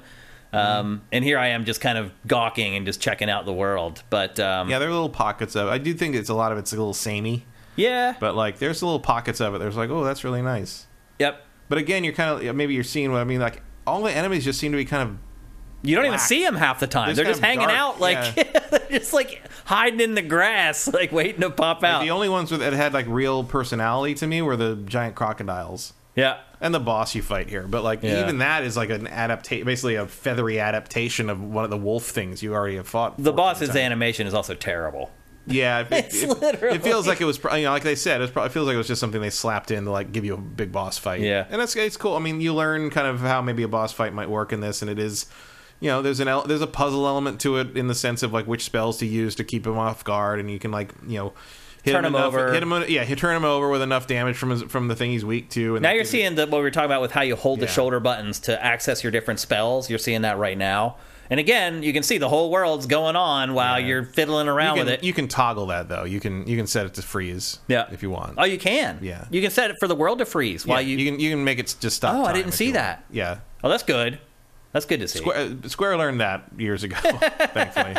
Um, 0.53 1.03
And 1.11 1.23
here 1.23 1.38
I 1.38 1.49
am 1.49 1.65
just 1.65 1.79
kind 1.79 1.99
of 1.99 2.11
gawking 2.25 2.75
and 2.75 2.85
just 2.85 2.99
checking 2.99 3.29
out 3.29 3.45
the 3.45 3.53
world. 3.53 4.01
But 4.09 4.39
um, 4.39 4.69
Yeah, 4.69 4.79
there 4.79 4.88
are 4.88 4.91
little 4.91 5.09
pockets 5.09 5.55
of. 5.55 5.67
I 5.67 5.77
do 5.77 5.93
think 5.93 6.15
it's 6.15 6.29
a 6.29 6.34
lot 6.34 6.51
of 6.51 6.57
it's 6.57 6.73
a 6.73 6.77
little 6.77 6.95
samey, 6.95 7.45
yeah, 7.78 8.16
but 8.20 8.36
like 8.36 8.60
there's 8.60 8.84
little 8.84 8.99
pockets 8.99 9.40
of 9.40 9.56
it. 9.56 9.60
There's 9.60 9.78
like, 9.78 9.90
oh, 9.90 10.04
that's 10.04 10.24
really 10.26 10.41
nice. 10.41 10.86
yep. 11.20 11.41
But 11.70 11.78
again, 11.78 12.04
you're 12.04 12.14
kind 12.14 12.48
of 12.48 12.56
maybe 12.56 12.74
you're 12.74 12.84
seeing 12.84 13.12
what 13.12 13.20
I 13.22 13.24
mean. 13.24 13.40
Like 13.40 13.62
all 13.86 14.04
the 14.04 14.12
enemies 14.12 14.44
just 14.44 14.60
seem 14.60 14.72
to 14.74 14.78
be 14.78 14.86
kind 14.86 15.10
of 15.10 15.18
You 15.82 15.95
don't 15.95 16.06
even 16.06 16.20
see 16.20 16.44
them 16.44 16.56
half 16.56 16.80
the 16.80 16.88
time. 16.88 17.10
It's 17.10 17.18
They're 17.18 17.26
just 17.26 17.41
hanging 17.41 17.68
dark, 17.68 17.72
out, 17.78 17.99
like 18.02 18.36
they're 18.70 18.99
just 18.99 19.14
like 19.14 19.41
hiding 19.66 19.99
in 19.99 20.16
the 20.16 20.22
grass, 20.22 20.88
like 20.94 21.12
waiting 21.12 21.41
to 21.41 21.49
pop 21.49 21.84
out. 21.84 22.02
the 22.04 22.12
only 22.12 22.30
ones 22.30 22.49
that 22.52 22.74
had 22.74 22.94
like 22.94 23.06
real 23.08 23.44
personality 23.44 24.14
to 24.16 24.28
me 24.28 24.41
were 24.41 24.56
the 24.58 24.76
giant 24.86 25.16
crocodiles. 25.16 25.94
yeah, 26.16 26.38
and 26.62 26.74
the 26.74 26.80
boss 26.80 27.14
you 27.16 27.22
fight 27.22 27.49
here. 27.49 27.64
But 27.68 27.84
like 27.84 28.02
Yeah. 28.02 28.22
even 28.22 28.38
that 28.40 28.64
is 28.64 28.78
like 28.78 28.90
an 28.90 29.06
adaptation, 29.08 29.66
basically 29.66 29.95
a 29.95 30.08
feathery 30.08 30.60
adaptation 30.62 31.30
of 31.30 31.41
one 31.44 31.66
of 31.66 31.70
the 31.70 31.78
wolf 31.78 32.06
things 32.06 32.41
you 32.41 32.54
already 32.54 32.78
have 32.78 32.88
fought. 32.88 33.22
the 33.22 33.34
boss's 33.34 33.68
times. 33.70 33.78
animation 33.80 34.26
is 34.26 34.34
also 34.34 34.54
terrible. 34.56 35.12
Yeah, 35.48 35.80
it, 35.90 35.91
It's 35.91 36.24
it, 36.24 36.30
literally- 36.30 36.76
it 36.76 36.84
feels 36.84 37.07
like 37.07 37.22
it 37.22 37.26
was, 37.26 37.38
you 37.44 37.64
know, 37.64 37.72
like 37.72 37.84
they 37.84 37.95
said, 37.95 38.19
it, 38.19 38.26
was 38.26 38.32
pro- 38.32 38.44
it 38.44 38.52
feels 38.52 38.68
like 38.68 38.76
it 38.76 38.78
was 38.78 38.88
just 38.88 38.99
something 39.02 39.22
they 39.22 39.30
slapped 39.30 39.72
in 39.72 39.86
to 39.86 39.91
like 39.91 40.11
give 40.11 40.26
you 40.26 40.34
a 40.34 40.38
big 40.38 40.72
boss 40.72 40.98
fight. 40.98 41.22
Yeah. 41.22 41.45
and 41.49 41.60
that's 41.61 41.76
it's 41.76 41.98
cool. 41.98 42.15
I 42.15 42.19
mean, 42.19 42.41
you 42.41 42.53
learn 42.53 42.90
kind 42.90 43.07
of 43.07 43.22
how 43.22 43.41
maybe 43.41 43.64
a 43.64 43.68
boss 43.68 43.91
fight 43.94 44.14
might 44.14 44.30
work 44.30 44.53
in 44.53 44.60
this, 44.60 44.82
and 44.82 44.91
it 44.91 44.99
is. 44.99 45.26
You 45.80 45.90
know, 45.90 46.02
there's 46.02 46.19
an 46.19 46.28
el- 46.28 46.41
there's 46.44 46.61
a 46.61 46.68
puzzle 46.68 47.06
element 47.07 47.40
to 47.41 47.57
it 47.57 47.78
in 47.78 47.88
the 47.88 47.94
sense 47.94 48.24
of 48.24 48.34
like 48.34 48.48
which 48.48 48.64
spells 48.64 48.98
to 48.98 49.06
use 49.06 49.36
to 49.36 49.44
keep 49.44 49.68
him 49.68 49.78
off 49.78 50.03
guard, 50.03 50.40
and 50.40 50.49
you 50.49 50.57
can 50.57 50.72
like 50.72 50.91
you 51.07 51.19
know 51.19 51.34
hit 51.84 51.91
Turn 51.94 52.03
him, 52.03 52.14
him 52.14 52.15
enough, 52.15 52.34
over. 52.34 52.52
hit 52.52 52.64
him 52.64 52.72
yeah, 52.90 53.03
hit, 53.03 53.19
turn 53.19 53.36
him 53.36 53.45
over 53.45 53.69
with 53.69 53.84
enough 53.84 54.07
damage 54.07 54.36
from 54.38 54.49
his, 54.49 54.64
from 54.64 54.88
the 54.88 54.95
thing 54.95 55.11
he's 55.11 55.24
weak 55.24 55.52
to. 55.52 55.76
And 55.76 55.84
Now 55.84 55.91
you're 55.91 56.03
seeing 56.03 56.34
the, 56.34 56.48
what 56.48 56.57
we 56.57 56.64
were 56.64 56.72
talking 56.72 56.88
about 56.88 57.03
with 57.03 57.11
how 57.11 57.22
you 57.22 57.36
hold 57.36 57.60
the 57.60 57.68
shoulder 57.68 57.99
buttons 57.99 58.40
to 58.41 58.61
access 58.65 59.03
your 59.03 59.11
different 59.11 59.40
spells. 59.40 59.88
You're 59.88 59.99
seeing 59.99 60.24
that 60.24 60.40
right 60.40 60.57
now, 60.57 60.98
And 61.30 61.40
again, 61.40 61.84
you 61.84 61.91
can 61.94 62.04
see 62.04 62.18
the 62.18 62.30
whole 62.30 62.49
world's 62.52 62.86
going 62.86 63.16
on 63.16 63.54
while 63.54 63.80
Yeah. 63.80 63.88
you're 63.88 64.04
fiddling 64.04 64.48
You 64.48 64.54
around 64.54 64.78
can, 64.78 64.86
with 64.86 64.94
it. 64.95 65.04
you 65.04 65.14
can 65.14 65.28
toggle 65.28 65.68
that 65.68 65.90
though. 65.90 66.04
You 66.06 66.20
can 66.20 66.48
you 66.48 66.56
can 66.58 66.68
set 66.68 66.86
it 66.86 66.94
to 66.95 67.02
freeze. 67.02 67.60
Yeah. 67.68 67.88
if 67.91 68.02
you 68.04 68.10
want. 68.10 68.36
oh, 68.38 68.45
you 68.45 68.58
can. 68.58 68.99
Yeah. 69.02 69.26
You 69.30 69.41
can 69.41 69.52
set 69.52 69.70
it 69.72 69.78
for 69.80 69.88
the 69.88 69.95
world 69.95 70.20
to 70.20 70.26
freeze 70.26 70.66
Yeah, 70.66 70.74
while 70.74 70.82
you. 70.82 70.98
you 70.98 71.12
can 71.12 71.20
you 71.20 71.30
can 71.32 71.44
make 71.44 71.60
it 71.60 71.76
just 71.80 71.98
stop. 71.98 72.16
Oh, 72.16 72.24
I 72.26 72.34
didn't 72.34 72.52
see 72.54 72.66
you 72.68 72.72
want. 72.72 72.84
that. 72.84 73.04
Yeah, 73.12 73.40
Oh, 73.64 73.70
that's 73.70 73.84
good. 73.84 74.20
That's 74.74 74.86
good 74.86 74.99
to 74.99 75.08
see. 75.08 75.20
Square, 75.20 75.38
uh, 75.64 75.68
Square 75.68 75.98
learned 75.98 76.20
that 76.22 76.44
years 76.58 76.84
ago. 76.84 76.95
thankfully, 77.54 77.95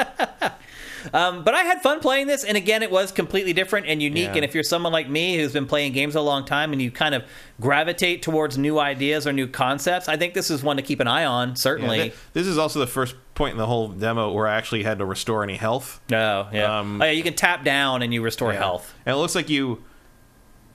Um, 1.12 1.44
but 1.44 1.54
I 1.54 1.62
had 1.62 1.80
fun 1.82 2.00
playing 2.00 2.26
this, 2.26 2.44
and 2.44 2.56
again, 2.56 2.82
it 2.82 2.90
was 2.90 3.12
completely 3.12 3.52
different 3.52 3.86
and 3.86 4.02
unique. 4.02 4.26
Yeah. 4.28 4.34
And 4.36 4.44
if 4.44 4.54
you're 4.54 4.62
someone 4.64 4.92
like 4.92 5.08
me 5.08 5.36
who's 5.36 5.52
been 5.52 5.66
playing 5.66 5.92
games 5.92 6.14
a 6.14 6.20
long 6.20 6.44
time 6.44 6.72
and 6.72 6.80
you 6.80 6.90
kind 6.90 7.14
of 7.14 7.24
gravitate 7.60 8.22
towards 8.22 8.56
new 8.56 8.78
ideas 8.78 9.26
or 9.26 9.32
new 9.32 9.46
concepts, 9.46 10.08
I 10.08 10.16
think 10.16 10.34
this 10.34 10.50
is 10.50 10.62
one 10.62 10.76
to 10.76 10.82
keep 10.82 11.00
an 11.00 11.08
eye 11.08 11.24
on. 11.24 11.48
Yeah, 11.50 11.54
Certainly. 11.54 12.10
thi- 12.10 12.16
this 12.32 12.46
is 12.46 12.58
also 12.58 12.78
the 12.78 12.86
first 12.86 13.14
point 13.34 13.52
in 13.52 13.58
the 13.58 13.66
whole 13.66 13.88
demo 13.88 14.32
where 14.32 14.46
I 14.46 14.56
actually 14.56 14.82
had 14.82 14.98
to 14.98 15.04
restore 15.04 15.42
any 15.42 15.56
health. 15.56 16.00
No, 16.10 16.48
yeah. 16.52 16.78
Um, 16.78 17.00
oh, 17.00 17.04
yeah, 17.04 17.10
you 17.12 17.22
can 17.22 17.34
tap 17.34 17.64
down 17.64 18.02
and 18.02 18.12
you 18.14 18.22
restore 18.22 18.52
Yeah. 18.52 18.58
health. 18.58 18.94
And 19.06 19.14
it 19.14 19.18
looks 19.18 19.34
like 19.34 19.48
you. 19.48 19.82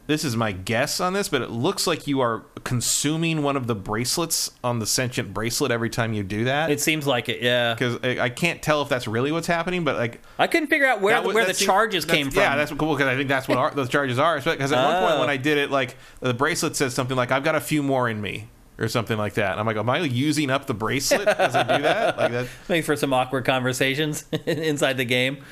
This 0.06 0.26
is 0.26 0.36
my 0.36 0.52
guess 0.52 1.00
on 1.00 1.14
this, 1.14 1.30
but 1.30 1.42
it 1.42 1.50
looks 1.50 1.88
like 1.88 2.08
you 2.08 2.20
are 2.20 2.44
consuming 2.66 3.42
one 3.42 3.56
of 3.56 3.68
the 3.68 3.76
bracelets 3.76 4.52
on 4.62 4.80
the 4.80 4.86
sentient 4.86 5.34
bracelet 5.34 5.72
every 5.72 5.90
time 5.90 6.14
you 6.14 6.24
do 6.24 6.44
that. 6.44 6.70
It 6.70 6.82
seems 6.82 7.08
like 7.08 7.30
it, 7.30 7.42
yeah. 7.42 7.74
because 7.74 8.00
I 8.04 8.20
I 8.26 8.30
can't 8.30 8.62
tell 8.62 8.82
if 8.82 8.90
that's 8.90 9.08
really 9.08 9.32
what's 9.32 9.48
happening, 9.48 9.86
but 9.86 9.96
like 9.96 10.22
I 10.38 10.48
couldn't 10.48 10.68
figure 10.68 10.88
out 10.88 11.00
where 11.00 11.22
the, 11.22 11.28
was- 11.28 11.36
where 11.36 11.46
the 11.46 11.54
charges 11.54 12.04
came 12.04 12.30
from. 12.32 12.42
Yeah, 12.42 12.58
that's 12.58 12.72
cool 12.74 12.96
because 12.96 13.08
I 13.08 13.16
think 13.16 13.30
that's 13.30 13.48
what 13.48 13.58
our, 13.58 13.72
those 13.72 13.90
charges 13.90 14.20
are. 14.20 14.36
Because 14.42 14.72
at 14.74 14.84
one 14.84 15.02
point 15.02 15.14
Oh. 15.16 15.20
when 15.22 15.30
uh. 15.30 15.34
I 15.34 15.38
did 15.38 15.58
it, 15.58 15.72
like 15.72 15.96
the 16.20 16.34
bracelet 16.34 16.76
says 16.76 16.94
something 16.94 17.16
like 17.16 17.32
"I've 17.32 17.44
got 17.46 17.56
a 17.56 17.62
few 17.62 17.82
more 17.82 18.10
in 18.10 18.20
me" 18.22 18.50
or 18.80 18.88
something 18.88 19.18
like 19.18 19.36
that. 19.36 19.52
And 19.52 19.60
I'm 19.60 19.66
like, 19.66 19.78
am 19.78 19.90
I 19.90 20.00
using 20.00 20.50
up 20.50 20.66
the 20.66 20.74
bracelet 20.74 21.28
as 21.28 21.56
I 21.56 21.78
do 21.78 21.84
that? 21.84 22.18
Like 22.18 22.32
that. 22.32 22.48
Make 22.70 22.86
for 22.86 22.96
some 22.96 23.14
awkward 23.14 23.46
conversations 23.46 24.26
inside 24.48 24.98
the 24.98 25.06
game. 25.06 25.44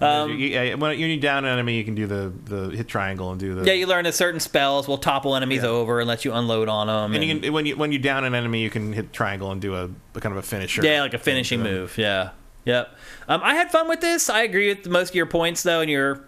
You, 0.00 0.34
yeah, 0.34 0.74
when 0.74 0.98
you're 0.98 1.16
down 1.18 1.44
an 1.44 1.52
enemy, 1.52 1.76
you 1.76 1.84
can 1.84 1.94
do 1.94 2.06
the 2.06 2.32
the 2.44 2.70
hit 2.76 2.88
triangle 2.88 3.30
and 3.30 3.38
do 3.38 3.54
the 3.54 3.64
Yeah, 3.64 3.74
you 3.74 3.86
learn 3.86 4.04
that 4.04 4.14
certain 4.14 4.40
spells 4.40 4.88
will 4.88 4.98
topple 4.98 5.36
enemies 5.36 5.62
Yeah. 5.62 5.68
over 5.68 6.00
and 6.00 6.08
let 6.08 6.24
you 6.24 6.32
unload 6.32 6.68
on 6.68 6.86
them. 6.86 7.14
And 7.14 7.22
you 7.24 7.38
can 7.40 7.52
when 7.52 7.66
you 7.66 7.76
when 7.76 7.92
you 7.92 7.98
down 7.98 8.24
an 8.24 8.34
enemy, 8.34 8.62
you 8.62 8.70
can 8.70 8.92
hit 8.92 9.12
triangle 9.12 9.50
and 9.52 9.60
do 9.60 9.74
a, 9.74 9.90
a 10.14 10.20
kind 10.20 10.32
of 10.32 10.38
a 10.38 10.42
finisher. 10.42 10.82
Yeah, 10.84 11.02
like 11.02 11.14
a 11.14 11.18
finishing 11.18 11.62
move. 11.62 11.98
Yeah. 11.98 12.30
Yep. 12.64 12.94
Um, 13.28 13.40
I 13.42 13.54
had 13.54 13.70
fun 13.70 13.88
with 13.88 14.00
this. 14.00 14.28
I 14.30 14.42
agree 14.42 14.68
with 14.68 14.86
most 14.86 15.10
of 15.10 15.14
your 15.14 15.26
points, 15.26 15.62
though, 15.62 15.80
and 15.80 15.90
your 15.90 16.24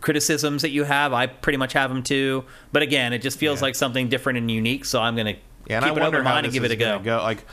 criticisms 0.00 0.62
that 0.62 0.70
you 0.70 0.84
have. 0.84 1.12
I 1.12 1.26
pretty 1.26 1.58
much 1.58 1.72
have 1.74 1.90
them 1.90 2.02
too. 2.02 2.44
But 2.72 2.82
again, 2.82 3.12
it 3.12 3.18
just 3.22 3.38
feels 3.38 3.60
Yeah. 3.60 3.66
like 3.66 3.74
something 3.74 4.08
different 4.08 4.38
and 4.38 4.50
unique. 4.50 4.84
So 4.84 5.00
I'm 5.00 5.14
going 5.16 5.34
to 5.34 5.40
Yeah, 5.68 5.80
keep 5.80 5.92
I 5.92 6.06
it 6.06 6.12
how 6.14 6.22
mine 6.22 6.44
and 6.44 6.52
give 6.52 6.64
it 6.64 6.70
a 6.70 6.76
go. 6.76 6.98
go. 6.98 7.18
Like, 7.18 7.44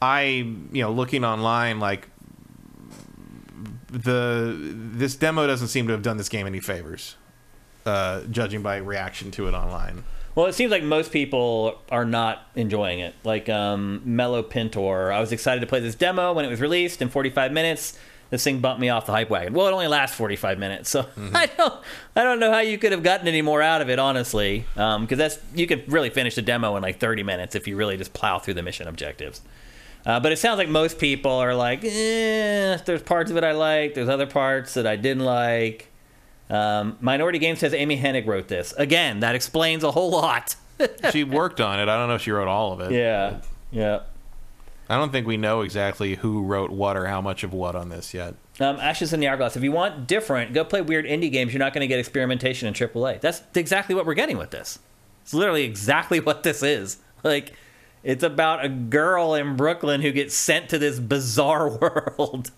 I 0.00 0.22
you 0.72 0.82
know 0.82 0.92
looking 0.92 1.24
online, 1.24 1.80
like 1.80 2.08
the 3.92 4.56
this 4.58 5.14
demo 5.14 5.46
doesn't 5.46 5.68
seem 5.68 5.86
to 5.86 5.92
have 5.92 6.02
done 6.02 6.16
this 6.16 6.28
game 6.28 6.46
any 6.46 6.60
favors, 6.60 7.16
uh, 7.86 8.22
judging 8.30 8.62
by 8.62 8.78
reaction 8.78 9.30
to 9.32 9.46
it 9.48 9.54
online. 9.54 10.04
Well, 10.34 10.46
it 10.46 10.54
seems 10.54 10.70
like 10.70 10.82
most 10.82 11.12
people 11.12 11.78
are 11.90 12.06
not 12.06 12.46
enjoying 12.54 13.00
it. 13.00 13.14
Like 13.22 13.50
um, 13.50 14.00
Mellow 14.04 14.42
Pintor, 14.42 15.12
I 15.12 15.20
was 15.20 15.30
excited 15.30 15.60
to 15.60 15.66
play 15.66 15.80
this 15.80 15.94
demo 15.94 16.32
when 16.32 16.46
it 16.46 16.48
was 16.48 16.60
released 16.60 17.02
in 17.02 17.10
45 17.10 17.52
minutes. 17.52 17.98
This 18.30 18.42
thing 18.42 18.60
bumped 18.60 18.80
me 18.80 18.88
off 18.88 19.04
the 19.04 19.12
hype 19.12 19.28
wagon. 19.28 19.52
Well, 19.52 19.66
it 19.66 19.72
only 19.72 19.88
lasts 19.88 20.16
45 20.16 20.58
minutes, 20.58 20.88
so 20.88 21.06
I 21.34 21.46
don't, 21.46 21.74
I 22.16 22.24
don't 22.24 22.40
know 22.40 22.50
how 22.50 22.60
you 22.60 22.78
could 22.78 22.92
have 22.92 23.02
gotten 23.02 23.28
any 23.28 23.42
more 23.42 23.60
out 23.60 23.82
of 23.82 23.90
it, 23.90 23.98
honestly. 23.98 24.64
Because 24.74 25.18
that's 25.18 25.38
you 25.54 25.66
could 25.66 25.92
really 25.92 26.08
finish 26.08 26.34
the 26.34 26.40
demo 26.40 26.74
in 26.76 26.82
like 26.82 26.98
30 26.98 27.24
minutes 27.24 27.54
if 27.54 27.68
you 27.68 27.76
really 27.76 27.98
just 27.98 28.14
plow 28.14 28.38
through 28.38 28.54
the 28.54 28.62
mission 28.62 28.88
objectives. 28.88 29.42
Uh, 30.04 30.18
but 30.20 30.32
it 30.32 30.38
sounds 30.38 30.58
like 30.58 30.68
most 30.68 30.98
people 30.98 31.32
are 31.32 31.54
like, 31.54 31.84
eh, 31.84 32.76
there's 32.84 33.02
parts 33.02 33.30
of 33.30 33.36
it 33.36 33.44
I 33.44 33.52
like, 33.52 33.94
there's 33.94 34.08
other 34.08 34.26
parts 34.26 34.74
that 34.74 34.86
I 34.86 34.96
didn't 34.96 35.24
like. 35.24 35.88
Um, 36.50 36.98
Minority 37.00 37.38
Game 37.38 37.56
says 37.56 37.72
Amy 37.72 37.98
Hennig 37.98 38.26
wrote 38.26 38.48
this. 38.48 38.72
Again, 38.76 39.20
that 39.20 39.34
explains 39.34 39.84
a 39.84 39.90
whole 39.90 40.10
lot. 40.10 40.56
she 41.12 41.24
worked 41.24 41.60
on 41.60 41.78
it. 41.78 41.84
I 41.88 41.96
don't 41.96 42.08
know 42.08 42.16
if 42.16 42.22
she 42.22 42.32
wrote 42.32 42.48
all 42.48 42.72
of 42.72 42.80
it. 42.80 42.92
Yeah, 42.92 43.40
yeah. 43.70 44.00
I 44.88 44.96
don't 44.96 45.12
think 45.12 45.26
we 45.26 45.36
know 45.36 45.62
exactly 45.62 46.16
who 46.16 46.42
wrote 46.42 46.70
what 46.70 46.96
or 46.96 47.06
how 47.06 47.20
much 47.20 47.44
of 47.44 47.54
what 47.54 47.74
on 47.74 47.88
this 47.88 48.12
yet. 48.12 48.34
Um, 48.60 48.76
Ashes 48.76 49.12
in 49.12 49.20
the 49.20 49.28
Hourglass. 49.28 49.56
If 49.56 49.62
you 49.62 49.72
want 49.72 50.06
different, 50.06 50.52
go 50.52 50.64
play 50.64 50.82
weird 50.82 51.06
indie 51.06 51.32
games. 51.32 51.54
You're 51.54 51.60
not 51.60 51.72
going 51.72 51.80
to 51.80 51.86
get 51.86 51.98
experimentation 51.98 52.68
in 52.68 52.74
AAA. 52.74 53.20
That's 53.20 53.42
exactly 53.54 53.94
what 53.94 54.04
we're 54.04 54.14
getting 54.14 54.36
with 54.36 54.50
this. 54.50 54.78
It's 55.22 55.32
literally 55.32 55.64
exactly 55.64 56.20
what 56.20 56.42
this 56.42 56.62
is. 56.62 56.98
Like, 57.24 57.54
it's 58.04 58.22
about 58.22 58.64
a 58.64 58.68
girl 58.68 59.34
in 59.34 59.56
Brooklyn 59.56 60.00
who 60.02 60.12
gets 60.12 60.34
sent 60.34 60.68
to 60.70 60.78
this 60.78 60.98
bizarre 60.98 61.68
world. 62.18 62.50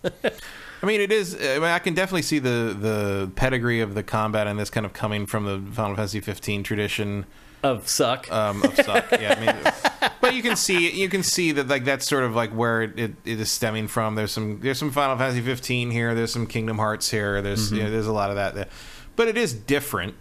I 0.83 0.85
mean, 0.85 1.01
it 1.01 1.11
is. 1.11 1.35
I 1.35 1.55
mean, 1.55 1.63
I 1.63 1.79
can 1.79 1.93
definitely 1.93 2.21
see 2.23 2.39
the 2.39 2.75
the 2.79 3.31
pedigree 3.35 3.81
of 3.81 3.93
the 3.95 4.03
combat 4.03 4.47
and 4.47 4.59
this 4.59 4.69
kind 4.69 4.85
of 4.85 4.93
coming 4.93 5.25
from 5.25 5.45
the 5.45 5.71
Final 5.73 5.95
Fantasy 5.95 6.19
15 6.19 6.63
tradition. 6.63 7.25
of 7.63 7.87
suck. 7.87 8.31
um, 8.31 8.61
of 8.63 8.75
suck. 8.75 9.09
Yeah, 9.11 9.35
I 9.37 9.45
mean, 9.45 10.11
but 10.21 10.35
you 10.35 10.43
can 10.43 10.55
see 10.55 10.91
you 10.91 11.09
can 11.09 11.23
see 11.23 11.51
that 11.53 11.67
like 11.67 11.85
that's 11.85 12.07
sort 12.07 12.23
of 12.23 12.35
like 12.35 12.51
where 12.51 12.83
it, 12.83 12.99
it, 12.99 13.13
it 13.25 13.39
is 13.39 13.51
stemming 13.51 13.87
from. 13.87 14.15
There's 14.15 14.31
some 14.31 14.59
there's 14.59 14.77
some 14.77 14.91
Final 14.91 15.17
Fantasy 15.17 15.41
15 15.41 15.89
here. 15.91 16.13
There's 16.13 16.31
some 16.33 16.45
Kingdom 16.45 16.77
Hearts 16.77 17.09
here. 17.09 17.41
There's 17.41 17.71
you 17.71 17.83
know, 17.83 17.89
there's 17.89 18.07
a 18.07 18.13
lot 18.13 18.29
of 18.29 18.35
that. 18.35 18.53
There. 18.55 18.67
But 19.15 19.27
it 19.27 19.37
is 19.37 19.53
different. 19.53 20.15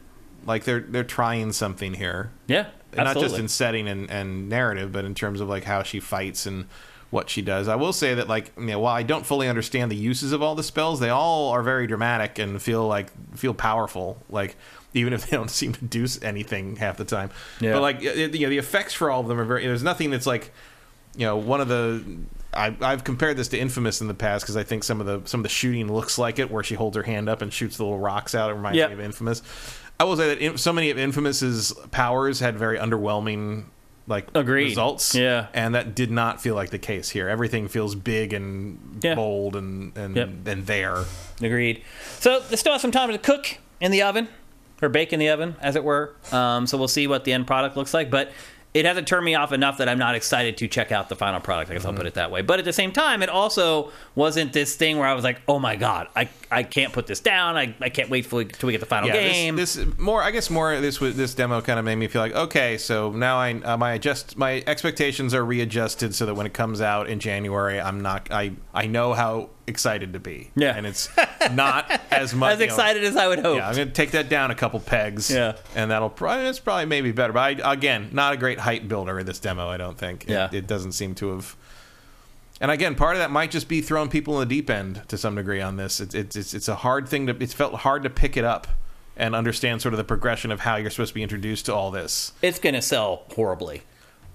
Like 0.46 0.64
they're 0.64 0.80
they're 0.80 1.05
trying 1.05 1.52
something 1.52 1.94
here, 1.94 2.30
yeah, 2.46 2.66
not 2.97 3.16
just 3.19 3.39
in 3.39 3.49
setting 3.49 3.89
and, 3.89 4.11
and 4.11 4.49
narrative, 4.49 4.93
but 4.93 5.05
in 5.05 5.15
terms 5.15 5.41
of 5.41 5.49
like 5.49 5.65
how 5.65 5.83
she 5.83 6.01
fights 6.01 6.47
and 6.47 6.66
what 7.11 7.31
she 7.31 7.43
does. 7.43 7.69
I 7.69 7.77
will 7.77 7.93
say 7.93 8.15
that 8.15 8.29
like 8.29 8.53
you 8.59 8.66
know, 8.66 8.81
while 8.81 8.95
I 8.95 9.03
don't 9.05 9.25
fully 9.25 9.49
understand 9.49 9.91
the 9.91 9.97
uses 9.97 10.33
of 10.33 10.43
all 10.43 10.55
the 10.55 10.62
spells, 10.65 11.01
they 11.01 11.11
all 11.11 11.51
are 11.51 11.62
very 11.62 11.87
dramatic 11.87 12.39
and 12.39 12.61
feel 12.61 12.87
like 12.87 13.11
feel 13.37 13.55
powerful. 13.55 14.19
Like 14.29 14.57
even 14.95 15.12
if 15.12 15.27
they 15.31 15.37
don't 15.37 15.51
seem 15.51 15.73
to 15.75 15.85
do 15.85 16.07
anything 16.23 16.77
half 16.77 16.97
the 16.97 17.05
time. 17.05 17.31
Yeah. 17.61 17.73
But 17.75 17.83
like 17.83 18.03
it, 18.03 18.35
you 18.35 18.47
know, 18.47 18.51
the 18.51 18.59
effects 18.59 18.95
for 18.95 19.11
all 19.11 19.21
of 19.21 19.29
them 19.29 19.39
are 19.41 19.45
very. 19.45 19.65
There's 19.66 19.83
nothing 19.83 20.11
that's 20.11 20.27
like 20.27 20.53
you 21.16 21.25
know 21.27 21.37
one 21.37 21.61
of 21.61 21.69
the. 21.69 22.03
I, 22.53 22.73
I've 22.81 23.03
compared 23.03 23.37
this 23.37 23.49
to 23.49 23.59
Infamous 23.59 24.01
in 24.01 24.07
the 24.07 24.15
past 24.15 24.45
because 24.45 24.57
I 24.57 24.62
think 24.62 24.85
some 24.85 25.01
of 25.01 25.07
the 25.07 25.23
some 25.29 25.41
of 25.41 25.43
the 25.43 25.49
shooting 25.49 25.93
looks 25.93 26.19
like 26.19 26.39
it, 26.39 26.51
where 26.51 26.62
she 26.62 26.77
holds 26.77 26.97
her 26.97 27.03
hand 27.03 27.29
up 27.29 27.43
and 27.43 27.53
shoots 27.53 27.77
the 27.79 27.83
little 27.85 27.99
rocks 27.99 28.33
out. 28.35 28.51
It 28.51 28.55
reminds 28.55 28.77
Yep. 28.79 28.91
me 28.91 28.95
of 28.95 29.01
Infamous. 29.01 29.43
I 30.01 30.05
will 30.05 30.16
say 30.16 30.35
that 30.35 30.59
so 30.59 30.73
many 30.73 30.91
of 30.91 30.99
Infamous's 30.99 31.73
powers 31.91 32.41
had 32.41 32.57
very 32.59 32.79
underwhelming 32.79 33.65
like 34.07 34.29
Agreed. 34.35 34.65
results. 34.65 35.15
Yeah. 35.15 35.47
and 35.55 35.75
that 35.75 35.95
did 35.95 36.11
not 36.11 36.43
feel 36.43 36.55
like 36.55 36.71
the 36.71 36.79
case 36.79 37.09
here. 37.11 37.29
Everything 37.29 37.69
feels 37.69 37.95
big 37.95 38.33
and 38.33 38.99
Yeah. 39.03 39.15
bold 39.15 39.57
and 39.57 39.97
and 39.97 40.16
Yep. 40.16 40.29
and 40.47 40.66
there. 40.66 41.05
Agreed. 41.41 41.83
So 42.19 42.41
they 42.41 42.57
still 42.57 42.73
have 42.73 42.81
some 42.83 42.91
time 42.91 43.11
to 43.11 43.19
cook 43.19 43.59
in 43.81 43.91
the 43.93 44.03
oven 44.03 44.29
or 44.83 44.89
bake 44.89 45.12
in 45.12 45.21
the 45.21 45.29
oven, 45.31 45.57
as 45.61 45.77
it 45.77 45.85
were. 45.85 46.15
Um, 46.33 46.66
so 46.66 46.77
we'll 46.77 46.89
see 46.89 47.07
what 47.07 47.25
the 47.25 47.33
end 47.33 47.47
product 47.47 47.77
looks 47.77 47.95
like. 47.95 48.11
But 48.11 48.31
it 48.74 48.84
hasn't 48.84 49.06
turned 49.06 49.24
me 49.24 49.36
off 49.36 49.52
enough 49.52 49.78
that 49.78 49.88
I'm 49.88 49.98
not 50.01 50.16
excited 50.16 50.56
to 50.59 50.66
check 50.66 50.90
out 50.90 51.09
the 51.09 51.14
final 51.14 51.38
product. 51.38 51.70
I 51.70 51.74
guess 51.74 51.84
I'll 51.84 51.94
put 51.94 52.06
it 52.06 52.14
that 52.14 52.32
way. 52.32 52.42
But 52.42 52.59
at 52.59 52.64
the 52.64 52.72
same 52.72 52.90
time, 52.90 53.22
it 53.22 53.28
also 53.28 53.92
wasn't 54.16 54.52
this 54.52 54.74
thing 54.74 54.98
where 54.98 55.06
I 55.06 55.14
was 55.14 55.22
like, 55.22 55.40
"Oh 55.46 55.60
my 55.60 55.76
god, 55.76 56.09
I, 56.16 56.28
I 56.51 56.64
can't 56.64 56.92
put 56.92 57.06
this 57.06 57.20
down. 57.20 57.56
I, 57.56 57.72
I 57.80 57.88
can't 57.88 58.10
wait 58.10 58.26
for 58.26 58.42
till 58.42 58.66
we 58.66 58.72
get 58.72 58.80
the 58.80 58.86
final 58.86 59.09
Yeah, 59.09 59.14
game." 59.14 59.55
This, 59.55 59.74
this 59.74 59.96
more, 59.96 60.24
I 60.24 60.32
guess, 60.32 60.51
more. 60.51 60.80
This 60.80 60.98
this 60.98 61.34
demo 61.34 61.60
kind 61.60 61.78
of 61.78 61.84
made 61.84 61.96
me 61.96 62.09
feel 62.09 62.20
like, 62.20 62.34
okay, 62.34 62.76
so 62.76 63.12
now 63.12 63.38
I 63.38 63.55
uh, 63.55 63.76
my 63.76 63.92
adjust 63.92 64.36
my 64.36 64.64
expectations 64.66 65.34
are 65.34 65.44
readjusted 65.44 66.12
so 66.12 66.26
that 66.26 66.34
when 66.34 66.46
it 66.46 66.52
comes 66.52 66.80
out 66.80 67.09
in 67.09 67.20
January, 67.20 67.80
I'm 67.80 68.01
not. 68.01 68.28
I 68.32 68.55
I 68.74 68.88
know 68.88 69.12
how 69.12 69.51
excited 69.66 70.12
to 70.12 70.19
be. 70.20 70.51
Yeah. 70.55 70.74
and 70.77 70.86
it's 70.86 71.09
not 71.53 71.91
as 72.11 72.35
much 72.35 72.55
as 72.55 72.61
you 72.61 72.66
know, 72.66 72.73
excited 72.73 73.05
as 73.05 73.16
I 73.16 73.27
would 73.28 73.39
hope. 73.39 73.57
Yeah, 73.59 73.69
I'm 73.69 73.74
going 73.74 73.89
to 73.89 73.95
take 73.95 74.11
that 74.12 74.28
down 74.28 74.51
a 74.51 74.55
couple 74.55 74.81
pegs. 74.81 75.31
Yeah. 75.31 75.57
and 75.74 75.91
that'll 75.91 76.11
probably 76.11 76.47
it's 76.47 76.59
probably 76.59 76.86
maybe 76.86 77.12
better. 77.12 77.32
But 77.32 77.61
I, 77.65 77.73
again, 77.73 78.11
not 78.12 78.35
a 78.35 78.36
great 78.36 78.59
hype 78.59 78.86
builder 78.89 79.19
in 79.19 79.27
this 79.27 79.39
demo. 79.39 79.69
I 79.69 79.77
don't 79.77 79.97
think. 79.99 80.24
It- 80.24 80.31
Yeah. 80.31 80.49
it, 80.53 80.66
doesn't 80.66 80.93
seem 80.93 81.15
to 81.16 81.35
have. 81.35 81.57
And 82.61 82.70
again, 82.70 82.95
part 82.95 83.16
of 83.16 83.20
that 83.20 83.31
might 83.31 83.51
just 83.51 83.69
be 83.69 83.81
throwing 83.81 84.09
people 84.09 84.41
in 84.41 84.49
the 84.49 84.55
deep 84.55 84.70
end 84.70 85.03
to 85.09 85.19
some 85.19 85.35
degree 85.35 85.61
on 85.61 85.77
this. 85.77 86.01
It's 86.01 86.15
it's 86.15 86.36
it's, 86.36 86.55
it's 86.55 86.69
a 86.69 86.77
hard 86.77 87.09
thing 87.09 87.27
to. 87.27 87.36
It's 87.43 87.53
felt 87.53 87.74
hard 87.74 88.05
to 88.05 88.11
pick 88.11 88.36
it 88.36 88.45
up 88.45 88.66
and 89.16 89.35
understand 89.35 89.82
sort 89.82 89.93
of 89.95 89.99
the 89.99 90.05
progression 90.05 90.51
of 90.53 90.61
how 90.61 90.77
you're 90.77 90.91
supposed 90.91 91.11
to 91.11 91.15
be 91.15 91.23
introduced 91.23 91.66
to 91.66 91.74
all 91.74 91.91
this. 91.91 92.32
It's 92.43 92.59
going 92.59 92.74
to 92.74 92.82
sell 92.82 93.24
horribly. 93.35 93.82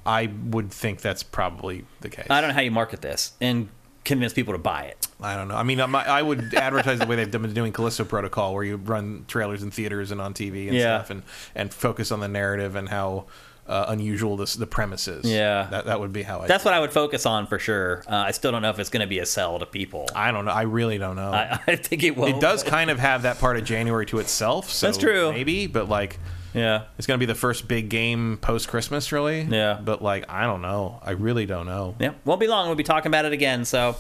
I 0.06 0.32
would 0.46 0.72
think 0.72 1.02
that's 1.02 1.22
probably 1.24 1.86
the 2.02 2.10
case. 2.10 2.28
I 2.30 2.40
don't 2.42 2.50
know 2.50 2.54
how 2.56 2.62
you 2.62 2.72
market 2.72 3.02
this 3.02 3.34
and 3.42 3.70
convince 4.04 4.34
people 4.34 4.54
to 4.54 4.58
buy 4.60 4.84
it. 4.86 5.08
I 5.22 5.36
don't 5.36 5.48
know. 5.48 5.56
I 5.56 5.64
mean, 5.64 5.82
I 5.82 5.86
might- 5.86 6.08
I 6.08 6.22
would 6.22 6.54
advertise 6.56 7.00
the 7.00 7.06
way 7.06 7.16
they've 7.16 7.30
been 7.32 7.54
doing 7.54 7.74
Callisto 7.74 8.04
Protocol, 8.06 8.54
where 8.54 8.64
you 8.64 8.78
run 8.78 9.26
trailers 9.28 9.62
in 9.64 9.72
theaters 9.72 10.12
and 10.12 10.20
on 10.22 10.34
TV 10.34 10.68
and 10.68 10.76
Yeah. 10.78 10.98
stuff, 11.00 11.10
and 11.10 11.24
and 11.56 11.74
focus 11.74 12.12
on 12.12 12.20
the 12.20 12.28
narrative 12.28 12.76
and 12.76 12.90
how 12.90 13.26
uh, 13.68 13.86
unusual 13.90 14.36
this 14.36 14.56
the 14.56 14.66
premise 14.66 15.08
is. 15.08 15.26
Yeah. 15.26 15.68
that 15.70 15.86
that 15.86 16.00
would 16.00 16.12
be 16.12 16.24
how 16.24 16.40
I. 16.40 16.48
That's 16.48 16.66
what 16.66 16.74
I 16.74 16.80
would 16.80 16.92
focus 16.92 17.26
on 17.28 17.46
for 17.46 17.60
sure. 17.60 18.04
Uh, 18.10 18.16
I 18.16 18.32
still 18.32 18.52
don't 18.52 18.64
know 18.64 18.72
if 18.72 18.80
it's 18.80 18.90
going 18.90 19.02
to 19.02 19.08
be 19.08 19.20
a 19.20 19.26
sell 19.28 19.60
to 19.60 19.66
people. 19.68 20.08
I 20.16 20.32
don't 20.32 20.46
know. 20.46 20.52
I 20.52 20.64
really 20.64 20.98
don't 20.98 21.16
know. 21.16 21.32
I, 21.32 21.60
I 21.68 21.76
think 21.76 22.02
it 22.04 22.18
will. 22.18 22.26
it 22.36 22.40
does 22.42 22.64
kind 22.64 22.90
of 22.90 22.98
have 22.98 23.22
that 23.24 23.38
part 23.40 23.58
of 23.58 23.64
January 23.66 24.08
to 24.08 24.18
itself. 24.20 24.72
So 24.72 24.88
That's 24.88 24.98
true. 24.98 25.32
Maybe, 25.32 25.68
but 25.68 25.88
like, 25.88 26.18
Yeah. 26.54 26.84
It's 26.98 27.08
going 27.08 27.20
to 27.20 27.26
be 27.26 27.32
the 27.32 27.38
first 27.38 27.68
big 27.68 27.90
game 27.90 28.38
post 28.42 28.68
Christmas, 28.68 29.12
really. 29.12 29.42
Yeah. 29.42 29.80
But 29.84 30.02
like, 30.02 30.30
I 30.30 30.46
don't 30.46 30.62
know. 30.62 31.00
I 31.04 31.12
really 31.12 31.46
don't 31.46 31.66
know. 31.66 31.96
Yeah, 32.00 32.14
won't 32.26 32.40
be 32.40 32.48
long. 32.48 32.68
We'll 32.68 32.76
be 32.76 32.84
talking 32.84 33.08
about 33.10 33.26
it 33.26 33.34
again, 33.34 33.66
so 33.66 33.96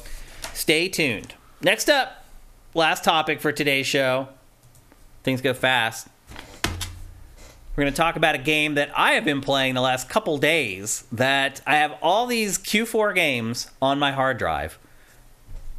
stay 0.53 0.89
tuned. 0.89 1.33
Next 1.61 1.89
up, 1.89 2.25
last 2.73 3.03
topic 3.03 3.41
for 3.41 3.51
today's 3.51 3.87
show. 3.87 4.29
Things 5.23 5.41
go 5.41 5.53
fast. 5.53 6.07
We're 7.75 7.83
going 7.83 7.93
to 7.93 7.97
talk 7.97 8.15
about 8.17 8.35
a 8.35 8.39
game 8.39 8.75
that 8.75 8.91
I 8.97 9.13
have 9.13 9.23
been 9.23 9.41
playing 9.41 9.75
the 9.75 9.81
last 9.81 10.09
couple 10.09 10.37
days. 10.37 11.05
That 11.11 11.61
I 11.65 11.77
have 11.77 11.95
all 12.01 12.27
these 12.27 12.57
Q4 12.57 13.15
games 13.15 13.69
on 13.81 13.99
my 13.99 14.11
hard 14.11 14.37
drive. 14.37 14.77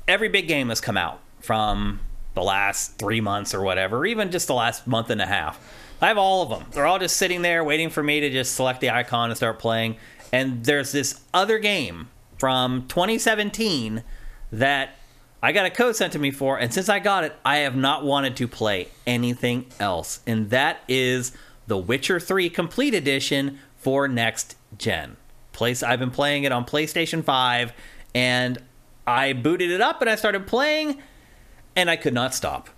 Every 0.09 0.29
big 0.29 0.49
game 0.49 0.71
has 0.71 0.81
come 0.81 0.97
out 0.97 1.21
from 1.41 2.01
the 2.35 2.43
last 2.43 2.99
three 2.99 3.21
months 3.21 3.55
or 3.55 3.61
whatever, 3.61 3.99
or 3.99 4.07
even 4.07 4.31
just 4.31 4.47
the 4.47 4.55
last 4.55 4.87
month 4.87 5.11
and 5.11 5.21
a 5.21 5.27
half. 5.27 5.59
I 6.03 6.09
have 6.09 6.19
all 6.19 6.43
of 6.43 6.49
them. 6.49 6.65
They're 6.73 6.87
all 6.87 6.99
just 6.99 7.17
sitting 7.17 7.43
there 7.43 7.63
waiting 7.63 7.91
for 7.91 8.03
me 8.03 8.21
to 8.21 8.31
just 8.31 8.55
select 8.55 8.81
the 8.81 8.91
icon 8.91 9.31
and 9.31 9.37
start 9.37 9.59
playing. 9.59 9.97
And 10.33 10.65
there's 10.65 10.93
this 10.93 11.21
other 11.35 11.59
game 11.59 12.09
from 12.39 12.87
2017 12.89 14.03
that 14.53 14.97
I 15.43 15.53
got 15.53 15.67
a 15.67 15.71
code 15.71 15.97
sent 15.97 16.13
to 16.15 16.19
me 16.19 16.31
for, 16.31 16.59
and 16.59 16.73
since 16.73 16.89
I 16.89 16.99
got 16.99 17.25
it, 17.25 17.35
I 17.45 17.59
have 17.59 17.77
not 17.77 18.05
wanted 18.05 18.37
to 18.37 18.49
play 18.49 18.89
anything 19.07 19.67
else. 19.79 20.21
And 20.27 20.51
that 20.51 20.81
is 20.89 21.33
The 21.67 21.79
Witcher 21.79 22.21
3 22.21 22.51
Complete 22.51 22.95
Edition 22.95 23.59
for 23.77 24.07
next 24.09 24.57
gen. 24.77 25.17
Place 25.53 25.83
I've 25.83 25.99
been 25.99 26.11
playing 26.11 26.45
it 26.45 26.53
on 26.53 26.65
PlayStation 26.65 27.25
5, 27.25 27.73
and 28.15 28.59
I 29.07 29.33
booted 29.33 29.71
it 29.71 29.81
up 29.81 30.01
and 30.01 30.11
I 30.11 30.15
started 30.15 30.47
playing, 30.47 31.03
and 31.75 31.91
I 31.91 31.97
could 31.97 32.15
not 32.15 32.35
stop. 32.35 32.71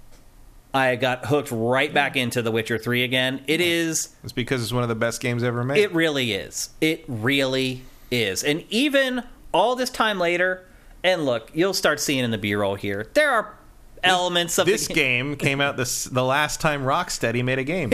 I 0.75 0.97
got 0.97 1.27
hooked 1.27 1.51
right 1.51 1.93
back 1.93 2.17
into 2.17 2.41
The 2.43 2.51
Witcher 2.51 2.79
3 2.79 3.05
again. 3.05 3.43
It 3.47 3.61
is 3.61 4.15
It's 4.25 4.33
because 4.33 4.63
it's 4.63 4.73
one 4.73 4.83
of 4.83 4.89
the 4.89 4.95
best 4.95 5.21
games 5.21 5.43
ever 5.43 5.63
made. 5.65 5.79
it 5.79 5.93
really 5.93 6.33
is. 6.33 6.71
It 6.81 7.05
really 7.07 7.83
is. 8.11 8.43
And 8.43 8.65
even 8.71 9.23
all 9.53 9.77
this 9.77 9.91
time 9.91 10.19
later, 10.19 10.67
and 11.05 11.25
look, 11.27 11.51
you'll 11.53 11.75
start 11.75 12.01
seeing 12.01 12.25
in 12.25 12.31
the 12.31 12.39
B-roll 12.39 12.75
here, 12.77 13.09
there 13.15 13.31
are 13.31 13.55
elements 14.03 14.59
of 14.59 14.67
this 14.67 14.89
the 14.89 14.95
game 14.95 15.37
came 15.37 15.61
out 15.61 15.77
this 15.77 16.05
the 16.05 16.25
last 16.25 16.61
time 16.61 16.83
Rocksteady 16.83 17.45
made 17.45 17.59
a 17.59 17.65
game. 17.65 17.91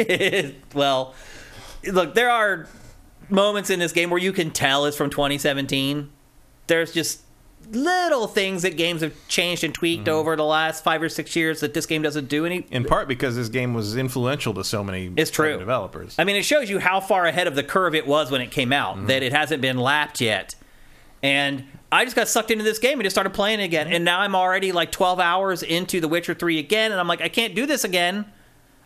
well, 0.75 1.15
look, 1.85 2.15
there 2.15 2.31
are 2.31 2.69
moments 3.29 3.71
in 3.71 3.79
this 3.79 3.93
game 3.93 4.11
where 4.11 4.21
you 4.21 4.33
can 4.33 4.51
tell 4.51 4.85
it's 4.87 4.97
from 4.97 5.11
2017. 5.11 6.11
There's 6.67 6.93
just 6.93 7.23
little 7.73 8.27
things 8.27 8.63
that 8.63 8.77
games 8.77 9.01
have 9.03 9.13
changed 9.29 9.63
and 9.65 9.75
tweaked 9.75 10.05
Mm-hmm. 10.07 10.15
over 10.15 10.37
the 10.37 10.45
last 10.45 10.83
five 10.85 11.03
or 11.03 11.09
six 11.09 11.35
years 11.37 11.61
that 11.61 11.75
this 11.75 11.87
game 11.87 12.03
doesn't 12.03 12.29
do 12.29 12.45
any. 12.47 12.67
in 12.71 12.85
part 12.85 13.09
because 13.09 13.37
this 13.37 13.49
game 13.49 13.75
was 13.75 13.97
influential 13.97 14.55
to 14.55 14.65
so 14.65 14.83
many 14.85 15.13
It's 15.17 15.31
true. 15.31 15.59
developers. 15.59 16.15
I 16.19 16.25
mean, 16.25 16.37
it 16.37 16.45
shows 16.45 16.71
you 16.71 16.79
how 16.79 17.01
far 17.01 17.27
ahead 17.27 17.47
of 17.47 17.55
the 17.55 17.63
curve 17.63 17.95
it 17.95 18.07
was 18.07 18.31
when 18.31 18.41
it 18.41 18.51
came 18.51 18.73
out, 18.73 18.97
Mm-hmm. 18.97 19.07
that 19.07 19.23
it 19.23 19.33
hasn't 19.33 19.61
been 19.61 19.77
lapped 19.79 20.21
yet. 20.21 20.55
And 21.23 21.65
I 21.91 22.05
just 22.05 22.15
got 22.17 22.29
sucked 22.29 22.51
into 22.51 22.65
this 22.65 22.79
game 22.79 22.95
and 23.01 23.03
just 23.05 23.15
started 23.15 23.31
playing 23.35 23.61
again. 23.61 23.89
And 23.89 24.05
now 24.05 24.21
I'm 24.21 24.35
already 24.37 24.73
like 24.73 24.93
12 24.93 25.19
hours 25.21 25.63
into 25.63 26.01
The 26.01 26.09
Witcher 26.09 26.35
3 26.35 26.59
again. 26.59 26.93
And 26.93 27.01
I'm 27.01 27.09
like, 27.09 27.21
I 27.21 27.29
can't 27.29 27.55
do 27.55 27.67
this 27.67 27.83
again. 27.85 28.25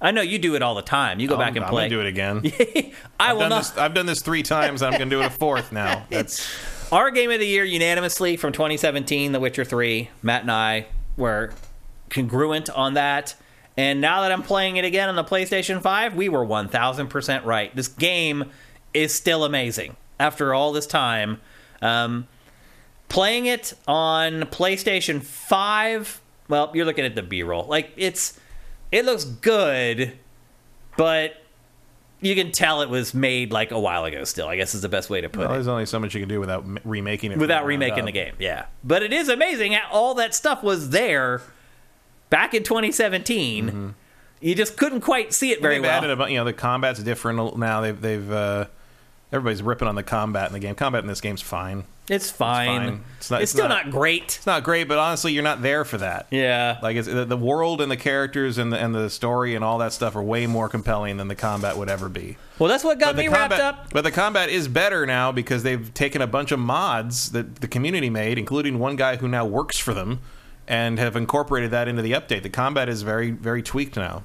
I 0.01 0.11
know 0.13 0.23
you 0.23 0.39
do 0.39 0.55
it 0.57 0.63
all 0.63 0.75
the 0.75 0.83
time. 0.83 1.21
You 1.21 1.29
go 1.29 1.37
back 1.37 1.55
and 1.57 1.65
I'm 1.65 1.71
play. 1.71 1.89
gonna 1.89 1.91
do 1.91 2.01
it 2.01 2.07
again. 2.09 2.41
I 3.21 3.31
I've 3.31 3.35
will 3.37 3.41
done, 3.43 3.51
not. 3.51 3.59
this, 3.65 3.77
I've 3.79 3.95
done 3.95 4.07
this 4.07 4.21
three 4.23 4.43
times. 4.43 4.83
I'm 4.83 4.93
gonna 4.93 5.07
do 5.11 5.21
it 5.21 5.27
a 5.27 5.31
fourth 5.31 5.71
now. 5.71 6.07
That's 6.11 6.45
Our 6.93 7.11
game 7.11 7.31
of 7.31 7.41
the 7.41 7.47
year 7.47 7.65
unanimously 7.65 8.37
from 8.37 8.53
2017, 8.53 9.33
The 9.33 9.41
Witcher 9.41 9.65
3. 9.65 10.11
Matt 10.21 10.43
and 10.43 10.51
I 10.51 10.89
were 11.17 11.55
congruent 12.11 12.69
on 12.69 12.93
that. 12.93 13.35
And 13.79 14.03
now 14.03 14.21
that 14.21 14.31
I'm 14.31 14.43
playing 14.43 14.77
it 14.77 14.85
again 14.85 15.09
on 15.09 15.17
the 15.17 15.25
PlayStation 15.25 15.81
5, 15.81 16.15
we 16.15 16.29
were 16.29 16.45
1000% 16.45 17.47
right. 17.47 17.75
This 17.75 17.89
game 17.89 18.51
is 18.93 19.15
still 19.15 19.43
amazing 19.43 19.97
after 20.21 20.53
all 20.53 20.71
this 20.71 20.87
time. 20.87 21.41
Um, 21.81 22.29
playing 23.09 23.47
it 23.47 23.73
on 23.89 24.43
PlayStation 24.43 25.23
5, 25.23 26.21
well, 26.49 26.73
you're 26.75 26.85
looking 26.85 27.07
at 27.07 27.15
the 27.15 27.23
B-roll. 27.23 27.65
Like 27.65 27.91
it's 27.97 28.39
it 28.91 29.07
looks 29.07 29.25
good, 29.25 30.19
but 30.99 31.42
you 32.23 32.37
can 32.37 32.53
tell 32.53 32.81
it 32.83 32.89
was 32.89 33.13
made 33.13 33.53
like 33.53 33.73
a 33.73 33.79
while 33.79 34.05
ago 34.05 34.25
still. 34.25 34.49
I 34.49 34.57
guess 34.57 34.75
is 34.75 34.81
the 34.81 34.89
best 34.89 35.11
way 35.11 35.21
to 35.21 35.29
put 35.29 35.41
well, 35.41 35.51
it 35.51 35.55
there's 35.55 35.69
only 35.69 35.87
so 35.87 35.99
much 35.99 36.15
you 36.15 36.21
can 36.21 36.29
do 36.29 36.41
without 36.41 36.65
remaking 36.87 37.33
it. 37.33 37.39
without 37.39 37.67
remaking 37.67 38.05
the 38.05 38.13
game. 38.13 38.35
Yeah, 38.39 38.67
but 38.83 39.03
it 39.03 39.13
is 39.13 39.29
amazing 39.29 39.73
how 39.73 39.91
all 39.91 40.15
that 40.15 40.35
stuff 40.35 40.63
was 40.63 40.91
there 40.91 41.43
back 42.31 42.55
in 42.55 42.63
2017. 42.63 43.95
You 44.41 44.55
just 44.57 44.77
couldn't 44.77 45.03
quite 45.03 45.33
see 45.33 45.53
it 45.53 45.63
very 45.63 45.79
well. 45.79 45.91
added 45.91 46.11
about 46.11 46.31
you 46.31 46.39
know 46.39 46.45
the 46.45 46.53
combat's 46.53 47.03
different 47.03 47.57
now. 47.59 47.81
They've 47.81 48.01
they've 48.01 48.33
uh, 48.33 48.67
everybody's 49.33 49.63
ripping 49.63 49.89
on 49.89 49.97
the 49.97 50.03
combat 50.03 50.47
in 50.47 50.53
the 50.53 50.59
game. 50.61 50.75
Combat 50.75 51.03
in 51.03 51.09
this 51.09 51.21
game's 51.21 51.43
fine. 51.43 51.85
It's 52.09 52.31
fine. 52.31 52.67
fine. 52.81 52.89
It's, 52.89 53.01
It's 53.19 53.31
not- 53.31 53.43
it's 53.43 53.53
still 53.53 53.69
not- 53.69 53.87
not, 53.87 53.93
great. 53.93 54.37
It's 54.37 54.47
not 54.47 54.65
great, 54.65 54.89
but 54.89 54.99
honestly, 54.99 55.33
you're 55.33 55.43
not 55.45 55.63
there 55.63 55.85
for 55.85 55.99
that. 55.99 56.27
Yeah, 56.31 56.79
Like 56.83 56.97
it's, 56.97 57.07
the, 57.07 57.25
the 57.25 57.37
world 57.37 57.81
and 57.81 57.91
the 57.91 57.97
characters 57.97 58.59
and 58.59 58.73
the 58.73 58.79
and 58.79 58.95
the 58.95 59.09
story 59.09 59.55
and 59.55 59.65
all 59.65 59.79
that 59.79 59.93
stuff 59.93 60.17
are 60.17 60.23
way 60.23 60.47
more 60.47 60.69
compelling 60.69 61.17
than 61.19 61.29
the 61.29 61.37
combat 61.37 61.77
would 61.77 61.89
ever 61.89 62.09
be. 62.09 62.37
well, 62.59 62.69
that's 62.69 62.83
what 62.85 62.99
got 62.99 63.15
But 63.15 63.25
me 63.25 63.29
combat, 63.29 63.51
wrapped 63.51 63.63
up. 63.63 63.93
but 63.93 64.03
the 64.05 64.11
combat 64.11 64.49
is 64.49 64.67
better 64.69 65.07
now 65.07 65.31
because 65.33 65.63
they've 65.63 65.93
taken 65.95 66.21
a 66.21 66.27
bunch 66.27 66.51
of 66.53 66.59
mods 66.59 67.31
that 67.33 67.57
the 67.57 67.69
community 67.69 68.11
made, 68.11 68.39
including 68.39 68.79
one 68.79 68.97
guy 68.97 69.17
who 69.17 69.29
now 69.29 69.45
works 69.45 69.79
for 69.79 69.95
them, 69.95 70.19
and 70.67 70.99
have 70.99 71.15
incorporated 71.17 71.71
that 71.71 71.87
into 71.89 72.03
the 72.03 72.13
update. 72.13 72.43
The 72.43 72.51
combat 72.51 72.89
is 72.89 73.03
very 73.03 73.31
very 73.31 73.63
tweaked 73.63 73.97
now. 73.97 74.25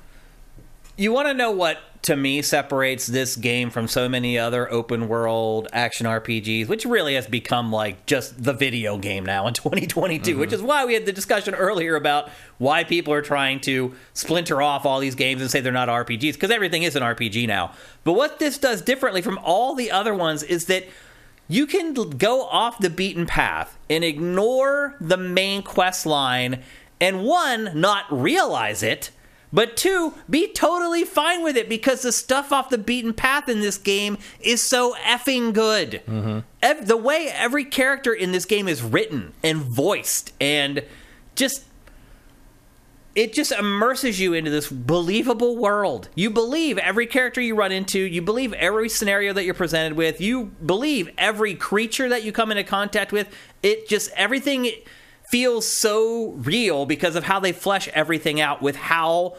You 1.00 1.14
want 1.14 1.28
to 1.28 1.36
know 1.36 1.52
what 1.52 1.78
to 2.04 2.16
me 2.16 2.42
separates 2.42 3.06
this 3.06 3.36
game 3.36 3.70
from 3.70 3.88
so 3.88 4.10
many 4.10 4.40
other 4.40 4.72
open 4.72 5.08
world 5.08 5.68
action 5.72 6.08
RPGs, 6.08 6.68
which 6.68 6.86
really 6.86 7.14
has 7.14 7.28
become 7.28 7.72
like 7.72 8.08
just 8.08 8.44
the 8.44 8.54
video 8.54 8.98
game 8.98 9.24
now 9.24 9.46
in 9.46 9.54
2022, 9.54 10.40
which 10.40 10.50
mm-hmm. 10.50 10.56
is 10.56 10.62
why 10.64 10.86
we 10.86 10.96
had 10.96 11.06
the 11.06 11.12
discussion 11.14 11.54
earlier 11.54 11.96
about 11.96 12.30
why 12.58 12.84
people 12.84 13.14
are 13.14 13.22
trying 13.22 13.60
to 13.60 13.94
splinter 14.14 14.60
off 14.60 14.88
all 14.88 15.00
these 15.00 15.14
games 15.14 15.40
and 15.40 15.52
say 15.52 15.62
they're 15.62 15.72
not 15.72 15.88
RPGs 15.88 16.34
because 16.34 16.50
everything 16.50 16.82
is 16.82 16.96
an 16.96 17.04
RPG 17.04 17.46
now. 17.46 17.74
But 18.04 18.14
what 18.14 18.40
this 18.40 18.58
does 18.58 18.82
differently 18.82 19.22
from 19.22 19.38
all 19.44 19.76
the 19.76 19.92
other 19.92 20.16
ones 20.16 20.42
is 20.42 20.66
that 20.66 20.86
you 21.48 21.68
can 21.68 21.94
go 21.94 22.44
off 22.46 22.80
the 22.80 22.90
beaten 22.90 23.28
path 23.28 23.78
and 23.88 24.04
ignore 24.04 24.96
the 25.00 25.18
main 25.18 25.62
quest 25.62 26.08
line 26.08 26.64
and 27.00 27.24
one 27.24 27.80
not 27.80 28.06
realize 28.10 28.82
it 28.82 29.12
but 29.58 29.76
two 29.76 30.14
be 30.30 30.48
totally 30.54 31.04
fine 31.04 31.44
with 31.44 31.58
it 31.58 31.68
because 31.68 32.04
the 32.04 32.12
stuff 32.12 32.52
off 32.52 32.70
the 32.70 32.78
beaten 32.78 33.12
path 33.12 33.50
in 33.50 33.60
this 33.60 33.80
game 33.80 34.16
is 34.40 34.62
so 34.62 34.94
effing 35.04 35.52
good 35.52 36.04
mm-hmm. 36.08 36.40
Ev- 36.62 36.86
the 36.86 36.96
way 36.96 37.28
every 37.34 37.66
character 37.66 38.14
in 38.14 38.32
this 38.32 38.46
game 38.46 38.68
is 38.68 38.84
written 38.84 39.34
and 39.44 39.58
voiced 39.58 40.32
and 40.40 40.84
just 41.34 41.64
it 43.16 43.34
just 43.34 43.52
immerses 43.52 44.20
you 44.20 44.34
into 44.34 44.52
this 44.52 44.70
believable 44.70 45.58
world. 45.58 46.08
You 46.14 46.30
believe 46.30 46.78
every 46.78 47.08
character 47.08 47.42
you 47.42 47.56
run 47.56 47.72
into, 47.72 47.98
you 47.98 48.22
believe 48.22 48.54
every 48.54 48.90
scenario 48.90 49.34
that 49.34 49.44
you're 49.44 49.56
presented 49.56 49.98
with, 49.98 50.22
you 50.22 50.52
believe 50.64 51.10
every 51.18 51.56
creature 51.56 52.10
that 52.10 52.24
you 52.24 52.32
come 52.32 52.52
into 52.52 52.64
contact 52.64 53.12
with. 53.12 53.28
It 53.64 53.90
just 53.90 54.12
everything 54.16 54.70
feels 55.32 55.68
so 55.68 56.32
real 56.34 56.86
because 56.86 57.16
of 57.16 57.24
how 57.24 57.40
they 57.40 57.52
flesh 57.52 57.88
everything 57.90 58.40
out 58.40 58.62
with 58.62 58.76
how 58.76 59.36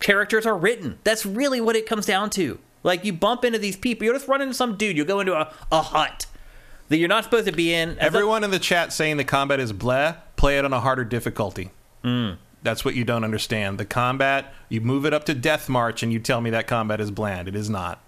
characters 0.00 0.46
are 0.46 0.56
written. 0.56 0.98
That's 1.04 1.24
really 1.26 1.60
what 1.60 1.76
it 1.76 1.86
comes 1.86 2.06
down 2.06 2.30
to. 2.30 2.58
Like 2.82 3.04
you 3.04 3.12
bump 3.12 3.44
into 3.44 3.58
these 3.58 3.76
people, 3.76 4.04
you'll 4.04 4.14
just 4.14 4.28
run 4.28 4.42
into 4.42 4.54
some 4.54 4.76
dude, 4.76 4.96
you 4.96 5.04
go 5.04 5.20
into 5.20 5.34
a, 5.34 5.52
a 5.72 5.80
hut 5.82 6.26
that 6.88 6.98
you're 6.98 7.08
not 7.08 7.24
supposed 7.24 7.46
to 7.46 7.52
be 7.52 7.72
in. 7.72 7.90
As 7.90 7.96
a- 7.96 8.02
Everyone 8.04 8.44
in 8.44 8.50
the 8.50 8.58
chat 8.58 8.92
saying 8.92 9.16
the 9.16 9.24
combat 9.24 9.58
is 9.60 9.72
blah. 9.72 10.16
Play 10.36 10.58
it 10.58 10.64
on 10.64 10.72
a 10.72 10.80
harder 10.80 11.04
difficulty. 11.04 11.70
Mm. 12.04 12.36
That's 12.62 12.84
what 12.84 12.94
you 12.94 13.04
don't 13.04 13.24
understand. 13.24 13.78
The 13.78 13.84
combat, 13.86 14.52
you 14.68 14.80
move 14.82 15.06
it 15.06 15.14
up 15.14 15.24
to 15.24 15.34
death 15.34 15.68
march, 15.68 16.02
and 16.02 16.12
you 16.12 16.18
tell 16.18 16.40
me 16.40 16.50
that 16.50 16.66
combat 16.66 17.00
is 17.00 17.10
bland. 17.10 17.48
It 17.48 17.54
is 17.56 17.70
not. 17.70 18.00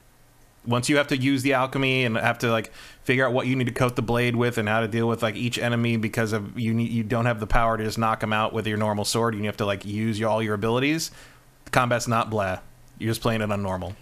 Once 0.67 0.89
you 0.89 0.97
have 0.97 1.07
to 1.09 1.17
use 1.17 1.43
the 1.43 1.53
alchemy 1.55 2.05
and 2.05 2.17
have 2.17 2.39
to 2.39 2.51
like 2.51 2.73
figure 3.05 3.25
out 3.25 3.33
what 3.33 3.47
you 3.47 3.55
need 3.55 3.67
to 3.69 3.73
coat 3.73 3.95
the 3.97 4.03
blade 4.03 4.35
with 4.35 4.59
and 4.59 4.69
how 4.69 4.81
to 4.81 4.89
deal 4.89 5.07
with 5.07 5.23
like 5.23 5.37
each 5.37 5.59
enemy 5.59 5.97
because 5.97 6.33
of 6.33 6.59
you 6.59 6.75
need 6.75 6.91
you 6.91 7.05
don't 7.05 7.27
have 7.27 7.39
the 7.39 7.47
power 7.47 7.77
to 7.77 7.85
just 7.85 7.99
knock 7.99 8.19
them 8.21 8.33
out 8.33 8.53
with 8.53 8.67
your 8.67 8.77
normal 8.77 9.05
sword. 9.05 9.35
You 9.37 9.45
have 9.45 9.57
to 9.59 9.65
like 9.67 9.85
use 9.85 10.19
your, 10.19 10.29
all 10.29 10.43
your 10.43 10.55
abilities. 10.55 11.13
Combat's 11.73 12.09
not 12.09 12.31
blah. 12.31 12.61
You're 12.99 13.11
just 13.11 13.21
playing 13.21 13.43
it 13.43 13.51
on 13.51 13.63
normal. 13.63 13.95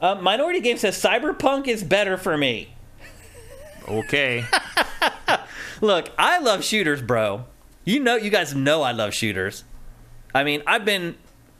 Uh, 0.00 0.14
Minority 0.14 0.60
Game 0.60 0.78
says 0.78 1.00
Cyberpunk 1.00 1.68
is 1.68 1.84
better 1.84 2.16
for 2.16 2.36
me. 2.36 2.74
Okay. 3.88 4.44
Look, 5.80 6.10
I 6.18 6.38
love 6.38 6.64
shooters, 6.64 7.02
bro. 7.02 7.44
You 7.84 8.00
know, 8.00 8.16
you 8.16 8.30
guys 8.30 8.54
know 8.54 8.82
I 8.82 8.92
love 8.92 9.14
shooters. 9.14 9.64
I 10.34 10.44
mean, 10.44 10.62
I've 10.66 10.84
been 10.84 11.16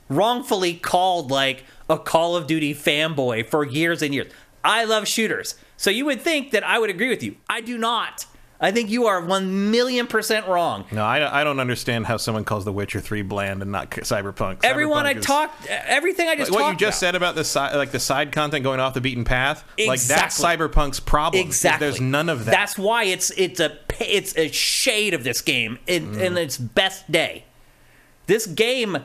wrongfully 0.09 0.75
called 0.75 1.31
like 1.31 1.65
a 1.89 1.99
Call 1.99 2.37
of 2.37 2.47
Duty 2.47 2.75
fanboy 2.75 3.47
for 3.49 3.65
years 3.65 4.03
and 4.03 4.15
years. 4.15 4.33
I 4.63 4.85
love 4.85 5.09
shooters. 5.09 5.55
So 5.77 5.91
you 5.91 6.05
would 6.05 6.21
think 6.21 6.51
that 6.51 6.63
I 6.63 6.79
would 6.79 6.91
agree 6.91 7.09
with 7.09 7.23
you. 7.23 7.37
I 7.49 7.61
do 7.63 7.79
not. 7.79 8.27
I 8.63 8.73
think 8.73 8.91
you 8.91 9.07
are 9.07 9.25
one 9.25 9.71
million 9.71 10.07
percent 10.07 10.47
wrong. 10.47 10.85
No, 10.93 11.03
I, 11.03 11.41
I 11.41 11.45
don't 11.45 11.61
understand 11.61 12.07
how 12.07 12.19
someone 12.19 12.45
calls 12.45 12.67
The 12.67 12.73
Witcher 12.73 13.01
Three 13.01 13.23
bland 13.23 13.63
and 13.63 13.73
not 13.73 13.91
Cyberpunk. 13.91 14.59
Everyone 14.65 15.05
Cyberpunk 15.07 15.09
I 15.17 15.19
is- 15.19 15.25
talked, 15.25 15.67
everything 15.69 16.29
I 16.29 16.37
just 16.37 16.51
Like 16.51 16.61
what 16.61 16.71
you 16.73 16.77
just 16.77 17.01
about. 17.03 17.07
said 17.09 17.15
about 17.15 17.35
the 17.37 17.45
side, 17.45 17.75
like 17.77 17.91
the 17.91 17.99
side 18.01 18.33
content 18.33 18.63
going 18.63 18.79
off 18.79 18.93
the 18.93 19.01
beaten 19.01 19.25
path, 19.25 19.65
like 19.79 20.01
that's 20.03 20.39
Cyberpunk's 20.39 21.01
problem. 21.01 21.43
Exactly. 21.43 21.87
There's 21.87 22.01
none 22.03 22.29
of 22.29 22.45
that. 22.45 22.51
That's 22.51 22.77
why 22.79 23.05
it's 23.05 23.31
it's 23.31 23.61
a 23.61 23.79
it's 23.99 24.37
a 24.37 24.49
shade 24.53 25.15
of 25.15 25.25
this 25.25 25.41
game 25.41 25.79
in, 25.87 26.13
Mm. 26.17 26.21
in 26.21 26.37
its 26.37 26.59
best 26.59 27.11
day. 27.11 27.45
This 28.27 28.47
game, 28.47 28.99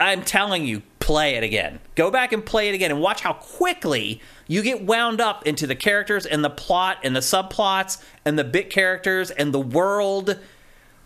I'm 0.00 0.22
telling 0.22 0.64
you, 0.64 0.82
play 0.98 1.36
it 1.36 1.42
again. 1.44 1.78
Go 1.94 2.10
back 2.10 2.32
and 2.32 2.44
play 2.44 2.68
it 2.68 2.74
again, 2.74 2.90
and 2.90 3.00
watch 3.00 3.20
how 3.20 3.34
quickly 3.34 4.20
you 4.50 4.62
get 4.62 4.82
wound 4.82 5.20
up 5.20 5.46
into 5.46 5.64
the 5.64 5.76
characters 5.76 6.26
and 6.26 6.44
the 6.44 6.50
plot 6.50 6.98
and 7.04 7.14
the 7.14 7.20
subplots 7.20 8.02
and 8.24 8.36
the 8.36 8.42
bit 8.42 8.68
characters 8.68 9.30
and 9.30 9.54
the 9.54 9.60
world. 9.60 10.40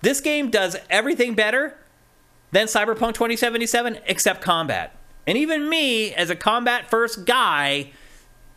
This 0.01 0.23
game 0.23 0.49
does 0.49 0.79
everything 0.89 1.35
better 1.35 1.77
than 2.53 2.69
Cyberpunk 2.69 3.13
2077 3.13 3.99
except 4.07 4.41
combat. 4.41 4.97
And 5.27 5.37
even 5.37 5.69
me, 5.69 6.15
as 6.15 6.31
a 6.31 6.37
combat 6.37 6.89
first 6.89 7.27
guy, 7.27 7.91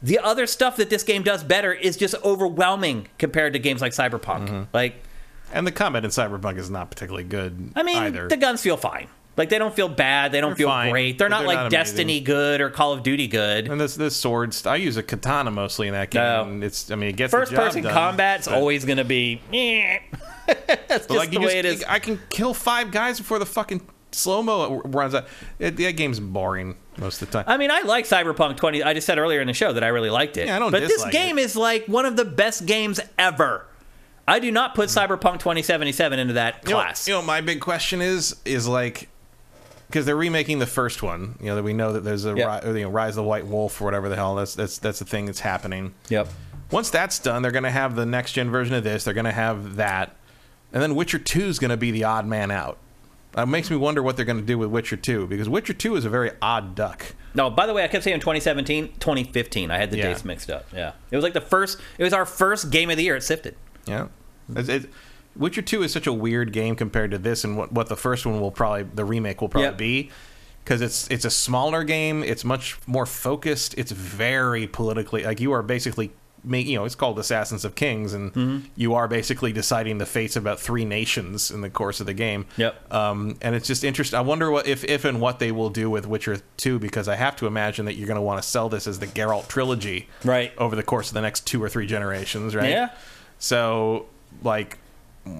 the 0.01 0.19
other 0.19 0.47
stuff 0.47 0.77
that 0.77 0.89
this 0.89 1.03
game 1.03 1.21
does 1.21 1.43
better 1.43 1.73
is 1.73 1.97
just 1.97 2.15
overwhelming 2.23 3.09
compared 3.17 3.51
to 3.53 3.59
games 3.59 3.81
like 3.81 3.91
Cyberpunk. 3.91 4.47
Mm-hmm. 4.47 4.63
Like, 4.71 5.03
and 5.51 5.67
the 5.67 5.73
combat 5.73 6.05
in 6.05 6.11
Cyberpunk 6.11 6.57
is 6.57 6.69
not 6.69 6.91
particularly 6.91 7.25
good. 7.25 7.73
I 7.75 7.83
mean, 7.83 7.97
either. 8.03 8.29
the 8.29 8.37
guns 8.37 8.61
feel 8.61 8.77
fine. 8.77 9.09
Like, 9.37 9.49
they 9.49 9.57
don't 9.59 9.73
feel 9.75 9.87
bad. 9.87 10.31
They 10.31 10.41
don't 10.41 10.49
They're 10.49 10.55
feel 10.57 10.67
fine, 10.69 10.91
great. 10.91 11.17
They're 11.17 11.29
not 11.29 11.39
they're 11.39 11.47
like 11.47 11.57
not. 11.57 11.71
Destiny 11.71 12.19
good 12.19 12.59
or 12.59 12.69
Call 12.69 12.91
of 12.93 13.03
Duty 13.03 13.27
good. 13.27 13.67
and 13.69 13.79
this 13.79 13.95
this 13.95 14.15
swords, 14.15 14.65
I 14.65 14.75
use 14.77 14.97
a 14.97 15.03
katana 15.03 15.51
mostly 15.51 15.87
in 15.87 15.93
that 15.93 16.09
game. 16.09 16.21
No. 16.23 16.43
and 16.43 16.63
It's 16.63 16.89
I 16.91 16.95
mean, 16.95 17.09
it 17.09 17.15
gets 17.15 17.31
First 17.31 17.51
the 17.51 17.57
job 17.57 17.65
person 17.67 17.83
done, 17.83 17.93
combat's 17.93 18.47
but- 18.47 18.55
always 18.55 18.83
going 18.83 18.97
to 18.97 19.05
be. 19.05 19.39
That's 20.47 20.87
just 21.07 21.09
like 21.09 21.31
the 21.31 21.39
way 21.39 21.45
just, 21.45 21.55
it 21.55 21.65
is. 21.65 21.83
I 21.87 21.99
can 21.99 22.19
kill 22.29 22.53
five 22.53 22.91
guys 22.91 23.17
before 23.19 23.37
the 23.39 23.45
fucking 23.45 23.81
slow 24.11 24.41
mo 24.41 24.81
runs 24.85 25.13
out. 25.13 25.27
It, 25.59 25.75
that 25.77 25.93
game's 25.97 26.19
boring 26.19 26.75
most 26.97 27.21
of 27.21 27.29
the 27.29 27.33
time. 27.37 27.45
I 27.47 27.57
mean, 27.57 27.69
I 27.69 27.81
like 27.81 28.05
Cyberpunk 28.05 28.57
20. 28.57 28.81
I 28.81 28.93
just 28.93 29.05
said 29.05 29.17
earlier 29.19 29.41
in 29.41 29.47
the 29.47 29.53
show 29.53 29.73
that 29.73 29.83
I 29.83 29.87
really 29.89 30.09
liked 30.09 30.37
it. 30.37 30.47
Yeah, 30.47 30.55
I 30.55 30.59
don't 30.59 30.71
but 30.71 30.81
this 30.87 31.03
game 31.09 31.37
it. 31.37 31.41
is 31.43 31.55
like 31.55 31.85
one 31.87 32.05
of 32.05 32.15
the 32.15 32.25
best 32.25 32.65
games 32.65 32.99
ever. 33.19 33.65
I 34.27 34.39
do 34.39 34.51
not 34.51 34.73
put 34.75 34.89
Cyberpunk 34.89 35.39
2077 35.39 36.17
into 36.19 36.33
that 36.33 36.61
You 36.63 36.71
know- 36.71 36.75
class. 36.77 37.07
You 37.07 37.15
know, 37.15 37.21
my 37.21 37.41
big 37.41 37.59
question 37.61 38.01
is 38.01 38.35
is 38.45 38.67
like 38.67 39.09
because 39.87 40.05
they're 40.05 40.15
remaking 40.15 40.59
the 40.59 40.65
first 40.67 41.01
one. 41.03 41.37
You 41.39 41.47
know 41.47 41.55
that 41.55 41.63
we 41.63 41.73
know 41.73 41.93
that 41.93 42.03
there's 42.03 42.25
a 42.25 42.33
Yeah. 42.35 42.59
ri- 42.65 42.79
you 42.79 42.85
know, 42.85 42.89
Rise 42.89 43.11
of 43.11 43.15
the 43.15 43.23
White 43.23 43.47
Wolf 43.47 43.81
or 43.81 43.85
whatever 43.85 44.09
the 44.09 44.15
hell. 44.15 44.35
That's 44.35 44.55
that's 44.55 44.77
that's 44.77 44.99
the 44.99 45.05
thing 45.05 45.25
that's 45.25 45.39
happening. 45.41 45.93
Yep. 46.09 46.27
Once 46.71 46.89
that's 46.89 47.19
done, 47.19 47.41
they're 47.41 47.51
going 47.51 47.63
to 47.63 47.71
have 47.71 47.95
the 47.95 48.05
next 48.05 48.33
gen 48.33 48.49
version 48.49 48.75
of 48.75 48.83
this. 48.83 49.05
They're 49.05 49.13
going 49.13 49.23
to 49.25 49.31
have 49.31 49.77
that, 49.77 50.15
and 50.73 50.83
then 50.83 50.95
Witcher 50.95 51.17
Two 51.19 51.45
is 51.45 51.59
going 51.59 51.71
to 51.71 51.77
be 51.77 51.91
the 51.91 52.03
odd 52.03 52.25
man 52.25 52.51
out. 52.51 52.77
It 53.37 53.45
makes 53.45 53.69
me 53.69 53.77
wonder 53.77 54.01
what 54.01 54.15
they're 54.17 54.25
going 54.25 54.39
to 54.39 54.45
do 54.45 54.57
with 54.57 54.69
Witcher 54.69 54.97
Two 54.97 55.27
because 55.27 55.47
Witcher 55.47 55.73
Two 55.73 55.95
is 55.95 56.03
a 56.05 56.09
very 56.09 56.31
odd 56.41 56.75
duck. 56.75 57.13
No, 57.35 57.49
by 57.51 57.67
the 57.67 57.73
way, 57.73 57.83
I 57.83 57.87
kept 57.87 58.03
saying 58.03 58.19
2017, 58.19 58.93
2015. 58.99 59.69
I 59.69 59.77
had 59.77 59.91
the 59.91 59.97
Yeah. 59.97 60.07
dates 60.07 60.25
mixed 60.25 60.49
up. 60.49 60.65
Yeah. 60.73 60.93
It 61.11 61.15
was 61.15 61.23
like 61.23 61.33
the 61.33 61.41
first, 61.41 61.77
it 61.99 62.03
was 62.03 62.11
our 62.13 62.25
first 62.25 62.71
game 62.71 62.89
of 62.89 62.97
the 62.97 63.03
year 63.03 63.15
It 63.15 63.21
Sifted. 63.23 63.55
Yeah, 63.85 64.07
It's- 64.49 64.67
it- 64.69 64.89
Witcher 65.37 65.61
Two 65.61 65.83
is 65.83 65.91
such 65.93 66.07
a 66.07 66.13
weird 66.13 66.51
game 66.53 66.75
compared 66.75 67.11
to 67.11 67.17
this, 67.17 67.43
and 67.43 67.57
what 67.57 67.71
what 67.71 67.87
the 67.89 67.95
first 67.97 68.25
one 68.25 68.39
will 68.41 68.51
probably 68.51 68.83
the 68.83 69.05
remake 69.05 69.41
will 69.41 69.49
probably 69.49 69.67
Yep. 69.69 69.77
be. 69.77 70.09
Because 70.63 70.81
it's 70.81 71.07
it's 71.09 71.23
a 71.25 71.29
smaller 71.31 71.83
game, 71.85 72.23
it's 72.23 72.43
much 72.43 72.77
more 72.87 73.05
focused. 73.05 73.73
It's 73.77 73.91
very 73.91 74.67
politically 74.67 75.23
like 75.23 75.39
you 75.39 75.53
are 75.53 75.63
basically 75.63 76.11
make 76.43 76.67
you 76.67 76.75
know 76.77 76.83
it's 76.85 76.93
called 76.95 77.17
Assassins 77.19 77.63
of 77.63 77.75
Kings, 77.75 78.13
and 78.13 78.33
Mm-hmm. 78.33 78.65
you 78.75 78.93
are 78.93 79.07
basically 79.07 79.53
deciding 79.53 79.97
the 79.97 80.05
fates 80.05 80.35
of 80.35 80.43
about 80.43 80.59
three 80.59 80.83
nations 80.83 81.51
in 81.51 81.61
the 81.61 81.69
course 81.69 81.99
of 82.01 82.05
the 82.05 82.13
game. 82.13 82.45
Yep. 82.57 82.93
Um, 82.93 83.37
and 83.41 83.55
it's 83.55 83.65
just 83.67 83.83
interesting. 83.85 84.17
I 84.17 84.21
wonder 84.21 84.51
what 84.51 84.67
if 84.67 84.83
if 84.83 85.05
and 85.05 85.21
what 85.21 85.39
they 85.39 85.53
will 85.53 85.69
do 85.69 85.89
with 85.89 86.05
Witcher 86.05 86.41
Two, 86.57 86.79
because 86.79 87.07
I 87.07 87.15
have 87.15 87.37
to 87.37 87.47
imagine 87.47 87.85
that 87.85 87.93
you're 87.95 88.07
going 88.07 88.15
to 88.15 88.21
want 88.21 88.41
to 88.41 88.47
sell 88.47 88.67
this 88.67 88.87
as 88.87 88.99
the 88.99 89.07
Geralt 89.07 89.47
trilogy, 89.47 90.09
Right. 90.25 90.51
over 90.57 90.75
the 90.75 90.83
course 90.83 91.07
of 91.07 91.13
the 91.13 91.21
next 91.21 91.47
two 91.47 91.63
or 91.63 91.69
three 91.69 91.87
generations, 91.87 92.55
right? 92.55 92.69
Yeah. 92.69 92.89
So, 93.39 94.07
like, 94.43 94.77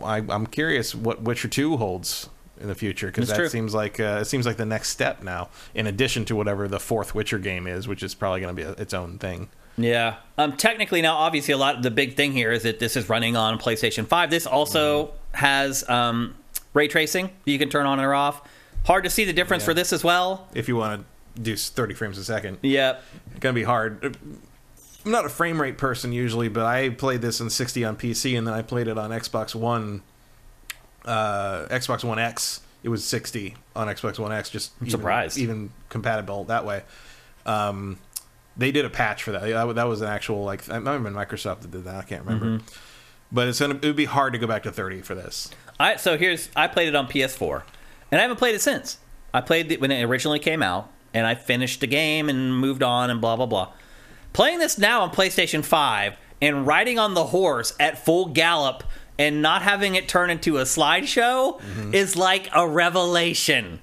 I, 0.03 0.17
I'm 0.30 0.48
curious 0.48 0.93
what 0.95 1.22
Witcher 1.22 1.48
Two 1.48 1.77
holds 1.77 2.30
in 2.59 2.67
the 2.67 2.75
future 2.75 3.07
because 3.07 3.27
that 3.30 3.35
true. 3.35 3.49
seems 3.49 3.74
like 3.74 3.99
uh, 3.99 4.19
it 4.22 4.25
seems 4.25 4.45
like 4.45 4.57
the 4.57 4.66
next 4.66 4.90
step 4.90 5.22
now, 5.24 5.49
in 5.75 5.85
addition 5.88 6.25
to 6.25 6.35
whatever 6.35 6.67
the 6.67 6.80
fourth 6.80 7.14
Witcher 7.14 7.40
game 7.40 7.67
is, 7.67 7.88
which 7.88 8.01
is 8.03 8.14
probably 8.16 8.41
going 8.41 8.56
to 8.56 8.61
be 8.64 8.67
a, 8.67 8.72
its 8.82 8.93
own 8.93 9.17
thing. 9.19 9.49
Yeah. 9.77 10.16
Um, 10.40 10.57
technically, 10.57 11.01
now, 11.03 11.16
obviously, 11.17 11.53
a 11.53 11.57
lot 11.57 11.75
of 11.75 11.83
the 11.83 11.91
big 11.91 12.16
thing 12.16 12.32
here 12.32 12.51
is 12.51 12.64
that 12.64 12.80
this 12.80 12.95
is 12.98 13.09
running 13.09 13.35
on 13.35 13.59
PlayStation 13.59 14.07
5. 14.07 14.32
This 14.32 14.48
also 14.48 15.14
has 15.33 15.88
um, 15.88 16.33
ray 16.74 16.88
tracing 16.88 17.27
that 17.45 17.51
you 17.51 17.59
can 17.59 17.69
turn 17.69 17.85
on 17.85 17.99
or 17.99 18.16
off. 18.16 18.41
Hard 18.85 19.03
to 19.03 19.09
see 19.11 19.24
the 19.24 19.33
difference 19.33 19.61
Yeah. 19.64 19.67
for 19.67 19.74
this 19.75 19.93
as 19.93 20.03
well. 20.03 20.48
If 20.56 20.67
you 20.67 20.77
want 20.77 21.06
to 21.35 21.41
do 21.41 21.56
30 21.56 21.93
frames 21.93 22.17
a 22.17 22.24
second, 22.24 22.57
Yep. 22.64 23.03
it's 23.32 23.40
going 23.40 23.53
to 23.53 23.59
be 23.59 23.66
hard. 23.66 24.17
I'm 25.07 25.13
not 25.13 25.23
a 25.23 25.29
frame 25.29 25.61
rate 25.61 25.77
person 25.77 26.11
usually, 26.11 26.49
but 26.49 26.65
I 26.65 26.89
played 26.89 27.21
this 27.21 27.39
in 27.39 27.49
60 27.49 27.85
on 27.85 27.95
PC, 27.95 28.37
and 28.37 28.45
then 28.45 28.53
I 28.53 28.61
played 28.61 28.89
it 28.89 28.97
on 28.97 29.11
Xbox 29.11 29.55
One, 29.55 30.01
uh, 31.05 31.65
Xbox 31.69 32.03
One 32.03 32.19
X. 32.19 32.59
It 32.83 32.89
was 32.89 33.05
60 33.05 33.55
on 33.73 33.87
Xbox 33.87 34.19
One 34.19 34.33
X. 34.33 34.49
Just 34.49 34.73
even, 34.81 34.91
surprised. 34.91 35.37
even 35.37 35.69
compatible 35.87 36.43
that 36.43 36.65
way. 36.65 36.83
Um, 37.45 37.99
they 38.57 38.73
did 38.73 38.83
a 38.83 38.89
patch 38.89 39.23
for 39.23 39.31
that. 39.31 39.43
That, 39.43 39.75
that 39.75 39.85
was 39.85 40.01
an 40.01 40.09
actual 40.09 40.43
like 40.43 40.69
I 40.69 40.75
remember 40.75 41.09
Microsoft 41.09 41.61
that 41.61 41.71
did 41.71 41.85
that. 41.85 41.95
I 41.95 42.03
can't 42.03 42.25
remember. 42.25 42.61
But 43.31 43.47
it's 43.47 43.61
gonna 43.61 43.75
it 43.75 43.85
would 43.85 43.95
be 43.95 44.05
hard 44.05 44.33
to 44.33 44.39
go 44.39 44.45
back 44.45 44.63
to 44.63 44.73
30 44.73 45.03
for 45.03 45.15
this. 45.15 45.49
I 45.79 45.95
so 45.95 46.17
here's 46.17 46.49
I 46.53 46.67
played 46.67 46.89
it 46.89 46.95
on 46.95 47.07
PS4, 47.07 47.63
and 48.11 48.19
I 48.19 48.23
haven't 48.23 48.37
played 48.37 48.55
it 48.55 48.61
since. 48.61 48.97
I 49.33 49.39
played 49.39 49.71
it 49.71 49.79
when 49.79 49.89
it 49.89 50.03
originally 50.03 50.39
came 50.39 50.61
out, 50.61 50.91
and 51.13 51.25
I 51.25 51.35
finished 51.35 51.79
the 51.79 51.87
game 51.87 52.27
and 52.27 52.59
moved 52.59 52.83
on 52.83 53.09
and 53.09 53.21
blah 53.21 53.37
blah 53.37 53.45
blah. 53.45 53.71
Playing 54.38 54.59
this 54.59 54.77
now 54.77 55.01
on 55.01 55.09
PlayStation 55.09 55.66
5 55.66 56.16
and 56.43 56.67
riding 56.67 56.99
on 56.99 57.16
the 57.16 57.24
horse 57.24 57.74
at 57.80 58.06
full 58.06 58.27
gallop 58.27 58.83
and 59.17 59.41
not 59.41 59.64
having 59.64 59.95
it 59.95 60.07
turn 60.07 60.30
into 60.30 60.59
a 60.59 60.61
slideshow 60.61 61.59
mm-hmm. 61.59 61.95
is 61.95 62.16
like 62.16 62.48
a 62.53 62.67
revelation. 62.67 63.80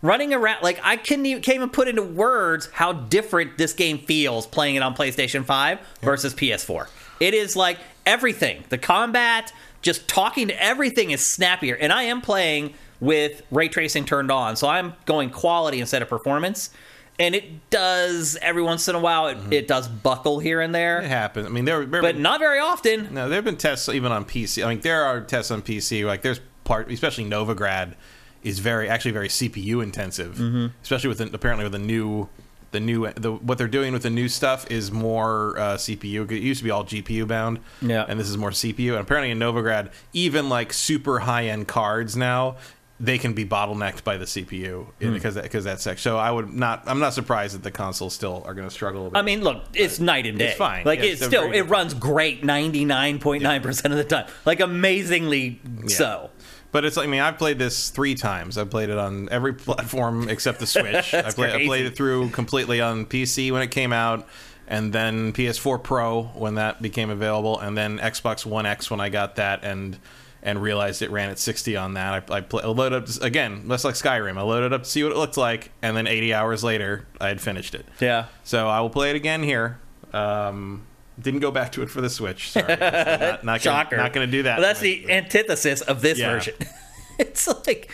Running 0.00 0.32
around 0.32 0.62
like 0.62 0.78
I 0.84 0.96
couldn't 0.96 1.26
even, 1.26 1.42
can't 1.42 1.56
even 1.56 1.68
put 1.68 1.88
into 1.88 2.04
words 2.04 2.68
how 2.72 2.92
different 2.92 3.58
this 3.58 3.72
game 3.72 3.98
feels 3.98 4.46
playing 4.46 4.76
it 4.76 4.84
on 4.84 4.94
PlayStation 4.94 5.44
5 5.44 5.80
versus 6.00 6.32
PS4. 6.32 6.86
It 7.18 7.34
is 7.34 7.56
like 7.56 7.78
everything. 8.06 8.62
The 8.68 8.78
combat, 8.78 9.52
just 9.80 10.06
talking 10.06 10.46
to 10.46 10.62
everything 10.62 11.10
is 11.10 11.26
snappier. 11.26 11.74
And 11.74 11.92
I 11.92 12.04
am 12.04 12.20
playing 12.20 12.74
with 13.00 13.42
ray 13.50 13.66
tracing 13.66 14.04
turned 14.04 14.30
on, 14.30 14.54
so 14.54 14.68
I'm 14.68 14.92
going 15.06 15.30
quality 15.30 15.80
instead 15.80 16.02
of 16.02 16.08
performance. 16.08 16.70
And 17.18 17.34
it 17.34 17.70
does 17.70 18.36
every 18.40 18.62
once 18.62 18.88
in 18.88 18.94
a 18.94 18.98
while. 18.98 19.28
It, 19.28 19.38
it 19.52 19.68
does 19.68 19.86
buckle 19.86 20.38
here 20.38 20.60
and 20.60 20.74
there 20.74 21.00
It 21.00 21.08
happens. 21.08 21.46
I 21.46 21.50
mean, 21.50 21.64
there, 21.64 21.84
there 21.84 22.02
but 22.02 22.16
not 22.18 22.40
very 22.40 22.58
often. 22.58 23.12
No, 23.12 23.28
there 23.28 23.36
have 23.36 23.44
been 23.44 23.56
tests 23.56 23.88
even 23.88 24.10
on 24.12 24.24
PC. 24.24 24.64
I 24.64 24.68
mean, 24.68 24.80
there 24.80 25.04
are 25.04 25.20
tests 25.20 25.50
on 25.50 25.62
PC. 25.62 26.04
Like 26.06 26.22
there's 26.22 26.40
part, 26.64 26.90
especially 26.90 27.24
Novigrad, 27.24 27.94
is 28.42 28.58
very 28.58 28.88
actually 28.88 29.12
very 29.12 29.28
CPU 29.28 29.82
intensive. 29.82 30.36
Mm-hmm. 30.36 30.66
Especially 30.82 31.08
with 31.08 31.18
the, 31.18 31.30
apparently 31.32 31.64
with 31.64 31.72
the 31.72 31.78
new, 31.78 32.28
the 32.72 32.80
new 32.80 33.12
the 33.12 33.32
what 33.32 33.58
they're 33.58 33.68
doing 33.68 33.92
with 33.92 34.02
the 34.02 34.10
new 34.10 34.28
stuff 34.28 34.68
is 34.70 34.90
more 34.90 35.58
uh, 35.58 35.76
CPU. 35.76 36.28
It 36.30 36.42
used 36.42 36.60
to 36.60 36.64
be 36.64 36.70
all 36.70 36.84
GPU 36.84 37.28
bound. 37.28 37.60
Yeah. 37.82 38.06
and 38.08 38.18
this 38.18 38.28
is 38.28 38.38
more 38.38 38.50
CPU. 38.50 38.92
And 38.92 39.00
apparently 39.00 39.30
in 39.30 39.38
Novigrad, 39.38 39.92
even 40.12 40.48
like 40.48 40.72
super 40.72 41.20
high 41.20 41.46
end 41.46 41.68
cards 41.68 42.16
now. 42.16 42.56
They 43.04 43.18
can 43.18 43.32
be 43.32 43.44
bottlenecked 43.44 44.04
by 44.04 44.16
the 44.16 44.26
CPU 44.26 44.84
Hmm. 45.00 45.12
because 45.12 45.34
because 45.34 45.64
that's 45.64 45.82
sex. 45.82 46.02
So 46.02 46.18
I 46.18 46.30
would 46.30 46.54
not. 46.54 46.84
I'm 46.86 47.00
not 47.00 47.14
surprised 47.14 47.56
that 47.56 47.64
the 47.64 47.72
consoles 47.72 48.14
still 48.14 48.44
are 48.46 48.54
going 48.54 48.68
to 48.68 48.72
struggle. 48.72 49.08
A 49.08 49.10
bit. 49.10 49.18
I 49.18 49.22
mean, 49.22 49.42
look, 49.42 49.64
it's 49.74 49.98
night 49.98 50.24
and 50.24 50.38
day. 50.38 50.50
It's 50.50 50.56
fine. 50.56 50.84
Like 50.84 51.00
Yeah, 51.00 51.06
it's 51.06 51.20
it's 51.20 51.26
still 51.26 51.50
it 51.50 51.62
runs 51.62 51.94
great 51.94 52.44
ninety 52.44 52.84
nine 52.84 53.18
point 53.18 53.42
nine 53.42 53.60
percent 53.60 53.92
of 53.92 53.98
the 53.98 54.04
time. 54.04 54.26
Like 54.44 54.60
amazingly 54.60 55.60
so. 55.88 56.30
But 56.70 56.84
it's 56.84 56.96
like 56.96 57.08
I 57.08 57.10
mean 57.10 57.20
I've 57.20 57.38
played 57.38 57.58
this 57.58 57.90
three 57.90 58.14
times. 58.14 58.56
I've 58.56 58.70
played 58.70 58.88
it 58.88 58.98
on 58.98 59.28
every 59.32 59.52
platform 59.52 60.28
except 60.34 60.60
the 60.60 60.66
Switch. 60.66 61.12
I, 61.14 61.30
played, 61.32 61.52
I 61.54 61.66
played 61.66 61.86
it 61.86 61.96
through 61.96 62.30
completely 62.30 62.80
on 62.80 63.04
PC 63.06 63.50
when 63.50 63.62
it 63.62 63.72
came 63.72 63.92
out, 63.92 64.28
and 64.68 64.92
then 64.92 65.32
PS4 65.32 65.82
Pro 65.82 66.22
when 66.34 66.54
that 66.54 66.80
became 66.80 67.10
available, 67.10 67.58
and 67.58 67.76
then 67.76 67.98
Xbox 67.98 68.46
One 68.46 68.64
X 68.64 68.90
when 68.92 69.00
I 69.00 69.08
got 69.08 69.36
that 69.36 69.64
and 69.64 69.98
and 70.42 70.60
realized 70.60 71.02
it 71.02 71.10
ran 71.10 71.30
at 71.30 71.38
60 71.38 71.76
on 71.76 71.94
that. 71.94 72.30
I, 72.30 72.36
I, 72.36 72.40
play, 72.40 72.62
I 72.64 72.66
loaded 72.66 73.02
up 73.04 73.22
again, 73.22 73.64
just 73.68 73.84
like 73.84 73.94
Skyrim. 73.94 74.36
I 74.38 74.42
loaded 74.42 74.72
up 74.72 74.82
to 74.84 74.88
see 74.88 75.02
what 75.04 75.12
it 75.12 75.18
looked 75.18 75.36
like, 75.36 75.70
and 75.82 75.96
then 75.96 76.06
80 76.06 76.34
hours 76.34 76.64
later 76.64 77.06
I 77.20 77.28
had 77.28 77.40
finished 77.40 77.74
it. 77.74 77.86
Yeah. 78.00 78.26
So 78.44 78.68
I 78.68 78.80
will 78.80 78.90
play 78.90 79.10
it 79.10 79.16
again 79.16 79.42
here. 79.42 79.78
Um, 80.12 80.86
didn't 81.20 81.40
go 81.40 81.50
back 81.50 81.72
to 81.72 81.82
it 81.82 81.90
for 81.90 82.00
the 82.00 82.10
Switch. 82.10 82.50
Sorry, 82.50 82.76
not, 82.76 83.44
not 83.44 83.60
Shocker. 83.62 83.90
Gonna, 83.96 84.02
not 84.02 84.12
going 84.12 84.26
to 84.26 84.30
do 84.30 84.42
that. 84.44 84.58
Well, 84.58 84.66
that's 84.66 84.80
the 84.80 85.10
antithesis 85.10 85.80
of 85.82 86.02
this 86.02 86.18
Yeah. 86.18 86.32
version. 86.32 86.54
it's 87.18 87.46
like 87.66 87.90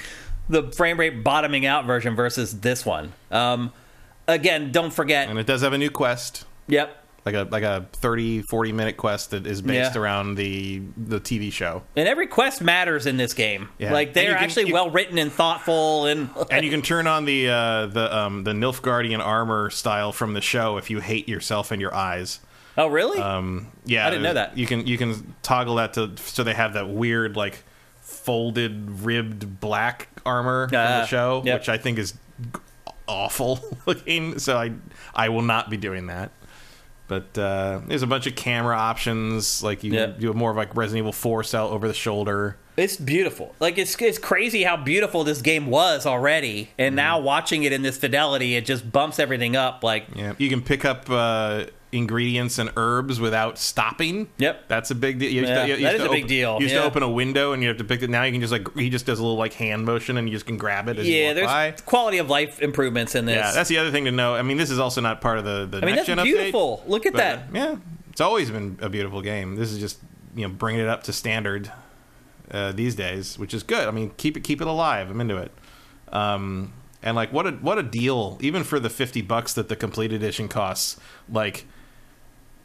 the 0.48 0.70
frame 0.72 0.98
rate 0.98 1.22
bottoming 1.22 1.66
out 1.66 1.84
version 1.84 2.14
versus 2.16 2.60
this 2.60 2.86
one. 2.86 3.12
Um, 3.30 3.72
again, 4.26 4.72
don't 4.72 4.92
forget. 4.92 5.28
and 5.28 5.38
it 5.38 5.46
does 5.46 5.60
have 5.62 5.72
a 5.72 5.78
new 5.78 5.90
quest. 5.90 6.44
Yep. 6.68 7.04
Like 7.32 7.46
a 7.46 7.48
like 7.50 7.62
a 7.62 7.86
30 7.94 8.42
40 8.42 8.72
minute 8.72 8.96
quest 8.96 9.30
that 9.30 9.46
is 9.46 9.60
based 9.62 9.94
Yeah. 9.94 10.00
around 10.00 10.34
the 10.36 10.82
the 10.96 11.20
TV 11.20 11.52
show. 11.52 11.82
And 11.96 12.08
every 12.08 12.26
quest 12.26 12.60
matters 12.62 13.06
in 13.06 13.16
this 13.16 13.34
game. 13.34 13.68
Yeah. 13.78 13.92
Like 13.92 14.14
they're 14.14 14.34
can- 14.34 14.44
actually 14.44 14.68
you- 14.68 14.74
well 14.74 14.90
written 14.90 15.18
and 15.18 15.30
thoughtful 15.32 16.06
and 16.06 16.30
and 16.50 16.64
you 16.64 16.70
can 16.70 16.82
turn 16.82 17.06
on 17.06 17.24
the 17.24 17.48
uh, 17.48 17.86
the 17.86 18.16
um, 18.16 18.44
the 18.44 18.52
Nilfgaardian 18.52 19.20
armor 19.20 19.70
style 19.70 20.12
from 20.12 20.32
the 20.34 20.40
show 20.40 20.76
if 20.78 20.90
you 20.90 21.00
hate 21.00 21.28
yourself 21.28 21.70
and 21.70 21.80
your 21.80 21.94
eyes. 21.94 22.40
Oh 22.76 22.86
really? 22.86 23.18
Um, 23.18 23.72
yeah, 23.84 24.06
I 24.06 24.10
didn't 24.10 24.22
know 24.22 24.34
that. 24.34 24.56
You 24.56 24.66
can 24.66 24.86
you 24.86 24.96
can 24.96 25.34
toggle 25.42 25.74
that 25.76 25.94
to 25.94 26.12
so 26.16 26.44
they 26.44 26.54
have 26.54 26.74
that 26.74 26.88
weird 26.88 27.36
like 27.36 27.64
folded 28.00 29.02
ribbed 29.02 29.60
black 29.60 30.08
armor 30.24 30.68
from 30.68 30.78
Uh, 30.78 31.00
the 31.00 31.06
show, 31.06 31.42
yep. 31.44 31.60
which 31.60 31.68
I 31.68 31.76
think 31.76 31.98
is 31.98 32.14
awful 33.06 33.60
looking. 33.86 34.38
So 34.38 34.56
I 34.56 34.72
I 35.14 35.28
will 35.28 35.42
not 35.42 35.70
be 35.70 35.76
doing 35.76 36.06
that. 36.06 36.30
But 37.08 37.36
uh, 37.38 37.80
there's 37.86 38.02
a 38.02 38.06
bunch 38.06 38.26
of 38.26 38.36
camera 38.36 38.76
options, 38.76 39.62
like 39.62 39.82
you 39.82 39.92
Yep. 39.94 40.18
do 40.20 40.32
more 40.34 40.50
of 40.50 40.56
like 40.56 40.76
Resident 40.76 40.98
Evil 41.02 41.12
4 41.12 41.42
style 41.42 41.68
over 41.68 41.88
the 41.88 41.94
shoulder. 41.94 42.56
It's 42.76 42.96
beautiful. 42.96 43.54
Like 43.58 43.76
it's 43.78 44.00
it's 44.00 44.18
crazy 44.18 44.62
how 44.62 44.76
beautiful 44.76 45.24
this 45.24 45.42
game 45.42 45.66
was 45.66 46.06
already, 46.06 46.70
and 46.78 46.90
Mm-hmm. 46.92 46.96
now 46.96 47.18
watching 47.20 47.64
it 47.64 47.72
in 47.72 47.82
this 47.82 47.96
fidelity, 47.98 48.54
it 48.54 48.64
just 48.66 48.92
bumps 48.92 49.18
everything 49.18 49.56
up. 49.56 49.82
Like 49.82 50.04
Yeah, 50.14 50.34
you 50.38 50.48
can 50.48 50.60
pick 50.62 50.84
up 50.84 51.06
uh, 51.10 51.64
ingredients 51.90 52.58
and 52.58 52.70
herbs 52.76 53.18
without 53.18 53.58
stopping. 53.58 54.28
Yep. 54.38 54.68
that's 54.68 54.90
a 54.90 54.94
big 54.94 55.18
deal. 55.18 55.30
Yeah, 55.30 55.66
to, 55.66 55.82
that 55.82 55.94
is 55.94 56.00
a 56.00 56.04
big 56.04 56.24
open- 56.24 56.26
deal, 56.26 56.54
You 56.56 56.62
used 56.64 56.74
yeah. 56.74 56.80
to 56.82 56.86
open 56.86 57.02
a 57.02 57.08
window 57.08 57.52
and 57.52 57.62
you 57.62 57.68
have 57.68 57.78
to 57.78 57.84
pick 57.84 58.02
it. 58.02 58.10
Now 58.10 58.24
you 58.24 58.32
can 58.32 58.40
just 58.40 58.52
like 58.52 58.74
he 58.74 58.90
just 58.90 59.06
does 59.06 59.18
a 59.18 59.22
little 59.22 59.38
like 59.38 59.54
hand 59.54 59.84
motion 59.84 60.16
and 60.16 60.28
you 60.28 60.34
just 60.34 60.46
can 60.46 60.58
grab 60.58 60.88
it. 60.88 60.98
As 60.98 61.08
you 61.08 61.14
yeah, 61.14 61.32
there's 61.32 61.46
by. 61.46 61.70
quality 61.86 62.18
of 62.18 62.28
life 62.28 62.60
improvements 62.60 63.14
in 63.14 63.24
this. 63.24 63.36
Yeah, 63.36 63.52
that's 63.52 63.68
the 63.68 63.78
other 63.78 63.90
thing 63.90 64.04
to 64.04 64.12
know. 64.12 64.34
I 64.34 64.42
mean, 64.42 64.58
this 64.58 64.70
is 64.70 64.78
also 64.78 65.00
not 65.00 65.20
part 65.20 65.38
of 65.38 65.44
the 65.44 65.66
the 65.66 65.78
I 65.78 65.86
mean, 65.86 65.94
next 65.96 66.08
that's 66.08 66.22
beautiful. 66.22 66.82
Look 66.86 67.06
at 67.06 67.14
update. 67.14 67.16
that. 67.16 67.42
Yeah, 67.54 67.76
it's 68.10 68.20
always 68.20 68.50
been 68.50 68.78
a 68.82 68.88
beautiful 68.88 69.22
game. 69.22 69.56
This 69.56 69.72
is 69.72 69.78
just 69.78 69.98
you 70.34 70.46
know 70.46 70.52
bringing 70.52 70.82
it 70.82 70.88
up 70.88 71.04
to 71.04 71.12
standard 71.12 71.72
uh, 72.50 72.72
these 72.72 72.94
days, 72.94 73.38
which 73.38 73.54
is 73.54 73.62
good. 73.62 73.88
I 73.88 73.90
mean, 73.90 74.10
keep 74.16 74.36
it 74.36 74.40
keep 74.40 74.60
it 74.60 74.66
alive. 74.66 75.10
I'm 75.10 75.20
into 75.20 75.36
it. 75.38 75.52
Um, 76.12 76.72
and 77.02 77.16
like 77.16 77.32
what 77.32 77.46
a 77.46 77.52
what 77.52 77.78
a 77.78 77.82
deal, 77.82 78.38
even 78.40 78.64
for 78.64 78.78
the 78.78 78.90
fifty 78.90 79.22
bucks 79.22 79.54
that 79.54 79.68
the 79.68 79.76
complete 79.76 80.12
edition 80.12 80.48
costs. 80.48 80.98
Like. 81.30 81.64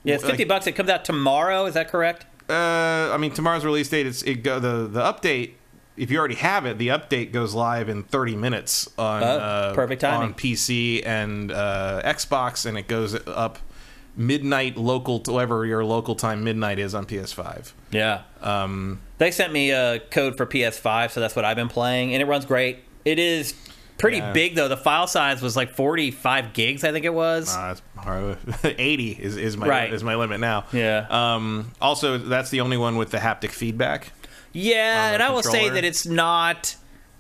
Yeah, 0.04 0.16
it's 0.16 0.24
fifty 0.24 0.40
like- 0.44 0.48
bucks. 0.50 0.68
It 0.68 0.74
comes 0.74 0.90
out 0.90 1.06
tomorrow. 1.06 1.66
Is 1.66 1.74
that 1.76 1.90
correct? 1.90 2.26
Uh, 2.50 3.10
I 3.14 3.18
mean, 3.18 3.32
tomorrow's 3.32 3.64
release 3.66 3.90
date. 3.90 4.06
It's 4.06 4.22
it 4.24 4.44
go 4.44 4.60
the 4.60 4.88
the 4.88 5.02
update. 5.02 5.54
If 5.96 6.10
you 6.10 6.18
already 6.18 6.36
have 6.36 6.66
it, 6.66 6.80
the 6.80 6.88
update 6.88 7.32
goes 7.32 7.54
live 7.54 7.88
in 7.88 8.02
30 8.02 8.36
minutes 8.36 8.90
on 8.98 9.22
Oh, 9.22 9.26
uh, 9.28 9.74
perfect 9.76 10.02
timing. 10.02 10.30
on 10.30 10.34
PC 10.34 11.06
and 11.06 11.52
uh, 11.52 12.02
Xbox, 12.04 12.66
and 12.66 12.80
it 12.80 12.88
goes 12.88 13.16
up 13.28 13.60
midnight 14.18 14.76
local, 14.76 15.20
whatever 15.28 15.66
your 15.68 15.86
local 15.86 16.16
time 16.16 16.44
midnight 16.44 16.80
is 16.80 16.96
on 16.96 17.06
PS5. 17.06 17.74
Yeah. 17.92 18.22
Um, 18.42 19.02
They 19.20 19.30
sent 19.32 19.54
me 19.54 19.70
a 19.72 20.00
code 20.00 20.36
for 20.36 20.46
PS5, 20.48 21.12
so 21.12 21.20
that's 21.20 21.36
what 21.36 21.46
I've 21.46 21.56
been 21.56 21.70
playing, 21.70 22.14
and 22.14 22.22
it 22.22 22.26
runs 22.26 22.46
great. 22.46 22.80
It 23.06 23.20
is 23.20 23.54
pretty 23.98 24.18
Yeah. 24.18 24.32
big 24.34 24.56
though. 24.56 24.68
The 24.68 24.78
file 24.78 25.08
size 25.08 25.42
was 25.42 25.56
like 25.56 25.72
45 25.76 26.54
gigs, 26.54 26.84
I 26.84 26.92
think 26.92 27.06
it 27.06 27.14
was. 27.14 27.56
uh, 27.56 27.72
it's 27.78 27.82
hard- 27.98 28.38
80 28.64 29.12
is, 29.12 29.38
is 29.38 29.56
my 29.58 29.68
Right. 29.68 29.94
is 29.94 30.04
my 30.04 30.16
limit 30.16 30.40
now. 30.40 30.66
Yeah. 30.74 31.06
Um, 31.10 31.72
also, 31.82 32.18
that's 32.18 32.50
the 32.50 32.62
only 32.62 32.78
one 32.78 32.98
with 32.98 33.12
the 33.12 33.18
haptic 33.20 33.52
feedback. 33.52 34.12
yeah, 34.52 35.12
and 35.14 35.24
I 35.24 35.32
will 35.32 35.44
say 35.44 35.70
that 35.70 35.84
it's 35.84 36.06
not 36.06 36.76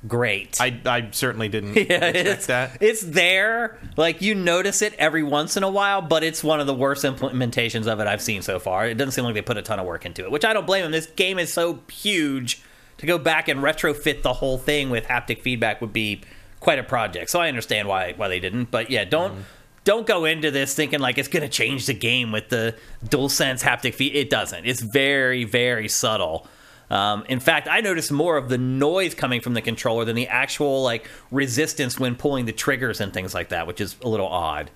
great. 0.07 0.57
I, 0.59 0.77
I 0.85 1.07
certainly 1.11 1.47
didn't 1.47 1.75
yeah, 1.89 2.05
expect 2.07 2.17
it's, 2.27 2.45
that. 2.47 2.77
it's 2.81 3.01
there. 3.01 3.79
Like 3.95 4.21
you 4.21 4.35
notice 4.35 4.81
it 4.81 4.93
every 4.99 5.23
once 5.23 5.55
in 5.55 5.63
a 5.63 5.69
while, 5.71 6.01
but 6.01 6.23
it's 6.23 6.43
one 6.43 6.59
of 6.59 6.67
the 6.67 6.73
worst 6.73 7.05
implementations 7.05 7.87
of 7.87 7.99
it 8.01 8.07
I've 8.07 8.21
seen 8.21 8.41
so 8.41 8.59
far. 8.59 8.85
It 8.85 8.95
doesn't 8.95 9.13
seem 9.13 9.23
like 9.23 9.33
they 9.33 9.41
put 9.41 9.57
a 9.57 9.61
ton 9.61 9.79
of 9.79 9.85
work 9.85 10.05
into 10.05 10.23
it, 10.25 10.31
which 10.31 10.43
I 10.43 10.51
don't 10.53 10.67
blame 10.67 10.83
them. 10.83 10.91
This 10.91 11.05
game 11.07 11.39
is 11.39 11.53
so 11.53 11.79
huge 11.89 12.61
to 12.97 13.05
go 13.05 13.17
back 13.17 13.47
and 13.47 13.61
retrofit 13.61 14.21
the 14.23 14.33
whole 14.33 14.57
thing 14.57 14.89
with 14.89 15.05
haptic 15.05 15.41
feedback 15.41 15.79
would 15.81 15.93
be 15.93 16.21
quite 16.63 16.79
a 16.79 16.83
project. 16.83 17.29
So 17.29 17.39
I 17.39 17.47
understand 17.49 17.87
why 17.87 18.13
why 18.13 18.27
they 18.27 18.39
didn't. 18.39 18.71
But 18.71 18.89
yeah, 18.89 19.05
don't 19.05 19.45
don't 19.83 20.07
go 20.07 20.25
into 20.25 20.49
this 20.49 20.73
thinking 20.73 20.99
like 20.99 21.17
it's 21.17 21.27
going 21.27 21.43
to 21.43 21.49
change 21.49 21.85
the 21.85 21.93
game 21.93 22.31
with 22.31 22.49
the 22.49 22.75
DualSense 23.05 23.61
haptic 23.61 23.93
feed. 23.93 24.15
It 24.15 24.29
doesn't. 24.29 24.65
It's 24.65 24.81
very 24.81 25.43
very 25.43 25.87
subtle. 25.87 26.47
Um, 26.89 27.23
in 27.27 27.39
fact, 27.39 27.67
I 27.67 27.81
noticed 27.81 28.11
more 28.11 28.37
of 28.37 28.49
the 28.49 28.57
noise 28.57 29.15
coming 29.15 29.41
from 29.41 29.55
the 29.55 29.61
controller 29.61 30.05
than 30.05 30.15
the 30.15 30.27
actual 30.27 30.83
like 30.83 31.07
resistance 31.31 31.99
when 31.99 32.15
pulling 32.15 32.45
the 32.45 32.51
triggers 32.51 33.01
and 33.01 33.13
things 33.13 33.33
like 33.33 33.49
that, 33.49 33.67
which 33.67 33.81
is 33.81 33.95
a 34.01 34.07
little 34.07 34.27
odd. 34.27 34.69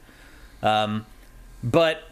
Um, 0.64 1.06
but 1.64 2.04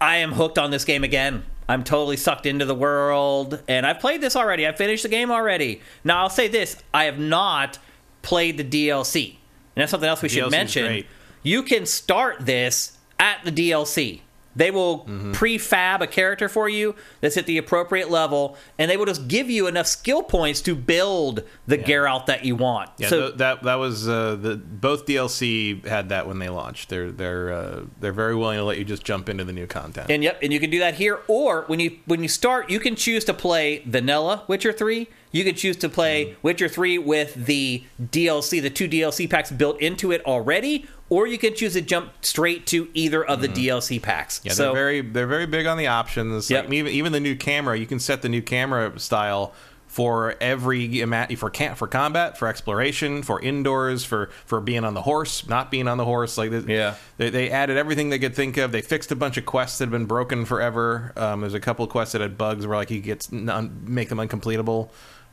I 0.00 0.16
am 0.16 0.32
hooked 0.32 0.58
on 0.58 0.70
this 0.70 0.84
game 0.84 1.04
again. 1.04 1.44
I'm 1.68 1.82
totally 1.82 2.16
sucked 2.16 2.46
into 2.46 2.64
the 2.64 2.74
world, 2.74 3.60
and 3.66 3.84
I've 3.84 3.98
played 3.98 4.20
this 4.20 4.36
already. 4.36 4.66
I 4.66 4.72
finished 4.72 5.02
the 5.02 5.08
game 5.08 5.32
already. 5.32 5.80
Now 6.04 6.22
I'll 6.22 6.30
say 6.30 6.48
this: 6.48 6.76
I 6.94 7.04
have 7.04 7.18
not 7.18 7.78
played 8.26 8.58
the 8.58 8.64
DLC, 8.64 9.28
and 9.74 9.82
that's 9.82 9.90
something 9.90 10.08
else 10.08 10.20
we 10.22 10.28
should 10.28 10.42
DLC 10.44 10.48
's 10.48 10.52
mention. 10.52 10.86
great. 10.86 11.06
You 11.42 11.62
can 11.62 11.86
start 11.86 12.44
this 12.44 12.98
at 13.20 13.38
the 13.44 13.52
DLC. 13.52 14.20
They 14.56 14.70
will 14.70 15.00
Mm-hmm. 15.00 15.32
prefab 15.32 16.00
a 16.00 16.06
character 16.06 16.48
for 16.48 16.66
you 16.66 16.94
that's 17.20 17.36
at 17.36 17.44
the 17.44 17.58
appropriate 17.58 18.10
level, 18.10 18.56
and 18.78 18.90
they 18.90 18.96
will 18.96 19.04
just 19.04 19.28
give 19.28 19.50
you 19.50 19.66
enough 19.66 19.86
skill 19.86 20.22
points 20.22 20.62
to 20.62 20.74
build 20.74 21.42
the 21.66 21.76
Geralt 21.76 22.24
that 22.26 22.46
you 22.46 22.56
want. 22.56 22.88
Yeah, 22.96 23.08
so 23.10 23.20
th- 23.26 23.34
that 23.36 23.62
that 23.64 23.74
was 23.74 24.08
uh, 24.08 24.34
the 24.40 24.56
both 24.56 25.04
DLC 25.04 25.84
had 25.86 26.08
that 26.08 26.26
when 26.26 26.38
they 26.38 26.48
launched. 26.48 26.88
They're 26.88 27.12
they're 27.12 27.52
uh, 27.52 27.80
they're 28.00 28.14
very 28.24 28.34
willing 28.34 28.56
to 28.56 28.64
let 28.64 28.78
you 28.78 28.84
just 28.84 29.04
jump 29.04 29.28
into 29.28 29.44
the 29.44 29.52
new 29.52 29.66
content. 29.66 30.10
And 30.10 30.22
yep, 30.24 30.38
and 30.42 30.50
you 30.54 30.58
can 30.58 30.70
do 30.70 30.78
that 30.78 30.94
here. 30.94 31.20
Or 31.28 31.64
when 31.66 31.78
you 31.78 31.98
when 32.06 32.22
you 32.22 32.28
start, 32.28 32.70
you 32.70 32.80
can 32.80 32.96
choose 32.96 33.24
to 33.26 33.34
play 33.34 33.82
vanilla 33.84 34.44
Witcher 34.48 34.72
three. 34.72 35.08
You 35.36 35.44
can 35.44 35.54
choose 35.54 35.76
to 35.78 35.88
play 35.88 36.34
Witcher 36.42 36.68
three 36.68 36.96
with 36.98 37.34
the 37.34 37.84
DLC, 38.00 38.62
the 38.62 38.70
two 38.70 38.88
DLC 38.88 39.28
packs 39.28 39.50
built 39.50 39.80
into 39.80 40.10
it 40.12 40.24
already, 40.24 40.86
or 41.10 41.26
you 41.26 41.36
can 41.36 41.54
choose 41.54 41.74
to 41.74 41.82
jump 41.82 42.12
straight 42.22 42.66
to 42.68 42.88
either 42.94 43.22
of 43.24 43.40
the 43.42 43.48
DLC 43.48 44.00
packs. 44.00 44.40
yeah, 44.44 44.52
so 44.52 44.64
they're 44.64 44.72
very 44.74 45.00
they're 45.02 45.26
very 45.26 45.46
big 45.46 45.66
on 45.66 45.76
the 45.76 45.88
options. 45.88 46.50
Yep. 46.50 46.64
Like, 46.64 46.72
even 46.72 46.92
even 46.92 47.12
the 47.12 47.20
new 47.20 47.36
camera, 47.36 47.76
you 47.78 47.86
can 47.86 47.98
set 47.98 48.22
the 48.22 48.28
new 48.28 48.40
camera 48.42 48.98
style 48.98 49.52
for 49.86 50.34
every 50.40 51.02
for 51.36 51.50
can 51.50 51.74
for 51.74 51.86
combat, 51.86 52.36
for 52.36 52.48
exploration, 52.48 53.22
for 53.22 53.40
indoors, 53.40 54.04
for 54.04 54.30
for 54.44 54.60
being 54.60 54.84
on 54.84 54.94
the 54.94 55.02
horse, 55.02 55.46
not 55.48 55.70
being 55.70 55.88
on 55.88 55.96
the 55.96 56.04
horse. 56.04 56.36
Like 56.36 56.50
Yeah. 56.66 56.94
they, 57.18 57.30
they 57.30 57.50
added 57.50 57.76
everything 57.76 58.10
they 58.10 58.18
could 58.18 58.34
think 58.34 58.56
of. 58.56 58.72
They 58.72 58.82
fixed 58.82 59.12
a 59.12 59.16
bunch 59.16 59.36
of 59.36 59.46
quests 59.46 59.78
that 59.78 59.84
had 59.84 59.90
been 59.92 60.06
broken 60.06 60.44
forever. 60.44 61.12
Um, 61.16 61.40
there's 61.40 61.54
a 61.54 61.60
couple 61.60 61.84
of 61.84 61.90
quests 61.90 62.12
that 62.12 62.20
had 62.20 62.36
bugs 62.36 62.66
where 62.66 62.76
like 62.76 62.90
you 62.90 63.00
get 63.00 63.30
non- 63.32 63.84
make 63.86 64.08
them 64.08 64.18
uncompletable. 64.18 64.90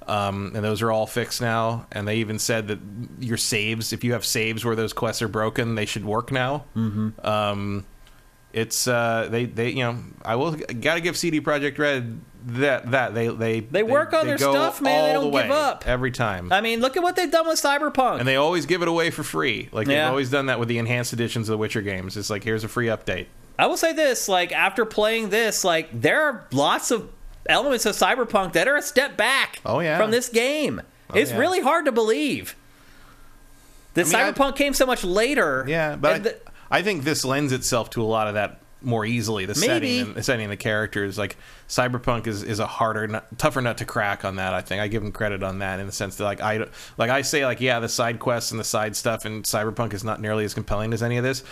Um, 0.07 0.51
and 0.55 0.63
those 0.63 0.81
are 0.81 0.91
all 0.91 1.07
fixed 1.07 1.41
now. 1.41 1.85
And 1.91 2.07
they 2.07 2.17
even 2.17 2.39
said 2.39 2.67
that 2.69 2.79
your 3.19 3.37
saves, 3.37 3.93
if 3.93 4.03
you 4.03 4.13
have 4.13 4.25
saves 4.25 4.63
where 4.65 4.75
those 4.75 4.93
quests 4.93 5.21
are 5.21 5.27
broken, 5.27 5.75
they 5.75 5.85
should 5.85 6.05
work 6.05 6.31
now. 6.31 6.65
Mm-hmm. 6.75 7.25
Um, 7.25 7.85
it's 8.51 8.87
uh, 8.87 9.27
they 9.31 9.45
they 9.45 9.69
you 9.69 9.83
know 9.83 9.97
I 10.23 10.35
will 10.35 10.51
got 10.51 10.93
to 10.95 11.01
give 11.01 11.17
CD 11.17 11.41
Projekt 11.41 11.79
Red 11.79 12.19
that 12.45 12.91
that 12.91 13.15
they 13.15 13.27
they 13.29 13.61
They 13.61 13.81
work 13.81 14.13
on 14.13 14.27
their 14.27 14.37
stuff, 14.37 14.79
man. 14.79 15.07
They 15.07 15.13
don't 15.13 15.31
the 15.31 15.41
give 15.41 15.49
up. 15.51 15.85
every 15.87 16.11
time. 16.11 16.51
I 16.53 16.61
mean, 16.61 16.79
look 16.79 16.95
at 16.95 17.01
what 17.01 17.15
they've 17.15 17.31
done 17.31 17.47
with 17.47 17.59
Cyberpunk. 17.59 18.19
and 18.19 18.27
they 18.27 18.35
always 18.35 18.67
give 18.67 18.83
it 18.83 18.87
away 18.87 19.09
for 19.09 19.23
free. 19.23 19.69
Like 19.71 19.87
Yeah. 19.87 20.03
they've 20.03 20.09
always 20.11 20.29
done 20.29 20.45
that 20.47 20.59
with 20.59 20.67
the 20.67 20.77
enhanced 20.77 21.13
editions 21.13 21.49
of 21.49 21.53
the 21.53 21.57
Witcher 21.57 21.81
games. 21.81 22.15
It's 22.15 22.29
like 22.29 22.43
here's 22.43 22.63
a 22.63 22.67
free 22.67 22.87
update. 22.87 23.25
I 23.57 23.65
will 23.65 23.77
say 23.77 23.91
this: 23.93 24.27
like 24.29 24.51
after 24.51 24.85
playing 24.85 25.29
this, 25.29 25.63
like 25.63 25.89
there 25.91 26.21
are 26.23 26.45
lots 26.51 26.91
of 26.91 27.09
elements 27.47 27.85
of 27.85 27.95
Cyberpunk 27.95 28.53
that 28.53 28.67
are 28.67 28.75
a 28.75 28.81
step 28.81 29.17
back. 29.17 29.59
Oh, 29.65 29.79
yeah. 29.79 29.97
from 29.97 30.11
this 30.11 30.29
game. 30.29 30.81
Oh, 31.09 31.17
it's 31.17 31.31
yeah. 31.31 31.37
really 31.37 31.61
hard 31.61 31.85
to 31.85 31.91
believe. 31.91 32.55
The 33.93 34.01
I 34.01 34.05
mean, 34.05 34.15
I- 34.15 34.31
Cyberpunk 34.31 34.55
came 34.55 34.73
so 34.73 34.85
much 34.85 35.03
later. 35.03 35.65
Yeah, 35.67 35.95
but 35.95 36.13
I, 36.13 36.17
the- 36.19 36.39
I 36.71 36.81
think 36.81 37.03
this 37.03 37.23
lends 37.23 37.51
itself 37.51 37.89
to 37.91 38.01
a 38.01 38.05
lot 38.05 38.27
of 38.27 38.33
that 38.33 38.59
more 38.81 39.05
easily. 39.05 39.45
The 39.45 39.53
Maybe. 39.55 39.65
setting, 39.67 39.99
and, 39.99 40.15
the 40.15 40.23
setting, 40.23 40.49
the 40.49 40.57
characters. 40.57 41.17
Like 41.17 41.37
Cyberpunk 41.69 42.27
is, 42.27 42.43
is 42.43 42.59
a 42.59 42.67
harder, 42.67 43.07
nut, 43.07 43.27
tougher 43.37 43.61
nut 43.61 43.77
to 43.77 43.85
crack 43.85 44.25
on 44.25 44.35
that. 44.35 44.53
I 44.53 44.61
think 44.61 44.81
I 44.81 44.87
give 44.87 45.01
them 45.01 45.11
credit 45.11 45.43
on 45.43 45.59
that 45.59 45.79
in 45.79 45.85
the 45.85 45.91
sense 45.91 46.17
that 46.17 46.23
like 46.23 46.41
I 46.41 46.65
like 46.97 47.09
I 47.09 47.21
say 47.21 47.45
like 47.45 47.61
yeah, 47.61 47.79
the 47.79 47.89
side 47.89 48.19
quests 48.19 48.51
and 48.51 48.59
the 48.59 48.63
side 48.65 48.95
stuff 48.95 49.25
in 49.25 49.43
Cyberpunk 49.43 49.93
is 49.93 50.03
not 50.03 50.19
nearly 50.19 50.43
as 50.45 50.53
compelling 50.53 50.93
as 50.93 51.01
any 51.01 51.17
of 51.17 51.23
this. 51.23 51.43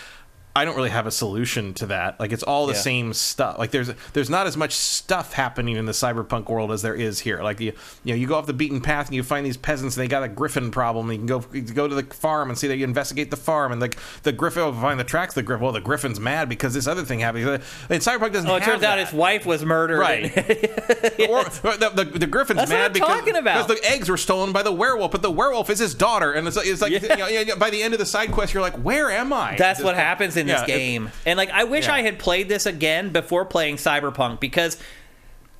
I 0.53 0.65
don't 0.65 0.75
really 0.75 0.89
have 0.89 1.07
a 1.07 1.11
solution 1.11 1.73
to 1.75 1.85
that. 1.88 2.19
Like 2.19 2.31
it's 2.33 2.43
all 2.43 2.67
the 2.67 2.73
Yeah. 2.73 2.80
same 2.80 3.13
stuff. 3.13 3.57
Like 3.57 3.71
there's 3.71 3.89
there's 4.13 4.30
not 4.30 4.47
as 4.47 4.57
much 4.57 4.73
stuff 4.73 5.31
happening 5.33 5.77
in 5.77 5.85
the 5.85 5.93
cyberpunk 5.93 6.49
world 6.49 6.71
as 6.73 6.81
there 6.81 6.93
is 6.95 7.19
here. 7.19 7.41
Like 7.41 7.59
you 7.61 7.71
you 8.03 8.13
know 8.13 8.19
you 8.19 8.27
go 8.27 8.35
off 8.35 8.47
the 8.47 8.53
beaten 8.53 8.81
path 8.81 9.07
and 9.07 9.15
you 9.15 9.23
find 9.23 9.45
these 9.45 9.55
peasants 9.55 9.95
and 9.95 10.03
they 10.03 10.09
got 10.09 10.23
a 10.23 10.27
griffin 10.27 10.69
problem. 10.69 11.09
And 11.09 11.13
you 11.13 11.19
can 11.19 11.27
go 11.39 11.45
you 11.55 11.63
can 11.63 11.73
go 11.73 11.88
to 11.88 11.95
the 11.95 12.03
farm 12.13 12.49
and 12.49 12.57
see 12.57 12.67
that 12.67 12.75
you 12.75 12.83
investigate 12.83 13.31
the 13.31 13.38
farm 13.38 13.71
and 13.71 13.81
the 13.81 13.95
the 14.23 14.33
griffin 14.33 14.63
will 14.63 14.73
find 14.73 14.99
the 14.99 15.05
tracks. 15.05 15.31
of 15.31 15.35
The 15.35 15.43
griffin 15.43 15.63
well 15.63 15.71
the 15.71 15.80
griffin's 15.81 16.19
mad 16.19 16.49
because 16.49 16.73
this 16.73 16.85
other 16.88 17.03
thing 17.05 17.19
happened. 17.21 17.45
And 17.89 18.01
cyberpunk 18.01 18.33
doesn't. 18.33 18.49
oh, 18.49 18.55
it 18.57 18.63
turns 18.63 18.83
out 18.83 18.99
his 18.99 19.13
wife 19.13 19.45
was 19.45 19.63
murdered. 19.63 19.99
Right. 19.99 20.25
or, 21.30 21.39
or 21.39 21.77
the, 21.77 21.91
the, 21.95 22.19
the 22.19 22.27
griffin's 22.27 22.57
That's 22.59 22.71
mad 22.71 22.93
because, 22.93 23.07
talking 23.07 23.35
about. 23.38 23.67
because 23.67 23.80
the 23.81 23.89
eggs 23.89 24.09
were 24.09 24.17
stolen 24.17 24.51
by 24.51 24.63
the 24.63 24.71
werewolf, 24.71 25.11
but 25.11 25.21
the 25.21 25.31
werewolf 25.31 25.69
is 25.69 25.80
his 25.80 25.93
daughter, 25.95 26.33
and 26.33 26.47
it's 26.47 26.57
like, 26.57 26.67
it's 26.67 26.81
like 26.81 26.91
Yeah. 26.91 27.27
you 27.30 27.45
know, 27.45 27.55
by 27.55 27.69
the 27.69 27.81
end 27.81 27.93
of 27.93 27.99
the 27.99 28.05
side 28.05 28.31
quest, 28.31 28.53
you're 28.53 28.61
like, 28.61 28.75
where 28.75 29.09
am 29.09 29.31
I? 29.31 29.55
That's 29.57 29.81
what 29.81 29.95
happens 29.95 30.35
in 30.41 30.47
this 30.47 30.61
Yeah, 30.67 30.75
it- 30.75 30.77
game, 30.77 31.11
and 31.25 31.37
like 31.37 31.49
I 31.51 31.63
wish 31.63 31.85
Yeah. 31.87 31.93
I 31.95 32.01
had 32.01 32.19
played 32.19 32.49
this 32.49 32.65
again 32.65 33.09
before 33.09 33.45
playing 33.45 33.77
Cyberpunk 33.77 34.39
because 34.41 34.77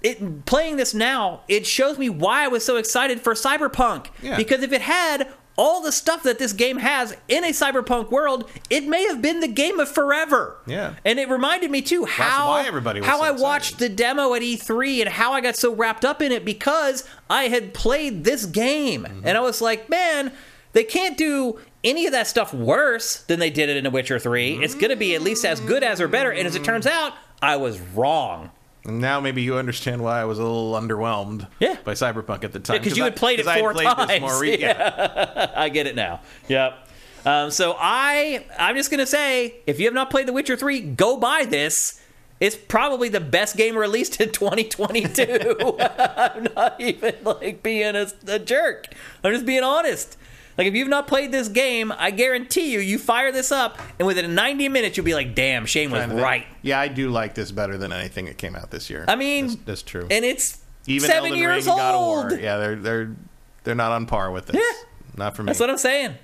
it 0.04 0.46
playing 0.46 0.78
this 0.78 0.94
now 0.94 1.42
it 1.48 1.66
shows 1.68 1.98
me 1.98 2.10
why 2.10 2.44
I 2.44 2.48
was 2.48 2.66
so 2.66 2.78
excited 2.78 3.22
for 3.22 3.34
Cyberpunk. 3.34 4.08
Yeah. 4.22 4.36
Because 4.36 4.64
if 4.64 4.72
it 4.72 4.82
had 4.82 5.28
all 5.58 5.82
the 5.82 5.92
stuff 5.92 6.24
that 6.24 6.40
this 6.40 6.54
game 6.54 6.78
has 6.78 7.16
in 7.28 7.44
a 7.44 7.50
cyberpunk 7.50 8.10
world, 8.10 8.50
it 8.70 8.86
may 8.88 9.06
have 9.08 9.22
been 9.22 9.42
the 9.42 9.48
game 9.48 9.80
of 9.80 9.88
forever. 9.90 10.58
Yeah. 10.66 10.94
and 11.06 11.20
it 11.20 11.30
reminded 11.30 11.70
me 11.70 11.82
too 11.84 12.06
how 12.06 12.56
everybody 12.56 13.02
was 13.02 13.08
how 13.08 13.18
so 13.18 13.24
I 13.24 13.28
excited. 13.28 13.44
watched 13.44 13.78
the 13.80 13.90
demo 13.90 14.34
at 14.34 14.42
E3 14.42 15.02
and 15.02 15.10
how 15.10 15.34
I 15.34 15.42
got 15.42 15.56
so 15.56 15.76
wrapped 15.76 16.04
up 16.06 16.22
in 16.22 16.32
it 16.32 16.46
because 16.46 17.04
I 17.30 17.44
had 17.44 17.74
played 17.76 18.24
this 18.24 18.46
game. 18.46 19.04
Mm-hmm. 19.04 19.28
And 19.28 19.38
I 19.38 19.42
was 19.42 19.62
like, 19.62 19.88
man, 19.90 20.32
they 20.74 20.86
can't 20.86 21.18
do 21.18 21.60
any 21.84 22.06
of 22.06 22.12
that 22.12 22.28
stuff 22.28 22.54
worse 22.54 23.22
than 23.24 23.40
they 23.40 23.50
did 23.50 23.70
it 23.70 23.78
in 23.78 23.84
The 23.84 23.90
Witcher 23.90 24.20
3. 24.20 24.64
It's 24.64 24.76
going 24.76 24.90
to 24.92 24.96
be 24.96 25.16
at 25.16 25.22
least 25.22 25.44
as 25.46 25.60
good 25.60 25.84
as 25.84 26.00
or 26.02 26.08
better. 26.08 26.32
And 26.32 26.48
as 26.48 26.56
it 26.56 26.64
turns 26.64 26.86
out, 26.86 27.14
I 27.42 27.56
was 27.58 27.80
wrong. 27.80 28.52
Now 28.86 29.20
maybe 29.20 29.42
you 29.44 29.58
understand 29.58 30.04
why 30.04 30.22
I 30.22 30.26
was 30.26 30.40
a 30.40 30.44
little 30.44 30.74
underwhelmed 30.74 31.48
Yeah. 31.60 31.78
by 31.84 31.94
Cyberpunk 31.94 32.44
at 32.44 32.52
the 32.52 32.60
time. 32.60 32.78
Yeah, 32.78 32.84
'cause 32.84 32.98
you 32.98 33.04
I- 33.04 33.08
had 33.08 33.16
played 33.16 33.40
it 33.40 33.48
I 33.48 33.60
four 33.60 33.74
played 33.74 33.86
times. 33.88 34.22
more 34.22 34.40
re- 34.40 34.60
yeah. 34.60 35.52
I 35.56 35.70
get 35.70 35.86
it 35.88 35.96
now. 35.96 36.22
Yep. 36.48 36.88
Um, 37.24 37.52
so 37.52 37.76
I, 37.78 38.46
I'm 38.58 38.76
just 38.76 38.90
gonna 38.90 39.06
say, 39.06 39.56
if 39.68 39.80
you 39.80 39.86
have 39.86 39.94
not 39.94 40.10
played 40.10 40.28
The 40.28 40.34
Witcher 40.34 40.56
3, 40.58 40.82
go 40.82 41.18
buy 41.18 41.46
this. 41.48 42.02
It's 42.40 42.56
probably 42.56 43.08
the 43.10 43.20
best 43.20 43.56
game 43.56 43.78
released 43.78 44.20
in 44.20 44.32
2022. 44.34 45.78
I'm 45.80 46.48
not 46.56 46.82
even 46.82 47.14
like 47.24 47.62
being 47.62 47.96
a, 47.96 48.08
a 48.28 48.40
jerk. 48.40 48.88
I'm 49.24 49.32
just 49.34 49.46
being 49.46 49.64
honest. 49.64 50.18
Like 50.58 50.68
if 50.68 50.76
you've 50.76 50.88
not 50.88 51.08
played 51.08 51.32
this 51.32 51.48
game, 51.48 51.92
I 51.98 52.12
guarantee 52.12 52.72
you, 52.72 52.80
you 52.80 52.98
fire 52.98 53.32
this 53.32 53.52
up, 53.52 53.80
and 54.00 54.06
within 54.06 54.34
90 54.36 54.70
minutes, 54.70 54.98
you'll 54.98 55.06
be 55.06 55.14
like, 55.14 55.36
"Damn, 55.36 55.66
Shane 55.66 55.92
was 55.92 56.08
right." 56.08 56.46
Yeah, 56.62 56.80
I 56.80 56.88
do 56.88 57.10
like 57.10 57.36
this 57.36 57.52
better 57.52 57.78
than 57.78 57.92
anything 57.92 58.26
that 58.26 58.38
came 58.38 58.56
out 58.56 58.72
this 58.72 58.90
year. 58.90 59.06
I 59.08 59.16
mean, 59.16 59.48
that's, 59.48 59.62
that's 59.64 59.82
true. 59.84 60.08
And 60.10 60.26
it's 60.26 60.60
Even 60.88 61.10
seven 61.10 61.26
Elden 61.32 61.38
years 61.40 61.66
Ring 61.66 61.74
and 61.74 61.80
God 61.80 61.96
of 61.96 62.02
old. 62.02 62.40
Yeah, 62.40 62.58
they're 62.58 62.76
they're 62.76 63.16
they're 63.64 63.76
not 63.76 63.92
on 63.92 64.06
par 64.06 64.32
with 64.32 64.48
this. 64.48 64.56
Yeah. 64.56 64.88
Not 65.16 65.36
for 65.36 65.44
me. 65.44 65.48
That's 65.48 65.60
what 65.60 65.70
I'm 65.70 65.78
saying. 65.78 66.16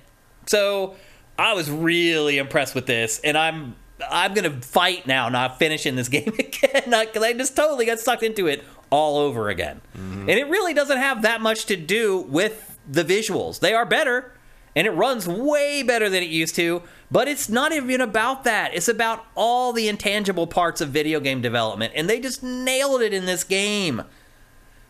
So 0.46 0.96
I 1.38 1.54
was 1.54 1.70
really 1.70 2.38
impressed 2.38 2.74
with 2.74 2.86
this, 2.86 3.20
and 3.20 3.36
I'm 3.36 3.76
I'm 4.10 4.34
gonna 4.34 4.60
fight 4.60 5.06
now, 5.06 5.28
not 5.28 5.58
finishing 5.58 5.96
this 5.96 6.08
game 6.08 6.32
again, 6.38 6.90
because 6.90 7.22
I 7.22 7.32
just 7.32 7.56
totally 7.56 7.86
got 7.86 7.98
sucked 7.98 8.22
into 8.22 8.46
it 8.46 8.64
all 8.90 9.18
over 9.18 9.48
again. 9.48 9.80
Mm-hmm. 9.96 10.20
And 10.20 10.30
it 10.30 10.48
really 10.48 10.74
doesn't 10.74 10.98
have 10.98 11.22
that 11.22 11.40
much 11.40 11.66
to 11.66 11.76
do 11.76 12.18
with 12.18 12.67
the 12.88 13.04
visuals. 13.04 13.60
They 13.60 13.74
are 13.74 13.84
better, 13.84 14.32
and 14.74 14.86
it 14.86 14.90
runs 14.90 15.28
way 15.28 15.82
better 15.82 16.08
than 16.08 16.22
it 16.22 16.30
used 16.30 16.54
to. 16.56 16.82
But 17.10 17.28
it's 17.28 17.48
not 17.48 17.72
even 17.72 18.00
about 18.00 18.44
that. 18.44 18.74
It's 18.74 18.88
about 18.88 19.24
all 19.34 19.72
the 19.72 19.88
intangible 19.88 20.46
parts 20.46 20.80
of 20.80 20.90
video 20.90 21.20
game 21.20 21.40
development, 21.40 21.92
and 21.94 22.08
they 22.08 22.20
just 22.20 22.42
nailed 22.42 23.02
it 23.02 23.12
in 23.12 23.26
this 23.26 23.44
game. 23.44 24.02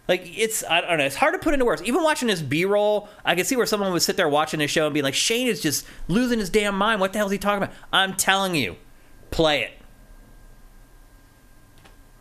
Like 0.09 0.23
it's 0.39 0.65
I 0.65 0.81
don't 0.81 0.99
know, 0.99 1.05
it's 1.05 1.17
hard 1.17 1.35
to 1.35 1.39
put 1.39 1.53
into 1.53 1.67
words. 1.67 1.83
Even 1.83 2.03
watching 2.03 2.29
this 2.29 2.41
B 2.41 2.65
roll, 2.65 3.09
I 3.25 3.35
can 3.35 3.45
see 3.45 3.57
where 3.57 3.67
someone 3.67 3.93
would 3.93 4.03
sit 4.03 4.17
there 4.17 4.29
watching 4.29 4.59
this 4.59 4.71
show 4.71 4.87
and 4.87 4.95
be 4.95 5.03
like, 5.03 5.15
Shane 5.15 5.47
is 5.47 5.61
just 5.61 5.87
losing 6.09 6.39
his 6.39 6.49
damn 6.49 6.77
mind. 6.77 7.01
What 7.01 7.13
the 7.13 7.19
hell 7.19 7.27
is 7.27 7.33
he 7.33 7.39
talking 7.39 7.63
about? 7.63 7.77
I'm 7.93 8.15
telling 8.15 8.55
you, 8.55 8.77
play 9.31 9.63
it. 9.63 9.73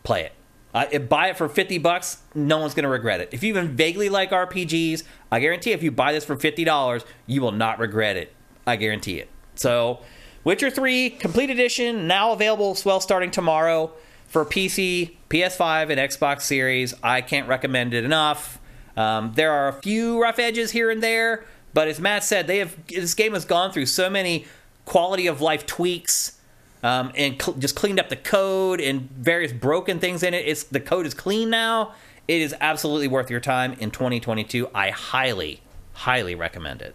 Play 0.02 0.24
it. 0.24 0.32
Uh, 0.74 0.98
buy 0.98 1.28
it 1.28 1.36
for 1.36 1.48
50 1.48 1.78
bucks, 1.78 2.18
no 2.34 2.58
one's 2.58 2.74
going 2.74 2.84
to 2.84 2.90
regret 2.90 3.20
it. 3.20 3.30
If 3.32 3.42
you 3.42 3.48
even 3.48 3.76
vaguely 3.76 4.08
like 4.08 4.30
RPGs, 4.30 5.02
I 5.32 5.40
guarantee 5.40 5.72
if 5.72 5.82
you 5.82 5.90
buy 5.90 6.12
this 6.12 6.24
for 6.24 6.36
$50, 6.36 7.04
you 7.26 7.40
will 7.40 7.52
not 7.52 7.78
regret 7.78 8.16
it. 8.16 8.34
I 8.66 8.76
guarantee 8.76 9.18
it. 9.18 9.28
So, 9.54 10.00
Witcher 10.44 10.70
3 10.70 11.10
Complete 11.10 11.50
Edition, 11.50 12.06
now 12.06 12.32
available, 12.32 12.76
well, 12.84 13.00
starting 13.00 13.30
tomorrow 13.30 13.92
for 14.26 14.44
PC, 14.44 15.16
PS5, 15.30 15.90
and 15.90 15.98
Xbox 15.98 16.42
Series. 16.42 16.94
I 17.02 17.22
can't 17.22 17.48
recommend 17.48 17.94
it 17.94 18.04
enough. 18.04 18.60
Um, 18.96 19.32
there 19.34 19.52
are 19.52 19.68
a 19.68 19.72
few 19.72 20.20
rough 20.20 20.38
edges 20.38 20.72
here 20.72 20.90
and 20.90 21.02
there, 21.02 21.44
but 21.72 21.88
as 21.88 21.98
Matt 21.98 22.24
said, 22.24 22.46
they 22.46 22.58
have 22.58 22.76
this 22.88 23.14
game 23.14 23.32
has 23.32 23.44
gone 23.44 23.72
through 23.72 23.86
so 23.86 24.10
many 24.10 24.44
quality 24.84 25.26
of 25.26 25.40
life 25.40 25.66
tweaks 25.66 26.37
um, 26.82 27.12
and 27.16 27.40
cl- 27.40 27.56
just 27.58 27.74
cleaned 27.76 27.98
up 28.00 28.08
the 28.08 28.16
code 28.16 28.80
and 28.80 29.10
various 29.10 29.52
broken 29.52 29.98
things 29.98 30.22
in 30.22 30.34
it. 30.34 30.46
It's 30.46 30.64
the 30.64 30.80
code 30.80 31.06
is 31.06 31.14
clean 31.14 31.50
now. 31.50 31.92
It 32.28 32.40
is 32.42 32.54
absolutely 32.60 33.08
worth 33.08 33.30
your 33.30 33.40
time 33.40 33.72
in 33.74 33.90
2022. 33.90 34.68
I 34.74 34.90
highly, 34.90 35.60
highly 35.94 36.34
recommend 36.34 36.82
it. 36.82 36.94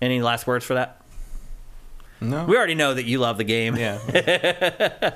Any 0.00 0.20
last 0.20 0.46
words 0.46 0.64
for 0.64 0.74
that? 0.74 0.98
no. 2.20 2.44
We 2.44 2.56
already 2.56 2.74
know 2.74 2.94
that 2.94 3.04
you 3.04 3.18
love 3.18 3.38
the 3.38 3.44
game. 3.44 3.76
yeah. 3.76 3.98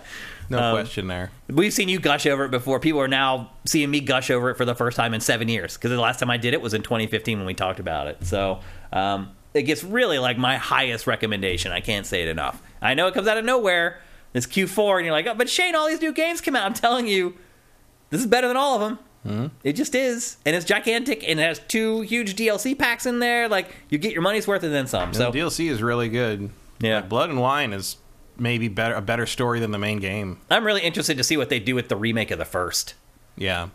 no 0.49 0.59
Um, 0.59 0.75
question 0.75 1.07
there. 1.07 1.31
We've 1.49 1.73
seen 1.73 1.89
you 1.89 2.01
gush 2.01 2.26
over 2.26 2.44
it 2.47 2.51
before. 2.51 2.81
People 2.81 3.01
are 3.01 3.09
now 3.09 3.51
seeing 3.67 3.91
me 3.91 4.01
gush 4.01 4.31
over 4.31 4.51
it 4.51 4.57
for 4.57 4.65
the 4.65 4.75
first 4.75 4.97
time 4.97 5.12
in 5.15 5.20
seven 5.20 5.49
years 5.49 5.75
because 5.76 5.91
the 5.91 6.01
last 6.01 6.18
time 6.18 6.31
I 6.31 6.36
did 6.36 6.55
it 6.55 6.60
was 6.60 6.75
in 6.75 6.83
2015 6.83 7.39
when 7.39 7.47
we 7.47 7.55
talked 7.55 7.78
about 7.78 8.07
it. 8.09 8.25
So 8.25 8.60
um, 8.93 9.31
it 9.57 9.62
gets 9.62 9.83
really 9.83 10.18
like 10.18 10.39
my 10.39 10.57
highest 10.57 11.07
recommendation. 11.07 11.73
I 11.73 11.81
can't 11.81 12.07
say 12.07 12.23
it 12.23 12.28
enough. 12.28 12.62
I 12.81 12.94
know 12.94 13.07
it 13.07 13.15
comes 13.15 13.26
out 13.26 13.39
of 13.39 13.44
nowhere. 13.44 14.01
It's 14.35 14.47
Q4, 14.47 14.97
and 14.99 15.07
you're 15.07 15.15
like, 15.15 15.26
oh, 15.26 15.35
but 15.35 15.49
Shane, 15.49 15.75
all 15.75 15.89
these 15.89 16.01
new 16.01 16.12
games 16.12 16.41
come 16.41 16.55
out. 16.55 16.67
I'm 16.67 16.75
telling 16.75 17.07
you, 17.07 17.36
this 18.10 18.20
is 18.20 18.26
better 18.26 18.49
than 18.49 18.57
all 18.57 18.75
of 18.75 18.81
them. 18.83 18.99
Mm-hmm. 19.26 19.47
It 19.65 19.73
just 19.73 19.94
is, 19.94 20.36
and 20.44 20.55
it's 20.55 20.65
gigantic, 20.67 21.26
and 21.28 21.41
it 21.41 21.43
has 21.43 21.59
two 21.59 22.02
huge 22.02 22.36
DLC 22.36 22.78
packs 22.78 23.07
in 23.07 23.18
there. 23.18 23.49
Like 23.49 23.75
you 23.89 23.99
get 23.99 24.12
your 24.12 24.23
money's 24.23 24.47
worth 24.47 24.62
and 24.62 24.73
then 24.73 24.86
some. 24.86 25.15
So 25.15 25.31
the 25.31 25.39
DLC 25.39 25.68
is 25.70 25.83
really 25.83 26.09
good. 26.09 26.51
Yeah. 26.78 26.97
Like, 26.97 27.09
Blood 27.09 27.31
and 27.31 27.41
Wine 27.41 27.73
is 27.73 27.97
maybe 28.36 28.68
better 28.68 28.94
a 28.94 29.01
better 29.01 29.26
story 29.26 29.59
than 29.59 29.73
the 29.73 29.78
main 29.78 29.99
game. 29.99 30.39
I'm 30.51 30.65
really 30.65 30.83
interested 30.83 31.17
to 31.17 31.25
see 31.25 31.36
what 31.36 31.49
they 31.49 31.59
do 31.59 31.75
with 31.75 31.89
the 31.89 31.97
remake 31.97 32.31
of 32.31 32.39
the 32.39 32.44
first. 32.44 32.94
Yeah. 33.36 33.70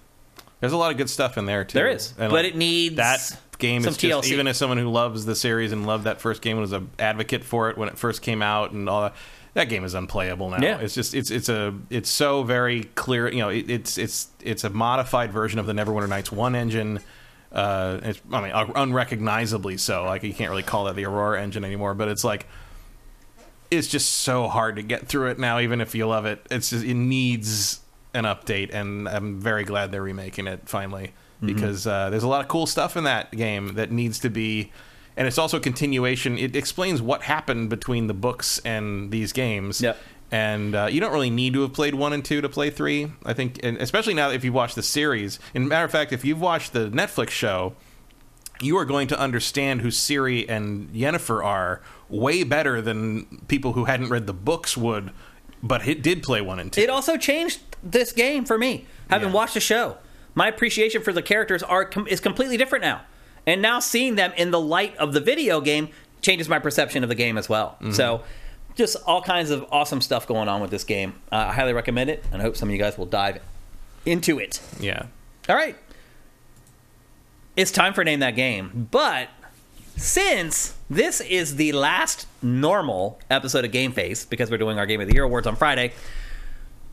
There's 0.62 0.74
a 0.74 0.78
lot 0.78 0.92
of 0.92 0.98
good 0.98 1.10
stuff 1.10 1.38
in 1.38 1.48
there 1.48 1.66
too. 1.66 1.80
There 1.80 1.90
is, 1.90 2.12
And, 2.20 2.30
but 2.30 2.46
like, 2.46 2.54
it 2.54 2.56
needs 2.56 2.96
that 2.96 3.38
game 3.62 3.84
some 3.84 3.92
is 3.92 3.98
just 3.98 4.28
TLC. 4.28 4.34
even 4.34 4.48
as 4.48 4.58
someone 4.58 4.78
who 4.78 4.90
loves 4.90 5.24
the 5.24 5.36
series 5.36 5.72
and 5.72 5.86
loved 5.86 6.04
that 6.04 6.20
first 6.20 6.42
game 6.42 6.58
and 6.58 6.62
was 6.62 6.74
an 6.74 6.90
advocate 7.00 7.46
for 7.46 7.70
it 7.70 7.78
when 7.78 7.88
it 7.88 7.98
first 7.98 8.22
came 8.22 8.42
out 8.42 8.72
and 8.72 8.90
all 8.90 9.04
that 9.04 9.16
that 9.54 9.68
game 9.68 9.84
is 9.84 9.94
unplayable 9.94 10.50
now. 10.50 10.62
Yeah. 10.62 10.80
It's 10.80 10.96
just 10.96 11.14
it's 11.14 11.30
it's 11.30 11.50
a 11.50 11.74
it's 11.90 12.10
so 12.10 12.44
very 12.44 12.84
clear. 12.96 13.30
You 13.30 13.40
know, 13.40 13.50
it, 13.50 13.70
it's 13.70 13.98
it's 13.98 14.30
it's 14.42 14.64
a 14.64 14.70
modified 14.70 15.32
version 15.32 15.60
of 15.60 15.66
the 15.66 15.74
Neverwinter 15.74 16.08
Nights 16.08 16.32
one 16.32 16.56
engine. 16.56 17.00
Uh, 17.52 18.00
it's 18.02 18.22
I 18.32 18.42
mean 18.42 18.72
unrecognizably 18.76 19.78
so. 19.78 20.06
Like 20.06 20.24
you 20.24 20.34
can't 20.34 20.50
really 20.50 20.64
call 20.64 20.86
that 20.86 20.96
the 20.96 21.06
Aurora 21.06 21.42
engine 21.42 21.66
anymore. 21.66 21.94
But 21.94 22.08
it's 22.08 22.24
like 22.24 22.48
it's 23.70 23.88
just 23.88 24.10
so 24.10 24.48
hard 24.48 24.78
to 24.78 24.84
get 24.84 25.08
through 25.08 25.32
it 25.32 25.40
now. 25.40 25.60
Even 25.60 25.82
if 25.82 25.96
you 25.96 26.08
love 26.08 26.26
it, 26.26 26.46
it's 26.50 26.70
just, 26.70 26.86
it 26.86 26.94
needs 26.94 27.82
an 28.14 28.24
update, 28.24 28.74
and 28.74 29.08
I'm 29.10 29.40
very 29.42 29.66
glad 29.66 29.92
they're 29.92 30.02
remaking 30.02 30.48
it 30.48 30.70
finally 30.70 31.12
because 31.44 31.88
uh, 31.88 32.10
there's 32.10 32.24
a 32.24 32.28
lot 32.28 32.42
of 32.42 32.48
cool 32.48 32.66
stuff 32.68 32.96
in 32.96 33.04
that 33.06 33.32
game 33.32 33.74
that 33.76 33.92
needs 33.92 34.20
to 34.20 34.30
be. 34.30 34.72
And 35.18 35.28
it's 35.28 35.38
also 35.38 35.58
a 35.58 35.60
continuation. 35.60 36.38
It 36.38 36.56
explains 36.56 37.02
what 37.02 37.24
happened 37.24 37.70
between 37.70 38.08
the 38.08 38.14
books 38.14 38.60
and 38.64 39.12
these 39.12 39.34
games. 39.34 39.82
Yep. 39.82 39.98
And 40.32 40.74
uh, 40.74 40.88
you 40.90 41.02
don't 41.02 41.12
really 41.12 41.30
need 41.30 41.54
to 41.56 41.62
have 41.64 41.74
played 41.74 41.94
one 41.96 42.14
and 42.14 42.24
two 42.24 42.40
to 42.40 42.48
play 42.48 42.70
three. 42.70 43.12
I 43.26 43.34
think, 43.34 43.60
and 43.64 43.76
especially 43.78 44.14
now 44.14 44.30
if 44.30 44.46
you 44.46 44.54
watch 44.54 44.76
the 44.76 44.84
series. 44.84 45.40
And 45.54 45.68
matter 45.68 45.84
of 45.84 45.92
fact, 45.92 46.14
if 46.14 46.24
you've 46.24 46.40
watched 46.40 46.72
the 46.72 46.90
Netflix 46.90 47.32
show, 47.32 47.74
you 48.62 48.78
are 48.78 48.86
going 48.86 49.08
to 49.10 49.20
understand 49.20 49.82
who 49.82 49.90
Ciri 49.90 50.46
and 50.48 50.90
Yennefer 50.94 51.44
are 51.44 51.82
way 52.08 52.44
better 52.44 52.82
than 52.82 53.42
people 53.48 53.74
who 53.74 53.86
hadn't 53.86 54.10
read 54.10 54.28
the 54.28 54.34
books 54.34 54.78
would, 54.78 55.12
but 55.62 55.86
it 55.88 56.02
did 56.02 56.24
play 56.24 56.40
one 56.42 56.60
and 56.60 56.72
two. 56.72 56.80
It 56.82 56.90
also 56.90 57.18
changed 57.18 57.60
this 57.84 58.12
game 58.14 58.46
for 58.46 58.58
me. 58.58 58.86
Having 59.10 59.30
Yeah. 59.30 59.34
watched 59.36 59.56
the 59.56 59.60
show, 59.60 59.98
my 60.36 60.48
appreciation 60.48 61.02
for 61.02 61.14
the 61.14 61.22
characters 61.22 61.64
are 61.64 61.86
com- 61.86 62.08
is 62.08 62.20
completely 62.20 62.58
different 62.58 62.84
now. 62.84 63.02
And 63.46 63.62
now 63.62 63.80
seeing 63.80 64.16
them 64.16 64.32
in 64.38 64.52
the 64.52 64.60
light 64.60 64.96
of 64.98 65.14
the 65.14 65.20
video 65.20 65.62
game 65.62 65.90
changes 66.22 66.48
my 66.48 66.60
perception 66.60 67.04
of 67.04 67.10
the 67.10 67.16
game 67.16 67.38
as 67.38 67.50
well. 67.50 67.78
Mm-hmm. 67.82 67.92
So, 67.92 68.24
just 68.76 68.96
all 69.06 69.22
kinds 69.22 69.50
of 69.50 69.66
awesome 69.72 70.00
stuff 70.00 70.28
going 70.28 70.48
on 70.48 70.62
with 70.62 70.72
this 70.72 70.84
game. 70.84 71.16
Uh, 71.32 71.48
I 71.50 71.54
highly 71.54 71.74
recommend 71.74 72.10
it, 72.10 72.24
and 72.32 72.42
I 72.42 72.46
hope 72.46 72.56
some 72.56 72.70
of 72.70 72.74
you 72.74 72.80
guys 72.80 72.98
will 72.98 73.06
dive 73.06 73.42
into 74.06 74.40
it. 74.40 74.62
yeah. 74.80 75.08
All 75.50 75.56
right. 75.56 75.76
It's 77.58 77.72
time 77.72 77.94
for 77.94 78.04
Name 78.04 78.22
That 78.22 78.36
Game. 78.36 78.88
But 78.92 79.28
since 79.98 80.76
this 80.90 81.20
is 81.20 81.58
the 81.58 81.74
last 81.74 82.28
normal 82.42 83.20
episode 83.30 83.66
of 83.66 83.72
Game 83.72 83.92
Face, 83.92 84.24
because 84.24 84.50
we're 84.50 84.58
doing 84.58 84.80
our 84.80 84.86
Game 84.86 85.02
of 85.02 85.08
the 85.08 85.14
Year 85.14 85.24
awards 85.24 85.48
on 85.48 85.56
Friday, 85.56 85.94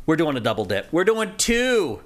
we're 0.07 0.17
doing 0.17 0.37
a 0.37 0.41
double 0.41 0.65
dip. 0.65 0.93
We're 0.93 1.05
doing 1.05 1.33
two 1.37 2.01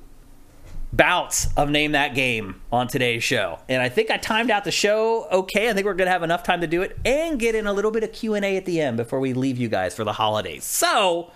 bouts 0.92 1.48
of 1.56 1.70
Name 1.70 1.92
That 1.92 2.14
Game 2.14 2.60
on 2.70 2.86
today's 2.86 3.24
show. 3.24 3.58
And 3.68 3.80
I 3.80 3.88
think 3.88 4.10
I 4.10 4.18
timed 4.18 4.50
out 4.50 4.64
the 4.64 4.70
show 4.70 5.26
okay. 5.30 5.70
I 5.70 5.72
think 5.72 5.86
we're 5.86 5.94
going 5.94 6.06
to 6.06 6.12
have 6.12 6.22
enough 6.22 6.42
time 6.42 6.60
to 6.60 6.66
do 6.66 6.82
it 6.82 6.98
and 7.04 7.38
get 7.40 7.54
in 7.54 7.66
a 7.66 7.72
little 7.72 7.90
bit 7.90 8.04
of 8.04 8.12
Q&A 8.12 8.56
at 8.56 8.66
the 8.66 8.80
end 8.80 8.96
before 8.96 9.20
we 9.20 9.32
leave 9.32 9.58
you 9.58 9.68
guys 9.68 9.94
for 9.94 10.04
the 10.04 10.12
holidays. 10.12 10.64
So, 10.64 11.30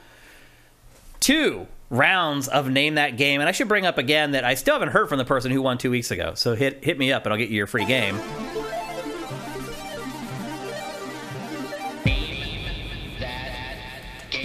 two 1.21 1.67
rounds 1.89 2.49
of 2.49 2.69
name 2.69 2.97
that 2.97 3.17
game 3.17 3.41
and 3.41 3.49
i 3.49 3.53
should 3.53 3.69
bring 3.69 3.87
up 3.87 3.97
again 3.97 4.33
that 4.33 4.45
i 4.45 4.55
still 4.55 4.75
haven't 4.75 4.89
heard 4.89 5.09
from 5.09 5.19
the 5.19 5.25
person 5.25 5.53
who 5.53 5.63
won 5.63 5.79
two 5.79 5.89
weeks 5.89 6.11
ago 6.11 6.35
so 6.35 6.57
hit 6.57 6.83
hit 6.85 6.99
me 6.99 7.13
up 7.13 7.25
and 7.25 7.33
i'll 7.33 7.39
get 7.39 7.49
you 7.49 7.55
your 7.55 7.69
free 7.69 7.85
game 7.85 8.19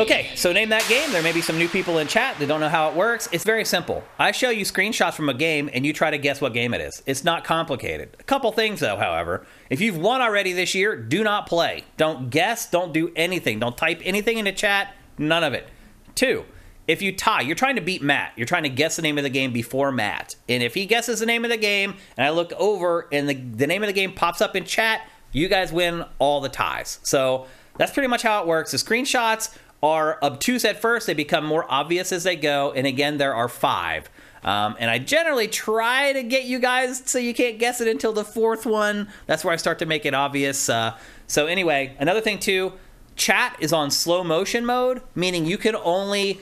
Okay, 0.01 0.31
so 0.33 0.51
name 0.51 0.69
that 0.69 0.83
game. 0.89 1.11
There 1.11 1.21
may 1.21 1.31
be 1.31 1.41
some 1.41 1.59
new 1.59 1.67
people 1.67 1.99
in 1.99 2.07
chat 2.07 2.39
that 2.39 2.47
don't 2.47 2.59
know 2.59 2.69
how 2.69 2.89
it 2.89 2.95
works. 2.95 3.29
It's 3.31 3.43
very 3.43 3.63
simple. 3.63 4.03
I 4.17 4.31
show 4.31 4.49
you 4.49 4.65
screenshots 4.65 5.13
from 5.13 5.29
a 5.29 5.33
game 5.35 5.69
and 5.71 5.85
you 5.85 5.93
try 5.93 6.09
to 6.09 6.17
guess 6.17 6.41
what 6.41 6.55
game 6.55 6.73
it 6.73 6.81
is. 6.81 7.03
It's 7.05 7.23
not 7.23 7.43
complicated. 7.43 8.17
A 8.19 8.23
couple 8.23 8.51
things 8.51 8.79
though, 8.79 8.97
however. 8.97 9.45
If 9.69 9.79
you've 9.79 9.99
won 9.99 10.19
already 10.19 10.53
this 10.53 10.73
year, 10.73 10.95
do 10.95 11.23
not 11.23 11.45
play. 11.45 11.83
Don't 11.97 12.31
guess, 12.31 12.67
don't 12.67 12.91
do 12.93 13.11
anything. 13.15 13.59
Don't 13.59 13.77
type 13.77 14.01
anything 14.03 14.39
into 14.39 14.51
chat, 14.53 14.95
none 15.19 15.43
of 15.43 15.53
it. 15.53 15.69
Two, 16.15 16.45
if 16.87 17.03
you 17.03 17.15
tie, 17.15 17.41
you're 17.41 17.55
trying 17.55 17.75
to 17.75 17.81
beat 17.83 18.01
Matt. 18.01 18.33
You're 18.35 18.47
trying 18.47 18.63
to 18.63 18.69
guess 18.69 18.95
the 18.95 19.03
name 19.03 19.19
of 19.19 19.23
the 19.23 19.29
game 19.29 19.53
before 19.53 19.91
Matt. 19.91 20.35
And 20.49 20.63
if 20.63 20.73
he 20.73 20.87
guesses 20.87 21.19
the 21.19 21.27
name 21.27 21.45
of 21.45 21.51
the 21.51 21.57
game 21.57 21.93
and 22.17 22.25
I 22.25 22.31
look 22.31 22.53
over 22.53 23.07
and 23.11 23.29
the, 23.29 23.35
the 23.35 23.67
name 23.67 23.83
of 23.83 23.87
the 23.87 23.93
game 23.93 24.13
pops 24.13 24.41
up 24.41 24.55
in 24.55 24.65
chat, 24.65 25.07
you 25.31 25.47
guys 25.47 25.71
win 25.71 26.05
all 26.17 26.41
the 26.41 26.49
ties. 26.49 26.97
So 27.03 27.45
that's 27.77 27.91
pretty 27.91 28.07
much 28.07 28.23
how 28.23 28.41
it 28.41 28.47
works. 28.47 28.71
The 28.71 28.77
screenshots 28.77 29.55
are 29.83 30.19
obtuse 30.21 30.63
at 30.65 30.81
first, 30.81 31.07
they 31.07 31.13
become 31.13 31.45
more 31.45 31.65
obvious 31.69 32.11
as 32.11 32.23
they 32.23 32.35
go. 32.35 32.71
And 32.71 32.85
again, 32.85 33.17
there 33.17 33.33
are 33.33 33.47
five. 33.47 34.09
Um, 34.43 34.75
and 34.79 34.89
I 34.89 34.97
generally 34.97 35.47
try 35.47 36.13
to 36.13 36.23
get 36.23 36.45
you 36.45 36.59
guys 36.59 37.03
so 37.05 37.19
you 37.19 37.33
can't 37.33 37.59
guess 37.59 37.79
it 37.79 37.87
until 37.87 38.13
the 38.13 38.23
fourth 38.23 38.65
one. 38.65 39.07
That's 39.27 39.43
where 39.43 39.53
I 39.53 39.57
start 39.57 39.79
to 39.79 39.85
make 39.85 40.05
it 40.05 40.13
obvious. 40.13 40.69
Uh, 40.69 40.97
so, 41.27 41.45
anyway, 41.45 41.95
another 41.99 42.21
thing 42.21 42.39
too 42.39 42.73
chat 43.15 43.55
is 43.59 43.71
on 43.71 43.91
slow 43.91 44.23
motion 44.23 44.65
mode, 44.65 45.01
meaning 45.13 45.45
you 45.45 45.57
can 45.57 45.75
only 45.75 46.39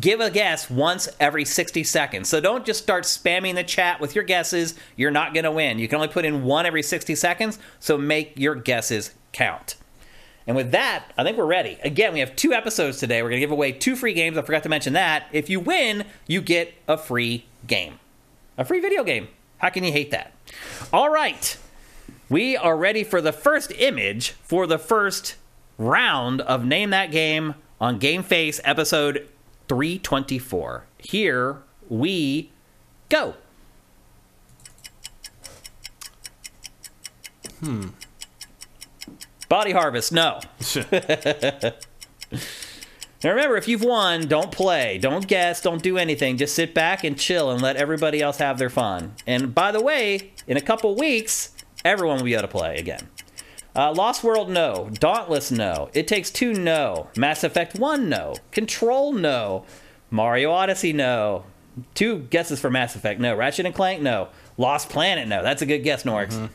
give 0.00 0.20
a 0.20 0.30
guess 0.30 0.70
once 0.70 1.08
every 1.20 1.44
60 1.44 1.84
seconds. 1.84 2.28
So 2.28 2.40
don't 2.40 2.64
just 2.64 2.82
start 2.82 3.04
spamming 3.04 3.56
the 3.56 3.64
chat 3.64 4.00
with 4.00 4.14
your 4.14 4.24
guesses. 4.24 4.74
You're 4.96 5.10
not 5.10 5.34
going 5.34 5.44
to 5.44 5.50
win. 5.50 5.78
You 5.78 5.88
can 5.88 5.96
only 5.96 6.08
put 6.08 6.24
in 6.24 6.44
one 6.44 6.64
every 6.64 6.82
60 6.82 7.14
seconds, 7.14 7.58
so 7.78 7.98
make 7.98 8.38
your 8.38 8.54
guesses 8.54 9.12
count. 9.32 9.76
And 10.46 10.56
with 10.56 10.72
that, 10.72 11.04
I 11.16 11.24
think 11.24 11.36
we're 11.36 11.46
ready. 11.46 11.78
Again, 11.82 12.12
we 12.12 12.20
have 12.20 12.34
two 12.34 12.52
episodes 12.52 12.98
today. 12.98 13.22
We're 13.22 13.28
going 13.30 13.40
to 13.40 13.46
give 13.46 13.52
away 13.52 13.72
two 13.72 13.94
free 13.94 14.12
games. 14.12 14.36
I 14.36 14.42
forgot 14.42 14.64
to 14.64 14.68
mention 14.68 14.94
that. 14.94 15.26
If 15.32 15.48
you 15.48 15.60
win, 15.60 16.04
you 16.26 16.40
get 16.40 16.74
a 16.88 16.98
free 16.98 17.46
game, 17.66 18.00
a 18.58 18.64
free 18.64 18.80
video 18.80 19.04
game. 19.04 19.28
How 19.58 19.70
can 19.70 19.84
you 19.84 19.92
hate 19.92 20.10
that? 20.10 20.32
All 20.92 21.10
right. 21.10 21.56
We 22.28 22.56
are 22.56 22.76
ready 22.76 23.04
for 23.04 23.20
the 23.20 23.32
first 23.32 23.70
image 23.72 24.30
for 24.30 24.66
the 24.66 24.78
first 24.78 25.36
round 25.78 26.40
of 26.40 26.64
Name 26.64 26.90
That 26.90 27.10
Game 27.10 27.54
on 27.80 27.98
Game 27.98 28.22
Face 28.22 28.60
episode 28.64 29.28
324. 29.68 30.84
Here 30.98 31.58
we 31.88 32.50
go. 33.08 33.34
Hmm. 37.60 37.88
Body 39.52 39.72
Harvest, 39.72 40.12
no. 40.12 40.40
Now 43.22 43.30
remember, 43.30 43.58
if 43.58 43.68
you've 43.68 43.84
won, 43.84 44.26
don't 44.26 44.50
play, 44.50 44.96
don't 44.98 45.28
guess, 45.28 45.60
don't 45.60 45.82
do 45.82 45.98
anything. 45.98 46.38
Just 46.38 46.54
sit 46.54 46.72
back 46.72 47.04
and 47.04 47.18
chill 47.18 47.50
and 47.50 47.60
let 47.60 47.76
everybody 47.76 48.22
else 48.22 48.38
have 48.38 48.58
their 48.58 48.70
fun. 48.70 49.14
And 49.26 49.54
by 49.54 49.70
the 49.70 49.80
way, 49.82 50.32
in 50.48 50.56
a 50.56 50.60
couple 50.62 50.96
weeks, 50.96 51.54
everyone 51.84 52.16
will 52.16 52.24
be 52.24 52.32
able 52.32 52.42
to 52.42 52.48
play 52.48 52.78
again. 52.78 53.06
Uh, 53.76 53.92
Lost 53.92 54.24
World, 54.24 54.48
no. 54.48 54.88
Dauntless, 54.94 55.52
no. 55.52 55.90
It 55.92 56.08
Takes 56.08 56.30
Two, 56.30 56.54
no. 56.54 57.10
Mass 57.16 57.44
Effect 57.44 57.78
1, 57.78 58.08
no. 58.08 58.34
Control, 58.52 59.12
no. 59.12 59.66
Mario 60.10 60.50
Odyssey, 60.50 60.94
no. 60.94 61.44
Two 61.94 62.20
guesses 62.30 62.58
for 62.58 62.70
Mass 62.70 62.96
Effect, 62.96 63.20
no. 63.20 63.36
Ratchet 63.36 63.66
and 63.66 63.74
Clank, 63.74 64.00
no. 64.00 64.30
Lost 64.56 64.88
Planet, 64.88 65.28
no. 65.28 65.42
That's 65.42 65.60
a 65.60 65.66
good 65.66 65.80
guess, 65.84 66.04
Norix. 66.04 66.48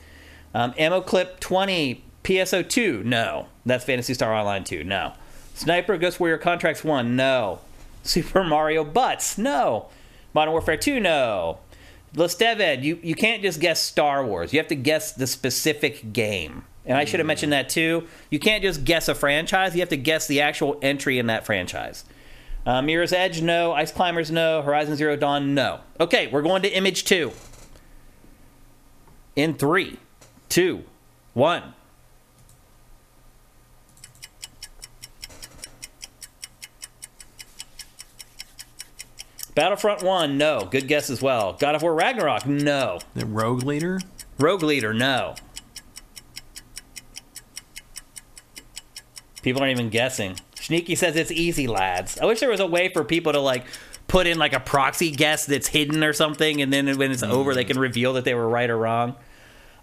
Um, 0.55 0.73
Ammo 0.77 1.01
Clip 1.01 1.39
20, 1.39 2.03
PSO 2.27 2.67
2, 2.67 3.03
no. 3.05 3.47
That's 3.65 3.85
Phantasy 3.85 4.13
Star 4.13 4.33
Online 4.33 4.65
2, 4.65 4.83
no. 4.83 5.13
Sniper 5.53 5.97
Ghost 5.97 6.19
Warrior 6.19 6.37
Contracts 6.37 6.83
1, 6.83 7.15
no. 7.15 7.59
Super 8.03 8.43
Mario 8.43 8.83
Butts, 8.83 9.37
no. 9.37 9.87
Modern 10.33 10.51
Warfare 10.51 10.75
2, 10.75 10.99
no. 10.99 11.59
Lestevad, 12.13 12.83
you, 12.83 12.99
you 13.01 13.15
can't 13.15 13.41
just 13.41 13.61
guess 13.61 13.81
Star 13.81 14.25
Wars. 14.25 14.51
You 14.51 14.59
have 14.59 14.67
to 14.67 14.75
guess 14.75 15.13
the 15.13 15.25
specific 15.25 16.11
game. 16.11 16.65
And 16.85 16.97
I 16.97 17.05
should 17.05 17.21
have 17.21 17.27
mentioned 17.27 17.53
that 17.53 17.69
too. 17.69 18.05
You 18.29 18.39
can't 18.39 18.61
just 18.61 18.83
guess 18.83 19.07
a 19.07 19.15
franchise, 19.15 19.73
you 19.73 19.79
have 19.79 19.89
to 19.89 19.97
guess 19.97 20.27
the 20.27 20.41
actual 20.41 20.77
entry 20.81 21.19
in 21.19 21.27
that 21.27 21.45
franchise. 21.45 22.03
Uh, 22.65 22.81
Mirror's 22.81 23.13
Edge, 23.13 23.41
no. 23.41 23.71
Ice 23.71 23.93
Climbers, 23.93 24.31
no. 24.31 24.61
Horizon 24.61 24.97
Zero 24.97 25.15
Dawn, 25.15 25.55
no. 25.55 25.79
Okay, 25.97 26.27
we're 26.27 26.41
going 26.41 26.61
to 26.63 26.69
Image 26.69 27.05
2. 27.05 27.31
In 29.37 29.53
three, 29.53 29.97
two, 30.49 30.83
one. 31.33 31.73
Battlefront 39.57 40.03
1, 40.03 40.37
no. 40.37 40.67
Good 40.69 40.87
guess 40.87 41.09
as 41.09 41.19
well. 41.19 41.53
God 41.53 41.73
of 41.73 41.81
War 41.81 41.95
Ragnarok, 41.95 42.45
no. 42.45 42.99
The 43.15 43.25
Rogue 43.25 43.63
Leader? 43.63 43.99
Rogue 44.37 44.61
Leader, 44.61 44.93
no. 44.93 45.33
People 49.41 49.63
aren't 49.63 49.71
even 49.71 49.89
guessing. 49.89 50.35
Sneaky 50.53 50.93
says 50.93 51.15
it's 51.15 51.31
easy, 51.31 51.65
lads. 51.65 52.19
I 52.19 52.25
wish 52.25 52.39
there 52.39 52.51
was 52.51 52.59
a 52.59 52.67
way 52.67 52.89
for 52.89 53.03
people 53.03 53.33
to 53.33 53.39
like 53.39 53.65
put 54.07 54.27
in 54.27 54.37
like 54.37 54.53
a 54.53 54.59
proxy 54.59 55.09
guess 55.09 55.47
that's 55.47 55.69
hidden 55.69 56.03
or 56.03 56.13
something, 56.13 56.61
and 56.61 56.71
then 56.71 56.95
when 56.95 57.09
it's 57.09 57.23
over, 57.23 57.55
they 57.55 57.65
can 57.65 57.79
reveal 57.79 58.13
that 58.13 58.25
they 58.25 58.35
were 58.35 58.47
right 58.47 58.69
or 58.69 58.77
wrong. 58.77 59.15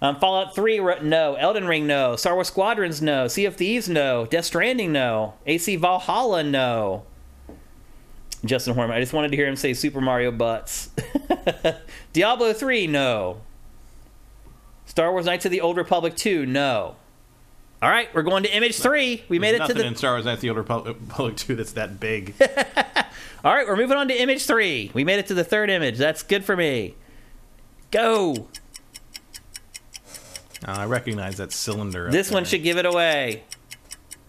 Um, 0.01 0.21
Fallout 0.21 0.55
3, 0.55 1.01
no. 1.03 1.35
Elden 1.35 1.67
Ring, 1.67 1.89
no. 1.89 2.15
Star 2.15 2.35
Wars 2.35 2.47
Squadrons, 2.47 3.03
no. 3.03 3.27
Sea 3.27 3.47
of 3.47 3.57
Thieves, 3.57 3.89
no. 3.89 4.25
Death 4.27 4.45
Stranding, 4.45 4.93
no. 4.93 5.35
AC 5.47 5.75
Valhalla, 5.75 6.45
no. 6.45 7.07
Justin 8.45 8.75
Horman, 8.75 8.93
I 8.93 9.01
just 9.01 9.13
wanted 9.13 9.31
to 9.31 9.37
hear 9.37 9.47
him 9.47 9.57
say 9.57 9.75
Super 9.75 10.01
Mario 10.01 10.31
Butts. 10.31 10.91
Diablo 12.13 12.53
3, 12.53 12.87
no. 12.87 13.39
Star 14.87 15.11
Wars 15.13 15.27
Knights 15.27 15.45
of 15.45 15.51
the 15.51 15.61
Old 15.61 15.77
Republic 15.77 16.15
2, 16.17 16.47
no. 16.47 16.97
All 17.83 17.91
right, 17.91 18.13
we're 18.15 18.23
going 18.23 18.45
to 18.45 18.57
Image 18.57 18.79
3. 18.79 19.25
We 19.29 19.39
made 19.39 19.51
There's 19.51 19.55
it 19.55 19.57
to 19.57 19.63
nothing 19.63 19.77
the. 19.79 19.87
in 19.87 19.97
Star 19.97 20.13
Wars 20.15 20.25
Knights 20.25 20.39
of 20.39 20.43
the 20.43 20.49
Old 20.51 20.59
Republic 20.59 20.97
Republic 21.01 21.37
2 21.37 21.57
that's 21.57 21.73
that 21.73 22.01
big. 22.01 22.35
All 23.45 23.55
right, 23.55 23.67
we're 23.67 23.77
moving 23.77 23.97
on 23.97 24.09
to 24.09 24.15
Image 24.15 24.47
3. 24.47 24.93
We 24.95 25.05
made 25.05 25.19
it 25.19 25.27
to 25.27 25.35
the 25.35 25.45
third 25.45 25.69
image. 25.69 25.99
That's 25.99 26.23
good 26.23 26.45
for 26.45 26.57
me. 26.57 26.95
Go. 27.91 28.49
Uh, 30.67 30.73
I 30.79 30.87
recognize 30.87 31.37
that 31.37 31.53
cylinder. 31.53 32.11
This 32.11 32.31
one 32.31 32.45
there. 32.45 32.51
should 32.51 32.63
give 32.63 32.79
it 32.79 32.87
away. 32.87 33.45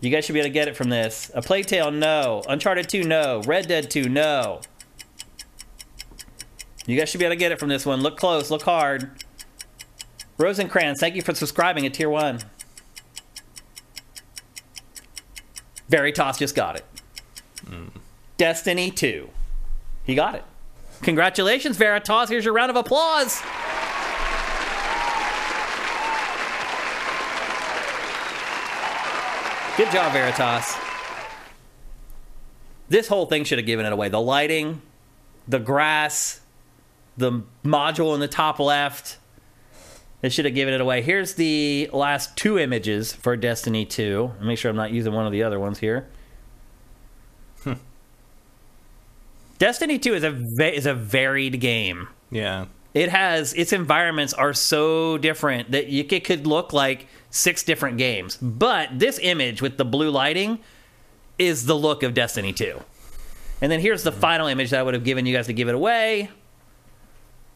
You 0.05 0.11
guys 0.11 0.23
should 0.23 0.33
be 0.33 0.39
able 0.39 0.49
to 0.49 0.53
get 0.53 0.67
it 0.67 0.77
from 0.77 0.89
this. 0.89 1.31
A 1.33 1.41
Plague 1.41 1.65
Tale, 1.65 1.89
no. 1.89 2.43
Uncharted 2.47 2.87
2, 2.87 3.05
no. 3.05 3.41
Red 3.47 3.67
Dead 3.67 3.89
2, 3.89 4.07
no. 4.07 4.61
You 6.85 6.95
guys 6.95 7.09
should 7.09 7.17
be 7.17 7.25
able 7.25 7.33
to 7.33 7.39
get 7.39 7.51
it 7.51 7.59
from 7.59 7.69
this 7.69 7.87
one. 7.87 8.01
Look 8.01 8.15
close, 8.15 8.51
look 8.51 8.61
hard. 8.61 9.23
Rosencrantz, 10.37 10.99
thank 10.99 11.15
you 11.15 11.23
for 11.23 11.33
subscribing 11.33 11.87
at 11.87 11.95
Tier 11.95 12.07
1. 12.07 12.39
Veritas 15.89 16.37
just 16.37 16.53
got 16.53 16.75
it. 16.75 16.85
Hmm. 17.67 17.87
Destiny 18.37 18.91
2. 18.91 19.27
He 20.03 20.13
got 20.13 20.35
it. 20.35 20.43
Congratulations, 21.01 21.77
Veritas. 21.77 22.29
Here's 22.29 22.45
your 22.45 22.53
round 22.53 22.69
of 22.69 22.75
applause. 22.75 23.41
Good 29.77 29.91
job, 29.91 30.13
Veritas. 30.13 30.73
This 32.87 33.09
whole 33.09 33.25
thing 33.25 33.43
should 33.43 33.57
have 33.57 33.65
given 33.65 33.85
it 33.85 33.91
away. 33.91 34.07
The 34.07 34.21
lighting, 34.21 34.81
the 35.49 35.59
grass, 35.59 36.39
the 37.17 37.43
module 37.63 38.13
in 38.13 38.21
the 38.21 38.27
top 38.29 38.59
left. 38.59 39.17
It 40.21 40.31
should 40.31 40.45
have 40.45 40.55
given 40.55 40.73
it 40.73 40.79
away. 40.79 41.01
Here's 41.01 41.33
the 41.33 41.89
last 41.91 42.37
two 42.37 42.57
images 42.57 43.11
for 43.11 43.35
Destiny 43.35 43.85
2. 43.85 44.35
Make 44.41 44.57
sure 44.57 44.69
I'm 44.69 44.77
not 44.77 44.91
using 44.91 45.11
one 45.11 45.25
of 45.25 45.33
the 45.33 45.43
other 45.43 45.59
ones 45.59 45.79
here. 45.79 46.07
Hmm. 47.63 47.73
Destiny 49.57 49.99
2 49.99 50.13
is 50.13 50.23
a 50.23 50.31
va- 50.31 50.73
is 50.73 50.85
a 50.85 50.93
varied 50.93 51.59
game. 51.59 52.07
Yeah. 52.31 52.67
It 52.93 53.09
has 53.09 53.53
its 53.53 53.73
environments 53.73 54.33
are 54.33 54.53
so 54.53 55.17
different 55.17 55.71
that 55.71 55.87
you, 55.87 56.05
it 56.09 56.23
could 56.23 56.47
look 56.47 56.71
like 56.71 57.07
six 57.35 57.63
different 57.63 57.97
games. 57.97 58.37
But 58.37 58.97
this 58.97 59.19
image 59.21 59.61
with 59.61 59.77
the 59.77 59.85
blue 59.85 60.09
lighting 60.09 60.59
is 61.37 61.65
the 61.65 61.75
look 61.75 62.03
of 62.03 62.13
Destiny 62.13 62.53
2. 62.53 62.81
And 63.61 63.71
then 63.71 63.79
here's 63.79 64.03
the 64.03 64.11
hmm. 64.11 64.19
final 64.19 64.47
image 64.47 64.71
that 64.71 64.79
I 64.79 64.83
would 64.83 64.93
have 64.93 65.03
given 65.03 65.25
you 65.25 65.35
guys 65.35 65.47
to 65.47 65.53
give 65.53 65.67
it 65.67 65.75
away. 65.75 66.29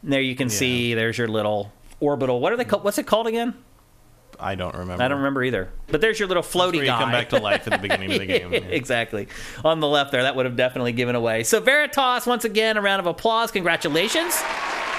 And 0.02 0.12
there 0.12 0.20
you 0.20 0.34
can 0.34 0.48
see 0.48 0.94
there's 0.94 1.18
your 1.18 1.28
little 1.28 1.72
orbital. 1.98 2.40
What 2.40 2.52
are 2.52 2.56
they 2.56 2.64
called? 2.64 2.84
What's 2.84 2.98
it 2.98 3.06
called 3.06 3.26
again? 3.26 3.54
I 4.38 4.54
don't 4.54 4.74
remember. 4.74 5.02
I 5.02 5.08
don't 5.08 5.18
remember 5.18 5.44
either. 5.44 5.70
But 5.88 6.00
there's 6.00 6.18
your 6.18 6.26
little 6.26 6.42
floaty 6.42 6.76
Where 6.76 6.84
you 6.84 6.86
guy. 6.86 6.98
come 6.98 7.10
back 7.10 7.28
to 7.30 7.38
life 7.38 7.66
at 7.66 7.72
the 7.72 7.78
beginning 7.78 8.12
of 8.12 8.18
the 8.18 8.26
game. 8.38 8.52
Yeah. 8.52 8.60
exactly. 8.60 9.28
On 9.64 9.80
the 9.80 9.88
left 9.88 10.12
there, 10.12 10.22
that 10.22 10.34
would 10.34 10.46
have 10.46 10.56
definitely 10.56 10.92
given 10.92 11.14
away. 11.14 11.42
So 11.42 11.60
Veritas, 11.60 12.26
once 12.26 12.46
again, 12.46 12.78
a 12.78 12.80
round 12.80 13.00
of 13.00 13.06
applause. 13.06 13.50
Congratulations 13.50 14.34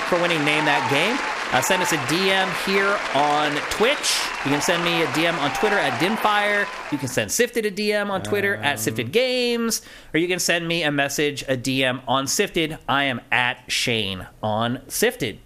for 0.10 0.22
winning 0.22 0.46
Name 0.46 0.66
That 0.66 0.88
Game. 0.92 1.41
Uh, 1.54 1.62
send 1.62 1.82
us 1.82 1.92
a 1.92 1.98
DM 1.98 2.66
here 2.66 2.98
on 3.14 3.52
Twitch 3.72 4.18
You 4.46 4.52
can 4.52 4.62
send 4.62 4.86
me 4.86 5.02
a 5.04 5.08
DM 5.08 5.38
on 5.38 5.54
Twitter 5.54 5.78
at 5.78 6.00
Dimfire. 6.00 6.66
You 6.94 6.98
can 6.98 7.10
send 7.10 7.30
Siftd 7.30 7.66
a 7.66 7.72
DM 7.72 8.10
on 8.10 8.24
Twitter 8.24 8.56
at 8.56 8.78
Siftd 8.78 9.12
Games, 9.12 9.82
or 10.14 10.20
you 10.22 10.30
can 10.30 10.40
send 10.40 10.66
me 10.66 10.82
a 10.84 10.92
message, 10.92 11.42
a 11.44 11.58
DM 11.58 12.02
on 12.08 12.26
Siftd. 12.26 12.78
I 12.88 13.04
am 13.04 13.20
at 13.34 13.70
Shane 13.70 14.28
on 14.42 14.78
Siftd. 14.88 15.40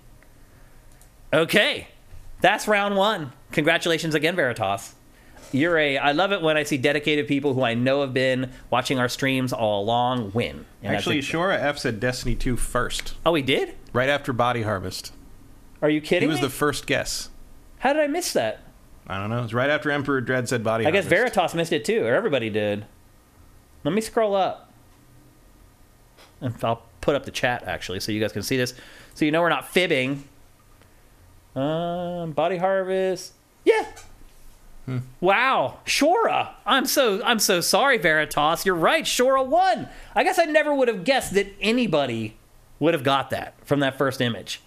Okay, 1.34 1.88
that's 2.40 2.68
round 2.68 2.96
one. 2.96 3.32
Congratulations 3.52 4.14
again, 4.14 4.36
Veritas. 4.36 4.94
You're 5.52 5.78
a. 5.80 5.98
I 5.98 6.12
love 6.12 6.32
it 6.32 6.42
when 6.44 6.56
I 6.56 6.64
see 6.64 6.78
dedicated 6.78 7.28
people 7.28 7.56
who 7.56 7.64
I 7.64 7.74
know 7.74 8.02
have 8.02 8.14
been 8.14 8.52
watching 8.70 9.00
our 9.00 9.10
streams 9.10 9.52
all 9.52 9.84
along 9.84 10.34
win. 10.34 10.66
And 10.84 10.96
Actually, 10.96 11.22
Shora 11.22 11.60
F 11.60 11.80
said 11.80 12.00
Destiny 12.00 12.36
2 12.36 12.58
first, 12.58 13.16
oh, 13.26 13.34
he 13.34 13.42
did. 13.42 13.74
right 13.92 14.10
after 14.10 14.34
Body 14.34 14.62
Harvest. 14.62 15.12
Are 15.86 15.90
you 15.90 16.02
kidding? 16.02 16.28
He 16.28 16.32
was 16.34 16.42
me? 16.42 16.48
the 16.48 16.52
first 16.52 16.88
guess. 16.88 17.30
How 17.78 17.94
did 17.94 18.02
I 18.02 18.08
miss 18.08 18.34
that? 18.34 18.62
I 19.06 19.20
don't 19.20 19.30
know. 19.30 19.38
It 19.38 19.44
was 19.44 19.54
right 19.54 19.70
after 19.70 19.92
Emperor 19.92 20.20
Dread 20.20 20.50
said 20.50 20.64
Body 20.64 20.84
I 20.84 20.90
guess 20.90 21.06
Veritas 21.06 21.54
missed 21.54 21.72
it 21.72 21.86
too, 21.86 22.04
or 22.04 22.16
everybody 22.16 22.50
did. 22.50 22.88
Let 23.84 23.94
me 23.94 24.02
scroll 24.02 24.34
up. 24.34 24.74
And 26.42 26.56
I'll 26.64 26.82
put 27.02 27.16
up 27.16 27.26
the 27.26 27.32
chat 27.32 27.66
actually, 27.68 28.00
so 28.00 28.12
you 28.12 28.20
guys 28.20 28.32
can 28.32 28.42
see 28.42 28.58
this, 28.58 28.74
so 29.14 29.26
you 29.26 29.32
know 29.32 29.42
we're 29.42 29.50
not 29.50 29.72
fibbing. 29.72 30.24
Um, 31.56 32.32
Body 32.32 32.58
Harvest, 32.58 33.34
yeah. 33.64 33.86
Wow, 35.22 35.82
Shora. 35.86 36.54
I'm 36.66 36.88
so 36.88 37.24
I'm 37.24 37.38
so 37.38 37.62
sorry, 37.62 38.00
Veritas. 38.00 38.66
You're 38.66 38.74
right. 38.74 39.04
Shora 39.04 39.46
won. 39.46 39.88
I 40.16 40.24
guess 40.24 40.40
I 40.40 40.46
never 40.46 40.74
would 40.74 40.88
have 40.88 41.04
guessed 41.04 41.36
that 41.36 41.54
anybody 41.62 42.38
would 42.80 42.96
have 42.96 43.04
got 43.04 43.30
that 43.30 43.54
from 43.64 43.82
that 43.82 44.00
first 44.00 44.20
image. 44.20 44.62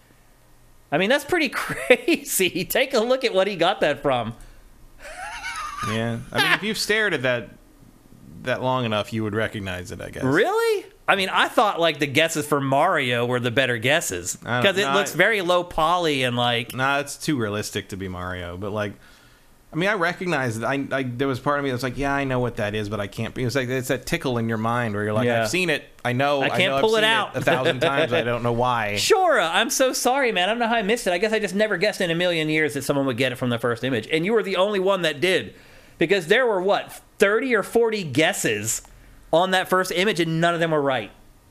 I 0.90 0.98
mean, 0.98 1.10
that's 1.10 1.24
pretty 1.24 1.48
crazy. 1.50 2.64
Take 2.64 2.94
a 2.94 3.00
look 3.00 3.24
at 3.24 3.34
what 3.34 3.46
he 3.46 3.56
got 3.56 3.80
that 3.80 4.02
from. 4.02 4.34
Yeah. 5.90 6.18
I 6.32 6.42
mean, 6.42 6.52
if 6.52 6.62
you've 6.62 6.78
stared 6.78 7.14
at 7.14 7.22
that 7.22 7.50
that 8.42 8.62
long 8.62 8.84
enough, 8.84 9.12
you 9.12 9.22
would 9.24 9.34
recognize 9.34 9.90
it, 9.92 10.00
I 10.00 10.10
guess. 10.10 10.22
Really? 10.22 10.86
I 11.06 11.16
mean, 11.16 11.28
I 11.28 11.48
thought 11.48 11.80
like 11.80 11.98
the 11.98 12.06
guesses 12.06 12.46
for 12.46 12.60
Mario 12.60 13.24
were 13.26 13.40
the 13.40 13.50
better 13.50 13.78
guesses 13.78 14.36
because 14.36 14.76
it 14.76 14.92
looks 14.92 15.12
very 15.14 15.40
low 15.40 15.64
poly 15.64 16.22
and 16.22 16.36
like 16.36 16.74
Nah, 16.74 16.98
it's 16.98 17.16
too 17.16 17.36
realistic 17.38 17.88
to 17.90 17.96
be 17.96 18.08
Mario. 18.08 18.56
But 18.56 18.72
like, 18.72 18.92
I 19.70 19.76
mean, 19.76 19.88
I 19.90 19.94
recognize 19.94 20.58
that. 20.58 20.66
I, 20.66 20.86
I 20.90 21.02
there 21.02 21.28
was 21.28 21.40
part 21.40 21.58
of 21.58 21.64
me 21.64 21.70
that's 21.70 21.82
like, 21.82 21.98
yeah, 21.98 22.14
I 22.14 22.24
know 22.24 22.40
what 22.40 22.56
that 22.56 22.74
is, 22.74 22.88
but 22.88 23.00
I 23.00 23.06
can't. 23.06 23.36
It's 23.36 23.54
like 23.54 23.68
it's 23.68 23.88
that 23.88 24.06
tickle 24.06 24.38
in 24.38 24.48
your 24.48 24.56
mind 24.56 24.94
where 24.94 25.04
you're 25.04 25.12
like, 25.12 25.26
Yeah. 25.26 25.42
I've 25.42 25.50
seen 25.50 25.68
it. 25.68 25.84
I 26.04 26.14
know. 26.14 26.40
I 26.40 26.48
can't 26.48 26.70
know 26.70 26.76
I've 26.76 26.80
pull 26.82 26.96
it 26.96 27.04
out. 27.04 27.36
a 27.36 27.42
thousand 27.42 27.80
times. 27.80 28.12
I 28.12 28.22
don't 28.22 28.42
know 28.42 28.52
why. 28.52 28.96
Sure, 29.08 29.38
I'm 29.40 29.68
so 29.70 29.92
sorry, 29.92 30.32
man. 30.32 30.48
I 30.48 30.52
don't 30.52 30.58
know 30.58 30.68
how 30.68 30.76
I 30.76 30.82
missed 30.82 31.06
it. 31.06 31.12
I 31.12 31.18
guess 31.18 31.32
I 31.32 31.38
just 31.38 31.54
never 31.54 31.76
guessed 31.76 32.00
in 32.00 32.10
a 32.10 32.14
million 32.14 32.48
years 32.48 32.74
that 32.74 32.82
someone 32.82 33.04
would 33.06 33.16
get 33.18 33.32
it 33.32 33.36
from 33.36 33.50
the 33.50 33.58
first 33.58 33.84
image, 33.84 34.08
and 34.10 34.24
you 34.24 34.32
were 34.32 34.42
the 34.42 34.56
only 34.56 34.80
one 34.80 35.02
that 35.02 35.20
did 35.20 35.54
because 35.98 36.28
there 36.28 36.46
were 36.46 36.62
what 36.62 37.02
30 37.18 37.54
or 37.54 37.62
40 37.62 38.04
guesses 38.04 38.82
on 39.32 39.50
that 39.50 39.68
first 39.68 39.92
image, 39.92 40.18
and 40.20 40.40
none 40.40 40.54
of 40.54 40.60
them 40.60 40.70
were 40.70 40.80
right, 40.80 41.10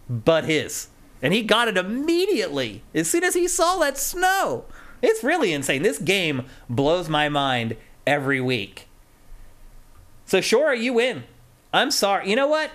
but 0.10 0.46
his. 0.46 0.88
And 1.22 1.34
he 1.34 1.44
got 1.44 1.68
it 1.68 1.78
immediately 1.78 2.84
as 2.96 3.10
soon 3.10 3.24
as 3.24 3.34
he 3.36 3.48
saw 3.48 3.78
that 3.80 3.98
snow. 3.98 4.66
It's 5.02 5.24
really 5.24 5.54
insane. 5.54 5.84
This 5.84 6.00
game 6.00 6.46
blows 6.70 7.08
my 7.10 7.30
mind 7.30 7.76
every 8.08 8.42
week. 8.42 8.88
So 10.26 10.42
sure, 10.42 10.74
you 10.74 10.94
win. 10.94 11.26
I'm 11.72 11.92
sorry. 11.92 12.30
You 12.30 12.36
know 12.36 12.48
what? 12.48 12.72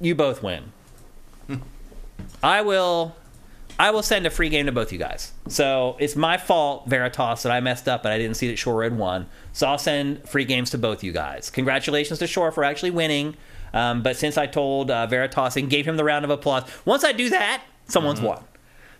You 0.00 0.14
both 0.14 0.42
win. 0.42 0.72
I 2.42 2.62
will 2.62 3.14
I 3.78 3.90
will 3.90 4.02
send 4.02 4.26
a 4.26 4.30
free 4.30 4.48
game 4.48 4.66
to 4.66 4.72
both 4.72 4.92
you 4.92 4.98
guys. 4.98 5.32
So 5.48 5.96
it's 5.98 6.16
my 6.16 6.36
fault, 6.36 6.86
Veritas, 6.86 7.42
that 7.42 7.52
I 7.52 7.60
messed 7.60 7.88
up 7.88 8.04
and 8.04 8.12
I 8.12 8.18
didn't 8.18 8.36
see 8.36 8.48
that 8.48 8.56
Shora 8.56 8.84
had 8.84 8.98
won. 8.98 9.26
So 9.52 9.66
I'll 9.66 9.78
send 9.78 10.28
free 10.28 10.44
games 10.44 10.70
to 10.70 10.78
both 10.78 11.02
you 11.02 11.12
guys. 11.12 11.50
Congratulations 11.50 12.18
to 12.18 12.26
Shora 12.26 12.52
for 12.52 12.64
actually 12.64 12.90
winning. 12.90 13.36
Um, 13.72 14.02
but 14.02 14.16
since 14.16 14.36
I 14.36 14.46
told 14.46 14.90
uh, 14.90 15.06
Veritas 15.06 15.56
and 15.56 15.70
gave 15.70 15.86
him 15.86 15.96
the 15.96 16.04
round 16.04 16.24
of 16.24 16.30
applause, 16.30 16.64
once 16.84 17.04
I 17.04 17.12
do 17.12 17.30
that, 17.30 17.62
someone's 17.86 18.20
won. 18.20 18.42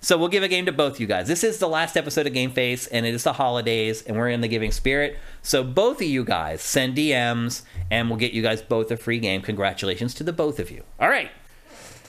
So 0.02 0.16
we'll 0.16 0.28
give 0.28 0.42
a 0.42 0.48
game 0.48 0.64
to 0.64 0.72
both 0.72 0.98
you 0.98 1.06
guys. 1.06 1.28
This 1.28 1.44
is 1.44 1.58
the 1.58 1.68
last 1.68 1.94
episode 1.94 2.26
of 2.26 2.32
Game 2.32 2.52
Face, 2.52 2.86
and 2.86 3.04
it 3.04 3.12
is 3.12 3.24
the 3.24 3.34
holidays, 3.34 4.00
and 4.02 4.16
we're 4.16 4.30
in 4.30 4.40
the 4.40 4.48
giving 4.48 4.72
spirit. 4.72 5.18
So 5.42 5.62
both 5.62 6.00
of 6.00 6.06
you 6.06 6.24
guys 6.24 6.62
send 6.62 6.96
DMs, 6.96 7.62
and 7.90 8.08
we'll 8.08 8.18
get 8.18 8.32
you 8.32 8.40
guys 8.40 8.62
both 8.62 8.90
a 8.90 8.96
free 8.96 9.18
game. 9.18 9.42
Congratulations 9.42 10.14
to 10.14 10.24
the 10.24 10.32
both 10.32 10.58
of 10.58 10.70
you. 10.70 10.84
All 10.98 11.10
right. 11.10 11.30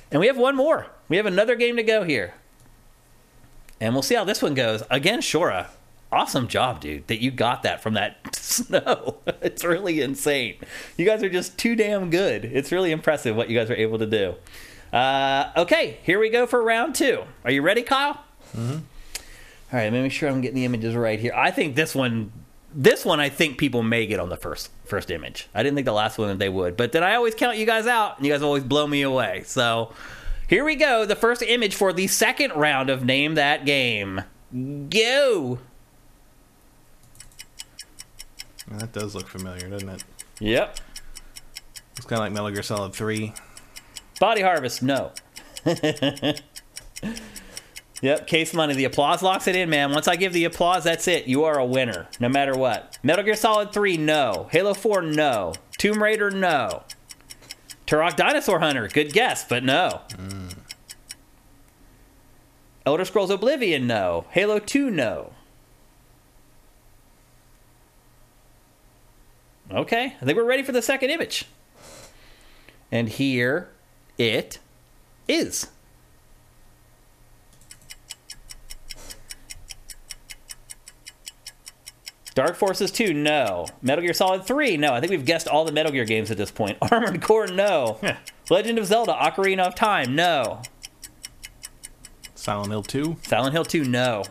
And 0.10 0.22
we 0.22 0.28
have 0.28 0.38
one 0.38 0.56
more. 0.56 0.88
We 1.10 1.18
have 1.18 1.26
another 1.26 1.56
game 1.56 1.76
to 1.76 1.84
go 1.84 2.04
here. 2.04 2.34
And 3.82 3.94
we'll 3.94 4.04
see 4.04 4.16
how 4.16 4.24
this 4.24 4.42
one 4.42 4.54
goes. 4.54 4.84
Again, 4.90 5.20
Shora, 5.20 5.68
awesome 6.14 6.48
job, 6.48 6.80
dude, 6.80 7.08
that 7.08 7.22
you 7.22 7.30
got 7.30 7.64
that 7.64 7.82
from 7.82 7.96
that 7.96 8.36
snow. 8.38 9.18
it's 9.42 9.66
really 9.66 10.00
insane. 10.00 10.56
You 10.96 11.06
guys 11.06 11.24
are 11.24 11.30
just 11.30 11.58
too 11.58 11.76
damn 11.76 12.10
good. 12.10 12.46
It's 12.46 12.72
really 12.72 12.92
impressive 12.92 13.36
what 13.36 13.50
you 13.50 13.60
guys 13.60 13.70
are 13.70 13.76
able 13.76 14.00
to 14.00 14.06
do. 14.06 14.36
Uh, 14.92 15.52
okay, 15.56 16.00
here 16.04 16.20
we 16.20 16.30
go 16.30 16.46
for 16.46 16.62
round 16.62 16.96
two. 16.96 17.24
Are 17.46 17.52
you 17.52 17.62
ready, 17.62 17.82
Kyle? 17.82 18.24
Mm-hmm. 18.56 18.72
All 18.74 18.80
right, 19.72 19.84
let 19.84 19.94
me 19.94 20.02
make 20.02 20.12
sure 20.12 20.30
I'm 20.30 20.42
getting 20.42 20.56
the 20.56 20.66
images 20.66 20.96
right 20.96 21.20
here. 21.20 21.34
I 21.34 21.50
think 21.52 21.76
this 21.76 21.96
one, 21.96 22.34
this 22.74 23.06
one, 23.06 23.22
I 23.22 23.30
think 23.30 23.58
people 23.58 23.84
may 23.84 24.06
get 24.06 24.20
on 24.20 24.28
the 24.28 24.36
first 24.36 24.70
first 24.84 25.10
image. 25.10 25.48
I 25.54 25.64
didn't 25.64 25.76
think 25.76 25.86
the 25.86 25.94
last 25.94 26.18
one 26.18 26.28
that 26.28 26.40
they 26.40 26.50
would, 26.50 26.76
but 26.76 26.92
then 26.92 27.04
I 27.04 27.16
always 27.16 27.36
count 27.36 27.58
you 27.58 27.66
guys 27.66 27.88
out, 27.88 28.18
and 28.18 28.26
you 28.26 28.34
guys 28.34 28.42
always 28.42 28.64
blow 28.64 28.86
me 28.86 29.02
away. 29.02 29.44
So 29.46 29.94
here 30.50 30.66
we 30.66 30.76
go. 30.76 31.06
The 31.06 31.16
first 31.16 31.42
image 31.42 31.74
for 31.74 31.94
the 31.94 32.08
second 32.08 32.52
round 32.54 32.90
of 32.90 33.06
Name 33.06 33.36
That 33.36 33.66
Game. 33.66 34.24
Go. 34.90 35.60
That 38.68 38.92
does 38.92 39.16
look 39.16 39.30
familiar, 39.30 39.70
doesn't 39.70 39.88
it? 39.88 40.04
Yep. 40.40 40.80
It's 41.96 42.06
kind 42.06 42.20
of 42.20 42.26
like 42.26 42.34
Metal 42.34 42.50
Gear 42.52 42.64
Solid 42.64 42.94
Three. 42.94 43.34
Body 44.22 44.42
Harvest, 44.44 44.84
no. 44.84 45.12
yep, 48.04 48.28
case 48.28 48.54
money. 48.54 48.76
The 48.76 48.84
applause 48.84 49.24
locks 49.24 49.48
it 49.48 49.56
in, 49.56 49.68
man. 49.72 49.94
Once 49.94 50.08
I 50.08 50.16
give 50.16 50.32
the 50.32 50.46
applause, 50.46 50.84
that's 50.84 51.08
it. 51.08 51.26
You 51.26 51.44
are 51.46 51.58
a 51.58 51.66
winner, 51.66 52.08
no 52.20 52.30
matter 52.30 52.56
what. 52.56 53.00
Metal 53.02 53.26
Gear 53.26 53.36
Solid 53.36 53.74
3, 53.74 53.98
no. 53.98 54.48
Halo 54.52 54.76
4, 54.76 55.02
no. 55.02 55.54
Tomb 55.80 56.04
Raider, 56.04 56.30
no. 56.30 56.84
Turok 57.88 58.16
Dinosaur 58.16 58.60
Hunter, 58.60 58.88
good 58.90 59.12
guess, 59.12 59.44
but 59.44 59.64
no. 59.64 60.02
Mm. 60.12 60.56
Elder 62.86 63.06
Scrolls 63.06 63.32
Oblivion, 63.32 63.88
no. 63.88 64.28
Halo 64.30 64.60
2, 64.60 64.92
no. 64.92 65.34
Okay, 69.72 70.16
I 70.22 70.26
think 70.26 70.38
we're 70.38 70.44
ready 70.44 70.62
for 70.62 70.74
the 70.74 70.84
second 70.84 71.10
image. 71.10 71.46
And 72.92 73.10
here 73.10 73.72
it 74.22 74.60
is. 75.28 75.68
Dark 82.34 82.56
Forces 82.56 82.92
2, 82.92 83.14
no. 83.14 83.66
Metal 83.82 84.02
Gear 84.04 84.14
Solid 84.14 84.46
3, 84.46 84.78
no. 84.78 84.94
I 84.94 85.00
think 85.00 85.10
we've 85.10 85.26
guessed 85.26 85.48
all 85.48 85.66
the 85.66 85.72
Metal 85.72 85.92
Gear 85.92 86.06
games 86.06 86.32
at 86.32 86.38
this 86.38 86.52
point. 86.52 86.78
Armored 86.92 87.22
Core, 87.22 87.48
no. 87.48 88.00
Legend 88.50 88.80
of 88.80 88.86
Zelda, 88.86 89.14
Ocarina 89.14 89.68
of 89.68 89.76
Time, 89.76 90.16
no. 90.16 90.62
Silent 92.36 92.72
Hill 92.72 92.84
Two. 92.84 93.18
Silent 93.24 93.54
Hill 93.54 93.66
2, 93.66 93.84
no. 93.84 94.24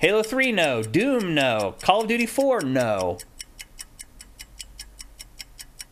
Halo 0.00 0.22
3, 0.22 0.50
no. 0.52 0.82
Doom, 0.82 1.34
no. 1.34 1.76
Call 1.82 2.02
of 2.02 2.08
Duty 2.08 2.26
4, 2.26 2.62
no. 2.62 3.18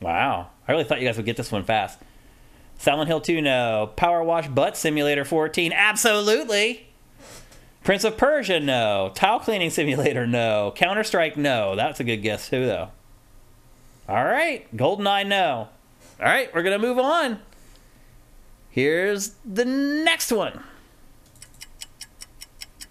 Wow. 0.01 0.51
I 0.67 0.73
really 0.73 0.85
thought 0.85 1.01
you 1.01 1.07
guys 1.07 1.17
would 1.17 1.27
get 1.27 1.37
this 1.37 1.53
one 1.53 1.65
fast. 1.65 1.99
Silent 2.79 3.09
Hill 3.09 3.21
2, 3.21 3.43
no. 3.43 3.93
Power 3.97 4.23
Wash 4.23 4.49
Butt 4.49 4.77
Simulator 4.77 5.25
14, 5.25 5.73
absolutely. 5.73 6.87
Prince 7.85 8.05
of 8.05 8.17
Persia, 8.17 8.61
no. 8.61 9.13
Tile 9.15 9.41
Cleaning 9.41 9.71
Simulator, 9.71 10.27
no. 10.27 10.73
Counter 10.75 11.05
Strike, 11.05 11.37
no. 11.37 11.77
That's 11.77 12.01
a 12.01 12.05
good 12.05 12.19
guess, 12.19 12.49
too, 12.49 12.67
though. 12.67 12.89
All 14.09 14.25
right. 14.25 14.67
GoldenEye, 14.77 15.27
no. 15.27 15.69
All 16.21 16.27
right, 16.27 16.53
we're 16.53 16.63
going 16.63 16.81
to 16.81 16.85
move 16.85 16.99
on. 16.99 17.41
Here's 18.71 19.35
the 19.45 19.65
next 19.65 20.33
one. 20.33 20.65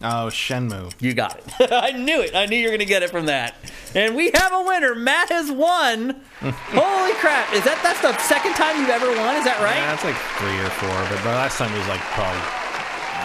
Oh, 0.01 0.29
Shenmue. 0.29 0.93
You 1.01 1.13
got 1.13 1.39
it. 1.39 1.71
I 1.71 1.91
knew 1.91 2.21
it. 2.21 2.35
I 2.35 2.45
knew 2.45 2.55
you 2.55 2.65
were 2.65 2.71
going 2.71 2.79
to 2.79 2.85
get 2.85 3.01
it 3.01 3.09
from 3.09 3.25
that. 3.25 3.55
And 3.95 4.15
we 4.15 4.29
have 4.33 4.53
a 4.53 4.61
winner. 4.61 4.93
Matt 4.93 5.29
has 5.29 5.51
won. 5.51 6.21
Holy 6.39 7.13
crap. 7.13 7.51
Is 7.53 7.63
that 7.63 7.79
that's 7.81 8.01
the 8.01 8.15
second 8.19 8.53
time 8.53 8.79
you've 8.79 8.89
ever 8.89 9.07
won? 9.07 9.35
Is 9.37 9.45
that 9.45 9.59
right? 9.59 9.75
Yeah, 9.75 9.93
it's 9.93 10.03
like 10.03 10.15
three 10.37 10.59
or 10.59 10.69
four, 10.69 11.09
but 11.09 11.23
the 11.23 11.29
last 11.29 11.57
time 11.57 11.73
was 11.73 11.87
like 11.87 12.01
probably 12.13 12.41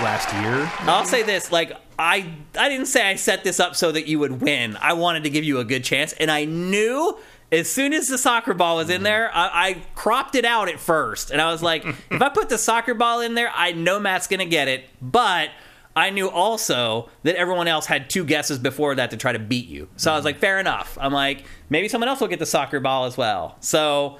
last 0.03 0.33
year. 0.41 0.71
I'll 0.89 1.05
say 1.05 1.23
this, 1.23 1.53
like 1.53 1.73
I 1.99 2.33
I 2.59 2.69
didn't 2.71 2.87
say 2.87 3.09
I 3.09 3.17
set 3.17 3.45
this 3.45 3.61
up 3.61 3.77
so 3.77 3.93
that 3.93 4.07
you 4.07 4.19
would 4.21 4.41
win. 4.41 4.79
I 4.81 4.95
wanted 4.95 5.25
to 5.25 5.31
give 5.31 5.45
you 5.45 5.59
a 5.59 5.65
good 5.65 5.85
chance 5.85 6.15
and 6.15 6.31
I 6.31 6.47
knew 6.47 7.19
as 7.53 7.71
soon 7.71 7.93
as 7.93 8.09
the 8.09 8.17
soccer 8.17 8.55
ball 8.55 8.77
was 8.77 8.89
in 8.89 8.97
mm-hmm. 8.97 9.05
there, 9.05 9.31
I, 9.35 9.69
I 9.69 9.83
cropped 9.95 10.35
it 10.35 10.47
out 10.47 10.71
at 10.71 10.81
first, 10.81 11.31
and 11.31 11.39
I 11.39 11.53
was 11.53 11.63
like, 11.63 11.85
if 12.11 12.23
I 12.23 12.31
put 12.31 12.49
the 12.49 12.57
soccer 12.57 12.95
ball 12.95 13.21
in 13.21 13.35
there, 13.35 13.53
I 13.55 13.73
know 13.73 14.01
Matt's 14.01 14.27
gonna 14.27 14.47
get 14.47 14.69
it, 14.69 14.87
but 15.03 15.51
I 15.95 16.11
knew 16.11 16.31
also 16.31 17.11
that 17.23 17.37
everyone 17.37 17.69
else 17.69 17.87
had 17.87 18.09
two 18.09 18.25
guesses 18.25 18.59
before 18.59 18.95
that 18.95 19.11
to 19.11 19.17
try 19.17 19.33
to 19.33 19.39
beat 19.39 19.67
you. 19.67 19.89
So 19.97 20.11
I 20.11 20.15
was 20.15 20.21
mm-hmm. 20.21 20.27
like, 20.27 20.39
fair 20.39 20.59
enough. 20.59 20.97
I'm 21.01 21.13
like, 21.13 21.45
maybe 21.69 21.89
someone 21.89 22.09
else 22.09 22.21
will 22.21 22.29
get 22.29 22.39
the 22.39 22.47
soccer 22.47 22.81
ball 22.81 23.05
as 23.05 23.17
well. 23.17 23.57
So 23.61 24.19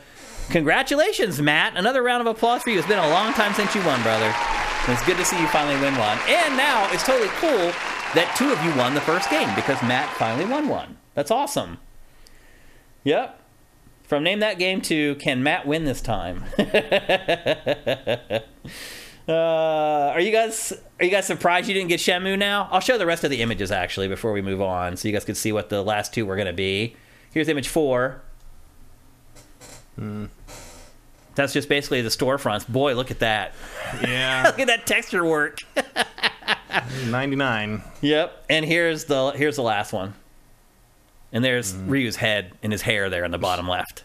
congratulations, 0.51 1.41
Matt. 1.41 1.77
Another 1.77 2.03
round 2.03 2.21
of 2.21 2.27
applause 2.27 2.63
for 2.63 2.71
you. 2.71 2.79
It's 2.79 2.89
been 2.89 2.99
a 2.99 3.09
long 3.09 3.33
time 3.33 3.55
since 3.55 3.75
you 3.75 3.83
won, 3.85 4.03
brother. 4.03 4.33
And 4.85 4.93
it's 4.93 5.05
good 5.07 5.17
to 5.17 5.25
see 5.25 5.41
you 5.41 5.47
finally 5.49 5.81
win 5.81 5.97
one. 5.97 6.19
And 6.29 6.57
now 6.57 6.93
it's 6.93 7.05
totally 7.05 7.31
cool 7.37 7.73
that 8.15 8.35
two 8.37 8.53
of 8.53 8.63
you 8.65 8.77
won 8.77 8.95
the 8.95 9.01
first 9.01 9.31
game 9.31 9.49
because 9.55 9.81
Matt 9.83 10.15
finally 10.17 10.45
won 10.45 10.69
one. 10.69 10.99
That's 11.15 11.31
awesome. 11.31 11.79
Yep. 13.05 13.39
From 14.03 14.25
name 14.25 14.41
that 14.41 14.59
game 14.59 14.83
to 14.83 15.15
can 15.15 15.43
Matt 15.43 15.67
win 15.67 15.85
this 15.85 16.03
time? 16.03 16.45
uh, 19.29 19.33
are 20.15 20.21
you 20.21 20.33
guys 20.33 20.73
are 20.99 21.05
you 21.05 21.11
guys 21.11 21.27
surprised 21.27 21.69
you 21.69 21.75
didn't 21.75 21.89
get 21.89 22.01
Shenmue 22.01 22.39
now? 22.39 22.69
I'll 22.71 22.81
show 22.81 22.99
the 22.99 23.07
rest 23.07 23.25
of 23.25 23.31
the 23.31 23.41
images 23.43 23.71
actually 23.71 24.09
before 24.09 24.33
we 24.33 24.43
move 24.43 24.61
on, 24.61 24.97
so 24.97 25.09
you 25.09 25.15
guys 25.15 25.25
can 25.25 25.35
see 25.35 25.53
what 25.53 25.69
the 25.69 25.83
last 25.83 26.13
two 26.13 26.27
were 26.27 26.37
going 26.37 26.47
to 26.47 26.53
be. 26.53 26.97
Here's 27.33 27.49
image 27.49 27.69
four. 27.69 28.23
That's 31.35 31.53
just 31.53 31.69
basically 31.69 32.03
the 32.03 32.09
storefronts. 32.09 32.67
Boy, 32.69 32.95
look 32.95 33.11
at 33.11 33.21
that! 33.21 33.55
Yeah, 34.03 34.43
Look 34.47 34.59
at 34.59 34.67
that 34.67 34.87
texture 34.87 35.25
work. 35.25 35.59
99. 37.07 37.83
Yep. 38.01 38.45
And 38.51 38.65
here's 38.65 39.05
the 39.05 39.31
here's 39.31 39.57
the 39.57 39.63
last 39.63 39.93
one. 39.93 40.15
And 41.33 41.45
there's 41.45 41.75
Ryu's 41.75 42.17
head 42.17 42.53
and 42.63 42.73
his 42.73 42.83
hair 42.83 43.09
there 43.09 43.25
in 43.25 43.31
the 43.31 43.39
bottom 43.39 43.67
left. 43.69 44.05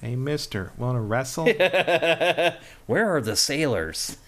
Hey, 0.00 0.14
mister, 0.16 0.72
want 0.76 0.96
to 0.96 1.00
wrestle? 1.00 1.44
Where 2.86 3.16
are 3.16 3.20
the 3.20 3.36
sailors? 3.36 4.18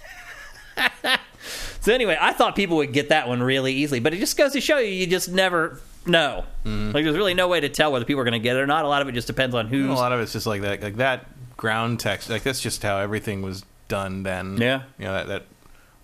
so 1.80 1.92
anyway, 1.92 2.16
I 2.20 2.32
thought 2.32 2.56
people 2.56 2.78
would 2.78 2.92
get 2.92 3.10
that 3.10 3.28
one 3.28 3.42
really 3.42 3.74
easily, 3.74 4.00
but 4.00 4.14
it 4.14 4.18
just 4.18 4.36
goes 4.36 4.52
to 4.52 4.60
show 4.60 4.78
you 4.78 4.90
you 4.90 5.06
just 5.06 5.28
never 5.28 5.80
know. 6.06 6.44
Mm-hmm. 6.64 6.92
Like 6.92 7.04
there's 7.04 7.16
really 7.16 7.34
no 7.34 7.48
way 7.48 7.60
to 7.60 7.68
tell 7.68 7.92
whether 7.92 8.04
people 8.04 8.20
are 8.20 8.24
going 8.24 8.32
to 8.32 8.38
get 8.38 8.56
it 8.56 8.60
or 8.60 8.66
not. 8.66 8.84
A 8.84 8.88
lot 8.88 9.02
of 9.02 9.08
it 9.08 9.12
just 9.12 9.26
depends 9.26 9.54
on 9.54 9.68
who's. 9.68 9.90
a 9.90 9.92
lot 9.92 10.12
of 10.12 10.20
it's 10.20 10.32
just 10.32 10.46
like 10.46 10.62
that. 10.62 10.82
Like 10.82 10.96
that 10.96 11.26
ground 11.56 12.00
text. 12.00 12.30
Like 12.30 12.42
that's 12.42 12.60
just 12.60 12.82
how 12.82 12.98
everything 12.98 13.42
was 13.42 13.64
done 13.88 14.22
then. 14.22 14.56
Yeah. 14.56 14.84
You 14.98 15.04
know 15.04 15.12
that 15.12 15.26
that 15.28 15.42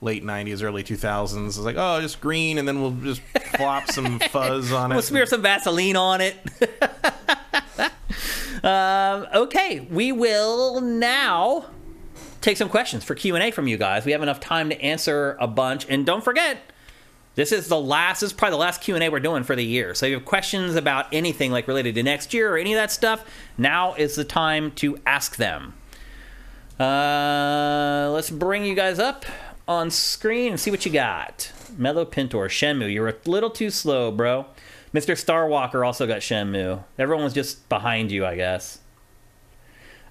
late 0.00 0.22
90s, 0.22 0.62
early 0.62 0.84
2000s. 0.84 1.46
It's 1.46 1.58
like 1.58 1.76
oh, 1.78 2.00
just 2.00 2.20
green, 2.20 2.58
and 2.58 2.68
then 2.68 2.82
we'll 2.82 2.92
just 2.92 3.22
flop 3.56 3.90
some 3.90 4.18
fuzz 4.30 4.72
on 4.72 4.92
it. 4.92 4.94
We'll 4.94 5.02
smear 5.02 5.26
some 5.26 5.42
Vaseline 5.42 5.96
on 5.96 6.20
it. 6.20 6.36
Um, 8.64 9.26
okay, 9.34 9.86
we 9.90 10.10
will 10.10 10.80
now 10.80 11.66
take 12.40 12.56
some 12.56 12.68
questions 12.68 13.04
for 13.04 13.14
Q 13.14 13.34
and 13.34 13.44
A 13.44 13.50
from 13.50 13.68
you 13.68 13.76
guys. 13.76 14.04
We 14.04 14.12
have 14.12 14.22
enough 14.22 14.40
time 14.40 14.70
to 14.70 14.80
answer 14.80 15.36
a 15.40 15.46
bunch, 15.46 15.86
and 15.88 16.04
don't 16.04 16.24
forget, 16.24 16.58
this 17.34 17.52
is 17.52 17.68
the 17.68 17.80
last. 17.80 18.20
This 18.20 18.30
is 18.30 18.32
probably 18.32 18.54
the 18.54 18.60
last 18.60 18.80
Q 18.80 18.94
and 18.94 19.04
A 19.04 19.08
we're 19.08 19.20
doing 19.20 19.42
for 19.42 19.54
the 19.54 19.64
year. 19.64 19.94
So 19.94 20.06
if 20.06 20.10
you 20.10 20.16
have 20.16 20.24
questions 20.24 20.76
about 20.76 21.06
anything 21.12 21.50
like 21.50 21.68
related 21.68 21.94
to 21.96 22.02
next 22.02 22.32
year 22.32 22.54
or 22.54 22.58
any 22.58 22.72
of 22.72 22.76
that 22.76 22.90
stuff, 22.90 23.24
now 23.58 23.94
is 23.94 24.14
the 24.14 24.24
time 24.24 24.70
to 24.72 24.98
ask 25.06 25.36
them. 25.36 25.74
Uh, 26.78 28.10
let's 28.12 28.30
bring 28.30 28.64
you 28.64 28.74
guys 28.74 28.98
up 28.98 29.24
on 29.66 29.90
screen 29.90 30.52
and 30.52 30.60
see 30.60 30.70
what 30.70 30.84
you 30.84 30.92
got. 30.92 31.52
Mellow 31.76 32.04
Pintor, 32.04 32.48
Shenmue, 32.48 32.92
you're 32.92 33.08
a 33.08 33.14
little 33.26 33.50
too 33.50 33.70
slow, 33.70 34.10
bro. 34.10 34.46
Mr. 34.94 35.14
Starwalker 35.16 35.84
also 35.84 36.06
got 36.06 36.20
Shenmue. 36.20 36.84
Everyone 36.98 37.24
was 37.24 37.32
just 37.32 37.68
behind 37.68 38.12
you, 38.12 38.24
I 38.24 38.36
guess. 38.36 38.78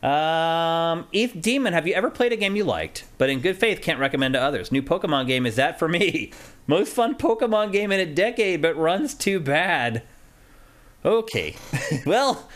Um, 0.03 1.07
Eth 1.13 1.39
Demon, 1.39 1.71
have 1.71 1.87
you 1.87 1.93
ever 1.93 2.09
played 2.09 2.33
a 2.33 2.35
game 2.35 2.57
you 2.57 2.65
liked, 2.65 3.05
but 3.17 3.29
in 3.29 3.39
good 3.39 3.55
faith 3.55 3.81
can't 3.81 3.99
recommend 3.99 4.33
to 4.33 4.41
others? 4.41 4.69
New 4.69 4.81
Pokemon 4.81 5.27
game 5.27 5.45
is 5.45 5.55
that 5.55 5.79
for 5.79 5.87
me? 5.87 6.33
Most 6.67 6.93
fun 6.93 7.15
Pokemon 7.15 7.71
game 7.71 7.93
in 7.93 8.01
a 8.01 8.05
decade, 8.05 8.61
but 8.61 8.75
runs 8.75 9.13
too 9.13 9.39
bad. 9.39 10.03
Okay, 11.05 11.55
well, 12.05 12.49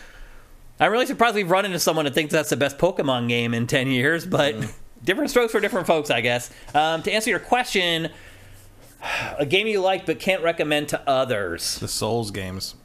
I'm 0.77 0.91
really 0.91 1.05
surprised 1.05 1.35
we've 1.35 1.49
run 1.49 1.63
into 1.63 1.79
someone 1.79 2.03
that 2.03 2.13
thinks 2.13 2.33
that's 2.33 2.49
the 2.49 2.57
best 2.57 2.77
Pokemon 2.77 3.29
game 3.29 3.53
in 3.53 3.65
10 3.65 3.87
years, 3.87 4.25
but 4.25 4.55
different 5.05 5.29
strokes 5.29 5.53
for 5.53 5.61
different 5.61 5.87
folks, 5.87 6.09
I 6.09 6.19
guess. 6.19 6.51
Um, 6.75 7.01
to 7.03 7.11
answer 7.11 7.29
your 7.29 7.39
question, 7.39 8.09
a 9.37 9.45
game 9.45 9.67
you 9.67 9.81
like 9.81 10.05
but 10.05 10.19
can't 10.19 10.43
recommend 10.43 10.89
to 10.89 11.09
others. 11.09 11.79
the 11.79 11.87
Souls 11.87 12.31
games. 12.31 12.75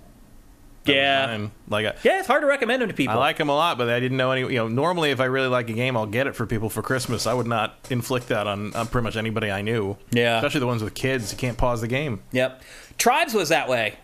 That 0.85 0.93
Yeah. 0.95 1.49
Like 1.69 1.87
I, 1.87 1.95
Yeah, 2.03 2.19
it's 2.19 2.27
hard 2.27 2.43
to 2.43 2.47
recommend 2.47 2.83
them 2.83 2.89
to 2.89 2.95
people. 2.95 3.15
I 3.15 3.19
like 3.19 3.37
them 3.37 3.49
a 3.49 3.55
lot, 3.55 3.79
but 3.79 3.89
I 3.89 4.01
didn't 4.01 4.17
know 4.17 4.33
any. 4.33 4.41
You 4.41 4.59
know, 4.59 4.69
normally 4.69 5.11
if 5.11 5.21
I 5.21 5.27
really 5.27 5.49
like 5.49 5.71
a 5.71 5.75
game, 5.75 5.97
I'll 5.97 6.07
get 6.07 6.27
it 6.27 6.35
for 6.35 6.47
people 6.47 6.69
for 6.71 6.83
Christmas. 6.83 7.27
I 7.27 7.35
would 7.35 7.47
not 7.47 7.77
inflict 7.91 8.29
that 8.29 8.47
on, 8.47 8.75
on 8.75 8.89
pretty 8.89 9.05
much 9.05 9.17
anybody 9.17 9.51
I 9.51 9.63
knew. 9.63 9.97
Yeah. 10.11 10.37
especially 10.37 10.61
the 10.61 10.67
ones 10.67 10.83
with 10.83 10.95
kids. 10.95 11.33
You 11.33 11.39
can't 11.39 11.57
pause 11.57 11.81
the 11.81 11.89
game. 11.89 12.23
Yep. 12.33 12.63
Tribes 12.99 13.35
was 13.35 13.49
that 13.51 13.69
way. 13.69 13.97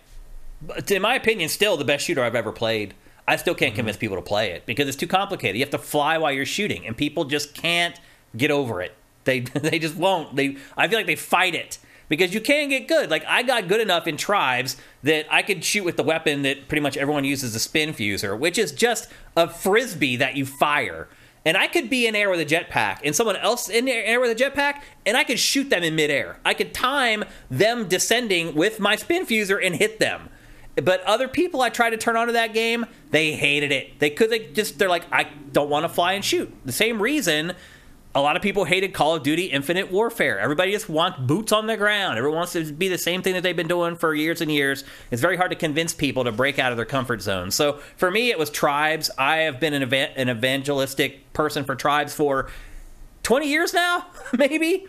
But 0.61 0.89
in 0.91 1.01
my 1.01 1.15
opinion, 1.15 1.49
still 1.49 1.77
the 1.77 1.85
best 1.85 2.05
shooter 2.05 2.23
I've 2.23 2.35
ever 2.35 2.51
played. 2.51 2.93
I 3.27 3.35
still 3.35 3.53
can't 3.53 3.71
mm-hmm. 3.71 3.77
convince 3.77 3.97
people 3.97 4.17
to 4.17 4.23
play 4.23 4.51
it 4.51 4.65
because 4.65 4.87
it's 4.87 4.97
too 4.97 5.07
complicated. 5.07 5.57
You 5.57 5.63
have 5.63 5.71
to 5.71 5.77
fly 5.77 6.17
while 6.17 6.31
you're 6.31 6.45
shooting, 6.45 6.85
and 6.87 6.97
people 6.97 7.25
just 7.25 7.53
can't 7.53 7.99
get 8.35 8.51
over 8.51 8.81
it. 8.81 8.95
They 9.25 9.39
they 9.41 9.79
just 9.79 9.95
won't. 9.95 10.35
They 10.35 10.57
I 10.77 10.87
feel 10.87 10.97
like 10.97 11.07
they 11.07 11.15
fight 11.15 11.55
it 11.55 11.77
because 12.09 12.33
you 12.33 12.41
can 12.41 12.67
get 12.67 12.87
good. 12.87 13.09
Like 13.09 13.23
I 13.25 13.43
got 13.43 13.67
good 13.67 13.79
enough 13.79 14.07
in 14.07 14.17
tribes 14.17 14.75
that 15.03 15.25
I 15.31 15.41
could 15.41 15.63
shoot 15.63 15.85
with 15.85 15.95
the 15.95 16.03
weapon 16.03 16.41
that 16.41 16.67
pretty 16.67 16.81
much 16.81 16.97
everyone 16.97 17.23
uses, 17.23 17.53
the 17.53 17.59
spinfusor, 17.59 18.37
which 18.37 18.57
is 18.57 18.73
just 18.73 19.09
a 19.37 19.47
frisbee 19.47 20.17
that 20.17 20.35
you 20.35 20.45
fire. 20.45 21.07
And 21.45 21.55
I 21.55 21.67
could 21.67 21.89
be 21.89 22.05
in 22.05 22.15
air 22.15 22.29
with 22.29 22.41
a 22.41 22.45
jetpack, 22.45 22.99
and 23.03 23.15
someone 23.15 23.37
else 23.37 23.69
in 23.69 23.87
air 23.87 24.19
with 24.19 24.29
a 24.29 24.35
jetpack, 24.35 24.81
and 25.05 25.15
I 25.15 25.23
could 25.23 25.39
shoot 25.39 25.69
them 25.69 25.83
in 25.83 25.95
midair. 25.95 26.37
I 26.43 26.53
could 26.53 26.73
time 26.73 27.23
them 27.49 27.87
descending 27.87 28.55
with 28.55 28.81
my 28.81 28.97
spinfusor 28.97 29.57
and 29.65 29.73
hit 29.73 29.99
them. 29.99 30.29
But 30.75 31.01
other 31.03 31.27
people 31.27 31.61
I 31.61 31.69
tried 31.69 31.91
to 31.91 31.97
turn 31.97 32.17
onto 32.17 32.33
that 32.33 32.53
game, 32.53 32.85
they 33.11 33.33
hated 33.33 33.71
it. 33.71 33.99
They 33.99 34.09
could 34.09 34.29
they 34.29 34.47
just 34.51 34.77
they're 34.79 34.89
like, 34.89 35.05
I 35.11 35.29
don't 35.51 35.69
want 35.69 35.85
to 35.85 35.89
fly 35.89 36.13
and 36.13 36.23
shoot. 36.23 36.53
The 36.65 36.71
same 36.71 37.01
reason 37.01 37.53
a 38.15 38.21
lot 38.21 38.35
of 38.35 38.41
people 38.41 38.65
hated 38.65 38.93
Call 38.93 39.15
of 39.15 39.23
Duty 39.23 39.45
Infinite 39.45 39.91
Warfare. 39.91 40.39
Everybody 40.39 40.71
just 40.71 40.89
wants 40.89 41.19
boots 41.19 41.51
on 41.51 41.67
the 41.67 41.77
ground. 41.77 42.17
Everyone 42.17 42.37
wants 42.37 42.53
to 42.53 42.71
be 42.71 42.87
the 42.87 42.97
same 42.97 43.21
thing 43.21 43.35
that 43.35 43.43
they've 43.43 43.55
been 43.55 43.67
doing 43.67 43.95
for 43.95 44.15
years 44.15 44.41
and 44.41 44.51
years. 44.51 44.83
It's 45.11 45.21
very 45.21 45.37
hard 45.37 45.51
to 45.51 45.55
convince 45.55 45.93
people 45.93 46.23
to 46.23 46.31
break 46.31 46.57
out 46.57 46.71
of 46.71 46.77
their 46.77 46.87
comfort 46.87 47.21
zone. 47.21 47.51
So 47.51 47.73
for 47.97 48.09
me, 48.09 48.31
it 48.31 48.39
was 48.39 48.49
Tribes. 48.49 49.11
I 49.17 49.37
have 49.37 49.59
been 49.59 49.75
an, 49.75 49.83
eva- 49.83 50.17
an 50.17 50.27
evangelistic 50.29 51.33
person 51.33 51.63
for 51.65 51.75
Tribes 51.75 52.15
for 52.15 52.49
20 53.21 53.47
years 53.47 53.75
now, 53.75 54.07
maybe. 54.37 54.87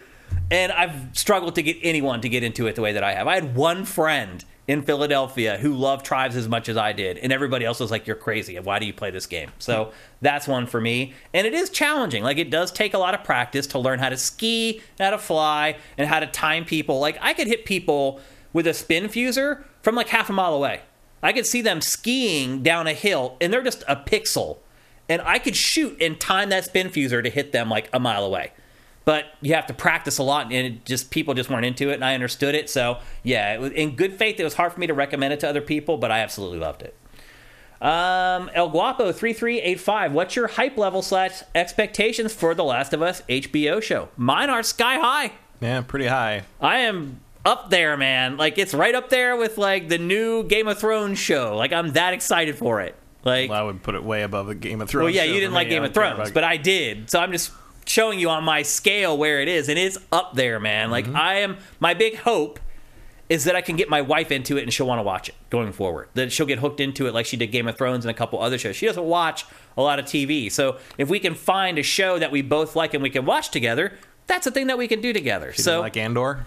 And 0.51 0.73
I've 0.73 1.11
struggled 1.13 1.57
to 1.57 1.63
get 1.63 1.77
anyone 1.83 2.23
to 2.23 2.29
get 2.29 2.43
into 2.43 2.69
it 2.69 2.75
the 2.75 2.83
way 2.83 2.93
that 2.93 3.05
I 3.05 3.13
have. 3.13 3.27
I 3.27 3.35
had 3.35 3.55
one 3.55 3.85
friend 3.85 4.43
in 4.69 4.83
Philadelphia 4.83 5.59
who 5.59 5.75
loved 5.75 6.05
Tribes 6.05 6.37
as 6.37 6.49
much 6.49 6.69
as 6.69 6.77
I 6.77 6.93
did, 6.93 7.19
and 7.19 7.33
everybody 7.33 7.65
else 7.65 7.81
was 7.81 7.91
like, 7.91 8.07
"You're 8.07 8.17
crazy. 8.17 8.59
Why 8.59 8.79
do 8.79 8.87
you 8.87 8.93
play 8.93 9.11
this 9.11 9.27
game?" 9.27 9.51
So 9.59 9.93
that's 10.21 10.47
one 10.47 10.67
for 10.67 10.81
me, 10.81 11.15
and 11.35 11.47
it 11.47 11.55
is 11.55 11.71
challenging. 11.71 12.23
Like 12.23 12.39
it 12.39 12.51
does 12.51 12.71
take 12.71 12.95
a 12.95 12.99
lot 12.99 13.15
of 13.15 13.25
practice 13.25 13.67
to 13.69 13.79
learn 13.79 13.99
how 13.99 14.09
to 14.09 14.17
ski, 14.17 14.83
how 14.99 15.11
to 15.11 15.19
fly, 15.19 15.77
and 15.99 16.09
how 16.09 16.21
to 16.21 16.27
time 16.27 16.65
people. 16.65 17.01
Like 17.01 17.19
I 17.21 17.35
could 17.35 17.47
hit 17.47 17.65
people 17.65 18.21
with 18.53 18.67
a 18.67 18.71
spinfusor 18.71 19.65
from 19.83 19.95
like 19.95 20.09
half 20.09 20.31
a 20.31 20.33
mile 20.33 20.55
away. 20.55 20.81
I 21.23 21.33
could 21.33 21.47
see 21.47 21.63
them 21.63 21.81
skiing 21.81 22.63
down 22.63 22.87
a 22.87 22.95
hill, 22.95 23.37
and 23.41 23.53
they're 23.53 23.63
just 23.63 23.85
a 23.89 23.97
pixel, 23.97 24.59
and 25.09 25.21
I 25.23 25.39
could 25.39 25.57
shoot 25.57 26.01
and 26.01 26.19
time 26.19 26.49
that 26.51 26.73
spinfusor 26.73 27.23
to 27.23 27.31
hit 27.31 27.53
them 27.53 27.69
like 27.69 27.89
a 27.93 28.01
mile 28.01 28.25
away 28.25 28.53
but 29.11 29.25
you 29.41 29.55
have 29.55 29.67
to 29.67 29.75
practice 29.75 30.19
a 30.19 30.23
lot 30.23 30.45
and 30.45 30.53
it 30.53 30.85
just 30.85 31.11
people 31.11 31.35
just 31.35 31.51
weren't 31.51 31.67
into 31.67 31.91
it 31.91 31.95
and 31.95 32.05
i 32.05 32.15
understood 32.15 32.55
it 32.55 32.71
so 32.71 32.97
yeah 33.25 33.53
it 33.53 33.61
was, 33.61 33.73
in 33.73 33.97
good 33.97 34.15
faith 34.15 34.39
it 34.39 34.45
was 34.45 34.55
hard 34.55 34.73
for 34.73 34.79
me 34.79 34.87
to 34.87 34.95
recommend 34.95 35.33
it 35.33 35.41
to 35.41 35.49
other 35.49 35.61
people 35.61 35.97
but 35.97 36.13
i 36.13 36.21
absolutely 36.21 36.61
loved 36.61 36.81
it 36.81 36.97
um, 37.83 38.51
El 38.53 38.69
Guapo 38.69 39.11
three 39.11 39.33
three 39.33 39.59
eight 39.59 39.81
five. 39.81 40.13
What's 40.13 40.37
your 40.37 40.49
hype 40.49 40.77
level 40.77 41.01
slash 41.01 41.43
expectations 41.55 42.31
for 42.35 42.55
the 42.55 42.63
Last 42.63 42.93
of 42.93 43.01
Us 43.01 43.23
HBO 43.23 43.83
show? 43.83 44.11
Mine 44.19 44.51
are 44.51 44.63
sky 44.63 44.99
high. 44.99 45.33
Yeah, 45.63 45.81
pretty 45.81 46.05
high. 46.05 46.43
I 46.61 46.81
am 46.81 47.21
up 47.47 47.71
there, 47.71 47.97
man. 47.97 48.37
Like 48.37 48.59
it's 48.59 48.75
right 48.75 48.95
up 48.95 49.09
there 49.09 49.35
with 49.35 49.57
like 49.57 49.89
the 49.89 49.97
new 49.97 50.45
Game 50.45 50.69
of 50.69 50.79
Thrones 50.79 51.19
show. 51.19 51.57
Like 51.57 51.73
I'm 51.73 51.95
that 51.95 52.13
excited 52.13 52.59
for 52.59 52.83
it. 52.83 52.95
Like 53.25 53.49
Well, 53.49 53.59
I 53.59 53.63
would 53.63 53.83
put 53.83 53.95
it 53.95 54.05
way 54.05 54.25
above 54.25 54.49
the 54.49 54.55
Game 54.55 54.83
of 54.83 54.91
Thrones. 54.91 55.05
well, 55.05 55.15
yeah, 55.15 55.25
you 55.25 55.41
didn't 55.41 55.55
like 55.55 55.71
Game 55.71 55.83
of 55.83 55.95
Thrones, 55.95 56.33
but 56.33 56.45
I 56.45 56.59
did. 56.59 57.11
So 57.11 57.19
I'm 57.19 57.33
just 57.33 57.51
showing 57.91 58.21
you 58.21 58.31
on 58.31 58.45
my 58.45 58.63
scale 58.63 59.19
where 59.19 59.41
it 59.41 59.49
is, 59.49 59.69
and 59.69 59.79
it's 59.79 59.99
up 60.13 60.35
there, 60.35 60.61
man. 60.61 60.91
Like 60.91 61.07
mm-hmm. 61.07 61.17
I 61.17 61.35
am. 61.37 61.59
My 61.81 61.95
big 61.95 62.17
hope 62.19 62.61
is 63.29 63.45
that 63.45 63.55
I 63.55 63.61
can 63.61 63.77
get 63.77 63.89
my 63.89 64.01
wife 64.01 64.31
into 64.31 64.57
it, 64.57 64.63
and 64.63 64.73
she'll 64.73 64.87
want 64.87 64.99
to 64.99 65.05
watch 65.05 65.29
it 65.29 65.35
going 65.51 65.73
forward. 65.73 66.09
That 66.15 66.33
she'll 66.33 66.47
get 66.47 66.59
hooked 66.61 66.81
into 66.81 67.07
it, 67.07 67.15
like 67.15 67.27
she 67.27 67.37
did 67.37 67.49
Game 67.49 67.69
of 67.69 67.77
Thrones 67.77 68.05
and 68.05 68.11
a 68.11 68.15
couple 68.15 68.41
other 68.41 68.59
shows. 68.59 68.77
She 68.77 68.87
doesn't 68.87 69.05
watch 69.05 69.45
a 69.77 69.83
lot 69.83 69.99
of 69.99 70.05
TV, 70.05 70.51
so 70.51 70.79
if 70.99 71.09
we 71.09 71.19
can 71.19 71.35
find 71.35 71.79
a 71.79 71.83
show 71.83 72.19
that 72.19 72.31
we 72.31 72.43
both 72.43 72.77
like 72.77 72.95
and 72.95 73.03
we 73.03 73.11
can 73.11 73.25
watch 73.25 73.51
together, 73.51 73.93
that's 74.27 74.47
a 74.47 74.51
thing 74.51 74.69
that 74.69 74.79
we 74.79 74.89
can 74.89 75.01
do 75.01 75.13
together. 75.13 75.53
She 75.53 75.63
so 75.63 75.81
like 75.81 75.97
Andor. 75.97 76.47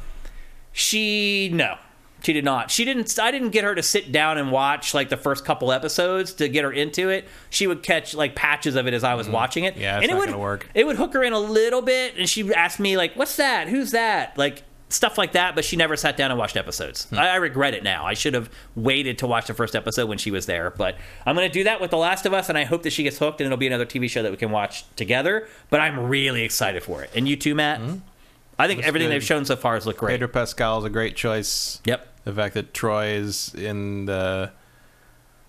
she 0.72 1.50
no, 1.54 1.78
she 2.24 2.32
did 2.32 2.46
not. 2.46 2.72
She 2.72 2.86
didn't. 2.86 3.20
I 3.20 3.32
didn't 3.32 3.50
get 3.50 3.66
her 3.66 3.76
to 3.76 3.84
sit 3.84 4.12
down 4.12 4.38
and 4.38 4.52
watch 4.52 4.94
like 4.94 5.10
the 5.10 5.18
first 5.18 5.44
couple 5.44 5.72
episodes 5.72 6.34
to 6.36 6.48
get 6.48 6.64
her 6.64 6.72
into 6.72 7.10
it. 7.10 7.28
She 7.50 7.68
would 7.68 7.84
catch 7.84 8.16
like 8.16 8.34
patches 8.34 8.76
of 8.76 8.88
it 8.88 8.94
as 8.94 9.04
I 9.04 9.16
was 9.16 9.28
mm-hmm. 9.28 9.36
watching 9.36 9.64
it. 9.66 9.76
Yeah, 9.76 9.98
it's 9.98 10.08
and 10.08 10.18
it 10.18 10.20
would 10.20 10.34
work. 10.40 10.70
It 10.74 10.88
would 10.88 10.96
hook 10.96 11.14
her 11.14 11.24
in 11.24 11.34
a 11.34 11.40
little 11.40 11.82
bit, 11.82 12.16
and 12.18 12.28
she 12.28 12.44
would 12.44 12.54
ask 12.54 12.80
me 12.80 12.96
like, 12.96 13.16
"What's 13.16 13.36
that? 13.36 13.68
Who's 13.68 13.92
that?" 13.92 14.38
Like 14.38 14.64
stuff 14.88 15.18
like 15.18 15.34
that, 15.34 15.56
but 15.56 15.66
she 15.66 15.76
never 15.76 15.98
sat 15.98 16.16
down 16.16 16.32
and 16.32 16.40
watched 16.40 16.56
episodes. 16.56 17.06
Hmm. 17.06 17.20
I, 17.20 17.30
I 17.32 17.36
regret 17.36 17.74
it 17.74 17.84
now. 17.84 18.06
I 18.06 18.14
should 18.14 18.34
have 18.36 18.50
waited 18.76 19.18
to 19.18 19.28
watch 19.28 19.48
the 19.48 19.54
first 19.54 19.76
episode 19.76 20.08
when 20.08 20.18
she 20.18 20.32
was 20.32 20.46
there. 20.46 20.70
But 20.72 20.96
I'm 21.26 21.36
going 21.36 21.48
to 21.48 21.54
do 21.54 21.66
that 21.66 21.82
with 21.82 21.92
The 21.92 21.98
Last 21.98 22.26
of 22.26 22.34
Us, 22.34 22.48
and 22.48 22.58
I 22.58 22.64
hope 22.64 22.84
that 22.84 22.92
she 22.92 23.04
gets 23.04 23.18
hooked 23.18 23.42
and 23.42 23.48
it'll 23.48 23.58
be 23.58 23.68
another 23.68 23.86
TV 23.86 24.10
show 24.10 24.24
that 24.24 24.32
we 24.32 24.38
can 24.38 24.52
watch 24.52 24.86
together. 24.96 25.48
But 25.70 25.82
I'm 25.82 26.08
really 26.08 26.44
excited 26.44 26.84
for 26.84 27.04
it. 27.04 27.10
And 27.16 27.28
you 27.28 27.36
too, 27.36 27.56
Matt? 27.56 27.82
Mm-hmm. 27.82 27.98
I 28.58 28.68
think 28.68 28.84
everything 28.84 29.08
good. 29.08 29.16
they've 29.16 29.24
shown 29.24 29.46
so 29.46 29.56
far 29.56 29.74
has 29.74 29.86
looked 29.86 30.00
great. 30.00 30.14
Pedro 30.14 30.28
Pascal 30.28 30.78
is 30.78 30.86
a 30.86 30.90
great 30.90 31.16
choice. 31.16 31.82
Yep. 31.86 32.08
The 32.26 32.34
fact 32.34 32.54
that 32.54 32.74
Troy 32.74 33.08
is 33.08 33.54
in 33.54 34.06
the 34.06 34.52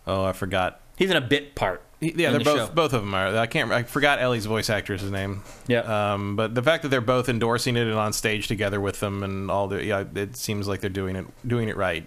oh, 0.07 0.25
I 0.25 0.33
forgot. 0.33 0.81
He's 0.97 1.11
in 1.11 1.17
a 1.17 1.21
bit 1.21 1.55
part. 1.55 1.83
He- 2.01 2.13
Yeah, 2.17 2.31
they're 2.31 2.39
the 2.41 2.45
both 2.45 2.57
show. 2.69 2.75
both 2.75 2.93
of 2.93 3.03
them 3.03 3.15
are. 3.15 3.37
I 3.37 3.47
can't. 3.47 3.71
I 3.73 3.83
forgot 3.85 4.21
Ellie's 4.21 4.47
voice 4.47 4.69
actor's 4.71 5.03
name. 5.11 5.43
Yeah. 5.67 6.13
Um, 6.15 6.37
but 6.37 6.55
the 6.55 6.63
fact 6.63 6.83
that 6.83 6.89
they're 6.91 7.01
both 7.01 7.29
endorsing 7.29 7.77
it 7.77 7.87
and 7.87 7.95
on 7.95 8.13
stage 8.13 8.49
together 8.49 8.81
with 8.81 9.01
them 9.01 9.23
and 9.23 9.51
all 9.51 9.69
the 9.69 9.85
yeah, 9.85 10.05
it 10.15 10.37
seems 10.37 10.69
like 10.69 10.81
they're 10.81 10.91
doing 10.91 11.17
it 11.17 11.27
doing 11.47 11.69
it 11.69 11.77
right. 11.77 12.07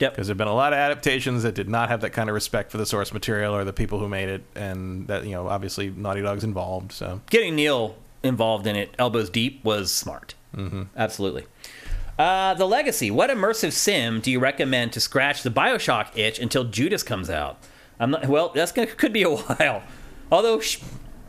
Yep. 0.00 0.12
Because 0.14 0.26
there've 0.26 0.36
been 0.36 0.48
a 0.48 0.54
lot 0.54 0.72
of 0.72 0.78
adaptations 0.78 1.44
that 1.44 1.54
did 1.54 1.68
not 1.68 1.88
have 1.88 2.00
that 2.00 2.10
kind 2.10 2.28
of 2.28 2.34
respect 2.34 2.72
for 2.72 2.78
the 2.78 2.86
source 2.86 3.12
material 3.12 3.54
or 3.54 3.62
the 3.62 3.72
people 3.72 4.00
who 4.00 4.08
made 4.08 4.28
it, 4.28 4.42
and 4.56 5.06
that 5.06 5.24
you 5.24 5.32
know 5.32 5.46
obviously 5.48 5.90
Naughty 5.90 6.20
Dog's 6.22 6.42
involved. 6.42 6.90
So 6.92 7.20
getting 7.30 7.54
Neil 7.54 7.94
involved 8.24 8.66
in 8.66 8.74
it, 8.74 8.92
elbows 8.98 9.30
deep, 9.30 9.62
was 9.64 9.92
smart. 9.92 10.34
Mm-hmm. 10.56 10.84
Absolutely. 10.96 11.44
Uh, 12.18 12.54
the 12.54 12.66
Legacy. 12.66 13.10
What 13.10 13.30
immersive 13.30 13.72
sim 13.72 14.20
do 14.20 14.30
you 14.30 14.38
recommend 14.38 14.92
to 14.92 15.00
scratch 15.00 15.42
the 15.42 15.50
Bioshock 15.50 16.16
itch 16.16 16.38
until 16.38 16.64
Judas 16.64 17.02
comes 17.02 17.28
out? 17.28 17.58
I'm 17.98 18.10
not. 18.12 18.26
Well, 18.26 18.50
that's 18.54 18.72
gonna, 18.72 18.86
could 18.86 19.12
be 19.12 19.22
a 19.22 19.30
while. 19.36 19.82
Although 20.30 20.60
Sh- 20.60 20.78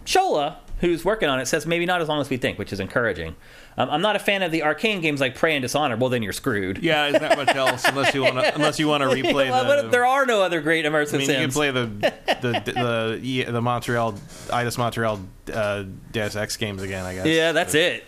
Shola, 0.06 0.58
who's 0.82 1.04
working 1.04 1.28
on 1.30 1.40
it, 1.40 1.48
says 1.48 1.66
maybe 1.66 1.86
not 1.86 2.02
as 2.02 2.08
long 2.08 2.22
as 2.22 2.30
we 2.30 2.38
think, 2.38 2.60
which 2.60 2.72
is 2.72 2.80
encouraging. 2.80 3.36
Um, 3.78 3.90
I'm 3.90 4.02
not 4.02 4.16
a 4.16 4.20
fan 4.20 4.42
of 4.42 4.52
the 4.52 4.62
Arkane 4.62 5.02
games 5.02 5.20
like 5.20 5.36
Prey 5.36 5.56
and 5.56 5.62
Dishonored. 5.62 6.00
Well, 6.00 6.10
then 6.10 6.24
you're 6.24 6.32
screwed. 6.34 6.78
yeah, 6.84 7.10
there's 7.12 7.22
not 7.22 7.36
much 7.38 7.56
else 7.56 7.84
unless 7.86 8.14
you 8.14 8.22
want 8.22 8.36
to 8.36 8.56
unless 8.56 8.80
you 8.80 8.88
want 8.88 9.02
to 9.04 9.10
replay 9.10 9.50
Well, 9.50 9.64
the. 9.64 9.82
but 9.84 9.92
there 9.92 10.06
are 10.06 10.26
no 10.26 10.42
other 10.42 10.62
great 10.62 10.86
immersive 10.86 11.16
I 11.16 11.18
mean, 11.18 11.30
you 11.30 11.36
can 11.36 11.52
play 11.52 11.72
the 11.72 11.86
the 11.88 12.62
the 12.66 13.20
the, 13.22 13.52
the 13.52 13.62
Montreal 13.62 14.14
Eidos 14.48 14.78
Montreal 14.78 15.20
uh, 15.52 15.84
Deus 16.12 16.36
Ex 16.36 16.56
games 16.58 16.84
again. 16.84 17.04
I 17.06 17.16
guess. 17.16 17.26
yeah, 17.26 17.52
that's 17.52 17.74
it. 17.74 18.04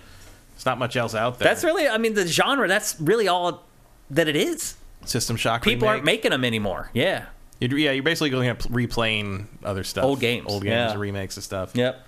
It's 0.57 0.65
not 0.65 0.79
much 0.79 0.95
else 0.95 1.13
out 1.13 1.37
there. 1.37 1.47
That's 1.47 1.63
really. 1.63 1.87
I 1.87 1.99
mean, 1.99 2.15
the 2.15 2.25
genre. 2.25 2.67
That's 2.67 2.99
really 2.99 3.27
all 3.27 3.63
that 4.09 4.27
it 4.27 4.35
is. 4.35 4.75
System 5.05 5.37
Shock. 5.37 5.61
People 5.61 5.87
aren't 5.87 6.03
making 6.03 6.31
them 6.31 6.43
anymore. 6.43 6.89
Yeah. 6.95 7.27
You're, 7.59 7.77
yeah, 7.77 7.91
you're 7.91 8.03
basically 8.03 8.31
going 8.31 8.55
to 8.55 8.67
replaying 8.69 9.45
other 9.63 9.83
stuff, 9.83 10.03
Old 10.03 10.19
games, 10.19 10.45
old 10.47 10.63
games, 10.63 10.71
yeah. 10.71 10.91
and 10.91 10.99
remakes 10.99 11.37
of 11.37 11.43
stuff. 11.43 11.75
Yep. 11.75 12.03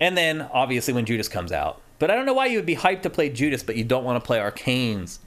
And 0.00 0.16
then 0.16 0.42
obviously 0.52 0.92
when 0.92 1.06
Judas 1.06 1.28
comes 1.28 1.52
out. 1.52 1.80
But 2.00 2.10
I 2.10 2.16
don't 2.16 2.26
know 2.26 2.34
why 2.34 2.46
you 2.46 2.58
would 2.58 2.66
be 2.66 2.76
hyped 2.76 3.02
to 3.02 3.10
play 3.10 3.28
Judas, 3.28 3.62
but 3.62 3.76
you 3.76 3.84
don't 3.84 4.04
want 4.04 4.22
to 4.22 4.26
play 4.26 4.38
Arkanes. 4.38 5.18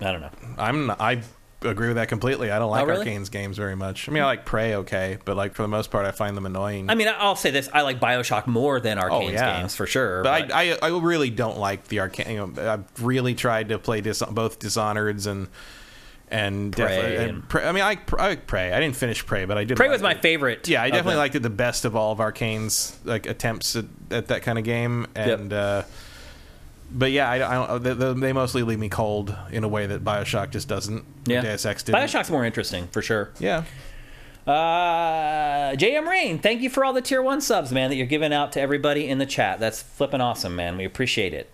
I 0.00 0.12
don't 0.12 0.20
know. 0.20 0.30
I'm 0.58 0.90
I 0.90 1.22
agree 1.62 1.88
with 1.88 1.96
that 1.96 2.08
completely. 2.08 2.50
I 2.50 2.58
don't 2.58 2.70
like 2.70 2.82
Oh, 2.82 2.86
really? 2.86 3.06
Arkane's 3.06 3.28
games 3.28 3.56
very 3.56 3.74
much. 3.74 4.08
I 4.08 4.12
mean, 4.12 4.22
I 4.22 4.26
like 4.26 4.44
Prey 4.44 4.74
okay, 4.76 5.18
but 5.24 5.36
like 5.36 5.54
for 5.54 5.62
the 5.62 5.68
most 5.68 5.90
part, 5.90 6.04
I 6.06 6.10
find 6.12 6.36
them 6.36 6.46
annoying. 6.46 6.90
I 6.90 6.94
mean, 6.94 7.08
I'll 7.08 7.36
say 7.36 7.50
this: 7.50 7.68
I 7.72 7.82
like 7.82 7.98
Bioshock 8.00 8.46
more 8.46 8.78
than 8.80 8.98
Arkane's 8.98 9.30
Oh, 9.30 9.44
yeah. 9.44 9.60
games 9.60 9.74
for 9.74 9.86
sure. 9.86 10.22
but 10.22 10.52
I, 10.52 10.72
I 10.72 10.78
I 10.82 10.88
really 10.98 11.30
don't 11.30 11.58
like 11.58 11.88
the 11.88 11.96
Arkane. 11.98 12.30
You 12.32 12.46
know, 12.46 12.72
I've 12.72 13.02
really 13.02 13.34
tried 13.34 13.70
to 13.70 13.78
play 13.78 14.00
dis- 14.00 14.22
both 14.30 14.58
Dishonored's 14.58 15.26
and 15.26 15.48
and 16.28 16.72
Prey 16.74 17.16
and 17.16 17.30
and- 17.30 17.48
Prey. 17.48 17.64
I 17.66 17.72
mean, 17.72 17.84
I 17.84 17.98
I 18.18 18.28
like 18.28 18.46
Prey. 18.46 18.72
I 18.72 18.80
didn't 18.80 18.96
finish 18.96 19.24
Prey, 19.24 19.44
but 19.44 19.56
I 19.56 19.64
did. 19.64 19.76
Prey 19.76 19.86
like 19.86 19.92
was 19.94 20.02
my 20.02 20.12
it. 20.12 20.22
favorite. 20.22 20.66
Yeah, 20.68 20.82
I 20.82 20.90
definitely 20.90 21.18
liked 21.18 21.36
it 21.36 21.42
the 21.42 21.50
best 21.50 21.84
of 21.84 21.94
all 21.96 22.12
of 22.12 22.18
Arkane's 22.18 22.98
like 23.04 23.26
attempts 23.26 23.76
at, 23.76 23.84
at 24.10 24.26
that 24.28 24.42
kind 24.42 24.58
of 24.58 24.64
game, 24.64 25.06
and 25.14 25.52
uh, 25.52 25.82
but 26.90 27.10
yeah, 27.12 27.28
I, 27.30 27.36
I 27.36 27.66
don't. 27.66 27.82
They, 27.82 27.92
they- 27.94 28.12
they 28.14 28.32
mostly 28.32 28.62
leave 28.62 28.78
me 28.78 28.88
cold 28.88 29.36
in 29.50 29.64
a 29.64 29.68
way 29.68 29.86
that 29.86 30.04
Bioshock 30.04 30.50
just 30.50 30.68
doesn't. 30.68 31.04
Yeah. 31.26 31.40
Deus 31.42 31.64
Ex 31.66 31.82
did. 31.82 31.94
Bioshock's 31.94 32.30
more 32.30 32.44
interesting 32.44 32.86
for 32.88 33.02
sure. 33.02 33.30
Yeah, 33.38 33.64
Uh, 34.46 35.74
JM 35.76 36.06
Rain, 36.08 36.38
thank 36.38 36.60
you 36.62 36.70
for 36.70 36.84
all 36.84 36.92
the 36.92 37.02
tier 37.02 37.20
one 37.22 37.40
subs, 37.40 37.72
man, 37.72 37.90
that 37.90 37.96
you're 37.96 38.06
giving 38.06 38.32
out 38.32 38.52
to 38.52 38.60
everybody 38.60 39.08
in 39.08 39.18
the 39.18 39.26
chat. 39.26 39.58
That's 39.58 39.82
flipping 39.82 40.20
awesome, 40.20 40.54
man. 40.54 40.76
We 40.76 40.84
appreciate 40.84 41.34
it. 41.34 41.52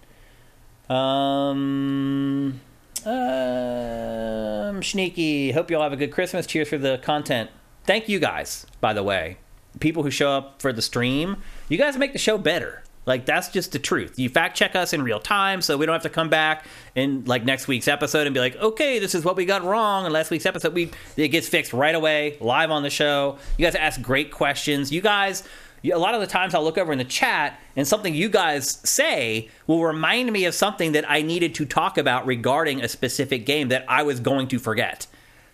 Um, 0.91 2.61
um, 3.07 4.83
Sneaky, 4.83 5.53
hope 5.53 5.71
you 5.71 5.77
all 5.77 5.83
have 5.83 5.93
a 5.93 5.97
good 5.97 6.13
Christmas. 6.13 6.47
Cheers 6.47 6.69
for 6.69 6.79
the 6.79 6.99
content. 7.03 7.51
Thank 7.85 8.09
you 8.09 8.19
guys, 8.19 8.67
by 8.81 8.93
the 8.93 9.03
way. 9.03 9.39
People 9.81 10.03
who 10.03 10.11
show 10.11 10.31
up 10.33 10.61
for 10.61 10.73
the 10.73 10.83
stream, 10.83 11.39
you 11.69 11.79
guys 11.79 11.97
make 11.97 12.13
the 12.13 12.19
show 12.19 12.37
better. 12.37 12.82
Like 13.05 13.27
that's 13.27 13.49
just 13.49 13.73
the 13.73 13.79
truth. 13.79 14.19
You 14.19 14.29
fact 14.29 14.57
check 14.57 14.77
us 14.77 14.93
in 14.93 15.03
real 15.03 15.19
time, 15.19 15.61
so 15.61 15.77
we 15.77 15.87
don't 15.87 15.93
have 15.93 16.03
to 16.03 16.09
come 16.09 16.29
back 16.29 16.67
in 16.95 17.25
like 17.25 17.45
next 17.45 17.67
week's 17.67 17.89
episode 17.89 18.27
and 18.27 18.35
be 18.35 18.41
like, 18.41 18.57
"Okay, 18.57 18.99
this 19.01 19.15
is 19.15 19.25
what 19.25 19.37
we 19.37 19.45
got 19.45 19.65
wrong." 19.65 20.07
in 20.07 20.13
last 20.13 20.31
week's 20.31 20.47
episode, 20.47 20.73
we 20.73 20.91
it 21.17 21.29
gets 21.29 21.49
fixed 21.49 21.73
right 21.73 21.95
away, 21.95 22.37
live 22.41 22.71
on 22.71 22.83
the 22.83 22.91
show. 22.91 23.39
You 23.59 23.67
guys 23.67 23.75
ask 23.75 24.01
great 24.01 24.31
questions. 24.31 24.93
You 24.93 25.01
guys, 25.01 25.43
a 25.85 25.99
lot 25.99 26.15
of 26.15 26.21
the 26.21 26.29
times 26.29 26.55
I'll 26.55 26.63
look 26.63 26.79
over 26.79 26.93
in 26.93 26.99
the 26.99 27.05
chat 27.05 27.59
and 27.75 27.89
something 27.89 28.15
you 28.15 28.29
guys 28.29 28.79
say 28.85 29.49
will 29.67 29.83
remind 29.83 30.31
me 30.31 30.45
of 30.45 30.55
something 30.55 30.93
that 30.93 31.11
I 31.11 31.23
needed 31.23 31.57
to 31.57 31.65
talk 31.65 31.99
about 31.99 32.25
regarding 32.27 32.83
a 32.83 32.89
specific 32.89 33.45
game 33.47 33.69
that 33.69 33.85
I 33.89 34.05
was 34.05 34.21
going 34.21 34.47
to 34.49 34.59
forget. 34.61 35.09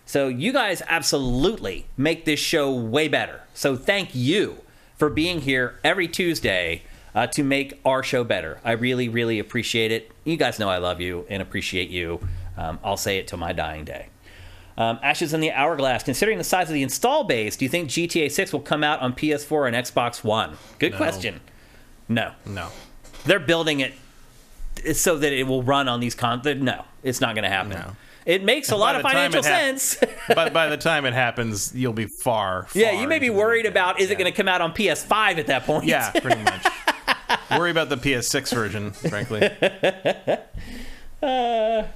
So 0.05 0.27
you 0.27 0.53
guys 0.53 0.81
absolutely 0.87 1.85
make 1.97 2.25
this 2.25 2.39
show 2.39 2.73
way 2.73 3.07
better. 3.07 3.41
So 3.53 3.75
thank 3.75 4.13
you 4.13 4.61
for 4.97 5.09
being 5.09 5.41
here 5.41 5.79
every 5.83 6.07
Tuesday 6.07 6.83
uh, 7.15 7.27
to 7.27 7.43
make 7.43 7.79
our 7.85 8.03
show 8.03 8.23
better. 8.23 8.59
I 8.63 8.71
really, 8.73 9.09
really 9.09 9.39
appreciate 9.39 9.91
it. 9.91 10.11
You 10.23 10.37
guys 10.37 10.59
know 10.59 10.69
I 10.69 10.77
love 10.77 11.01
you 11.01 11.25
and 11.29 11.41
appreciate 11.41 11.89
you. 11.89 12.19
Um, 12.57 12.79
I'll 12.83 12.97
say 12.97 13.17
it 13.17 13.27
till 13.27 13.39
my 13.39 13.53
dying 13.53 13.85
day. 13.85 14.09
Um, 14.77 14.99
Ashes 15.03 15.33
in 15.33 15.41
the 15.41 15.51
Hourglass. 15.51 16.03
Considering 16.03 16.37
the 16.37 16.43
size 16.43 16.69
of 16.69 16.73
the 16.73 16.83
install 16.83 17.25
base, 17.25 17.57
do 17.57 17.65
you 17.65 17.69
think 17.69 17.89
GTA 17.89 18.31
6 18.31 18.53
will 18.53 18.61
come 18.61 18.83
out 18.83 19.01
on 19.01 19.13
PS4 19.13 19.67
and 19.67 19.75
Xbox 19.75 20.23
One? 20.23 20.57
Good 20.79 20.95
question. 20.95 21.41
No. 22.07 22.31
no. 22.45 22.69
They're 23.25 23.39
building 23.39 23.81
it 23.81 23.93
so 24.95 25.17
that 25.17 25.33
it 25.33 25.43
will 25.43 25.63
run 25.63 25.89
on 25.89 25.99
these 25.99 26.15
con. 26.15 26.41
No, 26.43 26.85
it's 27.03 27.19
not 27.19 27.35
going 27.35 27.43
to 27.43 27.49
happen. 27.49 27.71
No. 27.71 27.95
It 28.29 28.43
makes 28.43 28.69
a 28.69 28.75
lot 28.75 28.95
of 28.95 29.01
financial 29.01 29.41
sense. 29.41 29.97
but 30.27 30.53
by 30.53 30.67
the 30.67 30.77
time 30.77 31.05
it 31.05 31.13
happens, 31.13 31.73
you'll 31.73 31.93
be 31.93 32.05
far. 32.05 32.67
Yeah, 32.75 33.01
you 33.01 33.07
may 33.07 33.17
be 33.17 33.29
the 33.29 33.33
worried 33.33 33.65
about 33.65 33.99
is 33.99 34.11
it 34.11 34.19
going 34.19 34.31
to 34.31 34.37
come 34.37 34.47
out 34.47 34.61
on 34.61 34.71
PS5 34.71 35.39
at 35.39 35.47
that 35.47 35.63
point? 35.63 35.85
Yeah, 35.85 36.11
pretty 36.11 36.43
much. 36.43 36.63
Worry 37.57 37.71
about 37.71 37.89
the 37.89 37.97
PS6 37.97 38.53
version, 38.53 38.91
frankly. 38.91 39.49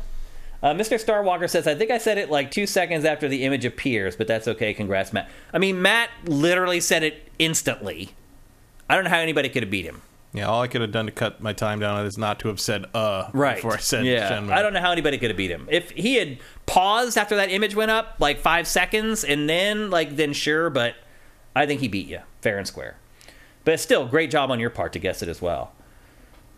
Uh, 0.64 0.74
Mr. 0.74 0.98
Starwalker 0.98 1.50
says, 1.50 1.68
I 1.68 1.76
think 1.76 1.92
I 1.92 1.98
said 1.98 2.18
it 2.18 2.32
like 2.32 2.50
two 2.50 2.66
seconds 2.66 3.03
after 3.03 3.28
the 3.28 3.44
image 3.44 3.66
appears, 3.66 4.16
but 4.16 4.28
that's 4.28 4.48
okay. 4.48 4.74
Congrats, 4.74 5.12
Matt. 5.12 5.30
I 5.53 5.58
mean, 5.58 5.82
Matt 5.82 6.10
literally 6.24 6.80
said 6.80 7.03
it 7.03 7.30
instantly. 7.38 8.12
I 8.90 8.95
don't 8.95 9.03
know 9.03 9.10
how 9.10 9.20
anybody 9.20 9.50
could 9.50 9.64
have 9.64 9.70
beat 9.70 9.84
him. 9.84 10.02
Yeah, 10.34 10.48
all 10.48 10.62
I 10.64 10.68
could 10.68 10.82
have 10.82 10.92
done 10.92 11.06
to 11.06 11.12
cut 11.12 11.42
my 11.42 11.53
time 11.53 11.80
down 11.80 12.03
is 12.06 12.18
not 12.18 12.40
to 12.40 12.48
have 12.48 12.60
said 12.60 12.86
"uh" 12.95 13.30
Right. 13.34 13.58
before 13.58 13.74
I 13.74 13.78
said 13.78 14.03
yeah. 14.06 14.32
Shenmue. 14.32 14.52
I 14.52 14.64
don't 14.64 14.74
know 14.74 14.82
how 14.82 14.92
anybody 14.92 15.20
could 15.20 15.30
have 15.30 15.38
beat 15.38 15.52
him. 15.52 15.68
If 15.70 15.92
he 15.92 16.16
had 16.16 16.40
paused 16.66 17.18
after 17.18 17.36
that 17.36 17.52
image 17.52 17.76
went 17.76 17.92
up, 17.92 18.16
like 18.20 18.40
five 18.40 18.68
seconds, 18.68 19.24
and 19.24 19.48
then, 19.48 19.92
like, 19.92 20.16
then 20.16 20.34
sure, 20.34 20.72
but 20.72 20.95
I 21.56 21.68
think 21.68 21.82
he 21.82 21.88
beat 21.88 22.08
you, 22.08 22.20
fair 22.42 22.58
and 22.58 22.68
square. 22.68 22.98
But 23.64 23.80
still, 23.80 24.08
great 24.08 24.32
job 24.32 24.50
on 24.50 24.60
your 24.60 24.72
part 24.72 24.92
to 24.94 25.00
guess 25.00 25.22
it 25.22 25.30
as 25.30 25.42
well. 25.42 25.72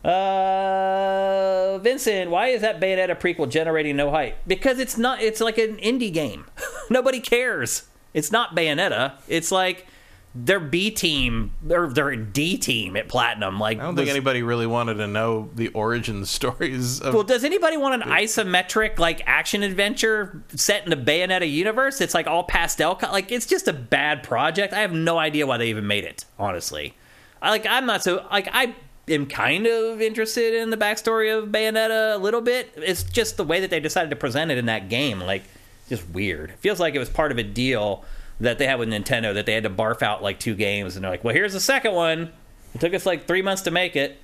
Uh, 0.06 1.80
Vincent, 1.80 2.30
why 2.30 2.48
is 2.48 2.62
that 2.62 2.80
Bayonetta 2.80 3.20
prequel 3.20 3.50
generating 3.50 3.96
no 3.96 4.12
hype? 4.12 4.38
Because 4.48 4.80
it's 4.80 4.98
not. 4.98 5.22
It's 5.22 5.42
like 5.42 5.58
an 5.58 5.78
indie 5.78 6.14
game. 6.14 6.46
Nobody 6.90 7.20
cares. 7.20 7.84
It's 8.14 8.32
not 8.32 8.56
Bayonetta. 8.56 9.14
It's 9.28 9.52
like 9.52 9.86
their 10.36 10.60
B 10.60 10.92
team 10.92 11.52
or 11.70 11.88
their 11.88 12.14
D 12.16 12.58
team 12.58 12.98
at 12.98 13.08
Platinum. 13.08 13.58
Like 13.60 13.80
I 13.80 13.84
don't 13.84 13.96
think 13.96 14.08
was- 14.08 14.16
anybody 14.16 14.44
really 14.44 14.68
wanted 14.68 14.96
to 14.96 15.08
know 15.08 15.50
the 15.56 15.70
origin 15.70 16.26
stories 16.26 17.00
of. 17.00 17.14
well, 17.14 17.24
does 17.24 17.44
anybody 17.46 17.78
want 17.78 18.04
an 18.04 18.10
isometric 18.10 19.00
like 19.00 19.22
action 19.26 19.64
adventure 19.64 20.44
set 20.50 20.84
in 20.84 20.90
the 20.90 20.98
Bayonetta 20.98 21.50
universe? 21.50 22.02
It's 22.02 22.14
like 22.14 22.28
all 22.28 22.44
pastel, 22.44 22.96
co- 22.98 23.12
like 23.12 23.32
it's 23.32 23.46
just 23.46 23.68
a 23.68 23.74
bad 23.74 24.24
project. 24.24 24.74
I 24.74 24.80
have 24.82 24.94
no 24.94 25.18
idea 25.18 25.48
why 25.48 25.58
they 25.58 25.70
even 25.70 25.88
made 25.88 26.04
it. 26.04 26.26
Honestly, 26.38 26.96
I, 27.42 27.50
like 27.52 27.66
I'm 27.66 27.86
not 27.86 28.04
so 28.04 28.26
like 28.30 28.50
I 28.52 28.76
am 29.08 29.28
kind 29.28 29.68
of 29.68 30.02
interested 30.02 30.54
in 30.54 30.70
the 30.70 30.78
backstory 30.78 31.36
of 31.38 31.50
Bayonetta 31.50 32.16
a 32.16 32.18
little 32.18 32.42
bit. 32.42 32.74
It's 32.76 33.04
just 33.04 33.38
the 33.38 33.44
way 33.46 33.62
that 33.62 33.70
they 33.70 33.80
decided 33.80 34.10
to 34.10 34.16
present 34.18 34.52
it 34.52 34.58
in 34.58 34.66
that 34.66 34.90
game, 34.90 35.20
like 35.22 35.44
just 35.88 36.10
weird. 36.10 36.50
It 36.50 36.60
feels 36.60 36.80
like 36.80 36.94
it 36.96 37.00
was 37.00 37.10
part 37.10 37.32
of 37.32 37.38
a 37.38 37.44
deal 37.44 38.04
that 38.40 38.58
they 38.58 38.68
had 38.68 38.80
with 38.80 38.90
Nintendo 38.90 39.34
that 39.34 39.46
they 39.46 39.54
had 39.54 39.64
to 39.64 39.70
barf 39.70 40.02
out 40.02 40.22
like 40.24 40.40
two 40.40 40.56
games, 40.56 40.96
and 40.96 41.04
they're 41.04 41.12
like, 41.12 41.24
"Well, 41.24 41.34
here's 41.34 41.54
the 41.54 41.60
second 41.60 41.94
one." 41.94 42.32
It 42.74 42.82
took 42.82 42.94
us 42.94 43.06
like 43.06 43.26
three 43.28 43.42
months 43.42 43.62
to 43.64 43.72
make 43.72 43.96
it. 43.96 44.18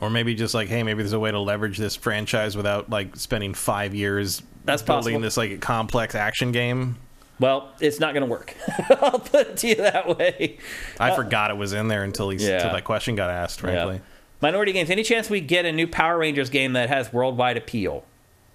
or 0.00 0.08
maybe 0.10 0.34
just 0.34 0.54
like, 0.54 0.68
hey, 0.68 0.82
maybe 0.82 1.02
there's 1.02 1.12
a 1.12 1.20
way 1.20 1.30
to 1.30 1.38
leverage 1.38 1.76
this 1.78 1.94
franchise 1.94 2.56
without 2.56 2.88
like 2.90 3.14
spending 3.16 3.52
five 3.54 3.94
years 3.94 4.42
That's 4.64 4.80
building 4.82 5.14
possible. 5.14 5.20
this 5.20 5.36
like 5.36 5.60
complex 5.60 6.14
action 6.14 6.50
game. 6.50 6.96
Well, 7.38 7.70
it's 7.78 8.00
not 8.00 8.14
going 8.14 8.22
to 8.24 8.30
work. 8.30 8.54
I'll 9.02 9.18
put 9.18 9.48
it 9.48 9.56
to 9.58 9.68
you 9.68 9.74
that 9.76 10.16
way. 10.18 10.58
I 10.98 11.14
forgot 11.14 11.50
it 11.50 11.56
was 11.56 11.72
in 11.74 11.88
there 11.88 12.04
until 12.04 12.30
he 12.30 12.38
Uh, 12.38 12.40
yeah. 12.48 12.54
until 12.56 12.72
that 12.72 12.84
question 12.84 13.16
got 13.16 13.28
asked. 13.30 13.60
Frankly, 13.60 14.00
Minority 14.40 14.72
Games. 14.72 14.90
Any 14.90 15.02
chance 15.02 15.28
we 15.28 15.40
get 15.40 15.64
a 15.66 15.72
new 15.72 15.86
Power 15.86 16.18
Rangers 16.18 16.48
game 16.50 16.72
that 16.72 16.88
has 16.88 17.12
worldwide 17.12 17.56
appeal? 17.58 18.04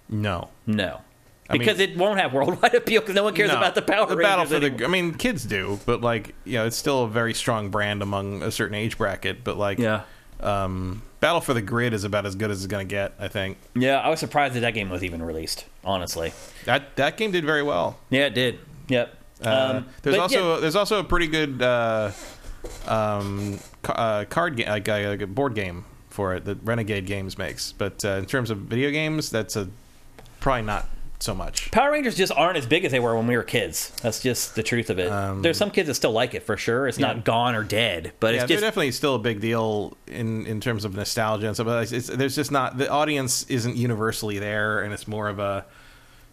No. 0.08 0.48
No, 0.66 1.00
I 1.50 1.56
because 1.58 1.78
mean- 1.78 1.90
it 1.90 1.96
won't 1.96 2.20
have 2.20 2.32
worldwide 2.34 2.74
appeal 2.82 3.00
because 3.00 3.14
no 3.14 3.24
one 3.24 3.34
cares 3.34 3.50
No. 3.50 3.56
about 3.56 3.74
the 3.74 3.82
Power 3.82 4.06
the 4.06 4.16
Rangers. 4.16 4.30
battle 4.30 4.44
for 4.46 4.54
anymore. 4.56 4.78
the. 4.78 4.84
I 4.84 4.88
mean, 4.88 5.14
kids 5.14 5.44
do, 5.44 5.78
but 5.86 6.00
like 6.02 6.34
you 6.44 6.54
know, 6.54 6.66
it's 6.66 6.76
still 6.76 7.04
a 7.04 7.08
very 7.08 7.32
strong 7.34 7.70
brand 7.70 8.02
among 8.02 8.42
a 8.42 8.50
certain 8.50 8.74
age 8.74 8.98
bracket. 8.98 9.44
But 9.44 9.56
like, 9.56 9.78
yeah, 9.78 10.02
um, 10.40 11.02
Battle 11.20 11.40
for 11.40 11.54
the 11.54 11.62
Grid 11.62 11.94
is 11.94 12.04
about 12.04 12.26
as 12.26 12.34
good 12.34 12.50
as 12.50 12.58
it's 12.58 12.66
going 12.70 12.86
to 12.86 12.90
get. 12.90 13.14
I 13.18 13.28
think 13.28 13.56
yeah. 13.74 13.98
I 13.98 14.08
was 14.10 14.20
surprised 14.20 14.54
that 14.54 14.60
that 14.60 14.74
game 14.74 14.90
was 14.90 15.02
even 15.02 15.22
released. 15.22 15.64
Honestly, 15.84 16.32
that 16.66 16.96
that 16.96 17.16
game 17.16 17.30
did 17.30 17.44
very 17.44 17.62
well. 17.62 17.98
yeah, 18.10 18.26
it 18.26 18.34
did. 18.34 18.58
Yep. 18.88 19.14
Uh, 19.44 19.48
Um, 19.78 19.86
there's 20.02 20.18
also 20.18 20.54
yeah, 20.54 20.60
there's 20.60 20.76
also 20.76 20.98
a 20.98 21.04
pretty 21.04 21.28
good 21.28 21.62
uh, 21.62 22.10
um, 22.86 23.58
ca- 23.82 23.92
uh, 23.92 24.24
card 24.26 24.56
game, 24.56 24.68
like, 24.68 24.88
uh, 24.88 24.98
like 25.08 25.22
a 25.22 25.26
board 25.26 25.54
game 25.54 25.84
for 26.08 26.34
it 26.34 26.44
that 26.44 26.58
Renegade 26.64 27.06
Games 27.06 27.38
makes. 27.38 27.72
But 27.72 28.04
uh, 28.04 28.08
in 28.18 28.26
terms 28.26 28.50
of 28.50 28.58
video 28.58 28.90
games, 28.90 29.30
that's 29.30 29.56
a 29.56 29.68
probably 30.40 30.62
not 30.62 30.86
so 31.20 31.34
much. 31.34 31.70
Power 31.70 31.90
Rangers 31.90 32.16
just 32.16 32.32
aren't 32.32 32.56
as 32.56 32.66
big 32.66 32.84
as 32.84 32.92
they 32.92 33.00
were 33.00 33.16
when 33.16 33.26
we 33.26 33.36
were 33.36 33.42
kids. 33.42 33.90
That's 34.02 34.20
just 34.20 34.54
the 34.54 34.62
truth 34.62 34.88
of 34.90 34.98
it. 34.98 35.10
Um, 35.10 35.42
There's 35.42 35.58
some 35.58 35.70
kids 35.70 35.88
that 35.88 35.94
still 35.94 36.12
like 36.12 36.34
it 36.34 36.44
for 36.44 36.56
sure. 36.56 36.86
It's 36.86 36.98
Yeah. 36.98 37.08
not 37.08 37.24
gone 37.24 37.54
or 37.54 37.64
dead, 37.64 38.12
but 38.20 38.34
yeah, 38.34 38.40
it's 38.42 38.48
they're 38.48 38.56
just 38.56 38.62
definitely 38.66 38.92
still 38.92 39.14
a 39.16 39.18
big 39.18 39.40
deal 39.40 39.96
in 40.06 40.46
in 40.46 40.60
terms 40.60 40.84
of 40.84 40.94
nostalgia 40.94 41.46
and 41.48 41.56
stuff. 41.56 41.66
But 41.66 41.82
it's, 41.82 41.92
it's, 41.92 42.06
there's 42.08 42.36
just 42.36 42.52
not 42.52 42.78
the 42.78 42.88
audience 42.88 43.44
isn't 43.48 43.76
universally 43.76 44.38
there, 44.38 44.80
and 44.82 44.92
it's 44.94 45.08
more 45.08 45.28
of 45.28 45.38
a 45.38 45.66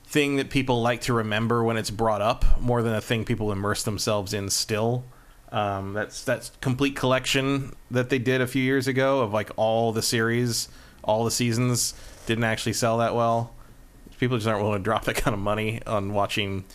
thing 0.07 0.35
that 0.35 0.51
people 0.51 0.81
like 0.83 1.01
to 1.01 1.14
remember 1.14 1.64
when 1.64 1.77
it's 1.77 1.89
brought 1.89 2.22
up, 2.22 2.45
more 2.61 2.83
than 2.83 2.93
a 2.93 3.01
thing 3.01 3.25
people 3.25 3.51
immerse 3.51 3.81
themselves 3.83 4.33
in 4.33 4.49
still. 4.51 5.03
Um, 5.51 5.93
that's 5.93 6.23
that's 6.23 6.51
complete 6.61 6.95
collection 6.95 7.73
that 7.89 8.09
they 8.09 8.19
did 8.19 8.41
a 8.41 8.47
few 8.47 8.61
years 8.61 8.88
ago 8.88 9.22
of 9.22 9.33
like 9.33 9.49
all 9.55 9.91
the 9.93 10.01
series, 10.01 10.67
all 11.03 11.23
the 11.25 11.31
seasons 11.31 11.93
didn't 12.27 12.43
actually 12.43 12.73
sell 12.73 12.97
that 12.99 13.15
well. 13.15 13.51
People 14.19 14.38
just 14.38 14.48
aren't 14.48 14.61
willing 14.61 14.80
to 14.80 14.84
drop 14.84 15.06
that 15.06 15.16
kind 15.16 15.34
of 15.34 15.40
money 15.40 15.82
on 15.85 16.14
watching, 16.14 16.66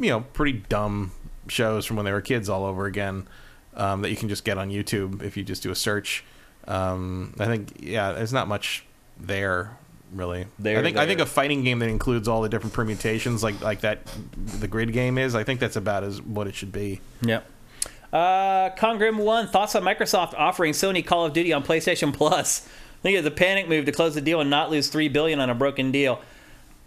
you 0.00 0.10
know, 0.10 0.20
pretty 0.20 0.64
dumb 0.68 1.12
shows 1.48 1.86
from 1.86 1.96
when 1.96 2.04
they 2.04 2.12
were 2.12 2.20
kids 2.20 2.48
all 2.48 2.64
over 2.64 2.86
again 2.86 3.26
um, 3.74 4.02
that 4.02 4.10
you 4.10 4.16
can 4.16 4.28
just 4.28 4.44
get 4.44 4.58
on 4.58 4.70
YouTube 4.70 5.22
if 5.22 5.36
you 5.36 5.44
just 5.44 5.62
do 5.62 5.70
a 5.70 5.74
search. 5.74 6.24
Um, 6.66 7.34
I 7.38 7.46
think 7.46 7.78
yeah, 7.80 8.12
there's 8.12 8.32
not 8.32 8.48
much 8.48 8.84
there 9.18 9.76
really. 10.12 10.46
There, 10.58 10.78
I 10.78 10.82
think 10.82 10.96
I 10.96 11.06
think 11.06 11.20
a 11.20 11.26
fighting 11.26 11.64
game 11.64 11.78
that 11.78 11.88
includes 11.88 12.28
all 12.28 12.42
the 12.42 12.48
different 12.48 12.74
permutations 12.74 13.42
like 13.42 13.60
like 13.62 13.80
that 13.80 14.00
the 14.36 14.68
grid 14.68 14.92
game 14.92 15.16
is. 15.16 15.34
I 15.34 15.44
think 15.44 15.60
that's 15.60 15.76
about 15.76 16.04
as 16.04 16.20
what 16.20 16.46
it 16.46 16.54
should 16.54 16.72
be. 16.72 17.00
Yep. 17.22 17.46
Uh, 18.12 18.70
Congrim 18.70 19.18
one 19.18 19.48
thoughts 19.48 19.74
on 19.74 19.82
Microsoft 19.82 20.34
offering 20.34 20.72
Sony 20.72 21.04
Call 21.04 21.26
of 21.26 21.32
Duty 21.32 21.52
on 21.52 21.62
PlayStation 21.62 22.12
Plus. 22.12 22.66
I 22.66 23.02
think 23.02 23.18
it's 23.18 23.28
a 23.28 23.30
panic 23.30 23.68
move 23.68 23.84
to 23.84 23.92
close 23.92 24.14
the 24.14 24.20
deal 24.20 24.40
and 24.40 24.50
not 24.50 24.70
lose 24.70 24.88
three 24.88 25.08
billion 25.08 25.40
on 25.40 25.50
a 25.50 25.54
broken 25.54 25.92
deal. 25.92 26.20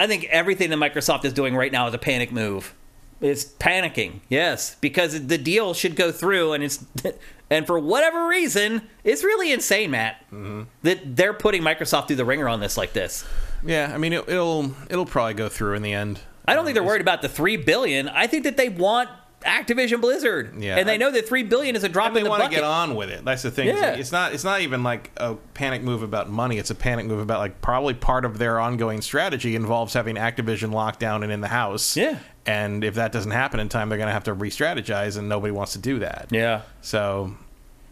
I 0.01 0.07
think 0.07 0.23
everything 0.31 0.71
that 0.71 0.77
Microsoft 0.77 1.25
is 1.25 1.33
doing 1.33 1.55
right 1.55 1.71
now 1.71 1.87
is 1.87 1.93
a 1.93 1.99
panic 1.99 2.31
move. 2.31 2.73
It's 3.19 3.45
panicking, 3.45 4.21
yes, 4.29 4.75
because 4.81 5.27
the 5.27 5.37
deal 5.37 5.75
should 5.75 5.95
go 5.95 6.11
through, 6.11 6.53
and 6.53 6.63
it's 6.63 6.83
and 7.51 7.67
for 7.67 7.77
whatever 7.77 8.27
reason, 8.27 8.81
it's 9.03 9.23
really 9.23 9.51
insane, 9.51 9.91
Matt, 9.91 10.19
mm-hmm. 10.31 10.63
that 10.81 11.15
they're 11.15 11.35
putting 11.35 11.61
Microsoft 11.61 12.07
through 12.07 12.15
the 12.15 12.25
ringer 12.25 12.49
on 12.49 12.59
this 12.59 12.77
like 12.77 12.93
this. 12.93 13.23
Yeah, 13.63 13.91
I 13.93 13.99
mean 13.99 14.13
it, 14.13 14.27
it'll 14.27 14.73
it'll 14.89 15.05
probably 15.05 15.35
go 15.35 15.49
through 15.49 15.75
in 15.75 15.83
the 15.83 15.93
end. 15.93 16.19
I 16.47 16.55
don't 16.55 16.65
think 16.65 16.73
they're 16.73 16.81
um, 16.81 16.87
worried 16.87 17.01
about 17.01 17.21
the 17.21 17.29
three 17.29 17.57
billion. 17.57 18.09
I 18.09 18.25
think 18.25 18.45
that 18.45 18.57
they 18.57 18.69
want 18.69 19.07
Activision 19.41 20.01
Blizzard, 20.01 20.61
Yeah, 20.61 20.77
and 20.77 20.87
they 20.87 20.97
know 20.97 21.11
that 21.11 21.27
three 21.27 21.43
billion 21.43 21.75
is 21.75 21.83
a 21.83 21.89
drop 21.89 22.07
And 22.07 22.17
in 22.17 22.23
they 22.23 22.27
the 22.27 22.29
want 22.29 22.43
to 22.43 22.49
get 22.49 22.63
on 22.63 22.95
with 22.95 23.09
it. 23.09 23.25
That's 23.25 23.41
the 23.41 23.51
thing. 23.51 23.67
Yeah. 23.67 23.95
It's 23.95 24.11
not. 24.11 24.33
It's 24.33 24.43
not 24.43 24.61
even 24.61 24.83
like 24.83 25.11
a 25.17 25.35
panic 25.53 25.81
move 25.81 26.03
about 26.03 26.29
money. 26.29 26.57
It's 26.57 26.69
a 26.69 26.75
panic 26.75 27.05
move 27.05 27.19
about 27.19 27.39
like 27.39 27.61
probably 27.61 27.93
part 27.93 28.25
of 28.25 28.37
their 28.37 28.59
ongoing 28.59 29.01
strategy 29.01 29.55
involves 29.55 29.93
having 29.93 30.15
Activision 30.15 30.71
locked 30.71 30.99
down 30.99 31.23
and 31.23 31.31
in 31.31 31.41
the 31.41 31.47
house. 31.47 31.97
Yeah. 31.97 32.19
And 32.45 32.83
if 32.83 32.95
that 32.95 33.11
doesn't 33.11 33.31
happen 33.31 33.59
in 33.59 33.69
time, 33.69 33.89
they're 33.89 33.97
going 33.97 34.07
to 34.07 34.13
have 34.13 34.23
to 34.23 34.33
re-strategize, 34.33 35.17
and 35.17 35.29
nobody 35.29 35.51
wants 35.51 35.73
to 35.73 35.79
do 35.79 35.99
that. 35.99 36.27
Yeah. 36.31 36.61
So 36.81 37.35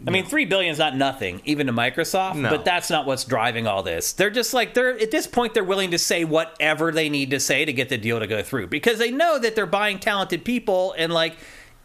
I 0.08 0.12
mean, 0.12 0.26
three 0.26 0.46
billion 0.46 0.72
is 0.72 0.80
not 0.80 0.96
nothing, 0.96 1.42
even 1.44 1.68
to 1.68 1.74
Microsoft. 1.74 2.36
No. 2.36 2.50
But 2.50 2.64
that's 2.64 2.90
not 2.90 3.06
what's 3.06 3.26
driving 3.26 3.68
all 3.68 3.84
this. 3.84 4.14
They're 4.14 4.30
just 4.30 4.54
like 4.54 4.74
they're 4.74 4.98
at 4.98 5.12
this 5.12 5.28
point 5.28 5.54
they're 5.54 5.64
willing 5.64 5.92
to 5.92 5.98
say 5.98 6.24
whatever 6.24 6.92
they 6.92 7.10
need 7.10 7.32
to 7.32 7.40
say 7.40 7.66
to 7.66 7.74
get 7.74 7.90
the 7.90 7.98
deal 7.98 8.20
to 8.20 8.28
go 8.28 8.42
through 8.42 8.68
because 8.68 8.98
they 8.98 9.12
know 9.12 9.38
that 9.40 9.56
they're 9.56 9.66
buying 9.66 10.00
talented 10.00 10.46
people 10.46 10.96
and 10.98 11.14
like 11.14 11.36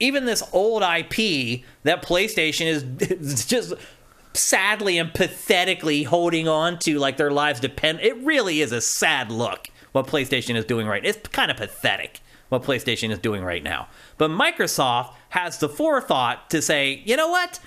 even 0.00 0.26
this 0.26 0.42
old 0.52 0.82
IP 0.82 1.62
that 1.82 2.02
PlayStation 2.02 2.66
is, 2.66 2.82
is 3.00 3.46
just 3.46 3.74
sadly 4.32 4.98
and 4.98 5.12
pathetically 5.14 6.02
holding 6.04 6.48
on 6.48 6.78
to 6.80 6.98
like 6.98 7.16
their 7.16 7.30
lives 7.30 7.60
depend. 7.60 8.00
It 8.00 8.16
really 8.18 8.60
is 8.60 8.72
a 8.72 8.80
sad 8.80 9.30
look 9.30 9.68
what 9.92 10.06
PlayStation 10.06 10.56
is 10.56 10.64
doing 10.64 10.86
right. 10.86 11.04
It's 11.04 11.28
kind 11.28 11.50
of 11.50 11.56
pathetic 11.56 12.20
what 12.48 12.62
PlayStation 12.62 13.10
is 13.10 13.18
doing 13.18 13.42
right 13.42 13.62
now. 13.62 13.88
But 14.18 14.30
Microsoft 14.30 15.14
has 15.30 15.58
the 15.58 15.68
forethought 15.68 16.50
to 16.50 16.60
say, 16.60 17.02
you 17.04 17.16
know 17.16 17.28
what? 17.28 17.60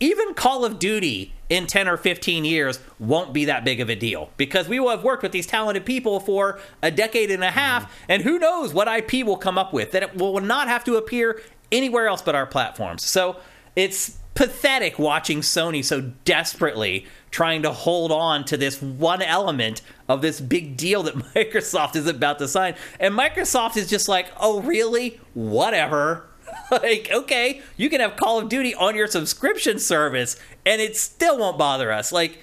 Even 0.00 0.34
Call 0.34 0.64
of 0.64 0.78
Duty 0.78 1.32
in 1.48 1.66
10 1.66 1.88
or 1.88 1.96
15 1.96 2.44
years 2.44 2.80
won't 2.98 3.32
be 3.32 3.44
that 3.44 3.64
big 3.64 3.80
of 3.80 3.88
a 3.88 3.94
deal 3.94 4.30
because 4.36 4.68
we 4.68 4.80
will 4.80 4.90
have 4.90 5.04
worked 5.04 5.22
with 5.22 5.32
these 5.32 5.46
talented 5.46 5.84
people 5.84 6.20
for 6.20 6.58
a 6.82 6.90
decade 6.90 7.30
and 7.30 7.44
a 7.44 7.48
mm-hmm. 7.48 7.58
half, 7.58 7.92
and 8.08 8.22
who 8.22 8.38
knows 8.38 8.74
what 8.74 8.88
IP 8.88 9.24
will 9.24 9.36
come 9.36 9.58
up 9.58 9.72
with 9.72 9.92
that 9.92 10.02
it 10.02 10.16
will 10.16 10.40
not 10.40 10.68
have 10.68 10.84
to 10.84 10.96
appear 10.96 11.40
anywhere 11.70 12.08
else 12.08 12.22
but 12.22 12.34
our 12.34 12.46
platforms. 12.46 13.04
So 13.04 13.36
it's 13.76 14.18
pathetic 14.34 14.98
watching 14.98 15.40
Sony 15.40 15.84
so 15.84 16.12
desperately 16.24 17.06
trying 17.30 17.62
to 17.62 17.72
hold 17.72 18.10
on 18.10 18.44
to 18.44 18.56
this 18.56 18.82
one 18.82 19.22
element 19.22 19.80
of 20.08 20.22
this 20.22 20.40
big 20.40 20.76
deal 20.76 21.02
that 21.04 21.14
Microsoft 21.34 21.96
is 21.96 22.06
about 22.06 22.38
to 22.38 22.48
sign. 22.48 22.74
And 22.98 23.14
Microsoft 23.14 23.76
is 23.76 23.88
just 23.88 24.08
like, 24.08 24.26
oh, 24.38 24.60
really? 24.60 25.20
Whatever. 25.34 26.28
like, 26.70 27.08
okay, 27.12 27.62
you 27.76 27.90
can 27.90 28.00
have 28.00 28.16
Call 28.16 28.38
of 28.38 28.48
Duty 28.48 28.74
on 28.74 28.96
your 28.96 29.06
subscription 29.06 29.78
service 29.78 30.36
and 30.64 30.80
it 30.80 30.96
still 30.96 31.38
won't 31.38 31.58
bother 31.58 31.92
us. 31.92 32.12
Like, 32.12 32.38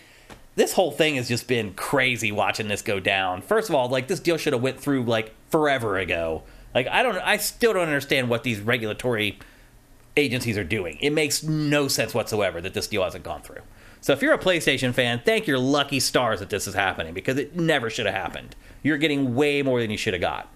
this 0.56 0.73
whole 0.73 0.91
thing 0.91 1.15
has 1.15 1.27
just 1.27 1.48
been 1.48 1.73
crazy 1.73 2.31
watching 2.31 2.67
this 2.67 2.81
go 2.81 2.99
down. 2.99 3.41
First 3.41 3.69
of 3.69 3.75
all, 3.75 3.90
like 3.90 4.07
this 4.07 4.19
deal 4.19 4.38
should 4.38 4.53
have 4.53 4.61
went 4.61 4.80
through 4.80 5.03
like 5.03 5.33
forever 5.49 5.98
ago. 5.98 6.43
Like 6.75 6.88
I 6.88 7.03
don't 7.03 7.17
I 7.17 7.38
still 7.38 7.73
don't 7.73 7.88
understand 7.88 8.30
what 8.30 8.43
these 8.43 8.59
regulatory 8.59 9.40
agencies 10.17 10.57
are 10.57 10.64
doing. 10.64 10.98
It 11.01 11.11
makes 11.11 11.43
no 11.43 11.88
sense 11.88 12.14
whatsoever 12.14 12.59
that 12.61 12.73
this 12.73 12.88
deal 12.88 13.03
hasn't 13.03 13.23
gone 13.23 13.41
through. 13.41 13.61
So 14.01 14.14
if 14.14 14.22
you're 14.22 14.33
a 14.33 14.40
PlayStation 14.40 14.93
fan, 14.93 15.22
thank 15.23 15.48
your 15.48 15.59
lucky 15.59 15.99
stars 15.99 16.40
that 16.40 16.49
this 16.49 16.67
is 16.67 16.73
happening 16.73 17.14
because 17.14 17.38
it 17.38 17.56
never 17.56 17.90
should 17.90 18.07
have 18.07 18.15
happened. 18.15 18.56
You're 18.83 18.98
getting 18.98 19.35
way 19.35 19.61
more 19.61 19.80
than 19.80 19.91
you 19.91 19.98
should 19.98 20.14
have 20.14 20.22
got. 20.22 20.51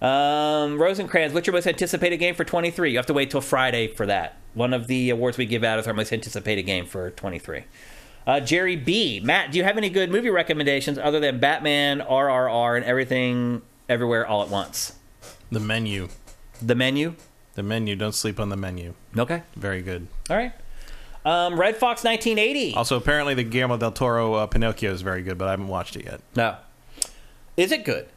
Um, 0.00 0.80
Rosencrantz, 0.80 1.34
what's 1.34 1.46
your 1.46 1.54
most 1.54 1.66
anticipated 1.66 2.18
game 2.18 2.34
for 2.34 2.44
23? 2.44 2.90
You 2.92 2.98
have 2.98 3.06
to 3.06 3.14
wait 3.14 3.30
till 3.30 3.40
Friday 3.40 3.88
for 3.88 4.06
that. 4.06 4.36
One 4.54 4.72
of 4.72 4.86
the 4.86 5.10
awards 5.10 5.36
we 5.38 5.46
give 5.46 5.64
out 5.64 5.78
is 5.78 5.86
our 5.86 5.94
most 5.94 6.12
anticipated 6.12 6.62
game 6.62 6.86
for 6.86 7.10
23. 7.10 7.64
Uh, 8.26 8.40
Jerry 8.40 8.76
B. 8.76 9.20
Matt, 9.24 9.50
do 9.52 9.58
you 9.58 9.64
have 9.64 9.76
any 9.76 9.90
good 9.90 10.10
movie 10.10 10.30
recommendations 10.30 10.98
other 10.98 11.18
than 11.18 11.40
Batman, 11.40 12.00
RRR, 12.00 12.76
and 12.76 12.84
everything, 12.84 13.62
everywhere, 13.88 14.26
all 14.26 14.42
at 14.42 14.48
once? 14.48 14.94
the 15.50 15.60
menu, 15.60 16.08
The 16.60 16.74
menu. 16.74 17.14
the 17.54 17.62
menu. 17.62 17.96
Don't 17.96 18.14
sleep 18.14 18.38
on 18.38 18.50
the 18.50 18.56
menu. 18.56 18.92
Okay. 19.16 19.42
Very 19.56 19.80
good. 19.80 20.06
All 20.28 20.36
right. 20.36 20.52
Um, 21.24 21.58
Red 21.58 21.76
Fox 21.76 22.04
1980. 22.04 22.74
Also, 22.74 22.96
apparently, 22.96 23.34
the 23.34 23.44
Guillermo 23.44 23.78
del 23.78 23.92
Toro 23.92 24.34
uh, 24.34 24.46
Pinocchio 24.46 24.92
is 24.92 25.00
very 25.02 25.22
good, 25.22 25.38
but 25.38 25.48
I 25.48 25.52
haven't 25.52 25.68
watched 25.68 25.96
it 25.96 26.04
yet. 26.04 26.20
No. 26.36 26.56
Is 27.56 27.72
it 27.72 27.84
good? 27.84 28.08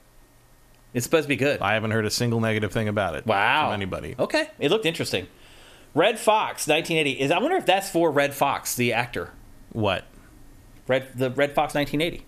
It's 0.94 1.06
supposed 1.06 1.24
to 1.26 1.30
be 1.30 1.38
good. 1.38 1.62
I 1.62 1.74
haven't 1.74 1.92
heard 1.92 2.06
a 2.06 2.10
single 2.10 2.40
negative 2.40 2.72
thing 2.72 2.88
about 2.88 3.16
it. 3.16 3.26
Wow. 3.26 3.68
From 3.68 3.74
anybody. 3.76 4.16
Okay. 4.20 4.50
It 4.60 4.72
looked 4.72 4.86
interesting. 4.86 5.28
Red 5.94 6.20
Fox 6.20 6.68
1980. 6.68 7.20
Is 7.22 7.32
I 7.32 7.40
wonder 7.40 7.58
if 7.58 7.66
that's 7.66 7.90
for 7.90 8.12
Redd 8.12 8.34
Foxx, 8.34 8.76
the 8.76 8.94
actor. 8.94 9.32
What? 9.72 10.06
Red 10.88 11.08
the 11.16 11.30
Red 11.30 11.54
Fox 11.54 11.74
1980. 11.76 12.26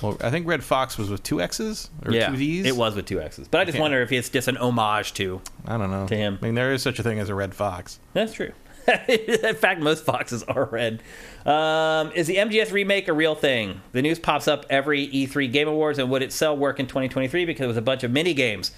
Well, 0.00 0.16
I 0.20 0.30
think 0.30 0.48
Redd 0.48 0.64
Foxx 0.64 0.98
was 0.98 1.08
with 1.08 1.22
two 1.22 1.40
X's 1.40 1.88
or 2.04 2.12
yeah, 2.12 2.28
two 2.28 2.36
D's. 2.36 2.66
it 2.66 2.76
was 2.76 2.96
with 2.96 3.06
two 3.06 3.20
X's. 3.20 3.46
But 3.46 3.60
I 3.60 3.64
just 3.64 3.78
wonder 3.78 4.02
if 4.02 4.10
it's 4.10 4.28
just 4.28 4.48
an 4.48 4.56
homage 4.56 5.14
to. 5.14 5.40
I 5.64 5.78
don't 5.78 5.92
know. 5.92 6.08
To 6.08 6.16
him. 6.16 6.38
I 6.42 6.46
mean, 6.46 6.54
there 6.56 6.72
is 6.72 6.82
such 6.82 6.98
a 6.98 7.04
thing 7.04 7.20
as 7.20 7.28
a 7.28 7.34
Red 7.34 7.54
Fox. 7.54 8.00
That's 8.12 8.32
true. 8.32 8.52
In 9.08 9.54
fact, 9.54 9.80
most 9.80 10.04
foxes 10.04 10.42
are 10.44 10.64
red. 10.66 11.02
Um, 11.46 12.12
is 12.12 12.26
the 12.26 12.36
MGS 12.36 12.72
remake 12.72 13.08
a 13.08 13.12
real 13.12 13.34
thing? 13.34 13.80
The 13.92 14.02
news 14.02 14.18
pops 14.18 14.48
up 14.48 14.66
every 14.70 15.06
E3 15.08 15.50
Game 15.52 15.68
Awards, 15.68 15.98
and 15.98 16.10
would 16.10 16.22
it 16.22 16.32
sell 16.32 16.56
work 16.56 16.78
in 16.80 16.86
2023 16.86 17.44
because 17.44 17.64
it 17.64 17.66
was 17.68 17.76
a 17.76 17.82
bunch 17.82 18.02
of 18.04 18.10
mini 18.10 18.34
games? 18.34 18.72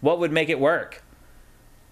What 0.00 0.18
would 0.18 0.32
make 0.32 0.48
it 0.48 0.60
work? 0.60 1.02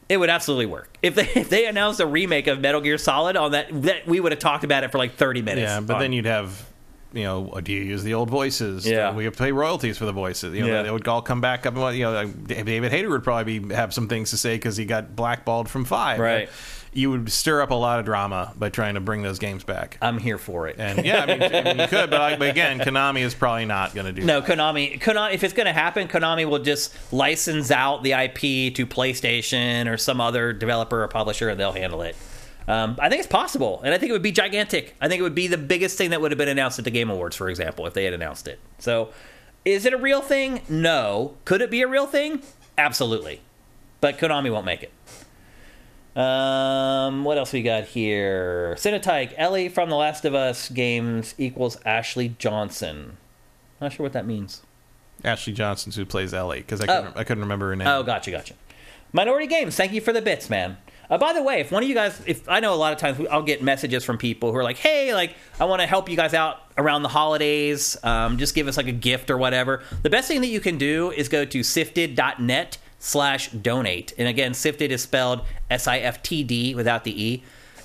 It 0.08 0.18
would 0.18 0.28
absolutely 0.28 0.66
work 0.66 0.98
if 1.02 1.14
they 1.14 1.22
if 1.34 1.48
they 1.48 1.66
announced 1.66 1.98
a 2.00 2.06
remake 2.06 2.46
of 2.46 2.60
Metal 2.60 2.80
Gear 2.82 2.98
Solid 2.98 3.36
on 3.36 3.52
that. 3.52 3.68
That 3.82 4.06
we 4.06 4.20
would 4.20 4.32
have 4.32 4.38
talked 4.38 4.64
about 4.64 4.84
it 4.84 4.92
for 4.92 4.98
like 4.98 5.14
30 5.14 5.40
minutes. 5.42 5.62
Yeah, 5.62 5.80
but 5.80 5.94
on- 5.94 6.00
then 6.02 6.12
you'd 6.12 6.26
have, 6.26 6.68
you 7.14 7.22
know, 7.24 7.58
do 7.62 7.72
you 7.72 7.80
use 7.80 8.02
the 8.02 8.12
old 8.12 8.28
voices? 8.28 8.86
Yeah. 8.86 9.14
we 9.14 9.24
have 9.24 9.32
to 9.34 9.42
pay 9.42 9.52
royalties 9.52 9.96
for 9.96 10.04
the 10.04 10.12
voices. 10.12 10.54
You 10.54 10.62
know, 10.62 10.66
Yeah. 10.66 10.82
they 10.82 10.90
would 10.90 11.08
all 11.08 11.22
come 11.22 11.40
back 11.40 11.64
up. 11.64 11.74
And, 11.76 11.96
you 11.96 12.04
know, 12.04 12.26
David 12.26 12.92
Hayter 12.92 13.08
would 13.08 13.24
probably 13.24 13.58
be, 13.60 13.74
have 13.74 13.94
some 13.94 14.06
things 14.08 14.28
to 14.30 14.36
say 14.36 14.56
because 14.56 14.76
he 14.76 14.84
got 14.84 15.16
blackballed 15.16 15.70
from 15.70 15.86
Five. 15.86 16.18
Right. 16.20 16.50
You 16.94 17.10
would 17.10 17.30
stir 17.30 17.60
up 17.60 17.70
a 17.70 17.74
lot 17.74 17.98
of 17.98 18.04
drama 18.04 18.52
by 18.56 18.70
trying 18.70 18.94
to 18.94 19.00
bring 19.00 19.22
those 19.22 19.38
games 19.38 19.64
back. 19.64 19.98
I'm 20.00 20.18
here 20.18 20.38
for 20.38 20.68
it. 20.68 20.76
And 20.78 21.04
yeah, 21.04 21.22
I 21.22 21.26
mean, 21.26 21.42
I 21.42 21.62
mean 21.62 21.78
you 21.80 21.88
could, 21.88 22.10
but, 22.10 22.20
like, 22.20 22.38
but 22.38 22.48
again, 22.48 22.78
Konami 22.78 23.20
is 23.20 23.34
probably 23.34 23.66
not 23.66 23.94
going 23.94 24.06
to 24.06 24.12
do. 24.12 24.24
No, 24.24 24.40
that. 24.40 24.50
Konami. 24.50 25.00
Konami. 25.00 25.34
If 25.34 25.44
it's 25.44 25.54
going 25.54 25.66
to 25.66 25.72
happen, 25.72 26.08
Konami 26.08 26.48
will 26.48 26.60
just 26.60 26.94
license 27.12 27.70
out 27.70 28.02
the 28.02 28.12
IP 28.12 28.74
to 28.74 28.86
PlayStation 28.86 29.92
or 29.92 29.96
some 29.96 30.20
other 30.20 30.52
developer 30.52 31.02
or 31.02 31.08
publisher, 31.08 31.48
and 31.48 31.58
they'll 31.58 31.72
handle 31.72 32.02
it. 32.02 32.16
Um, 32.66 32.96
I 32.98 33.08
think 33.08 33.18
it's 33.18 33.28
possible, 33.28 33.82
and 33.84 33.92
I 33.92 33.98
think 33.98 34.10
it 34.10 34.12
would 34.12 34.22
be 34.22 34.32
gigantic. 34.32 34.94
I 35.00 35.08
think 35.08 35.20
it 35.20 35.22
would 35.22 35.34
be 35.34 35.48
the 35.48 35.58
biggest 35.58 35.98
thing 35.98 36.10
that 36.10 36.20
would 36.20 36.30
have 36.30 36.38
been 36.38 36.48
announced 36.48 36.78
at 36.78 36.84
the 36.86 36.90
Game 36.90 37.10
Awards, 37.10 37.36
for 37.36 37.50
example, 37.50 37.86
if 37.86 37.92
they 37.92 38.04
had 38.04 38.14
announced 38.14 38.48
it. 38.48 38.58
So, 38.78 39.10
is 39.64 39.84
it 39.84 39.92
a 39.92 39.98
real 39.98 40.22
thing? 40.22 40.62
No. 40.68 41.36
Could 41.44 41.60
it 41.60 41.70
be 41.70 41.82
a 41.82 41.88
real 41.88 42.06
thing? 42.06 42.42
Absolutely. 42.78 43.40
But 44.00 44.18
Konami 44.18 44.50
won't 44.50 44.66
make 44.66 44.82
it. 44.82 44.92
Um, 46.16 47.24
what 47.24 47.38
else 47.38 47.52
we 47.52 47.62
got 47.62 47.84
here? 47.84 48.74
Cinetyke, 48.78 49.34
Ellie 49.36 49.68
from 49.68 49.90
The 49.90 49.96
Last 49.96 50.24
of 50.24 50.34
Us 50.34 50.68
games 50.68 51.34
equals 51.38 51.78
Ashley 51.84 52.34
Johnson. 52.38 53.16
Not 53.80 53.92
sure 53.92 54.04
what 54.04 54.12
that 54.12 54.26
means. 54.26 54.62
Ashley 55.24 55.52
Johnson's 55.52 55.96
who 55.96 56.04
plays 56.04 56.32
Ellie 56.32 56.60
because 56.60 56.80
I 56.80 56.86
couldn't, 56.86 57.12
Oh. 57.16 57.20
I 57.20 57.24
couldn't 57.24 57.42
remember 57.42 57.70
her 57.70 57.76
name. 57.76 57.88
Oh, 57.88 58.02
gotcha, 58.02 58.30
gotcha. 58.30 58.54
Minority 59.12 59.46
Games, 59.46 59.76
thank 59.76 59.92
you 59.92 60.00
for 60.00 60.12
the 60.12 60.22
bits, 60.22 60.48
man. 60.50 60.76
Uh, 61.10 61.18
by 61.18 61.32
the 61.32 61.42
way, 61.42 61.60
if 61.60 61.70
one 61.70 61.82
of 61.82 61.88
you 61.88 61.94
guys, 61.94 62.20
if 62.26 62.48
I 62.48 62.60
know 62.60 62.72
a 62.74 62.76
lot 62.76 62.92
of 62.92 62.98
times 62.98 63.26
I'll 63.30 63.42
get 63.42 63.62
messages 63.62 64.04
from 64.04 64.16
people 64.18 64.50
who 64.52 64.56
are 64.58 64.64
like, 64.64 64.78
"Hey, 64.78 65.12
like 65.14 65.34
I 65.60 65.66
want 65.66 65.82
to 65.82 65.86
help 65.86 66.08
you 66.08 66.16
guys 66.16 66.32
out 66.32 66.60
around 66.78 67.02
the 67.02 67.10
holidays. 67.10 67.96
Um, 68.02 68.38
just 68.38 68.54
give 68.54 68.66
us 68.68 68.76
like 68.78 68.86
a 68.86 68.92
gift 68.92 69.30
or 69.30 69.36
whatever." 69.36 69.82
The 70.02 70.08
best 70.10 70.28
thing 70.28 70.40
that 70.40 70.46
you 70.48 70.60
can 70.60 70.78
do 70.78 71.10
is 71.10 71.28
go 71.28 71.44
to 71.44 71.60
siftd.net 71.60 72.78
slash 73.04 73.50
donate, 73.50 74.14
and 74.16 74.26
again, 74.26 74.52
siftd 74.52 74.88
is 74.88 75.02
spelled 75.02 75.42
S-I-F-T-D 75.70 76.74
without 76.74 77.04
the 77.04 77.22
e. 77.22 77.42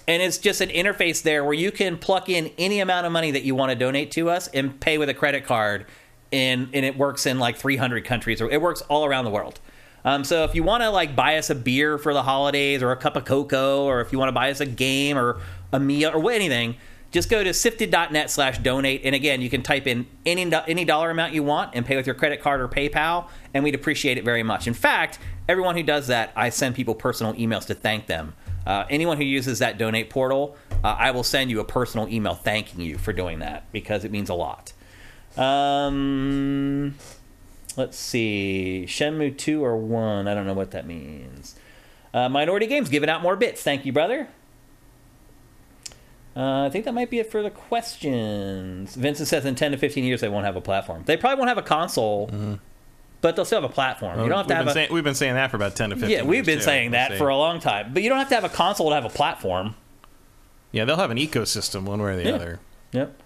And 0.07 0.23
it's 0.23 0.37
just 0.37 0.61
an 0.61 0.69
interface 0.69 1.21
there 1.21 1.43
where 1.43 1.53
you 1.53 1.71
can 1.71 1.97
plug 1.97 2.29
in 2.29 2.51
any 2.57 2.79
amount 2.79 3.05
of 3.05 3.11
money 3.11 3.31
that 3.31 3.43
you 3.43 3.53
want 3.53 3.71
to 3.71 3.75
donate 3.75 4.11
to 4.11 4.29
us 4.29 4.47
and 4.47 4.79
pay 4.79 4.97
with 4.97 5.09
a 5.09 5.13
credit 5.13 5.45
card. 5.45 5.85
And, 6.31 6.69
and 6.73 6.85
it 6.85 6.97
works 6.97 7.25
in 7.25 7.37
like 7.37 7.57
300 7.57 8.05
countries, 8.05 8.41
or 8.41 8.49
it 8.49 8.61
works 8.61 8.81
all 8.83 9.03
around 9.03 9.25
the 9.25 9.31
world. 9.31 9.59
Um, 10.05 10.23
so 10.23 10.45
if 10.45 10.55
you 10.55 10.63
want 10.63 10.83
to 10.83 10.89
like 10.89 11.17
buy 11.17 11.37
us 11.37 11.49
a 11.49 11.55
beer 11.55 11.97
for 11.97 12.13
the 12.13 12.23
holidays, 12.23 12.81
or 12.81 12.93
a 12.93 12.95
cup 12.95 13.17
of 13.17 13.25
cocoa, 13.25 13.83
or 13.83 13.99
if 13.99 14.13
you 14.13 14.19
want 14.19 14.29
to 14.29 14.33
buy 14.33 14.49
us 14.51 14.61
a 14.61 14.65
game 14.65 15.17
or 15.17 15.41
a 15.73 15.79
meal 15.81 16.11
or 16.13 16.31
anything, 16.31 16.77
just 17.11 17.29
go 17.29 17.43
to 17.43 17.49
siftd.net 17.49 18.29
slash 18.29 18.59
donate. 18.59 19.01
And 19.03 19.15
again, 19.15 19.41
you 19.41 19.49
can 19.49 19.63
type 19.63 19.87
in 19.87 20.05
any, 20.25 20.51
any 20.67 20.85
dollar 20.85 21.09
amount 21.09 21.33
you 21.33 21.43
want 21.43 21.71
and 21.73 21.85
pay 21.85 21.95
with 21.95 22.05
your 22.05 22.15
credit 22.15 22.41
card 22.41 22.61
or 22.61 22.67
PayPal, 22.67 23.27
and 23.53 23.63
we'd 23.63 23.75
appreciate 23.75 24.17
it 24.17 24.23
very 24.23 24.43
much. 24.43 24.67
In 24.67 24.73
fact, 24.73 25.19
everyone 25.47 25.75
who 25.75 25.83
does 25.83 26.07
that, 26.07 26.31
I 26.35 26.49
send 26.49 26.75
people 26.75 26.95
personal 26.95 27.33
emails 27.33 27.65
to 27.67 27.73
thank 27.73 28.07
them. 28.07 28.33
Uh, 28.65 28.85
anyone 28.89 29.17
who 29.17 29.23
uses 29.23 29.59
that 29.59 29.77
donate 29.77 30.09
portal, 30.09 30.55
uh, 30.83 30.95
I 30.99 31.11
will 31.11 31.23
send 31.23 31.49
you 31.49 31.59
a 31.59 31.65
personal 31.65 32.07
email 32.07 32.35
thanking 32.35 32.81
you 32.81 32.97
for 32.97 33.13
doing 33.13 33.39
that 33.39 33.71
because 33.71 34.05
it 34.05 34.11
means 34.11 34.29
a 34.29 34.35
lot. 34.35 34.73
Um, 35.37 36.95
let's 37.77 37.97
see. 37.97 38.85
Shenmue 38.87 39.37
2 39.37 39.63
or 39.63 39.77
1. 39.77 40.27
I 40.27 40.33
don't 40.33 40.45
know 40.45 40.53
what 40.53 40.71
that 40.71 40.85
means. 40.85 41.55
Uh, 42.13 42.29
Minority 42.29 42.67
Games 42.67 42.89
giving 42.89 43.09
out 43.09 43.21
more 43.21 43.35
bits. 43.35 43.63
Thank 43.63 43.85
you, 43.85 43.93
brother. 43.93 44.27
Uh, 46.39 46.65
I 46.67 46.69
think 46.69 46.85
that 46.85 46.93
might 46.93 47.09
be 47.09 47.19
it 47.19 47.29
for 47.29 47.43
the 47.43 47.49
questions. 47.49 48.95
Vincent 48.95 49.27
says 49.27 49.45
in 49.45 49.55
10 49.55 49.71
to 49.71 49.77
15 49.77 50.05
years 50.05 50.21
they 50.21 50.29
won't 50.29 50.45
have 50.45 50.55
a 50.55 50.61
platform. 50.61 51.03
They 51.05 51.17
probably 51.17 51.37
won't 51.39 51.49
have 51.49 51.57
a 51.57 51.61
console, 51.61 52.29
but 53.19 53.35
they'll 53.35 53.43
still 53.43 53.61
have 53.61 53.69
a 53.69 53.73
platform. 53.73 54.21
you 54.21 54.29
don't 54.29 54.37
have 54.37 54.47
to 54.47 54.53
we've 54.53 54.59
been 54.59 54.67
a. 54.69 54.73
saying, 54.73 54.93
we've 54.93 55.03
been 55.03 55.15
saying 55.15 55.33
that 55.35 55.51
for 55.51 55.57
about 55.57 55.75
ten 55.75 55.89
to 55.89 55.97
fifteen. 55.97 56.11
yeah, 56.19 56.23
we've 56.23 56.45
been 56.45 56.59
too. 56.59 56.63
saying 56.63 56.91
that 56.91 57.09
We'll 57.11 57.19
for 57.19 57.27
a 57.27 57.35
long 57.35 57.59
time. 57.59 57.93
But 57.93 58.03
you 58.03 58.09
don't 58.09 58.19
have 58.19 58.29
to 58.29 58.35
have 58.35 58.45
a 58.45 58.49
console 58.49 58.87
to 58.89 58.95
have 58.95 59.03
a 59.03 59.09
platform. 59.09 59.75
Yeah, 60.71 60.85
they'll 60.85 60.95
have 60.95 61.11
an 61.11 61.17
ecosystem 61.17 61.83
one 61.83 62.01
way 62.01 62.13
or 62.13 62.15
the 62.15 62.23
Yeah. 62.29 62.35
other. 62.35 62.59
Yep. 62.93 63.21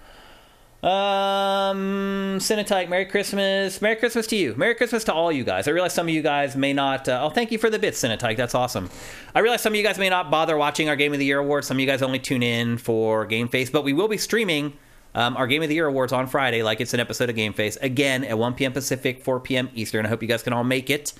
Um, 0.83 2.39
Cinetype, 2.41 2.89
Merry 2.89 3.05
Christmas. 3.05 3.81
Merry 3.81 3.95
Christmas 3.95 4.27
to 4.27 4.35
you. 4.35 4.53
Merry 4.55 4.75
Christmas 4.75 5.05
to 5.05 5.13
all 5.13 5.31
you 5.31 5.45
guys. 5.45 5.67
I 5.67 5.71
realize 5.71 5.93
some 5.93 6.07
of 6.07 6.13
you 6.13 6.21
guys 6.21 6.57
may 6.57 6.73
not. 6.73 7.07
Uh, 7.07 7.21
oh, 7.23 7.29
thank 7.29 7.51
you 7.51 7.57
for 7.57 7.69
the 7.69 7.79
bits, 7.79 7.99
Cinetype. 7.99 8.35
That's 8.35 8.53
awesome. 8.53 8.89
I 9.33 9.39
realize 9.39 9.61
some 9.61 9.71
of 9.71 9.77
you 9.77 9.83
guys 9.83 9.97
may 9.97 10.09
not 10.09 10.29
bother 10.29 10.57
watching 10.57 10.89
our 10.89 10.97
Game 10.97 11.13
of 11.13 11.19
the 11.19 11.25
Year 11.25 11.39
awards. 11.39 11.67
Some 11.67 11.77
of 11.77 11.81
you 11.81 11.87
guys 11.87 12.01
only 12.01 12.19
tune 12.19 12.43
in 12.43 12.77
for 12.77 13.25
Game 13.25 13.47
Face, 13.47 13.69
but 13.69 13.85
we 13.85 13.93
will 13.93 14.09
be 14.09 14.17
streaming 14.17 14.73
um, 15.15 15.37
our 15.37 15.47
Game 15.47 15.63
of 15.63 15.69
the 15.69 15.75
Year 15.75 15.87
awards 15.87 16.11
on 16.11 16.27
Friday, 16.27 16.63
like 16.63 16.81
it's 16.81 16.93
an 16.93 16.99
episode 16.99 17.29
of 17.29 17.35
Game 17.35 17.53
Face, 17.53 17.77
again 17.77 18.23
at 18.23 18.37
1 18.37 18.53
p.m. 18.55 18.73
Pacific, 18.73 19.23
4 19.23 19.39
p.m. 19.39 19.69
Eastern. 19.73 20.05
I 20.05 20.09
hope 20.09 20.21
you 20.21 20.27
guys 20.27 20.43
can 20.43 20.53
all 20.53 20.63
make 20.63 20.89
it. 20.89 21.13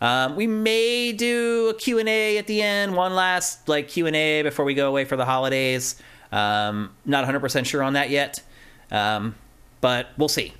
Um, 0.00 0.36
we 0.36 0.46
may 0.46 1.12
do 1.12 1.70
a 1.70 1.74
Q&A 1.74 2.36
at 2.36 2.46
the 2.46 2.60
end, 2.60 2.94
one 2.94 3.14
last 3.14 3.66
like 3.68 3.88
Q&A 3.88 4.42
before 4.42 4.66
we 4.66 4.74
go 4.74 4.88
away 4.88 5.06
for 5.06 5.16
the 5.16 5.24
holidays. 5.24 5.96
Um, 6.32 6.90
not 7.06 7.26
100% 7.26 7.64
sure 7.64 7.82
on 7.82 7.94
that 7.94 8.10
yet, 8.10 8.42
um, 8.90 9.34
but 9.80 10.08
we'll 10.16 10.28
see. 10.28 10.52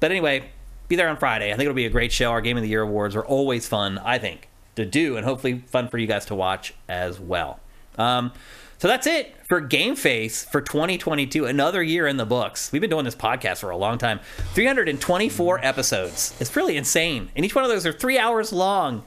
But 0.00 0.10
anyway, 0.10 0.50
be 0.88 0.96
there 0.96 1.08
on 1.08 1.16
Friday. 1.16 1.52
I 1.52 1.56
think 1.56 1.62
it'll 1.62 1.74
be 1.74 1.86
a 1.86 1.90
great 1.90 2.12
show. 2.12 2.30
Our 2.30 2.40
Game 2.40 2.56
of 2.56 2.62
the 2.62 2.68
Year 2.68 2.82
awards 2.82 3.16
are 3.16 3.24
always 3.24 3.66
fun, 3.66 3.98
I 3.98 4.18
think, 4.18 4.48
to 4.76 4.84
do, 4.84 5.16
and 5.16 5.24
hopefully 5.24 5.62
fun 5.66 5.88
for 5.88 5.98
you 5.98 6.06
guys 6.06 6.26
to 6.26 6.34
watch 6.34 6.74
as 6.88 7.18
well. 7.18 7.60
Um, 7.96 8.32
so 8.78 8.88
that's 8.88 9.06
it 9.06 9.34
for 9.46 9.60
Game 9.60 9.96
Face 9.96 10.44
for 10.44 10.60
2022. 10.60 11.46
Another 11.46 11.82
year 11.82 12.06
in 12.06 12.16
the 12.16 12.26
books. 12.26 12.70
We've 12.70 12.80
been 12.82 12.90
doing 12.90 13.04
this 13.04 13.14
podcast 13.14 13.58
for 13.58 13.70
a 13.70 13.76
long 13.76 13.98
time. 13.98 14.20
324 14.52 15.64
episodes. 15.64 16.34
It's 16.40 16.54
really 16.54 16.76
insane. 16.76 17.30
And 17.34 17.44
each 17.44 17.54
one 17.54 17.64
of 17.64 17.70
those 17.70 17.86
are 17.86 17.92
three 17.92 18.18
hours 18.18 18.52
long. 18.52 19.04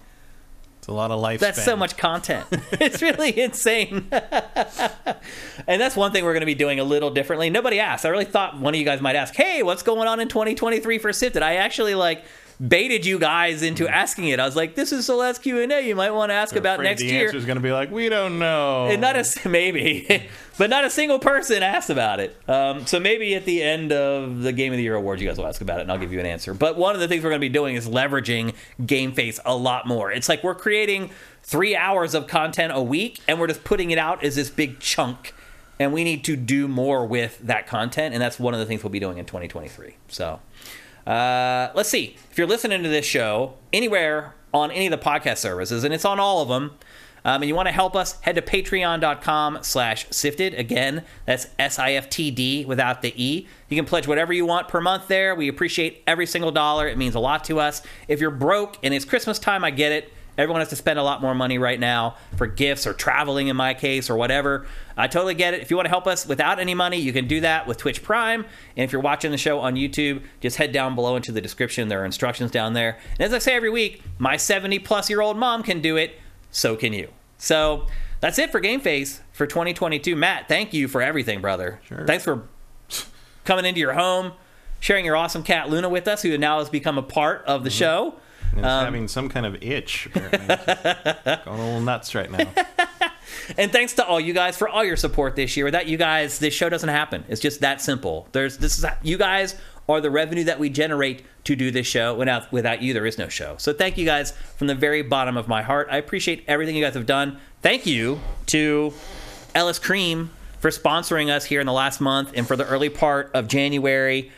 It's 0.87 0.93
a 0.93 0.95
lot 0.95 1.11
of 1.11 1.19
life. 1.19 1.41
That's 1.41 1.61
so 1.61 1.75
much 1.75 1.97
content. 1.97 2.45
it's 2.71 3.01
really 3.01 3.37
insane. 3.37 4.07
and 5.67 5.81
that's 5.81 5.97
one 5.97 6.13
thing 6.13 6.23
we're 6.23 6.31
going 6.31 6.39
to 6.39 6.45
be 6.45 6.55
doing 6.55 6.79
a 6.79 6.85
little 6.85 7.09
differently. 7.09 7.49
Nobody 7.49 7.77
asked. 7.77 8.05
I 8.05 8.09
really 8.09 8.23
thought 8.23 8.57
one 8.57 8.73
of 8.73 8.79
you 8.79 8.85
guys 8.85 9.01
might 9.01 9.17
ask, 9.17 9.35
"Hey, 9.35 9.63
what's 9.63 9.83
going 9.83 10.07
on 10.07 10.21
in 10.21 10.29
2023 10.29 10.97
for 10.97 11.09
Siftd?" 11.09 11.41
I 11.41 11.55
actually 11.55 11.93
like 11.93 12.23
baited 12.65 13.05
you 13.05 13.19
guys 13.19 13.61
into 13.61 13.87
asking 13.87 14.29
it. 14.29 14.39
I 14.39 14.45
was 14.45 14.55
like, 14.55 14.75
"This 14.75 14.91
is 14.91 15.05
the 15.07 15.15
last 15.15 15.43
Q 15.43 15.61
and 15.61 15.71
A. 15.71 15.81
You 15.81 15.95
might 15.95 16.11
want 16.11 16.31
to 16.31 16.33
ask 16.33 16.55
about 16.55 16.79
next 16.81 17.01
the 17.01 17.07
year." 17.07 17.25
answer 17.25 17.37
is 17.37 17.45
going 17.45 17.57
to 17.57 17.61
be 17.61 17.71
like, 17.71 17.91
we 17.91 18.09
don't 18.09 18.39
know. 18.39 18.87
And 18.87 19.01
not 19.01 19.15
a 19.15 19.25
maybe, 19.49 20.27
but 20.57 20.69
not 20.69 20.83
a 20.85 20.89
single 20.89 21.19
person 21.19 21.61
asked 21.61 21.89
about 21.89 22.19
it. 22.19 22.35
Um, 22.49 22.85
so 22.85 22.99
maybe 22.99 23.35
at 23.35 23.45
the 23.45 23.61
end 23.61 23.91
of 23.91 24.41
the 24.41 24.51
Game 24.51 24.73
of 24.73 24.77
the 24.77 24.83
Year 24.83 24.95
awards, 24.95 25.21
you 25.21 25.27
guys 25.27 25.37
will 25.37 25.47
ask 25.47 25.61
about 25.61 25.79
it, 25.79 25.83
and 25.83 25.91
I'll 25.91 25.99
give 25.99 26.11
you 26.11 26.19
an 26.19 26.25
answer. 26.25 26.53
But 26.53 26.77
one 26.77 26.95
of 26.95 27.01
the 27.01 27.07
things 27.07 27.23
we're 27.23 27.29
going 27.29 27.41
to 27.41 27.47
be 27.47 27.49
doing 27.49 27.75
is 27.75 27.87
leveraging 27.87 28.55
Game 28.85 29.11
Face 29.11 29.39
a 29.45 29.55
lot 29.55 29.87
more. 29.87 30.11
It's 30.11 30.29
like 30.29 30.43
we're 30.43 30.55
creating 30.55 31.11
three 31.43 31.75
hours 31.75 32.13
of 32.13 32.27
content 32.27 32.73
a 32.75 32.81
week, 32.81 33.19
and 33.27 33.39
we're 33.39 33.47
just 33.47 33.63
putting 33.63 33.91
it 33.91 33.97
out 33.97 34.23
as 34.23 34.35
this 34.35 34.49
big 34.49 34.79
chunk. 34.79 35.33
And 35.79 35.93
we 35.93 36.03
need 36.03 36.23
to 36.23 36.35
do 36.35 36.67
more 36.67 37.05
with 37.05 37.37
that 37.43 37.67
content, 37.67 38.15
and 38.15 38.21
that's 38.21 38.39
one 38.39 38.55
of 38.55 38.59
the 38.59 38.65
things 38.65 38.83
we'll 38.83 38.89
be 38.89 38.99
doing 38.99 39.19
in 39.19 39.25
2023. 39.25 39.95
So. 40.07 40.39
Uh, 41.07 41.71
let's 41.73 41.89
see. 41.89 42.17
If 42.29 42.37
you're 42.37 42.47
listening 42.47 42.83
to 42.83 42.89
this 42.89 43.05
show 43.05 43.53
anywhere 43.71 44.35
on 44.53 44.71
any 44.71 44.87
of 44.87 44.91
the 44.91 44.97
podcast 44.97 45.37
services, 45.37 45.83
and 45.83 45.93
it's 45.93 46.05
on 46.05 46.19
all 46.19 46.41
of 46.41 46.49
them, 46.49 46.77
um, 47.23 47.41
and 47.41 47.45
you 47.45 47.55
want 47.55 47.67
to 47.67 47.73
help 47.73 47.95
us, 47.95 48.19
head 48.21 48.35
to 48.35 48.41
patreon.com 48.41 49.59
slash 49.61 50.07
siftd. 50.09 50.57
Again, 50.57 51.03
that's 51.25 51.47
S-I-F-T-D 51.59 52.65
without 52.65 53.01
the 53.01 53.13
E. 53.21 53.47
You 53.69 53.77
can 53.77 53.85
pledge 53.85 54.07
whatever 54.07 54.33
you 54.33 54.45
want 54.45 54.67
per 54.67 54.81
month 54.81 55.07
there. 55.07 55.33
We 55.33 55.47
appreciate 55.47 56.03
every 56.07 56.25
single 56.25 56.51
dollar. 56.51 56.87
It 56.87 56.97
means 56.97 57.15
a 57.15 57.19
lot 57.19 57.43
to 57.45 57.59
us. 57.59 57.81
If 58.07 58.21
you're 58.21 58.31
broke 58.31 58.77
and 58.83 58.93
it's 58.93 59.05
Christmas 59.05 59.39
time, 59.39 59.63
I 59.63 59.71
get 59.71 59.91
it. 59.91 60.13
Everyone 60.37 60.61
has 60.61 60.69
to 60.69 60.75
spend 60.75 60.99
a 60.99 61.03
lot 61.03 61.21
more 61.21 61.33
money 61.33 61.57
right 61.57 61.79
now 61.79 62.15
for 62.35 62.45
gifts 62.45 62.85
or 62.85 62.93
traveling, 62.93 63.47
in 63.47 63.55
my 63.55 63.73
case, 63.73 64.09
or 64.09 64.15
whatever. 64.15 64.67
I 64.95 65.07
totally 65.07 65.33
get 65.33 65.53
it. 65.53 65.61
If 65.61 65.71
you 65.71 65.77
want 65.77 65.85
to 65.85 65.89
help 65.89 66.05
us 66.07 66.27
without 66.27 66.59
any 66.59 66.75
money, 66.75 66.97
you 66.97 67.11
can 67.11 67.27
do 67.27 67.41
that 67.41 67.67
with 67.67 67.77
Twitch 67.77 68.03
Prime. 68.03 68.45
And 68.75 68.83
if 68.83 68.91
you're 68.91 69.01
watching 69.01 69.31
the 69.31 69.37
show 69.37 69.59
on 69.59 69.75
YouTube, 69.75 70.23
just 70.39 70.57
head 70.57 70.71
down 70.71 70.95
below 70.95 71.15
into 71.15 71.31
the 71.31 71.41
description. 71.41 71.87
There 71.87 72.01
are 72.01 72.05
instructions 72.05 72.51
down 72.51 72.73
there. 72.73 72.99
And 73.13 73.21
as 73.21 73.33
I 73.33 73.39
say 73.39 73.55
every 73.55 73.69
week, 73.69 74.03
my 74.19 74.37
70 74.37 74.79
plus 74.79 75.09
year 75.09 75.21
old 75.21 75.37
mom 75.37 75.63
can 75.63 75.81
do 75.81 75.97
it. 75.97 76.19
So 76.51 76.75
can 76.75 76.93
you. 76.93 77.09
So 77.37 77.87
that's 78.19 78.39
it 78.39 78.51
for 78.51 78.59
Game 78.59 78.79
Face 78.79 79.21
for 79.31 79.45
2022. 79.47 80.15
Matt, 80.15 80.47
thank 80.47 80.73
you 80.73 80.87
for 80.87 81.01
everything, 81.01 81.41
brother. 81.41 81.79
Sure. 81.87 82.05
Thanks 82.05 82.23
for 82.23 82.47
coming 83.45 83.65
into 83.65 83.79
your 83.79 83.93
home, 83.93 84.33
sharing 84.79 85.05
your 85.05 85.15
awesome 85.15 85.43
cat 85.43 85.69
Luna 85.69 85.89
with 85.89 86.07
us, 86.07 86.21
who 86.21 86.37
now 86.37 86.59
has 86.59 86.69
become 86.69 86.97
a 86.97 87.03
part 87.03 87.43
of 87.45 87.63
the 87.63 87.69
mm-hmm. 87.69 87.77
show. 87.77 88.15
And 88.57 88.65
it's 88.65 88.71
Um, 88.73 88.85
having 88.85 89.07
some 89.07 89.29
kind 89.29 89.45
of 89.45 89.61
itch. 89.63 90.07
Apparently. 90.07 90.47
Going 91.45 91.59
a 91.59 91.65
little 91.65 91.81
nuts 91.81 92.13
right 92.15 92.29
now. 92.31 92.47
And 93.57 93.71
thanks 93.71 93.93
to 93.93 94.05
all 94.05 94.19
you 94.19 94.33
guys 94.33 94.57
for 94.57 94.67
all 94.67 94.83
your 94.83 94.97
support 94.97 95.35
this 95.37 95.55
year. 95.55 95.65
Without 95.65 95.87
you 95.87 95.95
guys, 95.97 96.39
this 96.39 96.53
show 96.53 96.67
doesn't 96.69 96.89
happen. 96.89 97.23
It's 97.29 97.39
just 97.39 97.61
that 97.61 97.81
simple. 97.81 98.27
There's 98.33 98.57
this 98.57 98.77
is 98.77 98.85
you 99.03 99.17
guys 99.17 99.55
are 99.87 100.01
the 100.01 100.09
revenue 100.11 100.43
that 100.45 100.59
we 100.59 100.69
generate 100.69 101.23
to 101.45 101.55
do 101.55 101.71
this 101.71 101.87
show. 101.87 102.13
Without 102.15 102.51
without 102.51 102.81
you, 102.81 102.93
there 102.93 103.05
is 103.05 103.17
no 103.17 103.29
show. 103.29 103.55
So 103.57 103.71
thank 103.73 103.97
you 103.97 104.05
guys 104.05 104.31
from 104.57 104.67
the 104.67 104.75
very 104.75 105.01
bottom 105.01 105.37
of 105.37 105.47
my 105.47 105.61
heart. 105.61 105.87
I 105.89 105.97
appreciate 105.97 106.43
everything 106.47 106.75
you 106.75 106.83
guys 106.83 106.95
have 106.95 107.05
done. 107.05 107.37
Thank 107.61 107.85
you 107.85 108.19
to 108.47 108.91
Ellis 109.55 109.79
Cream 109.79 110.31
for 110.59 110.69
sponsoring 110.69 111.29
us 111.29 111.45
here 111.45 111.61
in 111.61 111.67
the 111.67 111.73
last 111.73 112.01
month 112.01 112.31
and 112.35 112.45
for 112.47 112.55
the 112.57 112.65
early 112.65 112.89
part 112.89 113.31
of 113.33 113.47
January. 113.47 114.31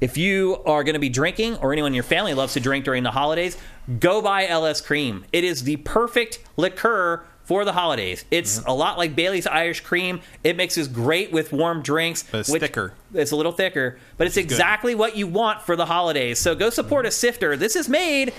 If 0.00 0.16
you 0.16 0.58
are 0.66 0.84
going 0.84 0.94
to 0.94 1.00
be 1.00 1.08
drinking 1.08 1.56
or 1.56 1.72
anyone 1.72 1.90
in 1.92 1.94
your 1.94 2.02
family 2.04 2.34
loves 2.34 2.54
to 2.54 2.60
drink 2.60 2.84
during 2.84 3.02
the 3.02 3.10
holidays, 3.10 3.56
go 4.00 4.20
buy 4.20 4.46
LS 4.46 4.80
Cream. 4.80 5.24
It 5.32 5.44
is 5.44 5.64
the 5.64 5.76
perfect 5.76 6.40
liqueur 6.56 7.24
for 7.44 7.64
the 7.64 7.72
holidays. 7.72 8.24
It's 8.30 8.58
a 8.66 8.72
lot 8.72 8.96
like 8.98 9.14
Bailey's 9.14 9.46
Irish 9.46 9.80
Cream. 9.80 10.20
It 10.42 10.56
mixes 10.56 10.88
great 10.88 11.30
with 11.30 11.52
warm 11.52 11.82
drinks. 11.82 12.22
But 12.22 12.38
it's 12.40 12.48
which- 12.48 12.60
thicker. 12.62 12.94
It's 13.12 13.30
a 13.32 13.36
little 13.36 13.52
thicker, 13.52 13.98
but 14.16 14.26
it's 14.26 14.36
exactly 14.36 14.94
what 14.94 15.16
you 15.16 15.26
want 15.26 15.62
for 15.62 15.76
the 15.76 15.86
holidays. 15.86 16.38
So 16.38 16.54
go 16.54 16.70
support 16.70 17.06
a 17.06 17.10
sifter. 17.10 17.56
This 17.56 17.76
is 17.76 17.88
made 17.88 18.32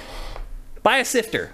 by 0.84 0.98
a 0.98 1.06
sifter. 1.06 1.54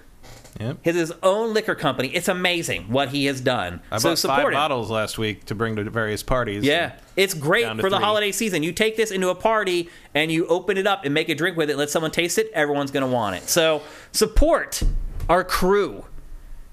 Yep. 0.62 0.78
His, 0.82 0.96
his 0.96 1.12
own 1.22 1.52
liquor 1.54 1.74
company. 1.74 2.08
It's 2.08 2.28
amazing 2.28 2.84
what 2.84 3.08
he 3.08 3.26
has 3.26 3.40
done. 3.40 3.80
I 3.90 3.98
so 3.98 4.10
bought 4.10 4.18
support 4.18 4.38
five 4.38 4.48
it. 4.48 4.54
bottles 4.54 4.90
last 4.90 5.18
week 5.18 5.44
to 5.46 5.54
bring 5.54 5.76
to 5.76 5.90
various 5.90 6.22
parties. 6.22 6.64
Yeah, 6.64 6.92
it's 7.16 7.34
great 7.34 7.80
for 7.80 7.90
the 7.90 7.98
holiday 7.98 8.32
season. 8.32 8.62
You 8.62 8.72
take 8.72 8.96
this 8.96 9.10
into 9.10 9.28
a 9.28 9.34
party 9.34 9.88
and 10.14 10.30
you 10.30 10.46
open 10.46 10.76
it 10.76 10.86
up 10.86 11.04
and 11.04 11.12
make 11.12 11.28
a 11.28 11.34
drink 11.34 11.56
with 11.56 11.70
it. 11.70 11.76
Let 11.76 11.90
someone 11.90 12.10
taste 12.12 12.38
it. 12.38 12.50
Everyone's 12.52 12.90
going 12.90 13.04
to 13.04 13.12
want 13.12 13.36
it. 13.36 13.48
So 13.48 13.82
support 14.12 14.82
our 15.28 15.44
crew. 15.44 16.04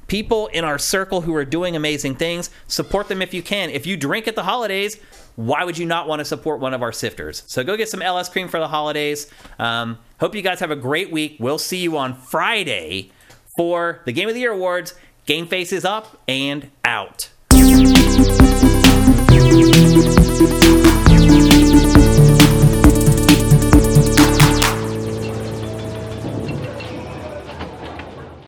People 0.07 0.47
in 0.47 0.63
our 0.63 0.79
circle 0.79 1.21
who 1.21 1.35
are 1.35 1.45
doing 1.45 1.75
amazing 1.75 2.15
things, 2.15 2.49
support 2.67 3.09
them 3.09 3.21
if 3.21 3.31
you 3.31 3.43
can. 3.43 3.69
If 3.69 3.85
you 3.85 3.95
drink 3.95 4.27
at 4.27 4.35
the 4.35 4.41
holidays, 4.41 4.97
why 5.35 5.63
would 5.63 5.77
you 5.77 5.85
not 5.85 6.07
want 6.07 6.19
to 6.19 6.25
support 6.25 6.59
one 6.59 6.73
of 6.73 6.81
our 6.81 6.91
sifters? 6.91 7.43
So 7.45 7.63
go 7.63 7.77
get 7.77 7.89
some 7.89 8.01
LS 8.01 8.27
cream 8.27 8.47
for 8.47 8.59
the 8.59 8.67
holidays. 8.67 9.31
Um, 9.59 9.99
hope 10.19 10.33
you 10.33 10.41
guys 10.41 10.59
have 10.61 10.71
a 10.71 10.75
great 10.75 11.11
week. 11.11 11.37
We'll 11.39 11.59
see 11.59 11.77
you 11.77 11.95
on 11.97 12.15
Friday 12.15 13.11
for 13.59 13.99
the 14.05 14.13
Game 14.13 14.29
of 14.29 14.33
the 14.33 14.39
Year 14.39 14.53
awards. 14.53 14.93
Game 15.25 15.45
Face 15.45 15.73
is 15.73 15.83
up 15.83 16.21
and 16.29 16.71
out. 16.85 17.29